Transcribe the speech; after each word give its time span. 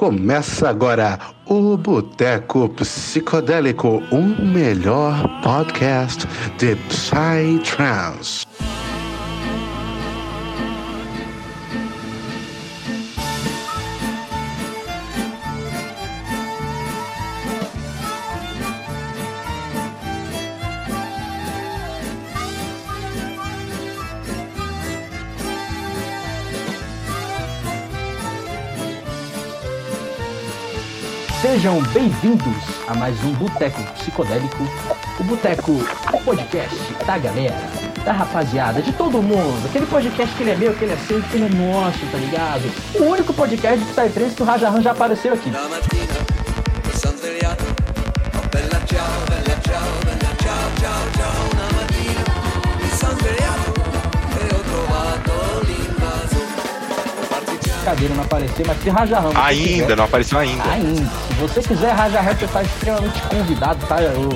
Começa 0.00 0.70
agora 0.70 1.18
o 1.44 1.76
Boteco 1.76 2.70
Psicodélico, 2.70 4.02
o 4.10 4.22
melhor 4.22 5.28
podcast 5.42 6.26
de 6.56 6.74
Psytrance. 6.88 8.46
Sejam 31.60 31.82
bem-vindos 31.92 32.56
a 32.88 32.94
mais 32.94 33.22
um 33.22 33.34
Boteco 33.34 33.82
Psicodélico, 33.92 34.66
o 35.20 35.24
Boteco, 35.24 35.72
o 36.10 36.24
podcast 36.24 36.74
da 37.04 37.18
galera, 37.18 37.54
da 38.02 38.12
rapaziada, 38.12 38.80
de 38.80 38.90
todo 38.94 39.20
mundo. 39.20 39.66
Aquele 39.66 39.84
podcast 39.84 40.34
que 40.34 40.42
ele 40.42 40.52
é 40.52 40.56
meu, 40.56 40.72
que 40.72 40.84
ele 40.84 40.94
é 40.94 40.96
seu, 40.96 41.20
que 41.20 41.36
ele 41.36 41.44
é 41.44 41.48
nosso, 41.50 41.98
tá 42.10 42.16
ligado? 42.16 42.62
O 42.98 43.10
único 43.10 43.34
podcast 43.34 43.78
de 43.78 43.92
Psytrance 43.92 44.34
que 44.34 44.42
o 44.42 44.46
Raja 44.46 44.70
Han 44.70 44.80
já 44.80 44.92
apareceu 44.92 45.34
aqui. 45.34 45.52
Cadeira 57.80 58.14
não 58.14 58.22
aparecer, 58.24 58.66
mas 58.66 58.82
se 58.82 58.88
Raja 58.90 59.20
você 59.20 59.36
Ainda, 59.38 59.68
quiser- 59.82 59.96
não 59.96 60.04
apareceu 60.04 60.38
ainda. 60.38 60.62
Ainda. 60.70 61.10
Se 61.28 61.34
você 61.40 61.62
quiser, 61.62 61.92
Raja 61.92 62.20
Han, 62.20 62.34
você 62.34 62.46
tá 62.46 62.62
extremamente 62.62 63.20
convidado, 63.22 63.86
tá? 63.86 64.00
Eu- 64.02 64.28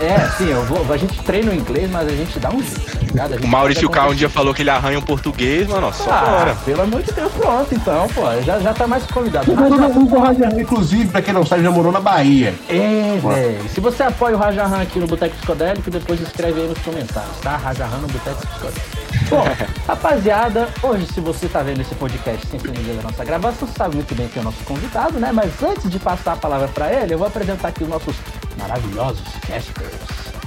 É, 0.00 0.18
sim, 0.36 0.48
eu 0.50 0.62
vou, 0.64 0.92
a 0.92 0.96
gente 0.96 1.18
treina 1.22 1.50
o 1.50 1.54
inglês, 1.54 1.90
mas 1.90 2.06
a 2.08 2.10
gente 2.12 2.38
dá 2.38 2.50
um 2.50 2.62
jeito, 2.62 3.14
tá 3.14 3.28
O 3.42 3.46
Maurício 3.48 3.88
K 3.88 4.08
um 4.08 4.14
dia 4.14 4.28
falou 4.28 4.52
que 4.54 4.62
ele 4.62 4.70
arranha 4.70 4.98
um 4.98 5.02
português, 5.02 5.66
mano, 5.68 5.86
ó, 5.88 5.92
só 5.92 6.10
Ah, 6.10 6.24
bora. 6.38 6.54
pelo 6.64 6.82
amor 6.82 7.02
de 7.02 7.12
Deus, 7.12 7.32
pronto, 7.32 7.74
então, 7.74 8.08
pô, 8.14 8.22
já, 8.44 8.58
já 8.60 8.74
tá 8.74 8.86
mais 8.86 9.04
convidado. 9.06 9.52
Na 9.54 9.62
Raja- 9.62 10.46
Rajan, 10.46 10.60
inclusive, 10.60 11.06
pra 11.08 11.22
quem 11.22 11.32
não 11.34 11.44
sabe, 11.46 11.62
já 11.62 11.70
morou 11.70 11.92
na 11.92 12.00
Bahia. 12.00 12.54
É, 12.68 13.18
velho. 13.22 13.68
Se 13.68 13.80
você 13.80 14.02
apoia 14.02 14.36
o 14.36 14.38
Rajahan 14.38 14.82
aqui 14.82 14.98
no 14.98 15.06
Boteco 15.06 15.34
Psicodélico, 15.36 15.90
depois 15.90 16.20
escreve 16.20 16.60
aí 16.60 16.68
nos 16.68 16.78
comentários, 16.78 17.36
tá? 17.42 17.56
Rajahan 17.56 17.98
no 17.98 18.08
Boteco 18.08 18.46
Psicodélico. 18.46 18.98
Bom, 19.30 19.44
rapaziada, 19.88 20.68
hoje 20.82 21.06
se 21.06 21.18
você 21.18 21.48
tá 21.48 21.62
vendo 21.62 21.80
esse 21.80 21.94
podcast 21.94 22.46
sem 22.46 22.60
ser 22.60 22.94
da 22.94 23.02
nossa 23.02 23.24
gravação, 23.24 23.66
você 23.66 23.74
sabe 23.74 23.96
muito 23.96 24.14
bem 24.14 24.28
que 24.28 24.38
é 24.38 24.42
o 24.42 24.44
nosso 24.44 24.62
convidado, 24.64 25.18
né? 25.18 25.32
Mas 25.32 25.62
antes 25.62 25.90
de 25.90 25.98
passar 25.98 26.34
a 26.34 26.36
palavra 26.36 26.68
pra 26.68 26.92
ele, 26.92 27.14
eu 27.14 27.18
vou 27.18 27.26
apresentar 27.26 27.68
aqui 27.68 27.84
os 27.84 27.88
nossos 27.88 28.14
maravilhosos 28.58 29.26
casters. 29.46 29.94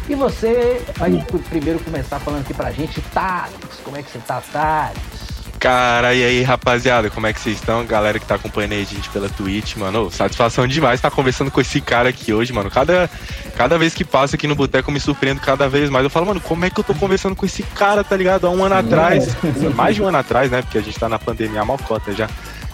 E 0.07 0.13
você 0.13 0.85
vai 0.95 1.25
primeiro 1.49 1.79
começar 1.79 2.19
falando 2.19 2.41
aqui 2.41 2.53
pra 2.53 2.71
gente, 2.71 3.01
Thales, 3.01 3.81
como 3.83 3.97
é 3.97 4.03
que 4.03 4.11
você 4.11 4.19
tá, 4.19 4.43
Thales? 4.51 5.20
Cara, 5.61 6.15
e 6.15 6.25
aí, 6.25 6.41
rapaziada, 6.41 7.11
como 7.11 7.27
é 7.27 7.33
que 7.33 7.39
vocês 7.39 7.57
estão? 7.57 7.85
Galera 7.85 8.17
que 8.17 8.25
tá 8.25 8.33
acompanhando 8.33 8.71
aí 8.71 8.81
a 8.81 8.83
gente 8.83 9.07
pela 9.09 9.29
Twitch, 9.29 9.75
mano, 9.75 10.09
satisfação 10.09 10.65
demais 10.65 10.95
estar 10.95 11.11
conversando 11.11 11.51
com 11.51 11.61
esse 11.61 11.79
cara 11.79 12.09
aqui 12.09 12.33
hoje, 12.33 12.51
mano. 12.51 12.71
Cada, 12.71 13.07
cada 13.55 13.77
vez 13.77 13.93
que 13.93 14.03
passa 14.03 14.35
aqui 14.35 14.47
no 14.47 14.55
boteco 14.55 14.91
me 14.91 14.99
surpreendo 14.99 15.39
cada 15.39 15.69
vez 15.69 15.87
mais. 15.91 16.03
Eu 16.03 16.09
falo, 16.09 16.25
mano, 16.25 16.41
como 16.41 16.65
é 16.65 16.71
que 16.71 16.79
eu 16.79 16.83
tô 16.83 16.95
conversando 16.95 17.35
com 17.35 17.45
esse 17.45 17.61
cara, 17.61 18.03
tá 18.03 18.17
ligado? 18.17 18.47
Há 18.47 18.49
um 18.49 18.65
ano 18.65 18.73
atrás, 18.73 19.37
mais 19.75 19.95
de 19.95 20.01
um 20.01 20.07
ano 20.07 20.17
atrás, 20.17 20.49
né? 20.49 20.63
Porque 20.63 20.79
a 20.79 20.81
gente 20.81 20.99
tá 20.99 21.07
na 21.07 21.19
pandemia, 21.19 21.61
a 21.61 21.65
malcota 21.65 22.11
já. 22.11 22.27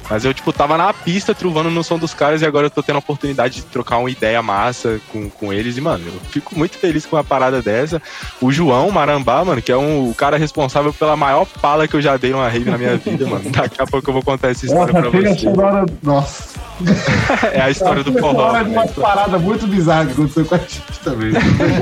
Mas 0.09 0.23
eu, 0.23 0.33
tipo, 0.33 0.53
tava 0.53 0.77
na 0.77 0.94
pista 0.94 1.36
truvando 1.36 1.69
no 1.69 1.83
som 1.83 1.97
dos 1.97 2.13
caras 2.13 2.41
e 2.41 2.45
agora 2.45 2.67
eu 2.67 2.69
tô 2.69 2.81
tendo 2.81 2.95
a 2.95 3.00
oportunidade 3.00 3.55
de 3.55 3.61
trocar 3.63 3.97
uma 3.97 4.09
ideia 4.09 4.41
massa 4.41 4.99
com, 5.11 5.30
com 5.30 5.52
eles. 5.52 5.77
E, 5.77 5.81
mano, 5.81 6.03
eu 6.05 6.19
fico 6.30 6.58
muito 6.58 6.77
feliz 6.77 7.05
com 7.05 7.16
uma 7.16 7.23
parada 7.23 7.61
dessa. 7.61 8.02
O 8.41 8.52
João 8.52 8.89
Marambá, 8.89 9.43
mano, 9.43 9.61
que 9.61 9.71
é 9.71 9.77
um, 9.77 10.09
o 10.09 10.15
cara 10.15 10.37
responsável 10.37 10.93
pela 10.93 11.15
maior 11.15 11.45
pala 11.61 11.87
que 11.87 11.95
eu 11.95 12.02
já 12.02 12.15
dei 12.17 12.31
numa 12.31 12.48
rave 12.48 12.70
na 12.70 12.77
minha 12.77 12.98
vida, 12.98 13.26
mano. 13.27 13.49
Daqui 13.52 13.81
a 13.81 13.86
pouco 13.86 14.09
eu 14.09 14.14
vou 14.14 14.23
contar 14.23 14.49
essa 14.49 14.65
história 14.65 14.93
Nossa, 14.93 15.02
pra 15.02 15.11
trilha 15.11 15.33
você. 15.33 15.42
sonora. 15.42 15.86
Nossa. 16.02 16.67
É 17.54 17.61
a 17.61 17.70
história 17.70 18.04
do 18.04 18.14
forró. 18.14 18.64
de 18.64 18.70
né? 18.70 18.80
uma 18.80 18.87
parada 18.87 19.39
muito 19.39 19.65
bizarra 19.65 20.05
que 20.05 20.11
aconteceu 20.11 20.45
com 20.45 20.55
a 20.55 20.58
gente 20.60 20.99
também. 21.04 21.31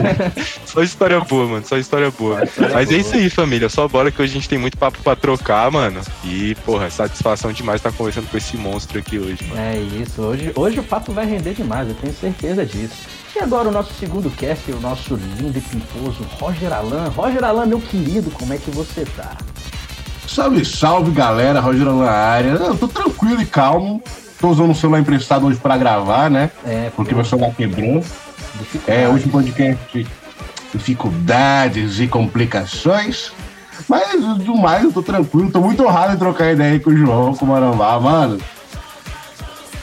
Só 0.66 0.82
história 0.82 1.20
boa, 1.20 1.48
mano. 1.48 1.66
Só 1.66 1.78
história 1.78 2.12
boa. 2.12 2.42
Mas 2.74 2.92
é 2.92 2.96
isso 2.96 3.16
aí, 3.16 3.30
família. 3.30 3.68
Só 3.68 3.88
bora 3.88 4.10
que 4.10 4.22
hoje 4.22 4.32
a 4.32 4.36
gente 4.36 4.48
tem 4.48 4.58
muito 4.58 4.78
papo 4.78 5.00
pra 5.04 5.16
trocar, 5.16 5.70
mano. 5.70 6.00
E, 6.24 6.56
porra, 6.66 6.90
satisfação 6.90 7.52
demais 7.52 7.80
estar 7.80 7.92
conversando 7.92 8.15
com 8.22 8.38
esse 8.38 8.58
monstro 8.58 9.00
aqui 9.00 9.20
hoje, 9.20 9.44
mano. 9.48 9.62
É 9.62 9.78
isso, 10.02 10.22
hoje, 10.22 10.52
hoje 10.56 10.80
o 10.80 10.84
papo 10.84 11.12
vai 11.12 11.26
render 11.26 11.54
demais, 11.54 11.88
eu 11.88 11.96
tenho 11.96 12.14
certeza 12.14 12.66
disso. 12.66 12.96
E 13.36 13.40
agora 13.40 13.68
o 13.68 13.72
nosso 13.72 13.94
segundo 13.96 14.30
cast, 14.32 14.72
o 14.72 14.80
nosso 14.80 15.16
lindo 15.16 15.58
e 15.58 15.62
pimposo 15.62 16.24
Roger 16.40 16.72
Alan. 16.72 17.10
Roger 17.10 17.44
Alan, 17.44 17.66
meu 17.66 17.82
querido, 17.82 18.32
como 18.32 18.54
é 18.54 18.58
que 18.58 18.72
você 18.72 19.04
tá? 19.04 19.36
Salve, 20.28 20.66
salve, 20.66 21.12
galera. 21.12 21.60
Roger 21.60 21.86
na 21.86 22.10
área. 22.10 22.50
Eu 22.50 22.78
tô 22.78 22.88
tranquilo 22.88 23.42
e 23.42 23.46
calmo. 23.46 24.02
Tô 24.40 24.50
usando 24.50 24.72
o 24.72 24.76
celular 24.76 25.00
emprestado 25.00 25.46
hoje 25.46 25.60
pra 25.60 25.78
gravar, 25.78 26.30
né? 26.30 26.50
É, 26.66 26.92
Porque 26.96 27.14
meu 27.14 27.26
celular 27.26 27.52
quebrou. 27.56 28.04
É, 28.88 29.08
hoje 29.08 29.26
um 29.28 29.32
podcast 29.32 30.08
dificuldades 30.74 32.00
e 32.00 32.08
complicações. 32.08 33.32
Mas 33.88 34.20
do 34.38 34.56
mais, 34.56 34.84
eu 34.84 34.92
tô 34.92 35.04
tranquilo, 35.04 35.52
tô 35.52 35.62
muito 35.62 35.84
honrado 35.84 36.14
em 36.14 36.18
trocar 36.18 36.52
ideia 36.54 36.74
aí 36.74 36.80
com 36.80 36.90
o 36.90 36.98
João, 36.98 37.34
com 37.36 37.46
o 37.46 37.48
Marambá, 37.48 38.00
mano. 38.00 38.38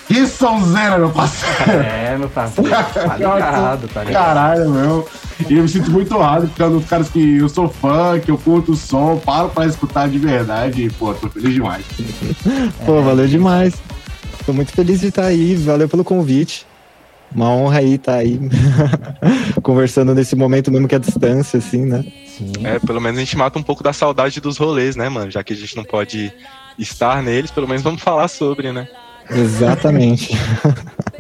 Que 0.06 0.26
sonzeira, 0.26 0.98
meu 0.98 1.10
parceiro. 1.10 1.80
É, 1.82 2.16
meu 2.19 2.28
parceiro, 2.28 2.69
tá 2.69 3.16
ligado, 3.16 3.88
tá 3.88 4.04
ligado. 4.04 4.12
Caralho, 4.12 4.70
meu. 4.70 5.08
E 5.48 5.54
eu 5.54 5.62
me 5.62 5.69
sinto 5.69 5.91
muito 5.91 6.14
honrado, 6.14 6.48
porque 6.48 6.62
é 6.62 6.66
um 6.66 6.78
dos 6.78 6.86
caras 6.86 7.08
que 7.08 7.38
eu 7.38 7.48
sou 7.48 7.69
fã, 7.69 8.19
que 8.20 8.30
eu 8.30 8.36
curto 8.36 8.72
o 8.72 8.76
som, 8.76 9.16
paro 9.25 9.48
pra 9.48 9.66
escutar 9.66 10.09
de 10.09 10.19
verdade 10.19 10.84
e, 10.84 10.91
pô, 10.91 11.14
tô 11.14 11.28
feliz 11.30 11.54
demais. 11.54 11.84
Pô, 12.84 13.00
valeu 13.00 13.26
demais. 13.26 13.74
Tô 14.44 14.53
muito 14.53 14.72
feliz 14.72 15.00
de 15.00 15.06
estar 15.09 15.24
aí, 15.24 15.54
valeu 15.54 15.88
pelo 15.88 16.04
convite. 16.04 16.66
Uma 17.34 17.50
honra 17.50 17.78
aí 17.78 17.94
estar 17.94 18.16
aí 18.16 18.38
conversando 19.62 20.15
nesse 20.15 20.37
momento 20.37 20.70
mesmo 20.70 20.87
que 20.87 20.94
é 20.94 20.98
a 20.98 21.00
distância, 21.00 21.59
assim, 21.59 21.84
né? 21.87 22.04
Sim. 22.26 22.53
É, 22.65 22.78
pelo 22.78 23.00
menos 23.00 23.19
a 23.19 23.20
gente 23.20 23.37
mata 23.37 23.59
um 23.59 23.62
pouco 23.62 23.82
da 23.82 23.93
saudade 23.93 24.41
dos 24.41 24.56
rolês, 24.56 24.97
né, 24.97 25.09
mano? 25.09 25.31
Já 25.31 25.42
que 25.42 25.53
a 25.53 25.56
gente 25.56 25.76
não 25.76 25.84
pode 25.84 26.32
estar 26.78 27.22
neles, 27.22 27.50
pelo 27.50 27.69
menos 27.69 27.82
vamos 27.82 28.03
falar 28.03 28.28
sobre, 28.28 28.72
né? 28.72 28.88
Exatamente. 29.31 30.37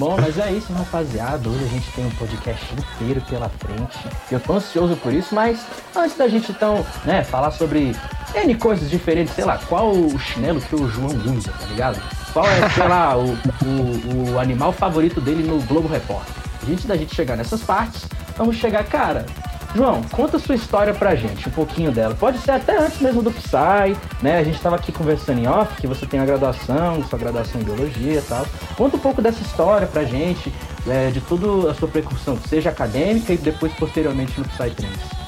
Bom, 0.00 0.16
mas 0.18 0.38
é 0.38 0.50
isso, 0.50 0.72
rapaziada. 0.72 1.46
Hoje 1.46 1.62
a 1.62 1.68
gente 1.68 1.92
tem 1.92 2.06
um 2.06 2.10
podcast 2.12 2.64
inteiro 2.72 3.20
pela 3.28 3.50
frente. 3.50 3.98
Eu 4.32 4.40
tô 4.40 4.54
ansioso 4.54 4.96
por 4.96 5.12
isso, 5.12 5.34
mas 5.34 5.66
antes 5.94 6.16
da 6.16 6.26
gente 6.26 6.50
então, 6.52 6.86
né, 7.04 7.22
falar 7.22 7.50
sobre 7.50 7.94
N 8.34 8.54
coisas 8.54 8.88
diferentes, 8.88 9.34
sei 9.34 9.44
lá, 9.44 9.58
qual 9.68 9.92
o 9.92 10.18
chinelo 10.18 10.58
que 10.58 10.74
o 10.74 10.88
João 10.88 11.10
usa, 11.36 11.52
tá 11.52 11.66
ligado? 11.66 12.00
Qual 12.32 12.46
é, 12.46 12.70
sei 12.70 12.88
lá, 12.88 13.14
o, 13.14 13.34
o, 13.34 14.32
o 14.32 14.38
animal 14.38 14.72
favorito 14.72 15.20
dele 15.20 15.42
no 15.46 15.60
Globo 15.64 15.86
Repórter. 15.86 16.32
Antes 16.66 16.86
da 16.86 16.96
gente 16.96 17.14
chegar 17.14 17.36
nessas 17.36 17.60
partes, 17.60 18.06
vamos 18.38 18.56
chegar, 18.56 18.84
cara. 18.84 19.26
João, 19.74 20.02
conta 20.10 20.36
a 20.36 20.40
sua 20.40 20.56
história 20.56 20.92
pra 20.92 21.14
gente, 21.14 21.48
um 21.48 21.52
pouquinho 21.52 21.92
dela. 21.92 22.14
Pode 22.14 22.38
ser 22.38 22.50
até 22.50 22.76
antes 22.76 23.00
mesmo 23.00 23.22
do 23.22 23.30
Psy, 23.30 23.96
né? 24.20 24.38
A 24.38 24.42
gente 24.42 24.60
tava 24.60 24.76
aqui 24.76 24.90
conversando 24.90 25.38
em 25.38 25.46
off, 25.46 25.80
que 25.80 25.86
você 25.86 26.04
tem 26.06 26.18
a 26.18 26.24
graduação, 26.24 27.04
sua 27.08 27.18
graduação 27.18 27.60
em 27.60 27.64
biologia 27.64 28.18
e 28.18 28.22
tal. 28.22 28.44
Conta 28.76 28.96
um 28.96 29.00
pouco 29.00 29.22
dessa 29.22 29.40
história 29.42 29.86
pra 29.86 30.02
gente, 30.02 30.52
é, 30.88 31.10
de 31.10 31.20
toda 31.20 31.70
a 31.70 31.74
sua 31.74 31.86
precursão, 31.86 32.36
seja 32.48 32.70
acadêmica 32.70 33.32
e 33.32 33.38
depois 33.38 33.72
posteriormente 33.74 34.38
no 34.38 34.44
Psytrance. 34.44 35.20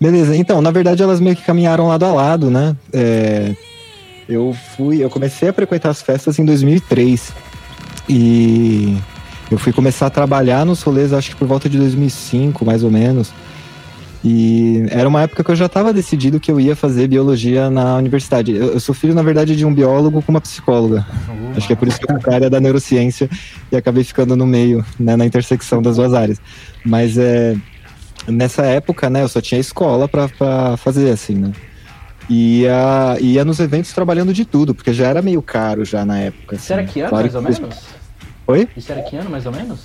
Beleza, 0.00 0.36
então, 0.36 0.62
na 0.62 0.70
verdade 0.70 1.02
elas 1.02 1.20
meio 1.20 1.36
que 1.36 1.42
caminharam 1.42 1.88
lado 1.88 2.04
a 2.04 2.12
lado, 2.12 2.50
né? 2.50 2.76
É, 2.92 3.54
eu 4.28 4.56
fui, 4.76 5.02
eu 5.02 5.10
comecei 5.10 5.48
a 5.48 5.52
frequentar 5.52 5.90
as 5.90 6.00
festas 6.00 6.38
em 6.38 6.44
2003 6.44 7.32
e 8.08 8.96
eu 9.50 9.58
fui 9.58 9.72
começar 9.72 10.06
a 10.06 10.10
trabalhar 10.10 10.64
nos 10.64 10.82
rolês, 10.82 11.12
acho 11.12 11.30
que 11.30 11.36
por 11.36 11.48
volta 11.48 11.68
de 11.68 11.76
2005, 11.78 12.64
mais 12.64 12.84
ou 12.84 12.90
menos. 12.90 13.32
E 14.22 14.84
era 14.90 15.08
uma 15.08 15.22
época 15.22 15.42
que 15.42 15.50
eu 15.50 15.56
já 15.56 15.66
estava 15.66 15.92
decidido 15.92 16.38
que 16.38 16.50
eu 16.50 16.60
ia 16.60 16.76
fazer 16.76 17.08
biologia 17.08 17.70
na 17.70 17.96
universidade. 17.96 18.54
Eu, 18.54 18.74
eu 18.74 18.80
sou 18.80 18.94
filho, 18.94 19.14
na 19.14 19.22
verdade, 19.22 19.56
de 19.56 19.64
um 19.64 19.74
biólogo 19.74 20.20
com 20.20 20.30
uma 20.30 20.40
psicóloga. 20.40 21.06
Acho 21.56 21.66
que 21.66 21.72
é 21.72 21.76
por 21.76 21.88
isso 21.88 21.98
que 21.98 22.10
eu 22.10 22.20
fui 22.20 22.34
área 22.34 22.50
da 22.50 22.60
neurociência 22.60 23.30
e 23.72 23.76
acabei 23.76 24.04
ficando 24.04 24.36
no 24.36 24.46
meio, 24.46 24.84
né, 24.98 25.16
na 25.16 25.24
intersecção 25.24 25.80
das 25.80 25.96
duas 25.96 26.12
áreas. 26.12 26.40
Mas 26.84 27.16
é, 27.16 27.56
nessa 28.28 28.62
época, 28.66 29.08
né, 29.08 29.22
eu 29.22 29.28
só 29.28 29.40
tinha 29.40 29.60
escola 29.60 30.06
pra 30.06 30.76
fazer, 30.76 31.10
assim, 31.10 31.34
né? 31.34 31.52
E 32.28 32.60
ia, 32.60 33.16
ia 33.20 33.44
nos 33.44 33.58
eventos 33.58 33.92
trabalhando 33.92 34.32
de 34.32 34.44
tudo, 34.44 34.74
porque 34.74 34.92
já 34.92 35.08
era 35.08 35.20
meio 35.20 35.42
caro 35.42 35.84
já 35.84 36.04
na 36.04 36.18
época. 36.18 36.56
Era 36.68 36.82
assim. 36.82 36.92
que 36.92 37.00
ano, 37.00 37.08
Claro 37.08 37.24
mais 37.24 37.34
ou 37.34 37.42
menos? 37.42 37.99
Oi? 38.50 38.68
Isso 38.76 38.90
era 38.92 39.02
que 39.02 39.16
ano, 39.16 39.30
mais 39.30 39.46
ou 39.46 39.52
menos? 39.52 39.80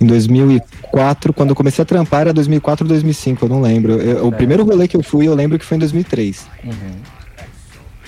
Em 0.00 0.06
2004, 0.06 1.32
quando 1.32 1.50
eu 1.50 1.56
comecei 1.56 1.82
a 1.82 1.86
trampar, 1.86 2.22
era 2.22 2.32
2004 2.32 2.84
ou 2.84 2.88
2005, 2.88 3.44
eu 3.44 3.48
não 3.48 3.60
lembro. 3.60 3.92
Eu- 4.00 4.26
o 4.26 4.32
primeiro 4.32 4.64
rolê 4.64 4.88
que 4.88 4.96
eu 4.96 5.02
fui, 5.02 5.26
eu 5.28 5.34
lembro 5.34 5.58
que 5.58 5.64
foi 5.64 5.76
em 5.76 5.80
2003. 5.80 6.46
Uhum. 6.64 6.72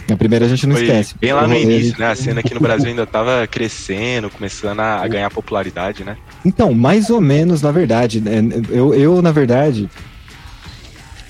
Na 0.08 0.16
primeira 0.16 0.44
a 0.44 0.48
gente 0.48 0.66
não 0.66 0.74
Foi 0.74 0.84
esquece. 0.86 1.14
bem 1.20 1.32
lá 1.32 1.46
no 1.46 1.54
início, 1.54 1.94
né? 1.96 2.06
A 2.10 2.16
cena 2.16 2.40
aqui 2.40 2.52
no 2.52 2.58
Brasil 2.58 2.88
ainda 2.88 3.06
tava 3.06 3.46
crescendo, 3.46 4.28
começando 4.28 4.80
a, 4.80 4.96
a 5.00 5.06
ganhar 5.06 5.30
popularidade, 5.30 6.02
né? 6.02 6.16
Então, 6.44 6.74
mais 6.74 7.10
ou 7.10 7.20
menos, 7.20 7.62
na 7.62 7.70
verdade. 7.70 8.20
né, 8.20 8.40
Eu, 8.70 8.92
eu, 8.92 9.22
na 9.22 9.30
verdade, 9.30 9.88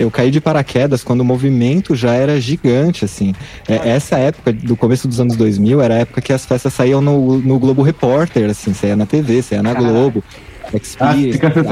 eu 0.01 0.11
caí 0.11 0.31
de 0.31 0.41
paraquedas 0.41 1.05
quando 1.05 1.21
o 1.21 1.25
movimento 1.25 1.95
já 1.95 2.13
era 2.15 2.41
gigante, 2.41 3.05
assim. 3.05 3.35
É, 3.69 3.91
essa 3.91 4.19
época, 4.19 4.53
do 4.53 4.77
começo 4.77 5.07
dos 5.07 5.21
anos 5.21 5.37
2000, 5.37 5.81
era 5.81 5.95
a 5.95 5.99
época 5.99 6.21
que 6.21 6.33
as 6.33 6.45
festas 6.47 6.73
saíam 6.75 7.01
no, 7.01 7.39
no 7.39 7.59
Globo 7.59 7.83
Repórter, 7.83 8.49
assim. 8.51 8.73
Saía 8.75 8.97
na 8.97 9.07
TV, 9.07 9.43
saía 9.43 9.63
na. 9.63 9.75
Globo. 9.75 10.25
Ah, 10.65 10.77
Experience, 10.77 11.33
fica 11.33 11.49
Verdade. 11.49 11.69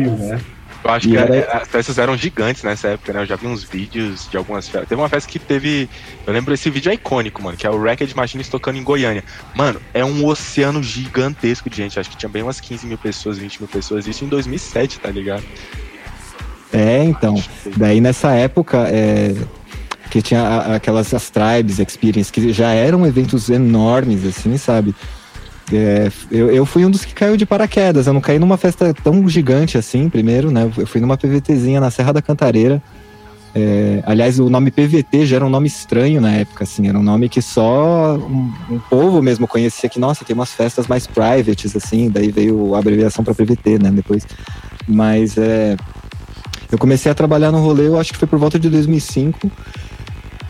reportagem, 0.00 0.06
né? 0.06 0.40
Eu 0.84 0.90
acho 0.90 1.06
E 1.06 1.10
que 1.12 1.16
era- 1.16 1.36
é, 1.36 1.56
as 1.56 1.68
festas 1.68 1.96
eram 1.96 2.16
gigantes 2.16 2.64
nessa 2.64 2.88
época, 2.88 3.12
né? 3.12 3.20
Eu 3.22 3.26
já 3.26 3.36
vi 3.36 3.46
uns 3.46 3.62
vídeos 3.62 4.26
de 4.28 4.36
algumas 4.36 4.68
festas. 4.68 4.88
Teve 4.88 5.00
uma 5.00 5.08
festa 5.08 5.30
que 5.30 5.38
teve. 5.38 5.88
Eu 6.26 6.32
lembro 6.32 6.52
esse 6.52 6.68
vídeo 6.70 6.90
é 6.90 6.94
icônico, 6.94 7.40
mano, 7.40 7.56
que 7.56 7.64
é 7.64 7.70
o 7.70 7.80
Racket 7.80 8.12
Machines 8.14 8.48
tocando 8.48 8.78
em 8.78 8.82
Goiânia. 8.82 9.22
Mano, 9.54 9.80
é 9.94 10.04
um 10.04 10.26
oceano 10.26 10.82
gigantesco 10.82 11.70
de 11.70 11.76
gente. 11.76 12.00
Acho 12.00 12.10
que 12.10 12.16
tinha 12.16 12.28
bem 12.28 12.42
umas 12.42 12.60
15 12.60 12.84
mil 12.86 12.98
pessoas, 12.98 13.38
20 13.38 13.60
mil 13.60 13.68
pessoas. 13.68 14.08
Isso 14.08 14.24
em 14.24 14.28
2007, 14.28 14.98
tá 14.98 15.08
ligado? 15.08 15.44
É, 16.72 17.04
então. 17.04 17.34
Daí 17.76 18.00
nessa 18.00 18.32
época, 18.32 18.86
é, 18.88 19.34
que 20.10 20.22
tinha 20.22 20.74
aquelas 20.74 21.12
as 21.12 21.30
tribes 21.30 21.78
experience, 21.78 22.32
que 22.32 22.52
já 22.52 22.72
eram 22.72 23.06
eventos 23.06 23.48
enormes, 23.48 24.24
assim, 24.26 24.56
sabe? 24.56 24.94
É, 25.72 26.10
eu, 26.30 26.50
eu 26.50 26.66
fui 26.66 26.84
um 26.84 26.90
dos 26.90 27.04
que 27.04 27.14
caiu 27.14 27.36
de 27.36 27.46
paraquedas. 27.46 28.06
Eu 28.06 28.12
não 28.12 28.20
caí 28.20 28.38
numa 28.38 28.56
festa 28.56 28.92
tão 28.92 29.26
gigante 29.28 29.78
assim, 29.78 30.08
primeiro, 30.08 30.50
né? 30.50 30.70
Eu 30.76 30.86
fui 30.86 31.00
numa 31.00 31.16
PVTzinha 31.16 31.80
na 31.80 31.90
Serra 31.90 32.12
da 32.12 32.22
Cantareira. 32.22 32.82
É, 33.54 34.02
aliás, 34.06 34.38
o 34.38 34.48
nome 34.48 34.70
PVT 34.70 35.26
já 35.26 35.36
era 35.36 35.44
um 35.44 35.50
nome 35.50 35.68
estranho 35.68 36.20
na 36.20 36.32
época, 36.32 36.64
assim. 36.64 36.88
Era 36.88 36.98
um 36.98 37.02
nome 37.02 37.28
que 37.28 37.42
só 37.42 38.16
um, 38.16 38.52
um 38.70 38.78
povo 38.78 39.22
mesmo 39.22 39.46
conhecia 39.46 39.88
que, 39.88 39.98
nossa, 40.00 40.24
tem 40.24 40.34
umas 40.34 40.52
festas 40.52 40.86
mais 40.86 41.06
privates, 41.06 41.76
assim. 41.76 42.10
Daí 42.10 42.30
veio 42.30 42.74
a 42.74 42.78
abreviação 42.78 43.24
para 43.24 43.34
PVT, 43.34 43.78
né? 43.78 43.90
Depois. 43.90 44.26
Mas 44.86 45.36
é. 45.36 45.76
Eu 46.72 46.78
comecei 46.78 47.12
a 47.12 47.14
trabalhar 47.14 47.52
no 47.52 47.60
rolê, 47.62 47.86
eu 47.86 47.98
acho 48.00 48.12
que 48.12 48.18
foi 48.18 48.26
por 48.26 48.38
volta 48.38 48.58
de 48.58 48.70
2005, 48.70 49.52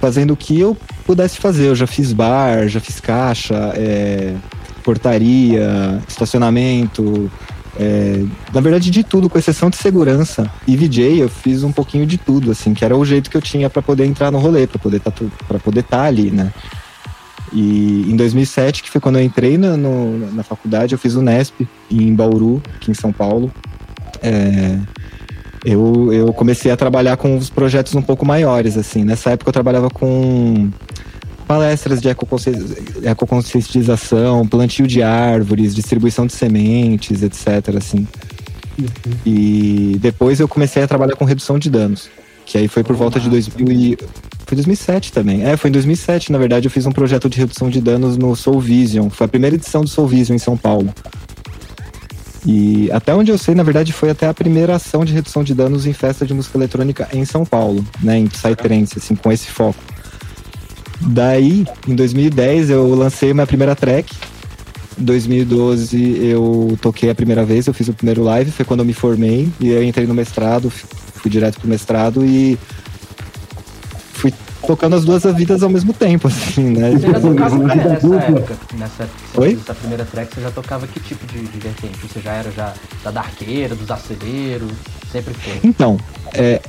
fazendo 0.00 0.32
o 0.32 0.36
que 0.36 0.58
eu 0.58 0.76
pudesse 1.04 1.38
fazer. 1.38 1.66
Eu 1.66 1.74
já 1.74 1.86
fiz 1.86 2.12
bar, 2.12 2.68
já 2.68 2.78
fiz 2.78 3.00
caixa, 3.00 3.72
é, 3.74 4.34
portaria, 4.84 6.00
estacionamento, 6.08 7.28
é, 7.78 8.22
na 8.54 8.60
verdade 8.60 8.88
de 8.88 9.02
tudo, 9.02 9.28
com 9.28 9.36
exceção 9.36 9.68
de 9.68 9.76
segurança. 9.76 10.48
E 10.66 10.76
VJ, 10.76 11.20
eu 11.22 11.28
fiz 11.28 11.64
um 11.64 11.72
pouquinho 11.72 12.06
de 12.06 12.16
tudo, 12.18 12.52
assim, 12.52 12.72
que 12.72 12.84
era 12.84 12.96
o 12.96 13.04
jeito 13.04 13.28
que 13.28 13.36
eu 13.36 13.42
tinha 13.42 13.68
para 13.68 13.82
poder 13.82 14.04
entrar 14.06 14.30
no 14.30 14.38
rolê, 14.38 14.68
para 14.68 14.78
poder 14.78 15.00
tá, 15.00 15.12
estar 15.80 16.02
ali, 16.04 16.30
né? 16.30 16.52
E 17.52 18.06
em 18.08 18.16
2007, 18.16 18.82
que 18.82 18.88
foi 18.90 19.00
quando 19.00 19.16
eu 19.18 19.24
entrei 19.24 19.58
na, 19.58 19.76
no- 19.76 20.32
na 20.32 20.42
faculdade, 20.44 20.94
eu 20.94 20.98
fiz 20.98 21.14
o 21.16 21.20
Nesp 21.20 21.66
em 21.90 22.14
Bauru, 22.14 22.62
aqui 22.76 22.90
em 22.90 22.94
São 22.94 23.12
Paulo. 23.12 23.52
É, 24.22 24.78
eu, 25.64 26.12
eu 26.12 26.32
comecei 26.32 26.70
a 26.70 26.76
trabalhar 26.76 27.16
com 27.16 27.36
os 27.36 27.48
projetos 27.50 27.94
um 27.94 28.02
pouco 28.02 28.26
maiores, 28.26 28.76
assim. 28.76 29.04
Nessa 29.04 29.30
época 29.30 29.48
eu 29.48 29.52
trabalhava 29.52 29.88
com 29.88 30.70
palestras 31.46 32.00
de 32.00 32.08
ecoconsci- 32.08 33.02
ecoconscientização, 33.02 34.46
plantio 34.46 34.86
de 34.86 35.02
árvores, 35.02 35.74
distribuição 35.74 36.26
de 36.26 36.32
sementes, 36.32 37.22
etc, 37.22 37.76
assim. 37.76 38.06
E 39.24 39.96
depois 40.00 40.40
eu 40.40 40.48
comecei 40.48 40.82
a 40.82 40.88
trabalhar 40.88 41.14
com 41.14 41.24
redução 41.24 41.58
de 41.58 41.70
danos, 41.70 42.08
que 42.46 42.58
aí 42.58 42.68
foi 42.68 42.82
por 42.82 42.96
volta 42.96 43.20
de 43.20 43.28
2000 43.28 43.72
e... 43.72 43.98
Foi 44.44 44.56
2007 44.56 45.12
também. 45.12 45.44
É, 45.44 45.56
foi 45.56 45.70
em 45.70 45.72
2007, 45.72 46.30
na 46.30 46.36
verdade, 46.36 46.66
eu 46.66 46.70
fiz 46.70 46.84
um 46.84 46.92
projeto 46.92 47.26
de 47.28 47.38
redução 47.38 47.70
de 47.70 47.80
danos 47.80 48.18
no 48.18 48.36
Soul 48.36 48.60
Vision. 48.60 49.08
Foi 49.08 49.24
a 49.24 49.28
primeira 49.28 49.56
edição 49.56 49.82
do 49.82 49.88
Soul 49.88 50.08
Vision 50.08 50.34
em 50.36 50.38
São 50.38 50.58
Paulo. 50.58 50.92
E 52.44 52.90
até 52.90 53.14
onde 53.14 53.30
eu 53.30 53.38
sei, 53.38 53.54
na 53.54 53.62
verdade, 53.62 53.92
foi 53.92 54.10
até 54.10 54.26
a 54.26 54.34
primeira 54.34 54.74
ação 54.74 55.04
de 55.04 55.12
redução 55.12 55.44
de 55.44 55.54
danos 55.54 55.86
em 55.86 55.92
festa 55.92 56.26
de 56.26 56.34
música 56.34 56.58
eletrônica 56.58 57.08
em 57.12 57.24
São 57.24 57.44
Paulo, 57.44 57.84
né, 58.02 58.18
em 58.18 58.26
Psytrance, 58.26 58.98
assim, 58.98 59.14
com 59.14 59.30
esse 59.30 59.46
foco. 59.46 59.78
Daí, 61.00 61.66
em 61.86 61.94
2010, 61.94 62.70
eu 62.70 62.94
lancei 62.94 63.32
minha 63.32 63.46
primeira 63.46 63.74
track. 63.74 64.14
Em 64.98 65.04
2012, 65.04 66.18
eu 66.24 66.78
toquei 66.80 67.10
a 67.10 67.14
primeira 67.14 67.44
vez, 67.44 67.66
eu 67.66 67.74
fiz 67.74 67.88
o 67.88 67.94
primeiro 67.94 68.22
live, 68.22 68.50
foi 68.50 68.64
quando 68.64 68.80
eu 68.80 68.86
me 68.86 68.92
formei, 68.92 69.48
e 69.58 69.68
eu 69.68 69.82
entrei 69.82 70.06
no 70.06 70.14
mestrado, 70.14 70.70
fui 70.70 71.30
direto 71.30 71.58
pro 71.60 71.68
mestrado 71.68 72.24
e 72.24 72.58
tocando 74.66 74.96
as 74.96 75.04
duas 75.04 75.22
vidas 75.34 75.62
ao 75.62 75.70
mesmo 75.70 75.92
tempo, 75.92 76.28
assim, 76.28 76.70
né? 76.70 76.92
Você 76.92 77.06
já 77.06 77.20
tocava 77.20 77.56
o 77.56 77.68
quê 77.68 77.74
Vida 77.74 77.84
nessa 77.84 78.14
época? 78.14 78.56
Nessa 78.74 79.02
época 79.04 79.18
que 79.32 79.40
Oi? 79.40 79.58
essa 79.60 79.74
primeira 79.74 80.04
track, 80.04 80.34
você 80.34 80.40
já 80.40 80.50
tocava 80.50 80.86
que 80.86 81.00
tipo 81.00 81.26
de, 81.26 81.42
de 81.42 81.58
vertente? 81.58 81.98
Você 81.98 82.20
já 82.20 82.32
era 82.32 82.50
já 82.50 82.74
da 83.04 83.10
darqueira, 83.10 83.74
dos 83.74 83.90
aceleros? 83.90 84.72
Sempre 85.10 85.34
foi. 85.34 85.60
Então, 85.62 85.98
é, 86.32 86.60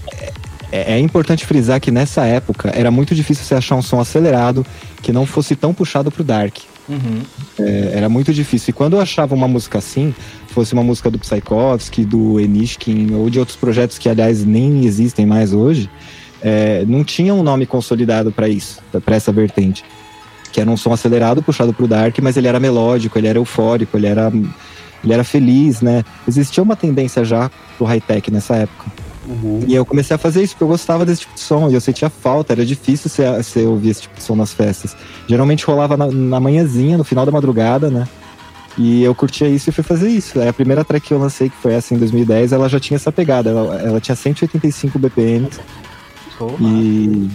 é, 0.72 0.94
é 0.94 1.00
importante 1.00 1.46
frisar 1.46 1.80
que 1.80 1.92
nessa 1.92 2.26
época 2.26 2.72
era 2.74 2.90
muito 2.90 3.14
difícil 3.14 3.46
você 3.46 3.56
achar 3.56 3.76
um 3.76 3.82
som 3.82 4.00
acelerado 4.00 4.66
que 5.02 5.12
não 5.12 5.26
fosse 5.26 5.56
tão 5.56 5.74
puxado 5.74 6.12
pro 6.12 6.24
dark. 6.24 6.58
Uhum. 6.90 7.22
É, 7.60 7.92
era 7.96 8.10
muito 8.10 8.34
difícil. 8.34 8.72
E 8.72 8.74
quando 8.74 8.94
eu 8.94 9.02
achava 9.02 9.34
uma 9.36 9.48
música 9.48 9.78
assim, 9.78 10.14
fosse 10.48 10.74
uma 10.74 10.84
música 10.84 11.10
do 11.10 11.20
Psykovsky, 11.20 12.04
do 12.04 12.40
Enishkin, 12.40 13.14
ou 13.14 13.30
de 13.30 13.40
outros 13.40 13.56
projetos 13.56 13.98
que, 13.98 14.10
aliás, 14.10 14.44
nem 14.44 14.86
existem 14.86 15.26
mais 15.26 15.54
hoje, 15.54 15.90
é, 16.44 16.84
não 16.86 17.04
tinha 17.04 17.34
um 17.34 17.42
nome 17.42 17.66
consolidado 17.66 18.32
para 18.32 18.50
isso, 18.50 18.82
para 19.06 19.16
essa 19.16 19.32
vertente. 19.32 19.86
Que 20.52 20.60
era 20.60 20.70
um 20.70 20.76
som 20.76 20.92
acelerado, 20.92 21.42
puxado 21.42 21.74
pro 21.74 21.88
dark, 21.88 22.20
mas 22.22 22.36
ele 22.36 22.48
era 22.48 22.60
melódico, 22.60 23.18
ele 23.18 23.28
era 23.28 23.40
eufórico, 23.40 23.98
ele 23.98 24.06
era, 24.06 24.32
ele 25.04 25.14
era 25.14 25.24
feliz, 25.24 25.82
né? 25.82 26.04
Existia 26.28 26.62
uma 26.62 26.76
tendência 26.76 27.24
já 27.24 27.50
pro 27.78 27.88
high-tech 27.88 28.30
nessa 28.30 28.58
época. 28.58 28.92
E 29.66 29.74
eu 29.74 29.86
comecei 29.86 30.14
a 30.14 30.20
fazer 30.20 30.44
isso 30.44 30.54
porque 30.54 30.66
eu 30.66 30.68
gostava 30.68 31.06
desse 31.06 31.22
tipo 31.22 31.34
de 31.34 31.40
som 31.40 31.70
e 31.70 31.74
eu 31.74 31.80
sentia 31.80 32.10
falta, 32.10 32.52
era 32.52 32.66
difícil 32.66 33.10
você, 33.10 33.32
você 33.32 33.64
ouvir 33.64 33.92
esse 33.92 34.02
tipo 34.02 34.16
de 34.18 34.22
som 34.24 34.36
nas 34.36 34.54
festas. 34.54 34.98
Geralmente 35.28 35.66
rolava 35.66 35.96
na, 35.96 36.08
na 36.12 36.40
manhãzinha, 36.42 36.98
no 36.98 37.06
final 37.06 37.26
da 37.26 37.32
madrugada, 37.32 37.90
né? 37.90 38.06
E 38.78 39.02
eu 39.02 39.16
curtia 39.16 39.48
isso 39.48 39.70
e 39.70 39.74
fui 39.74 39.84
fazer 39.84 40.10
isso. 40.10 40.40
Aí 40.42 40.48
a 40.48 40.54
primeira 40.54 40.84
track 40.84 41.08
que 41.08 41.14
eu 41.14 41.20
lancei, 41.20 41.50
que 41.50 41.56
foi 41.56 41.74
essa 41.74 41.94
em 41.94 41.98
2010, 41.98 42.52
ela 42.52 42.68
já 42.68 42.80
tinha 42.80 42.98
essa 42.98 43.12
pegada. 43.12 43.50
Ela, 43.52 43.82
ela 43.82 44.02
tinha 44.02 44.16
185 44.16 45.00
BPM 45.00 45.48
Pô, 46.38 46.52
e. 46.60 47.30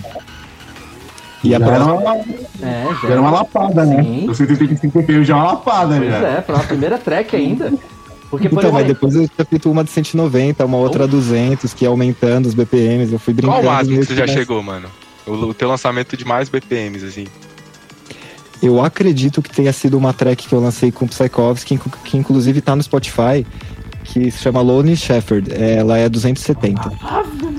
E 1.44 1.54
a 1.54 1.58
Já 1.60 1.66
era 1.66 1.84
próxima. 1.84 1.94
uma, 1.94 2.16
É, 2.16 2.86
já 3.02 3.08
era 3.10 3.20
uma 3.20 3.30
lapada, 3.30 3.86
né? 3.86 4.02
Sim. 4.02 4.28
O 4.28 4.34
75 4.34 4.98
BPM 4.98 5.24
já 5.24 5.34
é 5.34 5.36
uma 5.36 5.52
lapada, 5.52 5.96
Pois 5.96 6.10
já. 6.10 6.28
é, 6.28 6.40
pra 6.40 6.58
primeira 6.60 6.98
track 6.98 7.36
ainda. 7.36 7.72
Porque, 8.30 8.48
por 8.48 8.58
Então, 8.58 8.72
mas 8.72 8.86
depois 8.86 9.14
eu 9.14 9.26
tinha 9.28 9.44
feito 9.44 9.70
uma 9.70 9.82
de 9.84 9.90
190, 9.90 10.64
uma 10.66 10.76
outra 10.76 11.06
200, 11.06 11.72
que 11.72 11.84
ia 11.84 11.88
aumentando 11.88 12.46
os 12.46 12.54
BPMs. 12.54 13.12
Eu 13.12 13.18
fui 13.18 13.32
brincando. 13.32 13.62
Qual 13.62 13.72
o 13.72 13.76
máximo 13.76 13.98
que 14.00 14.04
você 14.06 14.14
já 14.16 14.22
nessa- 14.26 14.34
chegou, 14.38 14.62
mano? 14.62 14.88
O, 15.26 15.32
o 15.32 15.54
teu 15.54 15.68
lançamento 15.68 16.16
de 16.16 16.24
mais 16.24 16.48
BPMs, 16.48 17.04
assim. 17.06 17.26
Eu 18.60 18.84
acredito 18.84 19.40
que 19.40 19.50
tenha 19.50 19.72
sido 19.72 19.96
uma 19.96 20.12
track 20.12 20.48
que 20.48 20.52
eu 20.52 20.60
lancei 20.60 20.90
com 20.90 21.04
o 21.04 21.08
Psychovsky, 21.08 21.78
que, 21.78 21.90
que 22.04 22.16
inclusive 22.18 22.60
tá 22.60 22.74
no 22.74 22.82
Spotify, 22.82 23.46
que 24.08 24.30
se 24.30 24.38
chama 24.38 24.60
Lone 24.60 24.96
Shepherd. 24.96 25.52
Ela 25.52 25.98
é 25.98 26.08
270. 26.08 26.90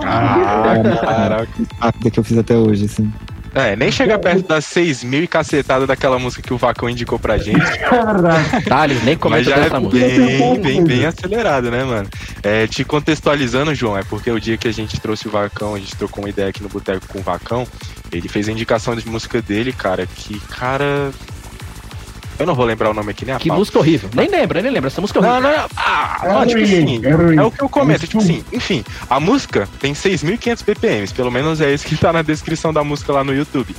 Ah, 0.02 0.76
caraca. 1.02 1.48
Rápida 1.80 2.12
que 2.12 2.20
eu 2.20 2.24
fiz 2.24 2.38
até 2.38 2.56
hoje, 2.56 2.86
assim. 2.86 3.12
É, 3.54 3.76
nem 3.76 3.92
chega 3.92 4.18
perto 4.20 4.48
das 4.48 4.66
6 4.66 5.04
mil 5.04 5.24
e 5.24 5.28
cacetada 5.28 5.88
daquela 5.88 6.20
música 6.20 6.42
que 6.42 6.54
o 6.54 6.58
Vacão 6.58 6.90
indicou 6.90 7.18
pra 7.18 7.38
gente. 7.38 7.60
É 7.60 8.62
tá, 8.62 8.86
eles 8.86 9.04
nem 9.04 9.16
Mas 9.16 9.22
comentam 9.22 9.54
já 9.54 9.58
é 9.58 9.80
música. 9.80 10.08
bem, 10.08 10.62
bem, 10.62 10.84
bem 10.84 11.06
acelerado, 11.06 11.72
né, 11.72 11.84
mano? 11.84 12.08
É, 12.44 12.68
te 12.68 12.84
contextualizando, 12.84 13.74
João, 13.74 13.98
é 13.98 14.04
porque 14.04 14.30
o 14.30 14.40
dia 14.40 14.58
que 14.58 14.68
a 14.68 14.72
gente 14.72 15.00
trouxe 15.00 15.28
o 15.28 15.32
Vacão, 15.32 15.74
a 15.74 15.80
gente 15.80 15.96
trocou 15.96 16.24
uma 16.24 16.30
ideia 16.30 16.50
aqui 16.50 16.62
no 16.62 16.70
Boteco 16.70 17.08
com 17.08 17.20
o 17.20 17.24
Vacão, 17.24 17.68
ele 18.12 18.30
fez 18.30 18.48
a 18.48 18.52
indicação 18.52 18.96
de 18.96 19.08
música 19.08 19.42
dele, 19.42 19.74
cara, 19.74 20.06
que, 20.06 20.40
cara... 20.42 21.12
Eu 22.40 22.46
não 22.46 22.56
vou 22.56 22.66
lembrar 22.66 22.90
o 22.90 22.94
nome 22.94 23.12
aqui 23.12 23.26
nem 23.26 23.36
a 23.36 23.38
Que 23.40 23.50
pau. 23.50 23.58
música 23.58 23.78
horrível. 23.80 24.10
Nem 24.14 24.30
lembra, 24.30 24.62
nem 24.62 24.72
lembra. 24.72 24.88
Essa 24.88 25.02
música 25.02 25.20
é 25.20 25.22
Não, 25.22 25.30
horrível. 25.30 25.52
não, 25.52 25.58
não. 25.58 25.70
Ah, 25.76 26.20
É 26.24 26.34
não, 26.34 26.46
tipo 26.48 26.62
assim, 26.64 27.02
é 27.06 27.36
é 27.36 27.44
o 27.44 27.52
que 27.52 27.62
eu 27.62 27.70
comento, 27.70 28.06
É 28.06 28.08
tipo 28.08 28.20
assim, 28.20 28.44
enfim, 28.54 28.84
a 29.10 29.20
música 29.20 29.68
tem 29.80 29.94
6.500 29.94 30.64
BPMs, 30.64 31.14
pelo 31.14 31.30
menos 31.30 31.60
é 31.62 31.74
isso 31.74 31.86
que 31.86 31.98
tá 31.98 32.14
na 32.14 32.22
descrição 32.22 32.72
da 32.74 32.84
música 32.84 33.12
lá 33.12 33.24
no 33.24 33.34
YouTube. 33.36 33.76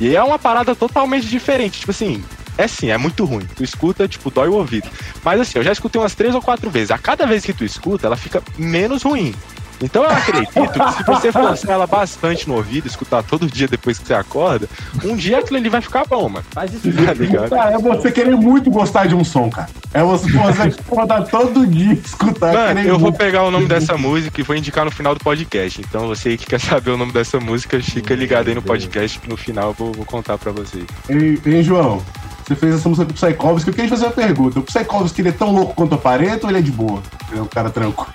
E 0.00 0.14
é 0.16 0.22
uma 0.22 0.38
parada 0.38 0.74
totalmente 0.74 1.26
diferente, 1.28 1.78
tipo 1.80 1.90
assim, 1.92 2.24
é 2.58 2.66
sim, 2.66 2.90
é 2.90 2.98
muito 2.98 3.24
ruim. 3.24 3.46
Tu 3.54 3.62
escuta, 3.62 4.08
tipo, 4.08 4.30
dói 4.30 4.48
o 4.48 4.54
ouvido. 4.54 4.88
Mas 5.24 5.40
assim, 5.40 5.58
eu 5.58 5.62
já 5.62 5.72
escutei 5.72 6.00
umas 6.00 6.14
três 6.14 6.34
ou 6.34 6.42
quatro 6.42 6.68
vezes. 6.68 6.90
A 6.90 6.98
cada 6.98 7.26
vez 7.26 7.44
que 7.44 7.52
tu 7.52 7.64
escuta, 7.64 8.06
ela 8.06 8.16
fica 8.16 8.42
menos 8.58 9.02
ruim. 9.02 9.34
Então 9.82 10.04
eu 10.04 10.10
acredito 10.10 10.52
que 10.52 10.92
se 10.92 11.04
você 11.04 11.32
forçar 11.32 11.70
ela 11.70 11.86
bastante 11.86 12.48
no 12.48 12.56
ouvido, 12.56 12.86
escutar 12.86 13.22
todo 13.22 13.46
dia 13.46 13.66
depois 13.66 13.98
que 13.98 14.06
você 14.06 14.14
acorda, 14.14 14.68
um 15.04 15.16
dia 15.16 15.38
aquilo 15.38 15.58
ali 15.58 15.68
vai 15.68 15.80
ficar 15.80 16.04
bom, 16.06 16.28
mano. 16.28 16.44
Faz 16.50 16.72
isso. 16.72 16.92
Tá 16.92 17.14
ligado? 17.14 17.50
Cara, 17.50 17.72
é 17.72 17.78
você 17.78 18.12
querer 18.12 18.36
muito 18.36 18.70
gostar 18.70 19.06
de 19.06 19.14
um 19.14 19.24
som, 19.24 19.48
cara. 19.48 19.68
É 19.92 20.02
você, 20.02 20.28
acordar 20.86 21.24
todo 21.24 21.66
dia 21.66 21.94
escutar 21.94 22.52
Mano, 22.52 22.80
eu 22.80 22.98
vou 22.98 23.12
pegar 23.12 23.44
o 23.44 23.50
nome 23.50 23.66
dessa 23.66 23.96
música 23.96 24.40
e 24.40 24.44
vou 24.44 24.56
indicar 24.56 24.84
no 24.84 24.90
final 24.90 25.14
do 25.14 25.20
podcast. 25.20 25.80
Então 25.80 26.06
você 26.06 26.36
que 26.36 26.46
quer 26.46 26.60
saber 26.60 26.90
o 26.90 26.96
nome 26.96 27.12
dessa 27.12 27.40
música, 27.40 27.80
fica 27.80 28.14
ligado 28.14 28.48
aí 28.48 28.54
no 28.54 28.62
podcast 28.62 29.18
que 29.18 29.28
no 29.28 29.36
final 29.36 29.68
eu 29.68 29.74
vou, 29.74 29.92
vou 29.92 30.04
contar 30.04 30.36
pra 30.38 30.52
vocês. 30.52 30.84
Ei, 31.08 31.40
ei, 31.44 31.62
João, 31.62 32.02
você 32.46 32.54
fez 32.54 32.74
essa 32.74 32.88
música 32.88 33.06
pro 33.06 33.14
Psychovski. 33.14 33.70
Eu 33.70 33.74
queria 33.74 33.88
te 33.88 33.90
fazer 33.90 34.06
uma 34.06 34.12
pergunta. 34.12 34.58
O 34.58 34.62
Psychovski, 34.62 35.20
ele 35.22 35.28
é 35.30 35.32
tão 35.32 35.52
louco 35.52 35.74
quanto 35.74 35.94
o 35.94 35.98
Pareto 35.98 36.46
ou 36.46 36.50
ele 36.50 36.58
é 36.58 36.62
de 36.62 36.72
boa? 36.72 37.02
Ele 37.30 37.40
é 37.40 37.42
um 37.42 37.46
cara 37.46 37.70
tranquilo. 37.70 38.14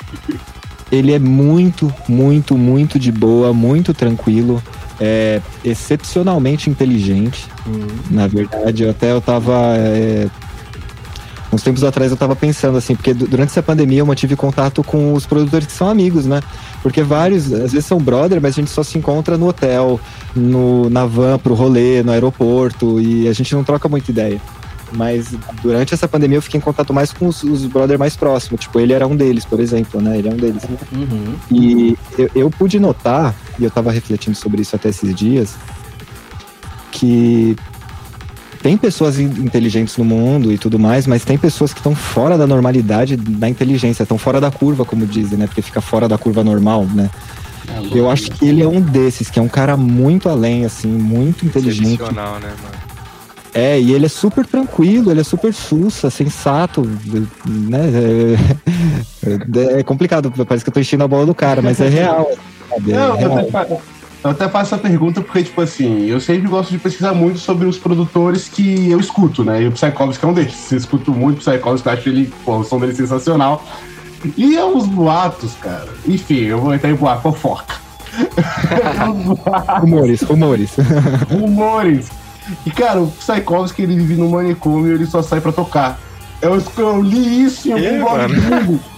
Ele 0.91 1.11
é 1.13 1.19
muito, 1.19 1.91
muito, 2.07 2.57
muito 2.57 2.99
de 2.99 3.11
boa, 3.11 3.51
muito 3.53 3.93
tranquilo, 3.93 4.61
é 4.99 5.41
excepcionalmente 5.63 6.69
inteligente. 6.69 7.45
Na 8.11 8.27
verdade, 8.27 8.83
eu 8.83 8.89
até 8.91 9.11
eu 9.11 9.19
tava. 9.19 9.53
é, 9.77 10.27
uns 11.51 11.63
tempos 11.63 11.83
atrás 11.83 12.11
eu 12.11 12.17
tava 12.17 12.35
pensando 12.35 12.77
assim, 12.77 12.95
porque 12.95 13.13
du- 13.13 13.27
durante 13.27 13.49
essa 13.49 13.63
pandemia 13.63 13.99
eu 13.99 14.05
mantive 14.05 14.35
contato 14.35 14.83
com 14.83 15.13
os 15.13 15.25
produtores 15.25 15.67
que 15.67 15.73
são 15.73 15.89
amigos, 15.89 16.25
né? 16.25 16.41
Porque 16.83 17.01
vários, 17.01 17.51
às 17.51 17.71
vezes 17.71 17.85
são 17.85 17.97
brother, 17.97 18.39
mas 18.41 18.53
a 18.53 18.61
gente 18.61 18.69
só 18.69 18.83
se 18.83 18.97
encontra 18.97 19.37
no 19.37 19.47
hotel, 19.47 19.99
no, 20.35 20.89
na 20.89 21.05
van 21.05 21.39
pro 21.39 21.53
rolê, 21.55 22.03
no 22.03 22.11
aeroporto, 22.11 22.99
e 22.99 23.27
a 23.27 23.33
gente 23.33 23.55
não 23.55 23.63
troca 23.63 23.87
muita 23.89 24.11
ideia. 24.11 24.39
Mas 24.95 25.33
durante 25.61 25.93
essa 25.93 26.07
pandemia 26.07 26.37
eu 26.37 26.41
fiquei 26.41 26.57
em 26.57 26.61
contato 26.61 26.93
mais 26.93 27.11
com 27.11 27.27
os, 27.27 27.43
os 27.43 27.65
brother 27.65 27.99
mais 27.99 28.15
próximos. 28.15 28.61
Tipo, 28.61 28.79
ele 28.79 28.93
era 28.93 29.05
um 29.07 29.15
deles, 29.15 29.45
por 29.45 29.59
exemplo, 29.59 30.01
né? 30.01 30.17
Ele 30.17 30.29
é 30.29 30.31
um 30.31 30.37
deles. 30.37 30.63
Uhum. 30.91 31.35
E 31.51 31.97
eu, 32.17 32.29
eu 32.35 32.49
pude 32.49 32.79
notar, 32.79 33.35
e 33.59 33.63
eu 33.63 33.71
tava 33.71 33.91
refletindo 33.91 34.35
sobre 34.35 34.61
isso 34.61 34.75
até 34.75 34.89
esses 34.89 35.13
dias, 35.13 35.55
que 36.91 37.55
tem 38.61 38.77
pessoas 38.77 39.19
in- 39.19 39.25
inteligentes 39.43 39.95
no 39.97 40.05
mundo 40.05 40.51
e 40.51 40.57
tudo 40.57 40.79
mais, 40.79 41.05
mas 41.05 41.23
tem 41.23 41.37
pessoas 41.37 41.71
que 41.73 41.79
estão 41.79 41.93
fora 41.93 42.37
da 42.37 42.47
normalidade 42.47 43.15
da 43.15 43.47
inteligência, 43.49 44.03
estão 44.03 44.17
fora 44.17 44.41
da 44.41 44.49
curva, 44.49 44.83
como 44.85 45.05
dizem, 45.05 45.37
né? 45.37 45.45
Porque 45.45 45.61
fica 45.61 45.81
fora 45.81 46.07
da 46.07 46.17
curva 46.17 46.43
normal, 46.43 46.85
né? 46.85 47.09
Eu 47.91 48.09
acho 48.09 48.31
que 48.31 48.45
ele 48.45 48.61
é 48.61 48.67
um 48.67 48.79
desses, 48.79 49.29
que 49.29 49.39
é 49.39 49.41
um 49.41 49.47
cara 49.47 49.75
muito 49.75 50.29
além, 50.29 50.65
assim, 50.65 50.87
muito 50.87 51.45
inteligente. 51.45 51.95
Excepcional, 51.95 52.39
né, 52.39 52.47
mano? 52.61 52.94
É, 53.55 53.79
e 53.79 53.93
ele 53.93 54.05
é 54.05 54.09
super 54.09 54.45
tranquilo, 54.45 55.09
ele 55.09 55.21
é 55.21 55.23
super 55.23 55.53
sussa, 55.53 56.09
sensato, 56.09 56.81
né? 57.45 57.79
É, 59.25 59.79
é 59.79 59.83
complicado, 59.83 60.29
parece 60.45 60.65
que 60.65 60.69
eu 60.69 60.73
tô 60.73 60.79
enchendo 60.81 61.05
a 61.05 61.07
bola 61.07 61.25
do 61.25 61.33
cara, 61.33 61.61
mas 61.61 61.79
é 61.79 61.87
real. 61.87 62.29
sabe? 62.69 62.91
É 62.91 62.95
Não, 62.95 63.19
eu 63.19 63.29
real. 63.29 63.39
até, 63.55 63.79
eu 64.25 64.29
até 64.31 64.49
faço 64.49 64.75
essa 64.75 64.77
pergunta 64.83 65.21
porque, 65.21 65.43
tipo 65.43 65.61
assim, 65.61 66.05
eu 66.05 66.19
sempre 66.19 66.49
gosto 66.49 66.71
de 66.71 66.79
pesquisar 66.79 67.13
muito 67.13 67.39
sobre 67.39 67.65
os 67.65 67.77
produtores 67.77 68.49
que 68.49 68.91
eu 68.91 68.99
escuto, 68.99 69.41
né? 69.45 69.63
E 69.63 69.67
o 69.67 69.71
Psychovski 69.71 70.25
é 70.25 70.27
um 70.27 70.33
deles. 70.33 70.71
Eu 70.73 70.77
escuto 70.77 71.13
muito 71.13 71.37
o 71.37 71.39
Psychovski, 71.39 71.87
eu 71.87 71.93
acho 71.93 72.09
ele, 72.09 72.33
pô, 72.43 72.57
o 72.57 72.63
som 72.65 72.77
dele 72.77 72.93
sensacional. 72.93 73.63
E 74.35 74.57
é 74.57 74.65
uns 74.65 74.85
boatos, 74.85 75.53
cara. 75.61 75.87
Enfim, 76.05 76.41
eu 76.41 76.59
vou 76.59 76.73
entrar 76.75 76.89
em 76.89 76.95
boato, 76.95 77.21
fofoca. 77.21 77.75
Rumores, 79.79 80.21
rumores. 80.23 80.71
rumores. 81.29 82.09
E, 82.65 82.71
cara, 82.71 83.01
o 83.01 83.07
Psychovski, 83.11 83.81
ele 83.83 83.95
vive 83.95 84.15
no 84.15 84.29
manicômio 84.29 84.91
e 84.91 84.95
ele 84.95 85.05
só 85.05 85.21
sai 85.21 85.41
pra 85.41 85.51
tocar. 85.51 85.99
Eu, 86.41 86.61
eu 86.77 87.01
li 87.01 87.43
isso 87.43 87.67
em 87.69 87.71
algum 87.73 87.99
blog 88.05 88.33
gringo. 88.33 88.79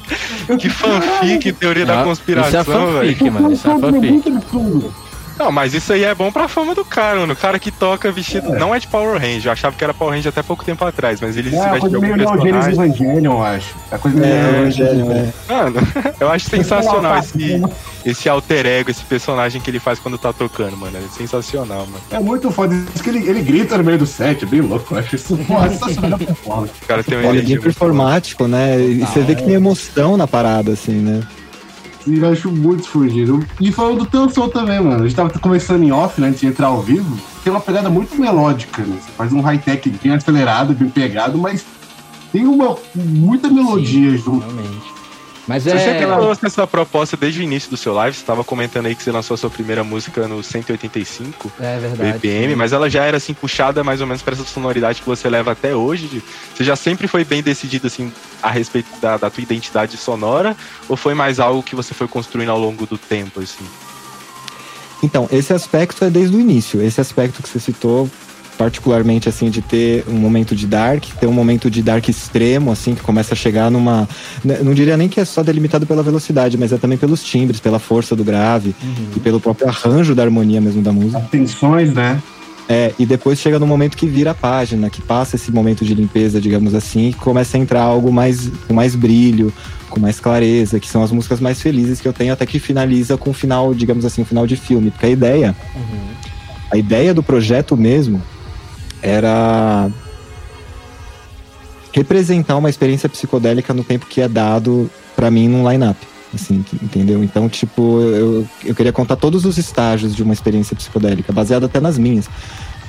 Que 0.58 0.70
fanfic, 0.70 1.52
teoria 1.52 1.86
da 1.86 2.00
Ah, 2.00 2.04
conspiração, 2.06 2.62
Isso 2.62 2.72
é 2.72 2.76
velho. 2.76 2.94
fanfic, 3.18 3.30
mano. 3.30 3.52
Isso 3.52 3.68
é 3.68 3.72
Absurdo, 3.74 3.98
fanfic. 3.98 5.07
Não, 5.38 5.52
mas 5.52 5.74
isso 5.74 5.94
aí 5.94 6.04
é 6.04 6.14
bom 6.16 6.32
pra 6.32 6.48
fama 6.48 6.74
do 6.74 6.84
cara, 6.84 7.20
mano. 7.20 7.34
O 7.34 7.36
cara 7.36 7.60
que 7.60 7.72
toca 7.72 8.12
vestido. 8.12 8.50
Não 8.52 8.74
é 8.74 8.80
de 8.80 8.88
Power 8.88 9.20
Ranger. 9.20 9.46
Eu 9.48 9.52
achava 9.52 9.76
que 9.76 9.84
era 9.84 9.94
Power 9.94 10.14
Ranger 10.14 10.30
até 10.30 10.42
pouco 10.42 10.64
tempo 10.66 10.84
atrás, 10.86 11.22
mas 11.22 11.38
ele 11.38 11.50
É 11.50 11.52
se 11.52 11.58
veste 11.58 11.74
de 11.74 11.80
coisa 11.80 11.96
algum 11.98 12.08
meio 12.08 12.30
personagem. 12.30 12.74
Evangelion, 12.74 13.34
eu 13.34 13.44
acho. 13.44 13.76
É 13.92 13.98
coisa 13.98 14.18
meio 14.18 14.34
É, 14.34 14.50
Evangelho, 14.50 15.12
é. 15.12 15.34
Mano, 15.54 15.76
eu 16.20 16.30
acho 16.30 16.50
sensacional 16.50 17.20
esse, 17.20 17.62
esse 18.06 18.30
alter 18.30 18.66
ego, 18.66 18.90
esse 18.92 19.04
personagem 19.04 19.62
que 19.62 19.70
ele 19.70 19.80
faz 19.80 20.00
quando 20.00 20.18
tá 20.18 20.34
tocando, 20.34 20.76
mano. 20.78 20.98
É 20.98 21.18
sensacional, 21.18 21.86
mano. 21.86 22.02
É 22.12 22.20
muito 22.20 22.52
foda. 22.52 22.76
Diz 22.94 23.02
que 23.02 23.10
ele, 23.10 23.30
ele 23.30 23.42
grita 23.42 23.78
no 23.78 23.84
meio 23.84 23.98
do 23.98 24.06
set, 24.06 24.44
é 24.44 24.48
bem 24.48 24.62
louco. 24.62 24.94
Eu 24.94 25.00
acho 25.00 25.16
isso 25.16 25.38
porra, 25.46 25.70
sensacional 25.70 26.12
da 26.12 26.18
performance. 26.26 26.74
O 26.84 26.88
cara 26.88 27.04
tem 27.04 27.18
é 27.18 27.24
energia 27.24 27.56
muito 27.56 27.64
performático, 27.64 28.48
né? 28.48 28.80
E 28.80 29.00
você 29.00 29.22
vê 29.22 29.36
que 29.36 29.44
tem 29.44 29.54
emoção 29.54 30.18
na 30.18 30.28
parada, 30.28 30.72
assim, 30.72 30.94
né? 30.94 31.22
E 32.08 32.20
eu 32.20 32.32
acho 32.32 32.50
muito 32.50 32.88
fugido. 32.88 33.46
E 33.60 33.72
foi 33.72 33.94
o 33.94 33.98
do 33.98 34.06
teu 34.06 34.30
som 34.30 34.48
também, 34.48 34.80
mano. 34.80 35.04
A 35.04 35.08
gente 35.08 35.16
tava 35.16 35.30
conversando 35.40 35.84
em 35.84 35.92
off, 35.92 36.20
né, 36.22 36.30
antes 36.30 36.40
de 36.40 36.48
entrar 36.48 36.68
ao 36.68 36.82
vivo. 36.82 37.18
Tem 37.44 37.52
uma 37.52 37.62
pegada 37.62 37.90
muito 37.90 38.20
melódica, 38.20 38.82
né? 38.84 38.98
Você 39.00 39.12
faz 39.12 39.34
um 39.34 39.42
high-tech 39.42 39.90
bem 40.02 40.14
acelerado, 40.14 40.74
bem 40.74 40.90
pegado, 40.90 41.38
mas 41.38 41.66
tem 42.32 42.46
uma 42.46 42.78
muita 42.96 43.50
melodia 43.50 44.18
junto. 44.18 44.46
Realmente. 44.46 44.97
Mas 45.48 45.64
Você 45.64 45.80
sempre 45.80 46.04
é. 46.04 46.08
falou 46.08 46.32
essa 46.44 46.68
proposta 46.68 47.16
desde 47.16 47.40
o 47.40 47.44
início 47.44 47.70
do 47.70 47.78
seu 47.78 47.94
live. 47.94 48.16
Você 48.16 48.26
tava 48.26 48.44
comentando 48.44 48.88
aí 48.88 48.96
que 48.96 49.02
você 49.02 49.12
lançou 49.12 49.36
a 49.36 49.38
sua 49.38 49.50
primeira 49.50 49.82
música 49.84 50.28
no 50.28 50.44
185 50.44 51.52
É 51.60 51.80
verdade. 51.80 52.20
BPM, 52.20 52.56
mas 52.56 52.74
ela 52.74 52.90
já 52.90 53.06
era 53.06 53.16
assim 53.16 53.34
puxada 53.34 53.84
mais 53.84 54.02
ou 54.02 54.08
menos 54.08 54.22
para 54.22 54.34
essa 54.34 54.44
sonoridade 54.44 55.02
que 55.02 55.08
você 55.08 55.30
leva 55.30 55.54
até 55.54 55.74
hoje. 55.74 56.22
Você 56.54 56.66
já 56.66 56.76
sempre 56.76 57.08
foi 57.08 57.24
bem 57.24 57.42
decidido 57.42 57.88
assim 57.88 58.12
a 58.44 58.52
respeito 58.52 58.90
da, 59.00 59.16
da 59.16 59.30
tua 59.30 59.42
identidade 59.42 59.96
sonora 59.96 60.56
ou 60.90 60.98
foi 60.98 61.14
mais 61.14 61.40
algo 61.40 61.64
que 61.64 61.76
você 61.76 61.94
foi 61.94 62.10
construindo 62.10 62.50
ao 62.50 62.60
longo 62.60 62.86
do 62.86 62.98
tempo 62.98 63.40
assim? 63.40 63.66
Então, 65.02 65.30
esse 65.32 65.54
aspecto 65.54 66.04
é 66.04 66.10
desde 66.10 66.36
o 66.36 66.40
início. 66.40 66.82
Esse 66.82 67.00
aspecto 67.00 67.42
que 67.42 67.48
você 67.48 67.60
citou, 67.60 68.10
particularmente, 68.58 69.30
assim, 69.30 69.50
de 69.50 69.62
ter 69.62 70.04
um 70.08 70.16
momento 70.16 70.56
de 70.56 70.66
dark, 70.66 71.04
ter 71.20 71.28
um 71.28 71.32
momento 71.32 71.70
de 71.70 71.84
dark 71.84 72.08
extremo, 72.10 72.72
assim, 72.72 72.96
que 72.96 73.02
começa 73.02 73.34
a 73.34 73.38
chegar 73.38 73.70
numa. 73.70 74.10
né, 74.44 74.60
Não 74.64 74.74
diria 74.74 74.98
nem 74.98 75.08
que 75.08 75.20
é 75.20 75.26
só 75.26 75.44
delimitado 75.44 75.86
pela 75.86 76.02
velocidade, 76.02 76.58
mas 76.58 76.74
é 76.74 76.78
também 76.78 76.98
pelos 76.98 77.24
timbres, 77.24 77.60
pela 77.60 77.80
força 77.80 78.16
do 78.16 78.24
grave 78.24 78.76
e 79.16 79.20
pelo 79.20 79.40
próprio 79.40 79.68
arranjo 79.68 80.16
da 80.16 80.24
harmonia 80.24 80.60
mesmo 80.60 80.82
da 80.82 80.92
música. 80.92 81.20
As 81.20 81.30
tensões, 81.30 81.94
né? 81.94 82.22
É, 82.70 82.94
e 83.00 83.06
depois 83.06 83.40
chega 83.40 83.58
no 83.60 83.66
momento 83.66 83.96
que 83.96 84.08
vira 84.08 84.32
a 84.32 84.34
página, 84.34 84.90
que 84.90 85.02
passa 85.02 85.38
esse 85.38 85.52
momento 85.52 85.86
de 85.86 85.94
limpeza, 85.94 86.42
digamos 86.42 86.76
assim, 86.76 87.10
e 87.10 87.14
começa 87.14 87.56
a 87.56 87.60
entrar 87.60 87.82
algo 87.82 88.12
mais 88.12 88.52
com 88.68 88.74
mais 88.74 88.94
brilho, 88.94 89.54
com 89.90 90.02
mais 90.02 90.20
clareza, 90.20 90.78
que 90.78 90.90
são 90.90 91.02
as 91.02 91.12
músicas 91.12 91.40
mais 91.40 91.62
felizes 91.62 92.02
que 92.02 92.08
eu 92.08 92.12
tenho, 92.12 92.34
até 92.34 92.46
que 92.46 92.60
finaliza 92.60 93.16
com 93.16 93.30
o 93.30 93.34
final, 93.34 93.74
digamos 93.74 94.04
assim, 94.04 94.22
o 94.22 94.26
final 94.26 94.46
de 94.46 94.58
filme. 94.58 94.92
Porque 94.92 95.06
a 95.06 95.10
ideia, 95.10 95.56
a 96.70 96.78
ideia 96.78 97.14
do 97.14 97.24
projeto 97.24 97.78
mesmo 97.78 98.22
era 99.02 99.90
representar 101.94 102.58
uma 102.58 102.70
experiência 102.70 103.10
psicodélica 103.10 103.74
no 103.74 103.84
tempo 103.84 104.06
que 104.06 104.22
é 104.22 104.28
dado 104.28 104.90
pra 105.16 105.32
mim 105.32 105.48
num 105.48 105.70
line-up. 105.70 105.98
Assim, 106.34 106.64
entendeu? 106.84 107.24
Então, 107.24 107.48
tipo, 107.48 108.02
eu, 108.02 108.46
eu 108.66 108.76
queria 108.76 108.92
contar 108.92 109.16
todos 109.16 109.46
os 109.46 109.58
estágios 109.58 110.14
de 110.16 110.22
uma 110.22 110.34
experiência 110.34 110.76
psicodélica, 110.76 111.32
baseada 111.32 111.66
até 111.66 111.80
nas 111.80 111.98
minhas. 111.98 112.30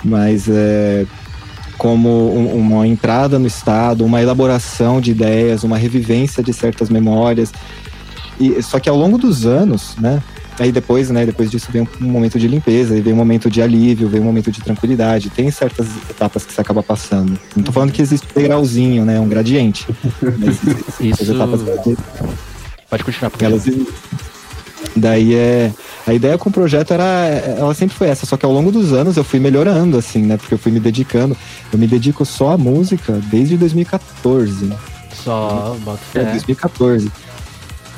Mas 0.04 0.46
é, 0.48 1.06
como 1.78 2.08
um- 2.34 2.54
uma 2.56 2.86
entrada 2.86 3.38
no 3.38 3.46
estado, 3.46 4.04
uma 4.04 4.20
elaboração 4.20 5.00
de 5.00 5.12
ideias, 5.12 5.62
uma 5.62 5.78
revivência 5.78 6.42
de 6.42 6.52
certas 6.52 6.90
memórias. 6.90 7.52
E, 8.40 8.60
só 8.62 8.78
que 8.80 8.88
ao 8.88 8.96
longo 8.96 9.16
dos 9.16 9.46
anos, 9.46 9.94
né? 9.98 10.20
Aí 10.58 10.72
depois, 10.72 11.08
né, 11.10 11.24
depois 11.24 11.50
disso 11.50 11.68
vem 11.70 11.86
um 12.00 12.04
momento 12.08 12.38
de 12.38 12.48
limpeza, 12.48 12.94
aí 12.94 13.00
vem 13.00 13.12
um 13.12 13.16
momento 13.16 13.48
de 13.50 13.62
alívio, 13.62 14.08
vem 14.08 14.20
um 14.20 14.24
momento 14.24 14.50
de 14.50 14.60
tranquilidade. 14.60 15.30
Tem 15.30 15.50
certas 15.50 15.86
etapas 16.10 16.44
que 16.44 16.52
você 16.52 16.60
acaba 16.60 16.82
passando. 16.82 17.38
Não 17.54 17.62
tô 17.62 17.70
falando 17.72 17.92
que 17.92 18.02
existe 18.02 18.26
um 18.34 18.40
degrauzinho, 18.40 19.04
né, 19.04 19.20
um 19.20 19.28
gradiente. 19.28 19.86
Mas 20.38 20.58
Isso- 21.00 21.32
etapas 21.32 21.60
Pode 22.90 23.04
continuar, 23.04 23.30
porque 23.30 23.44
elas 23.44 23.64
Daí 24.96 25.34
é. 25.34 25.72
A 26.06 26.14
ideia 26.14 26.38
com 26.38 26.48
o 26.48 26.52
projeto 26.52 26.92
era. 26.92 27.04
Ela 27.04 27.74
sempre 27.74 27.96
foi 27.96 28.08
essa, 28.08 28.24
só 28.24 28.36
que 28.36 28.46
ao 28.46 28.52
longo 28.52 28.72
dos 28.72 28.92
anos 28.92 29.16
eu 29.16 29.24
fui 29.24 29.38
melhorando, 29.38 29.98
assim, 29.98 30.22
né? 30.22 30.36
Porque 30.36 30.54
eu 30.54 30.58
fui 30.58 30.72
me 30.72 30.80
dedicando. 30.80 31.36
Eu 31.72 31.78
me 31.78 31.86
dedico 31.86 32.24
só 32.24 32.52
à 32.52 32.58
música 32.58 33.20
desde 33.30 33.56
2014. 33.56 34.72
Só, 35.12 35.76
bota 35.84 36.00
É, 36.14 36.24
fé. 36.24 36.30
2014. 36.32 37.10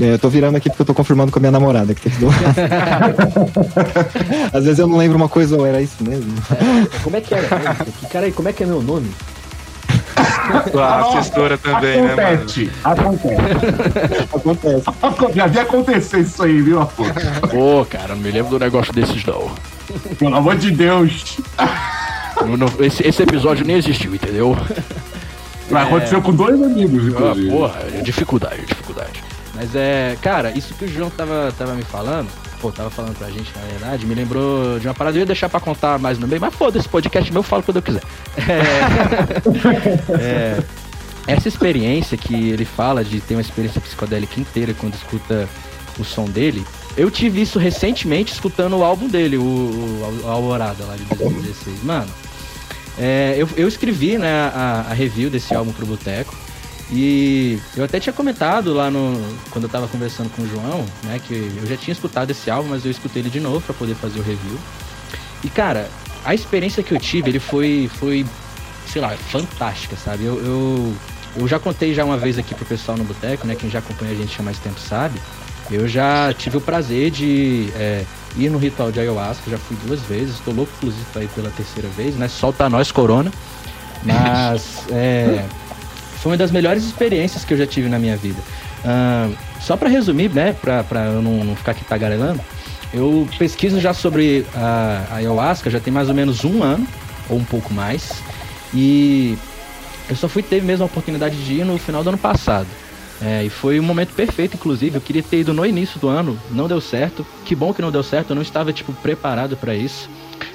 É, 0.01 0.15
eu 0.15 0.19
tô 0.19 0.29
virando 0.31 0.57
aqui 0.57 0.71
porque 0.71 0.81
eu 0.83 0.87
tô 0.87 0.95
confirmando 0.95 1.31
com 1.31 1.39
a 1.39 1.41
minha 1.41 1.51
namorada 1.53 1.95
que 1.95 2.09
tem 2.09 2.13
que. 2.13 2.25
Às 4.57 4.65
vezes 4.65 4.79
eu 4.79 4.87
não 4.87 4.97
lembro 4.97 5.17
uma 5.17 5.29
coisa 5.29 5.57
ou 5.57 5.67
era 5.67 5.81
isso 5.83 5.97
mesmo. 6.03 6.33
Como 7.03 7.17
é 7.17 7.21
que 7.21 7.35
era? 7.35 7.75
Que 7.99 8.07
cara 8.07 8.31
como 8.33 8.49
é 8.49 8.53
que 8.53 8.63
é 8.63 8.67
meu 8.67 8.83
nome? 8.83 9.11
A 10.79 11.01
assessora 11.19 11.57
também, 11.59 12.03
né, 12.03 12.15
mano? 12.15 12.47
Acontece, 12.85 12.85
acontece. 12.85 14.29
Acontece. 14.35 14.83
Acontece. 15.03 15.33
Já 15.37 15.47
vi 15.47 15.59
acontecer 15.59 16.21
isso 16.21 16.43
aí, 16.43 16.61
viu, 16.61 16.81
Afonso? 16.81 17.13
Pô, 17.51 17.85
cara, 17.89 18.15
não 18.15 18.23
me 18.23 18.31
lembro 18.31 18.51
do 18.51 18.59
negócio 18.59 18.93
desses, 18.93 19.25
não. 19.25 19.51
Pelo 20.19 20.37
amor 20.37 20.57
de 20.57 20.71
Deus. 20.71 21.39
Não- 22.47 22.57
não- 22.57 22.73
esse, 22.81 23.07
esse 23.07 23.23
episódio 23.23 23.67
nem 23.67 23.77
existiu, 23.77 24.15
entendeu? 24.15 24.57
Mas 25.71 25.87
aconteceu 25.87 26.21
com 26.23 26.33
dois 26.33 26.61
amigos, 26.61 27.05
Ah, 27.05 27.09
inclusive. 27.09 27.51
porra, 27.51 27.81
é 27.95 28.01
dificuldade, 28.01 28.65
dificuldade. 28.67 29.23
Mas 29.61 29.77
é, 29.77 30.17
cara, 30.23 30.57
isso 30.57 30.73
que 30.73 30.87
o 30.87 30.89
João 30.89 31.11
tava, 31.11 31.53
tava 31.59 31.75
me 31.75 31.83
falando, 31.83 32.31
pô, 32.63 32.73
tava 32.73 32.89
falando 32.89 33.15
pra 33.19 33.29
gente, 33.29 33.53
na 33.55 33.61
verdade, 33.67 34.07
me 34.07 34.15
lembrou 34.15 34.79
de 34.79 34.89
uma 34.89 34.95
parada, 34.95 35.19
eu 35.19 35.21
ia 35.21 35.27
deixar 35.27 35.51
pra 35.51 35.61
contar 35.61 35.99
mais 35.99 36.19
no 36.19 36.27
meio, 36.27 36.41
mas 36.41 36.55
foda, 36.55 36.79
esse 36.79 36.89
podcast 36.89 37.31
meu 37.31 37.41
eu 37.41 37.43
falo 37.43 37.63
quando 37.63 37.77
eu 37.77 37.83
quiser. 37.83 38.01
É, 40.09 40.17
é, 40.19 40.63
essa 41.27 41.47
experiência 41.47 42.17
que 42.17 42.49
ele 42.53 42.65
fala 42.65 43.05
de 43.05 43.21
ter 43.21 43.35
uma 43.35 43.43
experiência 43.43 43.83
psicodélica 43.83 44.41
inteira 44.41 44.73
quando 44.73 44.95
escuta 44.95 45.47
o 45.99 46.05
som 46.05 46.25
dele, 46.25 46.65
eu 46.97 47.11
tive 47.11 47.43
isso 47.43 47.59
recentemente 47.59 48.33
escutando 48.33 48.79
o 48.79 48.83
álbum 48.83 49.09
dele, 49.09 49.37
o, 49.37 49.43
o, 49.43 50.23
o 50.25 50.27
Alvorada 50.27 50.87
lá 50.87 50.97
de 50.97 51.05
2016. 51.05 51.85
Mano, 51.85 52.11
é, 52.99 53.35
eu, 53.37 53.47
eu 53.59 53.69
escrevi 53.69 54.17
né, 54.17 54.51
a, 54.55 54.87
a 54.89 54.95
review 54.95 55.29
desse 55.29 55.55
álbum 55.55 55.71
pro 55.71 55.85
Boteco. 55.85 56.35
E 56.93 57.61
eu 57.77 57.85
até 57.85 58.01
tinha 58.01 58.13
comentado 58.13 58.75
lá 58.75 58.91
no. 58.91 59.17
Quando 59.51 59.65
eu 59.65 59.71
tava 59.71 59.87
conversando 59.87 60.29
com 60.31 60.43
o 60.43 60.49
João, 60.49 60.85
né? 61.05 61.21
Que 61.25 61.35
eu 61.35 61.67
já 61.67 61.77
tinha 61.77 61.93
escutado 61.93 62.31
esse 62.31 62.51
álbum, 62.51 62.71
mas 62.71 62.85
eu 62.85 62.91
escutei 62.91 63.23
ele 63.23 63.31
de 63.31 63.39
novo 63.39 63.61
para 63.61 63.75
poder 63.75 63.95
fazer 63.95 64.19
o 64.19 64.23
review. 64.23 64.59
E 65.45 65.49
cara, 65.49 65.89
a 66.25 66.35
experiência 66.35 66.83
que 66.83 66.93
eu 66.93 66.99
tive, 66.99 67.31
ele 67.31 67.39
foi. 67.39 67.89
foi, 67.95 68.27
sei 68.89 69.01
lá, 69.01 69.11
fantástica, 69.11 69.95
sabe? 69.97 70.25
Eu, 70.25 70.45
eu, 70.45 70.95
eu 71.37 71.47
já 71.49 71.61
contei 71.61 71.95
já 71.95 72.05
uma 72.05 72.17
vez 72.17 72.39
aqui 72.39 72.55
pro 72.57 72.65
pessoal 72.65 72.99
no 72.99 73.05
Boteco, 73.05 73.47
né? 73.47 73.55
Quem 73.55 73.71
já 73.71 73.79
acompanha 73.79 74.11
a 74.11 74.17
gente 74.17 74.39
há 74.41 74.43
mais 74.43 74.59
tempo 74.59 74.81
sabe. 74.81 75.21
Eu 75.71 75.87
já 75.87 76.35
tive 76.35 76.57
o 76.57 76.61
prazer 76.61 77.13
de 77.13 77.73
é, 77.77 78.05
ir 78.37 78.51
no 78.51 78.59
ritual 78.59 78.91
de 78.91 78.99
ayahuasca, 78.99 79.49
já 79.49 79.59
fui 79.59 79.77
duas 79.87 80.01
vezes, 80.01 80.35
estou 80.35 80.53
louco 80.53 80.73
inclusive 80.79 81.05
para 81.13 81.23
ir 81.23 81.29
pela 81.29 81.51
terceira 81.51 81.89
vez, 81.91 82.17
né? 82.17 82.27
Solta 82.27 82.69
nós, 82.69 82.91
Corona. 82.91 83.31
Mas 84.03 84.83
é, 84.91 85.45
foi 86.21 86.33
uma 86.33 86.39
das 86.39 86.51
melhores 86.51 86.85
experiências 86.85 87.45
que 87.45 87.55
eu 87.55 87.59
já 87.59 87.67
tive 87.67 87.89
na 87.89 87.99
minha 87.99 88.17
vida. 88.17 88.41
Uh, 88.85 89.35
só 89.61 89.77
para 89.77 89.89
resumir, 89.89 90.31
né, 90.31 90.55
para 90.55 91.07
eu 91.07 91.23
não, 91.23 91.45
não, 91.45 91.57
ficar 91.57 91.73
aqui 91.73 91.85
tagarelando, 91.85 92.41
eu 92.93 93.29
pesquiso 93.39 93.81
já 93.81 93.95
sobre 93.95 94.47
a, 94.55 95.07
a 95.11 95.15
ayahuasca 95.17 95.71
já 95.71 95.81
tem 95.81 95.93
mais 95.93 96.09
ou 96.09 96.15
menos 96.15 96.45
um 96.45 96.63
ano, 96.63 96.87
ou 97.29 97.39
um 97.39 97.45
pouco 97.45 97.73
mais, 97.73 98.13
e 98.75 99.37
eu 100.09 100.17
só 100.17 100.29
fui 100.29 100.43
ter 100.43 100.63
mesmo 100.63 100.83
a 100.83 100.87
oportunidade 100.87 101.37
de 101.37 101.55
ir 101.55 101.65
no 101.65 101.79
final 101.79 102.03
do 102.03 102.11
ano 102.11 102.19
passado. 102.19 102.69
É, 103.23 103.45
e 103.45 103.51
foi 103.51 103.79
um 103.79 103.83
momento 103.83 104.15
perfeito, 104.15 104.55
inclusive. 104.55 104.97
Eu 104.97 105.01
queria 105.01 105.23
ter 105.23 105.41
ido 105.41 105.53
no 105.53 105.65
início 105.65 106.01
do 106.01 106.09
ano, 106.09 106.39
não 106.51 106.67
deu 106.67 106.81
certo. 106.81 107.25
Que 107.45 107.55
bom 107.55 107.73
que 107.75 107.83
não 107.83 107.91
deu 107.91 108.03
certo, 108.03 108.31
eu 108.31 108.35
não 108.35 108.43
estava, 108.43 108.73
tipo, 108.73 108.95
preparado 108.95 109.59
para 109.59 109.75
isso. 109.75 110.09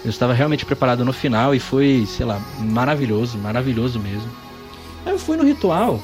Eu 0.03 0.09
estava 0.09 0.33
realmente 0.33 0.65
preparado 0.65 1.05
no 1.05 1.13
final 1.13 1.53
e 1.53 1.59
foi, 1.59 2.07
sei 2.07 2.25
lá, 2.25 2.41
maravilhoso, 2.59 3.37
maravilhoso 3.37 3.99
mesmo. 3.99 4.44
Aí 5.05 5.13
eu 5.13 5.19
fui 5.19 5.37
no 5.37 5.43
ritual, 5.43 5.99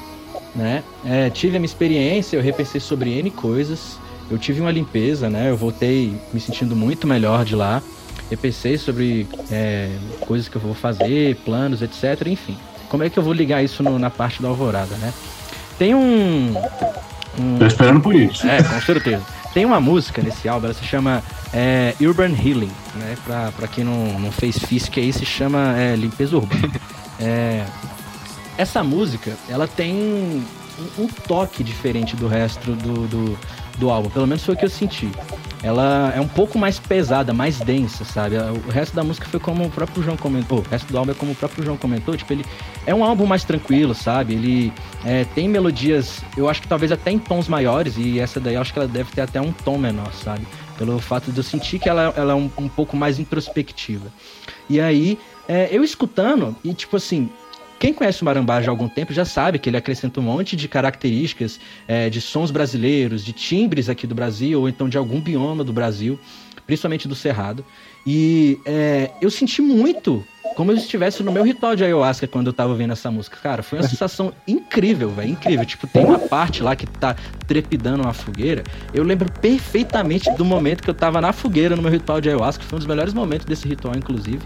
né? 0.55 0.83
É, 1.05 1.29
tive 1.29 1.57
a 1.57 1.59
minha 1.59 1.65
experiência, 1.65 2.37
eu 2.37 2.41
repensei 2.41 2.79
sobre 2.79 3.17
N 3.17 3.31
coisas. 3.31 3.99
Eu 4.29 4.37
tive 4.37 4.61
uma 4.61 4.71
limpeza, 4.71 5.29
né? 5.29 5.49
Eu 5.49 5.57
voltei 5.57 6.15
me 6.31 6.39
sentindo 6.39 6.75
muito 6.75 7.05
melhor 7.05 7.43
de 7.43 7.55
lá. 7.55 7.81
Repensei 8.29 8.77
sobre 8.77 9.27
é, 9.51 9.89
coisas 10.21 10.47
que 10.47 10.55
eu 10.55 10.61
vou 10.61 10.73
fazer, 10.73 11.35
planos, 11.43 11.81
etc. 11.81 12.27
Enfim, 12.27 12.57
como 12.87 13.03
é 13.03 13.09
que 13.09 13.19
eu 13.19 13.23
vou 13.23 13.33
ligar 13.33 13.61
isso 13.61 13.83
no, 13.83 13.99
na 13.99 14.09
parte 14.09 14.41
da 14.41 14.47
alvorada, 14.47 14.95
né? 14.97 15.13
Tem 15.77 15.93
um, 15.93 16.53
um. 17.37 17.57
Tô 17.57 17.65
esperando 17.65 17.99
por 17.99 18.15
isso. 18.15 18.47
É, 18.47 18.63
com 18.63 18.79
certeza. 18.81 19.23
Tem 19.53 19.65
uma 19.65 19.81
música 19.81 20.21
nesse 20.21 20.47
álbum, 20.47 20.67
ela 20.67 20.73
se 20.73 20.85
chama 20.85 21.21
é, 21.53 21.93
Urban 21.99 22.31
Healing, 22.31 22.71
né? 22.95 23.17
Pra, 23.25 23.51
pra 23.51 23.67
quem 23.67 23.83
não, 23.83 24.17
não 24.17 24.31
fez 24.31 24.57
FISC 24.57 24.97
aí, 24.97 25.11
se 25.11 25.25
chama 25.25 25.75
é, 25.77 25.95
Limpeza 25.95 26.37
Urbana. 26.37 26.71
É, 27.23 27.65
essa 28.61 28.83
música, 28.83 29.35
ela 29.49 29.67
tem 29.67 29.95
um, 29.95 30.43
um 30.99 31.07
toque 31.07 31.63
diferente 31.63 32.15
do 32.15 32.27
resto 32.27 32.73
do, 32.73 33.07
do, 33.07 33.39
do, 33.79 33.89
álbum, 33.89 34.09
pelo 34.09 34.27
menos 34.27 34.45
foi 34.45 34.53
o 34.53 34.57
que 34.57 34.65
eu 34.65 34.69
senti. 34.69 35.09
Ela 35.63 36.13
é 36.15 36.21
um 36.21 36.27
pouco 36.27 36.59
mais 36.59 36.77
pesada, 36.77 37.33
mais 37.33 37.59
densa, 37.59 38.05
sabe? 38.05 38.35
O 38.37 38.71
resto 38.71 38.95
da 38.95 39.03
música 39.03 39.27
foi 39.27 39.39
como 39.39 39.65
o 39.65 39.69
próprio 39.69 40.03
João 40.03 40.15
comentou, 40.15 40.59
o 40.59 40.69
resto 40.69 40.91
do 40.91 40.97
álbum 40.97 41.11
é 41.11 41.15
como 41.15 41.31
o 41.31 41.35
próprio 41.35 41.63
João 41.63 41.75
comentou, 41.75 42.15
tipo, 42.15 42.31
ele 42.31 42.45
é 42.85 42.93
um 42.93 43.03
álbum 43.03 43.25
mais 43.25 43.43
tranquilo, 43.43 43.95
sabe? 43.95 44.35
Ele 44.35 44.73
é, 45.03 45.25
tem 45.25 45.49
melodias, 45.49 46.21
eu 46.37 46.47
acho 46.47 46.61
que 46.61 46.67
talvez 46.67 46.91
até 46.91 47.09
em 47.09 47.17
tons 47.17 47.47
maiores, 47.47 47.97
e 47.97 48.19
essa 48.19 48.39
daí 48.39 48.53
eu 48.53 48.61
acho 48.61 48.71
que 48.71 48.77
ela 48.77 48.87
deve 48.87 49.11
ter 49.11 49.21
até 49.21 49.41
um 49.41 49.51
tom 49.51 49.79
menor, 49.79 50.13
sabe? 50.13 50.45
Pelo 50.77 50.99
fato 50.99 51.31
de 51.31 51.37
eu 51.37 51.43
sentir 51.43 51.79
que 51.79 51.89
ela, 51.89 52.13
ela 52.15 52.33
é 52.33 52.35
um, 52.35 52.49
um 52.59 52.69
pouco 52.69 52.95
mais 52.95 53.19
introspectiva. 53.19 54.11
E 54.69 54.79
aí, 54.79 55.17
é, 55.47 55.67
eu 55.71 55.83
escutando, 55.83 56.55
e 56.63 56.73
tipo 56.73 56.97
assim, 56.97 57.29
quem 57.81 57.95
conhece 57.95 58.21
o 58.21 58.25
Marambá 58.25 58.61
já 58.61 58.69
há 58.69 58.71
algum 58.71 58.87
tempo 58.87 59.11
já 59.11 59.25
sabe 59.25 59.57
que 59.57 59.67
ele 59.67 59.75
acrescenta 59.75 60.19
um 60.19 60.23
monte 60.23 60.55
de 60.55 60.67
características 60.67 61.59
é, 61.87 62.11
de 62.11 62.21
sons 62.21 62.51
brasileiros, 62.51 63.25
de 63.25 63.33
timbres 63.33 63.89
aqui 63.89 64.05
do 64.05 64.13
Brasil, 64.13 64.59
ou 64.59 64.69
então 64.69 64.87
de 64.87 64.99
algum 64.99 65.19
bioma 65.19 65.63
do 65.63 65.73
Brasil, 65.73 66.19
principalmente 66.67 67.07
do 67.07 67.15
Cerrado. 67.15 67.65
E 68.05 68.59
é, 68.67 69.09
eu 69.19 69.31
senti 69.31 69.63
muito 69.63 70.23
como 70.55 70.71
eu 70.71 70.75
estivesse 70.75 71.23
no 71.23 71.31
meu 71.31 71.43
ritual 71.43 71.75
de 71.75 71.83
ayahuasca 71.83 72.27
quando 72.27 72.47
eu 72.47 72.53
tava 72.53 72.69
ouvindo 72.69 72.93
essa 72.93 73.09
música. 73.09 73.37
Cara, 73.41 73.63
foi 73.63 73.79
uma 73.79 73.87
sensação 73.87 74.31
incrível, 74.47 75.09
velho. 75.09 75.31
Incrível. 75.31 75.65
Tipo, 75.65 75.87
tem 75.87 76.05
uma 76.05 76.19
parte 76.19 76.61
lá 76.61 76.75
que 76.75 76.85
tá 76.85 77.15
trepidando 77.47 78.03
uma 78.03 78.13
fogueira. 78.13 78.63
Eu 78.93 79.03
lembro 79.03 79.31
perfeitamente 79.41 80.29
do 80.33 80.45
momento 80.45 80.83
que 80.83 80.89
eu 80.89 80.93
tava 80.93 81.19
na 81.19 81.33
fogueira 81.33 81.75
no 81.75 81.81
meu 81.81 81.91
ritual 81.91 82.21
de 82.21 82.29
ayahuasca. 82.29 82.63
Foi 82.63 82.75
um 82.75 82.79
dos 82.79 82.87
melhores 82.87 83.11
momentos 83.11 83.47
desse 83.47 83.67
ritual, 83.67 83.95
inclusive. 83.95 84.41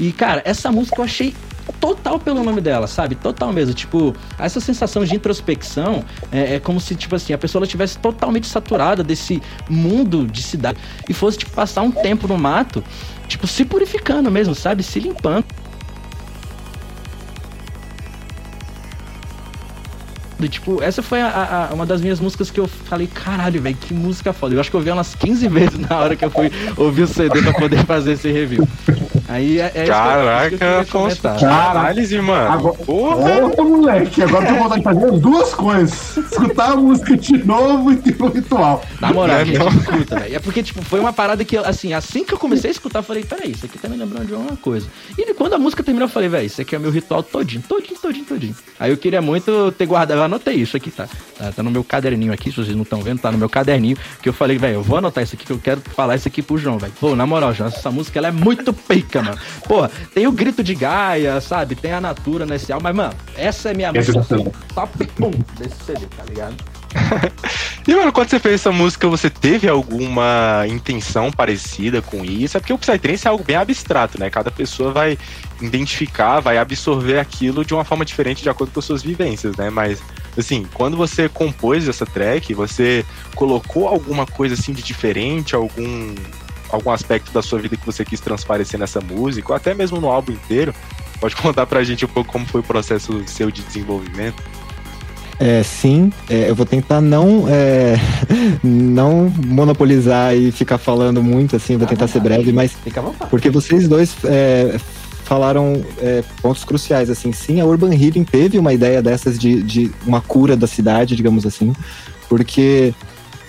E, 0.00 0.10
cara, 0.10 0.42
essa 0.44 0.72
música 0.72 1.00
eu 1.00 1.04
achei 1.04 1.34
total 1.72 2.18
pelo 2.18 2.42
nome 2.42 2.60
dela, 2.60 2.86
sabe? 2.86 3.14
Total 3.14 3.52
mesmo. 3.52 3.74
Tipo, 3.74 4.14
essa 4.38 4.60
sensação 4.60 5.04
de 5.04 5.14
introspecção 5.14 6.04
é, 6.30 6.54
é 6.54 6.60
como 6.60 6.80
se, 6.80 6.94
tipo 6.94 7.14
assim, 7.14 7.32
a 7.32 7.38
pessoa 7.38 7.64
estivesse 7.64 7.98
totalmente 7.98 8.46
saturada 8.46 9.02
desse 9.02 9.42
mundo 9.68 10.26
de 10.26 10.42
cidade 10.42 10.78
e 11.08 11.12
fosse, 11.12 11.38
tipo, 11.38 11.52
passar 11.52 11.82
um 11.82 11.90
tempo 11.90 12.26
no 12.26 12.38
mato, 12.38 12.82
tipo, 13.26 13.46
se 13.46 13.64
purificando 13.64 14.30
mesmo, 14.30 14.54
sabe? 14.54 14.82
Se 14.82 14.98
limpando. 14.98 15.44
Tipo, 20.46 20.82
essa 20.82 21.02
foi 21.02 21.20
a, 21.20 21.68
a, 21.70 21.74
uma 21.74 21.84
das 21.84 22.00
minhas 22.00 22.20
músicas 22.20 22.50
que 22.50 22.60
eu 22.60 22.68
falei, 22.68 23.06
caralho, 23.06 23.60
velho, 23.60 23.76
que 23.76 23.92
música 23.92 24.32
foda. 24.32 24.54
Eu 24.54 24.60
acho 24.60 24.70
que 24.70 24.76
eu 24.76 24.80
ouvi 24.80 24.90
umas 24.90 25.14
15 25.14 25.48
vezes 25.48 25.78
na 25.78 25.98
hora 25.98 26.14
que 26.14 26.24
eu 26.24 26.30
fui 26.30 26.52
ouvir 26.76 27.02
o 27.02 27.08
CD 27.08 27.42
pra 27.42 27.52
poder 27.54 27.84
fazer 27.84 28.12
esse 28.12 28.30
review. 28.30 28.68
Aí 29.28 29.60
é, 29.60 29.72
é 29.74 29.86
Caraca, 29.86 30.80
Afonso. 30.80 31.20
Caralho, 31.22 32.22
mano. 32.22 32.52
Agora, 32.52 32.78
Porra! 32.78 33.64
moleque, 33.64 34.22
agora 34.22 34.48
eu 34.48 34.54
tô 34.54 34.62
vontade 34.62 34.80
de 34.80 34.84
fazer 34.84 35.04
as 35.04 35.20
duas 35.20 35.54
coisas. 35.54 36.16
Escutar 36.16 36.72
a 36.72 36.76
música 36.76 37.16
de 37.16 37.44
novo 37.44 37.92
e 37.92 37.96
ter 37.96 38.22
um 38.22 38.28
ritual. 38.28 38.84
Na 39.00 39.12
moral, 39.12 39.44
gente, 39.44 39.58
escuta, 39.58 40.20
velho. 40.20 40.36
É 40.36 40.38
porque, 40.38 40.62
tipo, 40.62 40.82
foi 40.82 41.00
uma 41.00 41.12
parada 41.12 41.44
que, 41.44 41.56
assim, 41.56 41.92
assim 41.92 42.24
que 42.24 42.32
eu 42.32 42.38
comecei 42.38 42.70
a 42.70 42.72
escutar, 42.72 43.00
eu 43.00 43.02
falei, 43.02 43.24
peraí, 43.24 43.52
isso 43.52 43.66
aqui 43.66 43.78
tá 43.78 43.88
me 43.88 43.96
lembrando 43.96 44.26
de 44.26 44.34
alguma 44.34 44.56
coisa. 44.56 44.86
E 45.16 45.34
quando 45.34 45.54
a 45.54 45.58
música 45.58 45.82
terminou, 45.82 46.08
eu 46.08 46.12
falei, 46.12 46.28
velho, 46.28 46.46
isso 46.46 46.60
aqui 46.60 46.74
é 46.74 46.78
meu 46.78 46.90
ritual 46.90 47.22
todinho, 47.22 47.62
todinho, 47.68 47.98
todinho, 48.00 48.24
todinho. 48.24 48.56
Aí 48.78 48.90
eu 48.90 48.96
queria 48.96 49.22
muito 49.22 49.72
ter 49.72 49.86
guardado, 49.86 50.27
anotei 50.28 50.54
isso 50.54 50.76
aqui, 50.76 50.90
tá? 50.90 51.08
Tá, 51.36 51.52
tá 51.52 51.62
no 51.62 51.70
meu 51.70 51.82
caderninho 51.82 52.32
aqui, 52.32 52.50
se 52.50 52.56
vocês 52.56 52.76
não 52.76 52.82
estão 52.82 53.02
vendo, 53.02 53.20
tá 53.20 53.32
no 53.32 53.38
meu 53.38 53.48
caderninho, 53.48 53.96
que 54.22 54.28
eu 54.28 54.32
falei, 54.32 54.58
velho, 54.58 54.74
eu 54.74 54.82
vou 54.82 54.98
anotar 54.98 55.24
isso 55.24 55.34
aqui, 55.34 55.44
que 55.44 55.52
eu 55.52 55.58
quero 55.58 55.80
falar 55.80 56.16
isso 56.16 56.28
aqui 56.28 56.42
pro 56.42 56.58
João, 56.58 56.78
velho. 56.78 56.92
Pô, 57.00 57.16
na 57.16 57.26
moral, 57.26 57.52
João, 57.52 57.68
essa 57.68 57.90
música, 57.90 58.18
ela 58.18 58.28
é 58.28 58.32
muito 58.32 58.72
pica, 58.72 59.22
mano. 59.22 59.38
Porra, 59.66 59.90
tem 60.14 60.26
o 60.26 60.32
grito 60.32 60.62
de 60.62 60.74
Gaia, 60.74 61.40
sabe? 61.40 61.74
Tem 61.74 61.92
a 61.92 62.00
Natura 62.00 62.46
nesse 62.46 62.72
álbum, 62.72 62.84
mas, 62.84 62.96
mano, 62.96 63.14
essa 63.36 63.70
é 63.70 63.74
minha 63.74 63.92
música 63.92 64.20
assim, 64.20 64.50
top 64.74 65.08
1 65.20 65.30
desse 65.58 65.84
CD, 65.84 66.06
tá 66.06 66.24
ligado? 66.28 66.56
e, 67.86 67.94
mano, 67.94 68.12
quando 68.12 68.30
você 68.30 68.38
fez 68.38 68.54
essa 68.54 68.72
música, 68.72 69.06
você 69.08 69.28
teve 69.28 69.68
alguma 69.68 70.64
intenção 70.68 71.30
parecida 71.30 72.00
com 72.00 72.24
isso? 72.24 72.56
É 72.56 72.60
porque 72.60 72.72
o 72.72 72.78
Psytrance 72.78 73.26
é 73.26 73.30
algo 73.30 73.44
bem 73.44 73.56
abstrato, 73.56 74.18
né? 74.18 74.30
Cada 74.30 74.50
pessoa 74.50 74.92
vai 74.92 75.18
identificar, 75.60 76.40
vai 76.40 76.58
absorver 76.58 77.18
aquilo 77.18 77.64
de 77.64 77.74
uma 77.74 77.84
forma 77.84 78.04
diferente 78.04 78.42
de 78.42 78.48
acordo 78.48 78.72
com 78.72 78.80
as 78.80 78.86
suas 78.86 79.02
vivências, 79.02 79.56
né? 79.56 79.70
Mas, 79.70 80.02
assim, 80.40 80.66
quando 80.74 80.96
você 80.96 81.28
compôs 81.28 81.88
essa 81.88 82.06
track, 82.06 82.54
você 82.54 83.04
colocou 83.34 83.88
alguma 83.88 84.26
coisa 84.26 84.54
assim 84.54 84.72
de 84.72 84.82
diferente, 84.82 85.54
algum 85.54 86.14
algum 86.70 86.90
aspecto 86.90 87.32
da 87.32 87.40
sua 87.40 87.58
vida 87.58 87.76
que 87.76 87.86
você 87.86 88.04
quis 88.04 88.20
transparecer 88.20 88.78
nessa 88.78 89.00
música, 89.00 89.52
ou 89.52 89.56
até 89.56 89.74
mesmo 89.74 90.00
no 90.00 90.08
álbum 90.08 90.32
inteiro. 90.32 90.74
Pode 91.20 91.34
contar 91.36 91.66
pra 91.66 91.82
gente 91.82 92.04
um 92.04 92.08
pouco 92.08 92.30
como 92.30 92.46
foi 92.46 92.60
o 92.60 92.64
processo 92.64 93.22
seu 93.26 93.50
de 93.50 93.62
desenvolvimento? 93.62 94.42
É, 95.40 95.62
sim, 95.62 96.12
é, 96.28 96.50
eu 96.50 96.54
vou 96.54 96.66
tentar 96.66 97.00
não 97.00 97.46
é, 97.48 97.94
não 98.62 99.32
monopolizar 99.46 100.34
e 100.36 100.50
ficar 100.50 100.78
falando 100.78 101.22
muito, 101.22 101.54
assim, 101.54 101.76
vou 101.76 101.86
tentar 101.86 102.08
ser 102.08 102.20
breve, 102.20 102.52
mas 102.52 102.76
porque 103.30 103.48
vocês 103.48 103.86
dois 103.86 104.16
é, 104.24 104.76
falaram 105.28 105.84
é, 105.98 106.24
pontos 106.40 106.64
cruciais, 106.64 107.10
assim, 107.10 107.32
sim, 107.32 107.60
a 107.60 107.66
Urban 107.66 107.92
Healing 107.92 108.24
teve 108.24 108.58
uma 108.58 108.72
ideia 108.72 109.02
dessas 109.02 109.38
de, 109.38 109.62
de 109.62 109.90
uma 110.06 110.22
cura 110.22 110.56
da 110.56 110.66
cidade, 110.66 111.14
digamos 111.14 111.44
assim, 111.44 111.74
porque 112.30 112.94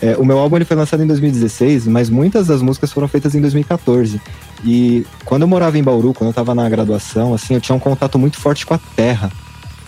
é, 0.01 0.17
o 0.17 0.25
meu 0.25 0.37
álbum 0.37 0.57
ele 0.57 0.65
foi 0.65 0.75
lançado 0.75 1.01
em 1.01 1.07
2016, 1.07 1.87
mas 1.87 2.09
muitas 2.09 2.47
das 2.47 2.61
músicas 2.61 2.91
foram 2.91 3.07
feitas 3.07 3.33
em 3.33 3.39
2014. 3.39 4.19
E 4.65 5.05
quando 5.23 5.43
eu 5.43 5.47
morava 5.47 5.77
em 5.77 5.83
Bauru, 5.83 6.13
quando 6.13 6.27
eu 6.27 6.31
estava 6.31 6.53
na 6.53 6.67
graduação, 6.67 7.33
assim, 7.33 7.53
eu 7.53 7.61
tinha 7.61 7.75
um 7.75 7.79
contato 7.79 8.19
muito 8.19 8.37
forte 8.37 8.65
com 8.65 8.73
a 8.73 8.79
terra. 8.95 9.31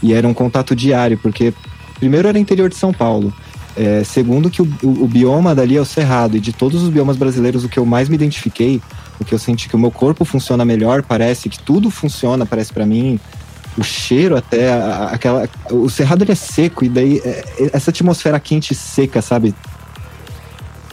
E 0.01 0.13
era 0.13 0.25
um 0.25 0.33
contato 0.33 0.73
diário, 0.73 1.17
porque 1.17 1.53
primeiro 1.99 2.29
era 2.29 2.39
interior 2.39 2.69
de 2.69 2.75
São 2.75 2.93
Paulo. 2.93 3.33
É, 3.75 4.03
segundo 4.05 4.49
que 4.49 4.61
o, 4.61 4.65
o, 4.81 5.03
o, 5.03 5.07
bioma 5.07 5.53
dali 5.53 5.75
é 5.75 5.81
o 5.81 5.85
cerrado. 5.85 6.37
E 6.37 6.39
de 6.39 6.53
todos 6.53 6.81
os 6.83 6.89
biomas 6.89 7.17
brasileiros, 7.17 7.65
o 7.65 7.69
que 7.69 7.79
eu 7.79 7.85
mais 7.85 8.07
me 8.07 8.15
identifiquei, 8.15 8.81
o 9.21 9.25
que 9.25 9.33
eu 9.33 9.39
senti 9.39 9.69
que 9.69 9.75
o 9.75 9.79
meu 9.79 9.91
corpo 9.91 10.25
funciona 10.25 10.65
melhor, 10.65 11.03
parece 11.03 11.47
que 11.47 11.59
tudo 11.59 11.89
funciona, 11.91 12.45
parece 12.45 12.73
para 12.73 12.85
mim, 12.85 13.19
o 13.77 13.83
cheiro 13.83 14.35
até, 14.35 14.73
a- 14.73 15.09
aquela. 15.13 15.47
O 15.69 15.89
cerrado 15.89 16.23
ele 16.23 16.31
é 16.31 16.35
seco, 16.35 16.83
e 16.83 16.89
daí 16.89 17.21
é, 17.23 17.29
é, 17.59 17.69
essa 17.73 17.91
atmosfera 17.91 18.39
quente 18.39 18.71
e 18.71 18.75
seca, 18.75 19.21
sabe? 19.21 19.53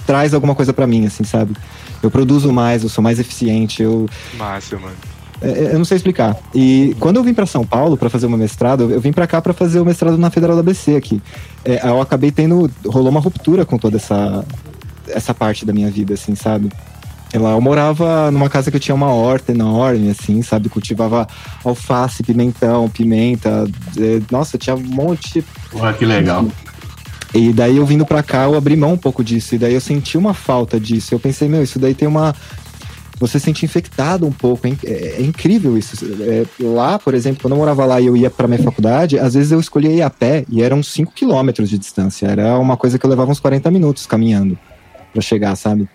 Traz 0.06 0.32
alguma 0.32 0.54
coisa 0.54 0.72
pra 0.72 0.86
mim, 0.86 1.06
assim, 1.06 1.24
sabe? 1.24 1.54
Eu 2.02 2.10
produzo 2.10 2.52
mais, 2.52 2.82
eu 2.82 2.88
sou 2.88 3.02
mais 3.02 3.18
eficiente, 3.18 3.82
eu, 3.82 4.08
Massa, 4.38 4.76
mano. 4.78 4.94
é, 5.42 5.70
eu 5.72 5.78
não 5.78 5.84
sei 5.84 5.96
explicar. 5.96 6.36
E 6.54 6.96
quando 7.00 7.16
eu 7.16 7.24
vim 7.24 7.34
pra 7.34 7.44
São 7.46 7.64
Paulo 7.64 7.96
pra 7.96 8.08
fazer 8.08 8.26
o 8.26 8.30
meu 8.30 8.38
mestrado, 8.38 8.90
eu- 8.90 9.00
vim 9.00 9.12
pra 9.12 9.26
cá 9.26 9.42
pra 9.42 9.52
fazer 9.52 9.80
o 9.80 9.84
mestrado 9.84 10.16
na 10.16 10.30
Federal 10.30 10.54
da 10.56 10.60
ABC 10.60 10.94
aqui. 10.96 11.20
É, 11.64 11.86
eu 11.88 12.00
acabei 12.00 12.30
tendo. 12.30 12.70
rolou 12.86 13.08
uma 13.10 13.20
ruptura 13.20 13.64
com 13.66 13.76
toda 13.76 13.96
essa, 13.96 14.44
essa 15.08 15.34
parte 15.34 15.66
da 15.66 15.72
minha 15.72 15.90
vida, 15.90 16.14
assim, 16.14 16.34
sabe? 16.34 16.70
Ela, 17.32 17.50
eu 17.50 17.60
morava 17.60 18.30
numa 18.30 18.48
casa 18.48 18.70
que 18.70 18.78
tinha 18.78 18.94
uma 18.94 19.12
horta 19.12 19.52
enorme, 19.52 20.10
assim, 20.10 20.40
sabe? 20.42 20.68
Cultivava 20.68 21.26
alface, 21.62 22.22
pimentão, 22.22 22.88
pimenta. 22.88 23.66
é, 23.98 24.20
nossa, 24.30 24.56
tinha 24.56 24.74
um 24.74 24.80
monte. 24.80 25.44
Olha 25.74 25.92
que 25.92 26.06
legal. 26.06 26.46
E 27.34 27.52
daí 27.52 27.76
eu 27.76 27.84
vindo 27.84 28.06
pra 28.06 28.22
cá, 28.22 28.44
eu 28.44 28.54
abri 28.56 28.74
mão 28.76 28.94
um 28.94 28.96
pouco 28.96 29.22
disso. 29.22 29.54
E 29.54 29.58
daí 29.58 29.74
eu 29.74 29.80
senti 29.80 30.16
uma 30.16 30.32
falta 30.32 30.80
disso. 30.80 31.14
Eu 31.14 31.20
pensei, 31.20 31.48
meu, 31.48 31.62
isso 31.62 31.78
daí 31.78 31.94
tem 31.94 32.08
uma. 32.08 32.34
Você 33.20 33.38
se 33.38 33.46
sente 33.46 33.64
infectado 33.64 34.26
um 34.26 34.32
pouco. 34.32 34.66
É, 34.66 34.72
é- 34.86 35.20
incrível 35.20 35.76
isso. 35.76 35.96
É, 36.22 36.46
lá, 36.60 36.98
por 36.98 37.12
exemplo, 37.12 37.42
quando 37.42 37.52
eu 37.52 37.58
morava 37.58 37.84
lá 37.84 38.00
e 38.00 38.06
eu 38.06 38.16
ia 38.16 38.30
pra 38.30 38.48
minha 38.48 38.62
faculdade, 38.62 39.18
às 39.18 39.34
vezes 39.34 39.52
eu 39.52 39.60
escolhia 39.60 39.90
ir 39.90 40.02
a 40.02 40.08
pé 40.08 40.46
e 40.48 40.62
eram 40.62 40.82
5 40.82 41.12
quilômetros 41.12 41.68
de 41.68 41.76
distância. 41.78 42.26
Era 42.26 42.58
uma 42.58 42.76
coisa 42.76 42.98
que 42.98 43.04
eu 43.04 43.10
levava 43.10 43.30
uns 43.30 43.40
40 43.40 43.70
minutos 43.70 44.06
caminhando 44.06 44.56
pra 45.12 45.20
chegar, 45.20 45.54
sabe? 45.56 45.86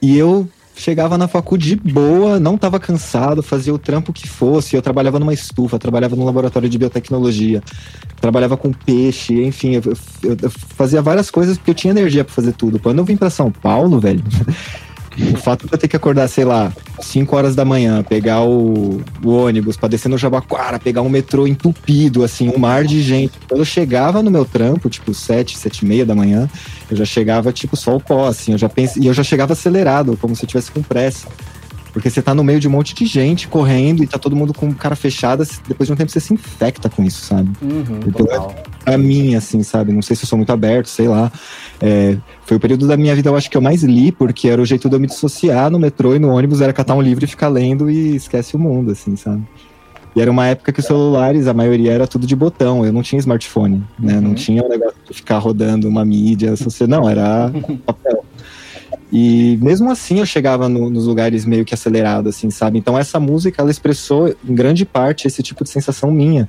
E 0.00 0.16
eu 0.16 0.48
chegava 0.76 1.18
na 1.18 1.26
facu 1.26 1.58
de 1.58 1.74
boa, 1.74 2.38
não 2.38 2.56
tava 2.56 2.78
cansado, 2.78 3.42
fazia 3.42 3.74
o 3.74 3.78
trampo 3.78 4.12
que 4.12 4.28
fosse. 4.28 4.76
Eu 4.76 4.82
trabalhava 4.82 5.18
numa 5.18 5.34
estufa, 5.34 5.76
trabalhava 5.78 6.14
no 6.14 6.24
laboratório 6.24 6.68
de 6.68 6.78
biotecnologia, 6.78 7.60
trabalhava 8.20 8.56
com 8.56 8.72
peixe, 8.72 9.42
enfim, 9.44 9.74
eu, 9.74 9.82
eu- 10.22 10.36
eu 10.42 10.50
fazia 10.50 11.02
várias 11.02 11.30
coisas 11.32 11.58
porque 11.58 11.70
eu 11.72 11.74
tinha 11.74 11.90
energia 11.90 12.22
pra 12.24 12.32
fazer 12.32 12.52
tudo. 12.52 12.78
Quando 12.78 12.98
eu 12.98 13.04
vim 13.04 13.16
pra 13.16 13.28
São 13.28 13.50
Paulo, 13.50 13.98
velho, 13.98 14.22
o 15.32 15.36
fato 15.36 15.66
de 15.66 15.72
eu 15.72 15.78
ter 15.78 15.88
que 15.88 15.96
acordar, 15.96 16.28
sei 16.28 16.44
lá, 16.44 16.72
5 17.00 17.36
horas 17.36 17.56
da 17.56 17.64
manhã, 17.64 18.02
pegar 18.02 18.42
o, 18.42 19.00
o 19.22 19.30
ônibus 19.30 19.76
pra 19.76 19.88
descer 19.88 20.08
no 20.08 20.16
Jabaquara, 20.16 20.78
pegar 20.78 21.02
um 21.02 21.08
metrô 21.08 21.46
entupido, 21.46 22.22
assim, 22.22 22.48
um 22.48 22.58
mar 22.58 22.84
de 22.84 23.02
gente. 23.02 23.32
Quando 23.48 23.60
eu 23.60 23.64
chegava 23.64 24.22
no 24.22 24.30
meu 24.30 24.44
trampo, 24.44 24.88
tipo 24.88 25.12
7, 25.12 25.58
7 25.58 25.78
e 25.78 25.86
meia 25.86 26.06
da 26.06 26.14
manhã, 26.14 26.48
eu 26.90 26.96
já 26.96 27.04
chegava, 27.04 27.52
tipo, 27.52 27.76
só 27.76 27.96
o 27.96 28.00
pó, 28.00 28.26
assim, 28.26 28.52
eu 28.52 28.58
já 28.58 28.68
pensei, 28.68 29.02
e 29.02 29.06
eu 29.06 29.14
já 29.14 29.24
chegava 29.24 29.52
acelerado, 29.52 30.16
como 30.20 30.36
se 30.36 30.44
eu 30.44 30.48
tivesse 30.48 30.70
com 30.70 30.82
pressa. 30.82 31.26
Porque 31.92 32.10
você 32.10 32.20
tá 32.20 32.34
no 32.34 32.44
meio 32.44 32.60
de 32.60 32.68
um 32.68 32.70
monte 32.70 32.94
de 32.94 33.06
gente 33.06 33.48
correndo 33.48 34.02
e 34.04 34.06
tá 34.06 34.18
todo 34.18 34.36
mundo 34.36 34.52
com 34.52 34.72
cara 34.72 34.94
fechada, 34.94 35.46
depois 35.66 35.86
de 35.86 35.92
um 35.92 35.96
tempo 35.96 36.10
você 36.10 36.20
se 36.20 36.32
infecta 36.34 36.88
com 36.88 37.02
isso, 37.02 37.24
sabe? 37.24 37.50
Uhum, 37.62 38.00
Então, 38.06 38.26
total. 38.26 38.54
pra 38.84 38.98
mim, 38.98 39.34
assim, 39.34 39.62
sabe? 39.62 39.92
Não 39.92 40.02
sei 40.02 40.14
se 40.14 40.24
eu 40.24 40.28
sou 40.28 40.36
muito 40.36 40.52
aberto, 40.52 40.86
sei 40.86 41.08
lá. 41.08 41.32
É, 41.80 42.16
foi 42.44 42.56
o 42.56 42.60
período 42.60 42.86
da 42.86 42.96
minha 42.96 43.14
vida, 43.14 43.28
eu 43.28 43.36
acho 43.36 43.50
que 43.50 43.56
eu 43.56 43.60
mais 43.60 43.82
li, 43.82 44.12
porque 44.12 44.48
era 44.48 44.60
o 44.60 44.64
jeito 44.66 44.88
de 44.88 44.94
eu 44.96 45.00
me 45.00 45.06
dissociar 45.06 45.70
no 45.70 45.78
metrô 45.78 46.14
e 46.14 46.18
no 46.18 46.28
ônibus, 46.30 46.60
era 46.60 46.72
catar 46.72 46.94
um 46.94 47.02
livro 47.02 47.24
e 47.24 47.28
ficar 47.28 47.48
lendo 47.48 47.90
e 47.90 48.16
esquece 48.16 48.54
o 48.54 48.58
mundo, 48.58 48.92
assim, 48.92 49.16
sabe? 49.16 49.42
E 50.16 50.20
era 50.20 50.30
uma 50.30 50.46
época 50.46 50.72
que 50.72 50.80
os 50.80 50.86
celulares, 50.86 51.46
a 51.46 51.54
maioria 51.54 51.92
era 51.92 52.06
tudo 52.06 52.26
de 52.26 52.34
botão, 52.34 52.84
eu 52.84 52.92
não 52.92 53.02
tinha 53.02 53.18
smartphone, 53.20 53.84
né? 53.98 54.14
Uhum. 54.14 54.20
Não 54.20 54.34
tinha 54.34 54.64
o 54.64 54.68
negócio 54.68 54.96
de 55.08 55.14
ficar 55.14 55.38
rodando 55.38 55.88
uma 55.88 56.04
mídia, 56.04 56.54
não, 56.88 57.08
era 57.08 57.52
papel. 57.86 58.24
E 59.10 59.58
mesmo 59.62 59.90
assim 59.90 60.18
eu 60.18 60.26
chegava 60.26 60.68
no- 60.68 60.90
nos 60.90 61.06
lugares 61.06 61.44
meio 61.46 61.64
que 61.64 61.72
acelerado, 61.72 62.28
assim, 62.28 62.50
sabe? 62.50 62.78
Então 62.78 62.98
essa 62.98 63.18
música, 63.18 63.62
ela 63.62 63.70
expressou 63.70 64.28
em 64.46 64.54
grande 64.54 64.84
parte 64.84 65.26
esse 65.26 65.42
tipo 65.42 65.64
de 65.64 65.70
sensação 65.70 66.10
minha. 66.10 66.48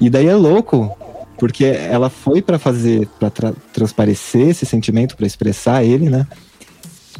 E 0.00 0.08
daí 0.08 0.26
é 0.28 0.34
louco, 0.36 0.96
porque 1.36 1.64
ela 1.64 2.08
foi 2.08 2.40
pra 2.40 2.58
fazer, 2.58 3.08
pra 3.18 3.28
tra- 3.30 3.52
transparecer 3.72 4.48
esse 4.50 4.64
sentimento, 4.64 5.16
pra 5.16 5.26
expressar 5.26 5.82
ele, 5.84 6.08
né? 6.08 6.26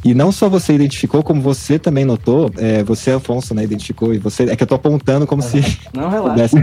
E 0.05 0.15
não 0.15 0.31
só 0.31 0.49
você 0.49 0.73
identificou, 0.75 1.25
como 1.25 1.43
você 1.43 1.77
também 1.77 2.05
notou, 2.05 2.53
é, 2.57 2.85
você, 2.85 3.11
Afonso, 3.11 3.53
né, 3.53 3.65
identificou, 3.65 4.15
e 4.15 4.19
você. 4.19 4.45
É 4.45 4.55
que 4.55 4.63
eu 4.63 4.67
tô 4.69 4.77
apontando 4.77 5.27
como 5.27 5.43
se 5.43 5.61
Não, 5.93 6.09
relaxa. 6.09 6.55
pudesse. 6.55 6.57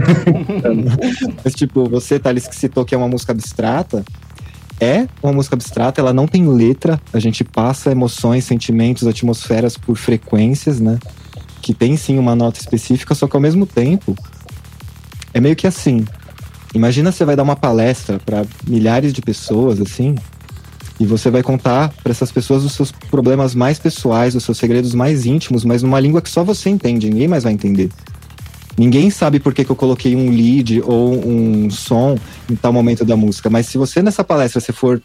Mas, 1.44 1.54
tipo, 1.54 1.86
você, 1.86 2.18
Thales, 2.18 2.48
que 2.48 2.56
citou 2.56 2.82
que 2.86 2.94
é 2.94 2.98
uma 2.98 3.08
música 3.08 3.32
abstrata, 3.32 4.02
é 4.80 5.06
uma 5.22 5.32
música 5.32 5.54
abstrata, 5.54 6.00
ela 6.00 6.12
não 6.12 6.26
tem 6.26 6.46
letra, 6.48 7.00
a 7.12 7.18
gente 7.18 7.42
passa 7.42 7.90
emoções, 7.90 8.44
sentimentos, 8.44 9.06
atmosferas 9.06 9.76
por 9.76 9.96
frequências, 9.96 10.80
né? 10.80 10.98
Que 11.62 11.72
tem 11.72 11.96
sim 11.96 12.18
uma 12.18 12.36
nota 12.36 12.60
específica, 12.60 13.14
só 13.14 13.26
que 13.26 13.36
ao 13.36 13.40
mesmo 13.40 13.66
tempo 13.66 14.16
é 15.32 15.40
meio 15.40 15.56
que 15.56 15.66
assim. 15.66 16.04
Imagina 16.74 17.10
você 17.10 17.24
vai 17.24 17.36
dar 17.36 17.42
uma 17.42 17.56
palestra 17.56 18.18
para 18.18 18.44
milhares 18.66 19.12
de 19.12 19.22
pessoas, 19.22 19.80
assim, 19.80 20.14
e 20.98 21.06
você 21.06 21.30
vai 21.30 21.42
contar 21.42 21.92
para 22.02 22.10
essas 22.10 22.32
pessoas 22.32 22.64
os 22.64 22.72
seus 22.72 22.90
problemas 22.90 23.54
mais 23.54 23.78
pessoais, 23.78 24.34
os 24.34 24.44
seus 24.44 24.58
segredos 24.58 24.94
mais 24.94 25.26
íntimos, 25.26 25.64
mas 25.64 25.82
numa 25.82 26.00
língua 26.00 26.22
que 26.22 26.30
só 26.30 26.42
você 26.42 26.70
entende, 26.70 27.10
ninguém 27.10 27.28
mais 27.28 27.44
vai 27.44 27.52
entender. 27.52 27.90
Ninguém 28.76 29.10
sabe 29.10 29.40
por 29.40 29.54
que, 29.54 29.64
que 29.64 29.70
eu 29.70 29.76
coloquei 29.76 30.14
um 30.14 30.30
lead 30.30 30.82
ou 30.84 31.14
um 31.26 31.70
som 31.70 32.18
em 32.50 32.54
tal 32.54 32.72
momento 32.72 33.04
da 33.04 33.16
música, 33.16 33.48
mas 33.48 33.66
se 33.66 33.78
você 33.78 34.02
nessa 34.02 34.22
palestra 34.22 34.60
você 34.60 34.72
for 34.72 35.00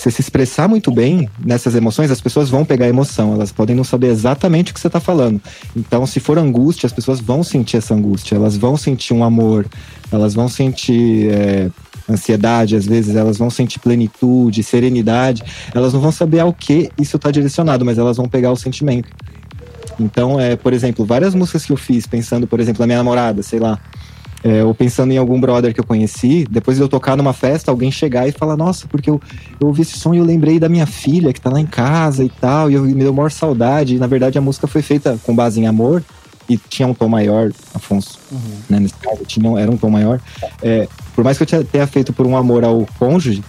você 0.00 0.10
se 0.10 0.22
expressar 0.22 0.66
muito 0.66 0.90
bem 0.90 1.28
nessas 1.44 1.74
emoções, 1.74 2.10
as 2.10 2.22
pessoas 2.22 2.48
vão 2.48 2.64
pegar 2.64 2.88
emoção, 2.88 3.34
elas 3.34 3.52
podem 3.52 3.76
não 3.76 3.84
saber 3.84 4.06
exatamente 4.06 4.70
o 4.70 4.74
que 4.74 4.80
você 4.80 4.86
está 4.86 4.98
falando. 4.98 5.38
Então, 5.76 6.06
se 6.06 6.18
for 6.18 6.38
angústia, 6.38 6.86
as 6.86 6.92
pessoas 6.92 7.20
vão 7.20 7.44
sentir 7.44 7.76
essa 7.76 7.94
angústia, 7.94 8.34
elas 8.36 8.56
vão 8.56 8.78
sentir 8.78 9.12
um 9.12 9.22
amor, 9.22 9.66
elas 10.10 10.32
vão 10.32 10.48
sentir 10.48 11.28
é, 11.30 11.70
ansiedade, 12.08 12.76
às 12.76 12.86
vezes, 12.86 13.14
elas 13.14 13.36
vão 13.36 13.50
sentir 13.50 13.78
plenitude, 13.78 14.62
serenidade, 14.62 15.42
elas 15.74 15.92
não 15.92 16.00
vão 16.00 16.12
saber 16.12 16.40
ao 16.40 16.52
que 16.54 16.90
isso 16.98 17.16
está 17.16 17.30
direcionado, 17.30 17.84
mas 17.84 17.98
elas 17.98 18.16
vão 18.16 18.26
pegar 18.26 18.52
o 18.52 18.56
sentimento. 18.56 19.10
Então, 19.98 20.38
é, 20.40 20.56
por 20.56 20.72
exemplo, 20.72 21.04
várias 21.04 21.34
músicas 21.34 21.64
que 21.64 21.72
eu 21.72 21.76
fiz 21.76 22.06
pensando, 22.06 22.46
por 22.46 22.60
exemplo, 22.60 22.80
na 22.80 22.86
minha 22.86 22.98
namorada, 22.98 23.42
sei 23.42 23.58
lá, 23.58 23.78
é, 24.42 24.64
ou 24.64 24.74
pensando 24.74 25.12
em 25.12 25.18
algum 25.18 25.38
brother 25.38 25.74
que 25.74 25.80
eu 25.80 25.84
conheci, 25.84 26.46
depois 26.50 26.76
de 26.78 26.82
eu 26.82 26.88
tocar 26.88 27.16
numa 27.16 27.32
festa, 27.34 27.70
alguém 27.70 27.90
chegar 27.90 28.26
e 28.26 28.32
falar, 28.32 28.56
nossa, 28.56 28.86
porque 28.88 29.10
eu, 29.10 29.20
eu 29.60 29.66
ouvi 29.66 29.82
esse 29.82 29.98
som 29.98 30.14
e 30.14 30.18
eu 30.18 30.24
lembrei 30.24 30.58
da 30.58 30.68
minha 30.68 30.86
filha 30.86 31.32
que 31.32 31.40
tá 31.40 31.50
lá 31.50 31.60
em 31.60 31.66
casa 31.66 32.24
e 32.24 32.28
tal, 32.30 32.70
e 32.70 32.74
eu 32.74 32.82
me 32.82 32.94
deu 32.94 33.12
maior 33.12 33.30
saudade. 33.30 33.96
E 33.96 33.98
na 33.98 34.06
verdade 34.06 34.38
a 34.38 34.40
música 34.40 34.66
foi 34.66 34.80
feita 34.80 35.18
com 35.24 35.34
base 35.34 35.60
em 35.60 35.66
amor 35.66 36.02
e 36.48 36.56
tinha 36.56 36.88
um 36.88 36.94
tom 36.94 37.06
maior, 37.08 37.50
Afonso, 37.74 38.18
né, 38.68 38.80
nesse 38.80 38.94
caso, 38.94 39.20
tinha, 39.26 39.60
era 39.60 39.70
um 39.70 39.76
tom 39.76 39.90
maior. 39.90 40.18
É, 40.62 40.88
por 41.14 41.22
mais 41.22 41.36
que 41.36 41.44
eu 41.54 41.64
tenha 41.64 41.86
feito 41.86 42.12
por 42.12 42.26
um 42.26 42.34
amor 42.36 42.64
ao 42.64 42.86
cônjuge, 42.98 43.44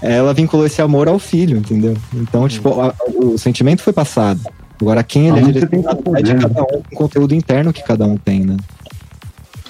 ela 0.00 0.32
vinculou 0.34 0.66
esse 0.66 0.80
amor 0.80 1.08
ao 1.08 1.18
filho, 1.18 1.58
entendeu? 1.58 1.94
Então, 2.12 2.48
tipo, 2.48 2.80
a- 2.80 2.94
o 3.22 3.36
sentimento 3.38 3.82
foi 3.82 3.92
passado. 3.92 4.40
Agora, 4.82 5.04
quem 5.04 5.28
ele 5.28 5.36
A 5.36 5.38
é 5.38 5.44
tem 5.44 5.52
direcionado 5.52 6.16
é 6.16 6.22
de 6.22 6.34
cada 6.34 6.62
um, 6.62 6.66
com 6.66 6.76
o 6.76 6.96
conteúdo 6.96 7.34
interno 7.36 7.72
que 7.72 7.84
cada 7.84 8.04
um 8.04 8.16
tem, 8.16 8.40
né? 8.40 8.56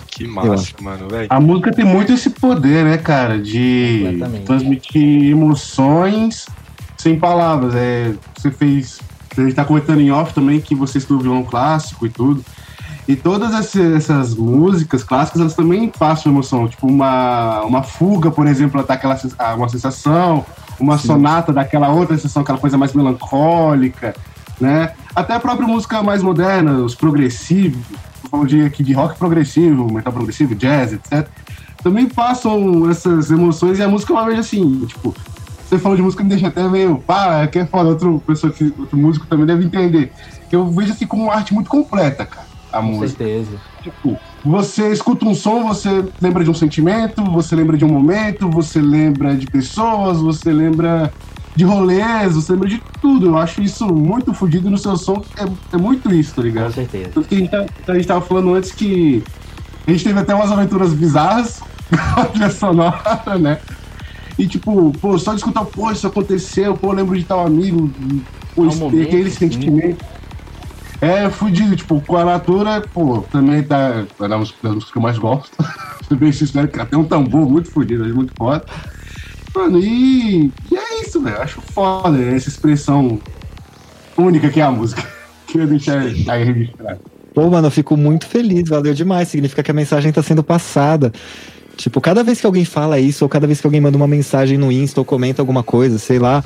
Que 0.07 0.27
massa, 0.27 0.73
mano, 0.81 1.07
velho. 1.07 1.27
A 1.29 1.39
música 1.39 1.71
tem 1.71 1.85
muito 1.85 2.13
esse 2.13 2.31
poder, 2.31 2.83
né, 2.83 2.97
cara, 2.97 3.39
de 3.39 4.01
Completamente. 4.05 4.45
transmitir 4.45 5.31
emoções 5.31 6.47
sem 6.97 7.19
palavras. 7.19 7.75
É, 7.75 8.15
você 8.35 8.51
fez. 8.51 9.01
A 9.37 9.41
gente 9.43 9.55
tá 9.55 9.67
comentando 9.67 10.01
em 10.01 10.11
off 10.11 10.33
também 10.33 10.61
que 10.61 10.75
você 10.75 10.97
estudou 10.97 11.23
violão 11.23 11.45
clássico 11.45 12.07
e 12.07 12.09
tudo. 12.09 12.43
E 13.07 13.15
todas 13.15 13.77
essas 13.77 14.35
músicas 14.35 15.05
clássicas, 15.05 15.41
elas 15.41 15.55
também 15.55 15.89
passam 15.89 16.33
emoção. 16.33 16.69
Tipo, 16.69 16.87
uma, 16.87 17.63
uma 17.63 17.83
fuga, 17.83 18.31
por 18.31 18.47
exemplo, 18.47 18.79
ela 18.79 18.87
dá 18.87 18.95
aquela, 18.95 19.19
ah, 19.39 19.55
uma 19.57 19.69
sensação. 19.69 20.45
Uma 20.81 20.97
sonata 20.99 21.53
daquela 21.53 21.91
outra 21.91 22.17
sensação, 22.17 22.43
aquela 22.43 22.59
coisa 22.59 22.77
mais 22.77 22.93
melancólica, 22.93 24.15
né? 24.63 24.93
Até 25.15 25.35
a 25.35 25.41
própria 25.41 25.67
música 25.67 26.03
mais 26.03 26.23
moderna, 26.23 26.79
os 26.79 26.95
progressivos, 26.95 27.83
falando 28.31 28.49
de, 28.49 28.63
aqui 28.63 28.83
de 28.83 28.93
rock 28.93 29.19
progressivo, 29.19 29.93
metal 29.93 30.13
progressivo, 30.13 30.55
jazz, 30.55 30.93
etc. 30.95 31.29
Também 31.83 32.07
passam 32.09 32.89
essas 32.89 33.31
emoções 33.31 33.79
e 33.79 33.83
a 33.83 33.89
música 33.89 34.13
é 34.13 34.17
uma 34.17 34.25
vez 34.25 34.39
assim, 34.39 34.87
tipo, 34.87 35.15
você 35.69 35.79
falou 35.79 35.97
de 35.97 36.03
música 36.03 36.23
me 36.23 36.31
deixa 36.31 36.47
até 36.47 36.67
meio, 36.69 36.97
pá, 36.99 37.47
que 37.47 37.59
é 37.59 37.67
foda, 37.67 37.91
outro, 37.91 38.23
pessoa 38.27 38.53
que, 38.53 38.73
outro 38.79 38.97
músico 38.97 39.27
também 39.27 39.45
deve 39.45 39.65
entender. 39.65 40.13
Eu 40.51 40.71
vejo 40.71 40.93
assim 40.93 41.07
como 41.07 41.25
uma 41.25 41.35
arte 41.35 41.53
muito 41.53 41.69
completa, 41.69 42.25
cara, 42.25 42.47
a 42.73 42.79
Com 42.79 42.85
música. 42.85 43.25
certeza. 43.25 43.57
Tipo, 43.83 44.17
você 44.45 44.93
escuta 44.93 45.25
um 45.25 45.35
som, 45.35 45.67
você 45.67 46.05
lembra 46.21 46.45
de 46.45 46.51
um 46.51 46.55
sentimento, 46.55 47.25
você 47.25 47.57
lembra 47.57 47.77
de 47.77 47.85
um 47.85 47.89
momento, 47.89 48.49
você 48.49 48.81
lembra 48.81 49.35
de 49.35 49.47
pessoas, 49.47 50.21
você 50.21 50.53
lembra 50.53 51.13
de 51.55 51.65
rolês, 51.65 52.35
você 52.35 52.53
lembra 52.53 52.69
de 52.69 52.83
tudo. 53.01 53.27
Eu 53.27 53.39
acho 53.39 53.63
isso 53.63 53.87
muito 53.93 54.33
fodido 54.33 54.71
no 54.71 54.79
seu 54.79 54.97
som, 54.97 55.23
é, 55.37 55.75
é 55.75 55.79
muito 55.79 56.13
isso, 56.15 56.31
tá 56.31 56.37
Com 56.43 56.47
ligado? 56.49 56.73
certeza. 56.73 57.11
Tanto 57.15 57.29
que 57.29 57.35
a 57.35 57.39
gente, 57.39 57.51
tá- 57.51 57.67
a 57.89 57.95
gente 57.95 58.07
tava 58.07 58.21
falando 58.23 58.55
antes 58.55 58.73
que 58.73 59.23
a 59.87 59.91
gente 59.91 60.05
teve 60.05 60.19
até 60.19 60.35
umas 60.35 60.51
aventuras 60.51 60.93
bizarras 60.95 61.61
com 62.15 62.21
a 62.21 62.25
trilha 62.27 62.51
sonora, 62.51 63.39
né? 63.39 63.59
E 64.39 64.47
tipo, 64.47 64.93
pô, 64.99 65.19
só 65.19 65.33
de 65.33 65.39
escutar, 65.39 65.65
pô, 65.67 65.91
isso 65.91 66.07
aconteceu, 66.07 66.75
pô, 66.77 66.89
eu 66.89 66.93
lembro 66.97 67.19
de 67.19 67.25
tal 67.25 67.47
amigo, 67.47 67.91
pô, 68.55 68.65
É 68.65 68.69
um 68.69 68.77
momento, 68.77 69.03
aquele 69.07 69.31
sentimento. 69.31 70.03
É 71.01 71.29
fudido, 71.29 71.75
tipo, 71.75 72.01
com 72.01 72.17
a 72.17 72.25
Natura, 72.25 72.81
pô, 72.95 73.23
também 73.31 73.63
tá. 73.63 74.05
É 74.21 74.23
uma 74.23 74.29
das 74.29 74.39
músicas 74.39 74.85
que 74.93 74.97
eu 74.99 75.03
mais 75.03 75.19
gosto. 75.19 75.51
Tô 76.09 76.15
bem 76.15 76.31
sincero, 76.31 76.69
que 76.69 76.85
tem 76.87 76.99
um 76.99 77.05
tambor 77.05 77.49
muito 77.51 77.71
fudido, 77.73 78.05
muito 78.15 78.33
foda. 78.39 78.65
Mano, 79.55 79.79
e, 79.79 80.51
e 80.71 80.77
é 80.77 81.01
isso, 81.03 81.21
velho. 81.21 81.41
Acho 81.41 81.61
foda 81.61 82.19
essa 82.23 82.49
expressão 82.49 83.19
única 84.17 84.51
que 84.51 84.61
é 84.61 84.63
a 84.63 84.71
música. 84.71 85.07
Queria 85.47 85.67
deixar 85.67 86.01
aí 86.01 86.45
registrado. 86.45 87.01
Pô, 87.35 87.49
mano, 87.49 87.67
eu 87.67 87.71
fico 87.71 87.97
muito 87.97 88.27
feliz, 88.27 88.69
valeu 88.69 88.95
demais. 88.95 89.29
Significa 89.29 89.63
que 89.63 89.71
a 89.71 89.75
mensagem 89.75 90.13
tá 90.13 90.23
sendo 90.23 90.43
passada. 90.43 91.13
Tipo, 91.77 92.01
cada 92.01 92.23
vez 92.23 92.41
que 92.41 92.47
alguém 92.47 92.65
fala 92.65 93.01
isso, 93.01 93.25
ou 93.25 93.29
cada 93.29 93.47
vez 93.47 93.61
que 93.61 93.67
alguém 93.67 93.81
manda 93.81 93.97
uma 93.97 94.07
mensagem 94.07 94.59
no 94.59 94.71
Insta 94.71 95.01
ou 95.01 95.05
comenta 95.05 95.41
alguma 95.41 95.63
coisa, 95.63 95.99
sei 95.99 96.19
lá, 96.19 96.45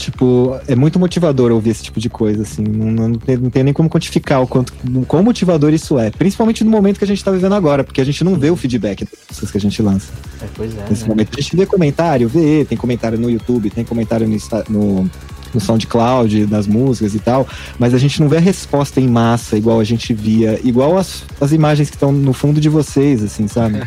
tipo, 0.00 0.58
é 0.66 0.74
muito 0.74 0.98
motivador 0.98 1.52
ouvir 1.52 1.70
esse 1.70 1.82
tipo 1.82 2.00
de 2.00 2.08
coisa, 2.08 2.42
assim. 2.42 2.62
Não, 2.62 3.08
não, 3.08 3.18
tem, 3.18 3.36
não 3.36 3.50
tem 3.50 3.62
nem 3.62 3.72
como 3.72 3.88
quantificar 3.88 4.42
o 4.42 4.46
quanto 4.46 4.72
quão 5.06 5.22
motivador 5.22 5.72
isso 5.72 5.98
é. 5.98 6.10
Principalmente 6.10 6.64
no 6.64 6.70
momento 6.70 6.98
que 6.98 7.04
a 7.04 7.06
gente 7.06 7.22
tá 7.22 7.30
vivendo 7.30 7.54
agora, 7.54 7.84
porque 7.84 8.00
a 8.00 8.04
gente 8.04 8.24
não 8.24 8.36
vê 8.36 8.50
o 8.50 8.56
feedback 8.56 9.04
das 9.04 9.20
pessoas 9.28 9.50
que 9.50 9.58
a 9.58 9.60
gente 9.60 9.80
lança. 9.82 10.12
É, 10.42 10.46
pois 10.54 10.76
é. 10.76 10.84
Nesse 10.88 11.02
né? 11.02 11.08
momento 11.08 11.30
a 11.36 11.40
gente 11.40 11.56
vê 11.56 11.66
comentário, 11.66 12.28
vê, 12.28 12.64
tem 12.64 12.76
comentário 12.76 13.18
no 13.18 13.30
YouTube, 13.30 13.70
tem 13.70 13.84
comentário 13.84 14.26
no, 14.26 14.36
no, 14.68 15.10
no 15.54 15.60
SoundCloud, 15.60 16.46
das 16.46 16.66
músicas 16.66 17.14
e 17.14 17.18
tal, 17.18 17.46
mas 17.78 17.94
a 17.94 17.98
gente 17.98 18.20
não 18.20 18.28
vê 18.28 18.38
a 18.38 18.40
resposta 18.40 19.00
em 19.00 19.08
massa 19.08 19.56
igual 19.56 19.80
a 19.80 19.84
gente 19.84 20.14
via, 20.14 20.58
igual 20.64 20.96
as, 20.96 21.24
as 21.40 21.52
imagens 21.52 21.90
que 21.90 21.96
estão 21.96 22.10
no 22.10 22.32
fundo 22.32 22.60
de 22.60 22.68
vocês, 22.68 23.22
assim, 23.22 23.46
sabe? 23.46 23.78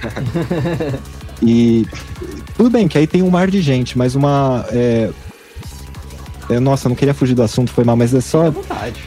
e 1.42 1.86
tudo 2.56 2.70
bem 2.70 2.88
que 2.88 2.98
aí 2.98 3.08
tem 3.08 3.22
um 3.22 3.30
mar 3.30 3.50
de 3.50 3.62
gente, 3.62 3.98
mas 3.98 4.16
uma. 4.16 4.66
é, 4.72 5.10
é, 6.50 6.60
nossa, 6.60 6.88
eu 6.88 6.90
não 6.90 6.96
queria 6.96 7.14
fugir 7.14 7.34
do 7.36 7.44
assunto, 7.44 7.72
foi 7.72 7.84
mal, 7.84 7.96
mas 7.96 8.14
é 8.14 8.22
só. 8.22 8.48
À 8.48 8.50
vontade. 8.50 9.02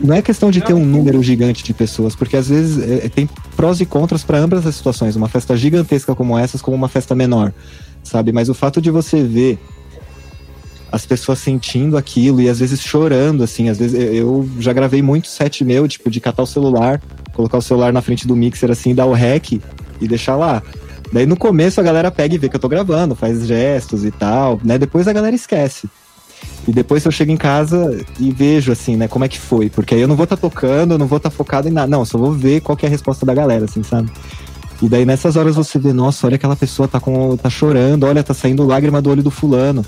Não 0.00 0.14
é 0.14 0.22
questão 0.22 0.52
de 0.52 0.60
ter 0.60 0.72
um 0.72 0.84
número 0.84 1.20
gigante 1.20 1.64
de 1.64 1.74
pessoas, 1.74 2.14
porque 2.14 2.36
às 2.36 2.48
vezes 2.48 2.78
é, 3.04 3.08
tem 3.08 3.28
prós 3.56 3.80
e 3.80 3.86
contras 3.86 4.22
para 4.22 4.38
ambas 4.38 4.64
as 4.64 4.76
situações. 4.76 5.16
Uma 5.16 5.28
festa 5.28 5.56
gigantesca 5.56 6.14
como 6.14 6.38
essas, 6.38 6.62
como 6.62 6.76
uma 6.76 6.88
festa 6.88 7.12
menor, 7.14 7.52
sabe? 8.04 8.30
Mas 8.30 8.48
o 8.48 8.54
fato 8.54 8.80
de 8.80 8.88
você 8.88 9.20
ver 9.22 9.58
as 10.92 11.06
pessoas 11.06 11.38
sentindo 11.40 11.96
aquilo 11.96 12.40
e 12.40 12.48
às 12.48 12.58
vezes 12.60 12.80
chorando, 12.80 13.42
assim, 13.42 13.68
às 13.68 13.78
vezes 13.78 13.98
eu- 13.98 14.14
eu 14.14 14.50
já 14.60 14.72
gravei 14.72 15.02
muito 15.02 15.28
set 15.28 15.64
meu, 15.64 15.86
tipo, 15.88 16.08
de 16.10 16.20
catar 16.20 16.42
o 16.42 16.46
celular, 16.46 17.00
colocar 17.32 17.58
o 17.58 17.62
celular 17.62 17.92
na 17.92 18.02
frente 18.02 18.26
do 18.26 18.34
mixer, 18.36 18.70
assim, 18.70 18.94
dar 18.94 19.06
o 19.06 19.12
rec 19.12 19.52
e 20.00 20.08
deixar 20.08 20.36
lá. 20.36 20.62
Daí 21.12 21.26
no 21.26 21.36
começo 21.36 21.80
a 21.80 21.82
galera 21.82 22.10
pega 22.10 22.34
e 22.34 22.38
vê 22.38 22.48
que 22.48 22.54
eu 22.56 22.60
tô 22.60 22.68
gravando, 22.68 23.14
faz 23.16 23.44
gestos 23.46 24.04
e 24.04 24.10
tal, 24.12 24.60
né? 24.62 24.78
Depois 24.78 25.08
a 25.08 25.12
galera 25.12 25.34
esquece. 25.34 25.88
E 26.68 26.72
depois 26.72 27.04
eu 27.04 27.10
chego 27.10 27.32
em 27.32 27.36
casa 27.36 28.04
e 28.18 28.30
vejo, 28.30 28.70
assim, 28.70 28.96
né, 28.96 29.08
como 29.08 29.24
é 29.24 29.28
que 29.28 29.38
foi. 29.38 29.70
Porque 29.70 29.94
aí 29.94 30.00
eu 30.00 30.08
não 30.08 30.16
vou 30.16 30.24
estar 30.24 30.36
tocando, 30.36 30.92
eu 30.92 30.98
não 30.98 31.06
vou 31.06 31.16
estar 31.16 31.30
focado 31.30 31.68
em 31.68 31.72
nada. 31.72 31.88
Não, 31.88 32.00
eu 32.00 32.06
só 32.06 32.18
vou 32.18 32.32
ver 32.32 32.60
qual 32.60 32.76
que 32.76 32.84
é 32.84 32.88
a 32.88 32.90
resposta 32.90 33.24
da 33.24 33.34
galera, 33.34 33.64
assim, 33.64 33.82
sabe? 33.82 34.10
E 34.82 34.88
daí 34.88 35.04
nessas 35.04 35.36
horas 35.36 35.56
você 35.56 35.78
vê, 35.78 35.92
nossa, 35.92 36.26
olha 36.26 36.36
aquela 36.36 36.56
pessoa 36.56 36.88
tá, 36.88 36.98
com, 37.00 37.36
tá 37.36 37.50
chorando, 37.50 38.04
olha, 38.04 38.22
tá 38.22 38.32
saindo 38.32 38.66
lágrima 38.66 39.00
do 39.02 39.10
olho 39.10 39.22
do 39.22 39.30
fulano. 39.30 39.84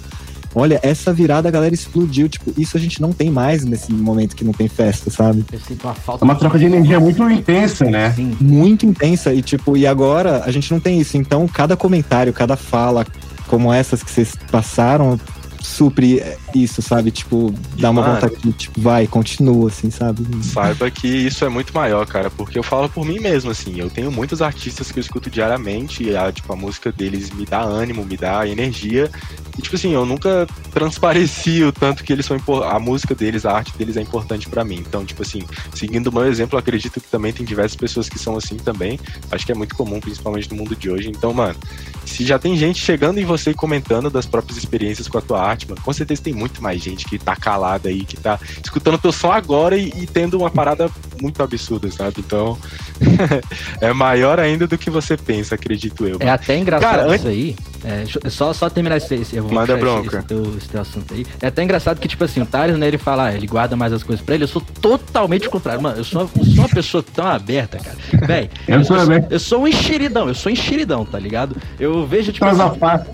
Olha, 0.55 0.79
essa 0.83 1.13
virada 1.13 1.49
a 1.49 1.51
galera 1.51 1.75
explodiu. 1.75 2.29
Tipo, 2.29 2.53
isso 2.61 2.77
a 2.77 2.81
gente 2.81 3.01
não 3.01 3.13
tem 3.13 3.31
mais 3.31 3.65
nesse 3.65 3.93
momento 3.93 4.37
que 4.37 4.45
não 4.45 4.53
tem 4.53 4.69
festa, 4.69 5.11
sabe? 5.11 5.45
Eu 5.51 5.59
sinto 5.61 5.85
uma 5.85 5.95
falta 5.95 6.23
É 6.23 6.27
uma 6.27 6.35
troca 6.35 6.59
de 6.59 6.67
energia 6.67 7.01
muito 7.01 7.29
intensa, 7.31 7.87
né? 7.87 8.13
Sim. 8.13 8.37
Muito 8.39 8.85
intensa. 8.85 9.33
E 9.33 9.41
tipo, 9.41 9.77
e 9.77 9.87
agora 9.87 10.43
a 10.45 10.51
gente 10.51 10.71
não 10.71 10.79
tem 10.79 11.01
isso. 11.01 11.17
Então, 11.17 11.49
cada 11.49 11.75
comentário, 11.75 12.33
cada 12.33 12.55
fala, 12.55 13.07
como 13.49 13.73
essas 13.73 14.03
que 14.03 14.11
vocês 14.11 14.35
passaram, 14.51 15.19
supre 15.63 16.23
isso, 16.55 16.83
sabe? 16.83 17.11
Tipo, 17.11 17.55
dá 17.79 17.91
uma 17.91 18.03
Mano. 18.03 18.15
vontade 18.15 18.37
de, 18.37 18.53
tipo, 18.53 18.81
vai, 18.81 19.07
continua, 19.07 19.69
assim, 19.69 19.91
sabe? 19.91 20.27
Saiba 20.45 20.91
que 20.91 21.07
isso 21.07 21.45
é 21.45 21.49
muito 21.49 21.73
maior, 21.73 22.07
cara, 22.07 22.31
porque 22.31 22.59
eu 22.59 22.63
falo 22.63 22.89
por 22.89 23.05
mim 23.05 23.19
mesmo, 23.19 23.51
assim, 23.51 23.79
eu 23.79 23.89
tenho 23.89 24.11
muitos 24.11 24.43
artistas 24.43 24.91
que 24.91 24.99
eu 24.99 25.01
escuto 25.01 25.31
diariamente, 25.31 26.05
e 26.05 26.17
a, 26.17 26.31
tipo, 26.33 26.53
a 26.53 26.57
música 26.57 26.91
deles 26.93 27.31
me 27.31 27.47
dá 27.47 27.61
ânimo, 27.61 28.05
me 28.05 28.17
dá 28.17 28.47
energia, 28.47 29.11
e 29.59 29.63
tipo 29.63 29.77
assim, 29.77 29.93
eu 29.93 30.07
nunca 30.07 30.47
transpareci 30.73 31.63
o 31.63 31.73
tanto 31.73 32.03
que 32.03 32.13
eles 32.13 32.25
são 32.25 32.39
a 32.65 32.79
música 32.79 33.15
deles, 33.15 33.45
a 33.45 33.53
arte 33.53 33.77
deles 33.77 33.97
é 33.97 34.01
importante 34.01 34.49
pra 34.49 34.65
mim. 34.65 34.77
Então, 34.77 35.05
tipo 35.05 35.23
assim, 35.23 35.43
seguindo 35.75 36.07
o 36.07 36.13
meu 36.13 36.25
exemplo, 36.25 36.57
eu 36.57 36.61
acredito 36.61 37.01
que 37.01 37.09
também 37.09 37.33
tem 37.33 37.45
diversas 37.45 37.77
pessoas 37.77 38.09
que 38.09 38.19
são 38.19 38.37
assim 38.37 38.57
também. 38.57 38.99
Acho 39.31 39.45
que 39.45 39.53
é 39.53 39.55
muito 39.55 39.75
comum, 39.75 40.01
principalmente 40.01 40.51
no 40.51 40.57
mundo 40.57 40.75
de 40.75 40.91
hoje. 40.91 41.11
Então, 41.11 41.35
mano, 41.35 41.57
se 42.05 42.25
já 42.25 42.39
tem 42.39 42.57
gente 42.57 42.81
chegando 42.81 43.19
em 43.19 43.25
você 43.25 43.51
e 43.51 43.55
comentando 43.55 44.11
das 44.11 44.27
próprias 44.27 44.59
experiências 44.59 45.09
com 45.09 45.19
a 45.19 45.21
tua 45.21 45.43
arte, 45.43 45.69
mano, 45.69 45.81
com 45.83 45.93
certeza 45.93 46.23
tem 46.23 46.33
muito 46.35 46.63
mais 46.63 46.83
gente 46.83 47.05
que 47.05 47.19
tá 47.19 47.35
calada 47.37 47.89
aí, 47.89 48.05
que 48.05 48.17
tá 48.17 48.39
escutando 48.63 48.99
teu 48.99 49.13
som 49.13 49.31
agora 49.33 49.77
e, 49.77 49.89
e 49.97 50.07
tendo 50.07 50.39
uma 50.39 50.51
parada 50.51 50.91
muito 51.21 51.43
absurda, 51.43 51.91
sabe? 51.91 52.17
Então, 52.19 52.59
é 53.81 53.93
maior 53.93 54.39
ainda 54.41 54.67
do 54.67 54.77
que 54.79 54.91
você 54.91 55.17
pensa, 55.17 55.55
acredito 55.55 56.07
eu. 56.07 56.17
É 56.21 56.29
até 56.31 56.57
engraçado 56.59 56.99
Cara, 56.99 57.17
isso 57.17 57.29
aí. 57.29 57.57
É, 57.85 58.05
eu- 58.25 58.31
só, 58.31 58.53
só 58.53 58.71
terminar 58.71 58.97
esse, 58.97 59.13
esse, 59.15 59.37
eu 59.37 59.43
vou 59.43 59.53
Manda 59.53 59.77
bronca. 59.77 60.19
Esse, 60.19 60.27
teu, 60.27 60.57
esse 60.57 60.69
teu 60.69 60.81
assunto 60.81 61.15
aí. 61.15 61.27
É 61.41 61.49
até 61.49 61.63
engraçado 61.65 61.99
que, 61.99 62.07
tipo 62.07 62.23
assim, 62.23 62.41
o 62.41 62.47
Thales, 62.47 62.77
né, 62.77 62.87
ele 62.87 62.99
fala, 62.99 63.27
ah, 63.27 63.35
ele 63.35 63.47
guarda 63.47 63.75
mais 63.75 63.93
as 63.93 64.03
coisas 64.03 64.25
pra 64.25 64.35
ele. 64.37 64.45
Eu 64.45 64.49
sou 64.49 64.63
totalmente 64.81 65.49
o 65.49 65.51
contrário. 65.51 65.83
Mano, 65.83 65.99
eu 65.99 66.05
sou, 66.05 66.23
eu 66.23 66.45
sou 66.45 66.55
uma 66.55 66.69
pessoa 66.69 67.03
tão 67.03 67.27
aberta, 67.27 67.79
cara. 67.79 67.97
Véi, 68.27 68.51
Eu 68.69 68.85
sou 68.85 68.97
também. 68.97 69.27
eu 69.29 69.41
sou 69.41 69.63
um 69.63 69.69
enxeridão, 69.69 70.29
eu 70.29 70.35
sou 70.35 70.51
enxeridão, 70.53 71.05
tá 71.05 71.19
ligado? 71.19 71.57
Eu 71.79 71.92
vejo, 72.07 72.33
tipo 72.33 72.45
assim. 72.47 72.63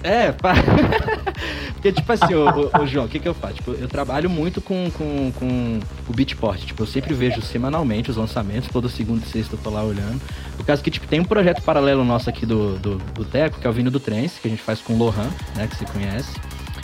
É, 0.03 0.33
pá. 0.33 0.55
Porque, 1.75 1.93
tipo 1.93 2.13
assim, 2.13 2.35
ô, 2.35 2.49
ô, 2.49 2.83
ô, 2.83 2.87
João, 2.87 3.07
o 3.07 3.09
que, 3.09 3.21
que 3.21 3.29
eu 3.29 3.35
faço? 3.35 3.55
Tipo, 3.55 3.73
eu 3.73 3.87
trabalho 3.87 4.29
muito 4.29 4.61
com, 4.61 4.91
com, 4.91 5.31
com 5.33 5.81
o 6.09 6.13
Beatport. 6.13 6.61
Tipo, 6.65 6.83
eu 6.83 6.87
sempre 6.87 7.15
vejo 7.15 7.41
semanalmente 7.41 8.11
os 8.11 8.17
lançamentos, 8.17 8.69
toda 8.69 8.89
segunda 8.89 9.25
e 9.25 9.29
sexta 9.29 9.55
eu 9.55 9.61
tô 9.61 9.71
lá 9.71 9.83
olhando. 9.85 10.21
Por 10.57 10.67
causa 10.67 10.83
que, 10.83 10.91
tipo, 10.91 11.07
tem 11.07 11.21
um 11.21 11.25
projeto 11.25 11.63
paralelo 11.63 12.05
nosso 12.05 12.29
aqui 12.29 12.45
do, 12.45 12.77
do 12.79 12.99
Boteco, 13.15 13.61
que 13.61 13.67
é 13.67 13.71
o 13.71 13.73
Vinho 13.73 13.91
do 13.91 14.01
Trance, 14.01 14.41
que 14.41 14.49
a 14.49 14.51
gente 14.51 14.63
faz 14.63 14.81
com 14.81 14.95
o 14.95 14.99
Lohan, 14.99 15.31
né, 15.55 15.69
que 15.69 15.77
você 15.77 15.85
conhece. 15.85 16.35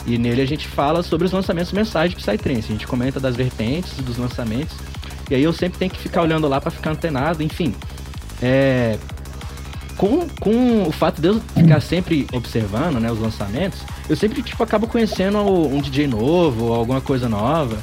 E 0.05 0.17
nele 0.17 0.41
a 0.41 0.47
gente 0.47 0.67
fala 0.67 1.03
sobre 1.03 1.25
os 1.25 1.31
lançamentos 1.31 1.71
mensais 1.73 2.11
de 2.11 2.15
Psytrance. 2.15 2.69
A 2.69 2.71
gente 2.73 2.87
comenta 2.87 3.19
das 3.19 3.35
vertentes, 3.35 3.97
dos 3.97 4.17
lançamentos. 4.17 4.77
E 5.29 5.35
aí 5.35 5.43
eu 5.43 5.51
sempre 5.51 5.79
tenho 5.79 5.91
que 5.91 5.99
ficar 5.99 6.21
olhando 6.21 6.47
lá 6.47 6.61
pra 6.61 6.71
ficar 6.71 6.91
antenado, 6.91 7.43
enfim. 7.43 7.75
É, 8.41 8.97
com, 9.97 10.27
com 10.39 10.83
o 10.87 10.91
fato 10.91 11.21
de 11.21 11.27
eu 11.29 11.41
ficar 11.55 11.81
sempre 11.81 12.27
observando 12.33 12.99
né, 12.99 13.11
os 13.11 13.19
lançamentos, 13.19 13.79
eu 14.09 14.15
sempre 14.15 14.41
tipo, 14.41 14.61
acabo 14.63 14.87
conhecendo 14.87 15.39
um 15.39 15.79
DJ 15.79 16.07
novo, 16.07 16.73
alguma 16.73 17.01
coisa 17.01 17.29
nova. 17.29 17.77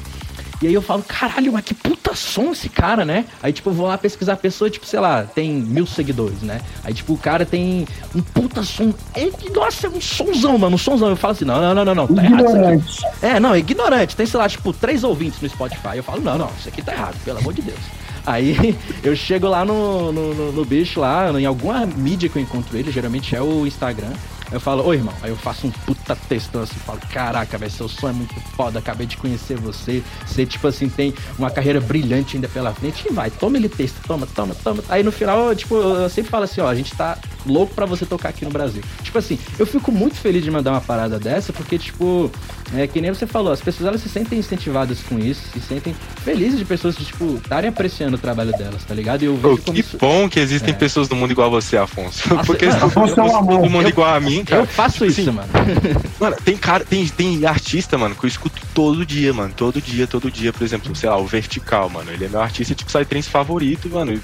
E 0.63 0.67
aí 0.67 0.73
eu 0.73 0.81
falo, 0.81 1.03
caralho, 1.03 1.51
mas 1.51 1.65
que 1.65 1.73
puta 1.73 2.15
som 2.15 2.53
esse 2.53 2.69
cara, 2.69 3.03
né? 3.03 3.25
Aí, 3.41 3.51
tipo, 3.51 3.69
eu 3.69 3.73
vou 3.73 3.85
lá 3.85 3.97
pesquisar 3.97 4.31
a 4.31 4.37
pessoa, 4.37 4.69
tipo, 4.69 4.85
sei 4.85 4.97
lá, 4.97 5.23
tem 5.23 5.51
mil 5.51 5.85
seguidores, 5.85 6.41
né? 6.41 6.61
Aí, 6.85 6.93
tipo, 6.93 7.11
o 7.11 7.17
cara 7.17 7.45
tem 7.45 7.85
um 8.15 8.21
puta 8.21 8.63
som. 8.63 8.93
É, 9.13 9.29
nossa, 9.53 9.87
é 9.87 9.89
um 9.89 9.99
sonzão, 9.99 10.57
mano, 10.57 10.75
um 10.75 10.77
sonzão. 10.77 11.09
Eu 11.09 11.17
falo 11.17 11.33
assim, 11.33 11.43
não, 11.43 11.59
não, 11.59 11.75
não, 11.75 11.83
não, 11.83 11.95
não, 11.95 12.07
tá 12.07 12.23
errado 12.23 12.39
isso 12.39 12.47
aqui. 12.47 12.55
Ignorante. 12.55 13.05
É, 13.21 13.39
não, 13.41 13.53
é 13.53 13.59
ignorante. 13.59 14.15
Tem, 14.15 14.25
sei 14.25 14.39
lá, 14.39 14.47
tipo, 14.47 14.71
três 14.71 15.03
ouvintes 15.03 15.41
no 15.41 15.49
Spotify. 15.49 15.97
Eu 15.97 16.03
falo, 16.03 16.21
não, 16.21 16.37
não, 16.37 16.49
isso 16.57 16.69
aqui 16.69 16.81
tá 16.81 16.93
errado, 16.93 17.17
pelo 17.25 17.39
amor 17.39 17.53
de 17.53 17.61
Deus. 17.61 17.79
Aí 18.25 18.77
eu 19.03 19.15
chego 19.15 19.47
lá 19.47 19.65
no, 19.65 20.11
no, 20.11 20.33
no- 20.33 20.51
no 20.51 20.65
bicho, 20.65 20.99
lá, 20.99 21.29
em 21.39 21.45
alguma 21.45 21.85
mídia 21.85 22.29
que 22.29 22.37
eu 22.37 22.41
encontro 22.41 22.77
ele, 22.77 22.91
geralmente 22.91 23.35
é 23.35 23.41
o 23.41 23.65
Instagram. 23.67 24.13
Eu 24.53 24.59
falo, 24.59 24.85
ô 24.85 24.93
irmão, 24.93 25.13
aí 25.21 25.29
eu 25.31 25.35
faço 25.35 25.65
um 25.67 25.71
puta 25.71 26.15
textão 26.15 26.61
assim, 26.61 26.75
falo, 26.85 26.99
caraca, 27.11 27.57
velho, 27.57 27.71
seu 27.71 27.89
som 27.89 28.09
é 28.09 28.11
muito 28.13 28.35
foda, 28.55 28.79
acabei 28.79 29.07
de 29.07 29.17
conhecer 29.17 29.57
você. 29.57 30.03
Você, 30.25 30.45
tipo 30.45 30.67
assim, 30.67 30.87
tem 30.87 31.13
uma 31.39 31.49
carreira 31.49 31.81
brilhante 31.81 32.37
ainda 32.37 32.47
pela 32.47 32.73
frente. 32.73 33.07
E 33.09 33.13
vai, 33.13 33.29
toma 33.31 33.57
ele 33.57 33.67
texto, 33.67 33.95
toma, 34.05 34.27
toma, 34.27 34.55
toma. 34.63 34.83
Aí 34.89 35.01
no 35.03 35.11
final, 35.11 35.49
eu, 35.49 35.55
tipo, 35.55 35.75
eu 35.75 36.09
sempre 36.09 36.29
falo 36.29 36.43
assim, 36.43 36.61
ó, 36.61 36.67
a 36.67 36.75
gente 36.75 36.95
tá 36.95 37.17
louco 37.45 37.73
pra 37.73 37.85
você 37.85 38.05
tocar 38.05 38.29
aqui 38.29 38.45
no 38.45 38.51
Brasil. 38.51 38.81
Tipo 39.01 39.17
assim, 39.17 39.37
eu 39.57 39.65
fico 39.65 39.91
muito 39.91 40.15
feliz 40.15 40.43
de 40.43 40.51
mandar 40.51 40.71
uma 40.71 40.81
parada 40.81 41.19
dessa, 41.19 41.51
porque, 41.51 41.77
tipo, 41.79 42.31
é 42.75 42.85
que 42.87 43.01
nem 43.01 43.11
você 43.13 43.25
falou, 43.27 43.51
as 43.51 43.59
pessoas 43.59 43.87
elas 43.87 44.01
se 44.01 44.07
sentem 44.09 44.39
incentivadas 44.39 44.99
com 45.01 45.17
isso, 45.19 45.41
se 45.51 45.59
sentem 45.59 45.95
felizes 46.23 46.57
de 46.59 46.65
pessoas 46.65 46.95
que, 46.95 47.03
tipo, 47.03 47.35
estarem 47.35 47.69
apreciando 47.69 48.15
o 48.15 48.19
trabalho 48.19 48.51
delas, 48.51 48.83
tá 48.83 48.93
ligado? 48.93 49.23
E 49.23 49.25
eu 49.25 49.35
vejo 49.35 49.57
como 49.57 49.73
que 49.73 49.79
isso. 49.81 49.97
bom 49.97 50.29
que 50.29 50.39
existem 50.39 50.73
É. 50.73 50.77
pessoas 50.77 51.07
do 51.07 51.15
mundo 51.15 51.31
igual 51.31 51.47
a 51.47 51.49
você, 51.51 51.75
Afonso. 51.77 52.27
Nossa, 52.33 52.45
Porque 52.45 52.71
se 52.71 52.77
Afonso 52.77 53.19
é 53.19 53.23
um 53.23 53.35
amor. 53.35 53.59
todo 53.61 53.69
mundo 53.69 53.83
Eu- 53.83 53.89
igual 53.89 54.13
a 54.15 54.19
mim, 54.19 54.42
cara. 54.45 54.61
Eu 54.61 54.65
faço 54.65 55.05
isso, 55.05 55.31
mano. 55.31 55.47
Mano, 56.19 56.35
tem 56.43 56.55
cara, 56.55 56.85
tem, 56.85 57.07
tem 57.07 57.45
artista, 57.45 57.97
mano, 57.97 58.15
que 58.15 58.25
eu 58.25 58.27
escuto 58.27 58.61
todo 58.73 59.05
dia, 59.05 59.33
mano. 59.33 59.53
Todo 59.55 59.81
dia, 59.81 60.07
todo 60.07 60.31
dia. 60.31 60.53
Por 60.53 60.63
exemplo, 60.63 60.95
sei 60.95 61.09
lá, 61.09 61.17
o 61.17 61.25
Vertical, 61.25 61.89
mano. 61.89 62.11
Ele 62.11 62.25
é 62.25 62.29
meu 62.29 62.41
artista, 62.41 62.73
tipo, 62.73 62.91
Psytrance 62.91 63.29
favorito, 63.29 63.89
mano. 63.89 64.13
Eu 64.13 64.19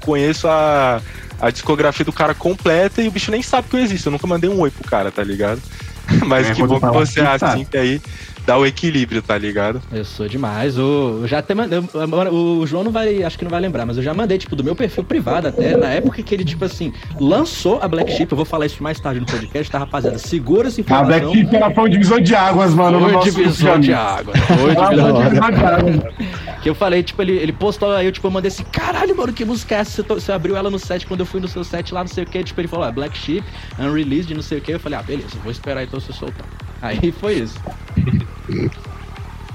conheço 0.00 0.48
a, 0.48 1.00
a 1.40 1.50
discografia 1.50 2.04
do 2.04 2.12
cara 2.12 2.34
completa 2.34 3.02
e 3.02 3.08
o 3.08 3.10
bicho 3.10 3.30
nem 3.30 3.42
sabe 3.42 3.68
que 3.68 3.76
eu 3.76 3.80
existo. 3.80 4.08
Eu 4.08 4.12
nunca 4.12 4.26
mandei 4.26 4.50
um 4.50 4.58
oi 4.60 4.70
pro 4.70 4.88
cara, 4.88 5.10
tá 5.10 5.22
ligado? 5.22 5.60
Mas 6.26 6.50
É, 6.50 6.54
que 6.54 6.62
bom 6.62 6.80
que 6.80 6.86
você 6.86 7.20
é 7.20 7.26
assim, 7.26 7.44
assim, 7.44 7.64
que 7.64 7.76
aí 7.76 8.00
dá 8.46 8.56
o 8.58 8.66
equilíbrio, 8.66 9.22
tá 9.22 9.36
ligado? 9.38 9.80
Eu 9.92 10.04
sou 10.04 10.28
demais. 10.28 10.78
O, 10.78 11.20
eu 11.22 11.26
já 11.28 11.38
até 11.38 11.54
mandei. 11.54 11.78
O, 11.78 12.58
o 12.60 12.66
João 12.66 12.84
não 12.84 12.90
vai. 12.92 13.22
Acho 13.22 13.38
que 13.38 13.44
não 13.44 13.50
vai 13.50 13.60
lembrar, 13.60 13.86
mas 13.86 13.96
eu 13.96 14.02
já 14.02 14.12
mandei, 14.14 14.38
tipo, 14.38 14.54
do 14.56 14.62
meu 14.64 14.74
perfil 14.76 15.04
privado 15.04 15.48
até, 15.48 15.76
na 15.76 15.88
época 15.88 16.22
que 16.22 16.34
ele, 16.34 16.44
tipo 16.44 16.64
assim, 16.64 16.92
lançou 17.18 17.78
a 17.82 17.88
Black 17.88 18.12
Sheep. 18.12 18.30
Eu 18.32 18.36
vou 18.36 18.44
falar 18.44 18.66
isso 18.66 18.82
mais 18.82 18.98
tarde 19.00 19.20
no 19.20 19.26
podcast, 19.26 19.70
tá, 19.70 19.78
rapaziada? 19.78 20.18
Segura 20.18 20.68
essa 20.68 20.80
A 20.80 21.02
Black 21.02 21.24
informação. 21.26 21.34
Sheep 21.34 21.56
ela 21.56 21.70
foi 21.74 21.84
um 21.84 21.88
divisor 21.88 22.20
de 22.20 22.34
águas, 22.34 22.74
mano. 22.74 22.98
no 22.98 23.04
Foi 23.04 23.12
nosso 23.12 23.30
divisor 23.30 23.78
de 23.78 23.86
filme. 23.86 23.92
água. 23.94 24.34
Foi 24.36 24.56
divisor 24.74 24.86
foi 24.86 24.96
de 24.96 25.02
um 25.02 25.22
divisor 25.24 25.52
de 25.52 25.64
águas. 25.64 26.14
Que 26.62 26.70
eu 26.70 26.74
falei, 26.74 27.02
tipo, 27.02 27.20
ele, 27.20 27.32
ele 27.32 27.52
postou, 27.52 27.92
aí 27.92 28.06
eu, 28.06 28.12
tipo, 28.12 28.26
eu 28.26 28.30
mandei 28.30 28.48
assim, 28.48 28.64
caralho, 28.72 29.14
mano, 29.16 29.32
que 29.34 29.44
música 29.44 29.74
é 29.74 29.78
essa? 29.80 29.90
Você, 29.90 30.02
to- 30.02 30.14
você 30.14 30.32
abriu 30.32 30.56
ela 30.56 30.70
no 30.70 30.78
set 30.78 31.06
quando 31.06 31.20
eu 31.20 31.26
fui 31.26 31.38
no 31.40 31.46
seu 31.48 31.62
set 31.62 31.92
lá, 31.92 32.00
não 32.00 32.08
sei 32.08 32.24
o 32.24 32.26
que. 32.26 32.42
Tipo, 32.42 32.60
ele 32.60 32.68
falou, 32.68 32.86
ah, 32.86 32.90
Black 32.92 33.16
Sheep, 33.18 33.44
Unreleased, 33.78 34.32
não 34.34 34.42
sei 34.42 34.58
o 34.58 34.60
que. 34.62 34.72
Eu 34.72 34.80
falei, 34.80 34.98
ah, 34.98 35.02
beleza, 35.02 35.28
vou 35.42 35.52
esperar 35.52 35.82
então 35.84 36.00
você 36.00 36.12
soltar. 36.12 36.46
Aí 36.84 37.10
foi 37.12 37.34
isso. 37.34 37.58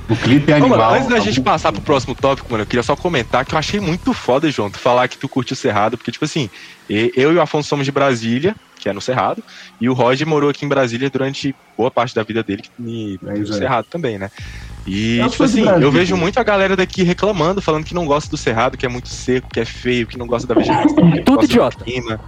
O 0.09 0.15
clipe 0.15 0.51
é 0.51 0.55
Ô, 0.55 0.57
animal. 0.57 0.79
mano, 0.79 0.93
antes 0.95 1.07
da 1.07 1.19
gente 1.19 1.39
passar 1.39 1.71
pro 1.71 1.81
próximo 1.81 2.15
tópico, 2.15 2.51
mano, 2.51 2.63
eu 2.63 2.65
queria 2.67 2.81
só 2.81 2.95
comentar 2.95 3.45
que 3.45 3.53
eu 3.53 3.59
achei 3.59 3.79
muito 3.79 4.11
foda, 4.11 4.49
João, 4.49 4.71
tu 4.71 4.79
falar 4.79 5.07
que 5.07 5.15
tu 5.17 5.29
curte 5.29 5.53
o 5.53 5.55
Cerrado, 5.55 5.95
porque, 5.95 6.11
tipo 6.11 6.25
assim, 6.25 6.49
eu 6.89 7.31
e 7.31 7.35
o 7.35 7.41
Afonso 7.41 7.69
somos 7.69 7.85
de 7.85 7.91
Brasília, 7.91 8.55
que 8.79 8.89
é 8.89 8.93
no 8.93 8.99
Cerrado, 9.01 9.43
e 9.79 9.87
o 9.87 9.93
Roger 9.93 10.25
morou 10.25 10.49
aqui 10.49 10.65
em 10.65 10.69
Brasília 10.69 11.07
durante 11.11 11.53
boa 11.77 11.91
parte 11.91 12.15
da 12.15 12.23
vida 12.23 12.41
dele, 12.41 12.63
que 12.63 12.71
e, 12.79 13.19
É 13.23 13.25
no 13.25 13.31
aí. 13.31 13.45
Cerrado 13.45 13.85
também, 13.91 14.17
né? 14.17 14.31
E, 14.87 15.19
Eu 15.19 15.29
tipo 15.29 15.43
assim, 15.43 15.63
eu 15.67 15.91
vejo 15.91 16.17
muito 16.17 16.39
a 16.39 16.43
galera 16.43 16.75
daqui 16.75 17.03
reclamando, 17.03 17.61
falando 17.61 17.85
que 17.85 17.93
não 17.93 18.07
gosta 18.07 18.27
do 18.31 18.37
Cerrado, 18.37 18.75
que 18.75 18.87
é 18.87 18.89
muito 18.89 19.09
seco, 19.09 19.47
que 19.53 19.59
é 19.59 19.65
feio, 19.65 20.07
que 20.07 20.17
não 20.17 20.25
gosta 20.25 20.47
da 20.47 20.55
vegetação. 20.55 20.95
Tudo 20.95 21.35
gosta 21.35 21.37
do 21.37 21.45
idiota. 21.45 21.83
clima. 21.83 22.19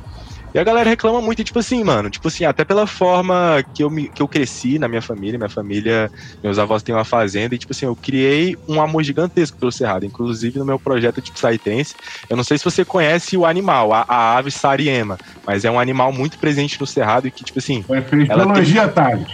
E 0.54 0.60
a 0.60 0.64
galera 0.64 0.90
reclama 0.90 1.22
muito, 1.22 1.42
e 1.42 1.44
tipo 1.46 1.60
assim, 1.60 1.84
mano, 1.84 2.10
tipo 2.10 2.28
assim, 2.28 2.44
até 2.44 2.66
pela 2.66 2.86
forma 2.86 3.64
que 3.74 3.84
eu, 3.84 3.90
me, 3.90 4.10
que 4.10 4.22
eu 4.22 4.28
cresci 4.28 4.78
na 4.78 4.88
minha 4.88 5.02
família, 5.02 5.38
minha 5.38 5.50
família, 5.50 6.10
meus 6.44 6.60
avós 6.60 6.84
têm 6.84 6.94
uma 6.94 7.06
fazenda, 7.06 7.56
e 7.56 7.58
tipo 7.58 7.72
assim, 7.74 7.86
eu 7.86 7.96
criei 7.96 8.56
um 8.68 8.82
amor 8.82 9.04
gigantesco 9.04 9.58
pelo 9.58 9.72
Cerrado, 9.72 10.06
inclusive 10.06 10.60
no 10.60 10.66
meu 10.66 10.80
projeto 10.80 11.22
de 11.22 11.32
Psytrance. 11.32 11.96
Eu 12.30 12.36
não 12.36 12.44
sei 12.44 12.58
se 12.58 12.66
você 12.66 12.84
conhece 12.84 13.38
o 13.38 13.46
animal, 13.46 13.94
a, 13.94 14.06
a 14.08 14.38
ave 14.38 14.52
sariema, 14.52 15.18
mas 15.46 15.64
é 15.64 15.72
um 15.72 15.80
animal 15.80 16.12
muito 16.12 16.38
presente 16.38 16.78
no 16.80 16.86
Cerrado 16.88 17.28
e 17.28 17.32
que, 17.32 17.44
tipo 17.46 17.60
assim, 17.60 17.84
Foi 17.84 18.02
fez 18.02 18.30
Ela 18.30 18.44
tem- 18.44 18.54
biologia, 18.54 18.88
Thales. 18.90 19.28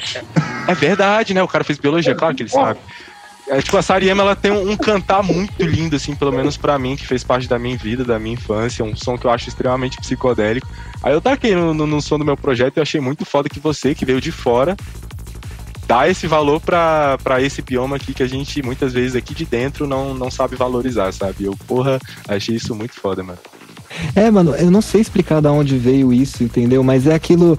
é 0.68 0.74
verdade, 0.76 1.34
né? 1.34 1.42
O 1.42 1.48
cara 1.48 1.64
fez 1.64 1.80
biologia, 1.80 2.14
claro 2.16 2.36
que 2.36 2.44
ele 2.44 2.50
sabe. 2.50 2.80
É, 3.50 3.62
tipo, 3.62 3.78
a 3.78 3.82
Sariema, 3.82 4.24
ela 4.24 4.36
tem 4.36 4.52
um, 4.52 4.72
um 4.72 4.78
cantar 4.78 5.24
muito 5.24 5.64
lindo, 5.64 5.96
assim, 5.96 6.14
pelo 6.14 6.34
menos 6.34 6.58
pra 6.58 6.78
mim, 6.78 6.98
que 6.98 7.08
fez 7.08 7.24
parte 7.24 7.48
da 7.48 7.58
minha 7.58 7.78
vida, 7.78 8.04
da 8.04 8.20
minha 8.20 8.34
infância, 8.34 8.84
um 8.84 8.96
som 8.96 9.18
que 9.18 9.26
eu 9.26 9.32
acho 9.32 9.48
extremamente 9.48 9.98
psicodélico. 9.98 10.68
Aí 11.02 11.14
eu 11.14 11.22
taquei 11.22 11.56
no, 11.56 11.74
no, 11.74 11.88
no 11.88 12.02
som 12.02 12.20
do 12.20 12.26
meu 12.26 12.36
projeto 12.36 12.78
e 12.78 12.82
achei 12.82 13.00
muito 13.00 13.24
foda 13.24 13.48
que 13.48 13.60
você, 13.60 13.96
que 13.96 14.06
veio 14.06 14.20
de 14.20 14.34
fora, 14.34 14.76
dá 15.88 16.10
esse 16.10 16.28
valor 16.28 16.60
pra 16.60 17.18
esse 17.42 17.62
bioma 17.62 17.96
aqui 17.96 18.14
que 18.14 18.22
a 18.22 18.28
gente, 18.28 18.62
muitas 18.62 18.92
vezes, 18.92 19.16
aqui 19.16 19.34
de 19.34 19.46
dentro, 19.46 19.88
não, 19.88 20.14
não 20.14 20.30
sabe 20.30 20.58
valorizar, 20.58 21.14
sabe? 21.14 21.46
Eu, 21.46 21.56
porra, 21.66 22.00
achei 22.28 22.56
isso 22.56 22.76
muito 22.76 22.96
foda, 22.96 23.24
mano. 23.24 23.40
É, 24.14 24.30
mano, 24.30 24.54
eu 24.56 24.70
não 24.70 24.82
sei 24.82 25.02
explicar 25.02 25.42
de 25.42 25.48
onde 25.48 25.78
veio 25.78 26.12
isso, 26.12 26.44
entendeu? 26.44 26.84
Mas 26.84 27.08
é 27.08 27.16
aquilo. 27.16 27.58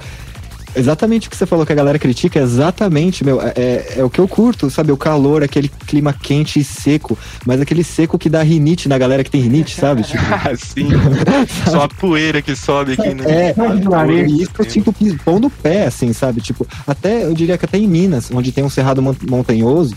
Exatamente 0.76 1.26
o 1.28 1.30
que 1.30 1.36
você 1.36 1.46
falou 1.46 1.64
que 1.64 1.72
a 1.72 1.76
galera 1.76 1.98
critica, 1.98 2.38
é 2.38 2.42
exatamente, 2.42 3.24
meu, 3.24 3.40
é, 3.40 3.94
é 3.96 4.04
o 4.04 4.10
que 4.10 4.20
eu 4.20 4.28
curto, 4.28 4.70
sabe? 4.70 4.92
O 4.92 4.96
calor, 4.96 5.42
aquele 5.42 5.68
clima 5.68 6.12
quente 6.12 6.60
e 6.60 6.64
seco, 6.64 7.18
mas 7.44 7.60
aquele 7.60 7.82
seco 7.82 8.18
que 8.18 8.28
dá 8.28 8.42
rinite 8.42 8.88
na 8.88 8.98
galera 8.98 9.24
que 9.24 9.30
tem 9.30 9.40
rinite, 9.40 9.74
sabe? 9.74 10.02
Tipo, 10.02 10.22
Assim, 10.48 10.88
só 11.70 11.82
a 11.82 11.88
poeira 11.88 12.42
que 12.42 12.54
sobe 12.54 12.92
aqui, 12.92 13.14
né? 13.14 13.50
é, 13.50 13.54
do 13.54 14.12
e 14.12 14.42
isso 14.42 14.52
eu 14.58 14.70
sinto 14.70 14.94
pão 15.24 15.38
no 15.38 15.50
pé, 15.50 15.86
assim, 15.86 16.12
sabe? 16.12 16.40
Tipo, 16.40 16.66
até, 16.86 17.24
eu 17.24 17.34
diria 17.34 17.56
que 17.58 17.64
até 17.64 17.78
em 17.78 17.86
Minas, 17.86 18.30
onde 18.32 18.52
tem 18.52 18.64
um 18.64 18.70
cerrado 18.70 19.02
mon- 19.02 19.16
montanhoso, 19.28 19.94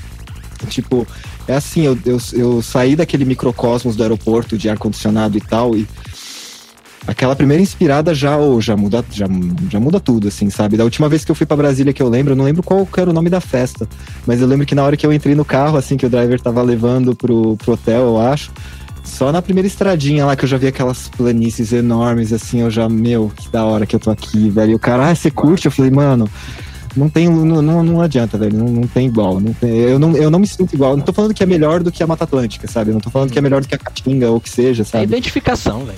tipo, 0.67 1.07
é 1.47 1.55
assim, 1.55 1.81
eu, 1.81 1.97
eu, 2.05 2.17
eu 2.34 2.62
saí 2.62 2.95
daquele 2.95 3.25
microcosmos 3.25 3.95
do 3.95 4.03
aeroporto 4.03 4.57
de 4.57 4.69
ar-condicionado 4.69 5.38
e 5.38 5.41
tal, 5.41 5.75
e 5.75 5.88
aquela 7.07 7.35
primeira 7.35 7.61
inspirada 7.61 8.13
já, 8.13 8.37
oh, 8.37 8.61
já, 8.61 8.77
muda, 8.77 9.03
já, 9.11 9.25
já 9.69 9.79
muda 9.79 9.99
tudo, 9.99 10.27
assim, 10.27 10.49
sabe? 10.49 10.77
Da 10.77 10.83
última 10.83 11.09
vez 11.09 11.25
que 11.25 11.31
eu 11.31 11.35
fui 11.35 11.45
pra 11.45 11.57
Brasília 11.57 11.93
que 11.93 12.01
eu 12.01 12.09
lembro, 12.09 12.33
eu 12.33 12.37
não 12.37 12.45
lembro 12.45 12.61
qual 12.63 12.87
era 12.97 13.09
o 13.09 13.13
nome 13.13 13.29
da 13.29 13.41
festa, 13.41 13.87
mas 14.25 14.41
eu 14.41 14.47
lembro 14.47 14.65
que 14.65 14.75
na 14.75 14.83
hora 14.83 14.95
que 14.95 15.05
eu 15.05 15.11
entrei 15.13 15.35
no 15.35 15.43
carro, 15.45 15.77
assim, 15.77 15.97
que 15.97 16.05
o 16.05 16.09
driver 16.09 16.39
tava 16.39 16.61
levando 16.61 17.15
pro, 17.15 17.57
pro 17.57 17.73
hotel, 17.73 18.01
eu 18.01 18.19
acho, 18.21 18.51
só 19.03 19.31
na 19.31 19.41
primeira 19.41 19.67
estradinha 19.67 20.25
lá 20.25 20.35
que 20.35 20.45
eu 20.45 20.49
já 20.49 20.57
vi 20.57 20.67
aquelas 20.67 21.09
planícies 21.09 21.73
enormes, 21.73 22.31
assim, 22.31 22.59
eu 22.61 22.69
já, 22.69 22.87
meu, 22.87 23.31
que 23.35 23.49
da 23.49 23.65
hora 23.65 23.85
que 23.85 23.95
eu 23.95 23.99
tô 23.99 24.11
aqui, 24.11 24.49
velho. 24.49 24.71
E 24.71 24.75
o 24.75 24.79
cara, 24.79 25.09
ah, 25.09 25.15
você 25.15 25.31
curte? 25.31 25.65
Eu 25.65 25.71
falei, 25.71 25.89
mano, 25.89 26.29
não 26.95 27.09
tem, 27.09 27.27
não, 27.27 27.61
não, 27.63 27.83
não 27.83 28.01
adianta, 28.01 28.37
velho, 28.37 28.55
não, 28.57 28.67
não 28.67 28.83
tem 28.87 29.07
igual. 29.07 29.39
Não 29.39 29.53
tem- 29.53 29.71
eu, 29.71 29.97
não, 29.97 30.15
eu 30.15 30.29
não 30.29 30.37
me 30.37 30.45
sinto 30.47 30.75
igual. 30.75 30.95
Não 30.95 31.03
tô 31.03 31.11
falando 31.11 31.33
que 31.33 31.41
é 31.41 31.47
melhor 31.47 31.81
do 31.81 31.91
que 31.91 32.03
a 32.03 32.07
Mata 32.07 32.25
Atlântica, 32.25 32.67
sabe? 32.67 32.91
Não 32.91 32.99
tô 32.99 33.09
falando 33.09 33.31
que 33.31 33.39
é 33.39 33.41
melhor 33.41 33.61
do 33.61 33.67
que 33.67 33.73
a 33.73 33.77
Caatinga 33.77 34.29
ou 34.29 34.39
que 34.39 34.49
seja, 34.49 34.83
É 34.83 34.85
sabe? 34.85 35.03
identificação, 35.05 35.83
velho. 35.85 35.97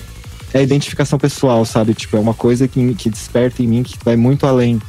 É 0.54 0.62
identificação 0.62 1.18
pessoal, 1.18 1.64
sabe? 1.64 1.92
Tipo, 1.94 2.16
é 2.16 2.20
uma 2.20 2.32
coisa 2.32 2.66
que, 2.68 2.94
que 2.94 3.10
desperta 3.10 3.62
em 3.62 3.66
mim 3.66 3.82
que 3.82 3.96
vai 4.04 4.14
muito 4.16 4.46
além 4.46 4.80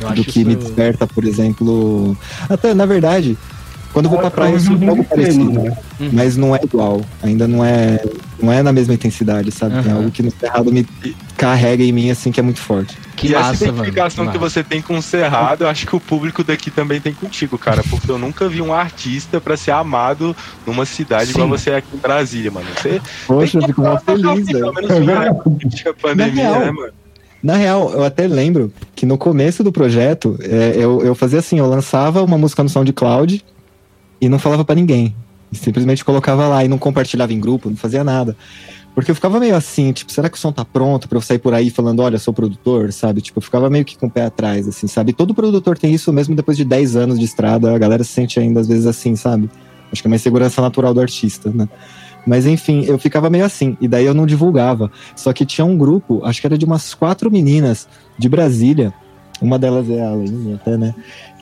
Eu 0.00 0.10
do 0.10 0.24
que 0.24 0.44
me 0.44 0.54
isso- 0.54 0.62
desperta, 0.64 1.06
por 1.06 1.24
exemplo. 1.24 2.16
Até, 2.48 2.74
na 2.74 2.84
verdade, 2.84 3.38
quando 3.92 4.06
eu 4.06 4.10
vou 4.10 4.18
pra 4.18 4.30
praia, 4.30 4.52
eu 4.54 4.60
sinto 4.60 4.88
algo 4.90 5.04
parecido. 5.04 5.50
né? 5.52 5.76
Uhum. 6.00 6.10
Mas 6.12 6.36
não 6.36 6.54
é 6.54 6.58
igual. 6.64 7.00
Ainda 7.22 7.46
não 7.46 7.64
é, 7.64 8.00
não 8.44 8.52
é 8.52 8.62
na 8.62 8.72
mesma 8.72 8.94
intensidade, 8.94 9.50
sabe? 9.50 9.82
Tem 9.82 9.90
Aham. 9.90 9.96
algo 10.00 10.10
que 10.10 10.22
no 10.22 10.30
Cerrado 10.30 10.70
me 10.72 10.86
carrega 11.36 11.82
em 11.82 11.92
mim, 11.92 12.10
assim, 12.10 12.30
que 12.30 12.38
é 12.38 12.42
muito 12.42 12.60
forte. 12.60 12.96
Que 13.16 13.28
e 13.28 13.32
massa, 13.32 13.52
essa 13.52 13.64
mano. 13.66 13.78
identificação 13.78 14.26
que, 14.26 14.38
massa. 14.38 14.50
você 14.50 14.62
tem 14.62 14.82
com 14.82 14.98
o 14.98 15.02
Cerrado, 15.02 15.64
eu 15.64 15.68
acho 15.68 15.86
que 15.86 15.96
o 15.96 16.00
público 16.00 16.44
daqui 16.44 16.70
também 16.70 17.00
tem 17.00 17.14
contigo, 17.14 17.56
cara. 17.56 17.82
Porque 17.88 18.10
eu 18.10 18.18
nunca 18.18 18.48
vi 18.48 18.60
um 18.60 18.72
artista 18.72 19.40
pra 19.40 19.56
ser 19.56 19.70
amado 19.70 20.36
numa 20.66 20.84
cidade 20.84 21.30
igual 21.30 21.48
você 21.48 21.70
é 21.70 21.76
aqui 21.76 21.88
em 21.94 21.98
Brasília, 21.98 22.50
mano. 22.50 22.66
Você 22.76 23.00
Poxa, 23.26 23.58
eu 23.58 23.62
fico 23.66 23.80
mal 23.80 23.98
feliz, 24.00 24.46
pelo 24.46 24.72
velho. 24.72 24.74
menos 24.74 25.86
É 25.86 25.92
pandemia, 25.92 26.42
real, 26.42 26.60
né, 26.60 26.70
mano? 26.70 26.92
Na 27.42 27.56
real, 27.56 27.90
eu 27.92 28.04
até 28.04 28.26
lembro 28.26 28.72
que 28.94 29.04
no 29.04 29.18
começo 29.18 29.62
do 29.62 29.70
projeto, 29.70 30.38
é, 30.40 30.74
eu, 30.76 31.02
eu 31.02 31.14
fazia 31.14 31.38
assim, 31.40 31.58
eu 31.58 31.66
lançava 31.66 32.22
uma 32.22 32.38
música 32.38 32.62
no 32.62 32.68
SoundCloud 32.70 33.44
e 34.20 34.28
não 34.28 34.38
falava 34.38 34.64
pra 34.64 34.74
ninguém. 34.74 35.14
Simplesmente 35.54 36.04
colocava 36.04 36.46
lá 36.48 36.64
e 36.64 36.68
não 36.68 36.78
compartilhava 36.78 37.32
em 37.32 37.40
grupo, 37.40 37.70
não 37.70 37.76
fazia 37.76 38.04
nada. 38.04 38.36
Porque 38.94 39.10
eu 39.10 39.14
ficava 39.14 39.40
meio 39.40 39.56
assim, 39.56 39.92
tipo, 39.92 40.12
será 40.12 40.28
que 40.28 40.36
o 40.36 40.40
som 40.40 40.52
tá 40.52 40.64
pronto 40.64 41.08
pra 41.08 41.18
eu 41.18 41.22
sair 41.22 41.38
por 41.38 41.52
aí 41.52 41.68
falando, 41.68 42.00
olha, 42.00 42.16
sou 42.18 42.32
produtor, 42.32 42.92
sabe? 42.92 43.20
Tipo, 43.20 43.38
eu 43.38 43.42
ficava 43.42 43.68
meio 43.68 43.84
que 43.84 43.98
com 43.98 44.06
o 44.06 44.10
pé 44.10 44.24
atrás, 44.24 44.68
assim, 44.68 44.86
sabe? 44.86 45.12
Todo 45.12 45.34
produtor 45.34 45.76
tem 45.76 45.92
isso 45.92 46.12
mesmo 46.12 46.36
depois 46.36 46.56
de 46.56 46.64
10 46.64 46.94
anos 46.94 47.18
de 47.18 47.24
estrada, 47.24 47.74
a 47.74 47.78
galera 47.78 48.04
se 48.04 48.12
sente 48.12 48.38
ainda 48.38 48.60
às 48.60 48.68
vezes 48.68 48.86
assim, 48.86 49.16
sabe? 49.16 49.50
Acho 49.90 50.00
que 50.00 50.06
é 50.06 50.10
uma 50.10 50.16
insegurança 50.16 50.62
natural 50.62 50.94
do 50.94 51.00
artista, 51.00 51.50
né? 51.52 51.68
Mas 52.24 52.46
enfim, 52.46 52.84
eu 52.84 52.96
ficava 52.98 53.28
meio 53.28 53.44
assim, 53.44 53.76
e 53.80 53.88
daí 53.88 54.06
eu 54.06 54.14
não 54.14 54.26
divulgava. 54.26 54.90
Só 55.16 55.32
que 55.32 55.44
tinha 55.44 55.64
um 55.64 55.76
grupo, 55.76 56.24
acho 56.24 56.40
que 56.40 56.46
era 56.46 56.56
de 56.56 56.64
umas 56.64 56.94
quatro 56.94 57.30
meninas 57.30 57.88
de 58.16 58.28
Brasília, 58.28 58.94
uma 59.40 59.58
delas 59.58 59.90
é 59.90 60.00
a 60.00 60.12
Aline 60.12 60.54
até, 60.54 60.76
né? 60.76 60.94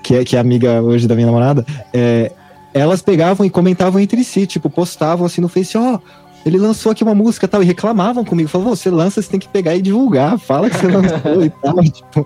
Que 0.03 0.17
é, 0.17 0.25
que 0.25 0.37
é 0.37 0.39
amiga 0.39 0.83
hoje 0.83 1.07
da 1.07 1.15
minha 1.15 1.27
namorada. 1.27 1.65
É, 1.93 2.33
elas 2.75 3.03
pegavam 3.03 3.47
e 3.47 3.51
comentavam 3.51 4.01
entre 4.01 4.25
si, 4.25 4.47
tipo, 4.47 4.71
postavam 4.71 5.27
assim 5.27 5.41
no 5.41 5.49
Face, 5.49 5.77
ó, 5.77 5.99
ele 6.45 6.59
lançou 6.59 6.91
aqui 6.93 7.05
uma 7.05 7.15
música 7.15 7.47
e 7.47 7.49
tal, 7.49 7.63
e 7.63 7.67
reclamavam 7.67 8.25
comigo, 8.25 8.49
falavam, 8.49 8.75
você 8.75 8.91
lança, 8.91 9.23
você 9.23 9.31
tem 9.31 9.41
que 9.41 9.49
pegar 9.49 9.77
e 9.77 9.83
divulgar, 9.83 10.39
fala 10.39 10.69
que 10.69 10.77
você 10.77 10.89
lançou 10.89 11.45
e 11.45 11.51
tal. 11.51 11.77
Tipo, 11.83 12.25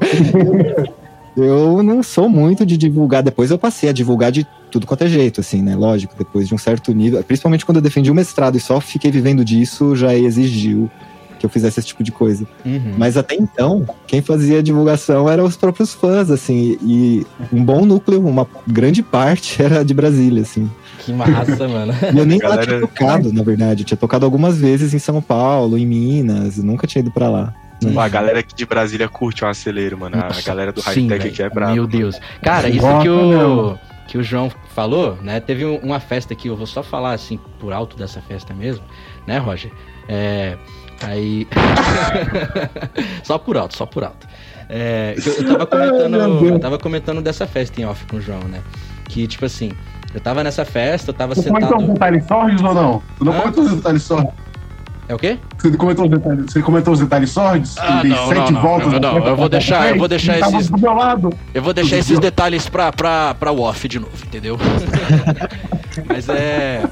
eu 1.36 1.82
não 1.82 2.02
sou 2.02 2.30
muito 2.30 2.64
de 2.64 2.78
divulgar, 2.78 3.22
depois 3.22 3.50
eu 3.50 3.58
passei 3.58 3.90
a 3.90 3.92
divulgar 3.92 4.32
de 4.32 4.46
tudo 4.70 4.86
quanto 4.86 5.04
é 5.04 5.06
jeito, 5.06 5.40
assim, 5.42 5.60
né? 5.60 5.76
Lógico, 5.76 6.14
depois 6.16 6.48
de 6.48 6.54
um 6.54 6.58
certo 6.58 6.92
nível, 6.94 7.22
principalmente 7.22 7.64
quando 7.66 7.76
eu 7.76 7.82
defendi 7.82 8.10
o 8.10 8.14
mestrado 8.14 8.56
e 8.56 8.60
só 8.60 8.80
fiquei 8.80 9.10
vivendo 9.10 9.44
disso, 9.44 9.94
já 9.94 10.14
exigiu 10.14 10.90
eu 11.46 11.50
fizesse 11.50 11.80
esse 11.80 11.88
tipo 11.88 12.02
de 12.02 12.12
coisa. 12.12 12.46
Uhum. 12.64 12.94
Mas 12.98 13.16
até 13.16 13.34
então, 13.34 13.86
quem 14.06 14.20
fazia 14.20 14.58
a 14.58 14.62
divulgação 14.62 15.28
eram 15.30 15.44
os 15.44 15.56
próprios 15.56 15.94
fãs, 15.94 16.30
assim, 16.30 16.76
e 16.82 17.26
um 17.52 17.64
bom 17.64 17.84
núcleo, 17.86 18.26
uma 18.26 18.46
grande 18.66 19.02
parte 19.02 19.60
era 19.62 19.84
de 19.84 19.94
Brasília, 19.94 20.42
assim. 20.42 20.70
Que 21.00 21.12
massa, 21.12 21.66
mano. 21.68 21.92
E 22.14 22.18
eu 22.18 22.26
nem 22.26 22.38
lá 22.40 22.58
tinha 22.58 22.80
tocado, 22.80 23.32
na 23.32 23.42
verdade. 23.42 23.82
Eu 23.82 23.86
tinha 23.86 23.96
tocado 23.98 24.24
algumas 24.24 24.58
vezes 24.58 24.92
em 24.92 24.98
São 24.98 25.22
Paulo, 25.22 25.78
em 25.78 25.86
Minas, 25.86 26.58
nunca 26.58 26.86
tinha 26.86 27.00
ido 27.00 27.10
pra 27.10 27.28
lá. 27.28 27.54
Pô, 27.92 28.00
a 28.00 28.08
galera 28.08 28.38
aqui 28.40 28.54
de 28.54 28.64
Brasília 28.64 29.06
curte 29.06 29.44
um 29.44 29.48
acelero, 29.48 29.98
mano. 29.98 30.16
A 30.16 30.40
galera 30.40 30.72
do 30.72 30.80
high-tech 30.80 31.28
aqui 31.28 31.42
é 31.42 31.50
brava. 31.50 31.74
Meu 31.74 31.86
Deus. 31.86 32.18
Cara, 32.42 32.68
isso 32.70 32.86
que 33.02 33.08
o, 33.08 33.76
que 34.08 34.16
o 34.18 34.22
João 34.22 34.50
falou, 34.74 35.18
né? 35.22 35.40
Teve 35.40 35.66
um- 35.66 35.76
uma 35.80 36.00
festa 36.00 36.32
aqui, 36.32 36.48
eu 36.48 36.56
vou 36.56 36.66
só 36.66 36.82
falar 36.82 37.12
assim 37.12 37.38
por 37.60 37.72
alto 37.74 37.94
dessa 37.96 38.20
festa 38.22 38.54
mesmo, 38.54 38.82
né, 39.26 39.36
Roger? 39.36 39.70
É. 40.08 40.56
Aí. 41.02 41.46
só 43.22 43.38
por 43.38 43.56
alto, 43.56 43.76
só 43.76 43.86
por 43.86 44.04
alto. 44.04 44.26
É, 44.68 45.14
eu, 45.24 45.32
eu 45.32 45.44
tava 45.46 45.66
comentando. 45.66 46.46
Eu 46.46 46.58
tava 46.58 46.78
comentando 46.78 47.22
dessa 47.22 47.46
festa 47.46 47.80
em 47.80 47.84
off 47.84 48.04
com 48.06 48.16
o 48.16 48.20
João, 48.20 48.40
né? 48.44 48.60
Que, 49.08 49.26
tipo 49.26 49.44
assim, 49.44 49.70
eu 50.14 50.20
tava 50.20 50.42
nessa 50.42 50.64
festa, 50.64 51.10
eu 51.10 51.14
tava 51.14 51.34
Tu 51.34 51.42
comentou 51.44 51.68
sentado. 51.70 51.86
com 51.86 51.92
o 51.92 51.98
Thales 51.98 52.24
Sorges 52.26 52.60
ou 52.62 52.74
não? 52.74 53.02
Tu 53.18 53.24
não 53.24 53.32
Hã? 53.32 53.38
comentou 53.40 53.68
com 53.68 53.74
o 53.76 53.80
Thales 53.80 54.02
Sorges? 54.02 54.30
É 55.08 55.14
o 55.14 55.18
quê? 55.18 55.38
Você 55.56 55.70
comentou 55.76 56.04
os 56.06 56.10
detalhes, 56.10 56.44
você 56.52 56.60
comentou 56.62 56.92
os 56.92 56.98
detalhes 56.98 57.30
sórdidos? 57.30 57.78
Ah, 57.78 58.00
que 58.02 58.08
não, 58.08 58.26
sete 58.26 58.38
não, 58.38 58.50
não, 58.50 58.60
voltas. 58.62 58.92
não, 58.92 58.98
não, 58.98 59.20
na 59.20 59.26
eu 59.26 59.36
vou 59.36 59.48
deixar- 59.48 59.88
eu 59.90 59.98
vou 59.98 60.08
deixar 60.08 60.40
esses- 60.40 60.68
do 60.68 60.78
meu 60.80 60.94
lado. 60.94 61.32
Eu 61.54 61.62
vou 61.62 61.72
deixar 61.72 61.98
esses 61.98 62.18
detalhes 62.18 62.68
pra, 62.68 62.90
pra, 62.90 63.32
pra 63.34 63.52
off 63.52 63.86
de 63.86 64.00
novo, 64.00 64.10
entendeu? 64.26 64.58
Mas 66.08 66.28
é. 66.28 66.82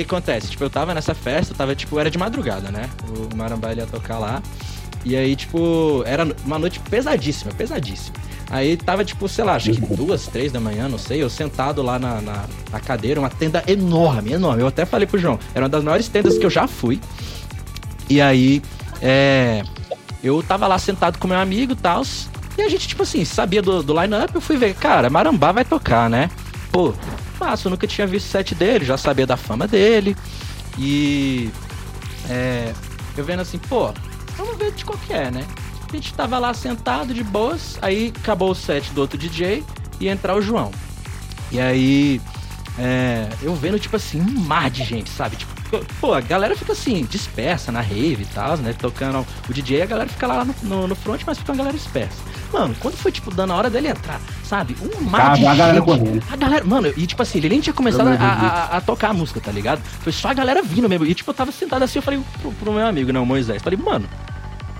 Que 0.00 0.06
acontece? 0.14 0.48
Tipo, 0.48 0.64
eu 0.64 0.70
tava 0.70 0.94
nessa 0.94 1.14
festa, 1.14 1.54
tava, 1.54 1.74
tipo, 1.74 1.98
era 1.98 2.10
de 2.10 2.16
madrugada, 2.16 2.70
né? 2.70 2.88
O 3.06 3.36
Marambá 3.36 3.74
ia 3.74 3.86
tocar 3.86 4.18
lá. 4.18 4.42
E 5.04 5.14
aí, 5.14 5.36
tipo, 5.36 6.02
era 6.06 6.26
uma 6.44 6.58
noite 6.58 6.80
pesadíssima, 6.80 7.52
pesadíssima. 7.52 8.16
Aí 8.48 8.78
tava, 8.78 9.04
tipo, 9.04 9.28
sei 9.28 9.44
lá, 9.44 9.56
acho 9.56 9.72
que 9.72 9.80
duas, 9.94 10.26
três 10.26 10.50
da 10.50 10.58
manhã, 10.58 10.88
não 10.88 10.96
sei, 10.96 11.22
eu 11.22 11.28
sentado 11.28 11.82
lá 11.82 11.98
na, 11.98 12.20
na, 12.22 12.44
na 12.72 12.80
cadeira, 12.80 13.20
uma 13.20 13.28
tenda 13.28 13.62
enorme, 13.66 14.32
enorme. 14.32 14.62
Eu 14.62 14.68
até 14.68 14.86
falei 14.86 15.06
pro 15.06 15.18
João, 15.18 15.38
era 15.54 15.64
uma 15.64 15.68
das 15.68 15.84
maiores 15.84 16.08
tendas 16.08 16.38
que 16.38 16.46
eu 16.46 16.50
já 16.50 16.66
fui. 16.66 16.98
E 18.08 18.20
aí, 18.22 18.62
é. 19.02 19.62
Eu 20.24 20.42
tava 20.42 20.66
lá 20.66 20.78
sentado 20.78 21.18
com 21.18 21.28
meu 21.28 21.38
amigo 21.38 21.72
e 21.72 21.76
tal. 21.76 22.02
E 22.56 22.62
a 22.62 22.68
gente, 22.68 22.88
tipo 22.88 23.02
assim, 23.02 23.24
sabia 23.24 23.60
do, 23.60 23.82
do 23.82 24.00
line-up, 24.00 24.34
eu 24.34 24.40
fui 24.40 24.56
ver, 24.56 24.74
cara, 24.74 25.10
Marambá 25.10 25.52
vai 25.52 25.64
tocar, 25.64 26.08
né? 26.08 26.30
Pô, 26.72 26.94
eu 27.64 27.70
nunca 27.70 27.86
tinha 27.86 28.06
visto 28.06 28.26
set 28.26 28.54
dele, 28.54 28.84
já 28.84 28.96
sabia 28.96 29.26
da 29.26 29.36
fama 29.36 29.66
dele. 29.66 30.16
E. 30.78 31.50
É. 32.28 32.72
Eu 33.16 33.24
vendo 33.24 33.40
assim, 33.40 33.58
pô, 33.58 33.92
vamos 34.36 34.56
ver 34.56 34.72
de 34.72 34.84
qual 34.84 34.98
que 34.98 35.12
é, 35.12 35.30
né? 35.30 35.46
A 35.90 35.96
gente 35.96 36.14
tava 36.14 36.38
lá 36.38 36.54
sentado 36.54 37.12
de 37.12 37.24
boas, 37.24 37.76
aí 37.82 38.12
acabou 38.16 38.50
o 38.52 38.54
set 38.54 38.92
do 38.92 39.00
outro 39.00 39.18
DJ 39.18 39.64
e 39.98 40.08
entrar 40.08 40.36
o 40.36 40.40
João. 40.40 40.70
E 41.50 41.58
aí, 41.58 42.20
é, 42.78 43.28
eu 43.42 43.54
vendo, 43.54 43.78
tipo 43.78 43.96
assim, 43.96 44.20
um 44.20 44.40
mar 44.40 44.70
de 44.70 44.84
gente, 44.84 45.10
sabe? 45.10 45.36
Tipo, 45.36 45.52
pô, 46.00 46.14
a 46.14 46.20
galera 46.20 46.56
fica 46.56 46.72
assim, 46.72 47.04
dispersa 47.04 47.72
na 47.72 47.80
rave 47.80 48.22
e 48.22 48.26
tal, 48.26 48.56
né? 48.58 48.72
Tocando 48.72 49.26
o 49.48 49.52
DJ, 49.52 49.82
a 49.82 49.86
galera 49.86 50.08
fica 50.08 50.26
lá 50.26 50.44
no, 50.44 50.54
no, 50.62 50.88
no 50.88 50.94
front, 50.94 51.22
mas 51.26 51.38
fica 51.38 51.52
uma 51.52 51.58
galera 51.58 51.76
dispersa. 51.76 52.22
Mano, 52.52 52.74
quando 52.80 52.96
foi, 52.96 53.12
tipo, 53.12 53.32
dando 53.32 53.52
a 53.52 53.56
hora 53.56 53.70
dele 53.70 53.88
entrar, 53.88 54.20
sabe? 54.42 54.76
Um 54.82 55.04
mar 55.04 55.30
Tá, 55.30 55.34
de 55.36 55.46
a 55.46 55.54
galera 55.54 55.82
correndo. 55.82 56.22
A 56.30 56.36
galera, 56.36 56.64
mano, 56.64 56.92
e 56.96 57.06
tipo 57.06 57.22
assim, 57.22 57.38
ele 57.38 57.48
nem 57.48 57.60
tinha 57.60 57.72
começado 57.72 58.08
a, 58.08 58.14
Eu 58.14 58.20
a- 58.20 58.68
a 58.76 58.80
tocar 58.80 59.10
a 59.10 59.12
música, 59.12 59.40
tá 59.40 59.52
ligado? 59.52 59.80
Foi 60.00 60.12
só 60.12 60.28
a 60.30 60.34
galera 60.34 60.60
vindo 60.62 60.88
mesmo. 60.88 61.06
E 61.06 61.14
tipo, 61.14 61.30
eu 61.30 61.34
tava 61.34 61.52
sentado 61.52 61.82
assim, 61.84 61.98
eu 61.98 62.02
falei 62.02 62.20
pro, 62.42 62.50
pro 62.52 62.72
meu 62.72 62.86
amigo, 62.86 63.12
não, 63.12 63.24
Moisés, 63.24 63.62
falei, 63.62 63.78
mano, 63.78 64.08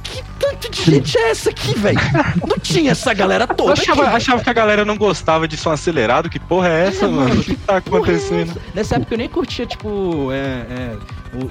que 0.03 0.21
tanto 0.41 0.68
de 0.71 0.83
gente 0.83 1.16
é 1.16 1.31
essa 1.31 1.51
aqui, 1.51 1.73
velho? 1.79 2.01
Não 2.47 2.59
tinha 2.59 2.91
essa 2.91 3.14
galera 3.14 3.47
Eu 3.49 3.55
toda. 3.55 3.73
achava, 3.75 4.03
aqui, 4.07 4.16
achava 4.16 4.43
que 4.43 4.51
a 4.51 4.53
galera 4.53 4.85
não 4.85 4.97
gostava 4.97 5.47
de 5.47 5.57
som 5.57 5.71
acelerado. 5.71 6.29
Que 6.29 6.41
porra 6.41 6.68
é 6.68 6.89
essa, 6.89 7.05
É, 7.05 7.09
mano? 7.09 7.41
O 7.41 7.45
que 7.45 7.55
tá 7.55 7.81
Porra, 7.81 7.99
acontecendo? 7.99 8.51
essa? 8.51 8.61
Nessa 8.75 8.97
época 8.97 9.14
eu 9.14 9.18
nem 9.18 9.29
curtia, 9.29 9.64
tipo, 9.66 10.31
é, 10.33 10.37
é, 10.37 10.97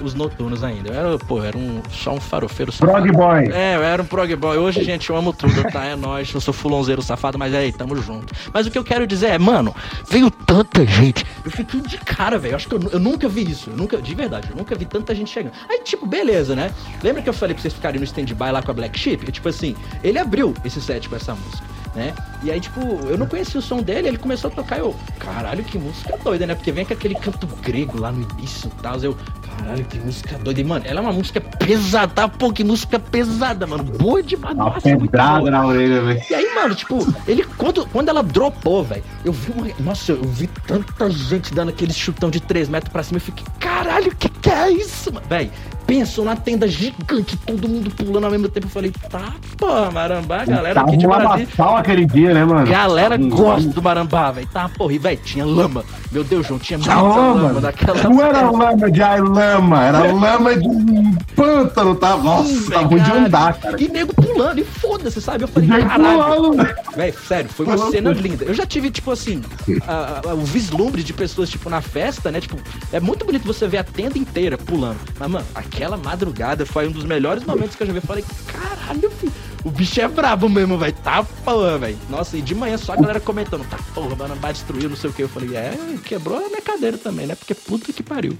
os 0.02 0.14
noturnos 0.14 0.62
ainda. 0.62 0.90
Eu 0.90 0.94
era, 0.94 1.18
pô, 1.18 1.42
era 1.42 1.56
um, 1.56 1.82
só 1.90 2.14
um 2.14 2.20
farofeiro 2.20 2.70
safado. 2.70 2.92
Prog 2.92 3.12
Boy. 3.12 3.50
É, 3.52 3.76
eu 3.76 3.82
era 3.82 4.02
um 4.02 4.04
prog 4.04 4.34
boy. 4.36 4.58
Hoje, 4.58 4.84
gente, 4.84 5.10
eu 5.10 5.16
amo 5.16 5.32
tudo, 5.32 5.62
tá? 5.70 5.84
É 5.84 5.96
nóis. 5.96 6.32
Eu 6.32 6.40
sou 6.40 6.52
fulonzeiro 6.52 7.02
safado, 7.02 7.38
mas 7.38 7.54
aí, 7.54 7.72
tamo 7.72 7.96
junto. 7.96 8.34
Mas 8.52 8.66
o 8.66 8.70
que 8.70 8.78
eu 8.78 8.84
quero 8.84 9.06
dizer 9.06 9.28
é, 9.28 9.38
mano, 9.38 9.74
veio 10.08 10.30
tanta 10.30 10.86
gente. 10.86 11.24
Eu 11.44 11.50
fiquei 11.50 11.80
de 11.80 11.98
cara, 11.98 12.38
velho. 12.38 12.52
Eu 12.52 12.56
Acho 12.56 12.68
que 12.68 12.74
eu, 12.74 12.80
eu 12.92 12.98
nunca 12.98 13.28
vi 13.28 13.50
isso. 13.50 13.70
Eu 13.70 13.76
nunca, 13.76 13.96
de 14.00 14.14
verdade, 14.14 14.48
eu 14.50 14.56
nunca 14.56 14.74
vi 14.74 14.84
tanta 14.84 15.14
gente 15.14 15.30
chegando. 15.30 15.52
Aí, 15.68 15.80
tipo, 15.80 16.06
beleza, 16.06 16.54
né? 16.54 16.70
Lembra 17.02 17.22
que 17.22 17.28
eu 17.28 17.32
falei 17.32 17.54
pra 17.54 17.62
vocês 17.62 17.74
ficarem 17.74 17.98
no 17.98 18.04
stand-by 18.04 18.50
lá 18.52 18.62
com 18.62 18.70
a 18.70 18.74
Black 18.74 18.98
Sheep? 18.98 19.26
E, 19.26 19.32
tipo 19.32 19.48
assim, 19.48 19.74
ele 20.02 20.18
abriu 20.18 20.54
esse 20.64 20.80
set 20.80 21.08
com 21.08 21.16
essa 21.16 21.34
música. 21.34 21.80
Né? 21.94 22.14
E 22.44 22.50
aí, 22.52 22.60
tipo, 22.60 22.80
eu 22.80 23.18
não 23.18 23.26
conhecia 23.26 23.58
o 23.58 23.62
som 23.62 23.82
dele, 23.82 24.06
ele 24.06 24.16
começou 24.16 24.48
a 24.48 24.54
tocar, 24.54 24.78
eu, 24.78 24.94
caralho, 25.18 25.64
que 25.64 25.76
música 25.76 26.16
doida, 26.22 26.46
né? 26.46 26.54
Porque 26.54 26.70
vem 26.70 26.84
com 26.84 26.92
aquele 26.92 27.16
canto 27.16 27.48
grego 27.60 27.98
lá 27.98 28.12
no 28.12 28.22
início 28.22 28.70
e 28.78 28.82
tal, 28.82 28.96
eu, 29.00 29.16
caralho, 29.56 29.84
que 29.84 29.98
música 29.98 30.38
doida. 30.38 30.60
E, 30.60 30.64
mano, 30.64 30.84
ela 30.86 31.00
é 31.00 31.02
uma 31.02 31.12
música 31.12 31.40
pesada, 31.40 32.28
pô, 32.28 32.52
que 32.52 32.64
música 32.64 32.98
pesada, 32.98 33.66
mano. 33.66 33.84
Boa 33.84 34.22
demais, 34.22 34.54
Uma 34.54 34.70
nossa, 34.70 34.88
muito 34.88 35.10
pedrada 35.10 35.50
na 35.50 35.66
orelha, 35.66 36.02
velho. 36.02 36.22
E 36.28 36.34
aí, 36.34 36.54
mano, 36.54 36.74
tipo, 36.74 37.06
ele 37.26 37.44
quando, 37.56 37.86
quando 37.86 38.08
ela 38.08 38.22
dropou, 38.22 38.84
velho, 38.84 39.04
eu 39.24 39.32
vi 39.32 39.52
uma. 39.52 39.66
Nossa, 39.80 40.12
eu 40.12 40.22
vi 40.22 40.48
tanta 40.66 41.10
gente 41.10 41.54
dando 41.54 41.70
aquele 41.70 41.92
chutão 41.92 42.30
de 42.30 42.40
3 42.40 42.68
metros 42.68 42.92
pra 42.92 43.02
cima. 43.02 43.18
Eu 43.18 43.22
fiquei, 43.22 43.44
caralho, 43.58 44.14
que 44.16 44.28
que 44.28 44.50
é 44.50 44.70
isso, 44.70 45.12
mano? 45.12 45.26
Velho, 45.28 45.50
pensa 45.90 46.22
numa 46.22 46.36
tenda 46.36 46.68
gigante, 46.68 47.36
todo 47.38 47.68
mundo 47.68 47.90
pulando 47.90 48.22
ao 48.24 48.30
mesmo 48.30 48.48
tempo. 48.48 48.66
Eu 48.66 48.70
falei, 48.70 48.92
tá, 49.10 49.32
pô, 49.58 49.90
marambá, 49.90 50.44
galera 50.44 50.74
Tava 50.76 50.86
aqui 50.88 50.96
de 50.96 51.06
Brasília. 51.06 51.48
aquele 51.78 52.06
dia, 52.06 52.32
né, 52.32 52.44
mano? 52.44 52.64
Galera 52.64 53.16
Hum, 53.20 53.28
gosta 53.28 53.68
do 53.70 53.82
marambá, 53.82 54.30
velho. 54.30 54.46
Tá, 54.52 54.68
porra, 54.68 54.92
e 54.92 54.98
velho, 54.98 55.18
tinha 55.24 55.44
lama. 55.44 55.84
Meu 56.12 56.22
Deus, 56.22 56.46
João, 56.46 56.60
tinha 56.60 56.78
muita 56.78 56.94
lama, 57.00 57.42
lama. 57.42 57.60
daquela. 57.60 58.02
Não 58.04 58.22
era 58.24 58.48
lama 58.50 58.88
de 58.90 59.02
ai 59.02 59.20
lama, 59.20 59.84
era 59.84 60.12
lama 60.12 60.56
de 60.56 60.68
um 60.68 61.14
pântano, 61.34 61.96
tá? 61.96 62.16
Nossa, 62.16 62.48
Sim, 62.48 62.70
tá 62.70 62.76
velho, 62.78 62.88
ruim 62.90 63.02
de 63.02 63.10
andar, 63.12 63.54
cara. 63.54 63.82
E 63.82 63.88
nego 63.88 64.14
pulando, 64.14 64.60
e 64.60 64.64
foda-se, 64.64 65.20
sabe? 65.20 65.42
Eu 65.42 65.48
falei, 65.48 65.68
caralho. 65.70 66.52
Véi, 66.96 67.12
sério, 67.26 67.50
foi 67.50 67.66
uma 67.66 67.90
cena 67.90 68.10
linda. 68.12 68.44
Eu 68.44 68.54
já 68.54 68.64
tive, 68.64 68.90
tipo 68.90 69.10
assim, 69.10 69.42
a- 69.88 70.20
a- 70.30 70.34
o 70.34 70.44
vislumbre 70.44 71.02
de 71.02 71.12
pessoas, 71.12 71.50
tipo, 71.50 71.68
na 71.68 71.80
festa, 71.80 72.30
né? 72.30 72.40
Tipo, 72.40 72.56
é 72.92 73.00
muito 73.00 73.24
bonito 73.24 73.44
você 73.44 73.66
ver 73.66 73.78
a 73.78 73.84
tenda 73.84 74.16
inteira 74.16 74.56
pulando. 74.56 74.98
Mas, 75.18 75.28
mano, 75.30 75.46
aquela 75.80 75.96
madrugada 75.96 76.66
foi 76.66 76.86
um 76.86 76.92
dos 76.92 77.04
melhores 77.04 77.42
momentos 77.44 77.74
que 77.74 77.82
eu 77.82 77.86
já 77.86 77.92
vi. 77.92 77.98
Eu 77.98 78.02
falei, 78.02 78.24
caralho, 78.46 79.10
filho, 79.12 79.32
o 79.64 79.70
bicho 79.70 79.98
é 80.00 80.06
brabo 80.06 80.46
mesmo, 80.46 80.76
velho. 80.76 80.92
Tá 81.02 81.24
porra, 81.42 81.78
velho. 81.78 81.96
Nossa, 82.10 82.36
e 82.36 82.42
de 82.42 82.54
manhã 82.54 82.76
só 82.76 82.92
a 82.92 82.96
galera 82.96 83.18
comentando, 83.18 83.66
tá 83.68 83.78
porra, 83.94 84.14
mano, 84.14 84.34
vai 84.36 84.52
destruir, 84.52 84.90
não 84.90 84.96
sei 84.96 85.08
o 85.08 85.12
que. 85.12 85.22
Eu 85.22 85.28
falei, 85.28 85.56
é, 85.56 85.72
quebrou 86.04 86.36
a 86.36 86.48
minha 86.48 86.60
cadeira 86.60 86.98
também, 86.98 87.26
né? 87.26 87.34
Porque 87.34 87.54
puta 87.54 87.92
que 87.94 88.02
pariu. 88.02 88.36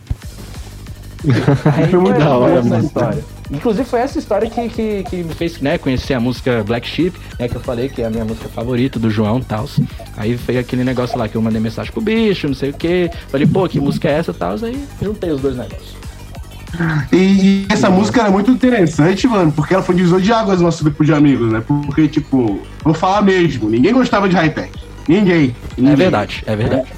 Aí 1.76 1.88
Foi 1.90 1.98
muito 1.98 2.18
da 2.18 2.36
hora, 2.36 2.60
essa 2.60 2.68
mano. 2.68 2.84
história. 2.84 3.24
Inclusive 3.50 3.84
foi 3.84 4.00
essa 4.00 4.18
história 4.18 4.48
que, 4.48 4.68
que, 4.68 5.02
que 5.04 5.16
me 5.24 5.34
fez 5.34 5.60
né, 5.60 5.76
conhecer 5.76 6.14
a 6.14 6.20
música 6.20 6.62
Black 6.62 6.86
Sheep, 6.86 7.18
né, 7.38 7.48
que 7.48 7.56
eu 7.56 7.60
falei 7.60 7.88
que 7.88 8.00
é 8.00 8.06
a 8.06 8.10
minha 8.10 8.24
música 8.24 8.48
favorita 8.48 8.98
do 8.98 9.10
João 9.10 9.38
e 9.38 9.44
tal. 9.44 9.68
Aí 10.16 10.38
foi 10.38 10.56
aquele 10.56 10.84
negócio 10.84 11.18
lá 11.18 11.28
que 11.28 11.36
eu 11.36 11.42
mandei 11.42 11.60
mensagem 11.60 11.92
pro 11.92 12.00
bicho, 12.00 12.46
não 12.46 12.54
sei 12.54 12.70
o 12.70 12.74
que. 12.74 13.10
Falei, 13.28 13.46
pô, 13.46 13.68
que 13.68 13.80
música 13.80 14.08
é 14.08 14.12
essa 14.12 14.30
e 14.30 14.34
tal. 14.34 14.54
Aí 14.62 14.86
juntei 15.02 15.30
os 15.30 15.40
dois 15.40 15.56
negócios. 15.56 15.99
E, 17.12 17.16
e 17.16 17.66
essa 17.68 17.90
música 17.90 18.20
era 18.20 18.30
muito 18.30 18.50
interessante, 18.50 19.26
mano, 19.26 19.50
porque 19.52 19.74
ela 19.74 19.82
foi 19.82 19.94
divisor 19.94 20.20
de 20.20 20.32
águas 20.32 20.58
no 20.58 20.66
nosso 20.66 20.84
grupo 20.84 21.04
de 21.04 21.12
amigos, 21.12 21.50
né? 21.52 21.62
Porque, 21.66 22.08
tipo, 22.08 22.60
vou 22.82 22.94
falar 22.94 23.22
mesmo, 23.22 23.68
ninguém 23.68 23.92
gostava 23.92 24.28
de 24.28 24.36
high-tech. 24.36 24.72
Ninguém. 25.08 25.54
É 25.76 25.80
ninguém. 25.80 25.96
verdade, 25.96 26.42
é 26.46 26.54
verdade. 26.56 26.88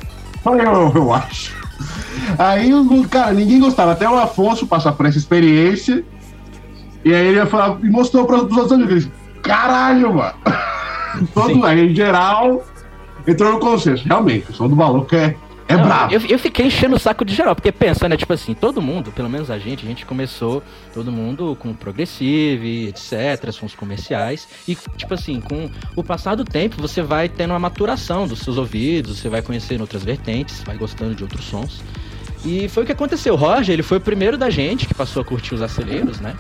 Eu, 0.45 0.93
eu 0.95 1.13
acho. 1.15 1.55
Aí, 2.39 2.73
o- 2.75 3.09
cara, 3.09 3.33
ninguém 3.33 3.59
gostava. 3.59 3.93
Até 3.93 4.09
o 4.09 4.19
Afonso 4.19 4.67
passar 4.67 4.93
por 4.93 5.07
essa 5.07 5.19
experiência. 5.19 6.05
E 7.05 7.13
aí 7.13 7.27
ele 7.29 7.37
ia 7.37 7.47
falar, 7.47 7.79
e 7.83 7.91
mostrou 7.91 8.27
para 8.27 8.37
os 8.37 8.57
outros 8.57 8.73
amigos. 8.73 9.09
Caralho, 9.43 10.15
mano. 10.15 10.35
Todo 11.35 11.65
aí, 11.67 11.91
em 11.91 11.95
geral, 11.95 12.63
entrou 13.27 13.53
no 13.53 13.59
consenso. 13.59 14.05
Realmente, 14.07 14.51
o 14.51 14.55
som 14.55 14.69
do 14.69 14.77
maluco 14.77 15.15
é, 15.15 15.35
é 15.73 15.77
Não, 15.77 15.85
brabo. 15.85 16.15
eu, 16.15 16.21
eu 16.27 16.39
fiquei 16.39 16.67
enchendo 16.67 16.97
o 16.97 16.99
saco 16.99 17.25
de 17.25 17.35
geral, 17.35 17.55
porque 17.55 17.73
pensa, 17.73 18.09
né? 18.09 18.17
Tipo 18.17 18.33
assim, 18.33 18.55
todo 18.55 18.81
mundo, 18.83 19.11
pelo 19.13 19.29
menos 19.29 19.51
a 19.51 19.59
gente, 19.59 19.85
a 19.85 19.89
gente 19.89 20.05
começou, 20.05 20.63
todo 20.93 21.11
mundo 21.11 21.57
com 21.59 21.73
progressive, 21.73 22.89
etc., 22.89 23.51
sons 23.53 23.75
comerciais. 23.75 24.47
E, 24.69 24.77
tipo 24.97 25.15
assim, 25.15 25.41
com 25.41 25.71
o 25.97 26.05
passar 26.05 26.35
do 26.35 26.45
tempo, 26.45 26.81
você 26.81 27.03
vai 27.03 27.29
tendo 27.29 27.51
uma 27.51 27.59
maturação 27.59 28.27
dos 28.27 28.41
seus 28.41 28.59
ouvidos, 28.59 29.19
você 29.19 29.29
vai 29.29 29.43
conhecendo 29.43 29.81
outras 29.81 30.05
vertentes, 30.05 30.63
vai 30.63 30.77
gostando 30.77 31.15
de 31.15 31.23
outros 31.23 31.45
sons. 31.45 31.83
E 32.45 32.69
foi 32.69 32.83
o 32.83 32.87
que 32.87 32.93
aconteceu. 32.93 33.35
O 33.35 33.37
Roger, 33.37 33.73
ele 33.73 33.83
foi 33.83 33.99
o 33.99 34.01
primeiro 34.01 34.37
da 34.37 34.51
gente 34.51 34.87
que 34.87 34.95
passou 34.95 35.23
a 35.23 35.25
curtir 35.25 35.55
os 35.55 35.63
aceleros, 35.63 36.21
né? 36.21 36.35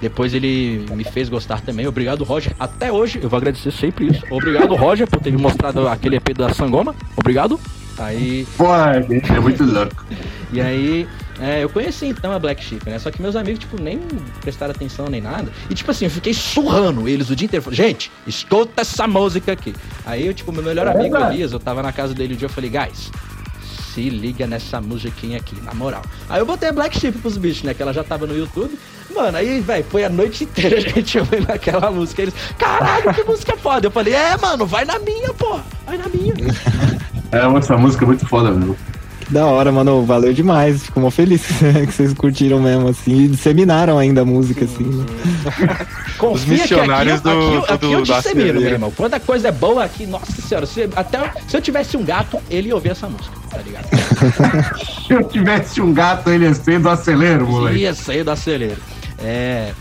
Depois 0.00 0.34
ele 0.34 0.84
me 0.90 1.04
fez 1.04 1.28
gostar 1.28 1.60
também. 1.60 1.86
Obrigado, 1.86 2.24
Roger. 2.24 2.54
Até 2.58 2.92
hoje, 2.92 3.20
eu 3.22 3.28
vou 3.28 3.36
agradecer 3.36 3.70
sempre 3.70 4.06
isso. 4.08 4.22
Obrigado, 4.30 4.74
Roger, 4.74 5.08
por 5.08 5.20
ter 5.20 5.30
me 5.30 5.38
mostrado 5.38 5.88
aquele 5.88 6.16
EP 6.16 6.36
da 6.36 6.52
Sangoma. 6.52 6.94
Obrigado. 7.16 7.58
Aí, 7.98 8.46
Pô, 8.56 8.74
é, 8.74 9.06
é 9.36 9.40
muito 9.40 9.64
louco. 9.64 10.04
e 10.52 10.60
aí, 10.60 11.08
é, 11.40 11.62
eu 11.62 11.68
conheci 11.68 12.06
então 12.06 12.32
a 12.32 12.38
Black 12.38 12.62
Sheep, 12.62 12.88
né? 12.88 12.98
Só 12.98 13.10
que 13.10 13.20
meus 13.20 13.36
amigos, 13.36 13.60
tipo, 13.60 13.80
nem 13.80 13.98
prestaram 14.40 14.72
atenção 14.72 15.06
nem 15.06 15.20
nada. 15.20 15.50
E, 15.68 15.74
tipo 15.74 15.90
assim, 15.90 16.04
eu 16.04 16.10
fiquei 16.10 16.34
surrando 16.34 17.08
eles 17.08 17.30
o 17.30 17.36
dia 17.36 17.46
inteiro. 17.46 17.64
Falei, 17.64 17.76
Gente, 17.76 18.10
escuta 18.26 18.82
essa 18.82 19.06
música 19.06 19.52
aqui. 19.52 19.74
Aí, 20.04 20.26
eu, 20.26 20.34
tipo, 20.34 20.52
meu 20.52 20.62
melhor 20.62 20.86
amigo 20.86 21.16
Elias, 21.16 21.52
eu 21.52 21.60
tava 21.60 21.82
na 21.82 21.92
casa 21.92 22.14
dele 22.14 22.34
um 22.34 22.36
dia, 22.36 22.46
eu 22.46 22.50
falei, 22.50 22.70
guys, 22.70 23.10
se 23.94 24.08
liga 24.10 24.46
nessa 24.46 24.80
musiquinha 24.80 25.38
aqui, 25.38 25.60
na 25.62 25.72
moral. 25.72 26.02
Aí 26.28 26.40
eu 26.40 26.46
botei 26.46 26.68
a 26.68 26.72
Black 26.72 26.98
Sheep 26.98 27.18
pros 27.18 27.36
bichos, 27.36 27.62
né? 27.62 27.74
Que 27.74 27.82
ela 27.82 27.92
já 27.92 28.02
tava 28.02 28.26
no 28.26 28.36
YouTube. 28.36 28.76
Mano, 29.14 29.36
aí, 29.38 29.60
velho, 29.60 29.84
foi 29.90 30.04
a 30.04 30.08
noite 30.08 30.44
inteira 30.44 30.76
a 30.78 30.80
gente 30.80 31.18
ouvindo 31.18 31.50
aquela 31.50 31.90
música. 31.90 32.22
Eles, 32.22 32.34
caralho, 32.58 33.14
que 33.14 33.22
música 33.24 33.56
foda. 33.56 33.86
Eu 33.86 33.90
falei, 33.90 34.12
é, 34.14 34.36
mano, 34.36 34.66
vai 34.66 34.84
na 34.84 34.98
minha, 34.98 35.32
porra. 35.34 35.64
Vai 35.86 35.96
na 35.98 36.08
minha. 36.08 36.34
É, 37.32 37.58
essa 37.58 37.76
música 37.76 38.04
é 38.04 38.06
muito 38.06 38.26
foda, 38.26 38.50
mesmo. 38.50 38.76
Da 39.30 39.46
hora, 39.46 39.72
mano. 39.72 40.04
Valeu 40.04 40.34
demais. 40.34 40.82
Fico 40.84 41.00
mó 41.00 41.10
feliz 41.10 41.42
que 41.86 41.86
vocês 41.92 42.12
curtiram 42.12 42.60
mesmo, 42.60 42.88
assim. 42.88 43.22
E 43.24 43.28
disseminaram 43.28 43.98
ainda 43.98 44.20
a 44.20 44.24
música, 44.24 44.64
assim. 44.66 44.84
né? 44.84 45.06
Confia 46.18 46.52
missionários 46.58 47.20
que 47.20 47.28
aqui, 47.28 47.36
do- 47.38 47.40
aqui, 47.40 47.54
eu- 47.54 47.64
aqui 47.74 47.86
do- 47.86 47.92
eu 47.92 48.02
dissemino, 48.02 48.60
meu 48.60 48.70
irmão. 48.70 48.92
Quando 48.94 49.14
a 49.14 49.20
coisa 49.20 49.48
é 49.48 49.52
boa 49.52 49.82
aqui, 49.84 50.06
nossa 50.06 50.30
senhora, 50.42 50.66
se, 50.66 50.88
até 50.94 51.32
se 51.48 51.56
eu 51.56 51.62
tivesse 51.62 51.96
um 51.96 52.04
gato, 52.04 52.38
ele 52.50 52.68
ia 52.68 52.74
ouvir 52.74 52.90
essa 52.90 53.08
música, 53.08 53.34
tá 53.50 53.58
ligado? 53.58 53.88
Se 55.06 55.12
eu 55.14 55.24
tivesse 55.24 55.80
um 55.80 55.92
gato, 55.92 56.28
ele 56.30 56.44
ia 56.44 56.54
ser 56.54 56.78
do 56.78 56.88
acelero, 56.90 57.46
moleque. 57.46 57.78
Ia 57.78 57.94
sair 57.94 58.22
do 58.24 58.30
acelero. 58.30 58.76
É, 59.24 59.74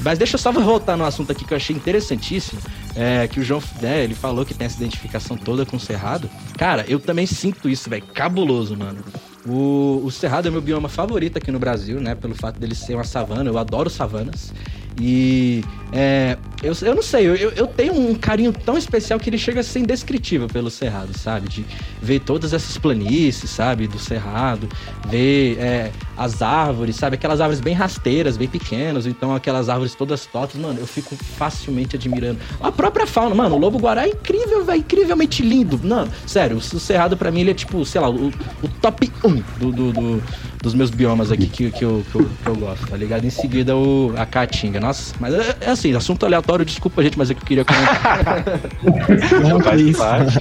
mas 0.00 0.18
deixa 0.18 0.36
eu 0.36 0.38
só 0.38 0.52
voltar 0.52 0.96
no 0.96 1.04
assunto 1.04 1.32
aqui 1.32 1.44
que 1.44 1.52
eu 1.52 1.56
achei 1.56 1.74
interessantíssimo. 1.74 2.60
É, 2.94 3.28
que 3.28 3.38
o 3.38 3.44
João, 3.44 3.62
né, 3.80 4.02
ele 4.02 4.14
falou 4.14 4.44
que 4.44 4.52
tem 4.52 4.66
essa 4.66 4.76
identificação 4.76 5.36
toda 5.36 5.64
com 5.64 5.76
o 5.76 5.80
Cerrado. 5.80 6.28
Cara, 6.56 6.84
eu 6.88 6.98
também 6.98 7.26
sinto 7.26 7.68
isso, 7.68 7.88
velho. 7.88 8.04
Cabuloso, 8.12 8.76
mano. 8.76 8.98
O, 9.46 10.02
o 10.04 10.10
Cerrado 10.10 10.48
é 10.48 10.50
meu 10.50 10.60
bioma 10.60 10.88
favorito 10.88 11.38
aqui 11.38 11.50
no 11.50 11.58
Brasil, 11.58 12.00
né? 12.00 12.14
Pelo 12.14 12.34
fato 12.34 12.58
dele 12.58 12.74
ser 12.74 12.94
uma 12.94 13.04
savana. 13.04 13.48
Eu 13.48 13.56
adoro 13.56 13.88
savanas. 13.88 14.52
E 15.00 15.64
é, 15.92 16.36
eu, 16.62 16.74
eu 16.82 16.94
não 16.94 17.02
sei, 17.02 17.26
eu, 17.26 17.34
eu 17.34 17.66
tenho 17.66 17.94
um 17.94 18.14
carinho 18.14 18.52
tão 18.52 18.76
especial 18.76 19.18
que 19.18 19.30
ele 19.30 19.38
chega 19.38 19.60
a 19.60 19.62
ser 19.62 19.78
indescritível 19.78 20.48
pelo 20.48 20.70
Cerrado, 20.70 21.16
sabe? 21.16 21.48
De 21.48 21.64
ver 22.02 22.20
todas 22.20 22.52
essas 22.52 22.76
planícies, 22.76 23.48
sabe? 23.48 23.86
Do 23.86 23.98
Cerrado, 23.98 24.68
ver 25.08 25.56
é, 25.58 25.92
as 26.16 26.42
árvores, 26.42 26.96
sabe? 26.96 27.14
Aquelas 27.14 27.40
árvores 27.40 27.60
bem 27.60 27.74
rasteiras, 27.74 28.36
bem 28.36 28.48
pequenas, 28.48 29.06
então 29.06 29.34
aquelas 29.34 29.68
árvores 29.68 29.94
todas 29.94 30.26
tortas, 30.26 30.60
mano, 30.60 30.78
eu 30.78 30.86
fico 30.86 31.16
facilmente 31.16 31.96
admirando. 31.96 32.38
A 32.60 32.72
própria 32.72 33.06
fauna, 33.06 33.34
mano, 33.34 33.54
o 33.54 33.58
lobo-guará 33.58 34.06
é 34.06 34.10
incrível, 34.10 34.64
velho, 34.64 34.80
incrivelmente 34.80 35.42
lindo. 35.42 35.80
Não, 35.82 36.08
sério, 36.26 36.56
o 36.56 36.60
Cerrado 36.60 37.16
pra 37.16 37.30
mim 37.30 37.40
ele 37.40 37.52
é 37.52 37.54
tipo, 37.54 37.84
sei 37.84 38.00
lá, 38.00 38.10
o, 38.10 38.28
o 38.28 38.68
top 38.82 39.10
1 39.24 39.42
do, 39.58 39.72
do, 39.72 39.92
do, 39.92 40.22
dos 40.62 40.74
meus 40.74 40.90
biomas 40.90 41.30
aqui 41.30 41.46
que, 41.46 41.70
que, 41.70 41.84
eu, 41.84 42.04
que, 42.10 42.18
eu, 42.18 42.28
que 42.42 42.48
eu 42.48 42.56
gosto, 42.56 42.86
tá 42.88 42.96
ligado? 42.96 43.24
Em 43.24 43.30
seguida 43.30 43.76
o, 43.76 44.12
a 44.16 44.26
Caatinga. 44.26 44.80
Nossa, 44.80 45.14
mas 45.20 45.34
é, 45.34 45.56
é 45.60 45.77
assim, 45.78 45.94
assunto 45.94 46.26
aleatório, 46.26 46.64
desculpa, 46.64 47.02
gente, 47.02 47.16
mas 47.16 47.30
é 47.30 47.34
que 47.34 47.40
eu 47.42 47.46
queria 47.46 47.64
comentar. 47.64 48.44
Não, 49.42 49.60
Faz 49.60 49.80
isso. 49.80 49.98
parte. 49.98 50.38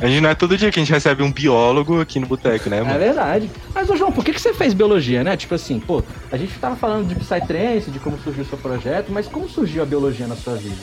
A 0.00 0.06
gente 0.06 0.20
não 0.22 0.30
é 0.30 0.34
todo 0.34 0.56
dia 0.56 0.70
que 0.70 0.78
a 0.80 0.82
gente 0.82 0.92
recebe 0.92 1.22
um 1.22 1.30
biólogo 1.30 2.00
aqui 2.00 2.18
no 2.18 2.26
boteco, 2.26 2.70
né, 2.70 2.78
É 2.78 2.82
mano? 2.82 2.98
verdade. 2.98 3.50
Mas, 3.74 3.90
ô 3.90 3.96
João, 3.96 4.10
por 4.10 4.24
que, 4.24 4.32
que 4.32 4.40
você 4.40 4.54
fez 4.54 4.72
biologia, 4.72 5.22
né? 5.22 5.36
Tipo 5.36 5.54
assim, 5.54 5.78
pô, 5.78 6.02
a 6.32 6.36
gente 6.38 6.54
tava 6.58 6.74
falando 6.76 7.06
de 7.08 7.14
Psytrance, 7.16 7.90
de 7.90 7.98
como 7.98 8.16
surgiu 8.18 8.44
o 8.44 8.46
seu 8.46 8.56
projeto, 8.56 9.10
mas 9.12 9.26
como 9.26 9.48
surgiu 9.48 9.82
a 9.82 9.86
biologia 9.86 10.26
na 10.26 10.36
sua 10.36 10.54
vida? 10.54 10.76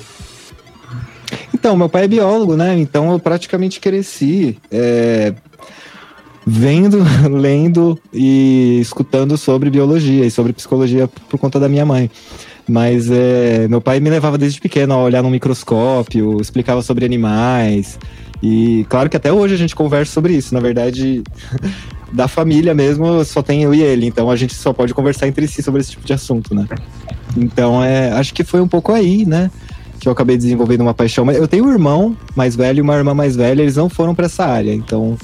Então, 1.53 1.75
meu 1.75 1.89
pai 1.89 2.03
é 2.03 2.07
biólogo, 2.07 2.55
né? 2.55 2.77
Então 2.77 3.11
eu 3.11 3.19
praticamente 3.19 3.79
cresci 3.79 4.57
é, 4.71 5.33
vendo, 6.45 6.99
lendo 7.31 7.99
e 8.13 8.77
escutando 8.81 9.35
sobre 9.37 9.69
biologia 9.69 10.25
e 10.25 10.31
sobre 10.31 10.53
psicologia 10.53 11.07
por 11.29 11.39
conta 11.39 11.59
da 11.59 11.67
minha 11.67 11.85
mãe. 11.85 12.09
Mas 12.67 13.11
é, 13.11 13.67
meu 13.67 13.79
pai 13.79 13.99
me 13.99 14.09
levava 14.09 14.37
desde 14.37 14.59
pequeno 14.59 14.93
a 14.93 15.03
olhar 15.03 15.21
no 15.21 15.29
microscópio, 15.29 16.41
explicava 16.41 16.81
sobre 16.81 17.05
animais. 17.05 17.99
E 18.41 18.85
claro 18.89 19.09
que 19.09 19.17
até 19.17 19.31
hoje 19.31 19.53
a 19.53 19.57
gente 19.57 19.75
conversa 19.75 20.11
sobre 20.11 20.33
isso. 20.33 20.53
Na 20.53 20.59
verdade, 20.59 21.23
da 22.11 22.27
família 22.27 22.73
mesmo, 22.73 23.23
só 23.23 23.41
tem 23.41 23.63
eu 23.63 23.73
e 23.73 23.81
ele. 23.81 24.07
Então 24.07 24.29
a 24.31 24.35
gente 24.35 24.55
só 24.55 24.73
pode 24.73 24.93
conversar 24.93 25.27
entre 25.27 25.47
si 25.47 25.61
sobre 25.61 25.81
esse 25.81 25.91
tipo 25.91 26.05
de 26.05 26.13
assunto, 26.13 26.55
né? 26.55 26.67
Então 27.37 27.83
é, 27.83 28.11
acho 28.13 28.33
que 28.33 28.43
foi 28.43 28.61
um 28.61 28.67
pouco 28.67 28.91
aí, 28.91 29.25
né? 29.25 29.51
Que 29.99 30.07
eu 30.07 30.11
acabei 30.11 30.35
desenvolvendo 30.35 30.81
uma 30.81 30.93
paixão. 30.93 31.23
Mas 31.23 31.37
eu 31.37 31.47
tenho 31.47 31.65
um 31.65 31.71
irmão 31.71 32.17
mais 32.35 32.55
velho 32.55 32.79
e 32.79 32.81
uma 32.81 32.95
irmã 32.95 33.13
mais 33.13 33.35
velha, 33.35 33.61
eles 33.61 33.75
não 33.75 33.89
foram 33.89 34.15
para 34.15 34.25
essa 34.25 34.43
área. 34.43 34.73
Então, 34.73 35.17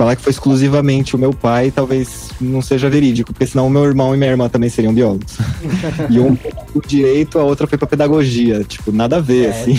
falar 0.00 0.16
que 0.16 0.22
foi 0.22 0.30
exclusivamente 0.30 1.14
o 1.14 1.18
meu 1.18 1.30
pai 1.30 1.70
talvez 1.70 2.30
não 2.40 2.62
seja 2.62 2.88
verídico, 2.88 3.34
porque 3.34 3.46
senão 3.46 3.66
o 3.66 3.70
meu 3.70 3.84
irmão 3.84 4.14
e 4.14 4.18
minha 4.18 4.30
irmã 4.30 4.48
também 4.48 4.70
seriam 4.70 4.94
biólogos. 4.94 5.36
e 6.08 6.18
um 6.18 6.38
o 6.74 6.80
direito, 6.80 7.38
a 7.38 7.44
outra 7.44 7.66
foi 7.66 7.76
para 7.76 7.86
pedagogia. 7.86 8.64
Tipo, 8.64 8.92
nada 8.92 9.18
a 9.18 9.20
ver, 9.20 9.48
É. 9.48 9.50
assim. 9.50 9.74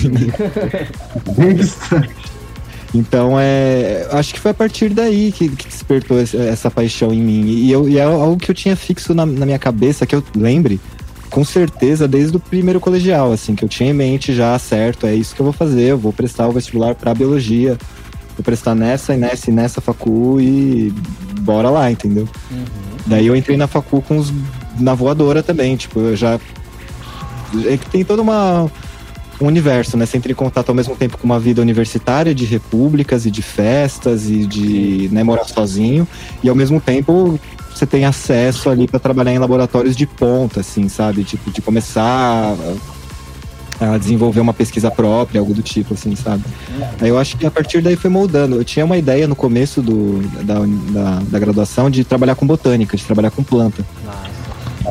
Distante. 1.55 2.09
Então, 2.93 3.37
é, 3.39 4.05
acho 4.11 4.33
que 4.33 4.39
foi 4.41 4.51
a 4.51 4.53
partir 4.53 4.89
daí 4.89 5.31
que, 5.31 5.47
que 5.47 5.65
despertou 5.65 6.19
essa 6.19 6.69
paixão 6.69 7.13
em 7.13 7.21
mim. 7.21 7.45
E, 7.45 7.71
eu, 7.71 7.87
e 7.87 7.97
é 7.97 8.03
algo 8.03 8.35
que 8.35 8.51
eu 8.51 8.55
tinha 8.55 8.75
fixo 8.75 9.13
na, 9.13 9.25
na 9.25 9.45
minha 9.45 9.57
cabeça, 9.57 10.05
que 10.05 10.13
eu 10.13 10.21
lembre, 10.35 10.77
com 11.29 11.45
certeza, 11.45 12.05
desde 12.05 12.35
o 12.35 12.39
primeiro 12.39 12.81
colegial, 12.81 13.31
assim, 13.31 13.55
que 13.55 13.63
eu 13.63 13.69
tinha 13.69 13.91
em 13.91 13.93
mente 13.93 14.35
já, 14.35 14.59
certo, 14.59 15.07
é 15.07 15.15
isso 15.15 15.33
que 15.33 15.41
eu 15.41 15.45
vou 15.45 15.53
fazer, 15.53 15.83
eu 15.83 15.97
vou 15.97 16.11
prestar 16.11 16.49
o 16.49 16.51
vestibular 16.51 16.93
para 16.93 17.13
biologia, 17.13 17.77
vou 18.35 18.43
prestar 18.43 18.75
nessa 18.75 19.13
e 19.13 19.17
nessa 19.17 19.49
e 19.49 19.53
nessa 19.53 19.81
facu 19.81 20.39
e 20.39 20.93
bora 21.41 21.69
lá, 21.69 21.91
entendeu? 21.91 22.27
Daí 23.05 23.27
eu 23.27 23.35
entrei 23.35 23.57
na 23.57 23.67
facu 23.67 24.01
com 24.01 24.17
os, 24.17 24.33
na 24.79 24.93
voadora 24.93 25.41
também, 25.41 25.75
tipo, 25.75 25.99
eu 25.99 26.15
já... 26.15 26.39
É 27.65 27.77
que 27.77 27.89
tem 27.89 28.03
toda 28.05 28.21
uma 28.21 28.71
um 29.41 29.47
universo, 29.47 29.97
né? 29.97 30.05
Você 30.05 30.17
entra 30.17 30.31
em 30.31 30.35
contato 30.35 30.69
ao 30.69 30.75
mesmo 30.75 30.95
tempo 30.95 31.17
com 31.17 31.25
uma 31.25 31.39
vida 31.39 31.61
universitária 31.61 32.33
de 32.33 32.45
repúblicas 32.45 33.25
e 33.25 33.31
de 33.31 33.41
festas 33.41 34.29
e 34.29 34.45
de 34.45 35.09
né, 35.11 35.23
morar 35.23 35.45
sozinho, 35.45 36.07
e 36.43 36.49
ao 36.49 36.55
mesmo 36.55 36.79
tempo 36.79 37.39
você 37.73 37.85
tem 37.85 38.05
acesso 38.05 38.69
ali 38.69 38.87
para 38.87 38.99
trabalhar 38.99 39.33
em 39.33 39.39
laboratórios 39.39 39.95
de 39.95 40.05
ponta, 40.05 40.59
assim, 40.59 40.87
sabe? 40.87 41.23
Tipo, 41.23 41.49
de 41.49 41.61
começar 41.61 42.55
a, 43.81 43.97
desenvolver 43.97 44.39
uma 44.39 44.53
pesquisa 44.53 44.91
própria, 44.91 45.39
algo 45.39 45.53
do 45.53 45.61
tipo, 45.61 45.95
assim, 45.95 46.15
sabe? 46.15 46.43
Aí 46.99 47.09
eu 47.09 47.17
acho 47.17 47.37
que 47.37 47.45
a 47.45 47.51
partir 47.51 47.81
daí 47.81 47.95
foi 47.95 48.09
moldando. 48.09 48.55
Eu 48.55 48.63
tinha 48.63 48.85
uma 48.85 48.97
ideia 48.97 49.27
no 49.27 49.35
começo 49.35 49.81
do, 49.81 50.21
da, 50.43 50.59
da, 50.91 51.19
da 51.19 51.39
graduação 51.39 51.89
de 51.89 52.03
trabalhar 52.03 52.35
com 52.35 52.45
botânica, 52.45 52.95
de 52.95 53.03
trabalhar 53.03 53.31
com 53.31 53.43
planta. 53.43 53.83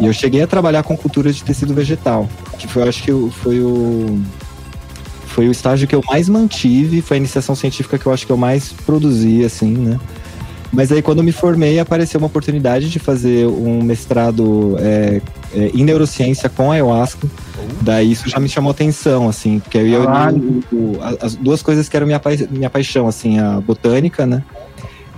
E 0.01 0.07
eu 0.07 0.13
cheguei 0.13 0.43
a 0.43 0.47
trabalhar 0.47 0.83
com 0.83 0.97
culturas 0.97 1.37
de 1.37 1.45
tecido 1.45 1.75
vegetal, 1.75 2.29
que 2.59 2.67
foi, 2.67 2.83
eu 2.83 2.89
acho 2.89 3.03
que 3.03 3.31
foi 3.43 3.61
o 3.61 4.21
foi 5.27 5.49
o 5.49 5.53
estágio 5.53 5.87
que 5.87 5.95
eu 5.95 6.03
mais 6.09 6.29
mantive, 6.29 7.01
foi 7.01 7.17
a 7.17 7.19
iniciação 7.19 7.55
científica 7.55 7.97
que 7.97 8.05
eu 8.05 8.13
acho 8.13 8.27
que 8.27 8.33
eu 8.33 8.37
mais 8.37 8.73
produzi, 8.73 9.45
assim, 9.45 9.73
né? 9.73 9.99
Mas 10.73 10.93
aí 10.93 11.03
quando 11.03 11.19
eu 11.19 11.25
me 11.25 11.33
formei, 11.33 11.79
apareceu 11.81 12.19
uma 12.19 12.29
oportunidade 12.29 12.89
de 12.91 12.99
fazer 12.99 13.47
um 13.47 13.83
mestrado 13.83 14.77
é, 14.79 15.21
é, 15.53 15.71
em 15.75 15.85
neurociência 15.85 16.49
com 16.49 16.71
ayahuasca. 16.71 17.27
Daí 17.83 18.13
isso 18.13 18.29
já 18.29 18.39
me 18.39 18.49
chamou 18.49 18.71
atenção, 18.71 19.29
assim, 19.29 19.59
porque 19.59 19.79
aí 19.79 19.93
eu 19.93 20.05
Caralho. 20.05 20.63
o- 20.73 20.77
o- 20.77 20.99
a- 21.03 21.17
as 21.27 21.35
duas 21.35 21.61
coisas 21.63 21.89
que 21.89 21.97
eram 21.97 22.07
minha, 22.07 22.21
pai- 22.21 22.47
minha 22.51 22.71
paixão, 22.71 23.09
assim, 23.09 23.39
a 23.39 23.61
botânica, 23.61 24.25
né? 24.27 24.43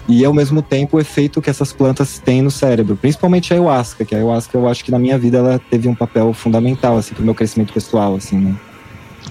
E 0.09 0.24
ao 0.24 0.32
mesmo 0.32 0.62
tempo 0.62 0.96
o 0.96 1.00
efeito 1.00 1.40
que 1.40 1.48
essas 1.50 1.72
plantas 1.72 2.18
têm 2.18 2.42
no 2.42 2.50
cérebro, 2.50 2.96
principalmente 2.96 3.53
a 3.53 3.57
ayahuasca, 3.57 4.05
que 4.05 4.14
a 4.14 4.18
ayahuasca 4.18 4.57
eu 4.57 4.66
acho 4.68 4.84
que 4.84 4.90
na 4.90 4.98
minha 4.98 5.16
vida 5.18 5.38
ela 5.38 5.61
teve 5.70 5.86
um 5.86 5.94
papel 5.94 6.32
fundamental, 6.32 6.96
assim, 6.96 7.14
pro 7.14 7.24
meu 7.24 7.34
crescimento 7.34 7.72
pessoal, 7.72 8.16
assim, 8.16 8.36
né? 8.38 8.55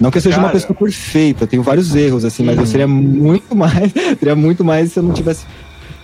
Não 0.00 0.10
que 0.10 0.18
eu 0.18 0.22
seja 0.22 0.36
uma 0.38 0.48
Cara. 0.48 0.58
pessoa 0.60 0.74
perfeita, 0.74 1.44
eu 1.44 1.48
tenho 1.48 1.62
vários 1.62 1.94
erros, 1.94 2.24
assim, 2.24 2.42
mas 2.44 2.58
eu 2.58 2.64
seria 2.66 2.86
muito 2.88 3.54
mais, 3.56 3.92
seria 4.18 4.34
muito 4.36 4.64
mais 4.64 4.92
se 4.92 4.98
eu 4.98 5.02
não 5.02 5.12
tivesse 5.12 5.44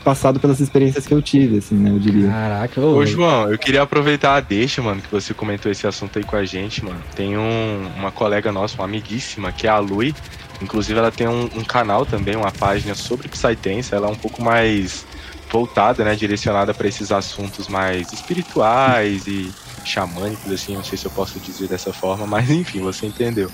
passado 0.09 0.40
pelas 0.40 0.59
experiências 0.59 1.06
que 1.06 1.12
eu 1.12 1.20
tive, 1.20 1.59
assim, 1.59 1.74
né, 1.74 1.90
eu 1.90 1.98
diria. 1.98 2.28
Caraca, 2.30 2.80
ô, 2.80 2.96
Ô, 2.96 3.04
João, 3.04 3.50
eu 3.50 3.59
queria 3.59 3.82
aproveitar 3.82 4.36
a 4.36 4.40
deixa, 4.40 4.80
mano, 4.80 5.02
que 5.02 5.11
você 5.11 5.34
comentou 5.34 5.70
esse 5.70 5.86
assunto 5.86 6.18
aí 6.18 6.24
com 6.24 6.34
a 6.34 6.46
gente, 6.46 6.82
mano. 6.82 7.02
Tem 7.14 7.36
um- 7.36 7.86
uma 7.94 8.11
colega 8.11 8.50
nossa, 8.50 8.76
uma 8.76 8.86
amiguíssima, 8.86 9.52
que 9.52 9.66
é 9.66 9.70
a 9.70 9.78
Lui. 9.78 10.14
Inclusive, 10.62 10.98
ela 10.98 11.11
tem 11.12 11.28
um, 11.28 11.44
um 11.54 11.62
canal 11.62 12.06
também, 12.06 12.36
uma 12.36 12.50
página 12.50 12.94
sobre 12.94 13.28
Psytense. 13.28 13.94
Ela 13.94 14.09
é 14.09 14.11
um 14.11 14.16
pouco 14.16 14.42
mais 14.42 15.04
voltada, 15.52 16.02
né, 16.04 16.14
direcionada 16.14 16.72
para 16.72 16.88
esses 16.88 17.12
assuntos 17.12 17.68
mais 17.68 18.11
espirituais 18.11 19.26
e 19.26 19.50
xamânicos, 19.84 20.50
assim, 20.52 20.74
não 20.74 20.84
sei 20.84 20.96
se 20.98 21.06
eu 21.06 21.11
posso 21.11 21.38
dizer 21.38 21.68
dessa 21.68 21.92
forma, 21.92 22.26
mas 22.26 22.48
enfim, 22.50 22.80
você 22.80 23.06
entendeu. 23.06 23.50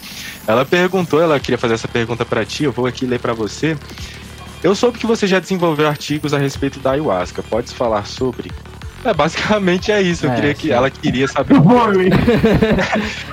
Ela 0.46 0.64
perguntou, 0.64 1.20
ela 1.20 1.38
queria 1.40 1.58
fazer 1.58 1.74
essa 1.74 1.88
pergunta 1.88 2.24
para 2.24 2.44
ti, 2.44 2.62
eu 2.64 2.72
vou 2.72 2.86
aqui 2.86 3.06
ler 3.06 3.18
para 3.18 3.32
você. 3.32 3.76
Eu 4.64 4.74
soube 4.74 4.98
que 4.98 5.06
você 5.06 5.26
já 5.26 5.38
desenvolveu 5.38 5.86
artigos 5.86 6.32
a 6.32 6.38
respeito 6.38 6.80
da 6.80 6.92
ayahuasca. 6.92 7.42
Pode 7.42 7.72
falar 7.74 8.06
sobre? 8.06 8.50
É, 9.04 9.12
basicamente 9.12 9.92
é 9.92 10.00
isso. 10.00 10.24
Eu 10.24 10.30
É, 10.32 10.34
queria 10.36 10.54
que 10.54 10.72
ela 10.72 10.90
queria 10.90 11.28
saber. 11.28 11.54
Eu. 11.54 11.62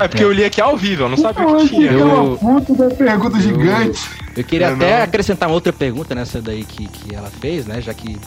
É 0.03 0.07
porque 0.09 0.23
eu 0.23 0.31
li 0.33 0.43
aqui 0.43 0.59
ao 0.59 0.75
vivo, 0.75 1.03
eu 1.03 1.09
não 1.09 1.15
sabia 1.15 1.43
Eu 1.43 1.55
que 1.55 1.63
achei 1.63 1.69
tinha. 1.69 1.91
é 1.91 2.03
uma 2.03 2.61
puta 2.61 2.89
da 2.89 2.93
pergunta 2.95 3.39
gigante. 3.39 4.01
Eu 4.35 4.43
queria 4.43 4.67
Não, 4.71 4.75
até 4.75 4.97
não. 4.97 5.03
acrescentar 5.03 5.47
uma 5.47 5.55
outra 5.55 5.71
pergunta 5.71 6.13
nessa 6.13 6.41
daí 6.41 6.65
que, 6.65 6.85
que 6.87 7.15
ela 7.15 7.29
fez, 7.29 7.65
né? 7.65 7.79
Já 7.81 7.93
que 7.93 8.17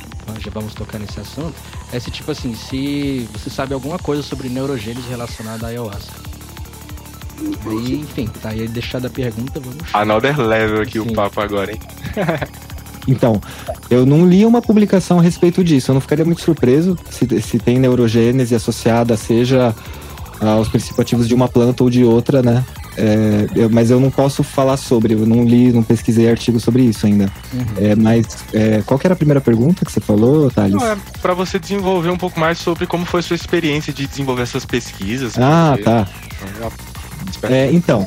já 0.42 0.50
vamos 0.50 0.72
tocar 0.72 0.98
nesse 0.98 1.20
assunto. 1.20 1.54
É 1.92 2.00
se, 2.00 2.10
tipo 2.10 2.30
assim, 2.30 2.54
se 2.54 3.28
você 3.34 3.50
sabe 3.50 3.74
alguma 3.74 3.98
coisa 3.98 4.22
sobre 4.22 4.48
neurogênese 4.48 5.06
relacionada 5.10 5.66
à 5.66 5.68
ayahuasca. 5.68 6.14
Aí, 7.66 8.00
enfim, 8.00 8.26
tá 8.40 8.48
aí 8.50 8.66
deixada 8.66 9.08
a 9.08 9.10
pergunta, 9.10 9.60
vamos. 9.60 9.82
Another 9.92 10.40
level 10.40 10.80
aqui 10.80 10.92
Sim. 10.92 11.00
o 11.10 11.12
papo 11.12 11.40
agora, 11.42 11.70
hein? 11.72 11.80
Então, 13.06 13.40
eu 13.90 14.04
não 14.06 14.26
li 14.26 14.44
uma 14.46 14.62
publicação 14.62 15.18
a 15.18 15.22
respeito 15.22 15.62
disso. 15.62 15.90
Eu 15.90 15.94
não 15.94 16.00
ficaria 16.00 16.24
muito 16.24 16.40
surpreso 16.40 16.96
se, 17.10 17.26
se 17.42 17.58
tem 17.58 17.78
neurogênese 17.78 18.54
associada, 18.54 19.16
seja 19.16 19.74
aos 20.40 20.68
princípios 20.68 21.00
ativos 21.00 21.28
de 21.28 21.34
uma 21.34 21.48
planta 21.48 21.82
ou 21.84 21.88
de 21.90 22.04
outra, 22.04 22.42
né? 22.42 22.64
É, 22.96 23.46
eu- 23.56 23.70
mas 23.70 23.90
eu 23.90 23.98
não 23.98 24.10
posso 24.10 24.42
falar 24.42 24.76
sobre, 24.76 25.14
eu 25.14 25.26
não 25.26 25.42
li, 25.44 25.72
não 25.72 25.82
pesquisei 25.82 26.28
artigo 26.30 26.60
sobre 26.60 26.82
isso 26.82 27.06
ainda. 27.06 27.30
É, 27.76 27.94
mas 27.96 28.26
é, 28.52 28.82
qual 28.86 28.98
que 28.98 29.06
era 29.06 29.14
a 29.14 29.16
primeira 29.16 29.40
pergunta 29.40 29.84
que 29.84 29.90
você 29.92 30.00
falou, 30.00 30.50
Thales? 30.50 30.74
Não, 30.74 30.86
é 30.86 30.96
pra 31.22 31.34
você 31.34 31.58
desenvolver 31.58 32.10
um 32.10 32.16
pouco 32.16 32.38
mais 32.38 32.58
sobre 32.58 32.86
como 32.86 33.04
foi 33.04 33.20
a 33.20 33.22
sua 33.22 33.36
experiência 33.36 33.92
de 33.92 34.06
desenvolver 34.06 34.42
essas 34.42 34.64
pesquisas. 34.64 35.36
Ah, 35.38 35.76
tá. 35.82 36.06
É, 37.44 37.70
então, 37.72 38.06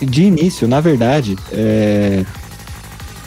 de 0.00 0.24
início, 0.24 0.66
na 0.68 0.80
verdade, 0.80 1.36
é, 1.52 2.24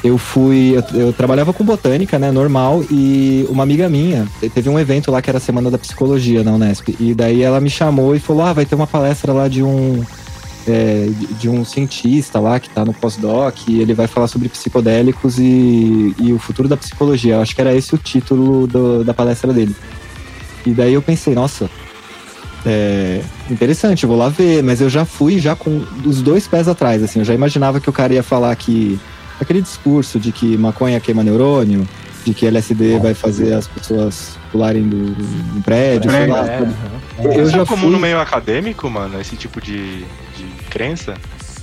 eu 0.04 0.18
fui. 0.18 0.76
Eu, 0.76 1.00
eu 1.00 1.14
trabalhava 1.14 1.54
com 1.54 1.64
botânica, 1.64 2.18
né? 2.18 2.32
Normal, 2.32 2.84
e 2.90 3.46
uma 3.50 3.64
amiga 3.64 3.88
minha 3.90 4.28
teve 4.54 4.70
um 4.70 4.80
evento 4.80 5.12
lá 5.12 5.22
que 5.22 5.30
era 5.30 5.38
a 5.38 5.42
Semana 5.42 5.70
da 5.70 5.78
Psicologia 5.78 6.44
na 6.44 6.54
Unesp. 6.54 6.96
E 7.00 7.14
daí 7.14 7.42
ela 7.42 7.60
me 7.60 7.70
chamou 7.70 8.16
e 8.16 8.20
falou: 8.20 8.44
Ah, 8.44 8.54
vai 8.54 8.66
ter 8.66 8.76
uma 8.76 8.88
palestra 8.88 9.32
lá 9.34 9.48
de 9.48 9.62
um. 9.64 10.04
é, 10.68 11.08
de- 11.40 11.50
um 11.50 11.66
cientista 11.66 12.40
lá 12.40 12.60
que 12.60 12.70
tá 12.70 12.86
no 12.86 12.94
pós-doc, 12.94 13.56
e 13.68 13.80
ele 13.82 13.94
vai 13.94 14.06
falar 14.08 14.28
sobre 14.28 14.48
psicodélicos 14.50 15.38
e, 15.40 16.16
e 16.20 16.32
o 16.34 16.38
futuro 16.40 16.68
da 16.68 16.78
psicologia. 16.78 17.36
Eu 17.36 17.42
acho 17.42 17.54
que 17.56 17.62
era 17.62 17.74
esse 17.74 17.94
o 17.96 17.98
título 17.98 18.68
do- 18.68 19.04
da 19.04 19.14
palestra 19.14 19.52
dele. 19.54 19.76
E 20.66 20.72
daí 20.72 20.94
eu 20.94 21.02
pensei, 21.02 21.34
nossa, 21.34 21.68
é, 22.66 23.22
interessante, 23.50 24.06
vou 24.06 24.16
lá 24.18 24.30
ver, 24.30 24.62
mas 24.64 24.80
eu 24.82 24.90
já 24.90 25.04
fui 25.06 25.40
já 25.40 25.56
com 25.56 25.84
os 26.06 26.22
dois 26.22 26.48
pés 26.48 26.68
atrás, 26.68 27.02
assim, 27.02 27.20
eu 27.20 27.26
já 27.26 27.34
imaginava 27.34 27.80
que 27.80 27.90
o 27.90 27.94
cara 27.94 28.14
ia 28.14 28.22
falar 28.22 28.56
que 28.56 29.00
aquele 29.42 29.62
discurso 29.62 30.20
de 30.20 30.32
que 30.32 30.58
maconha 30.58 31.00
queima 31.00 31.24
neurônio, 31.24 31.88
de 32.24 32.34
que 32.34 32.46
LSD 32.46 33.00
vai 33.00 33.14
fazer 33.14 33.54
as 33.54 33.68
pessoas 33.68 34.38
pularem 34.52 34.88
do, 34.88 35.12
do- 35.16 35.62
prédio, 35.64 36.12
sei 36.12 36.28
lá. 36.28 36.40
É, 36.48 36.60
sabe? 36.60 36.72
aham. 37.20 37.34
Eu 37.34 37.44
Isso 37.44 37.52
já 37.52 37.62
é 37.62 37.66
comum 37.66 37.82
fui 37.84 37.92
no 37.92 38.00
meio 38.00 38.20
acadêmico, 38.20 38.90
mano, 38.90 39.20
esse 39.20 39.36
tipo 39.36 39.60
de, 39.62 40.00
de 40.38 40.46
crença? 40.70 41.16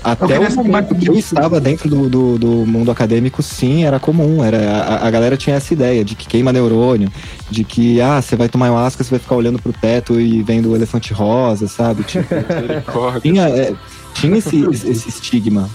até 0.03 0.39
o 0.39 0.55
momento 0.55 0.95
que 0.95 1.09
eu 1.09 1.15
estava 1.15 1.61
dentro 1.61 1.89
do, 1.89 2.09
do, 2.09 2.39
do 2.39 2.49
mundo 2.67 2.91
acadêmico, 2.91 3.43
sim, 3.43 3.85
era 3.85 3.99
comum, 3.99 4.45
era 4.45 4.59
a, 4.71 5.09
a 5.09 5.11
galera 5.11 5.37
tinha 5.37 5.57
essa 5.57 5.73
ideia 5.75 6.05
de 6.05 6.15
que 6.15 6.27
queima 6.29 6.53
neurônio, 6.53 7.11
de 7.51 7.65
que 7.65 8.01
ah, 8.01 8.23
você 8.23 8.37
vai 8.37 8.49
tomar 8.49 8.67
ayahuasca, 8.67 9.03
você 9.03 9.11
vai 9.11 9.19
ficar 9.19 9.35
olhando 9.35 9.61
pro 9.61 9.73
teto 9.73 10.21
e 10.21 10.41
vendo 10.43 10.71
o 10.71 10.77
elefante 10.77 11.13
rosa, 11.13 11.67
sabe? 11.67 12.05
Tipo, 12.05 12.29
tinha, 13.23 13.49
é, 13.49 13.75
tinha 14.15 14.37
esse, 14.39 14.65
esse 14.71 15.09
estigma. 15.09 15.69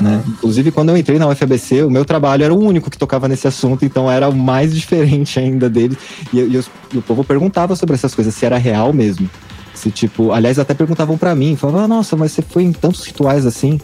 Né? 0.00 0.22
Inclusive, 0.28 0.70
quando 0.70 0.90
eu 0.90 0.96
entrei 0.96 1.18
na 1.18 1.26
UFABC, 1.28 1.82
o 1.84 1.90
meu 1.90 2.04
trabalho 2.04 2.44
era 2.44 2.52
o 2.54 2.58
único 2.62 2.90
que 2.90 2.98
tocava 2.98 3.26
nesse 3.26 3.48
assunto, 3.48 3.84
então 3.84 4.10
era 4.10 4.28
o 4.28 4.34
mais 4.36 4.74
diferente 4.76 5.38
ainda 5.38 5.68
dele. 5.70 5.96
E, 6.32 6.38
e 6.40 6.56
os- 6.56 6.70
e 6.92 6.98
o 6.98 7.02
povo 7.02 7.24
perguntava 7.24 7.74
sobre 7.76 7.94
essas 7.94 8.14
coisas, 8.14 8.34
se 8.34 8.44
era 8.44 8.58
real 8.58 8.92
mesmo. 8.92 9.28
Se, 9.74 9.90
tipo, 9.90 10.32
aliás, 10.32 10.58
até 10.58 10.74
perguntavam 10.74 11.16
pra 11.16 11.34
mim, 11.34 11.56
falavam, 11.56 11.84
ah, 11.84 11.88
nossa, 11.88 12.14
mas 12.16 12.32
você 12.32 12.42
foi 12.42 12.64
em 12.64 12.72
tantos 12.72 13.04
rituais 13.06 13.46
assim. 13.46 13.80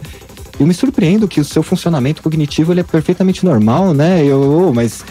Eu 0.59 0.65
me 0.67 0.73
surpreendo 0.73 1.27
que 1.27 1.39
o 1.39 1.45
seu 1.45 1.61
funcionamento 1.63 2.21
cognitivo 2.21 2.71
ele 2.73 2.81
é 2.81 2.83
perfeitamente 2.83 3.43
normal, 3.45 3.93
né? 3.93 4.23
Eu, 4.23 4.69
"Ô, 4.69 4.73
mas 4.73 5.03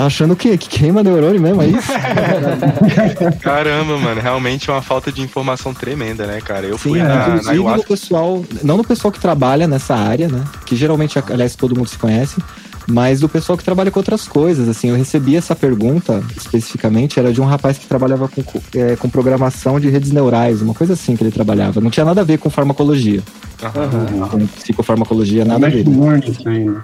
tá 0.00 0.06
achando 0.06 0.32
o 0.32 0.36
quê? 0.36 0.56
Que 0.56 0.68
queima 0.68 1.02
neurônio 1.02 1.40
mesmo, 1.40 1.62
é 1.62 1.66
isso? 1.66 1.92
Caramba, 3.40 3.98
mano, 3.98 4.20
realmente 4.20 4.70
é 4.70 4.72
uma 4.72 4.82
falta 4.82 5.10
de 5.12 5.20
informação 5.22 5.72
tremenda, 5.74 6.26
né, 6.26 6.40
cara? 6.40 6.66
Eu 6.66 6.78
fui 6.78 7.00
Sim, 7.00 7.06
na, 7.06 7.08
na 7.08 7.20
inclusive 7.26 7.44
no 7.44 7.50
ayahuasca. 7.50 7.86
pessoal, 7.88 8.44
não 8.62 8.76
no 8.76 8.84
pessoal 8.84 9.12
que 9.12 9.20
trabalha 9.20 9.66
nessa 9.68 9.94
área, 9.94 10.28
né? 10.28 10.44
Que 10.66 10.76
geralmente, 10.76 11.18
aliás, 11.30 11.54
todo 11.54 11.76
mundo 11.76 11.88
se 11.88 11.98
conhece, 11.98 12.40
mas 12.88 13.20
do 13.20 13.28
pessoal 13.28 13.56
que 13.56 13.64
trabalha 13.64 13.90
com 13.90 13.98
outras 14.00 14.26
coisas. 14.26 14.68
Assim, 14.68 14.88
eu 14.88 14.96
recebi 14.96 15.36
essa 15.36 15.54
pergunta 15.54 16.22
especificamente, 16.36 17.18
era 17.18 17.32
de 17.32 17.40
um 17.40 17.44
rapaz 17.44 17.78
que 17.78 17.86
trabalhava 17.86 18.28
com, 18.28 18.42
co- 18.42 18.60
é, 18.74 18.96
com 18.96 19.08
programação 19.08 19.78
de 19.78 19.88
redes 19.88 20.10
neurais, 20.12 20.62
uma 20.62 20.74
coisa 20.74 20.94
assim 20.94 21.16
que 21.16 21.22
ele 21.22 21.30
trabalhava. 21.30 21.80
Não 21.80 21.90
tinha 21.90 22.04
nada 22.04 22.20
a 22.20 22.24
ver 22.24 22.38
com 22.38 22.50
farmacologia, 22.50 23.22
Aham. 23.62 24.28
com 24.28 24.46
psicofarmacologia, 24.46 25.44
nada 25.44 25.66
a 25.66 25.70
ver. 25.70 25.84
Isso 25.86 26.48
aí, 26.48 26.64
né? 26.64 26.80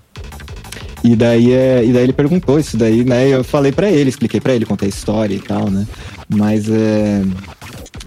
E 1.09 1.15
daí, 1.15 1.53
é, 1.53 1.85
e 1.85 1.93
daí 1.93 2.03
ele 2.03 2.13
perguntou 2.13 2.59
isso 2.59 2.77
daí, 2.77 3.05
né? 3.05 3.29
Eu 3.29 3.45
falei 3.45 3.71
pra 3.71 3.89
ele, 3.89 4.11
expliquei 4.11 4.41
pra 4.41 4.53
ele, 4.53 4.65
contei 4.67 4.87
a 4.87 4.89
história 4.89 5.35
e 5.35 5.39
tal, 5.39 5.71
né? 5.71 5.87
Mas 6.29 6.69
é, 6.69 7.23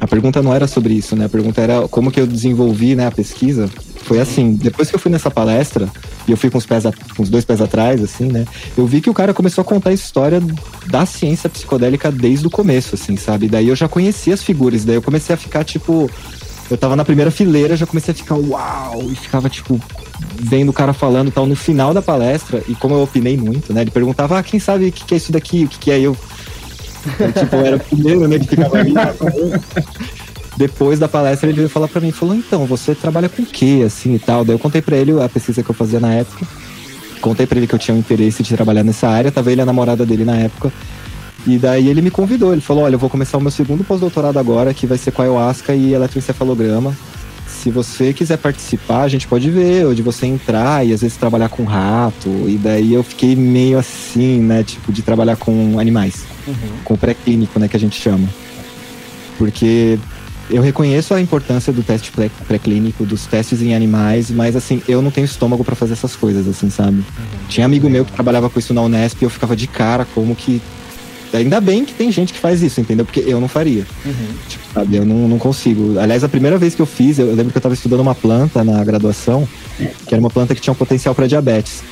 a 0.02 0.06
pergunta 0.08 0.42
não 0.42 0.54
era 0.54 0.68
sobre 0.68 0.94
isso, 0.96 1.16
né? 1.16 1.26
A 1.26 1.30
pergunta 1.30 1.62
era 1.62 1.88
como 1.88 2.12
que 2.12 2.20
eu 2.20 2.28
desenvolvi 2.28 2.96
né, 2.96 3.08
a 3.08 3.12
pesquisa. 3.12 3.70
Foi 4.04 4.20
assim, 4.20 4.54
depois 4.54 4.90
que 4.90 4.96
eu 4.96 5.00
fui 5.00 5.10
nessa 5.12 5.32
palestra, 5.32 5.88
e 6.28 6.32
eu 6.32 6.36
fui 6.38 6.50
com 6.50 6.58
os, 6.58 6.66
pés 6.66 6.86
a- 6.86 6.92
com 7.16 7.24
os 7.24 7.30
dois 7.30 7.46
pés 7.46 7.62
atrás, 7.62 8.04
assim, 8.04 8.26
né? 8.26 8.46
Eu 8.78 8.86
vi 8.86 9.00
que 9.00 9.10
o 9.10 9.14
cara 9.14 9.34
começou 9.34 9.62
a 9.62 9.66
contar 9.66 9.92
a 9.92 9.94
história 9.94 10.42
da 10.88 11.06
ciência 11.06 11.50
psicodélica 11.50 12.12
desde 12.12 12.48
o 12.48 12.50
começo, 12.50 12.96
assim, 12.96 13.16
sabe? 13.16 13.48
Daí 13.48 13.70
eu 13.70 13.76
já 13.78 13.88
conhecia 13.88 14.34
as 14.34 14.44
figuras, 14.44 14.84
daí 14.84 14.96
eu 14.96 15.02
comecei 15.02 15.34
a 15.34 15.38
ficar, 15.38 15.64
tipo... 15.64 16.10
Eu 16.70 16.78
tava 16.78 16.96
na 16.96 17.04
primeira 17.06 17.32
fileira, 17.32 17.76
já 17.78 17.86
comecei 17.88 18.12
a 18.12 18.16
ficar 18.16 18.36
uau! 18.36 19.04
E 19.10 19.16
ficava, 19.16 19.50
tipo, 19.50 19.80
vendo 20.20 20.70
o 20.70 20.74
cara 20.74 20.94
falando 20.94 21.32
tal 21.32 21.46
no 21.46 21.56
final 21.56 21.94
da 21.94 22.02
palestra, 22.02 22.64
e 22.68 22.76
como 22.76 22.96
eu 22.96 23.04
opinei 23.04 23.38
muito, 23.38 23.74
né? 23.74 23.82
Ele 23.82 23.92
perguntava, 23.92 24.38
ah, 24.38 24.44
quem 24.44 24.60
sabe 24.60 24.88
o 24.88 24.92
que, 24.92 25.06
que 25.06 25.14
é 25.14 25.18
isso 25.18 25.32
daqui, 25.32 25.66
o 25.66 25.68
que, 25.68 25.80
que 25.80 25.92
é 25.92 26.00
eu. 26.00 26.16
eu 27.20 27.32
tipo, 27.32 27.56
eu 27.56 27.66
era 27.66 27.76
o 27.78 27.80
primeiro, 27.80 28.28
né, 28.28 28.40
que 28.40 28.48
ficava 28.48 28.78
ali. 28.78 28.94
Depois 30.58 31.00
da 31.00 31.08
palestra, 31.08 31.50
ele 31.50 31.56
veio 31.56 31.70
falar 31.70 31.88
pra 31.88 32.02
mim, 32.02 32.12
falou, 32.12 32.36
então, 32.36 32.66
você 32.66 32.94
trabalha 32.94 33.30
com 33.30 33.42
o 33.42 33.46
quê, 33.46 33.84
assim, 33.86 34.16
e 34.16 34.20
tal. 34.20 34.44
Daí 34.44 34.56
eu 34.56 34.60
contei 34.60 34.82
pra 34.82 34.98
ele 34.98 35.12
a 35.22 35.30
pesquisa 35.30 35.64
que 35.64 35.70
eu 35.70 35.76
fazia 35.76 36.00
na 36.00 36.14
época. 36.14 36.46
Contei 37.22 37.46
pra 37.46 37.58
ele 37.58 37.68
que 37.68 37.76
eu 37.76 37.80
tinha 37.80 37.96
um 37.96 38.00
interesse 38.00 38.44
de 38.44 38.54
trabalhar 38.56 38.84
nessa 38.84 39.08
área, 39.08 39.32
tava 39.32 39.52
ele 39.52 39.62
a 39.62 39.66
namorada 39.66 40.06
dele 40.06 40.26
na 40.26 40.36
época. 40.36 40.72
E 41.48 41.58
daí 41.58 41.88
ele 41.88 42.02
me 42.02 42.12
convidou, 42.12 42.52
ele 42.52 42.62
falou, 42.62 42.84
olha, 42.84 42.96
eu 42.96 43.00
vou 43.00 43.10
começar 43.10 43.38
o 43.38 43.42
meu 43.42 43.52
segundo 43.52 43.84
pós-doutorado 43.84 44.38
agora, 44.38 44.74
que 44.74 44.86
vai 44.86 44.98
ser 44.98 45.12
com 45.12 45.22
ayahuasca 45.22 45.74
e 45.74 45.94
eletroencefalograma. 45.94 46.96
Se 47.50 47.70
você 47.70 48.14
quiser 48.14 48.38
participar, 48.38 49.02
a 49.02 49.08
gente 49.10 49.28
pode 49.28 49.50
ver, 49.50 49.86
ou 49.86 49.94
de 49.94 50.02
você 50.02 50.26
entrar 50.26 50.86
e 50.86 50.94
às 50.94 51.02
vezes 51.02 51.18
trabalhar 51.18 51.50
com 51.50 51.64
rato. 51.66 52.30
E 52.48 52.58
daí 52.58 52.94
eu 52.94 53.04
fiquei 53.04 53.36
meio 53.36 53.78
assim, 53.78 54.40
né, 54.40 54.64
tipo, 54.64 54.94
de 54.94 55.02
trabalhar 55.02 55.36
com 55.36 55.78
animais, 55.80 56.24
com 56.86 56.94
o 56.94 56.98
pré-clínico, 56.98 57.60
né, 57.60 57.68
que 57.68 57.76
a 57.76 57.80
gente 57.80 58.00
chama. 58.00 58.28
Porque 59.38 59.98
eu 60.50 60.62
reconheço 60.62 61.14
a 61.14 61.22
importância 61.22 61.72
do 61.72 61.84
teste 61.84 62.12
pré- 62.12 62.32
pré-clínico, 62.48 63.06
dos 63.06 63.26
testes 63.26 63.62
em 63.62 63.76
animais, 63.76 64.32
mas 64.32 64.56
assim, 64.56 64.82
eu 64.88 65.02
não 65.02 65.12
tenho 65.12 65.26
estômago 65.26 65.64
pra 65.64 65.76
fazer 65.76 65.94
essas 65.94 66.16
coisas, 66.16 66.48
assim, 66.48 66.70
sabe? 66.70 67.04
Tinha 67.48 67.66
amigo 67.66 67.90
meu 67.90 68.04
que 68.06 68.12
trabalhava 68.12 68.50
com 68.50 68.58
isso 68.60 68.74
na 68.74 68.82
Unesp 68.82 69.22
e 69.22 69.26
eu 69.26 69.30
ficava 69.30 69.56
de 69.56 69.68
cara 69.68 70.06
como 70.14 70.36
que. 70.36 70.62
Ainda 71.34 71.62
bem 71.62 71.86
que 71.86 71.94
tem 71.94 72.12
gente 72.12 72.34
que 72.34 72.40
faz 72.40 72.62
isso, 72.64 72.82
entendeu? 72.82 73.06
Porque 73.06 73.20
eu 73.20 73.40
não 73.40 73.48
faria. 73.48 73.86
Tipo, 74.48 74.64
sabe? 74.74 74.96
Eu 74.96 75.06
não, 75.06 75.28
não 75.28 75.38
consigo. 75.38 76.00
Aliás, 76.00 76.24
a 76.24 76.30
primeira 76.30 76.58
vez 76.58 76.74
que 76.74 76.82
eu 76.82 76.86
fiz, 76.86 77.20
eu, 77.20 77.28
eu 77.28 77.36
lembro 77.36 77.52
que 77.52 77.58
eu 77.58 77.62
tava 77.62 77.76
estudando 77.76 78.00
uma 78.00 78.16
planta 78.16 78.64
na 78.64 78.84
graduação, 78.84 79.48
que 79.78 80.14
era 80.14 80.20
uma 80.20 80.30
planta 80.30 80.56
que 80.56 80.62
tinha 80.62 80.74
um 80.74 80.76
potencial 80.76 81.14
para 81.14 81.28
diabetes, 81.28 81.84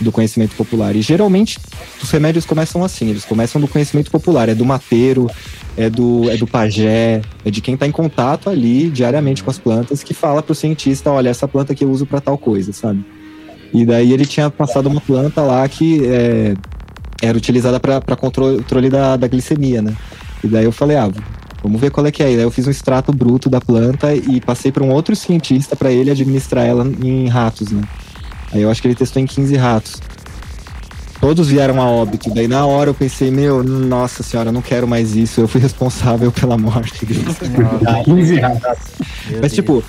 do 0.00 0.10
conhecimento 0.10 0.56
popular. 0.56 0.96
E 0.96 1.02
geralmente 1.02 1.58
os 2.02 2.10
remédios 2.10 2.44
começam 2.44 2.82
assim, 2.82 3.08
eles 3.08 3.24
começam 3.24 3.60
do 3.60 3.68
conhecimento 3.68 4.10
popular, 4.10 4.48
é 4.48 4.54
do 4.54 4.64
mateiro, 4.64 5.30
é 5.76 5.88
do, 5.88 6.28
é 6.28 6.36
do 6.36 6.46
pajé, 6.46 7.22
é 7.44 7.50
de 7.50 7.60
quem 7.60 7.76
tá 7.76 7.86
em 7.86 7.92
contato 7.92 8.50
ali 8.50 8.90
diariamente 8.90 9.44
com 9.44 9.50
as 9.50 9.58
plantas, 9.58 10.02
que 10.02 10.12
fala 10.12 10.42
pro 10.42 10.54
cientista, 10.54 11.10
olha, 11.10 11.28
essa 11.28 11.46
planta 11.46 11.74
que 11.74 11.84
eu 11.84 11.90
uso 11.90 12.04
para 12.04 12.20
tal 12.20 12.36
coisa, 12.36 12.72
sabe? 12.72 13.04
E 13.72 13.86
daí 13.86 14.12
ele 14.12 14.26
tinha 14.26 14.50
passado 14.50 14.86
uma 14.86 15.00
planta 15.00 15.40
lá 15.40 15.66
que 15.66 16.04
é, 16.04 16.54
era 17.22 17.38
utilizada 17.38 17.78
para 17.80 18.00
controle, 18.16 18.58
controle 18.58 18.90
da, 18.90 19.16
da 19.16 19.26
glicemia, 19.26 19.80
né? 19.80 19.94
E 20.44 20.48
daí 20.48 20.64
eu 20.64 20.72
falei, 20.72 20.96
ah, 20.96 21.08
vamos 21.62 21.80
ver 21.80 21.90
qual 21.90 22.04
é 22.06 22.10
que 22.10 22.22
é. 22.22 22.32
E 22.32 22.36
daí 22.36 22.44
eu 22.44 22.50
fiz 22.50 22.66
um 22.66 22.70
extrato 22.70 23.12
bruto 23.12 23.48
da 23.48 23.60
planta 23.60 24.14
e 24.14 24.40
passei 24.40 24.70
para 24.72 24.82
um 24.82 24.90
outro 24.90 25.14
cientista 25.16 25.74
para 25.76 25.90
ele 25.90 26.10
administrar 26.10 26.66
ela 26.66 26.84
em 27.02 27.28
ratos, 27.28 27.70
né? 27.70 27.82
Aí 28.52 28.60
eu 28.60 28.70
acho 28.70 28.82
que 28.82 28.88
ele 28.88 28.94
testou 28.94 29.22
em 29.22 29.26
15 29.26 29.56
ratos. 29.56 30.00
Todos 31.20 31.48
vieram 31.48 31.80
a 31.80 31.86
óbito. 31.88 32.28
Daí 32.34 32.48
na 32.48 32.66
hora 32.66 32.90
eu 32.90 32.94
pensei, 32.94 33.30
meu, 33.30 33.62
nossa 33.62 34.24
senhora, 34.24 34.48
eu 34.48 34.52
não 34.52 34.60
quero 34.60 34.88
mais 34.88 35.14
isso. 35.14 35.40
Eu 35.40 35.46
fui 35.46 35.60
responsável 35.60 36.32
pela 36.34 36.58
morte 36.58 37.06
deles. 37.06 37.36
15 38.04 38.34
reais. 38.34 38.58
Mas, 39.40 39.52
tipo, 39.52 39.84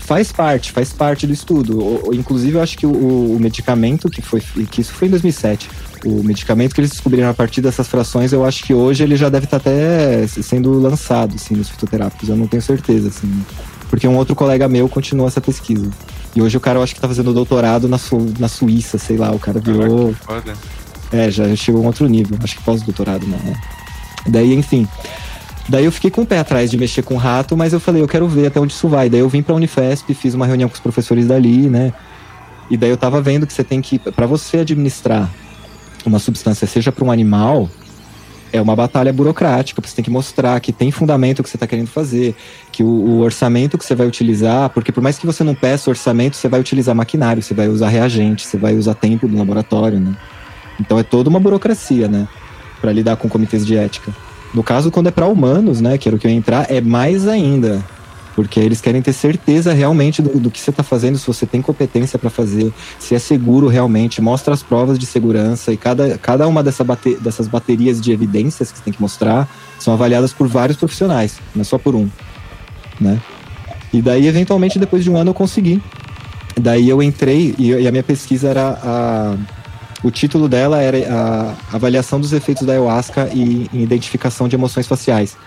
faz 0.00 0.30
parte, 0.30 0.72
faz 0.72 0.92
parte 0.92 1.26
do 1.26 1.32
estudo. 1.32 1.78
O- 1.80 2.08
o- 2.10 2.14
inclusive, 2.14 2.58
eu 2.58 2.62
acho 2.62 2.76
que 2.76 2.84
o, 2.86 2.90
o 2.90 3.38
medicamento 3.40 4.10
que 4.10 4.20
foi. 4.20 4.42
que 4.70 4.82
isso 4.82 4.92
foi 4.92 5.08
em 5.08 5.12
2007. 5.12 5.70
O 6.04 6.22
medicamento 6.22 6.74
que 6.74 6.80
eles 6.80 6.90
descobriram 6.90 7.28
a 7.28 7.34
partir 7.34 7.60
dessas 7.60 7.88
frações, 7.88 8.32
eu 8.32 8.44
acho 8.44 8.64
que 8.64 8.74
hoje 8.74 9.02
ele 9.02 9.16
já 9.16 9.28
deve 9.28 9.44
estar 9.46 9.56
até 9.56 10.26
sendo 10.26 10.78
lançado, 10.78 11.34
assim, 11.34 11.54
nos 11.54 11.68
fitoterápicos. 11.68 12.28
Eu 12.28 12.36
não 12.36 12.46
tenho 12.46 12.62
certeza, 12.62 13.08
assim. 13.08 13.44
Porque 13.88 14.06
um 14.06 14.16
outro 14.16 14.34
colega 14.34 14.68
meu 14.68 14.88
continuou 14.88 15.28
essa 15.28 15.40
pesquisa. 15.40 15.88
E 16.34 16.42
hoje 16.42 16.56
o 16.56 16.60
cara, 16.60 16.78
eu 16.78 16.82
acho 16.82 16.94
que 16.94 17.00
tá 17.00 17.08
fazendo 17.08 17.32
doutorado 17.32 17.88
na, 17.88 17.98
Su 17.98 18.32
na 18.38 18.48
Suíça, 18.48 18.98
sei 18.98 19.16
lá. 19.16 19.30
O 19.32 19.38
cara 19.38 19.58
virou. 19.58 20.14
É, 21.10 21.30
já 21.30 21.54
chegou 21.56 21.80
a 21.80 21.84
um 21.84 21.86
outro 21.86 22.06
nível. 22.06 22.36
Acho 22.42 22.56
que 22.56 22.62
pós-doutorado, 22.62 23.26
não, 23.26 23.38
né? 23.38 23.54
Daí, 24.26 24.54
enfim. 24.54 24.86
Daí 25.68 25.84
eu 25.84 25.92
fiquei 25.92 26.10
com 26.10 26.22
o 26.22 26.26
pé 26.26 26.38
atrás 26.38 26.70
de 26.70 26.76
mexer 26.76 27.02
com 27.02 27.16
rato, 27.16 27.56
mas 27.56 27.72
eu 27.72 27.80
falei, 27.80 28.02
eu 28.02 28.06
quero 28.06 28.28
ver 28.28 28.46
até 28.46 28.60
onde 28.60 28.72
isso 28.72 28.88
vai. 28.88 29.08
Daí 29.08 29.20
eu 29.20 29.28
vim 29.28 29.42
pra 29.42 29.54
Unifesp, 29.54 30.12
fiz 30.14 30.34
uma 30.34 30.46
reunião 30.46 30.68
com 30.68 30.74
os 30.74 30.80
professores 30.80 31.26
dali, 31.26 31.68
né? 31.68 31.92
E 32.70 32.76
daí 32.76 32.90
eu 32.90 32.96
tava 32.96 33.20
vendo 33.20 33.46
que 33.46 33.52
você 33.52 33.64
tem 33.64 33.80
que, 33.80 33.98
Pra 33.98 34.26
você 34.26 34.58
administrar 34.58 35.30
uma 36.08 36.18
substância, 36.18 36.66
seja 36.66 36.90
para 36.90 37.04
um 37.04 37.10
animal, 37.10 37.68
é 38.52 38.60
uma 38.60 38.74
batalha 38.76 39.12
burocrática. 39.12 39.80
Você 39.84 39.96
tem 39.96 40.04
que 40.04 40.10
mostrar 40.10 40.58
que 40.60 40.72
tem 40.72 40.90
fundamento 40.90 41.42
que 41.42 41.48
você 41.48 41.56
está 41.56 41.66
querendo 41.66 41.88
fazer, 41.88 42.34
que 42.72 42.82
o, 42.82 42.86
o 42.86 43.20
orçamento 43.20 43.76
que 43.76 43.84
você 43.84 43.94
vai 43.94 44.06
utilizar, 44.06 44.70
porque 44.70 44.92
por 44.92 45.02
mais 45.02 45.18
que 45.18 45.26
você 45.26 45.44
não 45.44 45.54
peça 45.54 45.90
orçamento, 45.90 46.36
você 46.36 46.48
vai 46.48 46.60
utilizar 46.60 46.94
maquinário, 46.94 47.42
você 47.42 47.54
vai 47.54 47.68
usar 47.68 47.88
reagente, 47.88 48.46
você 48.46 48.56
vai 48.56 48.74
usar 48.74 48.94
tempo 48.94 49.28
do 49.28 49.36
laboratório, 49.36 50.00
né? 50.00 50.16
Então 50.80 50.98
é 50.98 51.02
toda 51.02 51.28
uma 51.28 51.40
burocracia, 51.40 52.08
né? 52.08 52.28
Para 52.80 52.92
lidar 52.92 53.16
com 53.16 53.28
comitês 53.28 53.66
de 53.66 53.76
ética. 53.76 54.12
No 54.54 54.62
caso, 54.62 54.90
quando 54.90 55.08
é 55.08 55.10
para 55.10 55.26
humanos, 55.26 55.80
né, 55.80 55.98
que 55.98 56.08
era 56.08 56.16
o 56.16 56.18
que 56.18 56.26
eu 56.26 56.30
ia 56.30 56.36
entrar, 56.36 56.70
é 56.70 56.80
mais 56.80 57.26
ainda. 57.26 57.84
Porque 58.36 58.60
eles 58.60 58.82
querem 58.82 59.00
ter 59.00 59.14
certeza 59.14 59.72
realmente 59.72 60.20
do, 60.20 60.38
do 60.38 60.50
que 60.50 60.60
você 60.60 60.68
está 60.68 60.82
fazendo, 60.82 61.16
se 61.16 61.26
você 61.26 61.46
tem 61.46 61.62
competência 61.62 62.18
para 62.18 62.28
fazer, 62.28 62.70
se 62.98 63.14
é 63.14 63.18
seguro 63.18 63.66
realmente, 63.66 64.20
mostra 64.20 64.52
as 64.52 64.62
provas 64.62 64.98
de 64.98 65.06
segurança 65.06 65.72
e 65.72 65.76
cada, 65.78 66.18
cada 66.18 66.46
uma 66.46 66.62
dessa 66.62 66.84
bate, 66.84 67.14
dessas 67.14 67.48
baterias 67.48 67.98
de 67.98 68.12
evidências 68.12 68.70
que 68.70 68.76
você 68.76 68.84
tem 68.84 68.92
que 68.92 69.00
mostrar 69.00 69.48
são 69.78 69.94
avaliadas 69.94 70.34
por 70.34 70.46
vários 70.46 70.76
profissionais, 70.76 71.40
não 71.54 71.62
é 71.62 71.64
só 71.64 71.78
por 71.78 71.94
um, 71.94 72.10
né? 73.00 73.18
E 73.90 74.02
daí, 74.02 74.26
eventualmente, 74.26 74.78
depois 74.78 75.02
de 75.02 75.10
um 75.10 75.16
ano 75.16 75.30
eu 75.30 75.34
consegui. 75.34 75.82
Daí 76.60 76.90
eu 76.90 77.02
entrei 77.02 77.54
e, 77.56 77.70
e 77.70 77.88
a 77.88 77.90
minha 77.90 78.02
pesquisa 78.02 78.48
era 78.48 78.78
a, 78.82 79.36
o 80.02 80.10
título 80.10 80.46
dela 80.46 80.82
era 80.82 80.98
a 81.10 81.54
avaliação 81.74 82.20
dos 82.20 82.34
efeitos 82.34 82.66
da 82.66 82.74
ayahuasca 82.74 83.30
e, 83.32 83.70
em 83.72 83.82
identificação 83.82 84.46
de 84.46 84.56
emoções 84.56 84.86
faciais, 84.86 85.38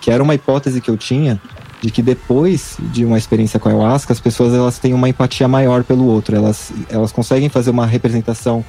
que 0.00 0.10
era 0.10 0.20
uma 0.20 0.34
hipótese 0.34 0.80
que 0.80 0.90
eu 0.90 0.96
tinha 0.96 1.40
de 1.82 1.90
que 1.90 2.00
depois 2.00 2.76
de 2.92 3.04
uma 3.04 3.18
experiência 3.18 3.58
com 3.58 3.68
a 3.68 3.72
ayahuasca, 3.72 4.12
as 4.12 4.20
pessoas 4.20 4.54
elas 4.54 4.78
têm 4.78 4.94
uma 4.94 5.08
empatia 5.08 5.48
maior 5.48 5.82
pelo 5.82 6.06
outro, 6.06 6.36
elas, 6.36 6.72
elas 6.88 7.10
conseguem 7.10 7.48
fazer 7.48 7.70
uma 7.70 7.84
representação 7.84 8.64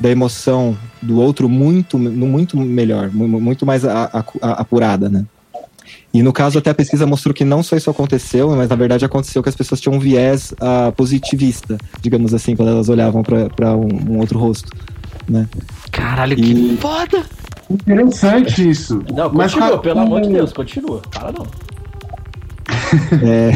da 0.00 0.10
emoção 0.10 0.76
do 1.00 1.20
outro 1.20 1.48
muito, 1.48 1.96
muito 1.98 2.56
melhor, 2.56 3.10
mu- 3.12 3.40
muito 3.40 3.64
mais 3.64 3.84
a- 3.84 4.10
a- 4.12 4.24
a- 4.42 4.52
apurada, 4.62 5.08
né? 5.08 5.24
E 6.12 6.22
no 6.22 6.32
caso, 6.32 6.58
até 6.58 6.70
a 6.70 6.74
pesquisa 6.74 7.06
mostrou 7.06 7.32
que 7.32 7.44
não 7.44 7.62
só 7.62 7.76
isso 7.76 7.88
aconteceu, 7.88 8.50
mas 8.56 8.68
na 8.68 8.74
verdade 8.74 9.04
aconteceu 9.04 9.42
que 9.44 9.48
as 9.48 9.54
pessoas 9.54 9.80
tinham 9.80 9.94
um 9.96 10.00
viés 10.00 10.52
ah, 10.60 10.92
positivista, 10.96 11.78
digamos 12.00 12.34
assim, 12.34 12.56
quando 12.56 12.70
elas 12.70 12.88
olhavam 12.88 13.22
para 13.22 13.76
um, 13.76 14.14
um 14.14 14.18
outro 14.18 14.38
rosto, 14.40 14.72
né? 15.28 15.46
Caralho, 15.92 16.32
E- 16.32 16.36
que 16.42 16.76
foda! 16.78 17.22
Interessante 17.70 18.68
isso. 18.68 19.00
Não, 19.14 19.30
Mas, 19.32 19.52
continua, 19.52 19.68
cara, 19.70 19.82
pelo 19.82 20.00
amor 20.00 20.20
de 20.22 20.30
Deus, 20.30 20.52
continua. 20.52 21.00
Para 21.12 21.30
não. 21.30 21.46
É, 23.22 23.52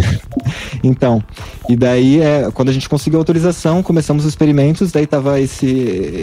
então, 0.82 1.22
e 1.68 1.76
daí, 1.76 2.20
é, 2.20 2.50
quando 2.52 2.68
a 2.68 2.72
gente 2.72 2.88
conseguiu 2.88 3.18
autorização, 3.18 3.82
começamos 3.82 4.24
os 4.24 4.28
experimentos, 4.30 4.92
daí 4.92 5.06
tava 5.06 5.40
esse, 5.40 5.66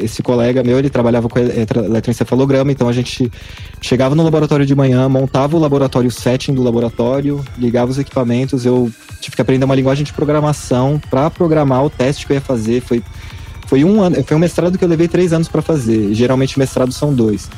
esse 0.04 0.22
colega 0.22 0.64
meu, 0.64 0.78
ele 0.78 0.90
trabalhava 0.90 1.28
com 1.28 1.40
eletro- 1.40 1.84
eletroencefalograma, 1.84 2.72
então 2.72 2.88
a 2.88 2.94
gente 2.94 3.32
chegava 3.82 4.16
no 4.16 4.24
laboratório 4.24 4.66
de 4.66 4.76
manhã, 4.76 5.08
montava 5.10 5.56
o 5.56 5.60
laboratório 5.60 6.08
o 6.08 6.12
setting 6.12 6.54
do 6.54 6.64
laboratório, 6.64 7.44
ligava 7.58 7.92
os 7.92 7.98
equipamentos, 7.98 8.66
eu 8.66 8.92
tive 9.20 9.36
que 9.36 9.42
aprender 9.42 9.66
uma 9.66 9.76
linguagem 9.76 10.04
de 10.04 10.14
programação 10.14 11.02
para 11.10 11.30
programar 11.30 11.84
o 11.84 11.90
teste 11.90 12.26
que 12.26 12.34
eu 12.34 12.36
ia 12.36 12.42
fazer, 12.42 12.82
foi, 12.82 13.04
foi 13.68 13.84
um 13.84 14.02
ano, 14.02 14.24
foi 14.24 14.38
um 14.38 14.40
mestrado 14.40 14.78
que 14.78 14.84
eu 14.84 14.90
levei 14.90 15.08
três 15.08 15.34
anos 15.34 15.48
para 15.48 15.62
fazer, 15.62 16.14
geralmente 16.14 16.58
mestrados 16.60 16.96
são 16.96 17.14
dois. 17.14 17.50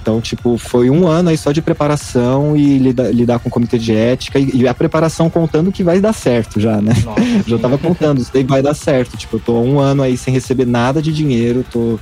Então, 0.00 0.20
tipo, 0.20 0.56
foi 0.56 0.88
um 0.88 1.06
ano 1.06 1.28
aí 1.28 1.36
só 1.36 1.52
de 1.52 1.60
preparação 1.60 2.56
e 2.56 2.78
lida- 2.78 3.10
lidar 3.10 3.38
com 3.38 3.48
o 3.48 3.52
comitê 3.52 3.78
de 3.78 3.94
ética 3.94 4.38
e, 4.38 4.50
e 4.62 4.68
a 4.68 4.72
preparação 4.72 5.28
contando 5.28 5.70
que 5.70 5.84
vai 5.84 6.00
dar 6.00 6.12
certo 6.14 6.58
já, 6.58 6.80
né? 6.80 6.92
Nossa. 7.04 7.20
Já 7.46 7.58
tava 7.58 7.76
contando, 7.76 8.20
isso 8.20 8.30
daí 8.32 8.44
vai 8.44 8.62
dar 8.62 8.74
certo. 8.74 9.16
Tipo, 9.16 9.36
eu 9.36 9.40
tô 9.40 9.60
um 9.60 9.78
ano 9.78 10.02
aí 10.02 10.16
sem 10.16 10.32
receber 10.32 10.66
nada 10.66 11.02
de 11.02 11.12
dinheiro, 11.12 11.64
tô 11.70 11.98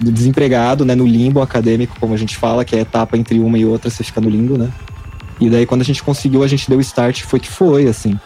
desempregado, 0.00 0.84
né? 0.84 0.94
No 0.94 1.06
limbo 1.06 1.40
acadêmico, 1.40 1.96
como 2.00 2.14
a 2.14 2.16
gente 2.16 2.36
fala, 2.36 2.64
que 2.64 2.74
é 2.74 2.78
a 2.78 2.82
etapa 2.82 3.16
entre 3.16 3.38
uma 3.38 3.58
e 3.58 3.64
outra, 3.64 3.88
você 3.90 4.02
fica 4.02 4.20
no 4.20 4.28
limbo, 4.28 4.58
né? 4.58 4.70
E 5.40 5.48
daí 5.48 5.66
quando 5.66 5.82
a 5.82 5.84
gente 5.84 6.02
conseguiu, 6.02 6.42
a 6.42 6.48
gente 6.48 6.68
deu 6.68 6.78
o 6.78 6.80
start, 6.80 7.22
foi 7.22 7.38
que 7.40 7.48
foi, 7.48 7.86
assim. 7.86 8.18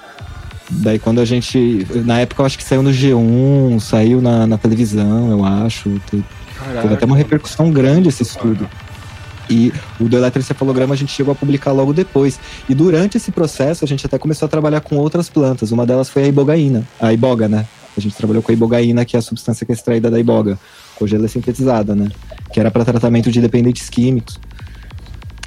Daí 0.70 0.98
quando 0.98 1.20
a 1.20 1.24
gente. 1.24 1.86
Na 2.04 2.20
época 2.20 2.42
eu 2.42 2.46
acho 2.46 2.56
que 2.56 2.64
saiu 2.64 2.82
no 2.82 2.90
G1, 2.90 3.80
saiu 3.80 4.22
na, 4.22 4.46
na 4.46 4.56
televisão, 4.56 5.30
eu 5.30 5.44
acho. 5.44 6.00
Te- 6.60 6.82
Teve 6.82 6.94
até 6.94 7.06
uma 7.06 7.16
repercussão 7.16 7.70
grande 7.70 8.08
esse 8.08 8.22
estudo. 8.22 8.68
E 9.48 9.72
o 9.98 10.08
do 10.08 10.16
eletroencefalograma 10.16 10.94
a 10.94 10.96
gente 10.96 11.10
chegou 11.12 11.32
a 11.32 11.34
publicar 11.34 11.72
logo 11.72 11.92
depois. 11.92 12.38
E 12.68 12.74
durante 12.74 13.16
esse 13.16 13.32
processo 13.32 13.84
a 13.84 13.88
gente 13.88 14.06
até 14.06 14.16
começou 14.18 14.46
a 14.46 14.48
trabalhar 14.48 14.80
com 14.80 14.96
outras 14.96 15.28
plantas. 15.28 15.72
Uma 15.72 15.84
delas 15.84 16.08
foi 16.08 16.22
a 16.24 16.26
ibogaína, 16.28 16.84
a 17.00 17.12
iboga, 17.12 17.48
né? 17.48 17.66
A 17.96 18.00
gente 18.00 18.14
trabalhou 18.14 18.42
com 18.42 18.52
a 18.52 18.54
ibogaína, 18.54 19.04
que 19.04 19.16
é 19.16 19.18
a 19.18 19.22
substância 19.22 19.66
que 19.66 19.72
é 19.72 19.74
extraída 19.74 20.08
da 20.08 20.20
iboga. 20.20 20.56
Hoje 21.00 21.16
ela 21.16 21.24
é 21.24 21.28
sintetizada, 21.28 21.94
né? 21.96 22.08
Que 22.52 22.60
era 22.60 22.70
para 22.70 22.84
tratamento 22.84 23.30
de 23.32 23.40
dependentes 23.40 23.88
químicos. 23.90 24.38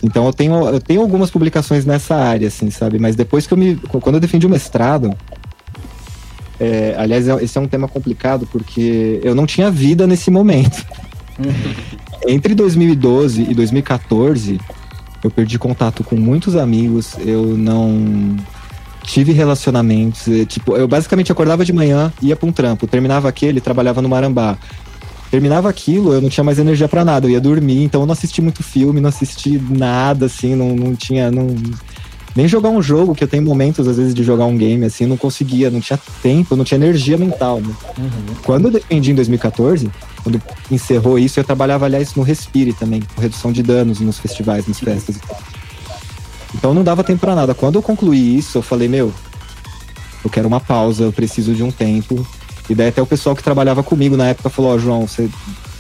Então 0.04 0.26
eu 0.26 0.34
tenho, 0.34 0.54
eu 0.68 0.82
tenho 0.82 1.00
algumas 1.00 1.32
publicações 1.32 1.86
nessa 1.86 2.14
área, 2.16 2.50
assim, 2.50 2.70
sabe? 2.70 3.00
Mas 3.00 3.16
depois 3.16 3.48
que 3.48 3.54
eu 3.54 3.58
me. 3.58 3.76
Quando 3.78 4.16
eu 4.16 4.20
defendi 4.20 4.46
o 4.46 4.50
mestrado. 4.50 5.16
É, 6.60 6.96
aliás, 6.98 7.28
é- 7.28 7.44
esse 7.44 7.58
é 7.58 7.62
um 7.62 7.68
tema 7.68 7.88
complicado 7.88 8.48
porque 8.52 9.20
eu 9.24 9.34
não 9.36 9.46
tinha 9.46 9.70
vida 9.72 10.06
nesse 10.08 10.30
momento. 10.32 10.86
Entre 12.28 12.54
2012 12.56 13.42
e 13.50 13.54
2014, 13.54 14.60
eu 15.24 15.32
perdi 15.32 15.58
contato 15.60 16.04
com 16.04 16.16
muitos 16.16 16.56
amigos, 16.56 17.16
eu 17.26 17.58
não 17.58 18.36
tive 19.04 19.32
relacionamentos. 19.34 20.28
eh, 20.28 20.46
Tipo, 20.46 20.78
eu 20.78 20.88
basicamente 20.88 21.32
acordava 21.32 21.66
de 21.66 21.74
manhã, 21.74 22.12
ia 22.22 22.36
pra 22.36 22.48
um 22.48 22.52
trampo, 22.52 22.88
terminava 22.88 23.28
aquele, 23.28 23.60
trabalhava 23.60 24.02
no 24.02 24.08
Marambá. 24.08 24.58
Terminava 25.30 25.68
aquilo, 25.68 26.14
eu 26.14 26.22
não 26.22 26.30
tinha 26.30 26.44
mais 26.44 26.60
energia 26.60 26.88
pra 26.88 27.04
nada, 27.04 27.26
eu 27.26 27.32
ia 27.32 27.42
dormir, 27.42 27.84
então 27.84 28.02
eu 28.02 28.06
não 28.06 28.14
assisti 28.14 28.40
muito 28.42 28.62
filme, 28.62 29.02
não 29.02 29.10
assisti 29.10 29.58
nada, 29.70 30.28
assim, 30.28 30.56
não, 30.56 30.76
não 30.76 30.96
tinha. 30.96 31.32
Não, 31.32 31.48
nem 32.36 32.48
jogar 32.48 32.70
um 32.70 32.82
jogo, 32.82 33.14
que 33.14 33.24
eu 33.24 33.28
tenho 33.28 33.44
momentos, 33.44 33.88
às 33.88 33.98
vezes, 33.98 34.14
de 34.14 34.24
jogar 34.24 34.46
um 34.46 34.58
game, 34.58 34.86
assim, 34.86 35.06
não 35.06 35.18
conseguia, 35.18 35.70
não 35.70 35.80
tinha 35.80 36.00
tempo, 36.22 36.56
não 36.56 36.64
tinha 36.64 36.78
energia 36.78 37.18
mental, 37.18 37.62
né? 37.62 37.74
Quando 38.44 38.66
eu 38.66 38.72
defendi 38.72 39.12
em 39.12 39.16
2014, 39.16 39.90
quando 40.24 40.42
encerrou 40.72 41.20
isso, 41.20 41.40
eu 41.40 41.44
trabalhava, 41.44 41.86
aliás, 41.86 42.16
no 42.16 42.24
Respire 42.24 42.74
também, 42.74 43.02
com 43.02 43.22
redução 43.22 43.52
de 43.52 43.62
danos 43.62 44.00
nos 44.00 44.18
festivais, 44.18 44.68
nas 44.68 44.80
festas. 44.80 45.18
Então 46.56 46.74
não 46.74 46.84
dava 46.84 47.04
tempo 47.04 47.20
pra 47.20 47.36
nada. 47.36 47.54
Quando 47.54 47.76
eu 47.76 47.82
concluí 47.82 48.38
isso, 48.38 48.58
eu 48.58 48.62
falei, 48.62 48.88
meu, 48.88 49.14
eu 50.24 50.30
quero 50.30 50.48
uma 50.48 50.60
pausa, 50.60 51.04
eu 51.04 51.12
preciso 51.12 51.54
de 51.54 51.64
um 51.64 51.72
tempo. 51.72 52.26
E 52.70 52.74
daí 52.76 52.88
até 52.88 53.02
o 53.02 53.06
pessoal 53.06 53.36
que 53.36 53.44
trabalhava 53.44 53.84
comigo 53.84 54.16
na 54.16 54.28
época 54.28 54.50
falou, 54.50 54.74
ó, 54.74 54.78
João, 54.78 55.08
você 55.08 55.30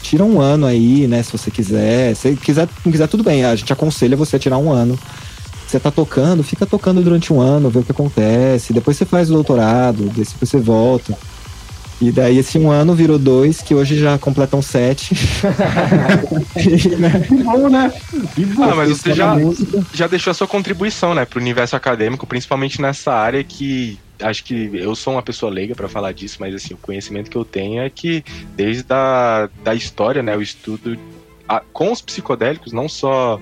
tira 0.01 0.23
um 0.23 0.41
ano 0.41 0.65
aí, 0.65 1.07
né, 1.07 1.23
se 1.23 1.31
você 1.31 1.49
quiser. 1.49 2.15
Se 2.15 2.35
quiser, 2.35 2.67
não 2.83 2.91
quiser, 2.91 3.07
tudo 3.07 3.23
bem, 3.23 3.45
a 3.45 3.55
gente 3.55 3.71
aconselha 3.71 4.17
você 4.17 4.35
a 4.35 4.39
tirar 4.39 4.57
um 4.57 4.71
ano. 4.71 4.99
Você 5.73 5.79
tá 5.79 5.89
tocando, 5.89 6.43
fica 6.43 6.67
tocando 6.67 7.01
durante 7.01 7.33
um 7.33 7.41
ano, 7.41 7.67
vê 7.67 7.79
o 7.79 7.83
que 7.83 7.91
acontece. 7.91 8.71
Depois 8.73 8.95
você 8.95 9.05
faz 9.05 9.31
o 9.31 9.33
doutorado, 9.33 10.03
depois 10.09 10.35
você 10.39 10.59
volta. 10.59 11.17
E 11.99 12.11
daí 12.11 12.37
esse 12.37 12.59
um 12.59 12.69
ano 12.69 12.93
virou 12.93 13.17
dois, 13.17 13.59
que 13.59 13.73
hoje 13.73 13.97
já 13.97 14.15
completam 14.19 14.61
sete. 14.61 15.15
E, 16.55 16.95
né, 16.95 17.09
Que 17.27 17.43
bom, 17.43 17.69
né? 17.69 17.91
Que 18.35 18.45
bom. 18.45 18.63
Ah, 18.65 18.75
mas 18.75 18.89
você 18.89 19.09
é 19.09 19.15
já, 19.15 19.33
música. 19.33 19.83
já 19.95 20.05
deixou 20.05 20.29
a 20.29 20.35
sua 20.35 20.45
contribuição, 20.45 21.15
né, 21.15 21.25
pro 21.25 21.39
universo 21.41 21.75
acadêmico, 21.75 22.27
principalmente 22.27 22.79
nessa 22.79 23.11
área 23.11 23.43
que 23.43 23.97
acho 24.21 24.43
que 24.43 24.69
eu 24.75 24.93
sou 24.95 25.13
uma 25.13 25.23
pessoa 25.23 25.51
leiga 25.51 25.73
para 25.73 25.89
falar 25.89 26.11
disso, 26.11 26.37
mas 26.39 26.53
assim, 26.53 26.75
o 26.75 26.77
conhecimento 26.77 27.31
que 27.31 27.37
eu 27.37 27.43
tenho 27.43 27.81
é 27.81 27.89
que 27.89 28.23
desde 28.55 28.85
a 28.91 29.49
da 29.63 29.73
história, 29.73 30.21
né, 30.21 30.37
o 30.37 30.41
estudo 30.41 30.95
a- 31.49 31.63
com 31.73 31.91
os 31.91 31.99
psicodélicos, 31.99 32.71
não 32.71 32.87
só 32.87 33.39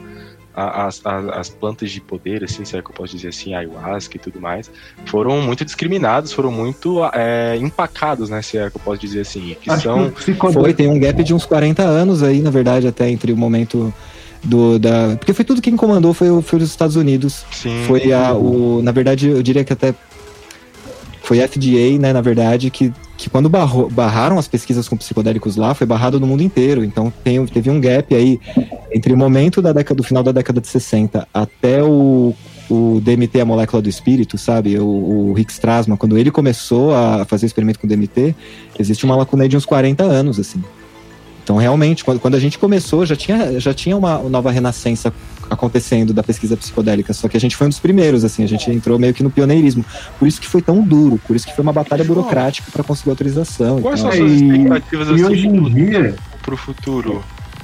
as, 0.53 1.01
as, 1.05 1.29
as 1.29 1.49
plantas 1.49 1.91
de 1.91 2.01
poder, 2.01 2.43
assim, 2.43 2.65
será 2.65 2.81
que 2.83 2.89
eu 2.89 2.95
posso 2.95 3.15
dizer 3.15 3.29
assim, 3.29 3.53
ayahuasca 3.53 4.17
e 4.17 4.19
tudo 4.19 4.39
mais, 4.39 4.69
foram 5.05 5.41
muito 5.41 5.63
discriminados, 5.65 6.31
foram 6.33 6.51
muito 6.51 6.99
é, 7.13 7.57
empacados, 7.57 8.29
né, 8.29 8.41
se 8.41 8.57
é 8.57 8.69
que 8.69 8.77
eu 8.77 8.81
posso 8.81 8.99
dizer 8.99 9.21
assim, 9.21 9.55
que 9.61 9.69
Acho 9.69 9.83
são... 9.83 10.09
que 10.11 10.33
Foi, 10.33 10.73
tem 10.73 10.87
um 10.87 10.99
gap 10.99 11.23
de 11.23 11.33
uns 11.33 11.45
40 11.45 11.83
anos 11.83 12.21
aí, 12.23 12.41
na 12.41 12.49
verdade, 12.49 12.87
até 12.87 13.09
entre 13.09 13.31
o 13.31 13.37
momento 13.37 13.93
do. 14.43 14.79
Da... 14.79 15.15
Porque 15.17 15.33
foi 15.33 15.45
tudo 15.45 15.61
quem 15.61 15.75
comandou 15.75 16.13
foi, 16.13 16.29
o- 16.29 16.41
foi 16.41 16.59
os 16.59 16.69
Estados 16.69 16.95
Unidos. 16.95 17.45
Sim, 17.51 17.83
Foi 17.87 18.11
a. 18.11 18.33
O, 18.33 18.81
na 18.81 18.91
verdade, 18.91 19.27
eu 19.27 19.41
diria 19.43 19.63
que 19.63 19.73
até. 19.73 19.93
Foi 21.23 21.41
a 21.41 21.47
FDA, 21.47 21.99
né, 21.99 22.11
na 22.11 22.21
verdade, 22.21 22.69
que, 22.71 22.91
que 23.15 23.29
quando 23.29 23.47
barrou- 23.47 23.89
barraram 23.89 24.37
as 24.39 24.47
pesquisas 24.47 24.89
com 24.89 24.97
psicodélicos 24.97 25.55
lá, 25.55 25.73
foi 25.73 25.85
barrado 25.85 26.19
no 26.19 26.25
mundo 26.25 26.41
inteiro. 26.41 26.83
Então 26.83 27.13
tem, 27.23 27.45
teve 27.45 27.69
um 27.69 27.79
gap 27.79 28.13
aí 28.13 28.39
entre 28.91 29.13
o 29.13 29.17
momento 29.17 29.61
da 29.61 29.71
década, 29.71 29.95
do 29.95 30.03
final 30.03 30.23
da 30.23 30.31
década 30.31 30.59
de 30.59 30.67
60 30.67 31.27
até 31.33 31.83
o, 31.83 32.33
o 32.69 32.99
DMT, 33.01 33.39
a 33.39 33.45
molécula 33.45 33.81
do 33.81 33.87
espírito, 33.89 34.37
sabe? 34.37 34.77
O, 34.79 34.85
o 35.29 35.33
Rick 35.33 35.51
Strassman, 35.51 35.95
quando 35.95 36.17
ele 36.17 36.31
começou 36.31 36.93
a 36.93 37.23
fazer 37.25 37.45
experimento 37.45 37.79
com 37.79 37.87
DMT, 37.87 38.35
existe 38.79 39.05
uma 39.05 39.15
lacuna 39.15 39.47
de 39.47 39.55
uns 39.55 39.65
40 39.65 40.03
anos, 40.03 40.39
assim. 40.39 40.61
Então, 41.43 41.57
realmente, 41.57 42.03
quando, 42.03 42.19
quando 42.19 42.35
a 42.35 42.39
gente 42.39 42.57
começou, 42.57 43.05
já 43.05 43.15
tinha, 43.15 43.59
já 43.59 43.73
tinha 43.73 43.97
uma 43.97 44.17
nova 44.19 44.51
renascença 44.51 45.13
acontecendo 45.51 46.13
da 46.13 46.23
pesquisa 46.23 46.55
psicodélica, 46.55 47.13
só 47.13 47.27
que 47.27 47.35
a 47.35 47.39
gente 47.39 47.55
foi 47.57 47.67
um 47.67 47.69
dos 47.69 47.79
primeiros, 47.79 48.23
assim, 48.23 48.43
a 48.43 48.47
gente 48.47 48.71
entrou 48.71 48.97
meio 48.97 49.13
que 49.13 49.21
no 49.21 49.29
pioneirismo. 49.29 49.85
Por 50.17 50.27
isso 50.27 50.39
que 50.39 50.47
foi 50.47 50.61
tão 50.61 50.81
duro, 50.81 51.19
por 51.27 51.35
isso 51.35 51.45
que 51.45 51.53
foi 51.55 51.61
uma 51.61 51.73
batalha 51.73 52.03
burocrática 52.03 52.71
para 52.71 52.83
conseguir 52.83 53.09
autorização. 53.11 53.81
Quais 53.81 53.99
Então, 53.99 54.11
são 54.11 54.23
as 54.23 54.29
suas 54.29 54.41
expectativas 54.41 55.07
E 55.09 55.13
assim, 55.13 55.23
hoje 55.25 55.47
em 55.47 55.63
dia, 55.73 56.15
pro 56.41 56.55
futuro? 56.57 57.23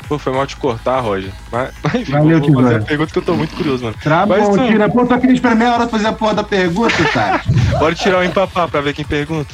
Pô, 0.09 0.17
foi 0.17 0.31
mal 0.31 0.47
te 0.47 0.55
cortar, 0.55 1.01
Roger. 1.01 1.31
Mas, 1.51 1.69
mas 1.83 1.95
enfim, 1.95 2.11
Valeu, 2.13 2.39
vou 2.39 2.53
fazer 2.63 2.75
a 2.75 2.79
pergunta 2.79 3.11
que 3.11 3.19
eu 3.19 3.23
tô 3.23 3.35
muito 3.35 3.53
curioso, 3.55 3.83
mano. 3.83 3.95
tá 4.01 4.25
Mas 4.25 4.47
bom, 4.47 4.55
são- 4.55 4.67
tira. 4.67 4.87
Pô, 4.89 5.05
só 5.05 5.17
queria 5.17 5.35
esperar 5.35 5.55
meia 5.55 5.71
hora 5.73 5.79
pra 5.79 5.89
fazer 5.89 6.07
a 6.07 6.13
porra 6.13 6.33
da 6.35 6.43
pergunta, 6.45 6.93
tá? 7.13 7.41
Pode 7.77 7.99
tirar 7.99 8.19
o 8.19 8.23
empapá 8.23 8.67
pra 8.69 8.79
ver 8.79 8.93
quem 8.93 9.03
pergunta. 9.03 9.53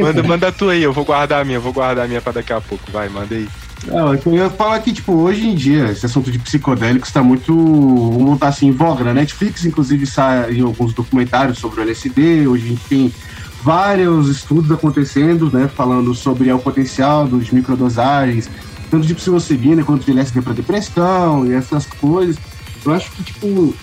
Manda, 0.00 0.22
manda 0.22 0.48
a 0.48 0.52
tua 0.52 0.72
aí, 0.74 0.82
eu 0.82 0.92
vou 0.92 1.04
guardar 1.04 1.40
a 1.42 1.44
minha, 1.44 1.56
eu 1.58 1.62
vou 1.62 1.72
guardar 1.72 2.04
a 2.04 2.08
minha 2.08 2.20
pra 2.20 2.32
daqui 2.32 2.52
a 2.52 2.60
pouco. 2.60 2.84
Vai, 2.92 3.08
manda 3.08 3.34
aí. 3.34 3.48
Não, 3.86 4.14
eu 4.14 4.34
ia 4.34 4.50
falar 4.50 4.78
que, 4.80 4.92
tipo, 4.92 5.12
hoje 5.12 5.46
em 5.46 5.54
dia, 5.54 5.90
esse 5.90 6.04
assunto 6.04 6.30
de 6.30 6.38
psicodélicos 6.38 7.08
está 7.08 7.22
muito, 7.22 7.54
vamos 7.54 8.30
botar 8.30 8.48
assim, 8.48 8.68
em 8.68 8.72
voga. 8.72 9.04
Na 9.04 9.14
Netflix, 9.14 9.64
inclusive, 9.64 10.06
saem 10.06 10.60
alguns 10.60 10.92
documentários 10.92 11.58
sobre 11.58 11.80
o 11.80 11.82
LSD. 11.82 12.46
Hoje 12.46 12.66
a 12.66 12.68
gente 12.68 12.84
tem 12.88 13.14
vários 13.62 14.28
estudos 14.28 14.70
acontecendo, 14.70 15.50
né, 15.50 15.68
falando 15.68 16.14
sobre 16.14 16.52
o 16.52 16.58
potencial 16.58 17.26
dos 17.26 17.50
microdosagens, 17.50 18.50
tanto 18.90 19.06
de 19.06 19.14
psilocibina 19.14 19.82
quanto 19.82 20.04
de 20.04 20.10
LSD 20.12 20.42
para 20.42 20.52
depressão 20.52 21.46
e 21.46 21.54
essas 21.54 21.86
coisas. 21.86 22.36
Eu 22.84 22.92
acho 22.92 23.10
que, 23.12 23.22
tipo, 23.22 23.74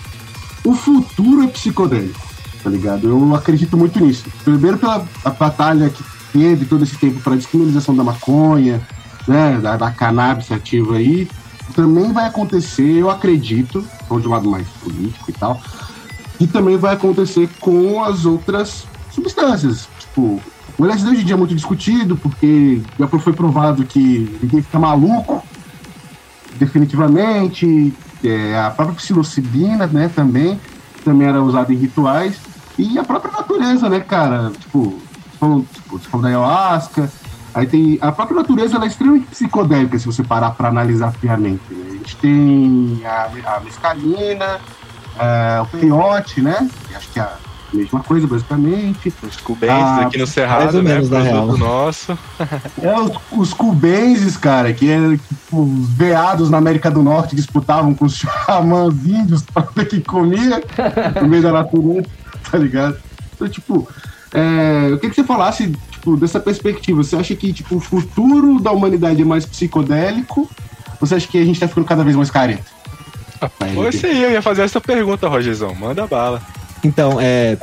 o 0.64 0.74
futuro 0.74 1.42
é 1.42 1.48
psicodélico, 1.48 2.20
tá 2.62 2.70
ligado? 2.70 3.08
Eu 3.08 3.34
acredito 3.34 3.76
muito 3.76 3.98
nisso. 4.04 4.24
Primeiro 4.44 4.78
pela 4.78 5.06
batalha 5.38 5.90
que 5.90 6.04
teve 6.32 6.66
todo 6.66 6.84
esse 6.84 6.96
tempo 6.96 7.20
para 7.20 7.34
a 7.34 7.36
descriminalização 7.36 7.96
da 7.96 8.04
maconha, 8.04 8.80
né, 9.28 9.58
da, 9.62 9.76
da 9.76 9.90
cannabis 9.90 10.50
ativa 10.50 10.96
aí, 10.96 11.28
também 11.74 12.12
vai 12.12 12.26
acontecer, 12.26 12.96
eu 12.96 13.10
acredito, 13.10 13.84
vou 14.08 14.18
de 14.18 14.26
um 14.26 14.30
lado 14.30 14.50
mais 14.50 14.66
político 14.82 15.30
e 15.30 15.32
tal, 15.34 15.60
e 16.40 16.46
também 16.46 16.76
vai 16.76 16.94
acontecer 16.94 17.48
com 17.60 18.02
as 18.02 18.24
outras 18.24 18.86
substâncias. 19.10 19.88
Tipo, 19.98 20.40
o 20.76 20.84
LSD 20.84 21.10
hoje 21.10 21.20
em 21.22 21.24
dia 21.24 21.34
é 21.34 21.38
muito 21.38 21.54
discutido, 21.54 22.16
porque 22.16 22.80
já 22.98 23.08
foi 23.08 23.32
provado 23.32 23.84
que 23.84 24.38
ninguém 24.40 24.62
fica 24.62 24.78
maluco, 24.78 25.42
definitivamente. 26.54 27.92
É, 28.22 28.58
a 28.58 28.70
própria 28.70 28.96
psilocibina, 28.96 29.86
né, 29.86 30.10
também, 30.14 30.60
também 31.04 31.28
era 31.28 31.42
usada 31.42 31.72
em 31.72 31.76
rituais. 31.76 32.36
E 32.78 32.96
a 32.96 33.04
própria 33.04 33.32
natureza, 33.32 33.88
né, 33.88 33.98
cara? 33.98 34.52
Tipo, 34.58 34.98
tipo, 35.72 35.98
falou 35.98 36.22
da 36.22 36.28
ayahuasca, 36.28 37.10
aí 37.58 37.66
tem. 37.66 37.98
A 38.00 38.12
própria 38.12 38.36
natureza 38.36 38.76
ela 38.76 38.84
é 38.84 38.88
extremamente 38.88 39.26
psicodélica, 39.26 39.98
se 39.98 40.06
você 40.06 40.22
parar 40.22 40.50
para 40.52 40.68
analisar 40.68 41.12
friamente. 41.12 41.62
Né? 41.70 41.86
A 41.88 41.92
gente 41.92 42.16
tem 42.16 43.00
a, 43.04 43.56
a 43.56 43.60
mescalina, 43.60 44.60
é, 45.18 45.60
o 45.60 45.66
peiote, 45.66 46.40
né? 46.40 46.68
Acho 46.94 47.08
que 47.10 47.20
é 47.20 47.22
a 47.22 47.36
mesma 47.72 48.00
coisa, 48.00 48.26
basicamente. 48.26 49.12
Os 49.22 49.36
cubenses 49.36 49.76
Ah, 49.76 50.02
aqui 50.02 50.16
no 50.16 50.22
mais 50.22 50.30
Cerrado, 50.30 50.82
né? 50.82 50.94
menos. 50.94 51.08
Produto 51.08 51.58
nosso. 51.58 52.18
É, 52.80 52.98
os, 53.00 53.12
os 53.32 53.52
cubenses, 53.52 54.36
cara, 54.36 54.72
que 54.72 54.90
é 54.90 54.98
tipo, 55.16 55.62
os 55.62 55.88
veados 55.90 56.48
na 56.48 56.58
América 56.58 56.90
do 56.90 57.02
Norte 57.02 57.30
que 57.30 57.36
disputavam 57.36 57.92
com 57.94 58.04
os 58.04 58.14
xamãs 58.14 58.94
índios 59.04 59.42
pra 59.42 59.66
ver 59.74 59.86
quem 59.86 60.00
comia 60.00 60.62
no 61.20 61.28
meio 61.28 61.42
da 61.42 61.52
natureza, 61.52 62.06
tá 62.50 62.56
ligado? 62.56 62.96
Então, 63.34 63.48
tipo, 63.48 63.88
é, 64.32 64.88
eu 64.90 64.96
queria 64.96 65.10
que 65.10 65.16
você 65.16 65.24
falasse 65.24 65.72
tipo, 66.08 66.16
dessa 66.16 66.40
perspectiva. 66.40 67.02
Você 67.02 67.16
acha 67.16 67.34
que 67.34 67.52
tipo, 67.52 67.76
o 67.76 67.80
futuro 67.80 68.60
da 68.60 68.72
humanidade 68.72 69.20
é 69.20 69.24
mais 69.24 69.44
psicodélico? 69.44 70.48
Ou 71.00 71.06
você 71.06 71.16
acha 71.16 71.28
que 71.28 71.38
a 71.38 71.44
gente 71.44 71.60
tá 71.60 71.68
ficando 71.68 71.86
cada 71.86 72.02
vez 72.02 72.16
mais 72.16 72.30
careta? 72.30 72.64
Você 73.74 74.06
aí, 74.06 74.22
eu 74.22 74.30
ia 74.32 74.42
fazer 74.42 74.62
essa 74.62 74.80
pergunta, 74.80 75.28
Rogerzão. 75.28 75.74
Manda 75.74 76.06
bala. 76.06 76.42
Então, 76.82 77.20
é, 77.20 77.56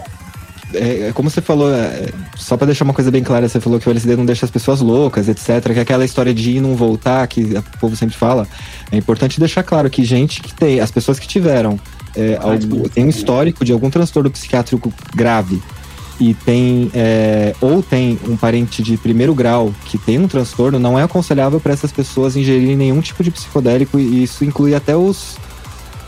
é, 0.73 1.07
é 1.07 1.11
como 1.13 1.29
você 1.29 1.41
falou, 1.41 1.73
é, 1.73 2.07
só 2.37 2.55
pra 2.55 2.65
deixar 2.65 2.85
uma 2.85 2.93
coisa 2.93 3.11
bem 3.11 3.23
clara, 3.23 3.49
você 3.49 3.59
falou 3.59 3.77
que 3.77 3.87
o 3.87 3.91
LSD 3.91 4.15
não 4.15 4.25
deixa 4.25 4.45
as 4.45 4.51
pessoas 4.51 4.79
loucas, 4.79 5.27
etc. 5.27 5.73
Que 5.73 5.79
é 5.79 5.81
aquela 5.81 6.05
história 6.05 6.33
de 6.33 6.51
ir 6.51 6.55
e 6.57 6.61
não 6.61 6.75
voltar, 6.75 7.27
que 7.27 7.41
o 7.41 7.79
povo 7.79 7.95
sempre 7.95 8.15
fala. 8.15 8.47
É 8.89 8.95
importante 8.95 9.37
deixar 9.37 9.63
claro 9.63 9.89
que 9.89 10.03
gente 10.05 10.41
que 10.41 10.53
tem, 10.53 10.79
as 10.79 10.91
pessoas 10.91 11.19
que 11.19 11.27
tiveram 11.27 11.77
é, 12.15 12.37
algum, 12.41 12.83
tem 12.83 13.05
um 13.05 13.09
histórico 13.09 13.65
de 13.65 13.73
algum 13.73 13.89
transtorno 13.89 14.31
psiquiátrico 14.31 14.93
grave 15.13 15.61
e 16.19 16.33
tem 16.33 16.89
é, 16.93 17.53
ou 17.59 17.83
tem 17.83 18.17
um 18.27 18.37
parente 18.37 18.81
de 18.81 18.97
primeiro 18.97 19.33
grau 19.35 19.73
que 19.85 19.97
tem 19.97 20.17
um 20.17 20.27
transtorno, 20.27 20.79
não 20.79 20.97
é 20.97 21.03
aconselhável 21.03 21.59
para 21.59 21.73
essas 21.73 21.91
pessoas 21.91 22.35
ingerirem 22.35 22.75
nenhum 22.75 23.01
tipo 23.01 23.23
de 23.23 23.31
psicodélico 23.31 23.99
e 23.99 24.23
isso 24.23 24.45
inclui 24.45 24.73
até 24.73 24.95
os 24.95 25.37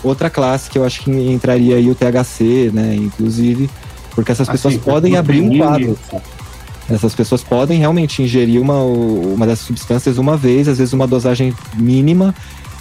outra 0.03 0.29
classe 0.29 0.69
que 0.69 0.77
eu 0.77 0.85
acho 0.85 1.01
que 1.01 1.11
entraria 1.11 1.75
aí 1.75 1.89
o 1.89 1.95
THC, 1.95 2.71
né, 2.73 2.95
inclusive, 2.95 3.69
porque 4.11 4.31
essas 4.31 4.47
pessoas 4.47 4.75
Assim, 4.75 4.83
podem 4.83 5.17
abrir 5.17 5.41
um 5.41 5.57
quadro. 5.57 5.97
Essas 6.89 7.13
pessoas 7.13 7.43
podem 7.43 7.79
realmente 7.79 8.21
ingerir 8.21 8.61
uma, 8.61 8.81
uma 8.81 9.45
dessas 9.45 9.65
substâncias 9.65 10.17
uma 10.17 10.37
vez, 10.37 10.67
às 10.67 10.77
vezes 10.77 10.93
uma 10.93 11.05
dosagem 11.05 11.53
mínima, 11.75 12.33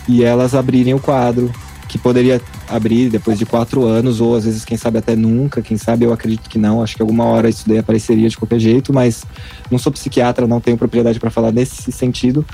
e 0.06 0.22
elas 0.22 0.54
abrirem 0.54 0.94
o 0.94 1.00
quadro, 1.00 1.50
que 1.88 1.98
poderia 1.98 2.40
abrir 2.68 3.08
depois 3.08 3.38
de 3.38 3.46
quatro 3.46 3.84
anos, 3.84 4.20
ou 4.20 4.34
às 4.36 4.44
vezes, 4.44 4.64
quem 4.64 4.76
sabe, 4.76 4.98
até 4.98 5.14
nunca, 5.14 5.62
quem 5.62 5.76
sabe, 5.76 6.04
eu 6.04 6.12
acredito 6.12 6.48
que 6.48 6.58
não, 6.58 6.82
acho 6.82 6.96
que 6.96 7.02
alguma 7.02 7.24
hora 7.24 7.48
isso 7.48 7.68
daí 7.68 7.78
apareceria 7.78 8.28
de 8.28 8.36
qualquer 8.36 8.58
jeito, 8.58 8.92
mas 8.92 9.24
não 9.70 9.78
sou 9.78 9.92
psiquiatra, 9.92 10.46
não 10.46 10.60
tenho 10.60 10.76
propriedade 10.76 11.20
para 11.20 11.30
falar 11.30 11.52
nesse 11.52 11.92
sentido, 11.92 12.44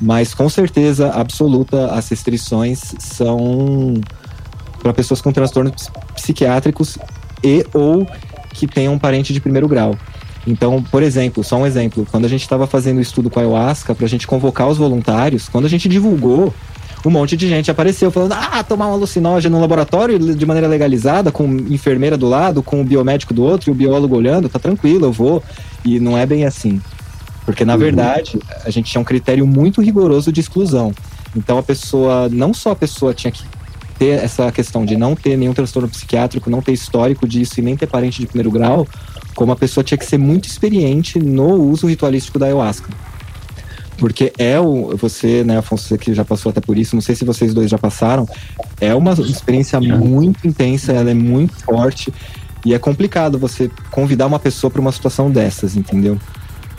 mas 0.00 0.34
com 0.34 0.48
certeza 0.48 1.10
absoluta 1.10 1.86
as 1.92 2.08
restrições 2.08 2.94
são 2.98 3.94
para 4.82 4.92
pessoas 4.92 5.20
com 5.20 5.32
transtornos 5.32 5.72
ps- 5.72 5.90
psiquiátricos 6.16 6.98
e 7.42 7.64
ou 7.72 8.06
que 8.52 8.66
tenham 8.66 8.94
um 8.94 8.98
parente 8.98 9.32
de 9.32 9.40
primeiro 9.40 9.66
grau. 9.68 9.96
Então, 10.46 10.82
por 10.82 11.02
exemplo, 11.02 11.44
só 11.44 11.56
um 11.56 11.66
exemplo, 11.66 12.06
quando 12.10 12.24
a 12.24 12.28
gente 12.28 12.42
estava 12.42 12.66
fazendo 12.66 12.98
o 12.98 13.00
estudo 13.00 13.30
com 13.30 13.38
a 13.38 13.42
ayahuasca, 13.42 13.94
para 13.94 14.04
a 14.04 14.08
gente 14.08 14.26
convocar 14.26 14.68
os 14.68 14.76
voluntários, 14.76 15.48
quando 15.48 15.66
a 15.66 15.68
gente 15.68 15.88
divulgou, 15.88 16.52
um 17.04 17.10
monte 17.10 17.36
de 17.36 17.48
gente 17.48 17.70
apareceu 17.70 18.10
falando: 18.10 18.32
ah, 18.32 18.62
tomar 18.62 18.88
um 18.88 18.92
alucinógeno 18.92 19.56
no 19.56 19.60
laboratório 19.60 20.18
de 20.18 20.46
maneira 20.46 20.68
legalizada, 20.68 21.32
com 21.32 21.44
enfermeira 21.68 22.16
do 22.16 22.28
lado, 22.28 22.62
com 22.62 22.80
o 22.80 22.84
biomédico 22.84 23.34
do 23.34 23.42
outro 23.42 23.70
e 23.70 23.72
o 23.72 23.74
biólogo 23.74 24.16
olhando, 24.16 24.48
tá 24.48 24.58
tranquilo, 24.58 25.06
eu 25.06 25.12
vou. 25.12 25.42
E 25.84 25.98
não 25.98 26.16
é 26.16 26.24
bem 26.24 26.44
assim. 26.44 26.80
Porque, 27.44 27.64
na 27.64 27.72
Uhum. 27.74 27.78
verdade, 27.80 28.38
a 28.64 28.70
gente 28.70 28.90
tinha 28.90 29.00
um 29.00 29.04
critério 29.04 29.44
muito 29.46 29.80
rigoroso 29.82 30.30
de 30.30 30.40
exclusão. 30.40 30.92
Então, 31.34 31.58
a 31.58 31.62
pessoa, 31.62 32.28
não 32.30 32.54
só 32.54 32.70
a 32.70 32.76
pessoa 32.76 33.12
tinha 33.12 33.32
que 33.32 33.42
ter 33.98 34.22
essa 34.22 34.50
questão 34.52 34.84
de 34.84 34.96
não 34.96 35.16
ter 35.16 35.36
nenhum 35.36 35.52
transtorno 35.52 35.88
psiquiátrico, 35.88 36.48
não 36.48 36.62
ter 36.62 36.72
histórico 36.72 37.26
disso 37.26 37.58
e 37.58 37.62
nem 37.62 37.76
ter 37.76 37.86
parente 37.86 38.20
de 38.20 38.26
primeiro 38.26 38.50
grau, 38.50 38.86
como 39.34 39.50
a 39.50 39.56
pessoa 39.56 39.82
tinha 39.82 39.98
que 39.98 40.04
ser 40.04 40.18
muito 40.18 40.46
experiente 40.46 41.18
no 41.18 41.54
uso 41.70 41.86
ritualístico 41.88 42.38
da 42.38 42.46
ayahuasca. 42.46 42.88
Porque 44.02 44.32
é 44.36 44.58
o. 44.58 44.96
Você, 44.96 45.44
né, 45.44 45.58
Afonso, 45.58 45.84
você 45.84 45.96
que 45.96 46.12
já 46.12 46.24
passou 46.24 46.50
até 46.50 46.60
por 46.60 46.76
isso, 46.76 46.96
não 46.96 47.00
sei 47.00 47.14
se 47.14 47.24
vocês 47.24 47.54
dois 47.54 47.70
já 47.70 47.78
passaram, 47.78 48.28
é 48.80 48.92
uma 48.92 49.12
experiência 49.12 49.80
muito 49.80 50.44
intensa, 50.44 50.92
ela 50.92 51.12
é 51.12 51.14
muito 51.14 51.54
forte 51.62 52.12
e 52.66 52.74
é 52.74 52.80
complicado 52.80 53.38
você 53.38 53.70
convidar 53.92 54.26
uma 54.26 54.40
pessoa 54.40 54.72
para 54.72 54.80
uma 54.80 54.90
situação 54.90 55.30
dessas, 55.30 55.76
entendeu? 55.76 56.18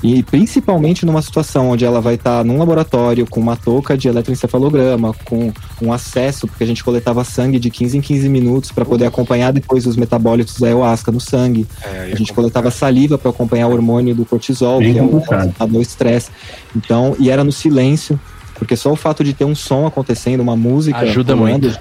E 0.03 0.21
principalmente 0.21 1.05
numa 1.05 1.21
situação 1.21 1.69
onde 1.69 1.85
ela 1.85 2.01
vai 2.01 2.15
estar 2.15 2.43
num 2.43 2.57
laboratório 2.57 3.25
com 3.25 3.39
uma 3.39 3.55
touca 3.55 3.97
de 3.97 4.09
eletroencefalograma, 4.09 5.13
com 5.23 5.51
um 5.81 5.93
acesso, 5.93 6.45
porque 6.45 6.63
a 6.63 6.67
gente 6.67 6.83
coletava 6.83 7.23
sangue 7.23 7.57
de 7.57 7.69
15 7.69 7.97
em 7.97 8.01
15 8.01 8.27
minutos 8.27 8.69
para 8.71 8.83
poder 8.83 9.05
acompanhar 9.05 9.53
depois 9.53 9.87
os 9.87 9.95
metabólitos 9.95 10.59
da 10.59 10.67
ayahuasca 10.67 11.09
no 11.09 11.21
sangue. 11.21 11.65
É, 11.81 12.11
A 12.11 12.15
gente 12.15 12.33
coletava 12.33 12.69
saliva 12.69 13.17
para 13.17 13.29
acompanhar 13.29 13.67
o 13.67 13.71
hormônio 13.71 14.13
do 14.13 14.25
cortisol, 14.25 14.79
Bem 14.79 14.91
que 14.93 14.99
é 14.99 15.03
o 15.03 15.07
complicado. 15.07 15.71
do 15.71 15.81
estresse. 15.81 16.29
Então, 16.75 17.15
e 17.17 17.29
era 17.29 17.43
no 17.43 17.51
silêncio, 17.53 18.19
porque 18.55 18.75
só 18.75 18.91
o 18.91 18.95
fato 18.97 19.23
de 19.23 19.33
ter 19.33 19.45
um 19.45 19.55
som 19.55 19.87
acontecendo, 19.87 20.41
uma 20.41 20.55
música 20.57 20.97
Ajuda 20.99 21.33
muito. 21.35 21.69
já- 21.69 21.79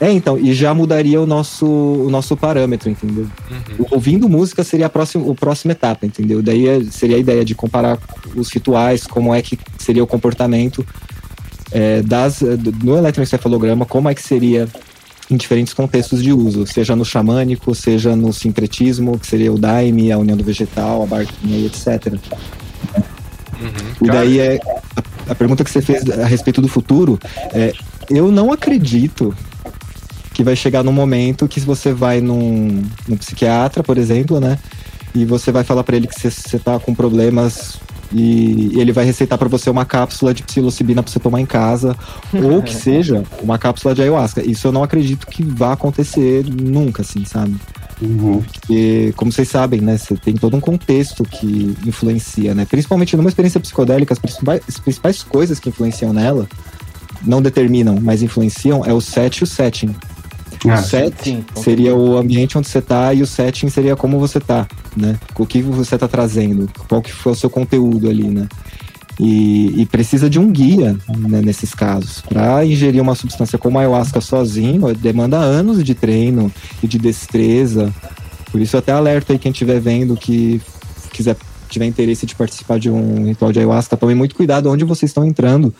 É, 0.00 0.12
então, 0.12 0.38
e 0.38 0.52
já 0.54 0.72
mudaria 0.72 1.20
o 1.20 1.26
nosso, 1.26 1.66
o 1.66 2.08
nosso 2.08 2.36
parâmetro, 2.36 2.88
entendeu? 2.88 3.26
Uhum. 3.50 3.86
Ouvindo 3.90 4.28
música 4.28 4.62
seria 4.62 4.86
a 4.86 4.88
próxima, 4.88 5.30
a 5.30 5.34
próxima 5.34 5.72
etapa, 5.72 6.06
entendeu? 6.06 6.40
Daí 6.40 6.68
é- 6.68 6.84
seria 6.84 7.16
a 7.16 7.18
ideia 7.18 7.44
de 7.44 7.52
comparar 7.54 7.98
os 8.36 8.48
rituais, 8.52 9.06
como 9.08 9.34
é 9.34 9.42
que 9.42 9.58
seria 9.76 10.02
o 10.04 10.06
comportamento 10.06 10.86
é, 11.72 12.00
das, 12.02 12.38
do- 12.40 12.72
no 12.84 12.96
eletroencefalograma, 12.96 13.84
como 13.84 14.08
é 14.08 14.14
que 14.14 14.22
seria 14.22 14.68
em 15.30 15.36
diferentes 15.36 15.74
contextos 15.74 16.22
de 16.22 16.32
uso, 16.32 16.66
seja 16.66 16.96
no 16.96 17.04
xamânico, 17.04 17.74
seja 17.74 18.16
no 18.16 18.32
sincretismo, 18.32 19.18
que 19.18 19.26
seria 19.26 19.52
o 19.52 19.58
daime, 19.58 20.10
a 20.10 20.16
união 20.16 20.36
do 20.36 20.44
vegetal, 20.44 21.02
a 21.02 21.06
barquinha 21.06 21.58
e 21.58 21.66
etc. 21.66 22.14
Uhum. 23.60 24.06
E 24.06 24.06
daí 24.06 24.38
é 24.38 24.60
a, 24.96 25.32
a 25.32 25.34
pergunta 25.34 25.64
que 25.64 25.70
você 25.70 25.82
fez 25.82 26.08
a 26.08 26.24
respeito 26.24 26.62
do 26.62 26.68
futuro, 26.68 27.18
é, 27.52 27.72
eu 28.08 28.30
não 28.30 28.52
acredito 28.52 29.34
que 30.38 30.44
vai 30.44 30.54
chegar 30.54 30.84
num 30.84 30.92
momento 30.92 31.48
que 31.48 31.58
você 31.58 31.92
vai 31.92 32.20
num, 32.20 32.80
num 33.08 33.16
psiquiatra, 33.16 33.82
por 33.82 33.98
exemplo, 33.98 34.38
né? 34.38 34.56
E 35.12 35.24
você 35.24 35.50
vai 35.50 35.64
falar 35.64 35.82
pra 35.82 35.96
ele 35.96 36.06
que 36.06 36.14
você- 36.14 36.60
tá 36.60 36.78
com 36.78 36.94
problemas 36.94 37.80
e 38.12 38.70
ele 38.78 38.92
vai 38.92 39.04
receitar 39.04 39.36
pra 39.36 39.48
você 39.48 39.68
uma 39.68 39.84
cápsula 39.84 40.32
de 40.32 40.44
psilocibina 40.44 41.02
pra 41.02 41.10
você 41.10 41.18
tomar 41.18 41.40
em 41.40 41.44
casa, 41.44 41.96
ou 42.32 42.62
que 42.62 42.72
seja 42.72 43.24
uma 43.42 43.58
cápsula 43.58 43.96
de 43.96 44.02
ayahuasca. 44.02 44.40
Isso 44.48 44.68
eu 44.68 44.70
não 44.70 44.84
acredito 44.84 45.26
que 45.26 45.42
vá 45.42 45.72
acontecer 45.72 46.44
nunca, 46.48 47.02
assim, 47.02 47.24
sabe? 47.24 47.56
Uhum. 48.00 48.40
Porque, 48.40 49.12
como 49.16 49.32
vocês 49.32 49.48
sabem, 49.48 49.80
né, 49.80 49.98
você 49.98 50.14
tem 50.14 50.34
todo 50.34 50.56
um 50.56 50.60
contexto 50.60 51.24
que 51.24 51.76
influencia, 51.84 52.54
né? 52.54 52.64
Principalmente 52.64 53.16
numa 53.16 53.28
experiência 53.28 53.58
psicodélica, 53.58 54.12
as 54.14 54.20
principais, 54.20 54.60
as 54.68 54.78
principais 54.78 55.24
coisas 55.24 55.58
que 55.58 55.68
influenciam 55.68 56.12
nela, 56.12 56.46
não 57.26 57.42
determinam, 57.42 57.98
mas 58.00 58.22
influenciam, 58.22 58.84
é 58.86 58.92
o 58.92 59.00
set 59.00 59.38
e 59.38 59.42
o 59.42 59.46
setting. 59.48 59.96
O 60.64 60.70
Ah, 60.70 60.78
set 60.78 61.14
Sim, 61.22 61.44
com 61.54 61.62
seria 61.62 61.94
o 61.94 62.16
ambiente 62.16 62.58
onde 62.58 62.68
você 62.68 62.80
tá 62.80 63.14
e 63.14 63.22
o 63.22 63.26
setting 63.26 63.68
seria 63.68 63.94
como 63.94 64.18
você 64.18 64.40
tá, 64.40 64.66
né? 64.96 65.18
O 65.38 65.46
que 65.46 65.62
você 65.62 65.96
tá 65.96 66.08
trazendo, 66.08 66.68
qual 66.88 67.00
que 67.00 67.12
foi 67.12 67.32
o 67.32 67.36
seu 67.36 67.48
conteúdo 67.48 68.08
ali, 68.08 68.28
né? 68.28 68.48
E, 69.20 69.82
e 69.82 69.86
precisa 69.86 70.30
de 70.30 70.38
um 70.38 70.50
guia 70.50 70.96
né, 71.16 71.40
nesses 71.40 71.74
casos. 71.74 72.20
Para 72.20 72.64
ingerir 72.64 73.02
uma 73.02 73.16
substância 73.16 73.58
como 73.58 73.78
a 73.78 73.82
ayahuasca 73.82 74.20
sozinho, 74.20 74.94
demanda 74.94 75.36
anos 75.36 75.82
de 75.82 75.94
treino 75.94 76.52
e 76.82 76.86
de 76.86 76.98
destreza. 76.98 77.92
Por 78.52 78.60
isso, 78.60 78.76
até 78.76 78.92
alerta 78.92 79.32
aí 79.32 79.38
quem 79.38 79.50
estiver 79.50 79.80
vendo 79.80 80.16
que 80.16 80.60
quiser 81.12 81.36
tiver 81.68 81.86
interesse 81.86 82.24
de 82.26 82.34
participar 82.34 82.78
de 82.78 82.90
um 82.90 83.26
ritual 83.26 83.52
de 83.52 83.58
ayahuasca, 83.58 83.96
tome 83.96 84.14
muito 84.14 84.34
cuidado 84.34 84.70
onde 84.70 84.84
vocês 84.84 85.10
estão 85.10 85.24
entrando. 85.24 85.74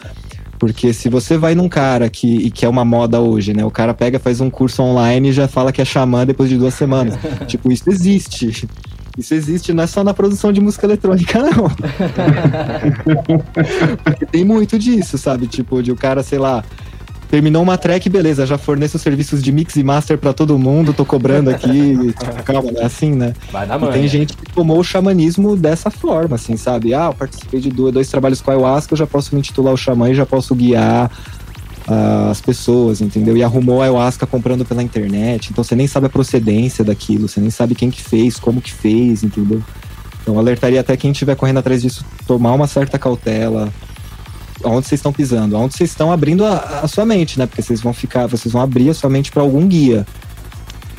Porque 0.59 0.93
se 0.93 1.09
você 1.09 1.39
vai 1.39 1.55
num 1.55 1.69
cara 1.69 2.11
que, 2.11 2.51
que 2.51 2.65
é 2.65 2.69
uma 2.69 2.85
moda 2.85 3.21
hoje, 3.21 3.55
né? 3.55 3.65
O 3.65 3.71
cara 3.71 3.95
pega, 3.95 4.19
faz 4.19 4.41
um 4.41 4.51
curso 4.51 4.83
online 4.83 5.29
e 5.29 5.33
já 5.33 5.47
fala 5.47 5.73
que 5.73 5.81
é 5.81 5.85
xamã 5.85 6.27
depois 6.27 6.49
de 6.51 6.59
duas 6.59 6.75
semanas. 6.75 7.15
tipo, 7.47 7.71
isso 7.71 7.89
existe. 7.89 8.69
Isso 9.17 9.35
existe, 9.35 9.73
não 9.73 9.83
é 9.83 9.87
só 9.87 10.05
na 10.05 10.15
produção 10.15 10.53
de 10.53 10.61
música 10.61 10.87
eletrônica, 10.87 11.41
não. 11.41 11.69
Porque 14.05 14.27
tem 14.27 14.45
muito 14.45 14.79
disso, 14.79 15.19
sabe? 15.19 15.49
Tipo, 15.49 15.83
de 15.83 15.91
o 15.91 15.97
cara, 15.97 16.23
sei 16.23 16.39
lá, 16.39 16.65
terminou 17.31 17.63
uma 17.63 17.77
track, 17.77 18.09
beleza, 18.09 18.47
já 18.47 18.57
forneço 18.57 18.99
serviços 18.99 19.43
de 19.43 19.53
mix 19.53 19.77
e 19.77 19.83
master 19.83 20.17
pra 20.19 20.33
todo 20.33 20.59
mundo, 20.59 20.93
tô 20.95 21.05
cobrando 21.05 21.51
aqui. 21.51 22.15
Calma, 22.45 22.71
é 22.77 22.85
assim, 22.85 23.13
né? 23.13 23.35
Vai 23.53 23.67
na 23.67 23.77
E 23.77 23.81
mão. 23.81 23.93
tem 23.93 24.09
gente 24.09 24.35
que 24.37 24.53
tomou 24.53 24.79
o 24.79 24.85
xamanismo 24.85 25.57
dessa 25.57 25.91
forma, 25.91 26.37
assim, 26.37 26.57
sabe? 26.57 26.95
Ah, 26.95 27.07
eu 27.07 27.15
participei 27.15 27.61
de 27.61 27.71
dois, 27.71 27.93
dois 27.93 28.09
trabalhos 28.09 28.41
com 28.41 28.51
a 28.51 28.55
ayahuasca, 28.55 28.95
eu 28.95 28.99
já 28.99 29.07
posso 29.07 29.35
me 29.35 29.41
intitular 29.41 29.73
o 29.73 29.77
xamã 29.77 30.11
e 30.11 30.15
já 30.15 30.25
posso 30.25 30.55
guiar 30.55 31.11
ah, 31.87 32.29
as 32.31 32.41
pessoas, 32.41 33.01
entendeu? 33.01 33.37
E 33.37 33.43
arrumou 33.43 33.81
a 33.81 33.85
ayahuasca 33.85 34.27
comprando 34.27 34.65
pela 34.65 34.83
internet, 34.83 35.51
então 35.51 35.63
você 35.63 35.75
nem 35.77 35.87
sabe 35.87 36.07
a 36.07 36.11
procedência 36.11 36.83
daquilo, 36.85 37.29
você 37.29 37.41
nem 37.41 37.51
sabe 37.51 37.75
quem 37.75 37.91
que 37.91 38.03
fez, 38.03 38.39
como 38.39 38.61
que 38.61 38.73
fez, 38.73 39.23
entendeu? 39.23 39.63
Então 40.23 40.39
alertaria 40.39 40.81
até 40.81 40.97
quem 40.97 41.11
estiver 41.13 41.35
correndo 41.37 41.59
atrás 41.59 41.81
disso, 41.83 42.05
tomar 42.27 42.53
uma 42.53 42.67
certa 42.67 42.99
cautela. 42.99 43.73
Aonde 44.65 44.87
vocês 44.89 44.99
estão 44.99 45.13
pisando, 45.13 45.57
aonde 45.57 45.75
vocês 45.77 45.91
estão 45.91 46.11
abrindo 46.11 46.45
a, 46.45 46.81
a 46.83 46.89
sua 46.89 47.05
mente, 47.07 47.39
né? 47.39 47.47
Porque 47.47 47.63
vocês 47.63 47.81
vão 47.81 47.93
ficar, 47.93 48.27
vocês 48.27 48.53
vão 48.53 48.61
abrir 48.63 48.91
a 48.91 48.95
sua 48.95 49.09
mente 49.09 49.31
para 49.31 49.43
algum 49.43 49.67
guia. 49.67 50.07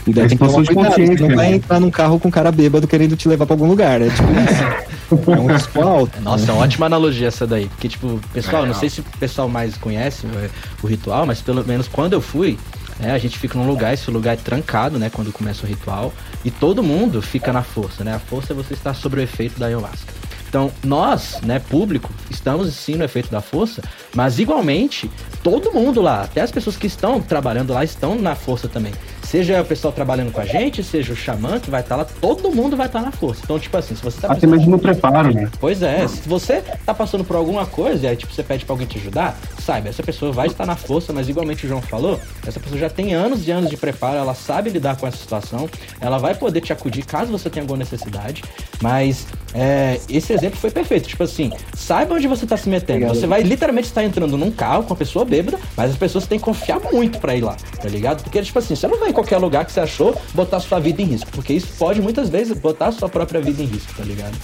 E 0.08 0.14
daí 0.14 0.28
tem 0.28 0.38
que 0.38 0.46
tomar 0.46 0.66
cuidado, 0.66 0.96
você 0.96 1.28
não 1.28 1.36
vai 1.36 1.50
né? 1.50 1.56
entrar 1.58 1.80
num 1.80 1.92
carro 1.92 2.20
com 2.20 2.30
um 2.30 2.32
cara 2.32 2.52
bêbado 2.52 2.88
querendo 2.88 3.16
te 3.16 3.28
levar 3.28 3.46
pra 3.46 3.54
algum 3.54 3.68
lugar, 3.68 4.02
é 4.02 4.10
tipo 4.10 4.24
isso. 4.32 4.90
É 5.10 5.40
um 5.40 5.48
risco 5.48 5.82
alto. 5.82 6.22
Nossa, 6.22 6.52
é 6.52 6.54
uma 6.54 6.64
ótima 6.64 6.86
analogia 6.86 7.30
essa 7.30 7.48
daí. 7.48 7.66
Porque, 7.68 7.90
tipo, 7.90 8.20
pessoal, 8.32 8.62
É, 8.62 8.68
não 8.68 8.74
não. 8.74 8.80
sei 8.80 8.92
se 8.92 9.00
o 9.00 9.04
pessoal 9.20 9.50
mais 9.50 9.76
conhece 9.76 10.28
é, 10.28 10.50
o 10.84 10.88
ritual, 10.88 11.26
mas 11.26 11.42
pelo 11.42 11.66
menos 11.66 11.88
quando 11.88 12.14
eu 12.14 12.22
fui, 12.22 12.60
né, 13.00 13.12
a 13.12 13.18
gente 13.18 13.40
fica 13.40 13.58
num 13.58 13.66
lugar, 13.66 13.92
esse 13.92 14.12
lugar 14.12 14.34
é 14.34 14.38
trancado, 14.38 15.00
né, 15.00 15.10
quando 15.12 15.32
começa 15.32 15.66
o 15.66 15.68
ritual, 15.68 16.14
e 16.46 16.52
todo 16.52 16.84
mundo 16.84 17.24
fica 17.24 17.52
na 17.52 17.64
força, 17.64 18.04
né? 18.04 18.14
A 18.14 18.20
força 18.20 18.54
é 18.54 18.56
você 18.56 18.76
estar 18.76 18.94
sobre 18.94 19.20
o 19.20 19.24
efeito 19.24 19.60
da 19.60 19.66
ayahuasca. 19.66 20.14
Então, 20.50 20.72
nós, 20.84 21.40
né, 21.44 21.60
público, 21.60 22.12
estamos 22.30 22.74
sim 22.74 22.96
no 22.96 23.04
efeito 23.04 23.30
da 23.30 23.40
força, 23.40 23.84
mas 24.16 24.40
igualmente, 24.40 25.10
todo 25.44 25.72
mundo 25.72 26.02
lá, 26.02 26.24
até 26.24 26.42
as 26.42 26.52
pessoas 26.52 26.76
que 26.76 26.88
estão 26.88 27.22
trabalhando 27.22 27.72
lá, 27.72 27.84
estão 27.84 28.16
na 28.16 28.34
força 28.34 28.68
também. 28.68 28.92
Seja 29.22 29.62
o 29.62 29.66
pessoal 29.66 29.94
trabalhando 29.94 30.32
com 30.32 30.42
a 30.42 30.46
gente, 30.46 30.84
seja 30.84 31.14
o 31.14 31.16
xamã 31.16 31.60
que 31.60 31.70
vai 31.70 31.82
estar 31.82 31.96
lá, 31.96 32.04
todo 32.04 32.50
mundo 32.50 32.76
vai 32.76 32.88
estar 32.88 33.00
na 33.00 33.12
força. 33.12 33.42
Então, 33.44 33.60
tipo 33.60 33.78
assim, 33.78 33.96
se 33.96 34.02
você 34.02 34.20
tá 34.20 34.34
Até 34.34 34.48
mesmo 34.48 34.72
no 34.72 34.80
preparo, 34.80 35.32
né? 35.32 35.48
Pois 35.60 35.84
é, 35.84 36.08
se 36.08 36.28
você 36.28 36.64
tá 36.84 36.96
passando 36.96 37.24
por 37.24 37.36
alguma 37.36 37.68
coisa 37.68 38.08
e 38.08 38.10
aí 38.10 38.16
tipo, 38.16 38.34
você 38.34 38.42
pede 38.42 38.66
pra 38.66 38.74
alguém 38.74 38.88
te 38.88 38.98
ajudar, 38.98 39.38
saiba, 39.70 39.88
essa 39.88 40.02
pessoa 40.02 40.32
vai 40.32 40.48
estar 40.48 40.66
na 40.66 40.76
força, 40.76 41.14
mas 41.14 41.30
igualmente 41.30 41.64
o 41.64 41.70
João 41.70 41.80
falou, 41.80 42.20
essa 42.46 42.60
pessoa 42.60 42.80
já 42.80 42.90
tem 42.90 43.14
anos 43.14 43.48
e 43.48 43.52
anos 43.52 43.70
de 43.70 43.78
preparo, 43.78 44.18
ela 44.18 44.34
sabe 44.34 44.72
lidar 44.72 44.98
com 44.98 45.06
essa 45.06 45.18
situação, 45.18 45.70
ela 46.02 46.18
vai 46.18 46.34
poder 46.34 46.60
te 46.60 46.74
acudir 46.74 47.06
caso 47.06 47.32
você 47.32 47.52
tenha 47.52 47.62
alguma 47.62 47.78
necessidade, 47.78 48.44
mas 48.82 49.28
é, 49.54 50.00
esse 50.10 50.34
exemplo 50.34 50.58
foi 50.58 50.72
perfeito, 50.72 51.08
tipo 51.08 51.22
assim, 51.22 51.52
saiba 51.76 52.16
onde 52.16 52.28
você 52.28 52.48
tá 52.48 52.58
se 52.58 52.68
metendo, 52.68 53.10
você 53.10 53.28
vai 53.28 53.44
literalmente 53.44 53.90
estar 53.90 54.04
entrando 54.04 54.36
num 54.38 54.50
carro 54.50 54.82
com 54.82 54.90
uma 54.90 54.96
pessoa 54.96 55.24
bêbada, 55.24 55.60
mas 55.78 55.92
as 55.92 55.98
pessoas 55.98 56.26
têm 56.26 56.40
que 56.40 56.46
confiar 56.46 56.80
muito 56.92 57.20
pra 57.20 57.36
ir 57.36 57.42
lá, 57.42 57.56
tá 57.80 57.88
ligado? 57.88 58.24
Porque, 58.24 58.42
tipo 58.42 58.58
assim, 58.58 58.76
você 58.76 58.88
não 58.88 58.98
vai 58.98 59.10
em 59.10 59.14
qualquer 59.14 59.38
lugar 59.38 59.66
que 59.66 59.72
você 59.72 59.82
achou 59.82 60.20
botar 60.34 60.60
sua 60.60 60.80
vida 60.80 61.00
em 61.00 61.06
risco, 61.06 61.30
porque 61.32 61.54
isso 61.54 61.68
pode 61.78 62.02
muitas 62.02 62.28
vezes 62.28 62.58
botar 62.58 62.88
a 62.88 62.92
sua 62.92 63.08
própria 63.08 63.40
vida 63.40 63.62
em 63.62 63.66
risco, 63.66 63.94
tá 63.96 64.04
ligado? 64.04 64.36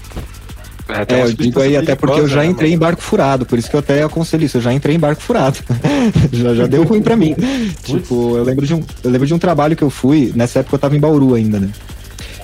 É, 0.87 1.15
uma 1.15 1.25
eu 1.25 1.33
digo 1.33 1.59
aí 1.59 1.75
até 1.75 1.95
porque 1.95 2.19
eu 2.19 2.27
já 2.27 2.41
né, 2.41 2.47
entrei 2.47 2.71
em 2.71 2.77
barco 2.77 3.01
furado, 3.01 3.45
por 3.45 3.57
isso 3.57 3.69
que 3.69 3.75
eu 3.75 3.79
até 3.79 4.03
aconselho 4.03 4.43
isso, 4.43 4.57
eu 4.57 4.61
já 4.61 4.71
entrei 4.71 4.95
em 4.95 4.99
barco 4.99 5.21
furado. 5.21 5.57
já, 6.31 6.53
já 6.53 6.67
deu 6.67 6.83
ruim 6.83 7.01
pra 7.01 7.15
mim. 7.15 7.35
tipo, 7.83 8.37
eu 8.37 8.43
lembro, 8.43 8.65
de 8.65 8.75
um, 8.75 8.83
eu 9.03 9.09
lembro 9.09 9.25
de 9.25 9.33
um 9.33 9.39
trabalho 9.39 9.75
que 9.75 9.83
eu 9.83 9.89
fui, 9.89 10.31
nessa 10.35 10.59
época 10.59 10.75
eu 10.75 10.79
tava 10.79 10.95
em 10.95 10.99
Bauru 10.99 11.33
ainda, 11.33 11.59
né? 11.59 11.69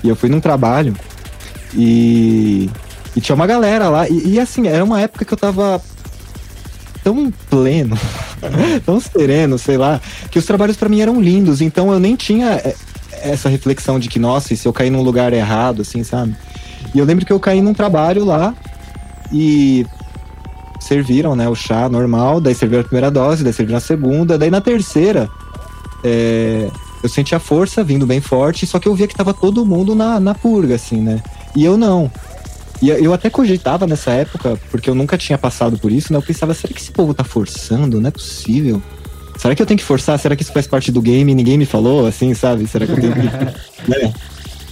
E 0.03 0.09
eu 0.09 0.15
fui 0.15 0.27
num 0.27 0.39
trabalho 0.39 0.95
e, 1.75 2.67
e 3.15 3.21
tinha 3.21 3.35
uma 3.35 3.45
galera 3.45 3.89
lá, 3.89 4.09
e, 4.09 4.33
e 4.33 4.39
assim, 4.39 4.67
era 4.67 4.83
uma 4.83 4.99
época 4.99 5.23
que 5.23 5.33
eu 5.33 5.37
tava 5.37 5.79
tão 7.03 7.31
pleno, 7.47 7.97
tão 8.85 8.99
sereno, 8.99 9.59
sei 9.59 9.77
lá, 9.77 10.01
que 10.31 10.39
os 10.39 10.45
trabalhos 10.45 10.77
pra 10.77 10.89
mim 10.89 11.01
eram 11.01 11.21
lindos, 11.21 11.61
então 11.61 11.91
eu 11.91 11.99
nem 11.99 12.15
tinha 12.15 12.53
é, 12.53 12.75
essa 13.21 13.49
reflexão 13.49 13.99
de 13.99 14.09
que, 14.09 14.17
nossa, 14.17 14.53
e 14.53 14.57
se 14.57 14.67
eu 14.67 14.73
cair 14.73 14.89
num 14.89 15.03
lugar 15.03 15.31
errado, 15.31 15.83
assim, 15.83 16.03
sabe? 16.03 16.35
E 16.93 16.99
eu 16.99 17.05
lembro 17.05 17.25
que 17.25 17.33
eu 17.33 17.39
caí 17.39 17.61
num 17.61 17.73
trabalho 17.73 18.25
lá 18.25 18.53
e 19.31 19.85
serviram, 20.79 21.35
né, 21.35 21.47
o 21.47 21.55
chá 21.55 21.87
normal, 21.87 22.41
daí 22.41 22.55
serviram 22.55 22.81
a 22.81 22.83
primeira 22.83 23.11
dose, 23.11 23.43
daí 23.43 23.53
serviram 23.53 23.77
a 23.77 23.81
segunda, 23.81 24.37
daí 24.37 24.49
na 24.49 24.59
terceira 24.59 25.29
é, 26.03 26.69
eu 27.03 27.09
senti 27.09 27.33
a 27.33 27.39
força 27.39 27.83
vindo 27.83 28.05
bem 28.05 28.19
forte, 28.19 28.65
só 28.65 28.79
que 28.79 28.87
eu 28.87 28.95
via 28.95 29.07
que 29.07 29.15
tava 29.15 29.33
todo 29.33 29.65
mundo 29.65 29.95
na, 29.95 30.19
na 30.19 30.35
purga, 30.35 30.75
assim, 30.75 31.01
né? 31.01 31.21
E 31.55 31.63
eu 31.63 31.77
não. 31.77 32.11
E 32.81 32.89
eu 32.89 33.13
até 33.13 33.29
cogitava 33.29 33.85
nessa 33.85 34.11
época, 34.11 34.59
porque 34.71 34.89
eu 34.89 34.95
nunca 34.95 35.17
tinha 35.17 35.37
passado 35.37 35.77
por 35.77 35.91
isso, 35.91 36.11
né? 36.11 36.17
Eu 36.17 36.23
pensava, 36.23 36.53
será 36.53 36.73
que 36.73 36.79
esse 36.79 36.91
povo 36.91 37.13
tá 37.13 37.23
forçando? 37.23 38.01
Não 38.01 38.07
é 38.07 38.11
possível. 38.11 38.81
Será 39.37 39.55
que 39.55 39.61
eu 39.61 39.65
tenho 39.65 39.77
que 39.77 39.83
forçar? 39.83 40.17
Será 40.17 40.35
que 40.35 40.41
isso 40.41 40.51
faz 40.51 40.65
parte 40.65 40.91
do 40.91 41.01
game 41.01 41.31
e 41.31 41.35
ninguém 41.35 41.57
me 41.57 41.65
falou, 41.65 42.07
assim, 42.07 42.33
sabe? 42.33 42.67
Será 42.67 42.87
que 42.87 42.93
eu 42.93 42.99
tenho 42.99 43.13
que. 43.13 43.21
né? 43.87 44.13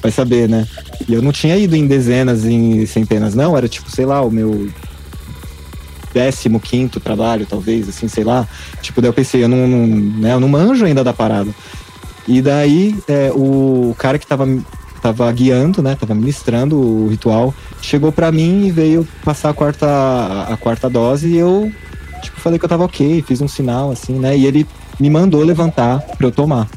Vai 0.02 0.12
saber, 0.12 0.48
né? 0.48 0.66
E 1.08 1.14
eu 1.14 1.22
não 1.22 1.32
tinha 1.32 1.58
ido 1.58 1.76
em 1.76 1.86
dezenas, 1.86 2.46
em 2.46 2.86
centenas, 2.86 3.36
não. 3.36 3.58
Era 3.58 3.68
tipo, 3.68 3.92
sei 3.92 4.06
lá, 4.06 4.22
o 4.22 4.32
meu 4.32 4.70
décimo 6.14 6.60
quinto 6.60 7.00
trabalho, 7.00 7.46
talvez, 7.46 7.88
assim, 7.90 8.08
sei 8.08 8.24
lá. 8.24 8.48
Tipo, 8.82 9.02
daí 9.02 9.10
eu 9.10 9.14
pensei, 9.14 9.44
eu 9.44 9.50
não, 9.50 9.68
não, 9.68 9.88
né, 9.88 10.34
eu 10.34 10.40
não 10.40 10.48
manjo 10.48 10.86
ainda 10.86 11.04
da 11.04 11.14
parada. 11.14 11.52
E 12.28 12.42
daí 12.42 12.96
é, 13.08 13.32
o 13.34 13.96
cara 13.98 14.20
que 14.20 14.28
tava, 14.28 14.48
tava 15.02 15.32
guiando, 15.32 15.82
né, 15.82 15.96
tava 15.96 16.14
ministrando 16.14 16.80
o 16.80 17.08
ritual, 17.08 17.54
chegou 17.82 18.12
pra 18.12 18.32
mim 18.32 18.68
e 18.68 18.72
veio 18.72 19.08
passar 19.24 19.50
a 19.50 19.54
quarta, 19.54 19.88
a 20.48 20.58
quarta 20.58 20.90
dose 20.90 21.28
e 21.28 21.38
eu, 21.38 21.72
tipo, 22.22 22.40
falei 22.40 22.60
que 22.60 22.66
eu 22.66 22.70
tava 22.70 22.84
ok, 22.84 23.24
fiz 23.28 23.42
um 23.42 23.48
sinal, 23.48 23.92
assim, 23.92 24.14
né, 24.14 24.38
e 24.38 24.46
ele 24.46 24.68
me 25.00 25.10
mandou 25.10 25.44
levantar 25.44 26.00
pra 26.18 26.28
eu 26.28 26.32
tomar. 26.32 26.68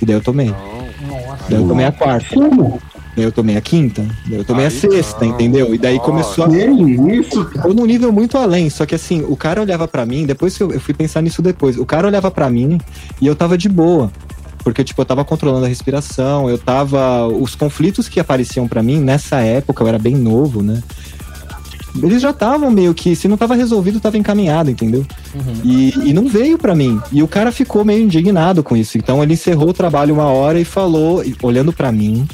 E 0.00 0.04
daí 0.04 0.14
eu 0.14 0.22
tomei. 0.22 0.54
Daí 1.48 1.60
eu 1.60 1.68
tomei 1.68 1.86
a 1.86 1.92
quarta. 1.92 2.34
Como? 2.34 2.80
Daí 3.16 3.24
eu 3.24 3.32
tomei 3.32 3.56
a 3.56 3.60
quinta. 3.60 4.04
Daí 4.26 4.38
eu 4.38 4.44
tomei 4.44 4.66
a 4.66 4.70
sexta, 4.70 5.24
não. 5.24 5.32
entendeu? 5.32 5.74
E 5.74 5.78
daí 5.78 5.98
começou 5.98 6.44
a 6.44 6.48
isso, 6.48 7.44
cara? 7.46 7.52
Ficou 7.52 7.74
num 7.74 7.86
nível 7.86 8.12
muito 8.12 8.36
além, 8.36 8.68
só 8.68 8.84
que 8.84 8.94
assim, 8.94 9.24
o 9.26 9.36
cara 9.36 9.60
olhava 9.60 9.88
pra 9.88 10.04
mim, 10.04 10.26
depois 10.26 10.56
que 10.56 10.62
eu, 10.62 10.70
eu 10.70 10.80
fui 10.80 10.92
pensar 10.92 11.22
nisso 11.22 11.40
depois, 11.40 11.78
o 11.78 11.86
cara 11.86 12.06
olhava 12.06 12.30
pra 12.30 12.50
mim 12.50 12.78
e 13.20 13.26
eu 13.26 13.34
tava 13.34 13.56
de 13.56 13.68
boa. 13.68 14.10
Porque, 14.66 14.82
tipo, 14.82 15.00
eu 15.00 15.06
tava 15.06 15.24
controlando 15.24 15.64
a 15.64 15.68
respiração, 15.68 16.50
eu 16.50 16.58
tava. 16.58 17.24
Os 17.28 17.54
conflitos 17.54 18.08
que 18.08 18.18
apareciam 18.18 18.66
pra 18.66 18.82
mim 18.82 18.98
nessa 18.98 19.36
época, 19.36 19.84
eu 19.84 19.86
era 19.86 19.96
bem 19.96 20.16
novo, 20.16 20.60
né? 20.60 20.82
Eles 22.02 22.20
já 22.22 22.30
estavam 22.30 22.70
meio 22.70 22.92
que, 22.94 23.14
se 23.16 23.28
não 23.28 23.36
tava 23.36 23.54
resolvido, 23.54 24.00
tava 24.00 24.18
encaminhado, 24.18 24.70
entendeu? 24.70 25.04
E, 25.64 25.94
e 26.10 26.12
não 26.12 26.28
veio 26.28 26.58
pra 26.58 26.74
mim. 26.74 27.00
E 27.12 27.22
o 27.22 27.28
cara 27.28 27.50
ficou 27.52 27.84
meio 27.84 28.02
indignado 28.02 28.62
com 28.62 28.76
isso. 28.76 28.98
Então 28.98 29.22
ele 29.22 29.34
encerrou 29.34 29.70
o 29.70 29.74
trabalho 29.74 30.14
uma 30.14 30.24
hora 30.26 30.58
e 30.60 30.64
falou, 30.64 31.22
olhando 31.42 31.72
pra 31.72 31.90
mim, 31.92 32.26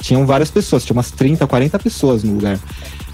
tinham 0.00 0.24
várias 0.26 0.50
pessoas, 0.50 0.84
tinha 0.84 0.94
umas 0.94 1.10
30, 1.10 1.46
40 1.46 1.78
pessoas 1.78 2.22
no 2.22 2.34
lugar. 2.34 2.58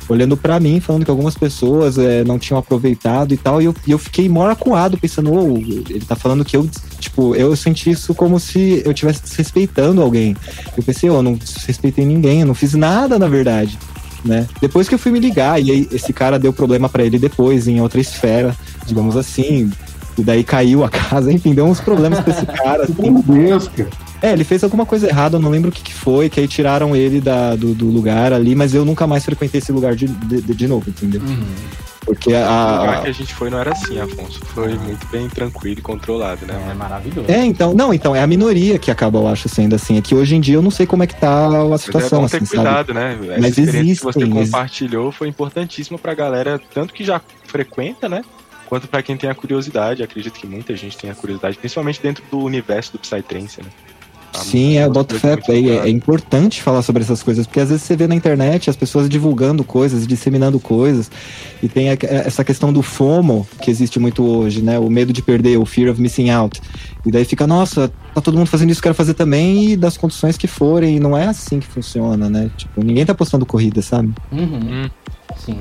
Olhando 0.08 0.36
pra 0.36 0.58
mim, 0.58 0.80
falando 0.80 1.04
que 1.04 1.10
algumas 1.10 1.36
pessoas 1.36 1.96
eh, 1.96 2.24
não 2.24 2.38
tinham 2.38 2.58
aproveitado 2.58 3.32
e 3.32 3.36
tal, 3.36 3.62
e 3.62 3.66
eu, 3.66 3.74
e 3.86 3.92
eu 3.92 3.98
fiquei 3.98 4.28
mó 4.28 4.50
acuado, 4.50 4.98
pensando, 4.98 5.32
"Ô, 5.32 5.56
ele 5.56 6.04
tá 6.06 6.16
falando 6.16 6.44
que 6.44 6.56
eu, 6.56 6.68
tipo, 6.98 7.34
eu 7.36 7.54
senti 7.56 7.88
isso 7.90 8.12
como 8.12 8.38
se 8.40 8.82
eu 8.84 8.90
estivesse 8.90 9.22
desrespeitando 9.22 10.02
alguém. 10.02 10.36
Eu 10.76 10.82
pensei, 10.82 11.08
"Ô, 11.08 11.14
eu 11.14 11.22
não 11.22 11.34
desrespeitei 11.34 12.04
ninguém, 12.04 12.40
eu 12.40 12.46
não 12.46 12.52
fiz 12.54 12.74
nada, 12.74 13.16
na 13.18 13.28
verdade, 13.28 13.78
né? 14.24 14.46
Depois 14.60 14.88
que 14.88 14.94
eu 14.94 14.98
fui 14.98 15.12
me 15.12 15.20
ligar, 15.20 15.60
e 15.62 15.70
aí 15.70 15.88
esse 15.92 16.12
cara 16.12 16.38
deu 16.38 16.52
problema 16.52 16.88
pra 16.88 17.04
ele 17.04 17.18
depois, 17.18 17.68
em 17.68 17.80
outra 17.80 18.00
esfera, 18.00 18.56
digamos 18.86 19.16
assim, 19.16 19.70
e 20.16 20.22
daí 20.22 20.44
caiu 20.44 20.84
a 20.84 20.88
casa, 20.90 21.32
enfim, 21.32 21.54
deu 21.54 21.66
uns 21.66 21.80
problemas 21.80 22.20
pra 22.20 22.32
esse 22.32 22.46
cara, 22.46 22.84
assim. 22.84 23.10
Meu 23.10 23.22
Deus, 23.22 23.68
cara. 23.68 23.90
É, 24.22 24.32
ele 24.32 24.44
fez 24.44 24.62
alguma 24.62 24.86
coisa 24.86 25.08
errada, 25.08 25.36
eu 25.36 25.40
não 25.40 25.50
lembro 25.50 25.70
o 25.70 25.72
que, 25.72 25.82
que 25.82 25.92
foi, 25.92 26.30
que 26.30 26.38
aí 26.38 26.46
tiraram 26.46 26.94
ele 26.94 27.20
da, 27.20 27.56
do, 27.56 27.74
do 27.74 27.86
lugar 27.86 28.32
ali, 28.32 28.54
mas 28.54 28.72
eu 28.72 28.84
nunca 28.84 29.04
mais 29.04 29.24
frequentei 29.24 29.58
esse 29.58 29.72
lugar 29.72 29.96
de, 29.96 30.06
de, 30.06 30.40
de 30.40 30.68
novo, 30.68 30.88
entendeu? 30.88 31.20
Porque 32.04 32.30
O 32.30 32.32
lugar 32.32 32.98
a, 32.98 33.00
que 33.02 33.08
a 33.08 33.12
gente 33.12 33.32
foi 33.32 33.48
não 33.48 33.58
era 33.58 33.72
assim, 33.72 34.00
Afonso. 34.00 34.40
Foi 34.46 34.74
muito 34.74 35.06
bem 35.06 35.28
tranquilo 35.28 35.78
e 35.78 35.82
controlado, 35.82 36.44
né? 36.46 36.68
É 36.70 36.74
maravilhoso. 36.74 37.30
É, 37.30 37.44
então, 37.44 37.72
não, 37.74 37.94
então, 37.94 38.14
é 38.14 38.20
a 38.22 38.26
minoria 38.26 38.78
que 38.78 38.90
acaba, 38.90 39.18
eu 39.18 39.28
acho, 39.28 39.48
sendo 39.48 39.74
assim. 39.76 39.96
É 39.98 40.02
que 40.02 40.14
hoje 40.14 40.34
em 40.34 40.40
dia 40.40 40.56
eu 40.56 40.62
não 40.62 40.70
sei 40.70 40.84
como 40.84 41.02
é 41.04 41.06
que 41.06 41.14
tá 41.14 41.46
a 41.46 41.50
Mas 41.50 41.82
é 41.82 41.84
situação, 41.84 42.20
bom 42.20 42.24
assim, 42.26 42.38
ter 42.40 42.46
sabe? 42.46 42.62
cuidado, 42.62 42.94
né? 42.94 43.18
Essa 43.22 43.40
Mas 43.40 43.58
experiência 43.58 43.94
que 43.96 44.12
você 44.12 44.18
existem, 44.20 44.44
compartilhou 44.44 45.12
foi 45.12 45.28
importantíssima 45.28 45.98
pra 45.98 46.14
galera, 46.14 46.60
tanto 46.74 46.92
que 46.92 47.04
já 47.04 47.20
frequenta, 47.46 48.08
né? 48.08 48.22
Quanto 48.66 48.88
pra 48.88 49.02
quem 49.02 49.16
tem 49.16 49.30
a 49.30 49.34
curiosidade. 49.34 50.02
Acredito 50.02 50.32
que 50.32 50.46
muita 50.46 50.74
gente 50.74 50.96
tem 50.96 51.10
a 51.10 51.14
curiosidade, 51.14 51.56
principalmente 51.56 52.00
dentro 52.02 52.24
do 52.30 52.38
universo 52.40 52.92
do 52.92 52.98
Psytrance, 52.98 53.60
né? 53.62 53.68
Sim, 54.42 54.76
é, 54.76 54.80
eu 54.80 54.84
muito- 54.84 54.94
boto 54.94 55.14
fé. 55.18 55.38
É, 55.48 55.58
é 55.86 55.88
importante 55.88 56.62
falar 56.62 56.82
sobre 56.82 57.02
essas 57.02 57.22
coisas, 57.22 57.46
porque 57.46 57.60
às 57.60 57.68
vezes 57.68 57.82
você 57.84 57.96
vê 57.96 58.06
na 58.06 58.14
internet 58.14 58.68
as 58.68 58.76
pessoas 58.76 59.08
divulgando 59.08 59.64
coisas, 59.64 60.06
disseminando 60.06 60.58
coisas, 60.60 61.10
e 61.62 61.68
tem 61.68 61.90
a- 61.90 61.96
essa 62.00 62.44
questão 62.44 62.72
do 62.72 62.82
FOMO, 62.82 63.46
que 63.60 63.70
existe 63.70 63.98
muito 63.98 64.22
hoje, 64.24 64.62
né? 64.62 64.78
O 64.78 64.88
medo 64.90 65.12
de 65.12 65.22
perder, 65.22 65.56
o 65.58 65.64
fear 65.66 65.90
of 65.90 66.00
missing 66.00 66.30
out. 66.30 66.60
E 67.04 67.10
daí 67.10 67.24
fica, 67.24 67.46
nossa, 67.46 67.90
tá 68.14 68.20
todo 68.20 68.36
mundo 68.36 68.46
fazendo 68.48 68.70
isso, 68.70 68.82
quero 68.82 68.94
fazer 68.94 69.14
também, 69.14 69.72
e 69.72 69.76
das 69.76 69.96
condições 69.96 70.36
que 70.36 70.46
forem, 70.46 70.96
e 70.96 71.00
não 71.00 71.16
é 71.16 71.26
assim 71.26 71.58
que 71.60 71.66
funciona, 71.66 72.28
né? 72.30 72.50
Tipo, 72.56 72.84
ninguém 72.84 73.04
tá 73.06 73.14
postando 73.14 73.44
corrida, 73.46 73.82
sabe? 73.82 74.12
Uhum. 74.30 74.84
Hum. 74.84 74.90
Sim. 75.36 75.58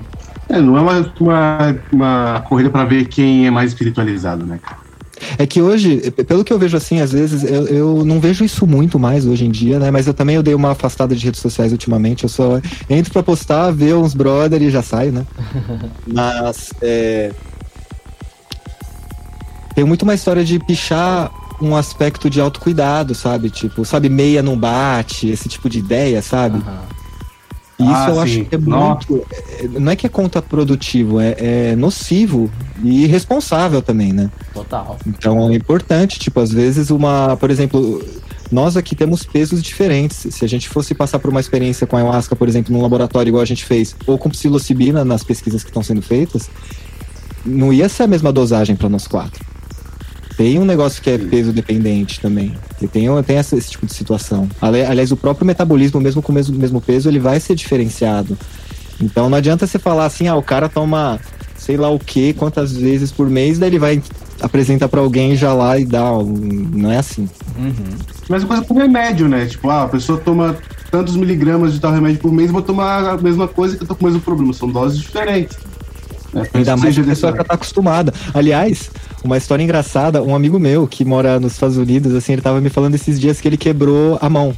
É, 0.49 0.59
não 0.59 0.77
é 0.77 0.81
uma, 0.81 1.13
uma, 1.19 1.75
uma 1.93 2.41
corrida 2.47 2.69
pra 2.69 2.83
ver 2.83 3.07
quem 3.07 3.47
é 3.47 3.49
mais 3.51 3.71
espiritualizado, 3.71 4.45
né, 4.45 4.59
cara? 4.61 4.80
É 5.37 5.45
que 5.45 5.61
hoje, 5.61 6.11
pelo 6.27 6.43
que 6.43 6.51
eu 6.51 6.59
vejo 6.59 6.77
assim, 6.77 7.01
às 7.01 7.11
vezes, 7.11 7.43
eu, 7.43 7.67
eu 7.67 8.05
não 8.05 8.19
vejo 8.19 8.43
isso 8.43 8.65
muito 8.65 8.99
mais 8.99 9.25
hoje 9.25 9.45
em 9.45 9.51
dia, 9.51 9.79
né? 9.79 9.91
Mas 9.91 10.07
eu 10.07 10.13
também 10.13 10.35
eu 10.35 10.43
dei 10.43 10.53
uma 10.53 10.71
afastada 10.71 11.15
de 11.15 11.25
redes 11.25 11.41
sociais 11.41 11.71
ultimamente. 11.71 12.23
Eu 12.23 12.29
só 12.29 12.61
entro 12.89 13.11
pra 13.11 13.23
postar, 13.23 13.71
ver 13.71 13.95
uns 13.95 14.13
brother 14.13 14.61
e 14.61 14.69
já 14.69 14.81
saio, 14.81 15.11
né? 15.11 15.25
Mas 16.07 16.73
é... 16.81 17.31
tem 19.75 19.83
muito 19.83 20.03
uma 20.03 20.13
história 20.13 20.43
de 20.43 20.59
pichar 20.59 21.31
um 21.61 21.75
aspecto 21.75 22.29
de 22.29 22.41
autocuidado, 22.41 23.13
sabe? 23.13 23.49
Tipo, 23.49 23.85
sabe, 23.85 24.09
meia 24.09 24.41
não 24.41 24.57
bate, 24.57 25.29
esse 25.29 25.47
tipo 25.47 25.69
de 25.69 25.79
ideia, 25.79 26.21
sabe? 26.21 26.57
Aham. 26.57 27.00
E 27.81 27.85
isso 27.85 27.93
Ah, 27.93 28.09
eu 28.09 28.15
sim. 28.15 28.21
acho 28.21 28.45
que 28.45 28.55
é 28.55 28.57
Nossa. 28.57 29.07
muito. 29.11 29.25
é- 29.59 29.67
Não 29.79 29.91
é 29.91 29.95
que 29.95 30.05
é 30.05 30.09
contraprodutivo, 30.09 31.19
é, 31.19 31.35
é 31.37 31.75
nocivo 31.75 32.49
e 32.83 33.03
irresponsável 33.03 33.81
também, 33.81 34.13
né? 34.13 34.29
Total. 34.53 34.97
Então 35.07 35.49
é 35.49 35.55
importante, 35.55 36.19
tipo, 36.19 36.39
às 36.39 36.51
vezes 36.51 36.89
uma, 36.89 37.35
por 37.37 37.49
exemplo, 37.51 38.03
nós 38.51 38.75
aqui 38.75 38.95
temos 38.95 39.23
pesos 39.23 39.61
diferentes. 39.63 40.27
Se 40.31 40.43
a 40.43 40.47
gente 40.47 40.67
fosse 40.69 40.93
passar 40.93 41.19
por 41.19 41.29
uma 41.29 41.39
experiência 41.39 41.87
com 41.87 41.95
a 41.95 41.99
ayahuasca, 41.99 42.35
por 42.35 42.47
exemplo, 42.49 42.73
num 42.73 42.81
laboratório 42.81 43.29
igual 43.29 43.41
a 43.41 43.45
gente 43.45 43.63
fez, 43.65 43.95
ou 44.05 44.17
com 44.17 44.29
psilocibina 44.29 45.05
nas 45.05 45.23
pesquisas 45.23 45.63
que 45.63 45.69
estão 45.69 45.83
sendo 45.83 46.01
feitas, 46.01 46.49
não 47.45 47.71
ia 47.73 47.87
ser 47.89 48.03
a 48.03 48.07
mesma 48.07 48.31
dosagem 48.31 48.75
para 48.75 48.89
nós 48.89 49.07
quatro. 49.07 49.43
Tem 50.37 50.57
um 50.57 50.65
negócio 50.65 51.01
que 51.01 51.09
é 51.09 51.17
peso 51.17 51.51
dependente 51.51 52.19
também. 52.19 52.55
E 52.81 52.87
tem, 52.87 53.07
tem 53.23 53.37
essa- 53.37 53.55
esse 53.57 53.71
tipo 53.71 53.85
de 53.85 53.93
situação. 53.93 54.47
Ali- 54.61 54.81
Aliás, 54.83 55.11
o 55.11 55.17
próprio 55.17 55.45
metabolismo, 55.45 55.99
mesmo 55.99 56.21
com 56.21 56.31
o 56.31 56.35
mesmo, 56.35 56.57
mesmo 56.57 56.81
peso, 56.81 57.09
ele 57.09 57.19
vai 57.19 57.39
ser 57.39 57.55
diferenciado. 57.55 58.37
Então 58.99 59.29
não 59.29 59.37
adianta 59.37 59.67
você 59.67 59.77
falar 59.79 60.05
assim, 60.05 60.27
ah, 60.27 60.35
o 60.35 60.43
cara 60.43 60.69
toma 60.69 61.19
sei 61.57 61.77
lá 61.77 61.89
o 61.89 61.99
que, 61.99 62.33
quantas 62.33 62.71
vezes 62.71 63.11
por 63.11 63.29
mês, 63.29 63.59
daí 63.59 63.69
ele 63.69 63.77
vai 63.77 64.01
apresentar 64.41 64.87
pra 64.89 64.99
alguém 64.99 65.35
já 65.35 65.53
lá 65.53 65.77
e 65.77 65.85
dá. 65.85 66.01
Não 66.11 66.91
é 66.91 66.97
assim. 66.97 67.29
Uhum. 67.55 67.73
Mesma 68.29 68.47
coisa 68.47 68.63
com 68.63 68.73
remédio, 68.73 69.27
né? 69.27 69.45
Tipo, 69.45 69.69
ah, 69.69 69.83
a 69.83 69.87
pessoa 69.87 70.17
toma 70.19 70.57
tantos 70.89 71.15
miligramas 71.15 71.71
de 71.73 71.79
tal 71.79 71.91
remédio 71.91 72.19
por 72.19 72.31
mês, 72.31 72.49
vou 72.49 72.61
tomar 72.63 73.05
a 73.11 73.17
mesma 73.17 73.47
coisa 73.47 73.77
que 73.77 73.83
eu 73.83 73.87
tô 73.87 73.95
com 73.95 74.05
o 74.05 74.07
mesmo 74.07 74.21
problema. 74.21 74.51
São 74.53 74.69
doses 74.69 74.97
diferentes. 74.99 75.55
Né? 76.33 76.47
Ainda 76.53 76.77
mais 76.77 76.97
a 76.97 77.03
pessoa 77.03 77.33
que 77.33 77.43
tá 77.43 77.53
acostumada. 77.53 78.13
Aliás, 78.33 78.89
uma 79.23 79.37
história 79.37 79.63
engraçada, 79.63 80.23
um 80.23 80.35
amigo 80.35 80.59
meu 80.59 80.87
que 80.87 81.03
mora 81.03 81.39
nos 81.39 81.53
Estados 81.53 81.77
Unidos, 81.77 82.13
assim, 82.15 82.33
ele 82.33 82.41
tava 82.41 82.61
me 82.61 82.69
falando 82.69 82.95
esses 82.95 83.19
dias 83.19 83.41
que 83.41 83.47
ele 83.47 83.57
quebrou 83.57 84.17
a 84.21 84.29
mão. 84.29 84.55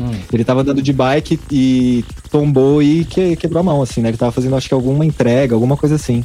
Hum. 0.00 0.12
Ele 0.32 0.44
tava 0.44 0.62
andando 0.62 0.80
de 0.80 0.92
bike 0.92 1.38
e 1.50 2.04
tombou 2.30 2.82
e 2.82 3.04
que, 3.04 3.36
quebrou 3.36 3.60
a 3.60 3.64
mão, 3.64 3.82
assim, 3.82 4.00
né? 4.00 4.08
Ele 4.08 4.16
tava 4.16 4.32
fazendo, 4.32 4.56
acho 4.56 4.68
que 4.68 4.74
alguma 4.74 5.04
entrega, 5.04 5.54
alguma 5.54 5.76
coisa 5.76 5.96
assim. 5.96 6.24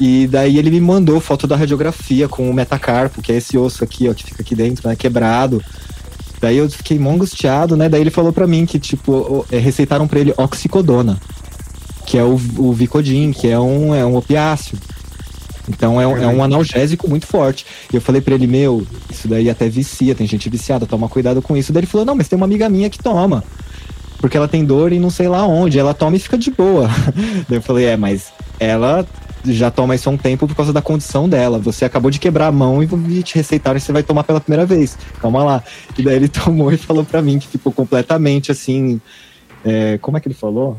E 0.00 0.26
daí 0.26 0.58
ele 0.58 0.70
me 0.70 0.80
mandou 0.80 1.20
foto 1.20 1.46
da 1.46 1.56
radiografia 1.56 2.26
com 2.26 2.48
o 2.48 2.54
metacarpo, 2.54 3.20
que 3.20 3.32
é 3.32 3.36
esse 3.36 3.58
osso 3.58 3.84
aqui, 3.84 4.08
ó, 4.08 4.14
que 4.14 4.24
fica 4.24 4.42
aqui 4.42 4.54
dentro, 4.54 4.88
né? 4.88 4.96
Quebrado. 4.96 5.62
Daí 6.40 6.56
eu 6.56 6.70
fiquei 6.70 6.98
mó 6.98 7.12
angustiado, 7.12 7.76
né? 7.76 7.88
Daí 7.88 8.00
ele 8.00 8.10
falou 8.10 8.32
pra 8.32 8.46
mim 8.46 8.64
que, 8.64 8.78
tipo, 8.78 9.44
é, 9.52 9.58
receitaram 9.58 10.08
pra 10.08 10.18
ele 10.18 10.32
oxicodona, 10.38 11.18
que 12.10 12.18
é 12.18 12.24
o, 12.24 12.32
o 12.58 12.72
Vicodin, 12.72 13.30
que 13.32 13.46
é 13.48 13.58
um, 13.58 13.94
é 13.94 14.04
um 14.04 14.16
opiáceo. 14.16 14.76
Então 15.68 16.00
é, 16.00 16.06
um- 16.06 16.16
é 16.18 16.26
um 16.26 16.42
analgésico 16.42 17.08
muito 17.08 17.26
forte. 17.26 17.64
E 17.92 17.96
eu 17.96 18.00
falei 18.00 18.20
pra 18.20 18.34
ele, 18.34 18.46
meu, 18.46 18.84
isso 19.08 19.28
daí 19.28 19.48
até 19.48 19.68
vicia, 19.68 20.14
tem 20.14 20.26
gente 20.26 20.48
viciada, 20.50 20.86
toma 20.86 21.08
cuidado 21.08 21.40
com 21.40 21.56
isso. 21.56 21.72
Daí 21.72 21.80
ele 21.80 21.86
falou, 21.86 22.04
não, 22.04 22.16
mas 22.16 22.26
tem 22.28 22.36
uma 22.36 22.46
amiga 22.46 22.68
minha 22.68 22.90
que 22.90 22.98
toma. 22.98 23.44
Porque 24.18 24.36
ela 24.36 24.48
tem 24.48 24.64
dor 24.64 24.92
e 24.92 24.98
não 24.98 25.08
sei 25.08 25.28
lá 25.28 25.46
onde. 25.46 25.78
Ela 25.78 25.94
toma 25.94 26.16
e 26.16 26.18
fica 26.18 26.36
de 26.36 26.50
boa. 26.50 26.88
Daí 27.48 27.58
eu 27.58 27.62
falei, 27.62 27.86
é, 27.86 27.96
mas 27.96 28.32
ela 28.58 29.06
já 29.46 29.70
toma 29.70 29.94
isso 29.94 30.08
há 30.10 30.12
um 30.12 30.16
tempo 30.18 30.46
por 30.46 30.54
causa 30.54 30.72
da 30.74 30.82
condição 30.82 31.26
dela. 31.28 31.58
Você 31.60 31.84
acabou 31.86 32.10
de 32.10 32.18
quebrar 32.18 32.48
a 32.48 32.52
mão 32.52 32.82
e 32.82 33.22
te 33.22 33.34
receitaram 33.36 33.78
e 33.78 33.80
você 33.80 33.92
vai 33.92 34.02
tomar 34.02 34.24
pela 34.24 34.40
primeira 34.40 34.66
vez. 34.66 34.98
Calma 35.22 35.42
lá. 35.44 35.62
E 35.96 36.02
daí 36.02 36.16
ele 36.16 36.28
tomou 36.28 36.70
e 36.72 36.76
falou 36.76 37.04
pra 37.04 37.22
mim 37.22 37.38
que 37.38 37.46
ficou 37.48 37.72
completamente 37.72 38.50
assim. 38.52 39.00
é, 39.64 39.96
como 40.02 40.16
é 40.18 40.20
que 40.20 40.28
ele 40.28 40.34
falou? 40.34 40.76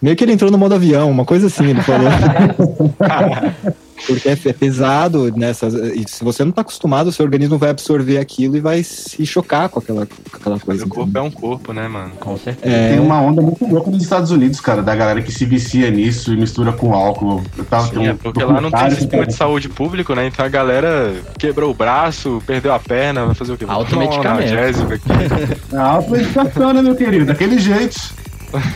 Meio 0.00 0.16
que 0.16 0.24
ele 0.24 0.32
entrou 0.32 0.50
no 0.50 0.58
modo 0.58 0.74
avião, 0.74 1.10
uma 1.10 1.24
coisa 1.24 1.46
assim, 1.46 1.66
ele 1.66 1.82
falou. 1.82 2.08
Porque 4.06 4.28
é, 4.28 4.32
é 4.32 4.52
pesado 4.52 5.32
nessas. 5.34 5.74
E 5.74 6.04
se 6.06 6.22
você 6.22 6.44
não 6.44 6.52
tá 6.52 6.60
acostumado, 6.60 7.06
o 7.06 7.12
seu 7.12 7.24
organismo 7.24 7.56
vai 7.56 7.70
absorver 7.70 8.18
aquilo 8.18 8.56
e 8.56 8.60
vai 8.60 8.82
se 8.82 9.24
chocar 9.24 9.68
com 9.68 9.78
aquela, 9.78 10.06
com 10.06 10.36
aquela 10.36 10.60
coisa. 10.60 10.84
o 10.84 10.88
corpo 10.88 11.16
é 11.16 11.22
um 11.22 11.30
corpo, 11.30 11.72
né, 11.72 11.88
mano? 11.88 12.12
Com 12.20 12.36
certeza. 12.36 12.74
É, 12.74 12.90
Tem 12.90 13.00
uma 13.00 13.20
onda 13.20 13.40
muito 13.40 13.66
louca 13.66 13.90
nos 13.90 14.02
Estados 14.02 14.30
Unidos, 14.30 14.60
cara, 14.60 14.82
da 14.82 14.94
galera 14.94 15.22
que 15.22 15.32
se 15.32 15.44
vicia 15.46 15.90
nisso 15.90 16.32
e 16.32 16.36
mistura 16.36 16.72
com 16.72 16.94
álcool. 16.94 17.42
Eu 17.56 17.64
tava 17.64 17.88
Sim, 17.88 18.08
é 18.08 18.14
porque 18.14 18.44
lá 18.44 18.60
não 18.60 18.70
tem 18.70 18.90
sistema 18.90 19.26
de 19.26 19.34
saúde 19.34 19.68
público, 19.68 20.14
né? 20.14 20.26
Então 20.26 20.44
a 20.44 20.48
galera 20.48 21.14
quebrou 21.38 21.70
o 21.70 21.74
braço, 21.74 22.42
perdeu 22.46 22.72
a 22.72 22.78
perna, 22.78 23.26
vai 23.26 23.34
fazer 23.34 23.54
o 23.54 23.56
quê? 23.56 23.64
Um 23.64 23.70
Automedicamento. 23.70 24.46
automedicação, 25.76 26.72
né, 26.72 26.82
meu 26.82 26.94
querido? 26.94 27.26
Daquele 27.26 27.58
jeito. 27.58 27.96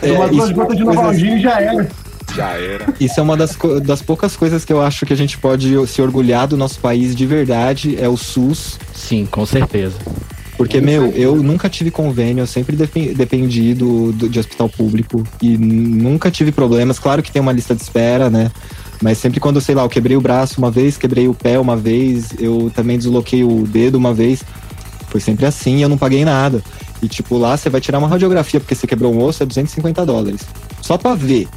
É, 0.01 0.13
Toma 0.13 0.27
duas 0.27 0.45
isso, 0.45 0.53
gotas 0.55 0.77
de 0.77 0.83
Novalgina 0.83 1.35
e 1.37 1.41
já 1.41 1.59
era. 1.61 1.87
Já 2.35 2.49
era. 2.51 2.85
Isso 2.99 3.19
é 3.19 3.23
uma 3.23 3.35
das, 3.35 3.57
das 3.83 4.01
poucas 4.01 4.35
coisas 4.37 4.63
que 4.63 4.71
eu 4.71 4.81
acho 4.81 5.05
que 5.05 5.11
a 5.13 5.17
gente 5.17 5.37
pode 5.37 5.75
se 5.87 6.01
orgulhar 6.01 6.47
do 6.47 6.55
nosso 6.55 6.79
país 6.79 7.13
de 7.15 7.25
verdade, 7.25 7.97
é 7.99 8.07
o 8.07 8.15
SUS. 8.15 8.79
Sim, 8.93 9.27
com 9.29 9.45
certeza. 9.45 9.95
Porque, 10.57 10.79
meu, 10.79 11.07
eu 11.07 11.35
nunca 11.37 11.67
tive 11.67 11.89
convênio, 11.89 12.43
eu 12.43 12.47
sempre 12.47 12.75
depen- 12.75 13.13
dependi 13.13 13.73
do, 13.73 14.11
do- 14.13 14.29
de 14.29 14.39
hospital 14.39 14.69
público 14.69 15.23
e 15.41 15.57
nunca 15.57 16.29
tive 16.29 16.51
problemas. 16.51 16.99
Claro 16.99 17.23
que 17.23 17.31
tem 17.31 17.41
uma 17.41 17.51
lista 17.51 17.73
de 17.75 17.81
espera, 17.81 18.29
né? 18.29 18.51
Mas 19.01 19.17
sempre 19.17 19.39
quando, 19.39 19.59
sei 19.59 19.73
lá, 19.73 19.81
eu 19.81 19.89
quebrei 19.89 20.15
o 20.15 20.21
braço 20.21 20.59
uma 20.59 20.69
vez, 20.69 20.95
quebrei 20.97 21.27
o 21.27 21.33
pé 21.33 21.57
uma 21.59 21.75
vez, 21.75 22.29
eu 22.39 22.71
também 22.75 22.97
desloquei 22.97 23.43
o 23.43 23.63
dedo 23.67 23.95
uma 23.95 24.13
vez. 24.13 24.43
Foi 25.09 25.19
sempre 25.19 25.45
assim 25.47 25.77
e 25.77 25.81
eu 25.81 25.89
não 25.89 25.97
paguei 25.97 26.23
nada. 26.23 26.61
E, 27.01 27.07
tipo, 27.07 27.37
lá 27.37 27.57
você 27.57 27.69
vai 27.69 27.81
tirar 27.81 27.99
uma 27.99 28.07
radiografia 28.07 28.59
porque 28.59 28.75
você 28.75 28.85
quebrou 28.85 29.13
um 29.13 29.23
osso, 29.23 29.43
é 29.43 29.45
250 29.45 30.05
dólares. 30.05 30.41
Só 30.81 30.97
pra 30.97 31.15
ver. 31.15 31.47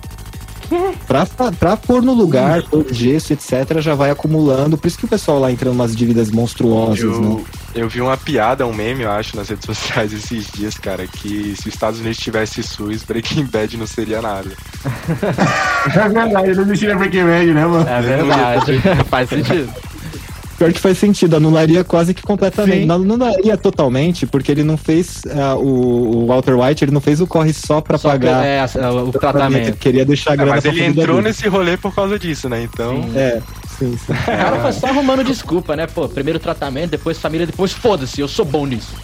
Pra, 1.06 1.26
pra, 1.26 1.52
pra 1.52 1.76
pôr 1.76 2.02
no 2.02 2.14
lugar, 2.14 2.62
pôr 2.62 2.86
gesso, 2.90 3.32
etc., 3.32 3.80
já 3.80 3.94
vai 3.94 4.10
acumulando. 4.10 4.78
Por 4.78 4.88
isso 4.88 4.98
que 4.98 5.04
o 5.04 5.08
pessoal 5.08 5.38
lá 5.38 5.52
entra 5.52 5.68
em 5.68 5.72
umas 5.72 5.94
dívidas 5.94 6.30
monstruosas, 6.30 7.18
né? 7.18 7.26
Eu, 7.26 7.44
eu 7.74 7.88
vi 7.88 8.00
uma 8.00 8.16
piada, 8.16 8.66
um 8.66 8.72
meme, 8.72 9.02
eu 9.02 9.10
acho, 9.10 9.36
nas 9.36 9.48
redes 9.48 9.66
sociais 9.66 10.12
esses 10.12 10.46
dias, 10.50 10.76
cara, 10.76 11.06
que 11.06 11.54
se 11.56 11.68
os 11.68 11.74
Estados 11.74 12.00
Unidos 12.00 12.18
tivesse 12.18 12.62
SUS, 12.62 13.02
Breaking 13.02 13.44
Bad 13.44 13.76
não 13.76 13.86
seria 13.86 14.20
nada. 14.22 14.50
É 15.84 16.08
verdade, 16.08 16.48
eu 16.48 16.56
não 16.56 16.64
existia 16.64 16.96
Breaking 16.96 17.24
Bad, 17.24 17.52
né, 17.52 17.66
mano? 17.66 17.88
É 17.88 18.00
verdade. 18.00 18.82
Faz 19.10 19.28
sentido. 19.28 19.70
Pior 20.58 20.72
que 20.72 20.78
faz 20.80 20.98
sentido, 20.98 21.36
anularia 21.36 21.82
quase 21.84 22.14
que 22.14 22.22
completamente. 22.22 22.80
Sim. 22.80 22.86
Não 22.86 22.94
anularia 22.96 23.56
totalmente, 23.56 24.26
porque 24.26 24.52
ele 24.52 24.62
não 24.62 24.76
fez 24.76 25.22
ah, 25.30 25.56
o, 25.56 26.22
o 26.22 26.26
Walter 26.26 26.54
White, 26.58 26.84
ele 26.84 26.92
não 26.92 27.00
fez 27.00 27.20
o 27.20 27.26
corre 27.26 27.52
só 27.52 27.80
pra 27.80 27.98
Só 27.98 28.10
pagar. 28.10 28.44
é, 28.44 28.60
a- 28.60 28.92
o 28.92 29.08
Ele 29.08 29.12
tratamento. 29.12 29.76
queria 29.78 30.04
deixar 30.04 30.30
a 30.30 30.34
É, 30.34 30.36
grana 30.36 30.52
mas 30.52 30.62
pra 30.62 30.72
ele 30.72 30.84
entrou 30.84 31.16
dele. 31.16 31.28
nesse 31.28 31.48
rolê 31.48 31.76
por 31.76 31.94
causa 31.94 32.18
disso, 32.18 32.48
né? 32.48 32.62
Então. 32.62 33.02
Sim. 33.02 33.12
É, 33.18 33.42
sim, 33.78 33.96
sim. 33.96 34.12
O 34.14 34.24
cara 34.36 34.60
foi 34.60 34.72
só 34.72 34.86
arrumando 34.86 35.24
desculpa, 35.24 35.74
né? 35.76 35.86
Pô, 35.86 36.08
primeiro 36.08 36.38
tratamento, 36.38 36.90
depois 36.90 37.18
família, 37.18 37.46
depois 37.46 37.72
foda-se, 37.72 38.20
eu 38.20 38.28
sou 38.28 38.44
bom 38.44 38.64
nisso. 38.66 38.94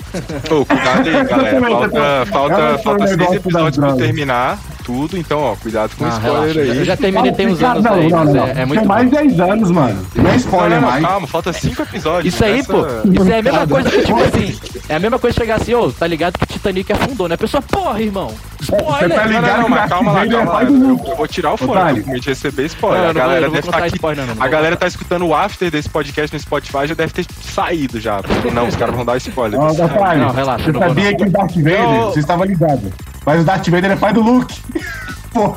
Ô, 0.51 0.65
cuidado 0.65 1.09
aí, 1.09 1.25
galera. 1.27 1.61
Falta, 1.61 1.97
ela 1.97 2.27
falta, 2.27 2.79
falta 2.79 3.07
seis 3.09 3.33
episódios 3.33 3.77
pra 3.79 3.95
terminar. 3.97 4.59
Tudo, 4.91 5.17
então, 5.17 5.39
ó, 5.39 5.55
cuidado 5.55 5.93
com 5.97 6.05
o 6.05 6.07
Ah, 6.09 6.11
spoiler 6.11 6.41
relaxa. 6.53 6.61
aí. 6.73 6.79
Eu 6.79 6.85
já 6.85 6.97
terminei 6.97 7.33
tem 7.33 7.47
uns 7.47 7.63
anos 7.63 7.85
não, 7.85 7.95
aí, 7.95 8.09
não, 8.09 8.25
não. 8.25 8.47
é, 8.47 8.63
é 8.63 8.67
muito 8.67 8.81
Tem 8.81 8.89
mais 8.89 9.09
bom. 9.09 9.11
de 9.11 9.29
10 9.29 9.41
anos, 9.41 9.71
mano. 9.71 10.07
Não 10.17 10.31
é 10.31 10.37
spoiler 10.37 10.81
mais. 10.81 11.05
calma, 11.07 11.27
falta 11.29 11.53
cinco 11.53 11.83
episódios. 11.83 12.35
Isso 12.35 12.45
aí, 12.45 12.59
Essa- 12.59 12.73
pô, 12.73 12.81
isso 13.13 13.31
é 13.33 13.39
a 13.39 13.43
mesma 13.43 13.67
coisa 13.69 13.91
que, 13.91 14.03
tipo 14.03 14.21
assim, 14.21 14.59
é 14.89 14.95
a 14.97 14.99
mesma 14.99 15.19
coisa 15.19 15.39
chegar 15.39 15.55
assim, 15.57 15.75
ô, 15.75 15.93
tá 15.93 16.07
ligado 16.09 16.37
que 16.39 16.47
Titanic 16.47 16.93
afundou, 16.93 17.29
né? 17.29 17.37
A 17.37 17.39
pessoa, 17.39 17.63
porra, 17.63 18.03
irmão, 18.03 18.33
Você 18.59 18.73
tá 18.73 18.79
spoiler! 18.79 19.27
Ligado 19.29 19.63
não, 19.63 19.69
não, 19.69 19.89
calma 19.89 20.13
lá, 20.13 20.27
calma 20.27 20.53
lá. 20.53 20.65
Eu, 20.65 20.97
vou 21.17 21.29
tirar 21.29 21.53
o 21.53 21.57
fone, 21.57 22.03
de 22.21 22.29
receber 22.29 22.67
spoiler. 22.67 23.11
A 23.11 23.13
galera 23.13 23.49
deve 23.49 23.63
contar 23.63 23.79
tá 23.79 23.85
aqui, 23.85 23.95
spoiler, 23.95 24.25
A 24.41 24.49
galera 24.49 24.77
tá 24.77 24.87
escutando 24.89 25.27
o 25.27 25.35
after 25.35 25.71
desse 25.71 25.89
podcast 25.89 26.35
no 26.35 26.41
Spotify, 26.41 26.87
já 26.87 26.95
deve 26.95 27.13
ter 27.13 27.25
saído 27.43 28.01
já. 28.01 28.21
Não, 28.53 28.67
os 28.67 28.75
caras 28.75 28.95
vão 28.95 29.05
dar 29.05 29.17
spoiler. 29.19 29.59
Não, 29.61 30.33
relaxa, 30.33 30.65
Você 30.73 30.79
sabia 30.79 31.17
que 31.17 31.23
o 31.25 31.31
Darth 31.31 31.55
Vader, 31.57 32.01
você 32.07 32.21
estava 32.21 32.45
ligado. 32.45 32.93
Mas 33.31 33.43
o 33.43 33.45
Darth 33.45 33.69
Vader 33.69 33.93
é 33.93 33.97
pai 33.97 34.13
do 34.13 34.23
Luke. 34.23 34.61
Pô, 35.33 35.57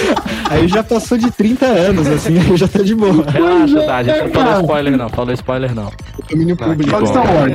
Aí 0.50 0.66
já 0.66 0.82
passou 0.82 1.16
de 1.16 1.30
30 1.30 1.64
anos, 1.64 2.06
assim, 2.08 2.36
aí 2.38 2.56
já 2.56 2.66
tá 2.66 2.82
de 2.82 2.92
boa. 2.94 3.24
Relaxa, 3.30 3.82
tá, 3.86 3.96
a 3.98 4.02
gente 4.02 4.18
não 4.22 4.30
falou 4.30 4.48
cara. 4.50 4.60
spoiler 4.62 4.96
não, 4.96 5.08
falou 5.08 5.32
spoiler 5.34 5.74
não. 5.74 5.92
Domínio 6.28 6.56
público. 6.56 6.90
só 6.90 7.00
de 7.00 7.08
Star 7.08 7.24
Wars. 7.34 7.52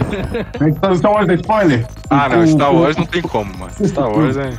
Então, 0.68 0.96
Star 0.96 1.12
Wars 1.12 1.30
é 1.30 1.34
spoiler? 1.36 1.86
Ah, 2.10 2.30
não, 2.30 2.48
Star 2.48 2.74
Wars 2.74 2.96
não 2.96 3.06
tem 3.06 3.22
como, 3.22 3.52
mano. 3.58 3.72
Star 3.86 4.10
Wars 4.10 4.38
é. 4.38 4.50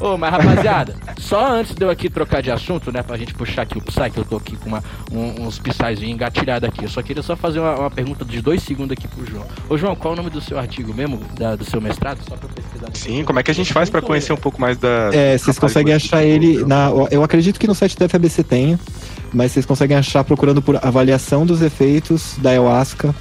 Ô, 0.00 0.18
mas 0.18 0.30
rapaziada, 0.30 0.94
só 1.18 1.50
antes 1.54 1.74
de 1.74 1.82
eu 1.84 1.88
aqui 1.90 2.10
trocar 2.10 2.42
de 2.42 2.50
assunto, 2.50 2.92
né, 2.92 3.02
pra 3.02 3.16
gente 3.16 3.32
puxar 3.34 3.62
aqui 3.62 3.78
o 3.78 3.80
Psy, 3.80 4.10
que 4.12 4.18
eu 4.18 4.24
tô 4.24 4.36
aqui 4.36 4.56
com 4.56 4.68
uma, 4.68 4.84
um- 5.10 5.46
uns 5.46 5.58
Psyzinhos 5.58 6.02
engatilhados 6.14 6.68
aqui, 6.68 6.84
eu 6.84 6.88
só 6.90 7.00
queria 7.02 7.22
só 7.22 7.34
fazer 7.36 7.58
uma, 7.60 7.74
uma 7.74 7.90
pergunta 7.90 8.24
de 8.24 8.40
dois 8.42 8.62
segundos 8.62 8.92
aqui 8.92 9.08
pro 9.08 9.24
João. 9.26 9.44
Ô, 9.68 9.78
João, 9.78 9.96
qual 9.96 10.12
é 10.12 10.14
o 10.14 10.16
nome 10.18 10.30
do 10.30 10.40
seu 10.42 10.58
artigo 10.58 10.92
mesmo, 10.92 11.20
da- 11.38 11.56
do 11.56 11.64
seu 11.64 11.80
mestrado? 11.80 12.18
Só 12.28 12.36
pra 12.36 12.48
eu 12.48 12.54
pesquisar. 12.54 12.88
Sim, 12.92 13.24
como 13.24 13.38
é 13.38 13.42
que 13.42 13.50
a 13.50 13.54
gente 13.54 13.72
faz 13.72 13.88
pra 13.88 14.02
conhecer 14.02 14.32
um 14.32 14.36
pouco 14.36 14.60
mais 14.60 14.76
da. 14.76 15.10
É, 15.12 15.38
vocês 15.38 15.58
conseguem 15.58 15.94
achar 15.94 16.22
ele 16.22 16.64
na. 16.66 16.90
Eu 17.10 17.22
acredito 17.28 17.60
que 17.60 17.66
no 17.66 17.74
site 17.74 17.96
da 17.98 18.08
FABC 18.08 18.42
tenha, 18.42 18.80
mas 19.32 19.52
vocês 19.52 19.66
conseguem 19.66 19.96
achar 19.96 20.24
procurando 20.24 20.62
por 20.62 20.76
avaliação 20.84 21.44
dos 21.44 21.60
efeitos 21.60 22.32
da 22.38 22.50
ayahuasca 22.50 23.14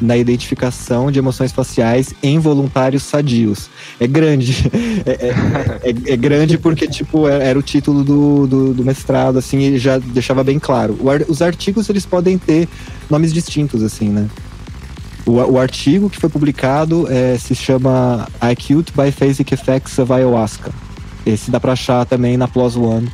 na 0.00 0.16
identificação 0.16 1.10
de 1.10 1.18
emoções 1.18 1.50
faciais 1.52 2.14
em 2.22 2.38
voluntários 2.38 3.02
sadios. 3.02 3.68
É 4.00 4.06
grande. 4.06 4.70
É, 5.06 5.28
é- 5.28 5.90
é- 5.90 6.12
é 6.12 6.16
grande 6.16 6.58
porque, 6.58 6.86
tipo, 6.86 7.28
é- 7.28 7.48
era 7.48 7.58
o 7.58 7.62
título 7.62 8.02
do, 8.04 8.46
do, 8.46 8.74
do 8.74 8.84
mestrado, 8.84 9.38
assim, 9.38 9.58
e 9.58 9.78
já 9.78 9.98
deixava 9.98 10.42
bem 10.44 10.58
claro. 10.58 10.98
O 11.00 11.32
os 11.32 11.40
artigos, 11.42 11.88
eles 11.88 12.04
podem 12.06 12.36
ter 12.38 12.68
nomes 13.08 13.32
distintos, 13.32 13.82
assim, 13.82 14.08
né? 14.08 14.26
O, 15.26 15.32
o 15.32 15.58
artigo 15.58 16.08
que 16.10 16.18
foi 16.18 16.28
publicado 16.28 17.06
é, 17.10 17.36
se 17.38 17.54
chama 17.54 18.26
Acute 18.40 18.92
Biphasic 18.96 19.52
Effects 19.52 19.98
of 19.98 20.12
Ayahuasca. 20.12 20.70
Esse 21.28 21.50
dá 21.50 21.60
pra 21.60 21.72
achar 21.72 22.06
também 22.06 22.36
na 22.36 22.48
PLOS 22.48 22.76
ONE, 22.76 23.08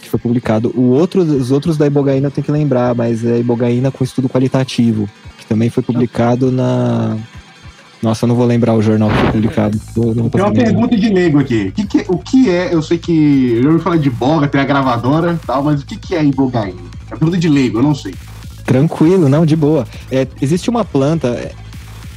que 0.00 0.08
foi 0.08 0.18
publicado. 0.18 0.72
O 0.74 0.90
outro, 0.90 1.20
os 1.22 1.50
outros 1.50 1.76
da 1.76 1.86
Ibogaína 1.86 2.28
eu 2.28 2.30
tenho 2.30 2.44
que 2.44 2.50
lembrar, 2.52 2.94
mas 2.94 3.24
é 3.24 3.38
Ibogaína 3.38 3.90
com 3.90 4.02
estudo 4.02 4.28
qualitativo, 4.28 5.08
que 5.38 5.44
também 5.46 5.68
foi 5.68 5.82
publicado 5.82 6.50
na. 6.50 7.16
Nossa, 8.02 8.24
eu 8.24 8.28
não 8.28 8.34
vou 8.34 8.44
lembrar 8.46 8.74
o 8.74 8.82
jornal 8.82 9.08
que 9.10 9.16
foi 9.16 9.32
publicado. 9.32 9.78
Tem 9.94 10.02
uma 10.02 10.52
pergunta 10.52 10.96
de 10.96 11.08
leigo 11.08 11.38
aqui. 11.38 11.72
O 11.78 11.86
que, 11.86 12.04
o 12.08 12.18
que 12.18 12.50
é? 12.50 12.74
Eu 12.74 12.82
sei 12.82 12.98
que. 12.98 13.60
Eu 13.62 13.72
ouvi 13.72 13.82
falar 13.82 13.96
de 13.96 14.10
boga, 14.10 14.46
tem 14.48 14.60
a 14.60 14.64
gravadora 14.64 15.38
e 15.42 15.46
tal, 15.46 15.62
mas 15.62 15.82
o 15.82 15.86
que, 15.86 15.96
que 15.96 16.14
é 16.14 16.22
ibogaína? 16.24 16.80
É 17.10 17.16
pergunta 17.16 17.38
de 17.38 17.48
leigo, 17.48 17.78
eu 17.78 17.82
não 17.82 17.94
sei. 17.94 18.14
Tranquilo, 18.64 19.28
não, 19.28 19.44
de 19.44 19.56
boa. 19.56 19.86
É, 20.10 20.26
existe 20.40 20.68
uma 20.70 20.84
planta. 20.84 21.28
É, 21.28 21.52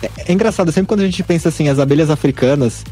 é- 0.03 0.11
é 0.27 0.33
engraçado, 0.33 0.71
sempre 0.71 0.87
quando 0.87 1.01
a 1.01 1.05
gente 1.05 1.21
pensa 1.23 1.49
assim, 1.49 1.67
as 1.69 1.79
abelhas 1.79 2.09
africanas. 2.09 2.83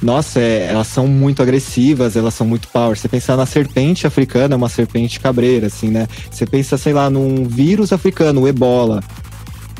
Nossa, 0.00 0.38
é, 0.40 0.68
elas 0.70 0.86
são 0.86 1.06
muito 1.08 1.42
agressivas, 1.42 2.16
elas 2.16 2.34
são 2.34 2.46
muito 2.46 2.68
power. 2.68 2.96
Você 2.96 3.08
pensar 3.08 3.36
na 3.36 3.46
serpente 3.46 4.06
africana, 4.06 4.54
é 4.54 4.56
uma 4.56 4.68
serpente 4.68 5.18
cabreira, 5.18 5.66
assim, 5.66 5.88
né? 5.88 6.06
Você 6.30 6.46
pensa, 6.46 6.78
sei 6.78 6.92
lá, 6.92 7.10
num 7.10 7.44
vírus 7.44 7.92
africano, 7.92 8.42
o 8.42 8.48
ebola. 8.48 9.02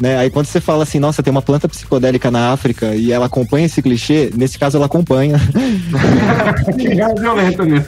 Né? 0.00 0.16
Aí 0.16 0.30
quando 0.30 0.46
você 0.46 0.60
fala 0.60 0.84
assim, 0.84 0.98
nossa, 0.98 1.22
tem 1.22 1.30
uma 1.30 1.42
planta 1.42 1.68
psicodélica 1.68 2.30
na 2.30 2.52
África 2.52 2.94
e 2.94 3.10
ela 3.12 3.26
acompanha 3.26 3.66
esse 3.66 3.82
clichê, 3.82 4.30
nesse 4.34 4.58
caso 4.58 4.76
ela 4.76 4.86
acompanha. 4.86 5.36
É 6.78 7.20
violenta 7.20 7.64
mesmo. 7.64 7.86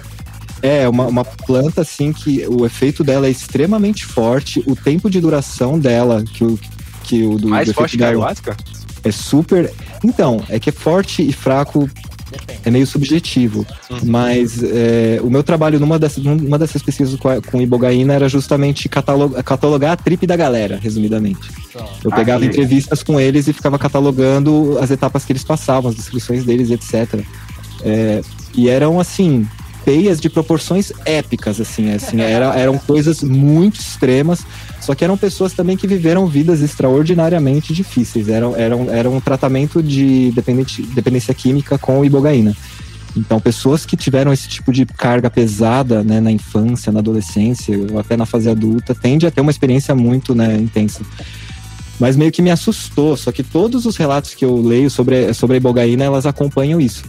É, 0.62 0.88
uma, 0.88 1.06
uma 1.06 1.24
planta 1.24 1.80
assim 1.80 2.12
que 2.12 2.46
o 2.46 2.66
efeito 2.66 3.02
dela 3.02 3.26
é 3.26 3.30
extremamente 3.30 4.04
forte, 4.04 4.62
o 4.66 4.76
tempo 4.76 5.08
de 5.08 5.20
duração 5.20 5.78
dela, 5.78 6.22
que 6.22 6.44
o, 6.44 6.58
que 7.02 7.22
o 7.22 7.36
do, 7.38 7.48
Mais 7.48 7.68
do 7.68 7.74
forte 7.74 7.96
efeito 7.96 7.98
que 7.98 8.04
a 8.04 8.08
ayahuasca? 8.08 8.56
é 9.04 9.10
super. 9.10 9.72
Então, 10.04 10.42
é 10.48 10.58
que 10.58 10.70
é 10.70 10.72
forte 10.72 11.26
e 11.26 11.32
fraco 11.32 11.88
é 12.64 12.70
meio 12.70 12.86
subjetivo. 12.86 13.66
Mas 14.04 14.62
é, 14.62 15.20
o 15.22 15.30
meu 15.30 15.42
trabalho 15.42 15.78
numa 15.80 15.98
dessas, 15.98 16.22
numa 16.22 16.58
dessas 16.58 16.82
pesquisas 16.82 17.18
com, 17.18 17.28
a- 17.28 17.40
com 17.40 17.60
ibogaína 17.60 18.14
era 18.14 18.28
justamente 18.28 18.88
catalogar, 18.88 19.42
catalogar 19.42 19.92
a 19.92 19.96
trip 19.96 20.26
da 20.26 20.36
galera, 20.36 20.78
resumidamente. 20.82 21.50
Eu 22.04 22.10
Ah, 22.12 22.16
pegava 22.16 22.40
legal. 22.40 22.42
entrevistas 22.54 23.02
com 23.02 23.18
eles 23.20 23.48
e 23.48 23.52
ficava 23.52 23.78
catalogando 23.78 24.78
as 24.80 24.90
etapas 24.90 25.24
que 25.24 25.32
eles 25.32 25.44
passavam, 25.44 25.90
as 25.90 25.96
descrições 25.96 26.44
deles, 26.44 26.70
etc. 26.70 27.20
É, 27.82 28.20
e 28.54 28.68
eram 28.68 28.98
assim 29.00 29.46
peias 29.84 30.20
de 30.20 30.28
proporções 30.28 30.92
épicas, 31.04 31.60
assim, 31.60 31.90
assim 31.90 32.20
era, 32.20 32.54
eram 32.58 32.78
coisas 32.78 33.22
muito 33.22 33.80
extremas, 33.80 34.44
só 34.80 34.94
que 34.94 35.04
eram 35.04 35.16
pessoas 35.16 35.52
também 35.52 35.76
que 35.76 35.86
viveram 35.86 36.26
vidas 36.26 36.60
extraordinariamente 36.60 37.72
difíceis. 37.72 38.28
Eram, 38.28 38.56
eram, 38.56 38.90
era 38.90 39.08
um 39.08 39.20
tratamento 39.20 39.82
de 39.82 40.32
dependência 40.32 41.34
química 41.34 41.78
com 41.78 42.04
ibogaína. 42.04 42.56
Então, 43.16 43.40
pessoas 43.40 43.84
que 43.84 43.96
tiveram 43.96 44.32
esse 44.32 44.48
tipo 44.48 44.72
de 44.72 44.86
carga 44.86 45.28
pesada 45.28 46.02
né, 46.04 46.20
na 46.20 46.30
infância, 46.30 46.92
na 46.92 47.00
adolescência, 47.00 47.76
ou 47.90 47.98
até 47.98 48.16
na 48.16 48.24
fase 48.24 48.48
adulta, 48.48 48.94
tende 48.94 49.26
a 49.26 49.30
ter 49.30 49.40
uma 49.40 49.50
experiência 49.50 49.94
muito 49.94 50.34
né, 50.34 50.56
intensa. 50.56 51.02
Mas 51.98 52.16
meio 52.16 52.32
que 52.32 52.40
me 52.40 52.50
assustou, 52.50 53.16
só 53.16 53.30
que 53.32 53.42
todos 53.42 53.84
os 53.84 53.96
relatos 53.96 54.34
que 54.34 54.44
eu 54.44 54.56
leio 54.56 54.88
sobre, 54.88 55.34
sobre 55.34 55.54
a 55.54 55.58
ibogaína, 55.58 56.04
elas 56.04 56.24
acompanham 56.24 56.80
isso. 56.80 57.04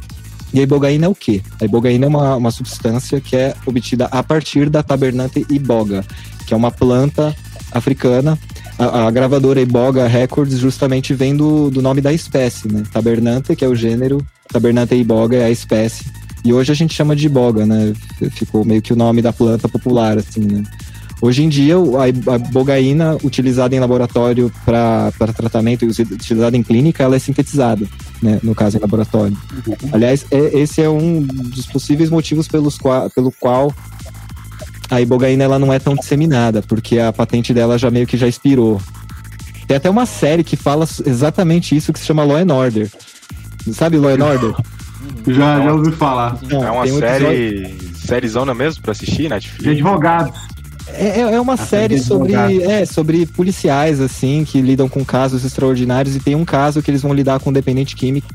E 0.54 0.60
a 0.60 0.64
ibogaína 0.64 1.06
é 1.06 1.10
o 1.10 1.16
quê? 1.16 1.42
A 1.62 1.66
ibogaína 1.66 2.06
é 2.06 2.10
uma, 2.10 2.36
uma 2.36 2.52
substância 2.52 3.22
que 3.22 3.36
é 3.36 3.56
obtida 3.66 4.06
a 4.12 4.22
partir 4.22 4.70
da 4.70 4.84
Tabernante 4.84 5.46
iboga, 5.50 6.04
que 6.46 6.54
é 6.54 6.58
uma 6.58 6.72
planta 6.72 7.36
africana. 7.72 8.38
A, 8.78 9.08
a 9.08 9.12
gravadora 9.12 9.62
Iboga 9.62 10.08
Records 10.08 10.58
justamente 10.58 11.14
vem 11.14 11.36
do, 11.36 11.70
do 11.70 11.82
nome 11.82 12.02
da 12.02 12.12
espécie, 12.12 12.68
né? 12.68 12.84
Tabernante, 12.92 13.56
que 13.56 13.64
é 13.64 13.68
o 13.68 13.76
gênero, 13.76 14.26
Tabernante 14.52 14.96
iboga 14.96 15.38
é 15.38 15.46
a 15.46 15.52
espécie. 15.52 16.06
E 16.44 16.52
hoje 16.52 16.72
a 16.72 16.76
gente 16.76 16.94
chama 16.94 17.16
de 17.16 17.28
iboga, 17.28 17.66
né? 17.66 17.94
Ficou 18.32 18.66
meio 18.66 18.82
que 18.82 18.92
o 18.92 18.96
nome 18.96 19.22
da 19.22 19.32
planta 19.32 19.70
popular, 19.70 20.18
assim, 20.18 20.42
né? 20.42 20.64
Hoje 21.22 21.44
em 21.44 21.50
dia, 21.50 21.76
a 21.76 22.10
i- 22.10 22.24
a 22.28 22.36
ibogaína 22.36 23.16
utilizada 23.24 23.76
em 23.76 23.80
laboratório 23.80 24.52
para 24.66 25.12
tratamento 25.36 25.86
e 25.86 25.88
utilizada 25.90 26.58
em 26.58 26.64
clínica, 26.64 27.04
ela 27.04 27.16
é 27.16 27.20
sintetizada, 27.20 27.86
né? 28.22 28.40
No 28.42 28.56
caso, 28.56 28.78
em 28.78 28.80
laboratório. 28.82 29.38
Aliás, 29.94 30.26
é- 30.32 30.60
esse 30.60 30.82
é 30.82 30.90
um 30.90 31.22
dos 31.22 31.68
possíveis 31.68 32.10
motivos 32.10 32.48
pelos 32.48 32.78
qua- 32.78 33.08
pelo 33.14 33.32
qual 33.40 33.72
a 34.90 35.00
ibogaína 35.00 35.44
ela 35.44 35.60
não 35.60 35.72
é 35.72 35.78
tão 35.78 35.94
disseminada, 35.96 36.62
porque 36.64 36.98
a 36.98 37.14
patente 37.14 37.54
dela 37.54 37.78
já 37.78 37.92
meio 37.92 38.08
que 38.08 38.18
já 38.18 38.28
expirou. 38.28 38.82
Tem 39.68 39.78
até 39.78 39.90
uma 39.90 40.06
série 40.08 40.44
que 40.44 40.56
fala 40.58 40.86
exatamente 41.06 41.76
isso, 41.76 41.94
que 41.94 42.00
se 42.00 42.06
chama 42.06 42.24
Law 42.24 42.38
and 42.38 42.52
Order. 42.54 42.90
Sabe 43.72 43.98
Law 43.98 44.10
and 44.12 44.26
Order? 44.26 44.54
Já, 45.28 45.62
já 45.64 45.74
ouvi 45.74 45.92
falar. 45.92 46.38
Não, 46.50 46.64
É 46.64 46.72
uma 46.72 46.82
um 46.82 46.84
episódio- 46.86 47.08
série. 47.28 47.78
Sériezona 47.96 48.54
mesmo 48.56 48.82
pra 48.84 48.92
assistir, 48.92 49.24
De 49.24 49.30
Netflix? 49.30 49.68
advogados. 49.72 50.40
É, 50.88 51.22
é- 51.22 51.34
é 51.34 51.42
uma 51.42 51.58
série 51.58 51.96
de 51.96 52.04
sobre, 52.04 52.36
advogado. 52.36 52.72
é, 52.72 52.86
sobre 52.86 53.26
policiais, 53.26 54.00
assim, 54.00 54.44
que 54.44 54.62
lidam 54.62 54.90
com 54.90 55.04
casos 55.06 55.44
extraordinários 55.46 56.16
e 56.16 56.20
tem 56.20 56.36
um 56.36 56.46
caso 56.46 56.82
que 56.82 56.90
eles 56.92 57.02
vão 57.02 57.14
lidar 57.14 57.40
com 57.40 57.50
um 57.50 57.54
dependente 57.54 57.96
químico. 57.96 58.28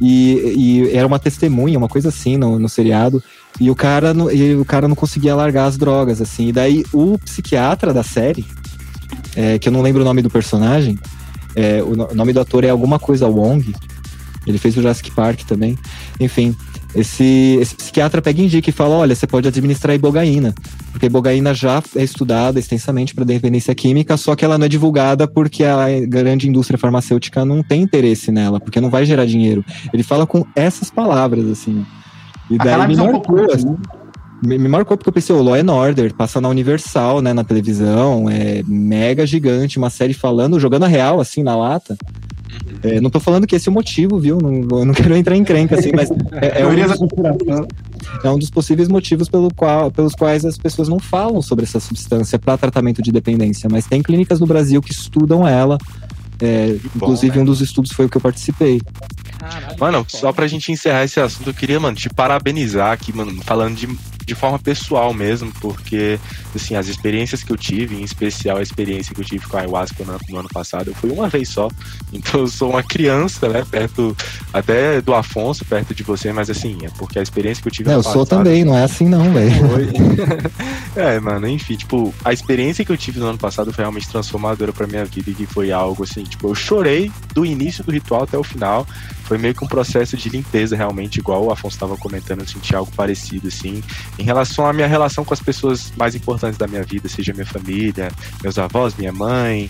E, 0.00 0.54
e 0.56 0.96
era 0.96 1.06
uma 1.06 1.18
testemunha, 1.18 1.78
uma 1.78 1.88
coisa 1.88 2.08
assim 2.10 2.36
no, 2.36 2.58
no 2.58 2.68
seriado. 2.68 3.22
E 3.58 3.70
o, 3.70 3.74
cara 3.74 4.12
não, 4.12 4.30
e 4.30 4.54
o 4.54 4.64
cara 4.64 4.86
não 4.86 4.94
conseguia 4.94 5.34
largar 5.34 5.66
as 5.66 5.78
drogas, 5.78 6.20
assim. 6.20 6.48
E 6.48 6.52
daí 6.52 6.84
o 6.92 7.18
psiquiatra 7.18 7.94
da 7.94 8.02
série, 8.02 8.44
é, 9.34 9.58
que 9.58 9.68
eu 9.68 9.72
não 9.72 9.80
lembro 9.80 10.02
o 10.02 10.04
nome 10.04 10.20
do 10.20 10.28
personagem, 10.28 10.98
é, 11.54 11.82
o 11.82 12.14
nome 12.14 12.34
do 12.34 12.40
ator 12.40 12.64
é 12.64 12.68
alguma 12.68 12.98
coisa 12.98 13.26
Wong. 13.26 13.74
Ele 14.46 14.58
fez 14.58 14.76
o 14.76 14.82
Jurassic 14.82 15.10
Park 15.10 15.40
também. 15.44 15.78
Enfim, 16.20 16.54
esse, 16.96 17.58
esse 17.60 17.74
psiquiatra 17.74 18.22
pega 18.22 18.40
e 18.40 18.44
indica 18.44 18.70
e 18.70 18.72
fala: 18.72 18.96
olha, 18.96 19.14
você 19.14 19.26
pode 19.26 19.46
administrar 19.46 19.94
ibogaína. 19.94 20.54
Porque 20.90 21.06
ibogaína 21.06 21.52
já 21.52 21.82
é 21.94 22.02
estudada 22.02 22.58
extensamente 22.58 23.14
para 23.14 23.24
dependência 23.24 23.74
química, 23.74 24.16
só 24.16 24.34
que 24.34 24.44
ela 24.44 24.56
não 24.56 24.64
é 24.64 24.68
divulgada 24.68 25.28
porque 25.28 25.62
a 25.62 25.86
grande 26.06 26.48
indústria 26.48 26.78
farmacêutica 26.78 27.44
não 27.44 27.62
tem 27.62 27.82
interesse 27.82 28.32
nela, 28.32 28.58
porque 28.58 28.80
não 28.80 28.88
vai 28.88 29.04
gerar 29.04 29.26
dinheiro. 29.26 29.64
Ele 29.92 30.02
fala 30.02 30.26
com 30.26 30.44
essas 30.56 30.90
palavras, 30.90 31.50
assim. 31.50 31.84
E 32.50 32.56
A 32.58 32.64
daí 32.64 32.88
me 32.88 32.94
é 32.94 33.02
um 33.02 33.12
marcou, 33.12 33.52
assim, 33.52 33.76
me, 34.42 34.58
me 34.58 34.68
marcou 34.68 34.96
porque 34.96 35.08
eu 35.08 35.12
pensei, 35.12 35.34
o 35.34 35.42
Law 35.42 35.54
and 35.54 35.72
Order, 35.72 36.14
passa 36.14 36.40
na 36.40 36.48
Universal, 36.48 37.20
né, 37.20 37.32
na 37.32 37.44
televisão, 37.44 38.28
é 38.30 38.62
mega 38.66 39.26
gigante, 39.26 39.78
uma 39.78 39.90
série 39.90 40.14
falando, 40.14 40.60
jogando 40.60 40.84
a 40.84 40.88
real, 40.88 41.20
assim, 41.20 41.42
na 41.42 41.56
lata. 41.56 41.96
É, 42.82 43.00
não 43.00 43.10
tô 43.10 43.18
falando 43.18 43.46
que 43.46 43.56
esse 43.56 43.68
é 43.68 43.70
o 43.70 43.74
motivo, 43.74 44.18
viu? 44.18 44.38
Não, 44.38 44.78
eu 44.78 44.84
não 44.84 44.94
quero 44.94 45.14
entrar 45.14 45.36
em 45.36 45.44
crenca, 45.44 45.78
assim, 45.78 45.90
mas 45.94 46.10
é, 46.32 46.60
é 46.60 46.66
um, 46.66 46.98
conspiração. 46.98 47.68
é 48.22 48.30
um 48.30 48.38
dos 48.38 48.50
possíveis 48.50 48.88
motivos 48.88 49.28
pelo 49.28 49.52
qual, 49.54 49.90
pelos 49.90 50.14
quais 50.14 50.44
as 50.44 50.56
pessoas 50.56 50.88
não 50.88 50.98
falam 50.98 51.42
sobre 51.42 51.64
essa 51.64 51.80
substância 51.80 52.38
para 52.38 52.56
tratamento 52.56 53.02
de 53.02 53.10
dependência. 53.10 53.68
Mas 53.70 53.86
tem 53.86 54.02
clínicas 54.02 54.40
no 54.40 54.46
Brasil 54.46 54.80
que 54.80 54.92
estudam 54.92 55.46
ela. 55.46 55.78
É, 56.40 56.76
inclusive, 56.94 57.38
um 57.38 57.44
dos 57.44 57.60
estudos 57.60 57.92
foi 57.92 58.06
o 58.06 58.08
que 58.08 58.16
eu 58.16 58.20
participei. 58.20 58.80
Caralho. 59.38 59.76
Mano, 59.78 60.06
só 60.08 60.32
pra 60.32 60.46
gente 60.46 60.70
encerrar 60.70 61.04
esse 61.04 61.18
assunto, 61.18 61.50
eu 61.50 61.54
queria, 61.54 61.80
mano, 61.80 61.96
te 61.96 62.08
parabenizar 62.10 62.92
aqui, 62.92 63.12
mano, 63.14 63.42
falando 63.42 63.74
de, 63.74 63.88
de 64.26 64.34
forma 64.34 64.58
pessoal 64.58 65.14
mesmo, 65.14 65.52
porque, 65.60 66.18
assim, 66.54 66.74
as 66.74 66.88
experiências 66.88 67.44
que 67.44 67.52
eu 67.52 67.56
tive, 67.56 67.94
em 67.96 68.02
especial 68.02 68.56
a 68.56 68.62
experiência 68.62 69.14
que 69.14 69.20
eu 69.20 69.24
tive 69.24 69.46
com 69.46 69.56
a 69.56 69.60
ayahuasca 69.60 70.04
no, 70.04 70.18
no 70.28 70.38
ano 70.40 70.48
passado, 70.52 70.88
eu 70.88 70.94
fui 70.94 71.10
uma 71.12 71.28
vez 71.28 71.48
só. 71.48 71.68
Então 72.12 72.40
eu 72.40 72.48
sou 72.48 72.70
uma 72.70 72.82
criança, 72.82 73.48
né, 73.48 73.64
perto 73.70 74.16
até 74.52 75.00
do 75.00 75.14
Afonso, 75.14 75.64
perto 75.64 75.94
de 75.94 76.02
você, 76.02 76.32
mas 76.32 76.50
assim, 76.50 76.76
é 76.84 76.88
porque 76.98 77.20
a 77.20 77.22
experiência 77.22 77.62
que 77.62 77.68
eu 77.68 77.72
tive 77.72 77.90
É, 77.90 77.94
eu 77.94 78.02
sou 78.02 78.24
passado- 78.26 78.38
também, 78.44 78.64
não 78.64 78.76
é 78.76 78.82
assim 78.82 79.08
não, 79.08 79.32
velho. 79.32 79.52
foi. 79.68 79.88
é, 81.00 81.20
mano, 81.20 81.46
enfim, 81.48 81.76
tipo, 81.76 82.12
a 82.24 82.32
experiência 82.32 82.84
que 82.84 82.90
eu 82.90 82.96
tive 82.96 83.20
no 83.20 83.26
ano 83.26 83.38
passado 83.38 83.72
foi 83.72 83.84
realmente 83.84 84.08
transformadora 84.08 84.72
pra 84.72 84.88
minha 84.88 85.04
vida 85.04 85.30
e 85.30 85.34
que 85.34 85.46
foi 85.46 85.70
algo 85.70 86.02
assim, 86.02 86.24
tipo, 86.24 86.48
eu 86.48 86.54
chorei 86.54 87.12
do 87.32 87.46
início 87.46 87.84
do 87.84 87.92
ritual 87.92 88.24
até 88.24 88.36
o 88.36 88.42
final. 88.42 88.84
Foi 89.26 89.36
meio 89.38 89.54
que 89.54 89.64
um 89.64 89.68
processo 89.68 90.16
de 90.16 90.28
limpeza, 90.28 90.76
realmente, 90.76 91.18
igual 91.18 91.44
o 91.44 91.50
Afonso 91.50 91.74
estava 91.76 91.96
comentando, 91.96 92.40
eu 92.40 92.46
senti 92.46 92.74
algo 92.76 92.90
parecido, 92.94 93.48
assim, 93.48 93.82
em 94.18 94.22
relação 94.22 94.66
à 94.66 94.72
minha 94.72 94.86
relação 94.86 95.24
com 95.24 95.34
as 95.34 95.40
pessoas 95.40 95.92
mais 95.96 96.14
importantes 96.14 96.56
da 96.56 96.66
minha 96.68 96.84
vida, 96.84 97.08
seja 97.08 97.32
minha 97.32 97.44
família, 97.46 98.12
meus 98.42 98.56
avós, 98.56 98.94
minha 98.96 99.12
mãe, 99.12 99.68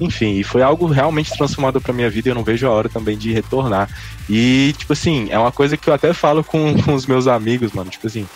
enfim, 0.00 0.42
foi 0.42 0.62
algo 0.62 0.86
realmente 0.86 1.36
transformador 1.36 1.80
pra 1.82 1.92
minha 1.92 2.08
vida 2.08 2.28
e 2.28 2.30
eu 2.30 2.34
não 2.34 2.42
vejo 2.42 2.66
a 2.66 2.70
hora 2.70 2.88
também 2.88 3.16
de 3.16 3.30
retornar. 3.32 3.88
E, 4.28 4.74
tipo 4.78 4.92
assim, 4.94 5.28
é 5.30 5.38
uma 5.38 5.52
coisa 5.52 5.76
que 5.76 5.88
eu 5.88 5.94
até 5.94 6.12
falo 6.14 6.42
com, 6.42 6.74
com 6.82 6.94
os 6.94 7.06
meus 7.06 7.26
amigos, 7.26 7.72
mano, 7.72 7.90
tipo 7.90 8.06
assim, 8.06 8.26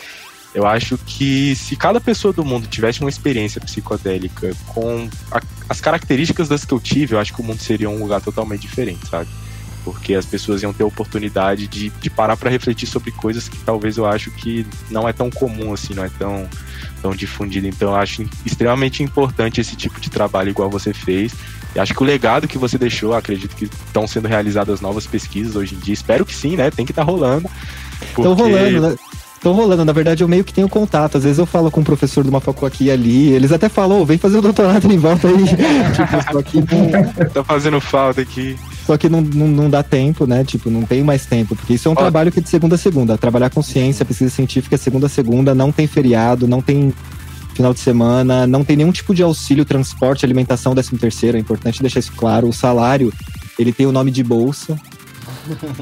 eu 0.55 0.67
acho 0.67 0.99
que 0.99 1.55
se 1.57 1.77
cada 1.77 2.01
pessoa 2.01 2.33
do 2.33 2.45
mundo 2.45 2.67
tivesse 2.67 3.01
uma 3.01 3.11
experiência 3.11 3.61
psicodélica 3.61 4.55
com 4.67 5.09
a- 5.31 5.41
as 5.69 5.81
características 5.81 6.49
das 6.49 6.65
que 6.65 6.73
eu 6.75 6.81
tive, 6.81 7.15
eu 7.15 7.19
acho 7.19 7.35
que 7.35 7.41
o 7.41 7.45
mundo 7.45 7.61
seria 7.61 7.89
um 7.89 7.99
lugar 7.99 8.21
totalmente 8.21 8.61
diferente, 8.63 9.07
sabe? 9.09 9.29
Porque 9.85 10.15
as 10.15 10.27
pessoas 10.27 10.63
iam 10.63 10.73
ter 10.73 10.83
a 10.83 10.87
oportunidade 10.87 11.67
de, 11.67 11.89
de 11.91 12.11
parar 12.11 12.37
pra 12.37 12.51
refletir 12.51 12.87
sobre 12.89 13.11
coisas 13.11 13.49
que 13.49 13.57
talvez 13.59 13.97
eu 13.97 14.07
acho 14.07 14.31
que 14.31 14.67
não 14.91 15.09
é 15.09 15.13
tão 15.13 15.31
comum 15.31 15.73
assim, 15.73 15.95
não 15.95 16.05
é 16.05 16.11
tão, 16.19 16.47
tão 17.01 17.13
difundido. 17.13 17.67
Então 17.67 17.91
eu 17.91 17.97
acho 17.97 18.25
extremamente 18.45 19.03
importante 19.03 19.61
esse 19.61 19.77
tipo 19.77 20.01
de 20.01 20.11
trabalho 20.11 20.51
igual 20.51 20.69
você 20.69 20.93
fez. 20.93 21.33
E 21.75 21.79
acho 21.79 21.95
que 21.95 22.03
o 22.03 22.07
legado 22.07 22.49
que 22.49 22.59
você 22.59 22.77
deixou, 22.79 23.15
acredito 23.15 23.55
que 23.55 23.65
estão 23.65 24.07
sendo 24.07 24.27
realizadas 24.29 24.81
novas 24.81 25.07
pesquisas 25.07 25.55
hoje 25.57 25.75
em 25.75 25.79
dia. 25.79 25.95
Espero 25.95 26.25
que 26.27 26.35
sim, 26.35 26.57
né? 26.57 26.71
Tem 26.71 26.85
que 26.85 26.93
estar 26.93 27.03
rolando. 27.03 27.49
Estão 28.03 28.35
porque- 28.37 28.43
rolando, 28.43 28.81
né? 28.81 28.97
Estão 29.37 29.53
rolando, 29.53 29.85
na 29.85 29.93
verdade 29.93 30.25
eu 30.25 30.27
meio 30.29 30.43
que 30.43 30.53
tenho 30.53 30.69
contato. 30.69 31.17
Às 31.17 31.23
vezes 31.23 31.39
eu 31.39 31.47
falo 31.47 31.71
com 31.71 31.81
um 31.81 31.85
professor 31.85 32.25
de 32.25 32.29
uma 32.31 32.41
facu 32.41 32.67
aqui 32.67 32.87
e 32.87 32.91
ali, 32.91 33.29
eles 33.31 33.53
até 33.53 33.69
falam, 33.69 34.01
"Ô, 34.01 34.05
vem 34.05 34.19
fazer 34.19 34.39
o 34.39 34.43
doutorado 34.43 34.91
em 34.93 34.99
volta 34.99 35.29
aí. 35.29 35.45
tipo, 36.51 36.75
não, 36.75 37.29
Tá 37.31 37.45
fazendo 37.45 37.81
falta 37.81 38.21
aqui. 38.21 38.57
Só 38.89 38.97
que 38.97 39.07
não, 39.07 39.21
não, 39.21 39.47
não 39.47 39.69
dá 39.69 39.83
tempo, 39.83 40.27
né? 40.27 40.43
Tipo, 40.43 40.71
não 40.71 40.81
tem 40.81 41.03
mais 41.03 41.27
tempo. 41.27 41.55
Porque 41.55 41.75
isso 41.75 41.89
é 41.89 41.91
um 41.91 41.95
Ó. 41.95 41.97
trabalho 41.97 42.33
que 42.33 42.39
é 42.39 42.43
de 42.43 42.49
segunda 42.49 42.77
a 42.77 42.79
segunda. 42.79 43.19
Trabalhar 43.19 43.51
com 43.51 43.63
ciência, 43.63 44.03
pesquisa 44.03 44.31
científica 44.31 44.77
é 44.77 44.79
segunda 44.79 45.05
a 45.05 45.11
segunda, 45.11 45.55
não 45.55 45.71
tem 45.71 45.87
feriado, 45.87 46.49
não 46.49 46.63
tem 46.63 46.95
final 47.53 47.75
de 47.75 47.81
semana, 47.81 48.47
não 48.47 48.65
tem 48.65 48.79
nenhum 48.79 48.91
tipo 48.91 49.15
de 49.15 49.23
auxílio, 49.23 49.63
transporte, 49.67 50.25
alimentação, 50.25 50.75
décimo 50.75 50.99
terceiro. 50.99 51.37
É 51.37 51.41
importante 51.41 51.83
deixar 51.83 52.01
isso 52.01 52.15
claro. 52.17 52.49
O 52.49 52.53
salário, 52.53 53.13
ele 53.59 53.75
tem 53.75 53.85
o 53.85 53.93
nome 53.93 54.11
de 54.11 54.25
bolsa. 54.25 54.75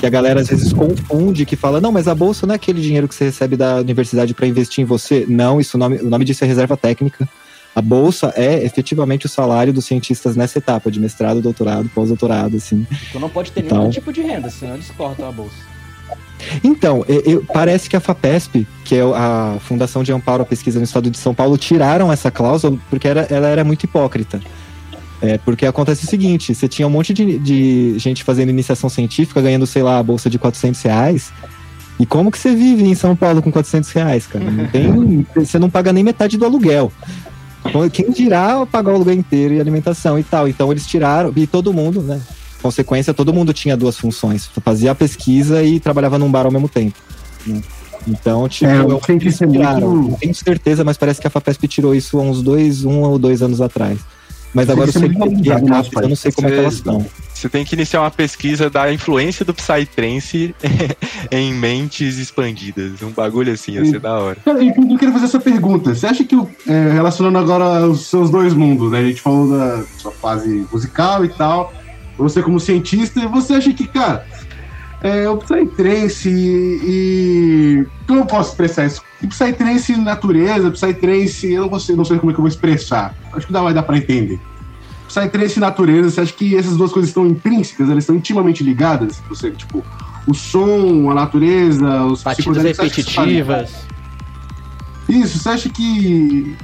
Que 0.00 0.06
a 0.06 0.10
galera 0.10 0.40
às 0.40 0.48
vezes 0.48 0.72
confunde, 0.72 1.46
que 1.46 1.54
fala, 1.54 1.80
não, 1.80 1.92
mas 1.92 2.08
a 2.08 2.14
bolsa 2.14 2.44
não 2.44 2.54
é 2.54 2.56
aquele 2.56 2.80
dinheiro 2.80 3.06
que 3.06 3.14
você 3.14 3.26
recebe 3.26 3.56
da 3.56 3.76
universidade 3.76 4.34
para 4.34 4.48
investir 4.48 4.82
em 4.82 4.84
você. 4.84 5.24
Não, 5.28 5.60
isso 5.60 5.76
o 5.76 5.78
nome, 5.78 5.98
o 5.98 6.10
nome 6.10 6.24
disso 6.24 6.42
é 6.42 6.46
reserva 6.48 6.76
técnica. 6.76 7.28
A 7.76 7.82
bolsa 7.82 8.32
é 8.34 8.64
efetivamente 8.64 9.26
o 9.26 9.28
salário 9.28 9.70
dos 9.70 9.84
cientistas 9.84 10.34
nessa 10.34 10.56
etapa 10.56 10.90
de 10.90 10.98
mestrado, 10.98 11.42
doutorado, 11.42 11.90
pós-doutorado, 11.94 12.56
assim. 12.56 12.86
Tu 13.12 13.20
não 13.20 13.28
pode 13.28 13.52
ter 13.52 13.60
Então. 13.64 13.78
nenhum 13.80 13.90
tipo 13.90 14.10
de 14.14 14.22
renda, 14.22 14.48
senão 14.48 14.74
eles 14.74 14.90
cortam 14.96 15.28
a 15.28 15.32
bolsa. 15.32 15.54
Então, 16.64 17.04
eu- 17.06 17.20
eu- 17.26 17.44
parece 17.52 17.88
que 17.90 17.94
a 17.96 18.00
FAPESP, 18.00 18.66
que 18.82 18.94
é 18.94 19.02
a 19.02 19.58
Fundação 19.60 20.02
de 20.02 20.10
Amparo 20.10 20.42
à 20.42 20.46
Pesquisa 20.46 20.78
no 20.78 20.84
Estado 20.84 21.10
de 21.10 21.18
São 21.18 21.34
Paulo, 21.34 21.58
tiraram 21.58 22.10
essa 22.10 22.30
cláusula 22.30 22.78
porque 22.88 23.06
era- 23.06 23.26
ela 23.28 23.46
era 23.48 23.62
muito 23.62 23.84
hipócrita. 23.84 24.40
É, 25.20 25.36
porque 25.38 25.64
acontece 25.66 26.04
o 26.04 26.08
seguinte, 26.08 26.54
você 26.54 26.68
tinha 26.68 26.86
um 26.86 26.90
monte 26.90 27.12
de, 27.12 27.38
de 27.38 27.98
gente 27.98 28.22
fazendo 28.24 28.50
iniciação 28.50 28.88
científica, 28.88 29.40
ganhando, 29.42 29.66
sei 29.66 29.82
lá, 29.82 29.98
a 29.98 30.02
bolsa 30.02 30.28
de 30.30 30.38
400 30.38 30.80
reais. 30.82 31.30
E 31.98 32.04
como 32.04 32.30
que 32.30 32.38
você 32.38 32.54
vive 32.54 32.84
em 32.84 32.94
São 32.94 33.16
Paulo 33.16 33.40
com 33.42 33.50
400 33.50 33.90
reais, 33.90 34.26
cara? 34.26 34.44
Não 34.50 34.66
tem, 34.66 35.26
você 35.34 35.58
não 35.58 35.70
paga 35.70 35.90
nem 35.92 36.04
metade 36.04 36.36
do 36.36 36.44
aluguel. 36.44 36.92
Então, 37.68 37.88
Quem 37.90 38.10
dirá 38.10 38.64
pagar 38.66 38.92
o 38.92 38.94
aluguel 38.96 39.14
inteiro 39.14 39.54
e 39.54 39.60
alimentação 39.60 40.18
e 40.18 40.22
tal. 40.24 40.48
Então 40.48 40.70
eles 40.70 40.86
tiraram, 40.86 41.32
e 41.36 41.46
todo 41.46 41.72
mundo, 41.72 42.00
né? 42.02 42.20
Consequência, 42.62 43.12
todo 43.14 43.32
mundo 43.32 43.52
tinha 43.52 43.76
duas 43.76 43.96
funções. 43.96 44.48
Fazia 44.64 44.90
a 44.90 44.94
pesquisa 44.94 45.62
e 45.62 45.78
trabalhava 45.78 46.18
num 46.18 46.30
bar 46.30 46.46
ao 46.46 46.52
mesmo 46.52 46.68
tempo. 46.68 46.96
né? 47.46 47.60
Então, 48.08 48.48
tipo, 48.48 48.70
É, 48.70 48.78
eu 48.80 48.96
o 48.96 49.04
cientista 49.04 49.44
é 49.44 49.48
tiraram. 49.48 49.90
muito- 49.90 50.10
Não 50.12 50.18
tenho 50.18 50.34
certeza, 50.34 50.84
mas 50.84 50.96
parece 50.96 51.20
que 51.20 51.26
a 51.26 51.30
FAPESP 51.30 51.66
tirou 51.68 51.94
isso 51.94 52.18
há 52.18 52.22
uns 52.22 52.40
dois, 52.42 52.84
um 52.84 53.00
ou 53.02 53.18
dois 53.18 53.42
anos 53.42 53.60
atrás. 53.60 53.98
Mas 54.54 54.70
agora 54.70 54.86
eu 54.86 54.90
é 54.90 54.92
sei 54.92 55.02
que 55.02 55.08
tem 55.08 55.18
valorizado 55.18 55.60
no 55.62 55.68
nosso 55.68 55.88
etapas, 55.90 56.02
eu 56.04 56.08
não 56.08 56.16
sei 56.16 56.32
como 56.32 56.48
é 56.48 56.50
que 56.52 56.58
elas 56.58 56.74
estão. 56.74 57.06
Você 57.36 57.50
tem 57.50 57.66
que 57.66 57.74
iniciar 57.74 58.00
uma 58.00 58.10
pesquisa 58.10 58.70
da 58.70 58.90
influência 58.90 59.44
do 59.44 59.52
Psytrance 59.52 60.54
em 61.30 61.52
mentes 61.52 62.16
expandidas. 62.16 63.02
Um 63.02 63.10
bagulho 63.10 63.52
assim, 63.52 63.72
ia 63.72 63.84
ser 63.84 64.00
da 64.00 64.18
hora. 64.18 64.38
Cara, 64.42 64.64
eu 64.64 64.72
queria 64.72 65.12
fazer 65.12 65.26
essa 65.26 65.38
pergunta. 65.38 65.94
Você 65.94 66.06
acha 66.06 66.24
que, 66.24 66.34
é, 66.66 66.92
relacionando 66.92 67.36
agora 67.36 67.86
os 67.86 68.06
seus 68.06 68.30
dois 68.30 68.54
mundos, 68.54 68.90
né? 68.90 69.00
A 69.00 69.04
gente 69.04 69.20
falou 69.20 69.50
da 69.50 69.84
sua 69.98 70.12
fase 70.12 70.66
musical 70.72 71.26
e 71.26 71.28
tal, 71.28 71.74
você 72.16 72.42
como 72.42 72.58
cientista, 72.58 73.28
você 73.28 73.52
acha 73.52 73.70
que, 73.74 73.86
cara, 73.86 74.24
é, 75.02 75.28
o 75.28 75.36
Psytrance 75.36 76.30
e, 76.30 76.80
e... 76.82 77.86
Como 78.08 78.20
eu 78.20 78.26
posso 78.26 78.52
expressar 78.52 78.86
isso? 78.86 79.02
E 79.22 79.26
Psytrance 79.26 79.94
natureza, 79.94 80.70
Psytrance... 80.70 81.52
Eu 81.52 81.62
não, 81.62 81.68
consigo, 81.68 81.98
não 81.98 82.04
sei 82.06 82.18
como 82.18 82.30
é 82.30 82.34
que 82.34 82.40
eu 82.40 82.44
vou 82.44 82.48
expressar. 82.48 83.14
Acho 83.34 83.46
que 83.46 83.52
dá, 83.52 83.60
vai 83.60 83.74
dar 83.74 83.82
pra 83.82 83.98
entender. 83.98 84.40
Psytrance 85.16 85.56
e 85.56 85.60
natureza, 85.60 86.10
você 86.10 86.20
acha 86.20 86.32
que 86.34 86.54
essas 86.54 86.76
duas 86.76 86.92
coisas 86.92 87.08
estão 87.08 87.26
intrínsecas? 87.26 87.88
Elas 87.88 88.04
estão 88.04 88.16
intimamente 88.16 88.62
ligadas? 88.62 89.22
Você, 89.30 89.50
tipo, 89.50 89.82
o 90.26 90.34
som, 90.34 91.10
a 91.10 91.14
natureza, 91.14 92.04
os 92.04 92.22
Batidas 92.22 92.62
repetitivas. 92.62 93.72
Isso, 95.08 95.38
você 95.38 95.48
acha 95.48 95.68
que. 95.70 96.54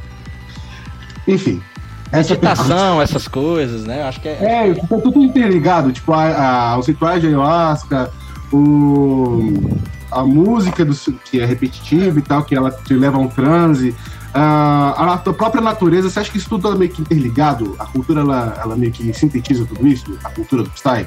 Enfim. 1.26 1.62
Essa 2.10 2.34
Meditação, 2.34 3.00
essas 3.00 3.26
coisas, 3.26 3.84
né? 3.84 4.02
Acho 4.02 4.20
que 4.20 4.28
é. 4.28 4.68
É, 4.68 4.74
tá 4.74 4.98
tudo 4.98 5.22
interligado, 5.22 5.90
tipo, 5.90 6.12
a, 6.12 6.72
a, 6.72 6.78
os 6.78 6.86
rituais 6.86 7.22
de 7.22 7.28
ayahuasca, 7.28 8.12
o, 8.52 9.80
a 10.10 10.22
música 10.22 10.84
do, 10.84 10.94
que 11.24 11.40
é 11.40 11.46
repetitiva 11.46 12.18
e 12.18 12.22
tal, 12.22 12.42
que 12.42 12.54
ela 12.54 12.70
te 12.70 12.92
leva 12.92 13.16
a 13.16 13.20
um 13.20 13.28
transe. 13.28 13.94
A, 14.34 14.94
a, 14.96 15.14
a 15.14 15.18
própria 15.18 15.60
natureza, 15.60 16.08
você 16.08 16.20
acha 16.20 16.30
que 16.30 16.38
isso 16.38 16.48
tudo 16.48 16.72
é 16.72 16.74
meio 16.74 16.90
que 16.90 17.02
interligado? 17.02 17.76
A 17.78 17.84
cultura, 17.84 18.20
ela, 18.20 18.60
ela 18.62 18.76
meio 18.76 18.90
que 18.90 19.12
sintetiza 19.12 19.64
tudo 19.66 19.86
isso? 19.86 20.18
A 20.24 20.30
cultura 20.30 20.62
do 20.62 20.70
Psy? 20.70 21.06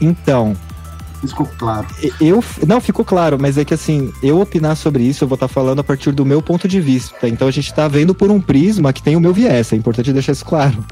Então, 0.00 0.54
Isso 1.22 1.32
ficou 1.34 1.48
claro. 1.58 1.86
eu. 2.20 2.44
Não, 2.66 2.80
ficou 2.80 3.04
claro, 3.04 3.38
mas 3.40 3.56
é 3.56 3.64
que 3.64 3.72
assim, 3.72 4.12
eu 4.22 4.40
opinar 4.40 4.76
sobre 4.76 5.04
isso, 5.04 5.24
eu 5.24 5.28
vou 5.28 5.36
estar 5.36 5.48
falando 5.48 5.78
a 5.78 5.84
partir 5.84 6.12
do 6.12 6.24
meu 6.24 6.42
ponto 6.42 6.68
de 6.68 6.80
vista. 6.80 7.28
Então 7.28 7.48
a 7.48 7.50
gente 7.50 7.72
tá 7.72 7.88
vendo 7.88 8.14
por 8.14 8.30
um 8.30 8.40
prisma 8.40 8.92
que 8.92 9.02
tem 9.02 9.16
o 9.16 9.20
meu 9.20 9.32
viés. 9.32 9.72
É 9.72 9.76
importante 9.76 10.12
deixar 10.12 10.32
isso 10.32 10.44
claro. 10.44 10.84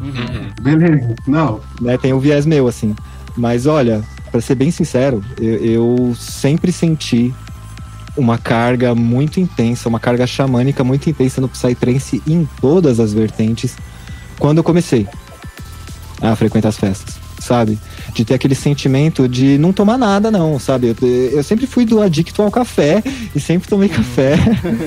Beleza. 0.62 1.15
Não, 1.27 1.61
né? 1.81 1.99
Tem 1.99 2.12
o 2.12 2.20
viés 2.20 2.47
meu, 2.47 2.66
assim. 2.66 2.95
Mas 3.36 3.66
olha, 3.66 4.03
pra 4.31 4.41
ser 4.41 4.55
bem 4.55 4.70
sincero, 4.70 5.23
eu, 5.39 5.57
eu 5.57 6.15
sempre 6.16 6.73
senti 6.73 7.35
uma 8.16 8.39
carga 8.39 8.95
muito 8.95 9.41
intensa, 9.41 9.89
uma 9.89 9.99
carga 10.01 10.27
xamânica 10.27 10.85
muito 10.85 11.09
intensa 11.11 11.41
no 11.41 11.49
Psytrance 11.49 12.23
em 12.27 12.49
todas 12.61 13.01
as 13.01 13.12
vertentes 13.12 13.77
quando 14.39 14.59
eu 14.59 14.65
comecei 14.65 15.07
a 16.23 16.35
frequentar 16.36 16.69
as 16.69 16.78
festas, 16.78 17.16
sabe? 17.41 17.78
De 18.15 18.24
ter 18.24 18.35
aquele 18.35 18.55
sentimento 18.55 19.28
de 19.28 19.59
não 19.59 19.73
tomar 19.73 19.99
nada, 19.99 20.31
não, 20.31 20.59
sabe? 20.59 20.89
Eu, 20.89 20.97
eu 21.32 21.43
sempre 21.43 21.66
fui 21.66 21.85
do 21.85 22.01
adicto 22.01 22.41
ao 22.41 22.51
café 22.51 23.03
e 23.35 23.41
sempre 23.41 23.69
tomei 23.69 23.89
café. 23.89 24.36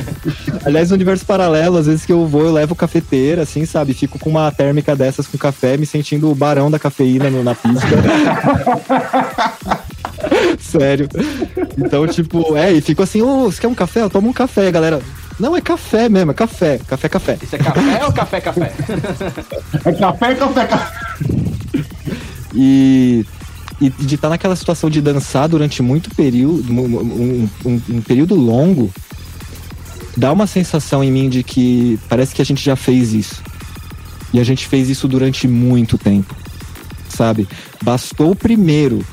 Aliás, 0.66 0.90
no 0.90 0.96
universo 0.96 1.26
paralelo, 1.26 1.78
às 1.78 1.86
vezes 1.86 2.06
que 2.06 2.12
eu 2.14 2.26
vou, 2.26 2.46
eu 2.46 2.54
levo 2.54 2.74
cafeteira, 2.76 3.44
assim, 3.44 3.66
sabe? 3.66 3.94
Fico 3.94 4.18
com 4.18 4.30
uma 4.30 4.50
térmica 4.52 4.96
dessas 4.96 5.28
com 5.28 5.38
café, 5.38 5.78
me 5.78 5.86
sentindo 5.86 6.32
o 6.32 6.36
barão 6.36 6.72
da 6.72 6.80
cafeína 6.80 7.30
no- 7.30 7.44
na 7.44 7.54
pista. 7.54 7.86
Sério. 10.60 11.08
Então, 11.78 12.08
tipo, 12.08 12.56
é, 12.58 12.74
e 12.74 12.82
fico 12.82 13.04
assim, 13.04 13.22
ô, 13.22 13.46
você 13.52 13.62
quer 13.62 13.68
um 13.68 13.76
café? 13.76 14.02
Eu 14.02 14.10
tomo 14.10 14.30
um 14.30 14.34
café, 14.34 14.72
galera. 14.72 15.02
Não, 15.40 15.56
é 15.56 15.62
café 15.62 16.10
mesmo, 16.10 16.32
é 16.32 16.34
café. 16.34 16.80
Café, 16.88 17.08
café. 17.10 17.38
Isso 17.42 17.56
é 17.56 17.60
café 17.60 18.06
ou 18.06 18.12
café, 18.12 18.42
café? 18.42 18.72
é 19.86 19.92
café, 19.94 20.36
café, 20.36 20.66
café. 20.66 20.94
E, 22.56 23.26
e 23.80 23.90
de 23.90 24.16
estar 24.16 24.30
naquela 24.30 24.56
situação 24.56 24.90
de 24.90 25.02
dançar 25.02 25.48
durante 25.48 25.82
muito 25.84 26.10
período, 26.16 26.72
um, 26.72 26.80
um- 26.80 27.50
um- 27.66 27.82
um 27.90 28.02
período 28.02 28.34
longo, 28.36 28.92
dá 30.16 30.32
uma 30.32 30.48
sensação 30.48 31.04
em 31.04 31.12
mim 31.12 31.30
de 31.30 31.44
que 31.44 32.00
parece 32.10 32.34
que 32.34 32.42
a 32.42 32.46
gente 32.46 32.64
já 32.64 32.76
fez 32.76 33.14
isso. 33.14 33.44
E 34.34 34.40
a 34.40 34.44
gente 34.44 34.68
fez 34.68 34.90
isso 34.90 35.08
durante 35.08 35.48
muito 35.48 35.98
tempo, 35.98 36.36
sabe? 37.10 37.48
Bastou 37.84 38.32
o 38.32 38.36
primeiro, 38.36 39.06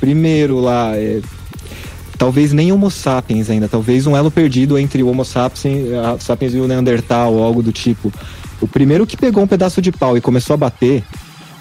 primeiro 0.00 0.58
lá, 0.58 0.96
é, 0.96 1.20
talvez 2.18 2.52
nem 2.52 2.72
Homo 2.72 2.90
sapiens 2.90 3.50
ainda, 3.50 3.68
talvez 3.68 4.06
um 4.06 4.16
elo 4.16 4.30
perdido 4.30 4.78
entre 4.78 5.02
o 5.02 5.08
Homo 5.08 5.24
sapiens, 5.24 5.88
sapiens 6.18 6.54
e 6.54 6.58
o 6.58 6.66
Neandertal 6.66 7.34
ou 7.34 7.44
algo 7.44 7.62
do 7.62 7.72
tipo. 7.72 8.12
O 8.60 8.66
primeiro 8.66 9.06
que 9.06 9.16
pegou 9.16 9.42
um 9.42 9.46
pedaço 9.46 9.80
de 9.80 9.92
pau 9.92 10.16
e 10.16 10.20
começou 10.20 10.54
a 10.54 10.56
bater, 10.56 11.04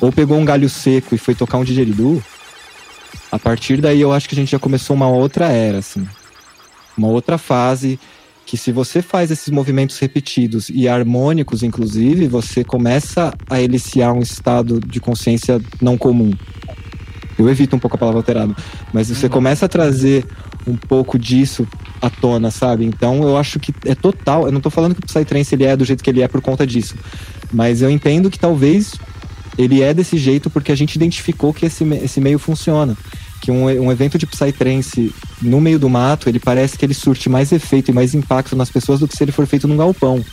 ou 0.02 0.12
pegou 0.12 0.38
um 0.38 0.46
galho 0.46 0.70
seco 0.70 1.14
e 1.14 1.18
foi 1.18 1.36
tocar 1.36 1.58
um 1.58 1.64
didgeridoo, 1.64 2.24
a 3.32 3.38
partir 3.38 3.82
daí 3.82 4.02
eu 4.02 4.12
acho 4.12 4.28
que 4.28 4.36
a 4.36 4.38
gente 4.38 4.52
já 4.52 4.60
começou 4.60 4.96
uma 4.96 5.08
outra 5.08 5.48
era, 5.48 5.78
assim. 5.78 6.08
Uma 6.98 7.10
outra 7.10 7.38
fase 7.38 8.00
que 8.46 8.58
se 8.58 8.72
você 8.72 9.02
faz 9.02 9.30
esses 9.30 9.50
movimentos 9.50 10.00
repetidos 10.00 10.70
e 10.70 10.88
harmônicos, 10.88 11.62
inclusive, 11.62 12.28
você 12.28 12.64
começa 12.64 13.32
a 13.48 13.62
eliciar 13.62 14.12
um 14.12 14.22
estado 14.22 14.80
de 14.80 15.00
consciência 15.00 15.62
não 15.80 15.96
comum. 15.96 16.32
Eu 17.40 17.50
evito 17.50 17.76
um 17.76 17.80
pouco 17.80 17.96
a 17.96 18.00
palavra 18.00 18.20
alterado, 18.20 18.56
mas 18.92 19.10
você 19.10 19.30
começa 19.30 19.66
a 19.66 19.70
trazer 19.70 20.26
um 20.68 20.76
pouco 20.76 21.18
disso 21.18 21.66
à 22.02 22.10
tona, 22.10 22.52
sabe? 22.52 22.86
Então 22.86 23.24
eu 23.24 23.38
acho 23.38 23.60
que 23.60 23.74
é 23.86 23.96
total. 23.96 24.46
Eu 24.46 24.52
não 24.52 24.60
tô 24.60 24.70
falando 24.70 24.94
que 24.94 25.02
o 25.02 25.06
Psytrance 25.06 25.56
ele 25.56 25.64
é 25.64 25.76
do 25.76 25.86
jeito 25.86 26.04
que 26.04 26.10
ele 26.10 26.22
é 26.22 26.28
por 26.28 26.42
conta 26.42 26.68
disso, 26.68 26.96
mas 27.52 27.82
eu 27.82 27.90
entendo 27.90 28.30
que 28.30 28.38
talvez 28.38 28.94
ele 29.58 29.82
é 29.82 29.94
desse 29.94 30.18
jeito 30.18 30.50
porque 30.50 30.72
a 30.72 30.76
gente 30.76 30.96
identificou 30.96 31.54
que 31.54 31.66
esse, 31.66 31.84
esse 31.96 32.22
meio 32.22 32.40
funciona. 32.40 32.98
Que 33.42 33.52
um, 33.52 33.66
um 33.66 33.92
evento 33.92 34.18
de 34.18 34.26
Psytrance 34.26 35.14
no 35.42 35.62
meio 35.62 35.80
do 35.80 35.90
mato, 35.90 36.28
ele 36.28 36.40
parece 36.40 36.78
que 36.78 36.86
ele 36.86 36.94
surte 36.94 37.30
mais 37.30 37.54
efeito 37.54 37.90
e 37.90 37.94
mais 37.94 38.14
impacto 38.14 38.56
nas 38.56 38.70
pessoas 38.70 39.00
do 39.00 39.08
que 39.08 39.16
se 39.16 39.24
ele 39.24 39.32
for 39.32 39.46
feito 39.48 39.68
num 39.68 39.78
galpão. 39.78 40.24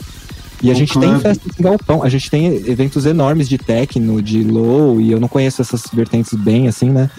E 0.63 0.71
a 0.71 0.75
gente 0.75 0.99
tem 0.99 1.21
festas 1.21 1.53
em 1.59 1.63
galpão, 1.63 2.03
a 2.03 2.09
gente 2.09 2.31
tem 2.31 2.47
eventos 2.67 3.05
enormes 3.05 3.49
de 3.49 3.59
techno, 3.59 4.23
de 4.23 4.43
low, 4.43 5.01
e 5.01 5.13
eu 5.13 5.21
não 5.21 5.29
conheço 5.29 5.61
essas 5.61 5.83
vertentes 5.93 6.33
bem, 6.35 6.67
assim, 6.67 6.91
né? 6.91 7.11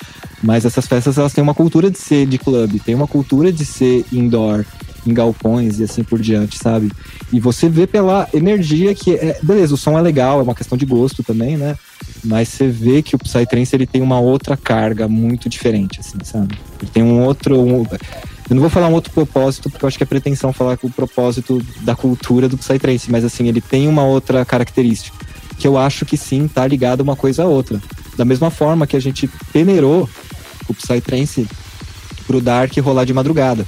Mas 0.42 0.66
essas 0.66 0.88
festas, 0.88 1.18
elas 1.18 1.34
têm 1.34 1.44
uma 1.44 1.54
cultura 1.54 1.90
de 1.90 1.98
ser 1.98 2.26
de 2.26 2.38
clube, 2.38 2.80
tem 2.80 2.96
uma 2.96 3.08
cultura 3.08 3.52
de 3.52 3.64
ser 3.66 4.06
indoor, 4.12 4.66
em 5.06 5.14
galpões 5.14 5.80
e 5.80 5.84
assim 5.84 6.04
por 6.04 6.20
diante, 6.20 6.58
sabe? 6.58 6.92
E 7.32 7.40
você 7.40 7.70
vê 7.70 7.88
pela 7.88 8.28
energia 8.34 8.94
que 8.94 9.14
é, 9.14 9.40
beleza, 9.42 9.74
o 9.74 9.78
som 9.78 9.98
é 9.98 10.02
legal, 10.02 10.40
é 10.40 10.44
uma 10.44 10.56
questão 10.56 10.78
de 10.78 10.86
gosto 10.86 11.24
também, 11.24 11.56
né? 11.58 11.76
Mas 12.24 12.50
você 12.50 12.68
vê 12.68 13.02
que 13.02 13.16
o 13.16 13.20
Psytrance 13.20 13.76
ele 13.76 13.86
tem 13.86 14.02
uma 14.02 14.20
outra 14.20 14.58
carga 14.58 15.08
muito 15.08 15.48
diferente, 15.48 16.00
assim, 16.00 16.18
sabe? 16.24 16.56
Ele 16.82 16.92
tem 16.92 17.04
um 17.04 17.24
outro. 17.24 17.60
um- 17.60 17.86
eu 18.50 18.56
não 18.56 18.62
vou 18.62 18.70
falar 18.70 18.88
um 18.88 18.94
outro 18.94 19.12
propósito, 19.12 19.70
porque 19.70 19.84
eu 19.84 19.88
acho 19.88 19.98
que 19.98 20.04
é 20.04 20.08
pretensão 20.08 20.54
falar 20.54 20.78
com 20.78 20.88
o 20.88 20.92
propósito 20.92 21.62
da 21.82 21.96
cultura 21.96 22.48
do 22.48 22.58
Psytrance, 22.58 23.12
mas 23.12 23.26
assim, 23.26 23.48
ele 23.48 23.60
tem 23.60 23.88
uma 23.88 24.06
outra 24.06 24.46
característica. 24.46 25.18
Que 25.58 25.68
eu 25.68 25.78
acho 25.78 26.06
que 26.06 26.16
sim, 26.16 26.48
tá 26.48 26.66
ligado 26.66 27.02
uma 27.02 27.16
coisa 27.16 27.44
a 27.44 27.46
outra. 27.46 27.82
Da 28.16 28.24
mesma 28.24 28.50
forma 28.50 28.88
que 28.88 28.96
a 28.96 29.02
gente 29.02 29.30
peneirou 29.52 30.10
o 30.68 30.74
Psytrance 30.74 31.48
pro 32.26 32.40
Dark 32.40 32.76
rolar 32.78 33.06
de 33.06 33.14
madrugada. 33.14 33.68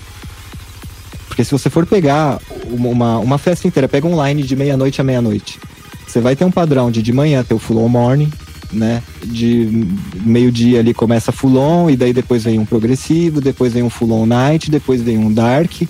Porque 1.28 1.44
se 1.44 1.52
você 1.52 1.70
for 1.70 1.86
pegar 1.86 2.40
uma, 2.66 3.20
uma, 3.20 3.38
festa 3.38 3.68
inteira, 3.68 3.88
pega 3.88 4.08
um 4.08 4.26
line 4.26 4.44
de 4.44 4.56
meia-noite 4.56 5.02
a 5.02 5.04
meia-noite. 5.04 5.60
Você 6.08 6.22
vai 6.22 6.36
ter 6.36 6.46
um 6.46 6.52
padrão 6.52 6.90
de 6.90 7.02
de 7.02 7.12
manhã 7.12 7.44
ter 7.44 7.54
o 7.54 7.60
full 7.60 7.88
morning, 7.90 8.32
né? 8.72 9.02
De 9.24 9.88
meio-dia 10.24 10.80
ali 10.80 10.94
começa 10.94 11.32
full 11.32 11.58
on, 11.58 11.90
e 11.90 11.96
daí 11.96 12.14
depois 12.14 12.44
vem 12.44 12.60
um 12.60 12.66
progressivo, 12.66 13.42
depois 13.42 13.74
vem 13.74 13.84
um 13.84 13.90
full 13.90 14.12
on 14.12 14.26
night, 14.26 14.70
depois 14.70 15.02
vem 15.02 15.18
um 15.18 15.32
dark. 15.32 15.84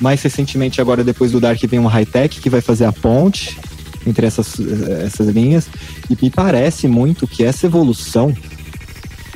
Mais 0.00 0.22
recentemente, 0.22 0.80
agora 0.80 1.04
depois 1.04 1.32
do 1.32 1.40
dark, 1.40 1.60
vem 1.66 1.78
um 1.78 1.86
high-tech 1.86 2.40
que 2.40 2.48
vai 2.48 2.60
fazer 2.60 2.86
a 2.86 2.92
ponte 2.92 3.58
entre 4.06 4.26
essas, 4.26 4.58
essas 5.04 5.28
linhas. 5.28 5.68
E 6.08 6.16
me 6.20 6.30
parece 6.30 6.88
muito 6.88 7.26
que 7.26 7.44
essa 7.44 7.66
evolução, 7.66 8.34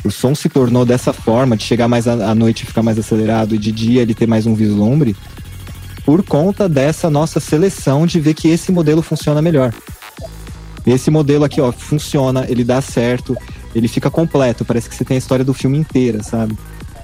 o 0.02 0.10
som 0.10 0.34
se 0.34 0.48
tornou 0.48 0.86
dessa 0.86 1.12
forma, 1.12 1.56
de 1.56 1.64
chegar 1.64 1.88
mais 1.88 2.08
à 2.08 2.34
noite 2.34 2.62
e 2.62 2.66
ficar 2.66 2.82
mais 2.82 2.98
acelerado, 2.98 3.54
e 3.54 3.58
de 3.58 3.70
dia 3.70 4.02
ele 4.02 4.14
ter 4.14 4.26
mais 4.26 4.46
um 4.46 4.54
vislumbre, 4.54 5.14
por 6.04 6.22
conta 6.22 6.68
dessa 6.68 7.08
nossa 7.08 7.40
seleção 7.40 8.06
de 8.06 8.20
ver 8.20 8.34
que 8.34 8.48
esse 8.48 8.70
modelo 8.70 9.02
funciona 9.02 9.40
melhor. 9.40 9.72
Esse 10.86 11.10
modelo 11.10 11.44
aqui, 11.44 11.60
ó, 11.60 11.72
funciona, 11.72 12.44
ele 12.48 12.62
dá 12.64 12.80
certo, 12.80 13.36
ele 13.74 13.88
fica 13.88 14.10
completo, 14.10 14.64
parece 14.64 14.88
que 14.88 14.94
você 14.94 15.04
tem 15.04 15.14
a 15.16 15.18
história 15.18 15.44
do 15.44 15.54
filme 15.54 15.78
inteira, 15.78 16.22
sabe? 16.22 16.56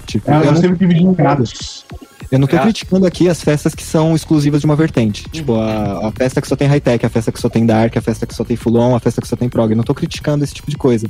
Tipo, 0.05 0.29
Ah, 0.31 0.35
eu, 0.39 0.43
eu 0.45 0.51
não, 0.53 0.61
sempre 0.61 0.77
tive 0.77 0.93
dinheirados. 0.93 1.85
eu 2.31 2.37
não 2.39 2.47
tô 2.47 2.55
É. 2.57 2.59
criticando 2.59 3.05
aqui 3.05 3.27
as 3.27 3.41
festas 3.41 3.73
que 3.73 3.83
são 3.83 4.15
exclusivas 4.15 4.61
de 4.61 4.65
uma 4.65 4.75
vertente. 4.75 5.23
Tipo, 5.31 5.55
a, 5.55 6.07
a 6.07 6.11
festa 6.11 6.41
que 6.41 6.47
só 6.47 6.55
tem 6.55 6.67
high-tech, 6.67 7.05
a 7.05 7.09
festa 7.09 7.31
que 7.31 7.39
só 7.41 7.49
tem 7.49 7.65
dark, 7.65 7.95
a 7.97 8.01
festa 8.01 8.25
que 8.27 8.35
só 8.35 8.43
tem 8.43 8.55
full-on, 8.55 8.95
a 8.95 8.99
festa 8.99 9.21
que 9.21 9.27
só 9.27 9.35
tem 9.35 9.49
prog. 9.49 9.71
Eu 9.71 9.77
não 9.77 9.83
tô 9.83 9.93
criticando 9.95 10.43
esse 10.43 10.53
tipo 10.53 10.69
de 10.69 10.77
coisa. 10.77 11.07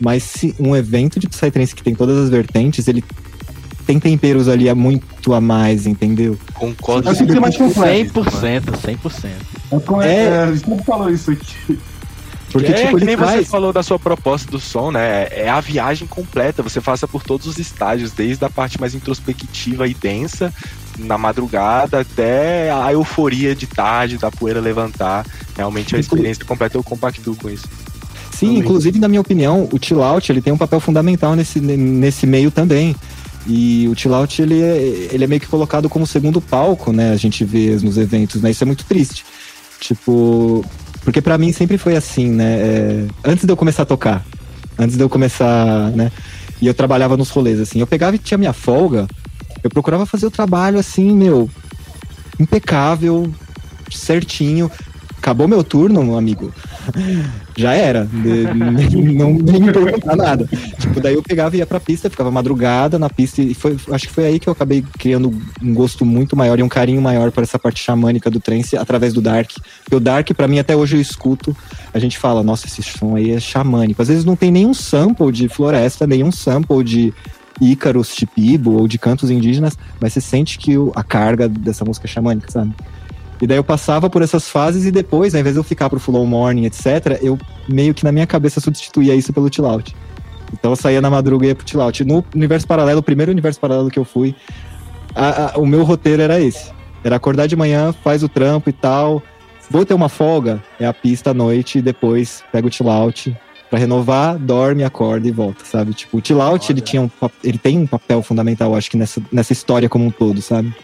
Mas 0.00 0.22
se 0.24 0.54
um 0.58 0.74
evento 0.74 1.18
de 1.20 1.28
Psytrance 1.28 1.74
que 1.74 1.82
tem 1.82 1.94
todas 1.94 2.16
as 2.18 2.30
vertentes, 2.30 2.86
ele 2.88 3.02
tem 3.86 3.98
temperos 3.98 4.48
ali 4.48 4.68
a 4.68 4.74
muito 4.74 5.32
a 5.32 5.40
mais, 5.40 5.86
entendeu? 5.86 6.36
Concordo. 6.54 7.08
Eu 7.08 7.14
ser 7.14 7.40
mais 7.40 7.56
completo. 7.56 8.20
100%, 8.22 8.76
100%. 8.76 9.30
É, 9.72 9.80
como 9.80 10.02
é, 10.02 10.14
É. 10.14 10.24
é, 10.24 10.38
a 10.44 10.52
gente 10.52 10.66
sempre 10.68 10.84
falou 10.84 11.10
isso 11.10 11.30
aqui. 11.30 11.78
Porque, 12.52 12.72
é, 12.72 12.74
tipo, 12.74 12.96
que 12.96 13.04
ele 13.04 13.04
nem 13.04 13.16
você 13.16 13.44
falou 13.44 13.72
da 13.72 13.82
sua 13.82 13.98
proposta 13.98 14.50
do 14.50 14.58
som, 14.58 14.90
né? 14.90 15.28
É 15.30 15.48
a 15.48 15.60
viagem 15.60 16.06
completa. 16.06 16.62
Você 16.62 16.80
passa 16.80 17.06
por 17.06 17.22
todos 17.22 17.46
os 17.46 17.58
estágios, 17.58 18.12
desde 18.12 18.42
a 18.44 18.48
parte 18.48 18.80
mais 18.80 18.94
introspectiva 18.94 19.86
e 19.86 19.94
densa, 19.94 20.52
na 20.98 21.18
madrugada, 21.18 22.00
até 22.00 22.70
a 22.70 22.92
euforia 22.92 23.54
de 23.54 23.66
tarde, 23.66 24.16
da 24.16 24.30
poeira 24.30 24.60
levantar. 24.60 25.26
Realmente 25.56 25.94
a 25.94 25.98
experiência 25.98 26.44
completa 26.44 26.76
eu 26.76 26.82
compactuo 26.82 27.36
com 27.36 27.50
isso. 27.50 27.66
Sim, 28.30 28.46
Também. 28.46 28.60
inclusive, 28.60 28.98
na 28.98 29.08
minha 29.08 29.20
opinião, 29.20 29.68
o 29.72 29.78
chill 29.80 30.02
out, 30.02 30.30
ele 30.30 30.40
tem 30.40 30.52
um 30.52 30.58
papel 30.58 30.80
fundamental 30.80 31.34
nesse, 31.34 31.60
nesse 31.60 32.26
meio 32.26 32.50
também. 32.50 32.94
E 33.46 33.88
o 33.88 33.96
chill 33.96 34.14
out, 34.14 34.40
ele 34.40 34.60
é, 34.62 35.08
ele 35.12 35.24
é 35.24 35.26
meio 35.26 35.40
que 35.40 35.46
colocado 35.46 35.88
como 35.88 36.06
segundo 36.06 36.40
palco, 36.40 36.92
né? 36.92 37.12
A 37.12 37.16
gente 37.16 37.44
vê 37.44 37.76
nos 37.82 37.98
eventos, 37.98 38.40
né? 38.40 38.50
Isso 38.50 38.62
é 38.62 38.66
muito 38.66 38.84
triste. 38.84 39.24
Tipo, 39.80 40.64
porque 41.04 41.20
pra 41.20 41.38
mim 41.38 41.52
sempre 41.52 41.78
foi 41.78 41.96
assim, 41.96 42.30
né? 42.30 42.58
É, 42.60 43.06
antes 43.24 43.44
de 43.44 43.52
eu 43.52 43.56
começar 43.56 43.82
a 43.82 43.86
tocar, 43.86 44.24
antes 44.78 44.96
de 44.96 45.02
eu 45.02 45.08
começar, 45.08 45.90
né? 45.90 46.10
E 46.60 46.66
eu 46.66 46.74
trabalhava 46.74 47.16
nos 47.16 47.30
rolês, 47.30 47.60
assim. 47.60 47.80
Eu 47.80 47.86
pegava 47.86 48.16
e 48.16 48.18
tinha 48.18 48.38
minha 48.38 48.52
folga, 48.52 49.06
eu 49.62 49.70
procurava 49.70 50.06
fazer 50.06 50.26
o 50.26 50.30
trabalho, 50.30 50.78
assim, 50.78 51.12
meu, 51.12 51.48
impecável, 52.38 53.32
certinho. 53.90 54.70
Acabou 55.16 55.48
meu 55.48 55.64
turno, 55.64 56.02
meu 56.02 56.16
amigo. 56.16 56.52
Já 57.56 57.74
era. 57.74 58.08
Não 58.14 59.32
me 59.34 59.72
perguntar 59.72 60.16
nada. 60.16 60.48
Tipo, 60.78 61.00
daí 61.00 61.14
eu 61.14 61.22
pegava 61.22 61.56
e 61.56 61.58
ia 61.60 61.66
pra 61.66 61.80
pista, 61.80 62.08
ficava 62.10 62.30
madrugada 62.30 62.98
na 62.98 63.08
pista. 63.10 63.42
E 63.42 63.54
foi, 63.54 63.76
acho 63.90 64.06
que 64.08 64.12
foi 64.12 64.26
aí 64.26 64.38
que 64.38 64.48
eu 64.48 64.52
acabei 64.52 64.84
criando 64.98 65.32
um 65.62 65.74
gosto 65.74 66.04
muito 66.04 66.36
maior 66.36 66.58
e 66.58 66.62
um 66.62 66.68
carinho 66.68 67.00
maior 67.02 67.30
por 67.30 67.42
essa 67.42 67.58
parte 67.58 67.82
xamânica 67.82 68.30
do 68.30 68.40
trance 68.40 68.76
através 68.76 69.12
do 69.12 69.20
Dark. 69.20 69.50
Porque 69.84 69.96
o 69.96 70.00
Dark, 70.00 70.28
pra 70.34 70.48
mim, 70.48 70.58
até 70.58 70.74
hoje 70.76 70.96
eu 70.96 71.00
escuto. 71.00 71.56
A 71.92 71.98
gente 71.98 72.18
fala, 72.18 72.42
nossa, 72.42 72.66
esse 72.66 72.82
som 72.82 73.16
aí 73.16 73.30
é 73.32 73.40
xamânico. 73.40 74.00
Às 74.02 74.08
vezes 74.08 74.24
não 74.24 74.36
tem 74.36 74.50
nenhum 74.50 74.74
sample 74.74 75.32
de 75.32 75.48
floresta, 75.48 76.06
nenhum 76.06 76.30
sample 76.32 76.82
de 76.84 77.12
Ícaros, 77.60 78.14
Chipibo 78.14 78.72
ou 78.78 78.86
de 78.86 78.98
cantos 78.98 79.30
indígenas, 79.30 79.76
mas 80.00 80.12
você 80.12 80.20
sente 80.20 80.58
que 80.58 80.78
o- 80.78 80.92
a 80.94 81.02
carga 81.02 81.48
dessa 81.48 81.84
música 81.84 82.06
é 82.06 82.08
xamânica, 82.08 82.48
sabe? 82.50 82.72
E 83.40 83.46
daí 83.46 83.56
eu 83.58 83.64
passava 83.64 84.10
por 84.10 84.20
essas 84.22 84.48
fases 84.48 84.84
e 84.84 84.90
depois, 84.90 85.34
ao 85.34 85.40
invés 85.40 85.54
de 85.54 85.60
eu 85.60 85.64
ficar 85.64 85.88
pro 85.88 86.00
Full 86.00 86.16
On 86.16 86.26
Morning, 86.26 86.64
etc., 86.66 87.18
eu 87.22 87.38
meio 87.68 87.94
que 87.94 88.02
na 88.04 88.10
minha 88.10 88.26
cabeça 88.26 88.60
substituía 88.60 89.14
isso 89.14 89.32
pelo 89.32 89.52
chill 89.52 89.66
out. 89.66 89.94
Então 90.52 90.72
eu 90.72 90.76
saía 90.76 91.00
na 91.00 91.08
madruga 91.10 91.46
e 91.46 91.48
ia 91.50 91.54
pro 91.54 91.68
chill 91.68 91.80
out. 91.80 92.04
No 92.04 92.24
universo 92.34 92.66
paralelo, 92.66 93.00
o 93.00 93.02
primeiro 93.02 93.30
universo 93.30 93.60
paralelo 93.60 93.90
que 93.90 93.98
eu 93.98 94.04
fui, 94.04 94.34
a- 95.14 95.54
a- 95.54 95.58
o 95.58 95.66
meu 95.66 95.84
roteiro 95.84 96.20
era 96.22 96.40
esse. 96.40 96.72
Era 97.04 97.16
acordar 97.16 97.46
de 97.46 97.54
manhã, 97.54 97.94
faz 98.02 98.22
o 98.22 98.28
trampo 98.28 98.68
e 98.68 98.72
tal. 98.72 99.22
Vou 99.70 99.84
ter 99.84 99.94
uma 99.94 100.08
folga, 100.08 100.62
é 100.80 100.86
a 100.86 100.92
pista 100.92 101.30
à 101.30 101.34
noite 101.34 101.78
e 101.78 101.82
depois 101.82 102.42
pega 102.50 102.66
o 102.66 102.72
chill 102.72 102.88
out 102.90 103.36
pra 103.70 103.78
renovar, 103.78 104.38
dorme, 104.38 104.82
acorda 104.82 105.28
e 105.28 105.30
volta, 105.30 105.62
sabe? 105.64 105.92
Tipo, 105.92 106.18
o 106.18 106.22
chill 106.24 106.40
out, 106.40 106.72
ele, 106.72 106.80
tinha 106.80 107.02
um, 107.02 107.10
ele 107.44 107.58
tem 107.58 107.78
um 107.78 107.86
papel 107.86 108.22
fundamental, 108.22 108.74
acho 108.74 108.90
que 108.90 108.96
nessa, 108.96 109.22
nessa 109.30 109.52
história 109.52 109.88
como 109.88 110.06
um 110.06 110.10
todo, 110.10 110.40
sabe? 110.40 110.74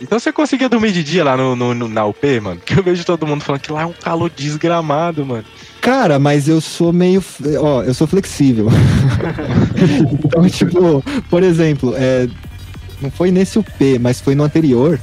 Então 0.00 0.18
você 0.18 0.32
conseguia 0.32 0.68
dormir 0.68 0.92
de 0.92 1.02
dia 1.04 1.24
lá 1.24 1.36
no, 1.36 1.54
no- 1.56 1.74
no- 1.74 1.88
na 1.88 2.04
UP, 2.04 2.40
mano? 2.40 2.60
Que 2.64 2.78
eu 2.78 2.82
vejo 2.82 3.04
todo 3.04 3.26
mundo 3.26 3.42
falando 3.42 3.60
que 3.62 3.72
lá 3.72 3.82
é 3.82 3.86
um 3.86 3.92
calor 3.92 4.30
desgramado, 4.34 5.24
mano. 5.24 5.44
Cara, 5.80 6.18
mas 6.18 6.48
eu 6.48 6.60
sou 6.60 6.92
meio. 6.92 7.22
Ó, 7.60 7.82
eu 7.82 7.94
sou 7.94 8.06
flexível. 8.06 8.68
então, 10.24 10.48
tipo, 10.48 11.02
por 11.30 11.42
exemplo, 11.42 11.94
é, 11.96 12.28
não 13.00 13.10
foi 13.10 13.30
nesse 13.30 13.58
UP, 13.58 13.98
mas 14.00 14.20
foi 14.20 14.34
no 14.34 14.42
anterior. 14.44 14.98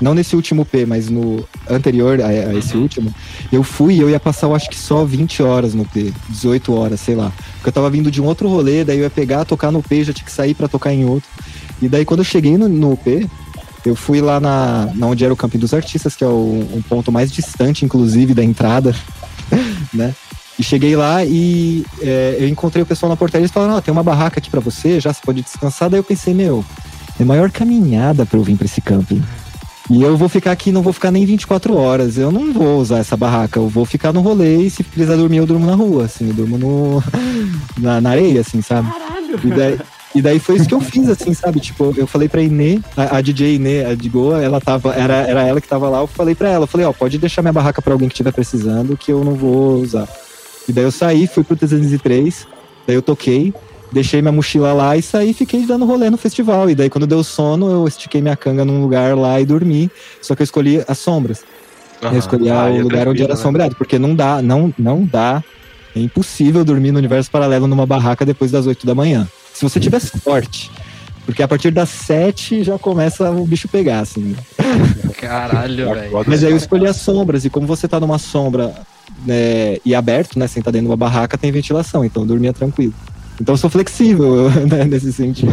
não 0.00 0.14
nesse 0.14 0.34
último 0.36 0.64
P, 0.64 0.84
mas 0.84 1.08
no 1.08 1.46
anterior 1.70 2.20
a, 2.20 2.26
a 2.26 2.54
esse 2.54 2.76
último, 2.76 3.14
eu 3.52 3.62
fui 3.62 3.94
e 3.94 4.00
eu 4.00 4.10
ia 4.10 4.18
passar, 4.18 4.48
eu 4.48 4.54
acho 4.54 4.68
que 4.68 4.76
só 4.76 5.04
20 5.04 5.42
horas 5.44 5.74
no 5.74 5.84
P, 5.84 6.12
18 6.28 6.74
horas, 6.74 7.00
sei 7.00 7.14
lá. 7.14 7.32
Porque 7.54 7.68
eu 7.68 7.72
tava 7.72 7.88
vindo 7.88 8.10
de 8.10 8.20
um 8.20 8.24
outro 8.26 8.48
rolê, 8.48 8.84
daí 8.84 8.98
eu 8.98 9.04
ia 9.04 9.10
pegar, 9.10 9.44
tocar 9.44 9.70
no 9.70 9.82
P, 9.82 10.02
já 10.04 10.12
tinha 10.12 10.24
que 10.24 10.32
sair 10.32 10.54
pra 10.54 10.66
tocar 10.68 10.92
em 10.92 11.04
outro. 11.04 11.28
E 11.80 11.88
daí 11.88 12.04
quando 12.04 12.20
eu 12.20 12.24
cheguei 12.24 12.56
no, 12.58 12.68
no 12.68 12.96
P, 12.96 13.28
eu 13.84 13.96
fui 13.96 14.20
lá 14.20 14.38
na, 14.40 14.88
na 14.94 15.06
onde 15.06 15.24
era 15.24 15.32
o 15.32 15.36
Camping 15.36 15.58
dos 15.58 15.74
Artistas, 15.74 16.14
que 16.14 16.24
é 16.24 16.26
o, 16.26 16.66
um 16.74 16.82
ponto 16.82 17.10
mais 17.10 17.30
distante, 17.32 17.84
inclusive, 17.84 18.34
da 18.34 18.44
entrada, 18.44 18.94
né? 19.92 20.14
E 20.58 20.62
cheguei 20.62 20.94
lá 20.94 21.24
e 21.24 21.84
é, 22.00 22.36
eu 22.38 22.48
encontrei 22.48 22.82
o 22.82 22.86
pessoal 22.86 23.10
na 23.10 23.16
portaria 23.16 23.42
e 23.42 23.44
eles 23.44 23.52
falaram, 23.52 23.74
ó, 23.74 23.80
tem 23.80 23.90
uma 23.90 24.02
barraca 24.02 24.38
aqui 24.38 24.50
pra 24.50 24.60
você, 24.60 25.00
já 25.00 25.12
você 25.12 25.20
pode 25.24 25.42
descansar. 25.42 25.88
Daí 25.88 25.98
eu 25.98 26.04
pensei, 26.04 26.34
meu, 26.34 26.64
é 27.18 27.24
maior 27.24 27.50
caminhada 27.50 28.26
pra 28.26 28.38
eu 28.38 28.44
vir 28.44 28.56
pra 28.56 28.66
esse 28.66 28.80
camping. 28.80 29.22
E 29.90 30.02
eu 30.02 30.16
vou 30.16 30.28
ficar 30.28 30.52
aqui, 30.52 30.70
não 30.70 30.82
vou 30.82 30.92
ficar 30.92 31.10
nem 31.10 31.24
24 31.26 31.74
horas. 31.74 32.16
Eu 32.16 32.30
não 32.30 32.52
vou 32.52 32.78
usar 32.78 32.98
essa 32.98 33.16
barraca. 33.16 33.58
Eu 33.58 33.68
vou 33.68 33.84
ficar 33.84 34.12
no 34.12 34.20
rolê 34.20 34.58
e 34.58 34.70
se 34.70 34.82
precisar 34.82 35.16
dormir, 35.16 35.38
eu 35.38 35.46
durmo 35.46 35.66
na 35.66 35.74
rua, 35.74 36.04
assim. 36.04 36.28
Eu 36.28 36.34
durmo 36.34 36.56
no, 36.56 37.04
na, 37.78 38.00
na 38.00 38.10
areia, 38.10 38.40
assim, 38.40 38.62
sabe? 38.62 38.88
E 39.44 39.48
daí, 39.48 39.78
e 40.14 40.20
daí 40.22 40.38
foi 40.38 40.56
isso 40.56 40.68
que 40.68 40.74
eu 40.74 40.80
fiz, 40.80 41.08
assim, 41.08 41.32
sabe? 41.34 41.58
Tipo, 41.60 41.94
eu 41.96 42.06
falei 42.06 42.28
pra 42.28 42.42
Inê, 42.42 42.80
a, 42.96 43.16
a 43.16 43.20
DJ 43.20 43.54
Inê, 43.56 43.84
a 43.84 43.94
de 43.94 44.08
Goa, 44.08 44.42
ela 44.42 44.60
tava, 44.60 44.94
era, 44.94 45.14
era 45.14 45.42
ela 45.46 45.60
que 45.60 45.68
tava 45.68 45.88
lá, 45.88 46.00
eu 46.00 46.06
falei 46.06 46.34
pra 46.34 46.48
ela, 46.50 46.64
eu 46.64 46.68
falei, 46.68 46.86
ó, 46.86 46.92
pode 46.92 47.18
deixar 47.18 47.42
minha 47.42 47.52
barraca 47.52 47.80
pra 47.80 47.92
alguém 47.92 48.08
que 48.08 48.14
estiver 48.14 48.32
precisando, 48.32 48.96
que 48.96 49.10
eu 49.12 49.24
não 49.24 49.34
vou 49.34 49.80
usar. 49.80 50.06
E 50.68 50.72
daí 50.72 50.84
eu 50.84 50.92
saí, 50.92 51.26
fui 51.26 51.42
pro 51.42 51.56
303, 51.56 52.46
daí 52.86 52.96
eu 52.96 53.02
toquei, 53.02 53.52
deixei 53.90 54.20
minha 54.22 54.32
mochila 54.32 54.72
lá 54.72 54.96
e 54.96 55.02
saí 55.02 55.30
e 55.30 55.34
fiquei 55.34 55.66
dando 55.66 55.84
rolê 55.84 56.08
no 56.10 56.16
festival. 56.16 56.68
E 56.70 56.74
daí 56.74 56.88
quando 56.90 57.06
deu 57.06 57.24
sono, 57.24 57.70
eu 57.70 57.88
estiquei 57.88 58.20
minha 58.22 58.36
canga 58.36 58.64
num 58.64 58.80
lugar 58.80 59.16
lá 59.16 59.40
e 59.40 59.44
dormi. 59.46 59.90
Só 60.20 60.34
que 60.34 60.42
eu 60.42 60.44
escolhi 60.44 60.82
as 60.86 60.98
sombras. 60.98 61.42
eu 62.00 62.16
escolhi 62.18 62.48
Ah, 62.50 62.66
o 62.66 62.82
lugar 62.82 63.08
onde 63.08 63.22
era 63.22 63.34
né? 63.34 63.40
sombreado, 63.40 63.74
porque 63.76 63.98
não 63.98 64.14
dá, 64.14 64.40
não, 64.42 64.72
não 64.78 65.04
dá. 65.04 65.42
É 65.94 66.00
impossível 66.00 66.64
dormir 66.64 66.90
no 66.92 66.98
universo 66.98 67.30
paralelo 67.30 67.66
numa 67.66 67.84
barraca 67.86 68.24
depois 68.24 68.50
das 68.50 68.66
8 68.66 68.86
da 68.86 68.94
manhã. 68.94 69.28
Se 69.54 69.62
você 69.62 69.78
tiver 69.78 70.00
sorte. 70.00 70.70
Porque 71.24 71.42
a 71.42 71.48
partir 71.48 71.70
das 71.70 71.88
7 71.88 72.64
já 72.64 72.78
começa 72.78 73.30
o 73.30 73.46
bicho 73.46 73.68
pegar, 73.68 74.00
assim. 74.00 74.34
Caralho, 75.18 75.94
velho. 75.94 76.08
Acorda 76.08 76.30
Mas 76.30 76.42
aí 76.42 76.50
eu 76.50 76.56
escolhi 76.56 76.86
as 76.86 76.96
sombras, 76.96 77.44
e 77.44 77.50
como 77.50 77.66
você 77.66 77.86
tá 77.86 78.00
numa 78.00 78.18
sombra 78.18 78.74
né, 79.24 79.76
e 79.84 79.94
aberto, 79.94 80.38
né? 80.38 80.48
Sentado 80.48 80.72
dentro 80.72 80.86
de 80.86 80.90
uma 80.90 80.96
barraca, 80.96 81.38
tem 81.38 81.52
ventilação, 81.52 82.04
então 82.04 82.22
eu 82.22 82.26
dormia 82.26 82.52
tranquilo. 82.52 82.94
Então 83.40 83.54
eu 83.54 83.58
sou 83.58 83.70
flexível 83.70 84.50
né, 84.68 84.84
nesse 84.84 85.12
sentido. 85.12 85.52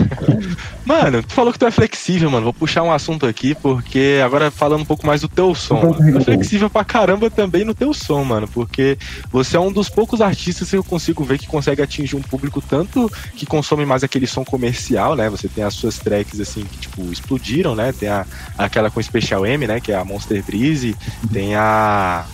Mano, 0.85 1.23
tu 1.23 1.33
falou 1.33 1.51
que 1.53 1.59
tu 1.59 1.65
é 1.65 1.71
flexível, 1.71 2.29
mano. 2.29 2.45
Vou 2.45 2.53
puxar 2.53 2.83
um 2.83 2.91
assunto 2.91 3.25
aqui, 3.25 3.55
porque 3.55 4.19
agora 4.23 4.51
falando 4.51 4.81
um 4.81 4.85
pouco 4.85 5.05
mais 5.05 5.21
do 5.21 5.27
teu 5.27 5.55
som. 5.55 5.93
Tu 5.93 6.17
é 6.17 6.21
flexível 6.21 6.69
pra 6.69 6.83
caramba 6.83 7.29
também 7.29 7.63
no 7.63 7.73
teu 7.73 7.93
som, 7.93 8.23
mano. 8.23 8.47
Porque 8.47 8.97
você 9.31 9.57
é 9.57 9.59
um 9.59 9.71
dos 9.71 9.89
poucos 9.89 10.21
artistas 10.21 10.69
que 10.69 10.77
eu 10.77 10.83
consigo 10.83 11.23
ver 11.23 11.37
que 11.37 11.47
consegue 11.47 11.81
atingir 11.81 12.15
um 12.15 12.21
público 12.21 12.61
tanto 12.61 13.11
que 13.35 13.45
consome 13.45 13.85
mais 13.85 14.03
aquele 14.03 14.27
som 14.27 14.43
comercial, 14.43 15.15
né? 15.15 15.29
Você 15.29 15.47
tem 15.47 15.63
as 15.63 15.73
suas 15.73 15.97
tracks, 15.97 16.39
assim, 16.39 16.63
que, 16.63 16.77
tipo, 16.79 17.03
explodiram, 17.11 17.75
né? 17.75 17.91
Tem 17.91 18.09
a, 18.09 18.25
aquela 18.57 18.89
com 18.89 19.01
Special 19.01 19.45
M, 19.45 19.67
né? 19.67 19.79
Que 19.79 19.91
é 19.91 19.95
a 19.95 20.05
Monster 20.05 20.43
Breeze. 20.43 20.95
Tem 21.31 21.55
a 21.55 22.25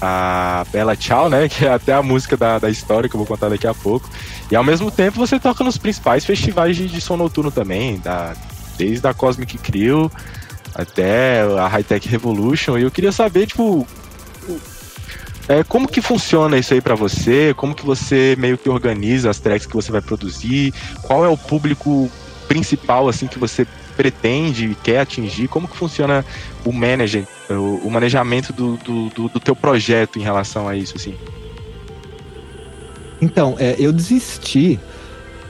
a 0.00 0.64
Bela 0.72 0.96
Tchau, 0.96 1.28
né? 1.28 1.48
Que 1.48 1.66
é 1.66 1.72
até 1.72 1.92
a 1.92 2.02
música 2.02 2.36
da, 2.36 2.58
da 2.58 2.70
história 2.70 3.08
que 3.08 3.14
eu 3.14 3.18
vou 3.18 3.26
contar 3.26 3.48
daqui 3.48 3.66
a 3.66 3.74
pouco. 3.74 4.08
E 4.50 4.56
ao 4.56 4.64
mesmo 4.64 4.90
tempo 4.90 5.18
você 5.18 5.38
toca 5.38 5.62
nos 5.62 5.78
principais 5.78 6.24
festivais 6.24 6.76
de, 6.76 6.88
de 6.88 7.00
som 7.00 7.16
noturno 7.16 7.50
também, 7.50 7.98
da, 7.98 8.34
desde 8.76 9.06
a 9.06 9.14
Cosmic 9.14 9.58
Crew 9.58 10.10
até 10.74 11.42
a 11.42 11.68
High 11.68 11.84
Tech 11.84 12.08
Revolution. 12.08 12.78
E 12.78 12.82
eu 12.82 12.90
queria 12.90 13.12
saber, 13.12 13.46
tipo, 13.46 13.86
é, 15.48 15.64
como 15.64 15.88
que 15.88 16.00
funciona 16.00 16.56
isso 16.56 16.72
aí 16.72 16.80
pra 16.80 16.94
você? 16.94 17.52
Como 17.56 17.74
que 17.74 17.84
você 17.84 18.36
meio 18.38 18.56
que 18.56 18.68
organiza 18.68 19.28
as 19.30 19.40
tracks 19.40 19.66
que 19.66 19.74
você 19.74 19.90
vai 19.90 20.00
produzir? 20.00 20.72
Qual 21.02 21.24
é 21.24 21.28
o 21.28 21.36
público 21.36 22.10
principal, 22.48 23.08
assim, 23.08 23.26
que 23.26 23.38
você 23.38 23.66
pretende 24.00 24.64
e 24.64 24.74
quer 24.74 25.00
atingir? 25.00 25.46
Como 25.46 25.68
que 25.68 25.76
funciona 25.76 26.24
o 26.64 26.72
manager, 26.72 27.26
o, 27.50 27.86
o 27.86 27.90
manejamento 27.90 28.50
do, 28.50 28.78
do, 28.78 29.08
do, 29.10 29.28
do 29.28 29.38
teu 29.38 29.54
projeto 29.54 30.18
em 30.18 30.22
relação 30.22 30.66
a 30.66 30.74
isso, 30.74 30.96
assim? 30.96 31.14
Então, 33.20 33.56
é, 33.58 33.76
eu 33.78 33.92
desisti, 33.92 34.80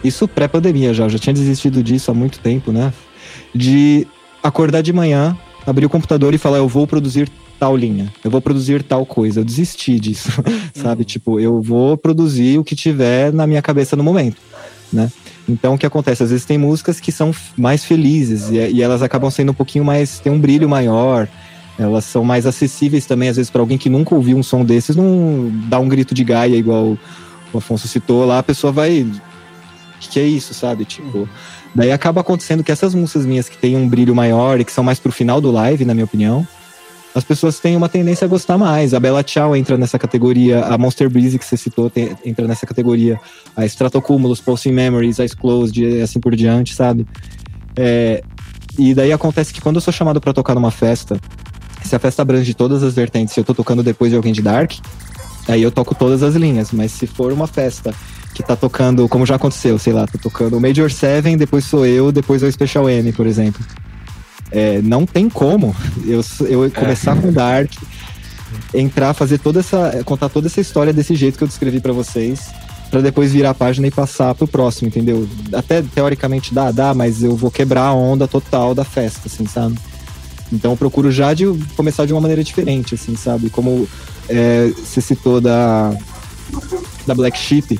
isso 0.02 0.26
pré-pandemia 0.26 0.92
já, 0.92 1.04
eu 1.04 1.10
já 1.10 1.18
tinha 1.20 1.32
desistido 1.32 1.80
disso 1.80 2.10
há 2.10 2.14
muito 2.14 2.40
tempo, 2.40 2.72
né? 2.72 2.92
De 3.54 4.04
acordar 4.42 4.82
de 4.82 4.92
manhã, 4.92 5.38
abrir 5.64 5.86
o 5.86 5.90
computador 5.90 6.34
e 6.34 6.38
falar, 6.38 6.58
eu 6.58 6.66
vou 6.66 6.88
produzir 6.88 7.30
tal 7.56 7.76
linha, 7.76 8.12
eu 8.24 8.32
vou 8.32 8.40
produzir 8.40 8.82
tal 8.82 9.06
coisa. 9.06 9.38
Eu 9.38 9.44
desisti 9.44 10.00
disso, 10.00 10.28
sabe? 10.74 11.04
Tipo, 11.04 11.38
eu 11.38 11.62
vou 11.62 11.96
produzir 11.96 12.58
o 12.58 12.64
que 12.64 12.74
tiver 12.74 13.32
na 13.32 13.46
minha 13.46 13.62
cabeça 13.62 13.94
no 13.94 14.02
momento, 14.02 14.38
né? 14.92 15.08
Então, 15.48 15.74
o 15.74 15.78
que 15.78 15.86
acontece? 15.86 16.22
Às 16.22 16.30
vezes 16.30 16.44
tem 16.44 16.58
músicas 16.58 17.00
que 17.00 17.10
são 17.10 17.34
mais 17.56 17.84
felizes 17.84 18.50
e, 18.50 18.56
e 18.56 18.82
elas 18.82 19.02
acabam 19.02 19.30
sendo 19.30 19.52
um 19.52 19.54
pouquinho 19.54 19.84
mais. 19.84 20.20
tem 20.20 20.32
um 20.32 20.38
brilho 20.38 20.68
maior. 20.68 21.28
Elas 21.78 22.04
são 22.04 22.22
mais 22.22 22.46
acessíveis 22.46 23.06
também, 23.06 23.30
às 23.30 23.36
vezes, 23.36 23.50
para 23.50 23.62
alguém 23.62 23.78
que 23.78 23.88
nunca 23.88 24.14
ouviu 24.14 24.36
um 24.36 24.42
som 24.42 24.64
desses, 24.64 24.94
não 24.94 25.50
dá 25.66 25.78
um 25.78 25.88
grito 25.88 26.14
de 26.14 26.22
Gaia 26.22 26.56
igual 26.56 26.98
o 27.52 27.58
Afonso 27.58 27.88
citou 27.88 28.24
lá, 28.26 28.38
a 28.38 28.42
pessoa 28.42 28.72
vai. 28.72 29.06
Que, 29.98 30.08
que 30.10 30.20
é 30.20 30.24
isso, 30.24 30.54
sabe? 30.54 30.84
Tipo. 30.84 31.28
Daí 31.74 31.92
acaba 31.92 32.20
acontecendo 32.20 32.64
que 32.64 32.72
essas 32.72 32.94
músicas 32.94 33.24
minhas 33.24 33.48
que 33.48 33.56
têm 33.56 33.76
um 33.76 33.88
brilho 33.88 34.14
maior 34.14 34.60
e 34.60 34.64
que 34.64 34.72
são 34.72 34.82
mais 34.82 34.98
pro 34.98 35.12
final 35.12 35.40
do 35.40 35.50
live, 35.52 35.84
na 35.84 35.94
minha 35.94 36.04
opinião, 36.04 36.46
as 37.14 37.24
pessoas 37.24 37.58
têm 37.58 37.76
uma 37.76 37.88
tendência 37.88 38.24
a 38.24 38.28
gostar 38.28 38.56
mais. 38.56 38.94
A 38.94 39.00
Bella 39.00 39.22
Ciao 39.26 39.54
entra 39.56 39.76
nessa 39.76 39.98
categoria, 39.98 40.64
a 40.64 40.78
Monster 40.78 41.10
Breeze 41.10 41.38
que 41.38 41.44
você 41.44 41.56
citou 41.56 41.90
tem- 41.90 42.16
entra 42.24 42.46
nessa 42.46 42.66
categoria, 42.66 43.18
a 43.56 43.64
Stratocumulus, 43.66 44.40
Pulsing 44.40 44.72
Memories, 44.72 45.18
Eyes 45.18 45.34
Closed 45.34 45.82
e 45.82 46.00
assim 46.00 46.20
por 46.20 46.34
diante, 46.36 46.74
sabe? 46.74 47.06
É, 47.76 48.22
e 48.78 48.94
daí 48.94 49.12
acontece 49.12 49.52
que 49.52 49.60
quando 49.60 49.76
eu 49.76 49.80
sou 49.82 49.92
chamado 49.92 50.20
pra 50.20 50.32
tocar 50.32 50.54
numa 50.54 50.70
festa, 50.70 51.18
se 51.82 51.96
a 51.96 51.98
festa 51.98 52.22
abrange 52.22 52.54
todas 52.54 52.82
as 52.82 52.94
vertentes, 52.94 53.34
se 53.34 53.40
eu 53.40 53.44
tô 53.44 53.54
tocando 53.54 53.82
depois 53.82 54.10
de 54.10 54.16
alguém 54.16 54.32
de 54.32 54.42
Dark, 54.42 54.72
aí 55.48 55.62
eu 55.62 55.70
toco 55.70 55.94
todas 55.94 56.22
as 56.22 56.34
linhas. 56.36 56.70
Mas 56.72 56.92
se 56.92 57.06
for 57.06 57.32
uma 57.32 57.46
festa 57.48 57.92
que 58.34 58.42
tá 58.42 58.54
tocando, 58.54 59.08
como 59.08 59.26
já 59.26 59.34
aconteceu, 59.34 59.78
sei 59.78 59.92
lá, 59.92 60.06
tô 60.06 60.16
tocando 60.18 60.56
o 60.56 60.60
Major 60.60 60.90
7, 60.90 61.36
depois 61.36 61.64
sou 61.64 61.84
eu, 61.84 62.12
depois 62.12 62.42
é 62.42 62.46
o 62.46 62.52
Special 62.52 62.88
M, 62.88 63.12
por 63.12 63.26
exemplo. 63.26 63.60
É, 64.52 64.82
não 64.82 65.06
tem 65.06 65.28
como 65.28 65.74
eu, 66.04 66.24
eu 66.46 66.70
começar 66.72 67.14
com 67.16 67.32
Dark, 67.32 67.72
entrar, 68.74 69.14
fazer 69.14 69.38
toda 69.38 69.60
essa. 69.60 70.02
contar 70.04 70.28
toda 70.28 70.46
essa 70.46 70.60
história 70.60 70.92
desse 70.92 71.14
jeito 71.14 71.38
que 71.38 71.44
eu 71.44 71.48
descrevi 71.48 71.80
pra 71.80 71.92
vocês, 71.92 72.50
pra 72.90 73.00
depois 73.00 73.32
virar 73.32 73.50
a 73.50 73.54
página 73.54 73.86
e 73.86 73.90
passar 73.90 74.34
pro 74.34 74.48
próximo, 74.48 74.88
entendeu? 74.88 75.28
Até 75.52 75.82
teoricamente 75.82 76.52
dá, 76.52 76.70
dá, 76.70 76.92
mas 76.94 77.22
eu 77.22 77.36
vou 77.36 77.50
quebrar 77.50 77.86
a 77.86 77.94
onda 77.94 78.26
total 78.26 78.74
da 78.74 78.84
festa, 78.84 79.22
assim, 79.26 79.46
sabe? 79.46 79.78
Então 80.52 80.72
eu 80.72 80.76
procuro 80.76 81.12
já 81.12 81.32
de 81.32 81.46
começar 81.76 82.06
de 82.06 82.12
uma 82.12 82.20
maneira 82.20 82.42
diferente, 82.42 82.94
assim, 82.96 83.14
sabe? 83.14 83.50
Como 83.50 83.88
é, 84.28 84.72
você 84.76 85.00
citou 85.00 85.40
da, 85.40 85.94
da 87.06 87.14
Black 87.14 87.38
Sheep, 87.38 87.78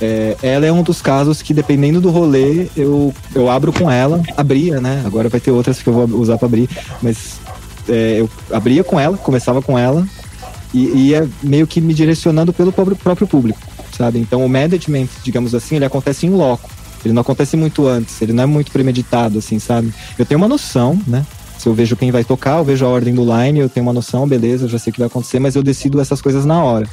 é, 0.00 0.36
ela 0.42 0.66
é 0.66 0.72
um 0.72 0.82
dos 0.82 1.02
casos 1.02 1.42
que, 1.42 1.52
dependendo 1.52 2.00
do 2.00 2.10
rolê, 2.10 2.68
eu, 2.76 3.12
eu 3.34 3.50
abro 3.50 3.72
com 3.72 3.90
ela, 3.90 4.22
abria, 4.36 4.80
né? 4.80 5.02
Agora 5.04 5.28
vai 5.28 5.40
ter 5.40 5.50
outras 5.50 5.82
que 5.82 5.88
eu 5.88 5.92
vou 5.92 6.20
usar 6.20 6.38
pra 6.38 6.46
abrir, 6.46 6.68
mas 7.02 7.38
é, 7.88 8.20
eu 8.20 8.30
abria 8.50 8.82
com 8.82 8.98
ela, 8.98 9.16
começava 9.16 9.60
com 9.60 9.78
ela, 9.78 10.06
e 10.72 11.08
ia 11.08 11.28
meio 11.42 11.66
que 11.66 11.80
me 11.80 11.92
direcionando 11.92 12.52
pelo 12.52 12.72
próprio, 12.72 12.96
próprio 12.96 13.26
público, 13.26 13.60
sabe? 13.96 14.18
Então 14.18 14.44
o 14.44 14.48
management, 14.48 15.08
digamos 15.22 15.54
assim, 15.54 15.76
ele 15.76 15.84
acontece 15.84 16.26
em 16.26 16.30
loco. 16.30 16.70
Ele 17.04 17.14
não 17.14 17.22
acontece 17.22 17.56
muito 17.56 17.86
antes, 17.86 18.20
ele 18.20 18.32
não 18.32 18.44
é 18.44 18.46
muito 18.46 18.70
premeditado, 18.70 19.38
assim, 19.38 19.58
sabe? 19.58 19.92
Eu 20.18 20.26
tenho 20.26 20.38
uma 20.38 20.48
noção, 20.48 20.98
né? 21.06 21.24
Se 21.58 21.66
eu 21.66 21.74
vejo 21.74 21.96
quem 21.96 22.10
vai 22.10 22.24
tocar, 22.24 22.58
eu 22.58 22.64
vejo 22.64 22.86
a 22.86 22.88
ordem 22.88 23.14
do 23.14 23.22
line, 23.22 23.58
eu 23.58 23.68
tenho 23.68 23.84
uma 23.84 23.92
noção, 23.92 24.26
beleza, 24.26 24.64
eu 24.64 24.68
já 24.68 24.78
sei 24.78 24.90
o 24.90 24.94
que 24.94 25.00
vai 25.00 25.08
acontecer, 25.08 25.38
mas 25.38 25.56
eu 25.56 25.62
decido 25.62 26.00
essas 26.00 26.20
coisas 26.22 26.46
na 26.46 26.62
hora, 26.62 26.86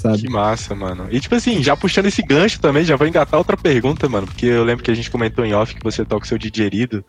sabe? 0.00 0.22
Que 0.22 0.28
massa, 0.28 0.74
mano. 0.74 1.08
E 1.10 1.20
tipo 1.20 1.34
assim, 1.34 1.62
já 1.62 1.76
puxando 1.76 2.06
esse 2.06 2.22
gancho 2.22 2.60
também, 2.60 2.84
já 2.84 2.96
vou 2.96 3.06
engatar 3.06 3.38
outra 3.38 3.56
pergunta, 3.56 4.08
mano. 4.08 4.26
Porque 4.26 4.46
eu 4.46 4.64
lembro 4.64 4.82
que 4.84 4.90
a 4.90 4.94
gente 4.94 5.10
comentou 5.10 5.44
em 5.44 5.54
off 5.54 5.74
que 5.74 5.82
você 5.82 6.04
toca 6.04 6.24
o 6.24 6.28
seu 6.28 6.38
digerido. 6.38 7.04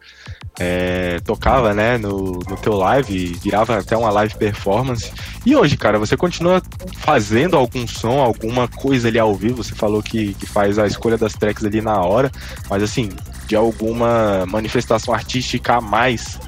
É, 0.60 1.20
tocava, 1.22 1.74
né, 1.74 1.98
no, 1.98 2.40
no 2.48 2.58
teu 2.58 2.74
live, 2.74 3.40
virava 3.42 3.78
até 3.78 3.96
uma 3.96 4.10
live 4.12 4.36
performance. 4.36 5.12
E 5.46 5.56
hoje, 5.56 5.78
cara, 5.78 5.98
você 5.98 6.18
continua 6.18 6.62
fazendo 6.98 7.56
algum 7.56 7.88
som, 7.88 8.20
alguma 8.20 8.68
coisa 8.68 9.08
ali 9.08 9.18
ao 9.18 9.34
vivo? 9.34 9.64
Você 9.64 9.74
falou 9.74 10.04
que, 10.04 10.34
que 10.34 10.46
faz 10.46 10.78
a 10.78 10.86
escolha 10.86 11.18
das 11.18 11.34
tracks 11.34 11.64
ali 11.64 11.82
na 11.82 12.00
hora, 12.02 12.30
mas 12.70 12.84
assim, 12.84 13.10
de 13.48 13.56
alguma 13.56 14.46
manifestação 14.46 15.14
artística 15.14 15.76
a 15.76 15.82
mais, 15.82 16.40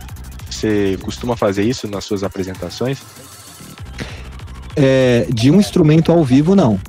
você 0.49 0.97
costuma 1.01 1.35
fazer 1.35 1.63
isso 1.63 1.87
nas 1.87 2.03
suas 2.03 2.23
apresentações? 2.23 3.01
É, 4.75 5.27
de 5.31 5.51
um 5.51 5.59
instrumento 5.59 6.11
ao 6.11 6.23
vivo, 6.23 6.55
não. 6.55 6.79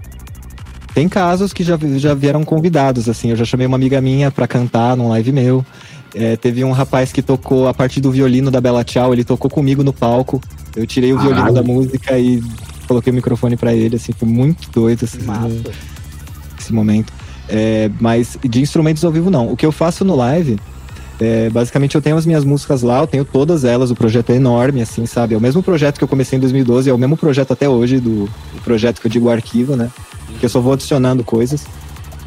Tem 0.94 1.08
casos 1.08 1.52
que 1.52 1.64
já, 1.64 1.78
já 1.96 2.14
vieram 2.14 2.44
convidados, 2.44 3.08
assim. 3.08 3.30
Eu 3.30 3.36
já 3.36 3.44
chamei 3.44 3.66
uma 3.66 3.76
amiga 3.76 4.00
minha 4.00 4.30
pra 4.30 4.46
cantar 4.46 4.96
num 4.96 5.08
live 5.08 5.32
meu. 5.32 5.66
É, 6.14 6.36
teve 6.36 6.62
um 6.62 6.70
rapaz 6.70 7.10
que 7.10 7.20
tocou 7.20 7.66
a 7.66 7.74
parte 7.74 8.00
do 8.00 8.12
violino 8.12 8.50
da 8.50 8.60
Bela 8.60 8.84
Tchau, 8.84 9.12
ele 9.12 9.24
tocou 9.24 9.50
comigo 9.50 9.82
no 9.82 9.92
palco. 9.92 10.40
Eu 10.76 10.86
tirei 10.86 11.12
o 11.12 11.18
violino 11.18 11.52
da 11.52 11.62
música 11.62 12.16
e 12.16 12.40
coloquei 12.86 13.12
o 13.12 13.14
microfone 13.14 13.56
pra 13.56 13.74
ele, 13.74 13.96
assim, 13.96 14.12
foi 14.12 14.28
muito 14.28 14.70
doido 14.70 15.04
assim, 15.04 15.18
esse 16.58 16.72
momento. 16.72 17.12
É, 17.48 17.90
mas 18.00 18.38
de 18.42 18.60
instrumentos 18.60 19.04
ao 19.04 19.10
vivo 19.10 19.30
não. 19.30 19.50
O 19.50 19.56
que 19.56 19.66
eu 19.66 19.72
faço 19.72 20.04
no 20.04 20.14
live, 20.14 20.56
é, 21.20 21.48
basicamente 21.48 21.94
eu 21.94 22.02
tenho 22.02 22.16
as 22.16 22.26
minhas 22.26 22.44
músicas 22.44 22.82
lá, 22.82 23.00
eu 23.00 23.06
tenho 23.06 23.24
todas 23.24 23.64
elas, 23.64 23.90
o 23.90 23.94
projeto 23.94 24.30
é 24.30 24.36
enorme, 24.36 24.82
assim, 24.82 25.06
sabe? 25.06 25.34
É 25.34 25.38
o 25.38 25.40
mesmo 25.40 25.62
projeto 25.62 25.98
que 25.98 26.04
eu 26.04 26.08
comecei 26.08 26.36
em 26.36 26.40
2012, 26.40 26.90
é 26.90 26.92
o 26.92 26.98
mesmo 26.98 27.16
projeto 27.16 27.52
até 27.52 27.68
hoje, 27.68 28.00
do 28.00 28.24
o 28.24 28.60
projeto 28.64 29.00
que 29.00 29.06
eu 29.06 29.10
digo 29.10 29.30
arquivo, 29.30 29.76
né? 29.76 29.90
Que 30.40 30.46
eu 30.46 30.50
só 30.50 30.60
vou 30.60 30.72
adicionando 30.72 31.22
coisas. 31.22 31.64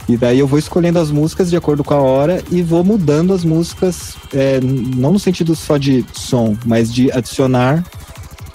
E 0.08 0.16
daí 0.16 0.40
eu 0.40 0.48
vou 0.48 0.58
escolhendo 0.58 1.00
as 1.00 1.12
músicas 1.12 1.50
de 1.50 1.58
acordo 1.58 1.84
com 1.84 1.94
a 1.94 1.98
hora 1.98 2.42
e 2.50 2.62
vou 2.62 2.82
mudando 2.82 3.34
as 3.34 3.44
músicas, 3.44 4.16
é, 4.34 4.60
não 4.62 5.12
no 5.12 5.20
sentido 5.20 5.54
só 5.54 5.76
de 5.76 6.06
som, 6.14 6.56
mas 6.66 6.94
de 6.94 7.12
adicionar 7.12 7.84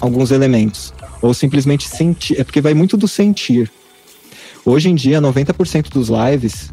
alguns 0.00 0.30
elementos. 0.30 0.94
Ou 1.20 1.34
simplesmente 1.34 1.86
sentir. 1.86 2.40
É 2.40 2.44
porque 2.44 2.62
vai 2.62 2.72
muito 2.72 2.96
do 2.96 3.06
sentir. 3.06 3.70
Hoje 4.64 4.88
em 4.88 4.94
dia, 4.94 5.20
90% 5.20 5.90
dos 5.90 6.09
lives, 6.09 6.72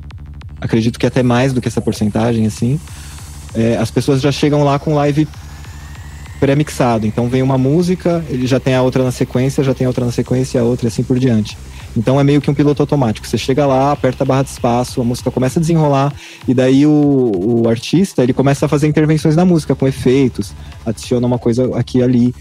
acredito 0.61 0.97
que 0.97 1.05
até 1.05 1.21
mais 1.21 1.51
do 1.51 1.59
que 1.59 1.67
essa 1.67 1.81
porcentagem, 1.81 2.45
assim, 2.45 2.79
é, 3.53 3.77
as 3.77 3.89
pessoas 3.91 4.21
já 4.21 4.31
chegam 4.31 4.63
lá 4.63 4.77
com 4.77 4.93
live 4.95 5.27
pré-mixado. 6.39 7.05
Então 7.05 7.27
vem 7.27 7.41
uma 7.41 7.57
música, 7.57 8.23
ele 8.29 8.47
já 8.47 8.59
tem 8.59 8.73
a 8.73 8.81
outra 8.81 9.03
na 9.03 9.11
sequência, 9.11 9.63
já 9.63 9.73
tem 9.73 9.85
a 9.85 9.89
outra 9.89 10.05
na 10.05 10.11
sequência, 10.11 10.59
a 10.61 10.63
outra 10.63 10.87
e 10.87 10.89
assim 10.89 11.03
por 11.03 11.19
diante. 11.19 11.57
Então 11.97 12.19
é 12.19 12.23
meio 12.23 12.39
que 12.39 12.49
um 12.49 12.53
piloto 12.53 12.81
automático. 12.81 13.27
Você 13.27 13.37
chega 13.37 13.65
lá, 13.65 13.91
aperta 13.91 14.23
a 14.23 14.25
barra 14.25 14.43
de 14.43 14.49
espaço, 14.49 15.01
a 15.01 15.03
música 15.03 15.29
começa 15.31 15.59
a 15.59 15.61
desenrolar, 15.61 16.13
e 16.47 16.53
daí 16.53 16.85
o, 16.85 17.61
o 17.63 17.69
artista 17.69 18.23
ele 18.23 18.33
começa 18.33 18.65
a 18.65 18.69
fazer 18.69 18.87
intervenções 18.87 19.35
na 19.35 19.43
música 19.43 19.75
com 19.75 19.87
efeitos, 19.87 20.53
adiciona 20.85 21.25
uma 21.25 21.39
coisa 21.39 21.77
aqui 21.77 21.99
e 21.99 22.03
ali. 22.03 22.35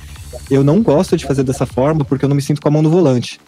Eu 0.51 0.62
não 0.62 0.82
gosto 0.82 1.16
de 1.16 1.26
fazer 1.26 1.43
dessa 1.43 1.66
forma 1.66 2.05
porque 2.05 2.24
eu 2.24 2.28
não 2.28 2.36
me 2.36 2.43
sinto 2.43 2.60
com 2.60 2.68
a 2.68 2.70
mão 2.70 2.82
no 2.82 2.90
volante. 2.90 3.40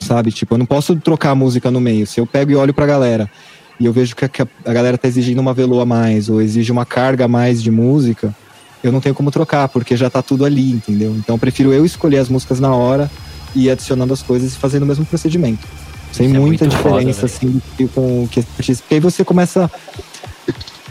Sabe? 0.00 0.30
Tipo, 0.30 0.54
eu 0.54 0.58
não 0.58 0.66
posso 0.66 0.94
trocar 0.96 1.30
a 1.30 1.34
música 1.34 1.70
no 1.70 1.80
meio. 1.80 2.06
Se 2.06 2.20
eu 2.20 2.26
pego 2.26 2.52
e 2.52 2.56
olho 2.56 2.72
pra 2.72 2.86
galera 2.86 3.30
e 3.78 3.84
eu 3.86 3.92
vejo 3.92 4.14
que 4.16 4.24
a, 4.24 4.28
que 4.28 4.42
a- 4.42 4.48
galera 4.72 4.96
tá 4.98 5.06
exigindo 5.08 5.38
uma 5.40 5.52
velo 5.54 5.80
a 5.80 5.86
mais 5.86 6.28
ou 6.28 6.40
exige 6.40 6.70
uma 6.72 6.84
carga 6.86 7.24
a 7.26 7.28
mais 7.28 7.62
de 7.62 7.70
música, 7.70 8.34
eu 8.82 8.92
não 8.92 9.00
tenho 9.00 9.14
como 9.14 9.30
trocar, 9.30 9.68
porque 9.68 9.96
já 9.96 10.08
tá 10.08 10.22
tudo 10.22 10.44
ali, 10.44 10.70
entendeu? 10.72 11.14
Então 11.16 11.34
eu 11.34 11.38
prefiro 11.38 11.72
eu 11.72 11.84
escolher 11.84 12.18
as 12.18 12.28
músicas 12.28 12.60
na 12.60 12.74
hora 12.74 13.10
e 13.54 13.64
ir 13.64 13.70
adicionando 13.70 14.12
as 14.12 14.22
coisas 14.22 14.52
e 14.52 14.56
fazendo 14.56 14.82
o 14.82 14.86
mesmo 14.86 15.04
procedimento. 15.04 15.66
Sem 16.12 16.26
Isso 16.28 16.36
é 16.36 16.38
muita 16.38 16.70
foda, 16.70 16.76
diferença, 17.00 17.26
velho. 17.26 17.62
assim, 17.76 17.86
com 17.88 18.24
o 18.24 18.28
que. 18.28 18.42
Porque 18.42 18.72
aí 18.90 19.00
você 19.00 19.24
começa. 19.24 19.70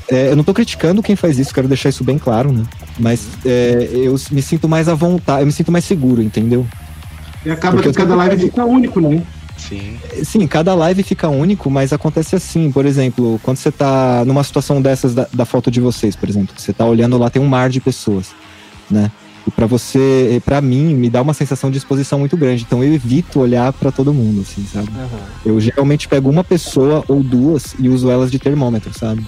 É, 0.07 0.29
eu 0.29 0.35
não 0.35 0.43
tô 0.43 0.53
criticando 0.53 1.01
quem 1.01 1.15
faz 1.15 1.39
isso, 1.39 1.51
quero 1.53 1.67
deixar 1.67 1.89
isso 1.89 2.03
bem 2.03 2.19
claro, 2.19 2.51
né? 2.51 2.63
Mas 2.99 3.27
é, 3.43 3.89
eu 3.91 4.15
me 4.29 4.41
sinto 4.41 4.69
mais 4.69 4.87
à 4.87 4.93
vontade, 4.93 5.41
eu 5.41 5.45
me 5.47 5.51
sinto 5.51 5.71
mais 5.71 5.83
seguro, 5.85 6.21
entendeu? 6.21 6.65
E 7.43 7.49
acaba 7.49 7.77
Porque 7.77 7.89
que 7.89 7.95
cada 7.97 8.13
live 8.15 8.37
fica 8.43 8.63
único, 8.65 8.99
né? 9.01 9.23
Sim. 9.57 9.97
Sim, 10.23 10.47
cada 10.47 10.73
live 10.75 11.03
fica 11.03 11.27
único, 11.29 11.69
mas 11.69 11.93
acontece 11.93 12.35
assim. 12.35 12.71
Por 12.71 12.85
exemplo, 12.85 13.39
quando 13.43 13.57
você 13.57 13.71
tá 13.71 14.23
numa 14.25 14.43
situação 14.43 14.81
dessas 14.81 15.13
da, 15.15 15.27
da 15.33 15.45
foto 15.45 15.71
de 15.71 15.79
vocês, 15.79 16.15
por 16.15 16.29
exemplo, 16.29 16.53
você 16.57 16.73
tá 16.73 16.85
olhando 16.85 17.17
lá, 17.17 17.29
tem 17.29 17.41
um 17.41 17.47
mar 17.47 17.69
de 17.69 17.79
pessoas, 17.79 18.27
né? 18.89 19.11
E 19.47 19.51
pra 19.51 19.67
você, 19.67 20.41
pra 20.43 20.59
mim, 20.59 20.95
me 20.95 21.09
dá 21.09 21.21
uma 21.21 21.33
sensação 21.33 21.69
de 21.69 21.77
exposição 21.77 22.17
muito 22.19 22.35
grande. 22.35 22.63
Então 22.63 22.83
eu 22.83 22.93
evito 22.93 23.39
olhar 23.39 23.71
pra 23.73 23.91
todo 23.91 24.13
mundo, 24.13 24.41
assim, 24.41 24.65
sabe? 24.71 24.89
Eu 25.45 25.59
geralmente 25.59 26.07
pego 26.07 26.29
uma 26.29 26.43
pessoa 26.43 27.03
ou 27.07 27.23
duas 27.23 27.75
e 27.79 27.87
uso 27.87 28.09
elas 28.09 28.31
de 28.31 28.39
termômetro, 28.39 28.91
sabe? 28.97 29.25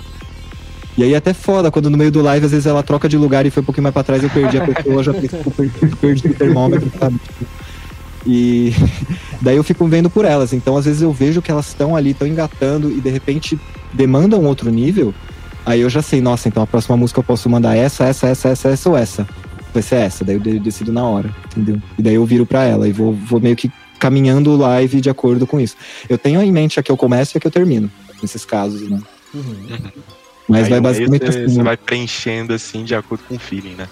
E 0.97 1.03
aí 1.03 1.13
é 1.13 1.17
até 1.17 1.31
foda, 1.31 1.69
quando 1.69 1.91
no 1.91 1.97
meio 1.97 2.11
do 2.11 2.23
live, 2.23 2.43
às 2.43 2.51
vezes 2.51 2.65
ela 2.65 2.81
troca 2.81 3.07
de 3.07 3.15
lugar 3.15 3.45
e 3.45 3.51
foi 3.51 3.61
um 3.61 3.65
pouquinho 3.65 3.83
mais 3.83 3.93
pra 3.93 4.03
trás, 4.03 4.23
eu 4.23 4.29
perdi 4.31 4.57
a 4.57 4.65
pessoa, 4.65 5.03
já 5.03 5.13
perdi, 5.13 5.95
perdi 6.01 6.27
o 6.27 6.33
termômetro, 6.33 6.91
sabe? 6.99 7.19
E 8.27 8.73
daí 9.41 9.55
eu 9.55 9.63
fico 9.63 9.87
vendo 9.87 10.09
por 10.09 10.25
elas. 10.25 10.51
Então, 10.51 10.75
às 10.75 10.85
vezes 10.85 11.01
eu 11.01 11.13
vejo 11.13 11.41
que 11.41 11.49
elas 11.49 11.67
estão 11.69 11.95
ali, 11.95 12.11
estão 12.11 12.27
engatando 12.27 12.91
e 12.91 12.99
de 12.99 13.09
repente 13.09 13.57
demandam 13.93 14.43
outro 14.43 14.69
nível. 14.69 15.13
Aí 15.65 15.81
eu 15.81 15.89
já 15.89 16.01
sei, 16.01 16.21
nossa, 16.21 16.47
então 16.47 16.61
a 16.61 16.67
próxima 16.67 16.95
música 16.97 17.19
eu 17.19 17.23
posso 17.23 17.49
mandar 17.49 17.75
essa, 17.75 18.05
essa, 18.05 18.27
essa, 18.27 18.49
essa, 18.49 18.69
essa 18.69 18.89
ou 18.89 18.97
essa. 18.97 19.27
Vai 19.73 19.83
ser 19.83 19.95
essa, 19.95 20.23
daí 20.23 20.35
eu 20.35 20.39
de- 20.39 20.59
decido 20.59 20.91
na 20.91 21.03
hora, 21.05 21.33
entendeu? 21.51 21.81
E 21.97 22.01
daí 22.01 22.15
eu 22.15 22.25
viro 22.25 22.45
pra 22.45 22.63
ela 22.63 22.87
e 22.87 22.91
vou, 22.91 23.13
vou 23.13 23.39
meio 23.39 23.55
que 23.55 23.71
caminhando 23.99 24.51
o 24.51 24.57
live 24.57 25.01
de 25.01 25.09
acordo 25.09 25.45
com 25.47 25.59
isso. 25.59 25.75
Eu 26.07 26.17
tenho 26.17 26.41
em 26.41 26.51
mente 26.51 26.79
a 26.79 26.83
que 26.83 26.91
eu 26.91 26.97
começo 26.97 27.35
e 27.35 27.37
a 27.37 27.41
que 27.41 27.47
eu 27.47 27.51
termino, 27.51 27.91
nesses 28.21 28.45
casos, 28.45 28.89
né? 28.89 29.01
Mas 30.47 30.63
Aí 30.65 30.69
vai 30.69 30.81
basicamente 30.81 31.25
você, 31.25 31.39
assim, 31.39 31.55
você 31.55 31.63
vai 31.63 31.75
preenchendo 31.77 32.53
assim 32.53 32.83
de 32.85 32.95
acordo 32.95 33.23
com 33.27 33.35
o 33.35 33.39
feeling, 33.39 33.75
né? 33.75 33.87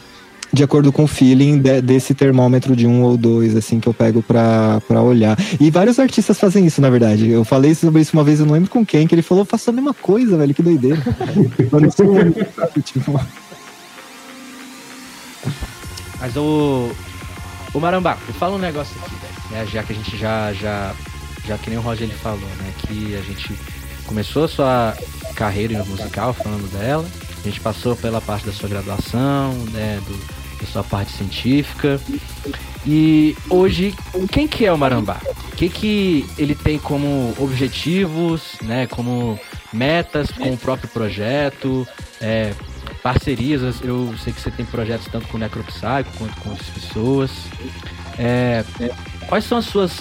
De 0.56 0.64
acordo 0.64 0.90
com 0.92 1.04
o 1.04 1.08
feeling 1.08 1.60
de- 1.60 1.82
desse 1.82 2.14
termômetro 2.14 2.76
de 2.76 2.88
um 2.88 3.04
ou 3.04 3.18
dois, 3.18 3.56
assim, 3.56 3.80
que 3.80 3.88
eu 3.88 3.94
pego 3.94 4.24
pra, 4.24 4.82
pra 4.88 5.02
olhar. 5.02 5.38
E 5.60 5.70
vários 5.70 6.00
artistas 6.00 6.40
fazem 6.40 6.66
isso, 6.66 6.80
na 6.82 6.90
verdade. 6.90 7.30
Eu 7.30 7.44
falei 7.44 7.76
sobre 7.76 8.02
isso 8.02 8.16
uma 8.16 8.24
vez, 8.24 8.40
eu 8.40 8.46
não 8.46 8.54
lembro 8.54 8.70
com 8.70 8.86
quem, 8.86 9.06
que 9.06 9.14
ele 9.14 9.22
falou, 9.22 9.42
eu 9.42 9.46
faço 9.46 9.70
a 9.70 9.74
mesma 9.74 9.94
coisa, 9.94 10.38
velho, 10.38 10.54
que 10.54 10.64
doideira. 10.64 10.98
Eu 11.72 11.80
não 11.82 11.92
sabe, 11.92 12.82
tipo, 12.82 13.20
Mas 16.20 16.36
o. 16.38 16.90
O 17.74 17.80
Marambá, 17.80 18.18
me 18.26 18.34
fala 18.34 18.56
um 18.56 18.60
negócio 18.60 18.96
aqui, 19.04 19.16
velho. 19.16 19.34
Né? 19.52 19.68
Já 19.72 19.84
que 19.84 19.92
a 19.92 19.96
gente 19.96 20.18
já, 20.18 20.54
já. 20.54 20.94
Já 21.46 21.58
que 21.58 21.70
nem 21.70 21.78
o 21.78 21.82
Roger 21.82 22.08
ele 22.08 22.18
falou, 22.18 22.40
né? 22.58 22.72
Que 22.80 23.16
a 23.16 23.22
gente 23.22 23.54
começou 24.06 24.46
a 24.46 24.48
sua 24.48 24.98
carreira 25.36 25.84
musical 25.84 26.34
falando 26.34 26.72
dela. 26.72 27.06
A 27.44 27.48
gente 27.48 27.60
passou 27.60 27.96
pela 27.96 28.20
parte 28.22 28.46
da 28.46 28.54
sua 28.54 28.70
graduação, 28.70 29.54
né? 29.72 30.00
Do, 30.08 30.45
sua 30.66 30.84
parte 30.84 31.12
científica. 31.12 32.00
E 32.86 33.36
hoje, 33.50 33.96
quem 34.32 34.48
que 34.48 34.66
é 34.66 34.72
o 34.72 34.78
Marambá? 34.78 35.20
O 35.52 35.56
que 35.56 35.70
que 35.70 36.26
ele 36.38 36.54
tem 36.54 36.78
como 36.78 37.34
objetivos, 37.40 38.58
né? 38.62 38.86
Como 38.88 39.40
metas 39.74 40.32
com 40.32 40.54
o 40.54 40.58
próprio 40.58 40.88
projeto, 40.90 41.88
é, 42.22 42.54
parcerias. 43.02 43.82
Eu 43.82 44.14
sei 44.24 44.34
que 44.34 44.42
você 44.42 44.52
tem 44.52 44.66
projetos 44.66 45.08
tanto 45.12 45.28
com 45.28 45.38
o 45.38 45.40
Necropsycho 45.40 46.10
quanto 46.18 46.42
com 46.42 46.50
outras 46.50 46.70
pessoas. 46.70 47.32
É, 48.18 48.64
quais 49.28 49.44
são 49.46 49.58
as 49.58 49.66
suas 49.66 50.00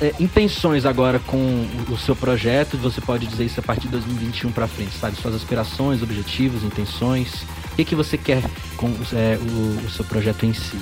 é, 0.00 0.14
intenções 0.20 0.84
agora 0.84 1.18
com 1.18 1.66
o 1.88 1.96
seu 1.96 2.14
projeto? 2.14 2.76
Você 2.78 3.00
pode 3.00 3.26
dizer 3.26 3.44
isso 3.44 3.60
a 3.60 3.62
partir 3.62 3.82
de 3.82 3.92
2021 3.92 4.52
para 4.52 4.68
frente, 4.68 4.92
sabe? 4.92 5.16
Suas 5.16 5.34
aspirações, 5.34 6.02
objetivos, 6.02 6.62
intenções. 6.62 7.44
O 7.80 7.82
que, 7.82 7.84
que 7.86 7.94
você 7.94 8.18
quer 8.18 8.42
com 8.76 8.88
é, 9.14 9.38
o, 9.38 9.86
o 9.86 9.88
seu 9.88 10.04
projeto 10.04 10.44
em 10.44 10.52
si? 10.52 10.78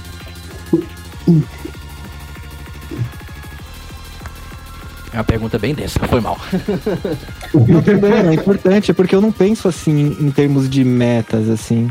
É 5.12 5.19
uma 5.19 5.23
pergunta 5.23 5.61
bem 5.61 5.75
densa, 5.75 6.01
foi 6.09 6.20
mal. 6.20 6.37
é 7.55 8.35
importante, 8.35 8.91
é 8.91 8.95
porque 8.95 9.15
eu 9.15 9.20
não 9.20 9.31
penso 9.31 9.69
assim 9.69 10.16
em 10.19 10.33
termos 10.33 10.69
de 10.69 10.83
metas, 10.83 11.49
assim. 11.49 11.89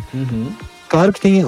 Claro 0.90 1.14
que 1.14 1.22
tem 1.22 1.42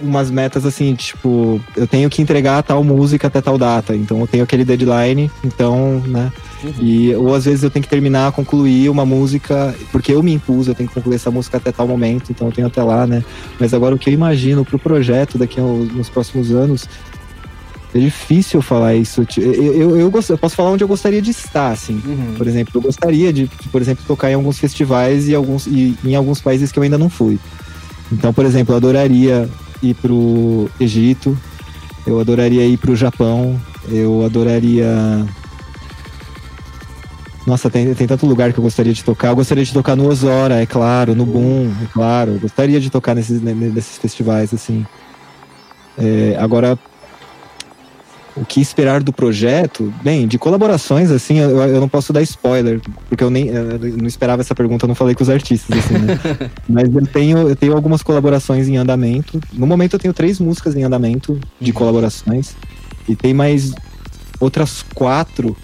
umas 0.00 0.30
metas 0.30 0.64
assim, 0.66 0.94
tipo, 0.94 1.60
eu 1.76 1.86
tenho 1.86 2.08
que 2.10 2.20
entregar 2.20 2.62
tal 2.62 2.82
música 2.82 3.26
até 3.26 3.40
tal 3.40 3.56
data, 3.56 3.94
então 3.94 4.20
eu 4.20 4.26
tenho 4.26 4.44
aquele 4.44 4.64
deadline, 4.64 5.30
então, 5.44 6.02
né? 6.06 6.32
E, 6.80 7.14
ou 7.14 7.34
às 7.34 7.44
vezes 7.44 7.62
eu 7.62 7.70
tenho 7.70 7.82
que 7.82 7.88
terminar, 7.88 8.32
concluir 8.32 8.88
uma 8.88 9.04
música, 9.04 9.74
porque 9.92 10.12
eu 10.12 10.22
me 10.22 10.32
impus, 10.32 10.66
eu 10.66 10.74
tenho 10.74 10.88
que 10.88 10.94
concluir 10.94 11.16
essa 11.16 11.30
música 11.30 11.58
até 11.58 11.70
tal 11.70 11.86
momento, 11.86 12.30
então 12.30 12.48
eu 12.48 12.52
tenho 12.52 12.66
até 12.66 12.82
lá, 12.82 13.06
né? 13.06 13.24
Mas 13.58 13.74
agora 13.74 13.94
o 13.94 13.98
que 13.98 14.10
eu 14.10 14.14
imagino 14.14 14.64
pro 14.64 14.78
projeto 14.78 15.38
daqui 15.38 15.60
aos, 15.60 15.92
nos 15.92 16.08
próximos 16.08 16.50
anos, 16.50 16.88
é 17.94 17.98
difícil 17.98 18.60
falar 18.60 18.96
isso. 18.96 19.24
Eu, 19.36 19.52
eu, 19.52 19.96
eu, 19.96 20.12
eu 20.28 20.38
posso 20.38 20.56
falar 20.56 20.70
onde 20.70 20.82
eu 20.82 20.88
gostaria 20.88 21.22
de 21.22 21.30
estar, 21.30 21.70
assim. 21.70 22.02
Por 22.36 22.46
exemplo, 22.48 22.72
eu 22.74 22.82
gostaria 22.82 23.32
de, 23.32 23.48
por 23.70 23.80
exemplo, 23.80 24.04
tocar 24.04 24.30
em 24.30 24.34
alguns 24.34 24.58
festivais 24.58 25.28
e, 25.28 25.34
alguns, 25.34 25.66
e 25.68 25.96
em 26.04 26.16
alguns 26.16 26.40
países 26.40 26.72
que 26.72 26.78
eu 26.78 26.82
ainda 26.82 26.98
não 26.98 27.08
fui. 27.08 27.38
Então, 28.10 28.32
por 28.34 28.44
exemplo, 28.44 28.72
eu 28.72 28.76
adoraria 28.78 29.48
ir 29.82 29.94
pro 29.94 30.68
Egito, 30.80 31.36
eu 32.06 32.20
adoraria 32.20 32.64
ir 32.66 32.76
pro 32.76 32.94
Japão, 32.96 33.60
eu 33.88 34.24
adoraria. 34.24 34.86
Nossa, 37.46 37.68
tem, 37.68 37.92
tem 37.94 38.06
tanto 38.06 38.26
lugar 38.26 38.52
que 38.52 38.58
eu 38.58 38.62
gostaria 38.64 38.92
de 38.92 39.04
tocar. 39.04 39.28
Eu 39.28 39.36
gostaria 39.36 39.64
de 39.64 39.72
tocar 39.72 39.94
no 39.94 40.08
Osora, 40.08 40.62
é 40.62 40.66
claro, 40.66 41.14
no 41.14 41.26
Boom, 41.26 41.70
é 41.82 41.86
claro. 41.92 42.32
Eu 42.32 42.40
gostaria 42.40 42.80
de 42.80 42.88
tocar 42.88 43.14
nesses, 43.14 43.40
ne- 43.42 43.52
nesses 43.54 43.98
festivais, 43.98 44.52
assim. 44.54 44.86
É, 45.98 46.36
agora, 46.38 46.78
o 48.36 48.44
que 48.44 48.60
esperar 48.60 49.02
do 49.02 49.12
projeto? 49.12 49.92
Bem, 50.02 50.26
de 50.26 50.38
colaborações, 50.38 51.10
assim, 51.10 51.38
eu, 51.38 51.56
eu 51.62 51.80
não 51.80 51.88
posso 51.88 52.12
dar 52.12 52.22
spoiler, 52.22 52.80
porque 53.08 53.22
eu 53.22 53.30
nem 53.30 53.48
eu 53.48 53.78
não 53.96 54.06
esperava 54.06 54.42
essa 54.42 54.54
pergunta, 54.54 54.84
eu 54.84 54.88
não 54.88 54.94
falei 54.94 55.14
com 55.14 55.22
os 55.22 55.30
artistas, 55.30 55.78
assim, 55.78 55.98
né? 55.98 56.18
Mas 56.68 56.94
eu 56.94 57.06
tenho, 57.06 57.48
eu 57.48 57.56
tenho 57.56 57.74
algumas 57.74 58.02
colaborações 58.02 58.68
em 58.68 58.76
andamento. 58.76 59.40
No 59.52 59.66
momento 59.66 59.94
eu 59.94 60.00
tenho 60.00 60.14
três 60.14 60.40
músicas 60.40 60.74
em 60.74 60.82
andamento 60.82 61.38
de 61.60 61.72
colaborações. 61.72 62.56
E 63.08 63.14
tem 63.14 63.32
mais 63.32 63.72
outras 64.40 64.84
quatro 64.94 65.56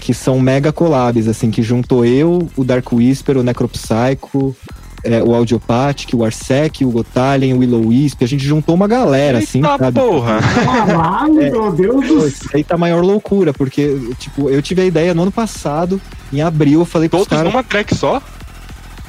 que 0.00 0.12
são 0.12 0.40
mega 0.40 0.72
collabs, 0.72 1.28
assim, 1.28 1.50
que 1.50 1.62
juntou 1.62 2.04
eu, 2.04 2.50
o 2.56 2.64
Dark 2.64 2.92
Whisper, 2.92 3.38
o 3.38 3.42
Necropsycho, 3.42 4.56
é, 5.04 5.22
o 5.22 5.34
Audiopathic, 5.34 6.14
o 6.14 6.24
Arsec, 6.24 6.84
o 6.84 6.90
Gotalien, 6.90 7.54
o 7.54 7.58
Willow 7.58 7.88
Wisp. 7.88 8.22
A 8.22 8.28
gente 8.28 8.44
juntou 8.44 8.74
uma 8.74 8.86
galera, 8.86 9.38
assim, 9.38 9.58
Eita 9.58 9.78
sabe? 9.78 10.00
porra! 10.00 10.40
Caralho, 10.64 11.34
meu 11.34 11.72
Deus 11.72 12.06
do 12.06 12.18
céu. 12.20 12.28
Isso 12.28 12.50
aí 12.54 12.64
tá 12.64 12.74
a 12.74 12.78
maior 12.78 13.02
loucura, 13.02 13.52
porque, 13.52 13.98
tipo, 14.18 14.48
eu 14.48 14.62
tive 14.62 14.82
a 14.82 14.84
ideia 14.84 15.14
no 15.14 15.22
ano 15.22 15.32
passado, 15.32 16.00
em 16.32 16.40
abril, 16.40 16.80
eu 16.80 16.84
falei 16.84 17.08
pros 17.08 17.22
Todos 17.22 17.36
caras 17.36 17.52
numa 17.52 17.62
track 17.64 17.94
só? 17.94 18.22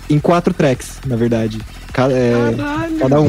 em 0.09 0.19
quatro 0.19 0.53
tracks, 0.53 0.99
na 1.05 1.15
verdade. 1.15 1.59
Cada, 1.91 2.13
é, 2.13 2.33
cada 2.99 3.21
um. 3.21 3.27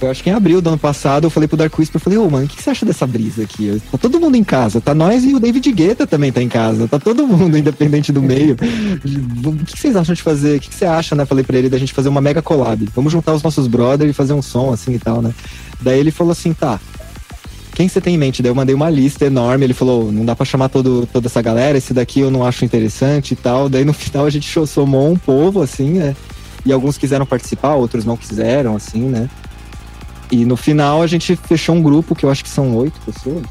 Eu 0.00 0.10
acho 0.10 0.22
que 0.22 0.30
em 0.30 0.32
abril 0.32 0.62
do 0.62 0.68
ano 0.68 0.78
passado 0.78 1.26
eu 1.26 1.30
falei 1.30 1.46
pro 1.46 1.58
Dark 1.58 1.78
Whisper, 1.78 1.96
eu 1.96 2.00
falei, 2.00 2.18
ô 2.18 2.30
mano, 2.30 2.46
o 2.46 2.48
que, 2.48 2.56
que 2.56 2.62
você 2.62 2.70
acha 2.70 2.86
dessa 2.86 3.06
brisa 3.06 3.42
aqui? 3.42 3.82
Tá 3.92 3.98
todo 3.98 4.18
mundo 4.18 4.34
em 4.34 4.42
casa, 4.42 4.80
tá 4.80 4.94
nós 4.94 5.24
e 5.24 5.34
o 5.34 5.40
David 5.40 5.70
Guetta 5.72 6.06
também 6.06 6.32
tá 6.32 6.42
em 6.42 6.48
casa, 6.48 6.88
tá 6.88 6.98
todo 6.98 7.26
mundo 7.26 7.56
independente 7.58 8.10
do 8.10 8.22
meio. 8.22 8.54
O 8.54 9.56
que, 9.64 9.74
que 9.74 9.78
vocês 9.78 9.96
acham 9.96 10.14
de 10.14 10.22
fazer? 10.22 10.56
O 10.56 10.60
que, 10.60 10.70
que 10.70 10.74
você 10.74 10.86
acha, 10.86 11.14
né? 11.14 11.26
Falei 11.26 11.44
pra 11.44 11.58
ele 11.58 11.68
da 11.68 11.76
gente 11.76 11.92
fazer 11.92 12.08
uma 12.08 12.20
mega 12.20 12.40
collab. 12.40 12.88
Vamos 12.94 13.12
juntar 13.12 13.34
os 13.34 13.42
nossos 13.42 13.66
brothers 13.66 14.10
e 14.10 14.14
fazer 14.14 14.32
um 14.32 14.40
som 14.40 14.72
assim 14.72 14.94
e 14.94 14.98
tal, 14.98 15.20
né? 15.20 15.34
Daí 15.82 15.98
ele 15.98 16.10
falou 16.10 16.32
assim, 16.32 16.54
tá. 16.54 16.80
Quem 17.74 17.88
você 17.88 18.00
tem 18.00 18.14
em 18.14 18.18
mente? 18.18 18.42
Daí 18.42 18.50
eu 18.50 18.54
mandei 18.54 18.74
uma 18.74 18.90
lista 18.90 19.24
enorme. 19.26 19.64
Ele 19.64 19.74
falou: 19.74 20.10
não 20.10 20.24
dá 20.24 20.34
pra 20.34 20.44
chamar 20.44 20.68
todo, 20.68 21.08
toda 21.10 21.28
essa 21.28 21.40
galera, 21.40 21.78
esse 21.78 21.94
daqui 21.94 22.20
eu 22.20 22.30
não 22.30 22.44
acho 22.44 22.64
interessante 22.64 23.32
e 23.32 23.36
tal. 23.36 23.68
Daí 23.68 23.84
no 23.84 23.92
final 23.94 24.26
a 24.26 24.30
gente 24.30 24.66
somou 24.66 25.10
um 25.10 25.16
povo, 25.16 25.62
assim, 25.62 25.92
né? 25.92 26.16
E 26.64 26.72
alguns 26.72 26.98
quiseram 26.98 27.24
participar, 27.24 27.74
outros 27.74 28.04
não 28.04 28.16
quiseram, 28.16 28.76
assim, 28.76 29.00
né? 29.00 29.30
E 30.30 30.44
no 30.44 30.56
final 30.56 31.02
a 31.02 31.06
gente 31.06 31.34
fechou 31.36 31.74
um 31.74 31.82
grupo 31.82 32.14
que 32.14 32.24
eu 32.24 32.30
acho 32.30 32.44
que 32.44 32.50
são 32.50 32.74
oito 32.76 33.00
pessoas. 33.00 33.44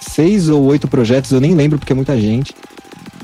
Seis 0.00 0.48
ou 0.48 0.64
oito 0.64 0.88
projetos, 0.88 1.30
eu 1.30 1.40
nem 1.40 1.54
lembro 1.54 1.78
porque 1.78 1.92
é 1.92 1.96
muita 1.96 2.18
gente. 2.18 2.54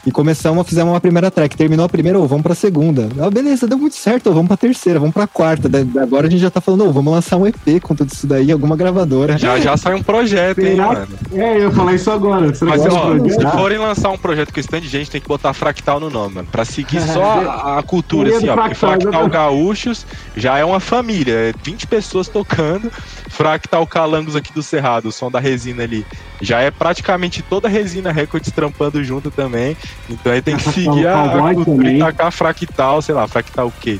E 0.09 0.10
começamos 0.10 0.62
a 0.62 0.64
fazer 0.64 0.82
uma 0.85 0.98
primeira 1.02 1.30
track. 1.30 1.55
Terminou 1.55 1.85
a 1.85 1.89
primeira, 1.89 2.18
ou 2.18 2.26
vamos 2.26 2.43
pra 2.43 2.55
segunda. 2.55 3.10
Ah, 3.20 3.28
beleza, 3.28 3.66
deu 3.66 3.76
muito 3.76 3.94
certo, 3.94 4.30
ô, 4.30 4.32
vamos 4.32 4.48
pra 4.48 4.56
terceira, 4.56 4.98
vamos 4.98 5.12
pra 5.12 5.26
quarta. 5.26 5.68
Da- 5.68 5.82
da- 5.82 6.02
Agora 6.02 6.26
a 6.28 6.30
gente 6.30 6.40
já 6.40 6.51
tá 6.51 6.62
falando, 6.62 6.89
ô, 6.89 6.93
vamos 6.93 7.12
lançar 7.12 7.36
um 7.36 7.47
EP 7.47 7.78
com 7.82 7.94
tudo 7.94 8.10
isso 8.10 8.26
daí, 8.26 8.51
alguma 8.51 8.74
gravadora. 8.74 9.36
Já 9.36 9.60
já 9.60 9.76
sai 9.76 9.94
um 9.94 10.02
projeto, 10.02 10.60
hein, 10.60 10.76
mano. 10.76 11.06
É, 11.35 11.62
eu 11.62 11.70
falar 11.72 11.93
isso 11.93 12.10
agora. 12.10 12.55
Será 12.55 12.70
Mas, 12.70 12.82
que 12.82 12.89
ó, 12.89 13.18
se 13.28 13.56
forem 13.59 13.76
lançar 13.76 14.09
um 14.09 14.16
projeto 14.16 14.51
com 14.51 14.59
esse 14.59 14.68
tanto 14.68 14.85
de 14.85 14.89
gente, 14.89 15.10
tem 15.10 15.20
que 15.20 15.28
botar 15.28 15.52
fractal 15.52 16.01
no 16.01 16.09
nome, 16.09 16.36
mano. 16.36 16.48
Pra 16.51 16.64
seguir 16.64 17.02
só 17.02 17.22
a, 17.47 17.78
a 17.78 17.82
cultura, 17.82 18.35
assim, 18.35 18.48
ó. 18.48 18.55
Porque 18.56 18.74
Fractal, 18.74 19.01
fractal 19.02 19.28
gaúchos 19.28 20.06
já 20.35 20.56
é 20.56 20.64
uma 20.64 20.80
família. 20.80 21.35
É 21.35 21.52
20 21.62 21.86
pessoas 21.86 22.28
tocando. 22.28 22.90
Fractal 23.28 23.86
calangos 23.86 24.35
aqui 24.35 24.52
do 24.55 24.62
Cerrado, 24.62 25.09
o 25.09 25.12
som 25.12 25.30
da 25.30 25.39
resina 25.39 25.82
ali. 25.82 26.06
Já 26.40 26.60
é 26.60 26.70
praticamente 26.70 27.43
toda 27.43 27.68
a 27.68 27.70
resina 27.70 28.10
Records 28.12 28.51
trampando 28.52 29.02
junto 29.05 29.30
também. 29.30 29.76
Então 30.09 30.33
aí 30.33 30.41
tem 30.43 30.57
que 30.57 30.70
seguir 30.73 31.07
a, 31.07 31.25
a 31.51 31.55
cultura 31.55 31.91
e 31.93 31.99
tacar 31.99 32.33
fractal, 32.33 33.03
sei 33.03 33.15
lá, 33.15 33.27
fractal 33.29 33.69
o 33.69 33.73
quê? 33.81 33.99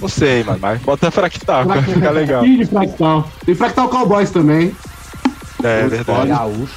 Não 0.00 0.08
sei, 0.08 0.44
mano, 0.44 0.58
mas 0.60 0.80
bota 0.80 1.10
fractal, 1.10 1.66
vai 1.66 1.82
ficar 1.82 2.10
legal. 2.10 2.42
De 2.44 2.64
Fractal. 2.66 3.28
Tem 3.44 3.54
Fractal 3.54 3.88
Cowboys 3.88 4.30
também. 4.30 4.72
É 5.62 5.86
verdade. 5.88 6.28
Gaúcho. 6.28 6.74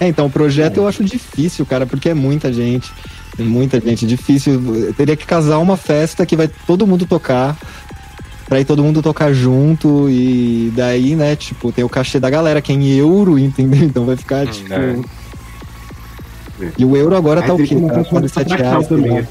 É, 0.00 0.08
então 0.08 0.26
o 0.26 0.30
projeto 0.30 0.78
eu 0.78 0.88
acho 0.88 1.02
difícil, 1.04 1.64
cara, 1.66 1.86
porque 1.86 2.08
é 2.08 2.14
muita 2.14 2.52
gente. 2.52 2.92
Tem 3.36 3.46
muita 3.46 3.80
gente, 3.80 4.04
difícil. 4.06 4.92
Teria 4.96 5.16
que 5.16 5.24
casar 5.26 5.58
uma 5.58 5.76
festa 5.76 6.26
que 6.26 6.36
vai 6.36 6.48
todo 6.66 6.86
mundo 6.86 7.06
tocar. 7.06 7.56
Pra 8.48 8.58
ir 8.60 8.64
todo 8.64 8.82
mundo 8.82 9.02
tocar 9.02 9.32
junto 9.34 10.08
e 10.08 10.72
daí, 10.74 11.14
né, 11.14 11.36
tipo, 11.36 11.70
tem 11.70 11.84
o 11.84 11.88
cachê 11.88 12.18
da 12.18 12.30
galera 12.30 12.62
que 12.62 12.72
é 12.72 12.74
em 12.74 12.88
euro, 12.96 13.38
entendeu? 13.38 13.84
Então 13.84 14.06
vai 14.06 14.16
ficar, 14.16 14.46
Hum, 14.46 14.50
tipo. 14.50 14.72
é. 14.72 14.96
E 16.78 16.84
o 16.84 16.96
euro 16.96 17.16
agora 17.16 17.40
tá 17.42 17.48
Aí 17.48 17.52
o 17.54 17.56
tem 17.58 17.66
quê? 17.66 17.74
Tá 17.74 17.80
montar 17.80 17.94
uma 17.94 18.04
festa 18.04 18.44
47 18.44 18.48
Fractal 18.48 18.70
reais. 18.70 18.88
também. 18.88 19.12
né? 19.12 19.26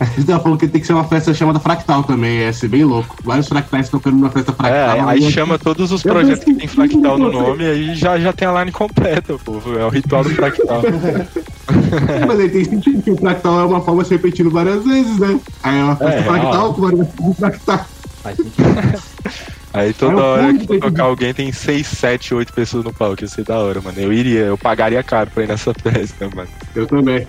A 0.00 0.04
gente 0.04 0.26
tava 0.26 0.40
falando 0.40 0.58
que 0.60 0.68
tem 0.68 0.80
que 0.80 0.86
ser 0.86 0.92
uma 0.92 1.02
festa 1.04 1.34
chamada 1.34 1.58
Fractal 1.58 2.04
também, 2.04 2.38
ia 2.38 2.52
ser 2.52 2.68
bem 2.68 2.84
louco. 2.84 3.16
Vários 3.24 3.48
fractais 3.48 3.88
tocando 3.88 4.14
numa 4.14 4.30
festa 4.30 4.52
É, 4.52 4.54
Fractal. 4.54 5.08
aí 5.08 5.20
ia- 5.20 5.30
chama 5.32 5.58
todos 5.58 5.90
os 5.90 6.02
projetos 6.04 6.44
que 6.44 6.54
tem 6.54 6.68
fractal 6.68 7.18
no 7.18 7.32
nome 7.32 7.64
e 7.64 7.66
aí 7.68 7.94
já, 7.96 8.16
já 8.16 8.32
tem 8.32 8.46
a 8.46 8.60
line 8.60 8.70
completa, 8.70 9.36
pô. 9.44 9.60
É 9.76 9.84
o 9.84 9.88
ritual 9.88 10.22
do 10.22 10.30
fractal. 10.30 10.82
Mas 12.28 12.38
aí 12.40 12.48
tem 12.48 12.64
sentido 12.64 13.02
que 13.02 13.10
o 13.10 13.16
Fractal 13.16 13.60
é 13.60 13.64
uma 13.64 13.80
forma 13.82 14.02
se 14.04 14.10
repetindo 14.12 14.50
várias 14.50 14.82
vezes, 14.84 15.18
né? 15.18 15.38
Aí 15.62 15.78
é 15.78 15.82
uma 15.84 15.96
festa 15.96 16.14
É, 16.20 16.22
Fractal 16.22 16.74
com 16.74 16.80
várias 16.80 17.08
Fractal. 17.38 17.86
Faz 18.22 18.36
sentido. 18.36 19.02
Aí 19.78 19.92
toda 19.92 20.20
É 20.20 20.24
hora 20.24 20.54
que 20.54 20.78
tocar 20.78 21.04
alguém 21.04 21.32
tem 21.32 21.52
6, 21.52 21.86
7, 21.86 22.34
8 22.34 22.52
pessoas 22.52 22.84
no 22.84 22.92
palco. 22.92 23.22
Ia 23.22 23.28
ser 23.28 23.44
da 23.44 23.58
hora, 23.58 23.80
mano. 23.80 24.00
Eu 24.00 24.12
iria, 24.12 24.40
eu 24.40 24.58
pagaria 24.58 25.02
caro 25.04 25.30
pra 25.30 25.44
ir 25.44 25.46
nessa 25.46 25.72
festa, 25.80 26.28
mano. 26.34 26.48
Eu 26.74 26.86
também. 26.86 27.26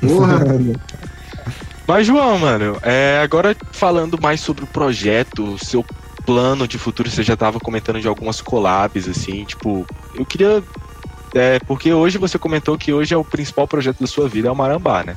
Porra. 0.00 0.40
Mas, 1.86 2.06
João, 2.06 2.38
mano, 2.38 2.78
é, 2.82 3.20
agora 3.22 3.54
falando 3.72 4.18
mais 4.20 4.40
sobre 4.40 4.64
o 4.64 4.68
projeto, 4.68 5.58
seu 5.62 5.84
plano 6.24 6.66
de 6.66 6.78
futuro, 6.78 7.10
você 7.10 7.22
já 7.22 7.36
tava 7.36 7.58
comentando 7.60 8.00
de 8.00 8.08
algumas 8.08 8.40
collabs, 8.40 9.08
assim, 9.08 9.44
tipo, 9.44 9.84
eu 10.14 10.24
queria. 10.24 10.62
É, 11.34 11.58
porque 11.60 11.92
hoje 11.92 12.18
você 12.18 12.38
comentou 12.38 12.78
que 12.78 12.92
hoje 12.92 13.12
é 13.12 13.16
o 13.16 13.24
principal 13.24 13.66
projeto 13.66 14.00
da 14.00 14.06
sua 14.06 14.28
vida, 14.28 14.48
é 14.48 14.50
o 14.50 14.56
Marambá, 14.56 15.02
né? 15.04 15.16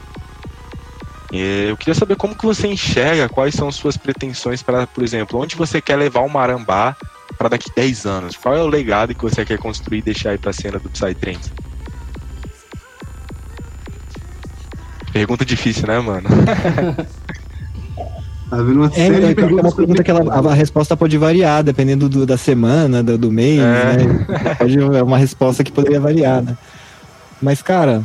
E 1.38 1.68
eu 1.70 1.76
queria 1.76 1.94
saber 1.94 2.16
como 2.16 2.34
que 2.34 2.46
você 2.46 2.66
enxerga, 2.68 3.28
quais 3.28 3.54
são 3.56 3.70
suas 3.70 3.98
pretensões 3.98 4.64
para, 4.64 4.88
por 4.88 5.04
exemplo, 5.04 5.38
onde 5.40 5.56
você 5.58 5.82
quer 5.82 5.98
levar 5.98 6.22
o 6.22 6.30
Marambá 6.30 6.96
para 7.38 7.50
daqui 7.50 7.70
10 7.76 8.06
anos? 8.06 8.38
Qual 8.38 8.56
é 8.56 8.62
o 8.62 8.68
legado 8.68 9.14
que 9.14 9.22
você 9.22 9.44
quer 9.44 9.58
construir 9.58 9.98
e 9.98 10.02
deixar 10.04 10.30
aí 10.30 10.38
pra 10.38 10.54
cena 10.54 10.80
do 10.80 10.90
Psytrance? 10.90 11.52
Pergunta 15.12 15.44
difícil, 15.46 15.88
né, 15.88 16.00
mano? 16.00 16.30
Tá 18.48 18.58
vendo 18.58 18.76
uma 18.82 18.86
É, 18.86 18.90
série 18.92 19.34
de 19.34 19.42
é 19.42 19.46
uma 19.46 19.72
pergunta 19.76 20.04
que 20.04 20.12
ela, 20.12 20.32
a, 20.32 20.52
a 20.52 20.54
resposta 20.54 20.96
pode 20.96 21.18
variar, 21.18 21.64
dependendo 21.64 22.08
do- 22.08 22.28
da 22.28 22.38
semana, 22.38 23.02
do, 23.02 23.18
do 23.18 23.32
mês, 23.32 23.60
É. 23.60 23.64
né? 23.98 24.56
Pode, 24.60 24.78
é 24.80 25.02
uma 25.04 25.18
resposta 25.18 25.64
que 25.64 25.72
poderia 25.72 26.00
variar, 26.00 26.44
né? 26.44 26.56
Mas, 27.42 27.64
cara. 27.64 28.04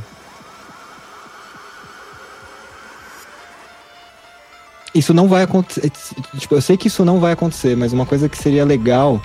Isso 4.94 5.14
não 5.14 5.28
vai 5.28 5.42
acontecer. 5.42 5.90
Tipo, 6.36 6.54
eu 6.54 6.60
sei 6.60 6.76
que 6.76 6.88
isso 6.88 7.04
não 7.04 7.20
vai 7.20 7.32
acontecer, 7.32 7.76
mas 7.76 7.92
uma 7.92 8.06
coisa 8.06 8.28
que 8.28 8.36
seria 8.36 8.64
legal 8.64 9.20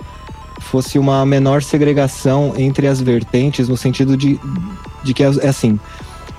fosse 0.59 0.97
uma 0.97 1.25
menor 1.25 1.61
segregação 1.61 2.53
entre 2.57 2.87
as 2.87 3.01
vertentes, 3.01 3.67
no 3.67 3.77
sentido 3.77 4.15
de, 4.17 4.39
de 5.03 5.13
que 5.13 5.23
é 5.23 5.27
é 5.41 5.47
assim. 5.47 5.79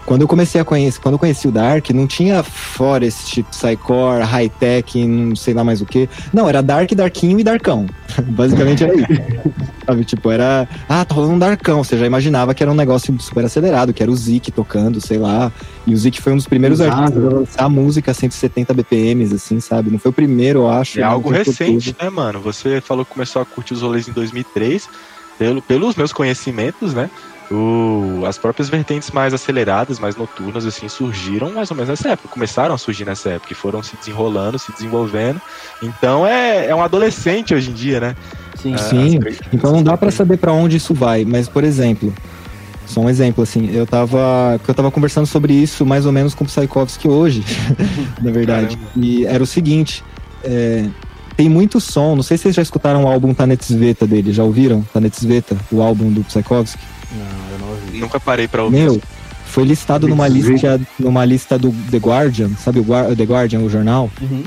Quando 0.07 0.23
eu 0.23 0.29
comecei 0.29 0.61
a 0.61 0.65
conhecer, 0.65 1.01
quando 1.01 1.15
eu 1.15 1.19
conheci 1.19 1.49
o 1.49 1.51
Dark, 1.51 1.91
não 1.91 2.07
tinha 2.07 2.41
Forest, 2.45 3.43
Psycore, 3.43 4.23
High 4.23 4.49
Tech, 4.49 5.05
não 5.05 5.35
sei 5.35 5.53
lá 5.53 5.65
mais 5.65 5.83
o 5.83 5.85
que. 5.85 6.09
Não, 6.33 6.49
era 6.49 6.63
Dark, 6.63 6.93
Darkinho 6.93 7.41
e 7.41 7.43
Darkão. 7.43 7.87
Basicamente 8.23 8.85
era 8.85 8.95
isso. 8.95 9.07
Sabe, 9.85 10.05
tipo, 10.05 10.31
era. 10.31 10.69
Ah, 10.89 11.05
tá 11.05 11.13
rolando 11.13 11.35
um 11.35 11.39
Darkão. 11.41 11.83
Você 11.83 11.99
já 11.99 12.07
imaginava 12.07 12.55
que 12.55 12.63
era 12.63 12.71
um 12.71 12.75
negócio 12.75 13.13
super 13.21 13.45
acelerado, 13.45 13.93
que 13.93 14.01
era 14.01 14.11
o 14.11 14.17
Zik 14.17 14.53
tocando, 14.53 15.01
sei 15.01 15.19
lá. 15.19 15.51
E 15.85 15.93
o 15.93 15.97
Zik 15.97 16.23
foi 16.23 16.33
um 16.33 16.37
dos 16.37 16.47
primeiros 16.47 16.79
Exato. 16.79 17.01
artistas 17.01 17.25
a 17.25 17.37
lançar 17.37 17.69
música 17.69 18.13
a 18.13 18.15
170 18.15 18.73
BPMs, 18.75 19.35
assim, 19.35 19.59
sabe? 19.59 19.91
Não 19.91 19.99
foi 19.99 20.13
o 20.13 20.15
primeiro, 20.15 20.61
eu 20.61 20.71
acho. 20.71 20.99
É 20.99 21.03
né? 21.03 21.09
algo 21.09 21.31
recente, 21.31 21.93
tudo. 21.93 22.05
né, 22.05 22.11
mano? 22.11 22.41
Você 22.43 22.81
falou 22.81 23.05
que 23.05 23.13
começou 23.13 23.43
a 23.43 23.45
curtir 23.45 23.75
os 23.75 23.83
rolês 23.83 24.07
em 24.07 24.13
2003. 24.13 24.89
Pelo, 25.37 25.61
pelos 25.61 25.97
meus 25.97 26.15
conhecimentos, 26.15 26.95
né? 26.95 27.11
O, 27.51 28.25
as 28.27 28.37
próprias 28.39 28.69
vertentes 28.69 29.11
mais 29.13 29.33
aceleradas, 29.33 29.99
mais 30.01 30.17
noturnas, 30.17 30.67
assim, 30.67 30.89
surgiram 30.89 31.53
mais 31.53 31.71
ou 31.71 31.77
menos 31.77 31.89
nessa 31.91 32.09
época. 32.11 32.29
Começaram 32.29 32.75
a 32.75 32.79
surgir 32.79 33.05
nessa 33.05 33.31
época. 33.31 33.53
E 33.53 33.55
foram 33.57 33.83
se 33.83 33.97
desenrolando, 33.97 34.59
se 34.59 34.73
desenvolvendo. 34.73 35.41
Então 35.83 36.27
é, 36.27 36.67
é 36.67 36.75
um 36.75 36.83
adolescente 36.83 37.55
hoje 37.55 37.71
em 37.71 37.75
dia, 37.75 38.01
né? 38.01 38.17
Sim. 38.61 38.75
Ah, 38.75 38.79
Sim, 38.79 39.19
as- 39.27 39.39
então 39.53 39.71
não 39.73 39.83
dá 39.83 39.97
pra 39.97 40.11
saber 40.11 40.39
pra 40.39 40.53
onde 40.53 40.77
isso 40.77 40.93
vai, 40.93 41.25
mas 41.25 41.49
por 41.49 41.63
exemplo, 41.63 42.13
só 42.87 43.01
um 43.01 43.09
exemplo 43.09 43.43
assim, 43.45 43.71
eu 43.73 43.87
tava, 43.87 44.55
porque 44.59 44.71
eu 44.71 44.75
tava 44.75 44.91
conversando 44.91 45.27
sobre 45.27 45.53
isso 45.53 45.85
mais 45.87 46.05
ou 46.07 46.11
menos 46.13 46.35
com 46.35 46.43
o 46.43 46.47
Psykovsky 46.47 47.07
hoje, 47.09 47.45
na 48.23 48.31
verdade. 48.33 48.77
Caramba. 48.77 48.91
E 48.97 49.25
era 49.27 49.43
o 49.43 49.47
seguinte, 49.47 50.03
é, 50.43 50.87
tem 51.37 51.49
muito 51.49 51.81
som, 51.81 52.17
não 52.17 52.23
sei 52.25 52.37
se 52.39 52.45
vocês 52.45 52.57
já 52.57 52.63
escutaram 52.63 53.05
o 53.05 53.07
álbum 53.09 53.33
Tanetzveta 53.35 54.05
dele, 54.07 54.33
já 54.33 54.43
ouviram? 54.43 54.83
Tanetzveta, 54.93 55.57
o 55.71 55.81
álbum 55.83 56.11
do 56.11 56.25
Psykovsky? 56.25 56.83
Não, 57.13 57.53
eu 57.53 57.59
não 57.59 57.69
ouvi. 57.71 57.99
Nunca 57.99 58.19
parei 58.21 58.49
pra 58.49 58.65
ouvir. 58.65 58.77
Meu, 58.79 59.01
foi 59.47 59.65
listado 59.65 60.07
numa 60.09 60.27
lista, 60.29 60.81
numa 60.99 61.25
lista 61.25 61.59
do 61.59 61.73
The 61.91 61.99
Guardian, 61.99 62.51
sabe 62.63 62.81
o 62.81 62.85
Guar- 62.85 63.15
The 63.15 63.25
Guardian, 63.25 63.61
o 63.61 63.71
jornal? 63.71 64.11
Uhum. 64.21 64.43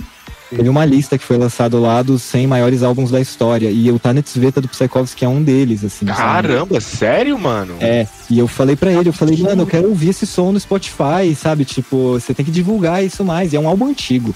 Teve 0.49 0.67
uma 0.67 0.83
lista 0.83 1.15
que 1.15 1.23
foi 1.23 1.37
lançado 1.37 1.79
lá 1.79 2.01
dos 2.01 2.23
100 2.23 2.47
maiores 2.47 2.81
álbuns 2.81 3.11
da 3.11 3.21
história. 3.21 3.69
E 3.69 3.91
o 3.91 3.99
Tanetzveta 3.99 4.59
do 4.59 4.67
Psykovsky 4.67 5.23
é 5.23 5.29
um 5.29 5.43
deles, 5.43 5.83
assim. 5.83 6.07
sabe? 6.07 6.17
Caramba, 6.17 6.81
sério, 6.81 7.37
mano? 7.37 7.75
É, 7.79 8.07
e 8.31 8.39
eu 8.39 8.47
falei 8.47 8.75
pra 8.75 8.91
ele, 8.91 9.09
eu 9.09 9.13
falei, 9.13 9.37
mano, 9.37 9.61
eu 9.61 9.67
quero 9.67 9.87
ouvir 9.89 10.09
esse 10.09 10.25
som 10.25 10.51
no 10.51 10.59
Spotify, 10.59 11.35
sabe? 11.39 11.65
Tipo, 11.65 12.13
você 12.13 12.33
tem 12.33 12.43
que 12.43 12.49
divulgar 12.51 13.03
isso 13.03 13.23
mais. 13.23 13.53
E 13.53 13.57
é 13.57 13.59
um 13.59 13.67
álbum 13.69 13.85
antigo, 13.85 14.33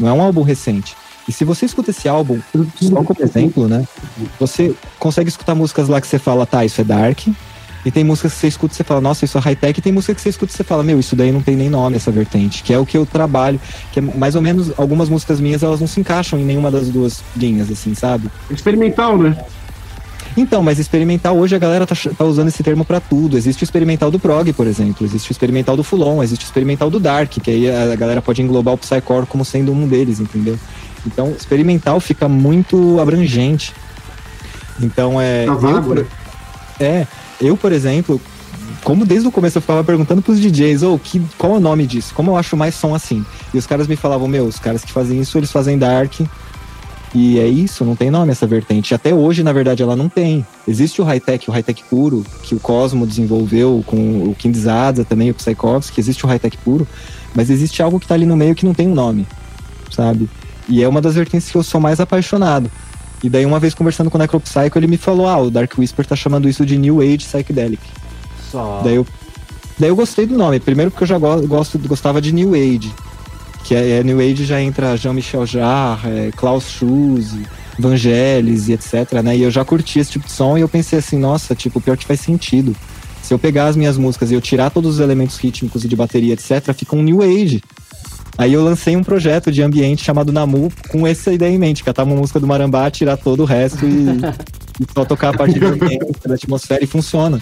não 0.00 0.08
é 0.08 0.12
um 0.12 0.20
álbum 0.20 0.42
recente. 0.42 0.96
E 1.28 1.32
se 1.32 1.44
você 1.44 1.64
escuta 1.64 1.92
esse 1.92 2.08
álbum, 2.08 2.40
só 2.80 3.04
como 3.04 3.22
exemplo, 3.22 3.68
né? 3.68 3.86
Você 4.40 4.74
consegue 4.98 5.28
escutar 5.28 5.54
músicas 5.54 5.88
lá 5.88 6.00
que 6.00 6.08
você 6.08 6.18
fala, 6.18 6.44
tá, 6.44 6.64
isso 6.64 6.80
é 6.80 6.84
dark. 6.84 7.20
E 7.84 7.90
tem 7.90 8.04
músicas 8.04 8.32
que 8.34 8.38
você 8.38 8.46
escuta 8.46 8.72
e 8.74 8.76
você 8.76 8.84
fala, 8.84 9.00
nossa, 9.00 9.24
isso 9.24 9.36
é 9.36 9.40
high-tech. 9.40 9.78
E 9.78 9.82
tem 9.82 9.92
música 9.92 10.14
que 10.14 10.20
você 10.20 10.28
escuta 10.28 10.52
e 10.52 10.56
você 10.56 10.62
fala, 10.62 10.82
meu, 10.84 11.00
isso 11.00 11.16
daí 11.16 11.32
não 11.32 11.42
tem 11.42 11.56
nem 11.56 11.68
nome, 11.68 11.96
essa 11.96 12.12
vertente. 12.12 12.62
Que 12.62 12.72
é 12.72 12.78
o 12.78 12.86
que 12.86 12.96
eu 12.96 13.04
trabalho. 13.04 13.60
Que 13.90 13.98
é 13.98 14.02
mais 14.02 14.36
ou 14.36 14.42
menos, 14.42 14.72
algumas 14.78 15.08
músicas 15.08 15.40
minhas, 15.40 15.62
elas 15.62 15.80
não 15.80 15.86
se 15.88 15.98
encaixam 15.98 16.38
em 16.38 16.44
nenhuma 16.44 16.70
das 16.70 16.88
duas 16.88 17.22
linhas, 17.36 17.70
assim, 17.70 17.94
sabe? 17.94 18.28
Experimental, 18.50 19.18
né? 19.18 19.36
Então, 20.36 20.62
mas 20.62 20.78
experimental 20.78 21.36
hoje 21.36 21.54
a 21.54 21.58
galera 21.58 21.86
tá, 21.86 21.94
tá 22.16 22.24
usando 22.24 22.48
esse 22.48 22.62
termo 22.62 22.84
pra 22.84 23.00
tudo. 23.00 23.36
Existe 23.36 23.62
o 23.62 23.66
experimental 23.66 24.10
do 24.10 24.18
prog, 24.18 24.50
por 24.52 24.66
exemplo. 24.66 25.04
Existe 25.04 25.30
o 25.30 25.32
experimental 25.32 25.76
do 25.76 25.82
Fulon, 25.84 26.22
existe 26.22 26.44
o 26.44 26.46
experimental 26.46 26.88
do 26.88 26.98
Dark, 26.98 27.30
que 27.32 27.50
aí 27.50 27.70
a 27.70 27.94
galera 27.96 28.22
pode 28.22 28.40
englobar 28.40 28.74
o 28.74 28.78
Psycore 28.78 29.26
como 29.26 29.44
sendo 29.44 29.72
um 29.72 29.86
deles, 29.86 30.20
entendeu? 30.20 30.58
Então, 31.06 31.32
experimental 31.32 31.98
fica 32.00 32.28
muito 32.28 32.98
abrangente. 33.00 33.74
Então, 34.80 35.20
é. 35.20 35.44
Tá 35.44 35.52
eu, 35.52 35.58
vago, 35.58 35.88
por- 35.88 35.96
né? 35.98 36.06
é, 36.80 37.06
eu, 37.42 37.56
por 37.56 37.72
exemplo, 37.72 38.20
como 38.84 39.04
desde 39.04 39.28
o 39.28 39.32
começo 39.32 39.58
eu 39.58 39.62
ficava 39.62 39.84
perguntando 39.84 40.22
pros 40.22 40.40
DJs, 40.40 40.82
ô, 40.82 40.98
que, 40.98 41.20
qual 41.36 41.54
é 41.54 41.56
o 41.56 41.60
nome 41.60 41.86
disso? 41.86 42.14
Como 42.14 42.30
eu 42.30 42.36
acho 42.36 42.56
mais 42.56 42.74
som 42.74 42.94
assim? 42.94 43.24
E 43.52 43.58
os 43.58 43.66
caras 43.66 43.86
me 43.86 43.96
falavam, 43.96 44.26
meu, 44.28 44.44
os 44.44 44.58
caras 44.58 44.84
que 44.84 44.92
fazem 44.92 45.20
isso, 45.20 45.36
eles 45.38 45.52
fazem 45.52 45.78
dark. 45.78 46.20
E 47.14 47.38
é 47.38 47.46
isso, 47.46 47.84
não 47.84 47.94
tem 47.94 48.10
nome 48.10 48.32
essa 48.32 48.46
vertente. 48.46 48.94
Até 48.94 49.12
hoje, 49.12 49.42
na 49.42 49.52
verdade, 49.52 49.82
ela 49.82 49.94
não 49.94 50.08
tem. 50.08 50.46
Existe 50.66 51.02
o 51.02 51.04
high-tech, 51.04 51.48
o 51.48 51.52
high-tech 51.52 51.84
puro, 51.90 52.24
que 52.42 52.54
o 52.54 52.60
Cosmo 52.60 53.06
desenvolveu 53.06 53.84
com 53.86 54.30
o 54.30 54.34
Kim 54.34 54.52
Zaza 54.54 55.04
também, 55.04 55.30
o 55.30 55.34
Psychovsky, 55.34 56.00
existe 56.00 56.24
o 56.24 56.28
high-tech 56.28 56.56
puro, 56.58 56.88
mas 57.34 57.50
existe 57.50 57.82
algo 57.82 58.00
que 58.00 58.06
tá 58.06 58.14
ali 58.14 58.24
no 58.24 58.36
meio 58.36 58.54
que 58.54 58.64
não 58.64 58.72
tem 58.72 58.88
um 58.88 58.94
nome, 58.94 59.26
sabe? 59.90 60.28
E 60.66 60.82
é 60.82 60.88
uma 60.88 61.02
das 61.02 61.14
vertentes 61.14 61.50
que 61.50 61.56
eu 61.56 61.62
sou 61.62 61.80
mais 61.80 62.00
apaixonado. 62.00 62.70
E 63.22 63.28
daí, 63.28 63.46
uma 63.46 63.60
vez 63.60 63.72
conversando 63.74 64.10
com 64.10 64.18
o 64.18 64.20
Necropsycho, 64.20 64.76
ele 64.76 64.86
me 64.86 64.96
falou: 64.96 65.28
ah, 65.28 65.38
o 65.38 65.50
Dark 65.50 65.72
Whisper 65.78 66.04
tá 66.06 66.16
chamando 66.16 66.48
isso 66.48 66.66
de 66.66 66.76
New 66.76 67.00
Age 67.00 67.18
Psychedelic. 67.18 67.82
Só. 68.50 68.80
Daí 68.82 68.96
eu, 68.96 69.06
daí 69.78 69.88
eu 69.90 69.96
gostei 69.96 70.26
do 70.26 70.36
nome. 70.36 70.58
Primeiro 70.58 70.90
porque 70.90 71.04
eu 71.04 71.08
já 71.08 71.18
go- 71.18 71.46
gosto, 71.46 71.78
gostava 71.78 72.20
de 72.20 72.32
New 72.32 72.54
Age. 72.54 72.92
Que 73.64 73.74
é, 73.76 73.98
é 74.00 74.02
New 74.02 74.18
Age 74.18 74.44
já 74.44 74.60
entra 74.60 74.96
Jean-Michel 74.96 75.46
Jarre, 75.46 76.10
é, 76.10 76.30
Klaus 76.32 76.68
Schulze, 76.68 77.46
Vangelis 77.78 78.68
e 78.68 78.72
etc, 78.72 79.12
né? 79.22 79.36
E 79.36 79.42
eu 79.42 79.50
já 79.50 79.64
curti 79.64 80.00
esse 80.00 80.10
tipo 80.10 80.26
de 80.26 80.32
som 80.32 80.58
e 80.58 80.60
eu 80.60 80.68
pensei 80.68 80.98
assim, 80.98 81.16
nossa, 81.16 81.54
tipo, 81.54 81.80
pior 81.80 81.96
que 81.96 82.04
faz 82.04 82.20
sentido. 82.20 82.74
Se 83.22 83.32
eu 83.32 83.38
pegar 83.38 83.66
as 83.66 83.76
minhas 83.76 83.96
músicas 83.96 84.32
e 84.32 84.34
eu 84.34 84.40
tirar 84.40 84.70
todos 84.70 84.94
os 84.94 85.00
elementos 85.00 85.36
rítmicos 85.38 85.84
e 85.84 85.88
de 85.88 85.94
bateria, 85.94 86.34
etc, 86.34 86.74
fica 86.74 86.96
um 86.96 87.02
New 87.04 87.22
Age. 87.22 87.62
Aí 88.38 88.52
eu 88.54 88.64
lancei 88.64 88.96
um 88.96 89.04
projeto 89.04 89.52
de 89.52 89.62
ambiente 89.62 90.02
chamado 90.02 90.32
Namu 90.32 90.72
com 90.88 91.06
essa 91.06 91.32
ideia 91.32 91.52
em 91.54 91.58
mente, 91.58 91.84
catar 91.84 92.04
uma 92.04 92.16
música 92.16 92.40
do 92.40 92.46
Marambá, 92.46 92.90
tirar 92.90 93.16
todo 93.16 93.40
o 93.40 93.44
resto 93.46 93.84
e, 93.86 94.06
e 94.80 94.86
só 94.92 95.04
tocar 95.04 95.30
a 95.30 95.34
parte 95.34 95.58
do 95.58 95.66
ambiente, 95.66 96.16
da 96.26 96.34
atmosfera 96.34 96.82
e 96.82 96.86
funciona. 96.86 97.40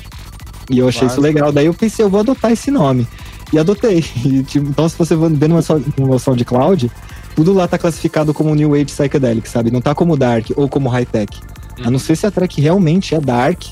E 0.69 0.79
eu 0.79 0.89
achei 0.89 1.07
isso 1.07 1.17
Claro. 1.17 1.23
legal. 1.23 1.53
Daí 1.53 1.67
eu 1.67 1.75
pensei, 1.75 2.05
eu 2.05 2.11
vou 2.11 2.21
adotar 2.21 2.51
esse 2.53 2.71
nome. 2.71 3.07
E 3.53 3.59
adotei. 3.59 4.05
E, 4.25 4.43
tipo, 4.43 4.69
então, 4.69 4.89
se 4.89 4.97
você 4.99 5.15
ver 5.17 5.31
no 5.49 5.55
meu, 5.55 5.63
so- 5.63 5.83
no 5.97 6.07
meu 6.07 6.19
SoundCloud, 6.19 6.91
tudo 7.35 7.53
lá 7.53 7.67
tá 7.69 7.79
classificado 7.79 8.35
como 8.35 8.55
New 8.55 8.75
Age 8.75 8.87
Psychedelic, 8.87 9.49
sabe? 9.49 9.71
Não 9.71 9.81
tá 9.81 9.95
como 9.95 10.17
Dark 10.17 10.51
ou 10.57 10.69
como 10.69 10.89
High 10.89 11.07
Tech. 11.07 11.39
A 11.85 11.91
não 11.91 11.99
ser 11.99 12.15
se 12.17 12.27
a 12.27 12.31
track 12.31 12.61
realmente 12.61 13.15
é 13.15 13.21
Dark, 13.21 13.63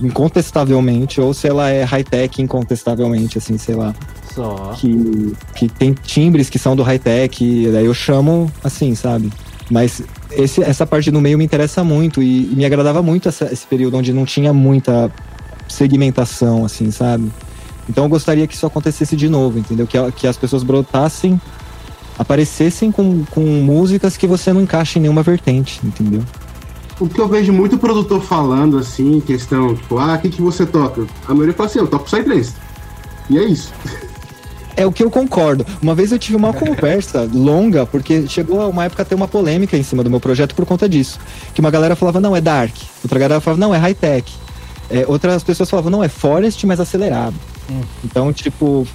incontestavelmente, 0.00 1.20
ou 1.20 1.32
se 1.34 1.46
ela 1.48 1.70
é 1.70 1.84
High 1.84 2.04
Tech 2.04 2.42
incontestavelmente, 2.42 3.38
assim, 3.38 3.56
sei 3.58 3.74
lá. 3.74 3.94
Só. 4.36 4.74
Que, 4.78 5.32
que 5.56 5.68
tem 5.68 5.92
timbres 5.94 6.48
que 6.48 6.58
são 6.58 6.76
do 6.76 6.82
High 6.84 6.98
Tech, 7.00 7.42
e 7.44 7.68
daí 7.72 7.86
eu 7.86 7.94
chamo 7.94 8.52
assim, 8.62 8.94
sabe? 8.94 9.32
Mas 9.70 10.02
esse, 10.30 10.62
essa 10.62 10.86
parte 10.86 11.10
do 11.10 11.20
meio 11.20 11.36
me 11.38 11.44
interessa 11.44 11.82
muito 11.82 12.22
e, 12.22 12.52
e 12.52 12.54
me 12.54 12.64
agradava 12.64 13.02
muito 13.02 13.28
essa- 13.28 13.46
esse 13.52 13.66
período 13.66 13.96
onde 13.96 14.12
não 14.12 14.24
tinha 14.24 14.52
muita 14.52 15.10
segmentação, 15.66 16.64
assim, 16.64 16.90
sabe? 16.90 17.30
Então 17.88 18.04
eu 18.04 18.08
gostaria 18.10 18.46
que 18.46 18.54
isso 18.54 18.66
acontecesse 18.66 19.16
de 19.16 19.28
novo, 19.28 19.58
entendeu? 19.58 19.86
Que, 19.86 19.96
que 20.12 20.26
as 20.26 20.36
pessoas 20.36 20.62
brotassem, 20.62 21.40
aparecessem 22.18 22.90
com, 22.92 23.24
com 23.30 23.40
músicas 23.40 24.16
que 24.16 24.26
você 24.26 24.52
não 24.52 24.60
encaixa 24.60 24.98
em 24.98 25.02
nenhuma 25.02 25.22
vertente, 25.22 25.80
entendeu? 25.84 26.22
O 26.98 27.08
que 27.08 27.20
eu 27.20 27.28
vejo 27.28 27.52
muito 27.52 27.76
produtor 27.76 28.22
falando, 28.22 28.78
assim, 28.78 29.20
questão, 29.20 29.74
tipo, 29.74 29.98
ah, 29.98 30.14
o 30.14 30.18
que, 30.18 30.30
que 30.30 30.40
você 30.42 30.64
toca? 30.64 31.06
A 31.28 31.32
maioria 31.34 31.52
fala 31.54 31.68
assim, 31.68 31.78
eu 31.78 31.86
toco 31.86 32.04
Psytrance. 32.06 32.54
E 33.28 33.36
é 33.38 33.44
isso. 33.44 33.72
É 34.76 34.84
o 34.84 34.92
que 34.92 35.02
eu 35.02 35.10
concordo. 35.10 35.64
Uma 35.80 35.94
vez 35.94 36.12
eu 36.12 36.18
tive 36.18 36.36
uma 36.36 36.52
conversa 36.52 37.28
longa, 37.32 37.86
porque 37.86 38.26
chegou 38.28 38.68
uma 38.68 38.84
época 38.84 39.02
a 39.02 39.04
ter 39.06 39.14
uma 39.14 39.26
polêmica 39.26 39.76
em 39.76 39.82
cima 39.82 40.04
do 40.04 40.10
meu 40.10 40.20
projeto 40.20 40.54
por 40.54 40.66
conta 40.66 40.86
disso. 40.88 41.18
Que 41.54 41.60
uma 41.60 41.70
galera 41.70 41.96
falava, 41.96 42.20
não, 42.20 42.36
é 42.36 42.40
dark. 42.42 42.74
Outra 43.02 43.18
galera 43.18 43.40
falava, 43.40 43.58
não, 43.60 43.74
é 43.74 43.78
high-tech. 43.78 44.30
É, 44.90 45.04
outras 45.08 45.42
pessoas 45.42 45.70
falavam, 45.70 45.90
não, 45.90 46.04
é 46.04 46.08
forest, 46.08 46.64
mas 46.66 46.78
acelerado. 46.78 47.34
Hum. 47.70 47.80
Então, 48.04 48.32
tipo, 48.32 48.86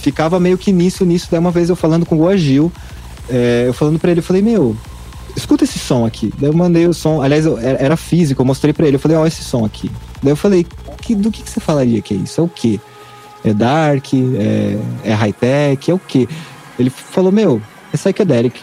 ficava 0.00 0.40
meio 0.40 0.56
que 0.56 0.72
nisso, 0.72 1.04
nisso. 1.04 1.28
Daí 1.30 1.38
uma 1.38 1.50
vez 1.50 1.68
eu 1.68 1.76
falando 1.76 2.06
com 2.06 2.16
o 2.16 2.26
Agil, 2.28 2.72
é, 3.28 3.64
eu 3.66 3.74
falando 3.74 3.98
pra 3.98 4.10
ele, 4.10 4.20
eu 4.20 4.24
falei, 4.24 4.40
meu, 4.40 4.74
escuta 5.36 5.64
esse 5.64 5.78
som 5.78 6.06
aqui. 6.06 6.32
Daí 6.38 6.48
eu 6.48 6.54
mandei 6.54 6.86
o 6.86 6.94
som, 6.94 7.20
aliás, 7.20 7.44
eu- 7.44 7.58
era 7.58 7.96
físico, 7.96 8.40
eu 8.40 8.46
mostrei 8.46 8.72
pra 8.72 8.86
ele, 8.86 8.96
eu 8.96 9.00
falei, 9.00 9.16
ó, 9.18 9.26
esse 9.26 9.44
som 9.44 9.64
aqui. 9.66 9.90
Daí 10.22 10.32
eu 10.32 10.36
falei, 10.36 10.66
que, 11.02 11.14
do 11.14 11.30
que, 11.30 11.42
que 11.42 11.50
você 11.50 11.60
falaria 11.60 12.00
que 12.00 12.14
é 12.14 12.16
isso? 12.16 12.40
É 12.40 12.44
o 12.44 12.48
quê? 12.48 12.80
É 13.48 13.54
dark, 13.54 14.12
é, 14.14 14.78
é 15.04 15.12
high-tech, 15.12 15.90
é 15.90 15.94
o 15.94 15.98
quê? 15.98 16.28
Ele 16.78 16.90
falou, 16.90 17.32
meu, 17.32 17.60
é 17.92 17.96
psychedelic. 17.96 18.60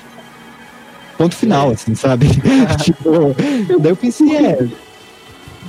Ponto 1.18 1.36
final, 1.36 1.72
assim, 1.72 1.96
sabe? 1.96 2.28
tipo, 2.84 3.36
daí 3.80 3.92
eu 3.92 3.96
pensei, 3.96 4.36
é. 4.36 4.68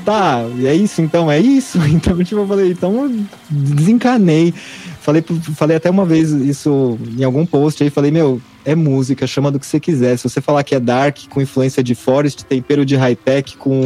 Tá, 0.04 0.42
é 0.62 0.74
isso, 0.74 1.00
então 1.00 1.30
é 1.30 1.40
isso. 1.40 1.78
Então, 1.88 2.22
tipo, 2.22 2.40
eu 2.40 2.46
falei, 2.46 2.70
então 2.72 3.04
eu 3.04 3.24
desencanei. 3.48 4.52
Falei, 5.00 5.24
falei 5.54 5.76
até 5.76 5.90
uma 5.90 6.04
vez 6.04 6.30
isso 6.30 6.98
em 7.16 7.24
algum 7.24 7.44
post 7.46 7.82
aí, 7.82 7.90
falei, 7.90 8.10
meu, 8.10 8.40
é 8.64 8.74
música, 8.74 9.26
chama 9.26 9.50
do 9.50 9.58
que 9.58 9.66
você 9.66 9.78
quiser. 9.80 10.16
Se 10.16 10.28
você 10.28 10.40
falar 10.40 10.62
que 10.64 10.74
é 10.74 10.80
dark, 10.80 11.18
com 11.30 11.40
influência 11.40 11.82
de 11.82 11.94
forest, 11.94 12.44
tempero 12.44 12.84
de 12.84 12.96
high-tech, 12.96 13.56
com 13.56 13.82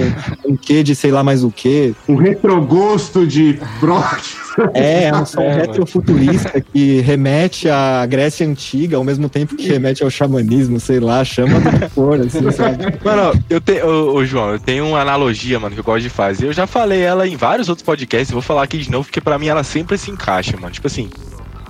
um 0.47 0.57
quê 0.57 0.83
de 0.83 0.95
sei 0.95 1.11
lá 1.11 1.23
mais 1.25 1.43
o 1.45 1.51
quê, 1.51 1.95
Um 2.09 2.17
retrogosto 2.17 3.27
de 3.27 3.59
rock. 3.81 4.37
é, 4.75 5.05
é 5.05 5.15
um 5.15 5.25
som 5.27 5.41
É, 5.41 5.55
retrofuturista 5.57 6.61
que 6.61 7.01
remete 7.01 7.69
à 7.69 8.05
Grécia 8.07 8.47
Antiga, 8.47 8.97
ao 8.97 9.05
mesmo 9.05 9.29
tempo 9.29 9.57
que 9.57 9.69
remete 9.69 10.03
ao 10.03 10.11
xamanismo, 10.11 10.81
sei 10.81 11.01
lá, 11.01 11.25
chama 11.25 11.61
do 11.61 11.79
que 11.79 11.89
for, 11.89 12.21
assim, 12.21 12.51
sabe? 12.51 12.85
Mano, 13.05 13.41
eu 13.49 13.61
tenho. 13.61 13.87
Ô, 13.87 14.15
ô, 14.15 14.25
João, 14.25 14.51
eu 14.51 14.59
tenho 14.59 14.87
uma 14.87 15.01
analogia, 15.01 15.59
mano, 15.61 15.75
que 15.75 15.81
eu 15.81 15.85
gosto 15.85 16.03
de 16.03 16.11
fazer. 16.11 16.47
Eu 16.47 16.53
já 16.53 16.67
falei 16.67 17.01
ela 17.03 17.27
em 17.27 17.37
vários 17.37 17.69
outros 17.69 17.85
podcasts, 17.85 18.31
vou 18.33 18.43
falar 18.43 18.63
aqui 18.65 18.79
de 18.79 18.91
novo, 18.91 19.05
porque 19.07 19.21
pra 19.21 19.39
mim 19.39 19.47
ela 19.49 19.63
sempre 19.63 19.97
se 19.99 20.11
encaixa, 20.11 20.57
mano. 20.57 20.73
Tipo 20.73 20.87
assim, 20.89 21.09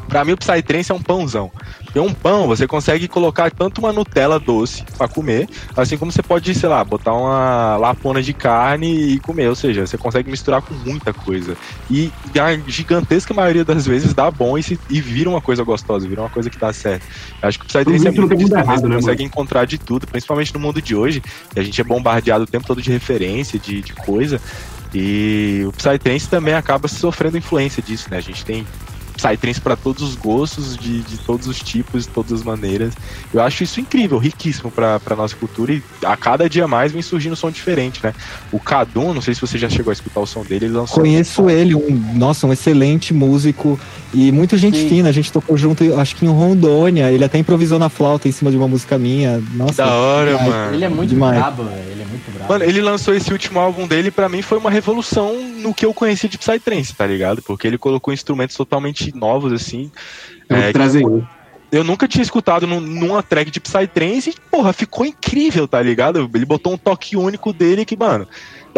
pra 0.09 0.25
mim 0.25 0.33
o 0.33 0.37
Psytrance 0.37 0.91
é 0.91 0.95
um 0.95 1.03
pãozão. 1.03 1.51
Porque 1.89 1.99
um 2.01 2.13
pão, 2.13 2.47
você 2.47 2.67
consegue 2.67 3.09
colocar 3.09 3.51
tanto 3.51 3.79
uma 3.81 3.95
Nutella 3.95 4.39
doce 4.39 4.85
pra 4.99 5.09
comer, 5.09 5.49
assim 5.75 5.97
como 5.97 6.13
você 6.13 6.23
pode, 6.23 6.55
sei 6.55 6.69
lá, 6.69 6.85
botar 6.85 7.15
uma 7.15 7.79
lapona 7.79 8.23
de 8.23 8.35
carne 8.35 9.15
e 9.15 9.21
comer. 9.21 9.49
Ou 9.49 9.55
seja, 9.55 9.87
você 9.87 9.97
consegue 9.97 10.31
misturar 10.31 10.61
com 10.61 10.75
muita 10.75 11.15
coisa. 11.15 11.57
E 11.91 12.13
a 12.39 12.55
gigantesca 12.71 13.33
maioria 13.33 13.65
das 13.65 13.87
vezes 13.87 14.13
dá 14.13 14.31
bom 14.31 14.59
e, 14.59 14.63
se- 14.63 14.79
e 14.91 15.01
vira 15.01 15.31
uma 15.31 15.41
coisa 15.41 15.65
gostosa, 15.65 16.07
vira 16.07 16.21
uma 16.21 16.29
coisa 16.29 16.51
que 16.51 16.59
dá 16.59 16.71
certo. 16.75 17.07
Eu 17.41 17.49
acho 17.49 17.59
que 17.59 17.65
o 17.65 17.69
Psytrance 17.69 18.07
é 18.07 18.11
muito 18.11 18.29
tem 18.29 18.39
disso, 18.39 18.55
errado, 18.55 18.81
você 18.83 18.89
né, 18.89 18.95
consegue 18.97 19.25
encontrar 19.25 19.65
de 19.65 19.79
tudo, 19.79 20.07
principalmente 20.07 20.53
no 20.53 20.61
mundo 20.61 20.83
de 20.83 20.95
hoje, 20.95 21.23
que 21.55 21.59
a 21.59 21.63
gente 21.63 21.81
é 21.81 21.85
bombardeado 21.85 22.45
o 22.45 22.47
tempo 22.47 22.67
todo 22.67 22.83
de 22.83 22.91
referência, 22.91 23.59
de, 23.59 23.81
de 23.81 23.95
coisa. 23.95 24.39
E 24.95 25.65
o 25.67 25.73
Psytrance 25.73 26.29
também 26.29 26.53
acaba 26.53 26.87
sofrendo 26.87 27.39
influência 27.39 27.83
disso, 27.83 28.09
né? 28.11 28.19
A 28.19 28.23
gente 28.23 28.45
tem 28.45 28.67
Psytrance 29.19 29.61
para 29.61 29.75
todos 29.77 30.01
os 30.03 30.15
gostos, 30.15 30.77
de, 30.77 31.01
de 31.03 31.19
todos 31.19 31.49
os 31.49 31.59
tipos, 31.61 32.05
de 32.07 32.11
todas 32.11 32.33
as 32.33 32.43
maneiras. 32.45 32.95
Eu 33.35 33.43
acho 33.43 33.65
isso 33.65 33.81
incrível, 33.81 34.17
riquíssimo 34.17 34.71
para 34.71 35.01
pra 35.01 35.17
nossa 35.17 35.35
cultura 35.35 35.73
e 35.73 35.83
a 36.05 36.17
cada 36.17 36.49
dia 36.49 36.69
mais 36.69 36.93
vem 36.93 37.03
surgindo 37.03 37.33
um 37.33 37.37
som 37.37 37.51
diferente, 37.51 38.01
né? 38.03 38.15
O 38.53 38.61
Kadum, 38.61 39.13
não 39.13 39.21
sei 39.21 39.35
se 39.35 39.41
você 39.41 39.59
já 39.59 39.69
chegou 39.69 39.91
a 39.91 39.93
escutar 39.93 40.21
o 40.21 40.27
som 40.27 40.43
dele, 40.45 40.67
ele 40.67 40.75
lançou. 40.75 41.01
Conheço 41.01 41.51
ele, 41.51 41.75
um, 41.75 42.13
nossa, 42.15 42.47
um 42.47 42.53
excelente 42.53 43.13
músico 43.13 43.79
e 44.15 44.31
muita 44.31 44.57
gente 44.57 44.79
Sim. 44.79 44.89
fina. 44.89 45.09
A 45.09 45.13
gente 45.13 45.33
tocou 45.33 45.57
junto, 45.57 45.83
acho 45.99 46.15
que 46.15 46.25
em 46.25 46.29
Rondônia. 46.29 47.11
Ele 47.11 47.25
até 47.25 47.39
improvisou 47.39 47.79
na 47.79 47.89
flauta 47.89 48.29
em 48.29 48.33
cima 48.33 48.51
de 48.53 48.57
uma 48.57 48.69
música 48.69 48.97
minha. 48.99 49.43
Nossa, 49.55 49.85
Da 49.85 49.93
hora, 49.93 50.31
demais. 50.31 50.49
mano. 50.49 50.75
Ele 50.75 50.85
é 50.85 50.89
muito 50.89 51.11
Demais. 51.11 51.39
brabo, 51.39 51.65
velho. 51.65 51.91
Ele 51.91 52.03
é 52.03 52.07
muito 52.07 52.31
brabo. 52.33 52.53
Mano, 52.53 52.65
ele 52.65 52.81
lançou 52.81 53.15
esse 53.15 53.33
último 53.33 53.59
álbum 53.59 53.87
dele, 53.87 54.11
pra 54.11 54.29
mim 54.29 54.43
foi 54.43 54.59
uma 54.59 54.71
revolução 54.71 55.35
no 55.59 55.75
que 55.75 55.85
eu 55.85 55.93
conhecia 55.93 56.29
de 56.29 56.39
Psytrance, 56.39 56.95
tá 56.95 57.07
ligado? 57.07 57.43
Porque 57.43 57.67
ele 57.67 57.77
colocou 57.79 58.15
instrumentos 58.15 58.57
totalmente 58.57 59.15
novos, 59.15 59.53
assim. 59.53 59.91
Eu 60.49 60.57
É, 60.57 60.73
trazer 60.73 61.05
um. 61.05 61.23
eu 61.71 61.85
nunca 61.85 62.09
tinha 62.09 62.23
escutado 62.23 62.67
num- 62.67 62.81
numa 62.81 63.23
track 63.23 63.51
de 63.51 63.61
Psytrance 63.61 64.31
e, 64.31 64.35
porra, 64.51 64.73
ficou 64.73 65.05
incrível, 65.05 65.69
tá 65.69 65.83
ligado? 65.83 66.31
Ele 66.35 66.47
botou 66.47 66.73
um 66.73 66.79
toque 66.79 67.17
único 67.17 67.53
dele 67.53 67.85
que, 67.85 67.97
mano, 67.97 68.27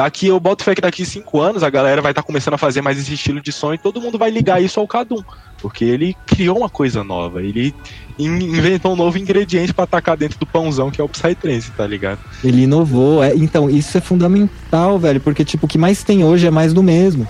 daqui 0.03 0.29
eu 0.29 0.41
boto 0.41 0.65
fé 0.65 0.75
que 0.75 0.81
daqui 0.81 1.05
cinco 1.05 1.41
anos 1.41 1.63
a 1.63 1.69
galera 1.69 2.01
vai 2.01 2.13
estar 2.13 2.23
começando 2.23 2.55
a 2.55 2.59
fazer 2.59 2.81
mais 2.81 2.99
esse 2.99 3.13
estilo 3.13 3.39
de 3.39 3.53
som 3.53 3.75
e 3.75 3.79
todo 3.79 4.01
mundo 4.01 4.17
vai 4.17 4.31
ligar 4.31 4.63
isso 4.63 4.81
ao 4.81 4.89
Kadum. 4.89 5.23
Porque 5.61 5.85
ele 5.85 6.17
criou 6.27 6.57
uma 6.57 6.71
coisa 6.71 7.05
nova, 7.05 7.43
ele 7.43 7.75
in- 8.19 8.45
inventou 8.45 8.95
um 8.95 8.97
novo 8.97 9.19
ingrediente 9.19 9.75
pra 9.75 9.85
atacar 9.85 10.17
dentro 10.17 10.39
do 10.39 10.47
pãozão 10.47 10.91
que 10.91 11.03
é 11.03 11.05
o 11.05 11.09
Psytrance, 11.09 11.71
tá 11.73 11.87
ligado? 11.87 12.19
Ele 12.43 12.63
inovou. 12.63 13.23
É, 13.23 13.35
então, 13.37 13.69
isso 13.69 13.99
é 13.99 14.01
fundamental, 14.01 14.99
velho, 14.99 15.21
porque, 15.21 15.45
tipo, 15.45 15.67
o 15.67 15.69
que 15.69 15.77
mais 15.77 16.03
tem 16.03 16.25
hoje 16.25 16.47
é 16.47 16.51
mais 16.51 16.73
do 16.73 16.83
mesmo. 16.83 17.29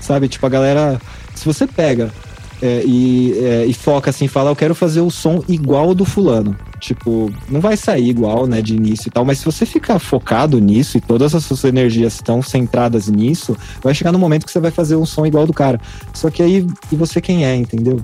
Sabe? 0.00 0.28
Tipo, 0.28 0.46
a 0.46 0.48
galera. 0.48 1.00
Se 1.34 1.44
você 1.44 1.66
pega 1.66 2.12
é, 2.60 2.82
e, 2.84 3.34
é, 3.40 3.64
e 3.66 3.74
foca 3.74 4.10
assim, 4.10 4.28
fala, 4.28 4.50
eu 4.50 4.56
quero 4.56 4.76
fazer 4.76 5.00
o 5.00 5.10
som 5.10 5.42
igual 5.48 5.88
ao 5.88 5.94
do 5.94 6.04
fulano. 6.04 6.56
Tipo, 6.82 7.32
não 7.48 7.60
vai 7.60 7.76
sair 7.76 8.08
igual, 8.08 8.44
né, 8.44 8.60
de 8.60 8.74
início 8.74 9.06
e 9.06 9.10
tal, 9.12 9.24
mas 9.24 9.38
se 9.38 9.44
você 9.44 9.64
ficar 9.64 10.00
focado 10.00 10.58
nisso 10.58 10.98
e 10.98 11.00
todas 11.00 11.32
as 11.32 11.44
suas 11.44 11.62
energias 11.62 12.14
estão 12.14 12.42
centradas 12.42 13.06
nisso, 13.06 13.56
vai 13.80 13.94
chegar 13.94 14.10
no 14.10 14.18
momento 14.18 14.44
que 14.44 14.50
você 14.50 14.58
vai 14.58 14.72
fazer 14.72 14.96
um 14.96 15.06
som 15.06 15.24
igual 15.24 15.46
do 15.46 15.52
cara. 15.52 15.80
Só 16.12 16.28
que 16.28 16.42
aí, 16.42 16.66
e 16.90 16.96
você 16.96 17.20
quem 17.20 17.46
é, 17.46 17.54
entendeu? 17.54 18.00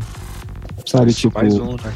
Sabe, 0.87 1.13
tipo. 1.13 1.37
Mais 1.37 1.55
um, 1.59 1.73
né? 1.73 1.93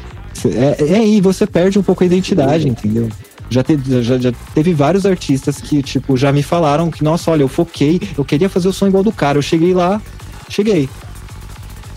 É, 0.77 0.95
é, 0.95 1.07
e 1.07 1.21
você 1.21 1.47
perde 1.47 1.79
um 1.79 1.83
pouco 1.83 2.03
a 2.03 2.05
identidade, 2.05 2.67
entendeu? 2.67 3.07
Já, 3.49 3.63
te- 3.63 3.79
já, 4.01 4.17
já 4.17 4.33
teve 4.53 4.73
vários 4.73 5.05
artistas 5.05 5.61
que, 5.61 5.81
tipo, 5.81 6.17
já 6.17 6.33
me 6.33 6.43
falaram 6.43 6.91
que, 6.91 7.01
nossa, 7.01 7.31
olha, 7.31 7.43
eu 7.43 7.47
foquei, 7.47 8.01
eu 8.17 8.25
queria 8.25 8.49
fazer 8.49 8.67
o 8.67 8.73
som 8.73 8.87
igual 8.87 9.03
do 9.05 9.11
cara. 9.13 9.37
Eu 9.37 9.41
cheguei 9.41 9.73
lá, 9.73 10.01
cheguei. 10.49 10.89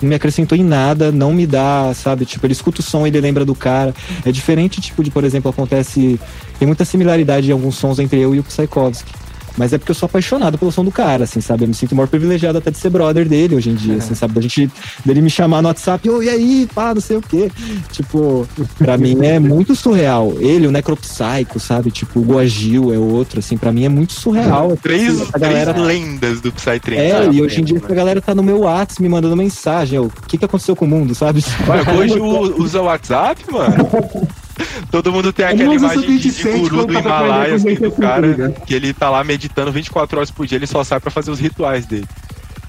Não 0.01 0.09
me 0.09 0.15
acrescentou 0.15 0.57
em 0.57 0.65
nada, 0.65 1.11
não 1.11 1.33
me 1.33 1.47
dá, 1.47 1.93
sabe? 1.95 2.25
Tipo, 2.25 2.47
ele 2.47 2.53
escuta 2.53 2.81
o 2.81 2.85
som, 2.85 3.07
ele 3.07 3.21
lembra 3.21 3.45
do 3.45 3.55
cara. 3.55 3.95
É 4.25 4.33
diferente, 4.33 4.81
tipo, 4.81 5.03
de, 5.03 5.11
por 5.11 5.25
exemplo, 5.25 5.51
acontece. 5.51 6.21
Tem 6.59 6.67
muita 6.67 6.85
similaridade 6.85 7.49
em 7.49 7.53
alguns 7.53 7.77
sons 7.77 7.99
entre 7.99 8.21
eu 8.21 8.35
e 8.35 8.41
o 8.41 8.45
Psychovski. 8.45 9.26
Mas 9.57 9.73
é 9.73 9.79
porque 9.79 9.91
eu 9.91 9.95
sou 9.95 10.07
apaixonado 10.07 10.59
pelo 10.59 10.71
som 10.71 10.85
do 10.85 10.91
cara, 10.93 11.25
assim, 11.25 11.41
sabe? 11.41 11.65
Eu 11.65 11.69
me 11.69 11.75
sinto 11.75 11.95
maior 11.95 12.07
privilegiado 12.09 12.59
até 12.59 12.71
de 12.71 12.79
ser 12.79 12.91
brother 12.91 13.27
dele 13.29 13.55
hoje 13.55 13.71
em 13.71 13.75
dia, 13.75 13.97
assim, 13.97 14.15
sabe? 14.15 14.35
Da 14.35 14.41
gente, 14.41 14.71
dele 15.05 15.23
me 15.23 15.31
chamar 15.31 15.63
no 15.63 15.69
WhatsApp, 15.69 16.09
ô, 16.11 16.23
e 16.23 16.29
aí, 16.29 16.69
pá, 16.75 16.95
não 16.95 17.01
sei 17.01 17.17
o 17.17 17.23
quê. 17.23 17.51
Tipo, 17.93 18.47
pra 18.77 18.99
mim 18.99 19.25
é 19.25 19.39
muito 19.39 19.75
surreal. 19.75 20.35
Ele, 20.39 20.67
o 20.67 20.71
Necropsycho, 20.71 21.59
sabe? 21.59 21.91
Tipo, 21.91 22.21
o 22.21 22.23
Goagil 22.23 22.93
é 22.93 22.99
outro, 22.99 23.39
assim, 23.39 23.57
pra 23.57 23.73
mim 23.73 23.85
é 23.85 23.89
muito 23.89 24.13
surreal. 24.13 24.77
Três, 24.83 25.21
Essa 25.21 25.39
galera- 25.39 25.73
três 25.73 25.87
lendas 25.87 26.41
do 26.41 26.53
Psytrance. 26.53 27.01
É, 27.01 27.21
né? 27.27 27.29
e 27.33 27.43
hoje 27.43 27.61
em 27.61 27.65
dia 27.65 27.79
essa 27.79 27.95
galera 27.95 28.21
tá 28.21 28.35
no 28.35 28.43
meu 28.43 28.61
WhatsApp 28.61 29.03
me 29.03 29.09
mandando 29.09 29.37
mensagem. 29.37 29.99
O 29.99 30.11
que 30.29 30.37
que 30.39 30.45
aconteceu 30.45 30.77
com 30.77 30.85
o 30.85 30.89
mundo, 30.89 31.15
sabe? 31.15 31.43
Ué, 31.69 31.95
hoje 31.97 32.19
o- 32.19 32.63
usa 32.63 32.81
o 32.81 32.85
WhatsApp, 32.85 33.43
mano? 33.51 33.77
Todo 34.91 35.13
mundo 35.13 35.33
tem 35.33 35.45
aquela 35.47 35.75
imagem 35.75 36.01
de, 36.03 36.19
de 36.19 36.29
27 36.31 36.59
guru 36.61 36.87
do 36.87 36.93
Himalaia, 36.99 37.55
assim, 37.55 37.75
do 37.75 37.91
cara, 37.93 38.51
que 38.67 38.75
ele 38.75 38.93
tá 38.95 39.11
lá 39.11 39.23
meditando 39.23 39.71
24 39.73 40.17
horas 40.19 40.31
por 40.31 40.47
dia, 40.47 40.57
ele 40.57 40.67
só 40.67 40.83
sai 40.85 40.99
pra 41.01 41.11
fazer 41.11 41.31
os 41.31 41.39
rituais 41.41 41.85
dele. 41.87 42.07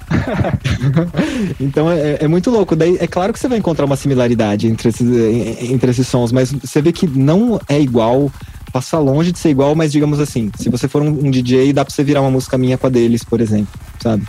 Então 1.60 1.90
é, 1.92 2.18
é 2.22 2.28
muito 2.28 2.50
louco. 2.50 2.76
Daí 2.76 2.98
é 3.00 3.08
claro 3.08 3.34
que 3.34 3.40
você 3.40 3.48
vai 3.48 3.58
encontrar 3.58 3.86
uma 3.86 3.96
similaridade 3.96 4.68
entre 4.68 4.90
esses, 4.90 5.08
en- 5.08 5.74
entre 5.74 5.92
esses 5.92 6.08
sons, 6.08 6.32
mas 6.32 6.52
você 6.52 6.82
vê 6.82 6.92
que 6.92 7.08
não 7.08 7.60
é 7.68 7.80
igual, 7.80 8.32
passa 8.72 8.98
longe 9.00 9.32
de 9.32 9.40
ser 9.40 9.50
igual, 9.50 9.76
mas 9.76 9.92
digamos 9.92 10.20
assim, 10.20 10.50
se 10.58 10.70
você 10.70 10.88
for 10.88 11.02
um, 11.02 11.08
um 11.28 11.32
DJ, 11.32 11.74
dá 11.74 11.84
pra 11.84 11.94
você 11.94 12.04
virar 12.04 12.22
uma 12.22 12.32
música 12.32 12.58
minha 12.58 12.78
com 12.78 12.88
a 12.88 12.90
deles, 12.90 13.24
por 13.24 13.42
exemplo, 13.42 13.68
sabe? 14.00 14.24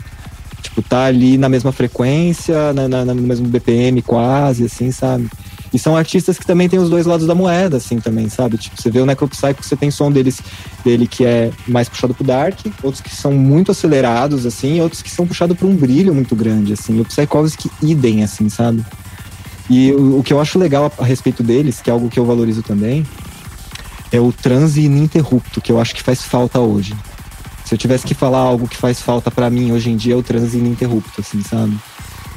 Tipo, 0.63 0.83
tá 0.83 1.05
ali 1.05 1.39
na 1.39 1.49
mesma 1.49 1.71
frequência, 1.73 2.73
na, 2.73 2.89
na- 2.89 3.05
no 3.05 3.15
mesmo 3.23 3.47
BPM 3.47 4.03
quase, 4.03 4.65
assim, 4.65 4.91
sabe? 4.91 5.29
E 5.73 5.79
são 5.79 5.97
artistas 5.97 6.39
que 6.39 6.47
também 6.47 6.69
tem 6.69 6.79
os 6.79 6.89
dois 6.89 7.05
lados 7.05 7.27
da 7.27 7.35
moeda, 7.35 7.77
assim, 7.77 8.01
também, 8.01 8.29
sabe? 8.29 8.57
Tipo, 8.57 8.81
você 8.81 8.91
vê 8.91 9.01
o 9.01 9.07
Necropsycho, 9.07 9.63
você 9.63 9.77
tem 9.77 9.91
som 9.91 10.11
deles, 10.11 10.41
dele 10.85 11.07
que 11.07 11.25
é 11.25 11.51
mais 11.67 11.89
puxado 11.89 12.15
pro 12.15 12.25
dark, 12.25 12.59
outros 12.83 13.03
que 13.03 13.15
são 13.15 13.33
muito 13.33 13.71
acelerados, 13.71 14.47
assim, 14.47 14.77
e 14.77 14.81
outros 14.81 15.03
que 15.03 15.11
são 15.11 15.27
puxados 15.27 15.57
pra 15.57 15.67
um 15.67 15.77
brilho 15.77 16.15
muito 16.15 16.35
grande, 16.35 16.73
assim. 16.73 17.01
O 17.01 17.05
Psychovski 17.05 17.71
idem, 17.83 18.23
assim, 18.23 18.49
sabe? 18.49 18.85
E 19.69 19.93
o, 19.93 20.21
o 20.21 20.23
que 20.23 20.33
eu 20.33 20.41
acho 20.41 20.59
legal 20.59 20.91
a, 20.99 21.03
a 21.03 21.07
respeito 21.07 21.43
deles, 21.43 21.81
que 21.81 21.91
é 21.91 21.93
algo 21.93 22.09
que 22.09 22.19
eu 22.19 22.25
valorizo 22.25 22.63
também, 22.63 23.07
é 24.11 24.19
o 24.19 24.33
transe 24.33 24.81
ininterrupto, 24.81 25.61
que 25.61 25.71
eu 25.71 25.81
acho 25.81 25.95
que 25.95 26.03
faz 26.03 26.23
falta 26.23 26.59
hoje. 26.59 26.95
Se 27.65 27.75
eu 27.75 27.79
tivesse 27.79 28.07
que 28.07 28.15
falar 28.15 28.39
algo 28.39 28.67
que 28.67 28.77
faz 28.77 29.01
falta 29.03 29.31
pra 29.31 29.51
mim 29.51 29.73
hoje 29.73 29.91
em 29.91 29.97
dia, 29.97 30.15
é 30.15 30.17
o 30.17 30.23
transe 30.23 30.57
ininterrupto, 30.57 31.21
assim, 31.21 31.43
sabe? 31.43 31.77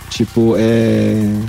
Tipo, 0.10 0.56
é. 0.58 1.40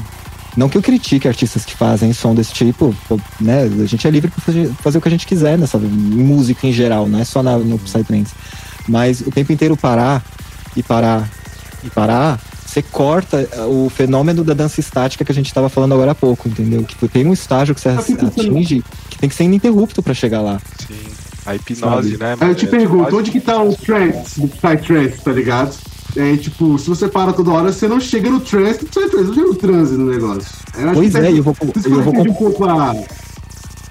Não 0.57 0.69
que 0.69 0.77
eu 0.77 0.83
critique 0.83 1.27
artistas 1.27 1.65
que 1.65 1.75
fazem 1.75 2.13
som 2.13 2.35
desse 2.35 2.53
tipo, 2.53 2.95
né? 3.41 3.63
A 3.63 3.87
gente 3.87 4.07
é 4.07 4.11
livre 4.11 4.31
pra 4.31 4.41
fazer, 4.45 4.69
fazer 4.83 4.99
o 4.99 5.01
que 5.01 5.09
a 5.09 5.11
gente 5.11 5.27
quiser 5.27 5.57
nessa 5.59 5.79
música 5.79 6.67
em 6.67 6.73
geral, 6.73 7.09
não 7.09 7.19
é 7.19 7.25
só 7.25 7.43
na, 7.43 7.57
no 7.57 7.79
Psytrance. 7.79 8.35
Mas 8.87 9.21
o 9.21 9.31
tempo 9.31 9.53
inteiro 9.53 9.77
parar 9.77 10.23
e 10.77 10.83
parar 10.83 11.29
e 11.83 11.91
parar, 11.91 12.39
você 12.67 12.83
corta 12.83 13.49
o 13.67 13.91
fenômeno 13.91 14.45
da 14.45 14.55
dança 14.55 14.79
estática 14.81 15.25
que 15.25 15.33
a 15.33 15.35
gente 15.35 15.47
estava 15.47 15.69
falando 15.69 15.95
agora 15.95 16.13
há 16.13 16.15
pouco, 16.15 16.49
entendeu? 16.49 16.83
Que 16.85 17.09
tem 17.09 17.27
um 17.27 17.33
estágio 17.33 17.75
que 17.75 17.81
você 17.81 17.89
atinge 17.89 18.83
que 19.11 19.19
tem 19.19 19.29
que 19.29 19.35
ser 19.35 19.45
ininterrupto 19.45 20.03
pra 20.03 20.15
chegar 20.15 20.41
lá. 20.41 20.61
Sim. 20.87 20.95
A 21.45 21.57
hipnose, 21.57 22.13
Sabe? 22.13 22.17
né? 22.19 22.37
Aí 22.41 22.49
eu 22.51 22.55
te 22.55 22.67
É 22.67 22.69
pergunto, 22.69 23.17
onde 23.17 23.31
que 23.31 23.41
tá 23.41 23.61
o 23.61 23.75
trance 23.75 24.41
do 24.41 24.47
Psytrance, 24.49 25.21
tá 25.23 25.33
ligado? 25.33 25.75
É, 26.17 26.37
tipo, 26.37 26.79
se 26.79 26.89
você 26.89 27.09
para 27.09 27.33
toda 27.33 27.51
hora, 27.51 27.73
você 27.73 27.89
não 27.89 27.99
chega 27.99 28.29
no 28.29 28.41
trance 28.41 28.81
do 28.81 28.87
Psytrance, 28.87 29.25
não 29.25 29.35
chega 29.35 29.47
no 29.47 29.55
transe 29.55 29.95
no 29.97 30.11
negócio. 30.11 30.51
Eu 30.77 30.85
acho 30.91 30.95
Pois 30.95 31.13
que 31.13 31.19
é, 31.19 31.23
tá- 31.23 31.31
eu 31.31 31.43
vou, 31.43 31.57
eu 31.85 32.03
vou 32.03 32.21
um 32.21 32.35
pouco 32.35 32.65
a... 32.65 32.95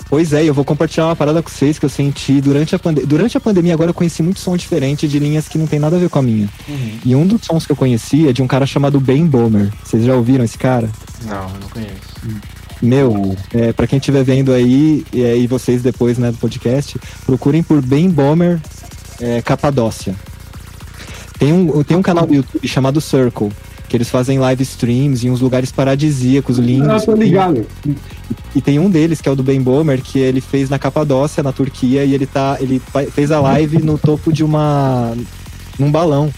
Pois 0.07 0.34
é, 0.34 0.43
eu 0.43 0.53
vou 0.53 0.65
compartilhar 0.65 1.06
uma 1.06 1.15
parada 1.15 1.41
com 1.41 1.49
vocês 1.49 1.80
que 1.80 1.85
eu 1.85 1.89
senti 1.89 2.41
durante 2.41 2.76
a, 2.76 2.80
pande 2.80 3.06
durante 3.06 3.38
a 3.38 3.39
pandemia. 3.39 3.73
Agora 3.73 3.91
eu 3.91 3.93
conheci 3.93 4.22
muito 4.22 4.41
som 4.41 4.57
diferente 4.57 5.07
de 5.07 5.18
linhas 5.18 5.48
que 5.48 5.57
não 5.57 5.65
tem 5.65 5.80
nada 5.80 5.95
a 5.95 5.99
ver 5.99 6.10
com 6.10 6.19
a 6.19 6.22
minha. 6.22 6.49
E 7.06 7.15
um 7.15 7.26
dos 7.26 7.45
sons 7.45 7.65
que 7.65 7.72
eu 7.72 7.77
conheci 7.77 8.27
é 8.27 8.34
de 8.34 8.41
um 8.43 8.48
cara 8.48 8.65
chamado 8.65 8.99
Ben 8.99 9.26
Bomer. 9.26 9.72
Vocês 9.81 10.03
já 10.03 10.14
ouviram 10.14 10.43
esse 10.43 10.57
cara? 10.57 10.89
Não, 11.26 11.43
eu 11.43 11.60
não 11.61 11.69
conheço. 11.69 12.41
Meu, 12.81 13.38
é, 13.53 13.72
para 13.72 13.88
quem 13.88 13.99
estiver 13.99 14.22
vendo 14.26 14.52
aí 14.52 15.06
e, 15.14 15.22
e 15.22 15.48
vocês 15.48 15.81
depois 15.81 16.18
né, 16.18 16.30
do 16.30 16.38
podcast, 16.38 16.99
procurem 17.26 17.64
por 17.64 17.81
Ben 17.81 18.10
Bomer 18.10 18.60
é, 19.22 19.41
Capadócia. 19.41 20.14
Tem 21.41 21.51
um, 21.51 21.84
tem 21.84 21.97
um 21.97 22.03
canal 22.03 22.27
do 22.27 22.35
YouTube 22.35 22.68
chamado 22.68 23.01
Circle, 23.01 23.49
que 23.89 23.97
eles 23.97 24.11
fazem 24.11 24.38
live 24.38 24.61
streams 24.61 25.26
em 25.26 25.31
uns 25.31 25.41
lugares 25.41 25.72
paradisíacos, 25.72 26.59
Ah, 26.59 26.61
lindos. 26.61 27.03
tô 27.03 27.15
ligado. 27.15 27.65
E 28.55 28.61
tem 28.61 28.77
um 28.77 28.91
deles, 28.91 29.19
que 29.22 29.27
é 29.27 29.31
o 29.31 29.35
do 29.35 29.41
Ben 29.41 29.59
Bomer, 29.59 30.03
que 30.03 30.19
ele 30.19 30.39
fez 30.39 30.69
na 30.69 30.77
Capadócia, 30.77 31.41
na 31.41 31.51
Turquia, 31.51 32.05
e 32.05 32.13
ele 32.13 32.27
tá. 32.27 32.57
Ele 32.59 32.80
fez 33.11 33.31
a 33.31 33.39
live 33.39 33.81
no 33.81 33.97
topo 33.97 34.31
de 34.31 34.43
uma. 34.43 35.15
num 35.80 35.91
balão. 35.91 36.31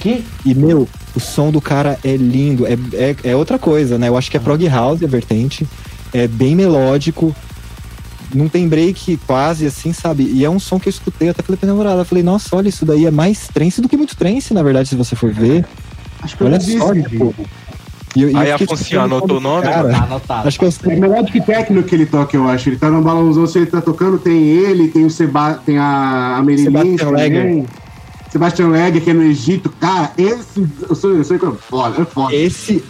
Que? 0.00 0.24
E, 0.46 0.54
meu, 0.54 0.88
o 1.14 1.20
som 1.20 1.50
do 1.50 1.60
cara 1.60 1.98
é 2.02 2.16
lindo. 2.16 2.66
É, 2.66 2.72
é, 2.94 3.16
é 3.22 3.36
outra 3.36 3.58
coisa, 3.58 3.98
né? 3.98 4.08
Eu 4.08 4.16
acho 4.16 4.30
que 4.30 4.38
é 4.38 4.40
prog 4.40 4.66
house 4.66 5.02
a 5.02 5.06
vertente. 5.06 5.66
É 6.14 6.26
bem 6.26 6.56
melódico. 6.56 7.36
Não 8.34 8.48
tem 8.48 8.68
break 8.68 9.18
quase, 9.26 9.66
assim, 9.66 9.92
sabe? 9.92 10.24
E 10.24 10.44
é 10.44 10.50
um 10.50 10.58
som 10.58 10.78
que 10.80 10.88
eu 10.88 10.90
escutei, 10.90 11.28
eu 11.28 11.30
até 11.30 11.42
falei 11.42 11.56
pra 11.58 11.66
minha 11.66 11.74
namorada. 11.76 12.00
eu 12.00 12.04
Falei, 12.04 12.24
nossa, 12.24 12.54
olha, 12.56 12.68
isso 12.68 12.84
daí 12.84 13.06
é 13.06 13.10
mais 13.10 13.48
trance 13.48 13.80
do 13.80 13.88
que 13.88 13.96
muito 13.96 14.16
trance, 14.16 14.52
na 14.52 14.62
verdade, 14.62 14.88
se 14.88 14.96
você 14.96 15.14
for 15.14 15.32
ver. 15.32 15.64
Acho 16.22 16.36
que 16.36 16.42
eu 16.42 16.46
Olha 16.48 16.58
não 16.58 16.64
vi 16.64 16.78
só, 16.78 16.92
tipo. 16.94 17.34
E 18.16 18.22
eu- 18.22 18.30
e 18.30 18.32
eu 18.32 18.38
Aí, 18.38 18.50
Afonso, 18.50 18.74
escutando 18.82 19.04
anotou 19.04 19.36
o 19.36 19.40
nome, 19.40 19.62
cara. 19.62 19.90
Tá 19.90 20.04
anotado. 20.04 20.48
Acho 20.48 20.58
que 20.58 20.64
eu 20.64 20.72
É 20.90 20.96
Melodic 20.96 21.40
Techno 21.42 21.82
que 21.82 21.94
ele 21.94 22.06
toca, 22.06 22.36
eu 22.36 22.48
acho. 22.48 22.68
Ele 22.70 22.76
tá 22.78 22.90
no 22.90 23.02
balãozão, 23.02 23.46
se 23.46 23.58
ele 23.58 23.66
tá 23.66 23.80
tocando, 23.80 24.18
tem 24.18 24.42
ele, 24.42 24.88
tem 24.88 25.04
o 25.04 25.10
Seba, 25.10 25.54
tem 25.54 25.78
a, 25.78 26.36
a 26.38 26.40
Legger. 26.40 27.42
também. 27.42 27.66
Sebastian 28.30 28.68
Legger, 28.68 29.02
que 29.02 29.10
é 29.10 29.14
no 29.14 29.22
Egito. 29.22 29.70
Cara, 29.80 30.12
esse. 30.18 30.66
Eu 30.88 30.94
sei, 30.94 31.10
eu 31.10 31.24
sei 31.24 31.38
que 31.38 31.46
é 31.46 31.50
foda, 31.52 32.02
é 32.02 32.04
foda. 32.04 32.34
Esse, 32.34 32.82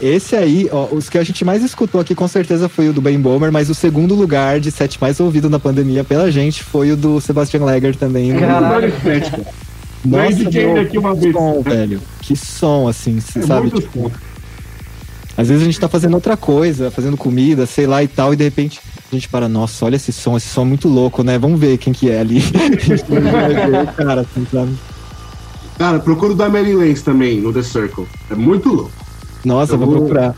esse 0.00 0.34
aí, 0.34 0.68
ó, 0.72 0.88
os 0.92 1.08
que 1.08 1.18
a 1.18 1.24
gente 1.24 1.44
mais 1.44 1.62
escutou 1.62 2.00
aqui 2.00 2.14
com 2.14 2.26
certeza 2.26 2.68
foi 2.68 2.88
o 2.88 2.92
do 2.92 3.00
Ben 3.00 3.18
Bomer, 3.20 3.52
mas 3.52 3.70
o 3.70 3.74
segundo 3.74 4.14
lugar 4.14 4.58
de 4.58 4.70
set 4.70 5.00
mais 5.00 5.20
ouvido 5.20 5.48
na 5.48 5.58
pandemia 5.58 6.02
pela 6.02 6.30
gente 6.30 6.64
foi 6.64 6.90
o 6.92 6.96
do 6.96 7.20
Sebastian 7.20 7.64
Legger 7.64 7.96
também. 7.96 8.34
Caralho. 8.36 8.92
Vai 9.02 9.22
Nossa, 10.04 10.50
meu, 10.50 10.80
aqui 10.80 10.98
uma 10.98 11.14
que 11.14 11.20
vez. 11.20 11.32
som, 11.34 11.62
velho. 11.62 12.00
Que 12.20 12.36
som, 12.36 12.88
assim, 12.88 13.18
É 13.36 13.42
sabe? 13.42 13.70
muito 13.70 13.80
Tipo, 13.80 14.12
às 15.36 15.48
vezes 15.48 15.62
a 15.62 15.66
gente 15.66 15.80
tá 15.80 15.88
fazendo 15.88 16.14
outra 16.14 16.36
coisa, 16.36 16.90
fazendo 16.90 17.16
comida, 17.16 17.64
sei 17.64 17.86
lá 17.86 18.02
e 18.02 18.08
tal, 18.08 18.34
e 18.34 18.36
de 18.36 18.44
repente 18.44 18.80
a 19.10 19.14
gente 19.14 19.28
para, 19.28 19.48
nossa, 19.48 19.84
olha 19.84 19.96
esse 19.96 20.12
som, 20.12 20.36
esse 20.36 20.48
som 20.48 20.62
é 20.62 20.66
muito 20.66 20.88
louco, 20.88 21.22
né? 21.22 21.38
Vamos 21.38 21.58
ver 21.58 21.78
quem 21.78 21.92
que 21.92 22.10
é 22.10 22.20
ali. 22.20 22.42
cara, 23.96 24.20
assim, 24.20 24.46
sabe? 24.52 24.74
Cara, 25.78 25.98
procura 25.98 26.32
o 26.32 26.36
da 26.36 26.48
Mary 26.48 26.74
Lance 26.74 27.02
também, 27.02 27.40
no 27.40 27.52
The 27.52 27.62
Circle. 27.62 28.06
É 28.30 28.34
muito 28.34 28.68
louco. 28.68 29.03
Nossa, 29.44 29.74
Eu 29.74 29.78
vou 29.78 29.88
procurar. 29.92 30.34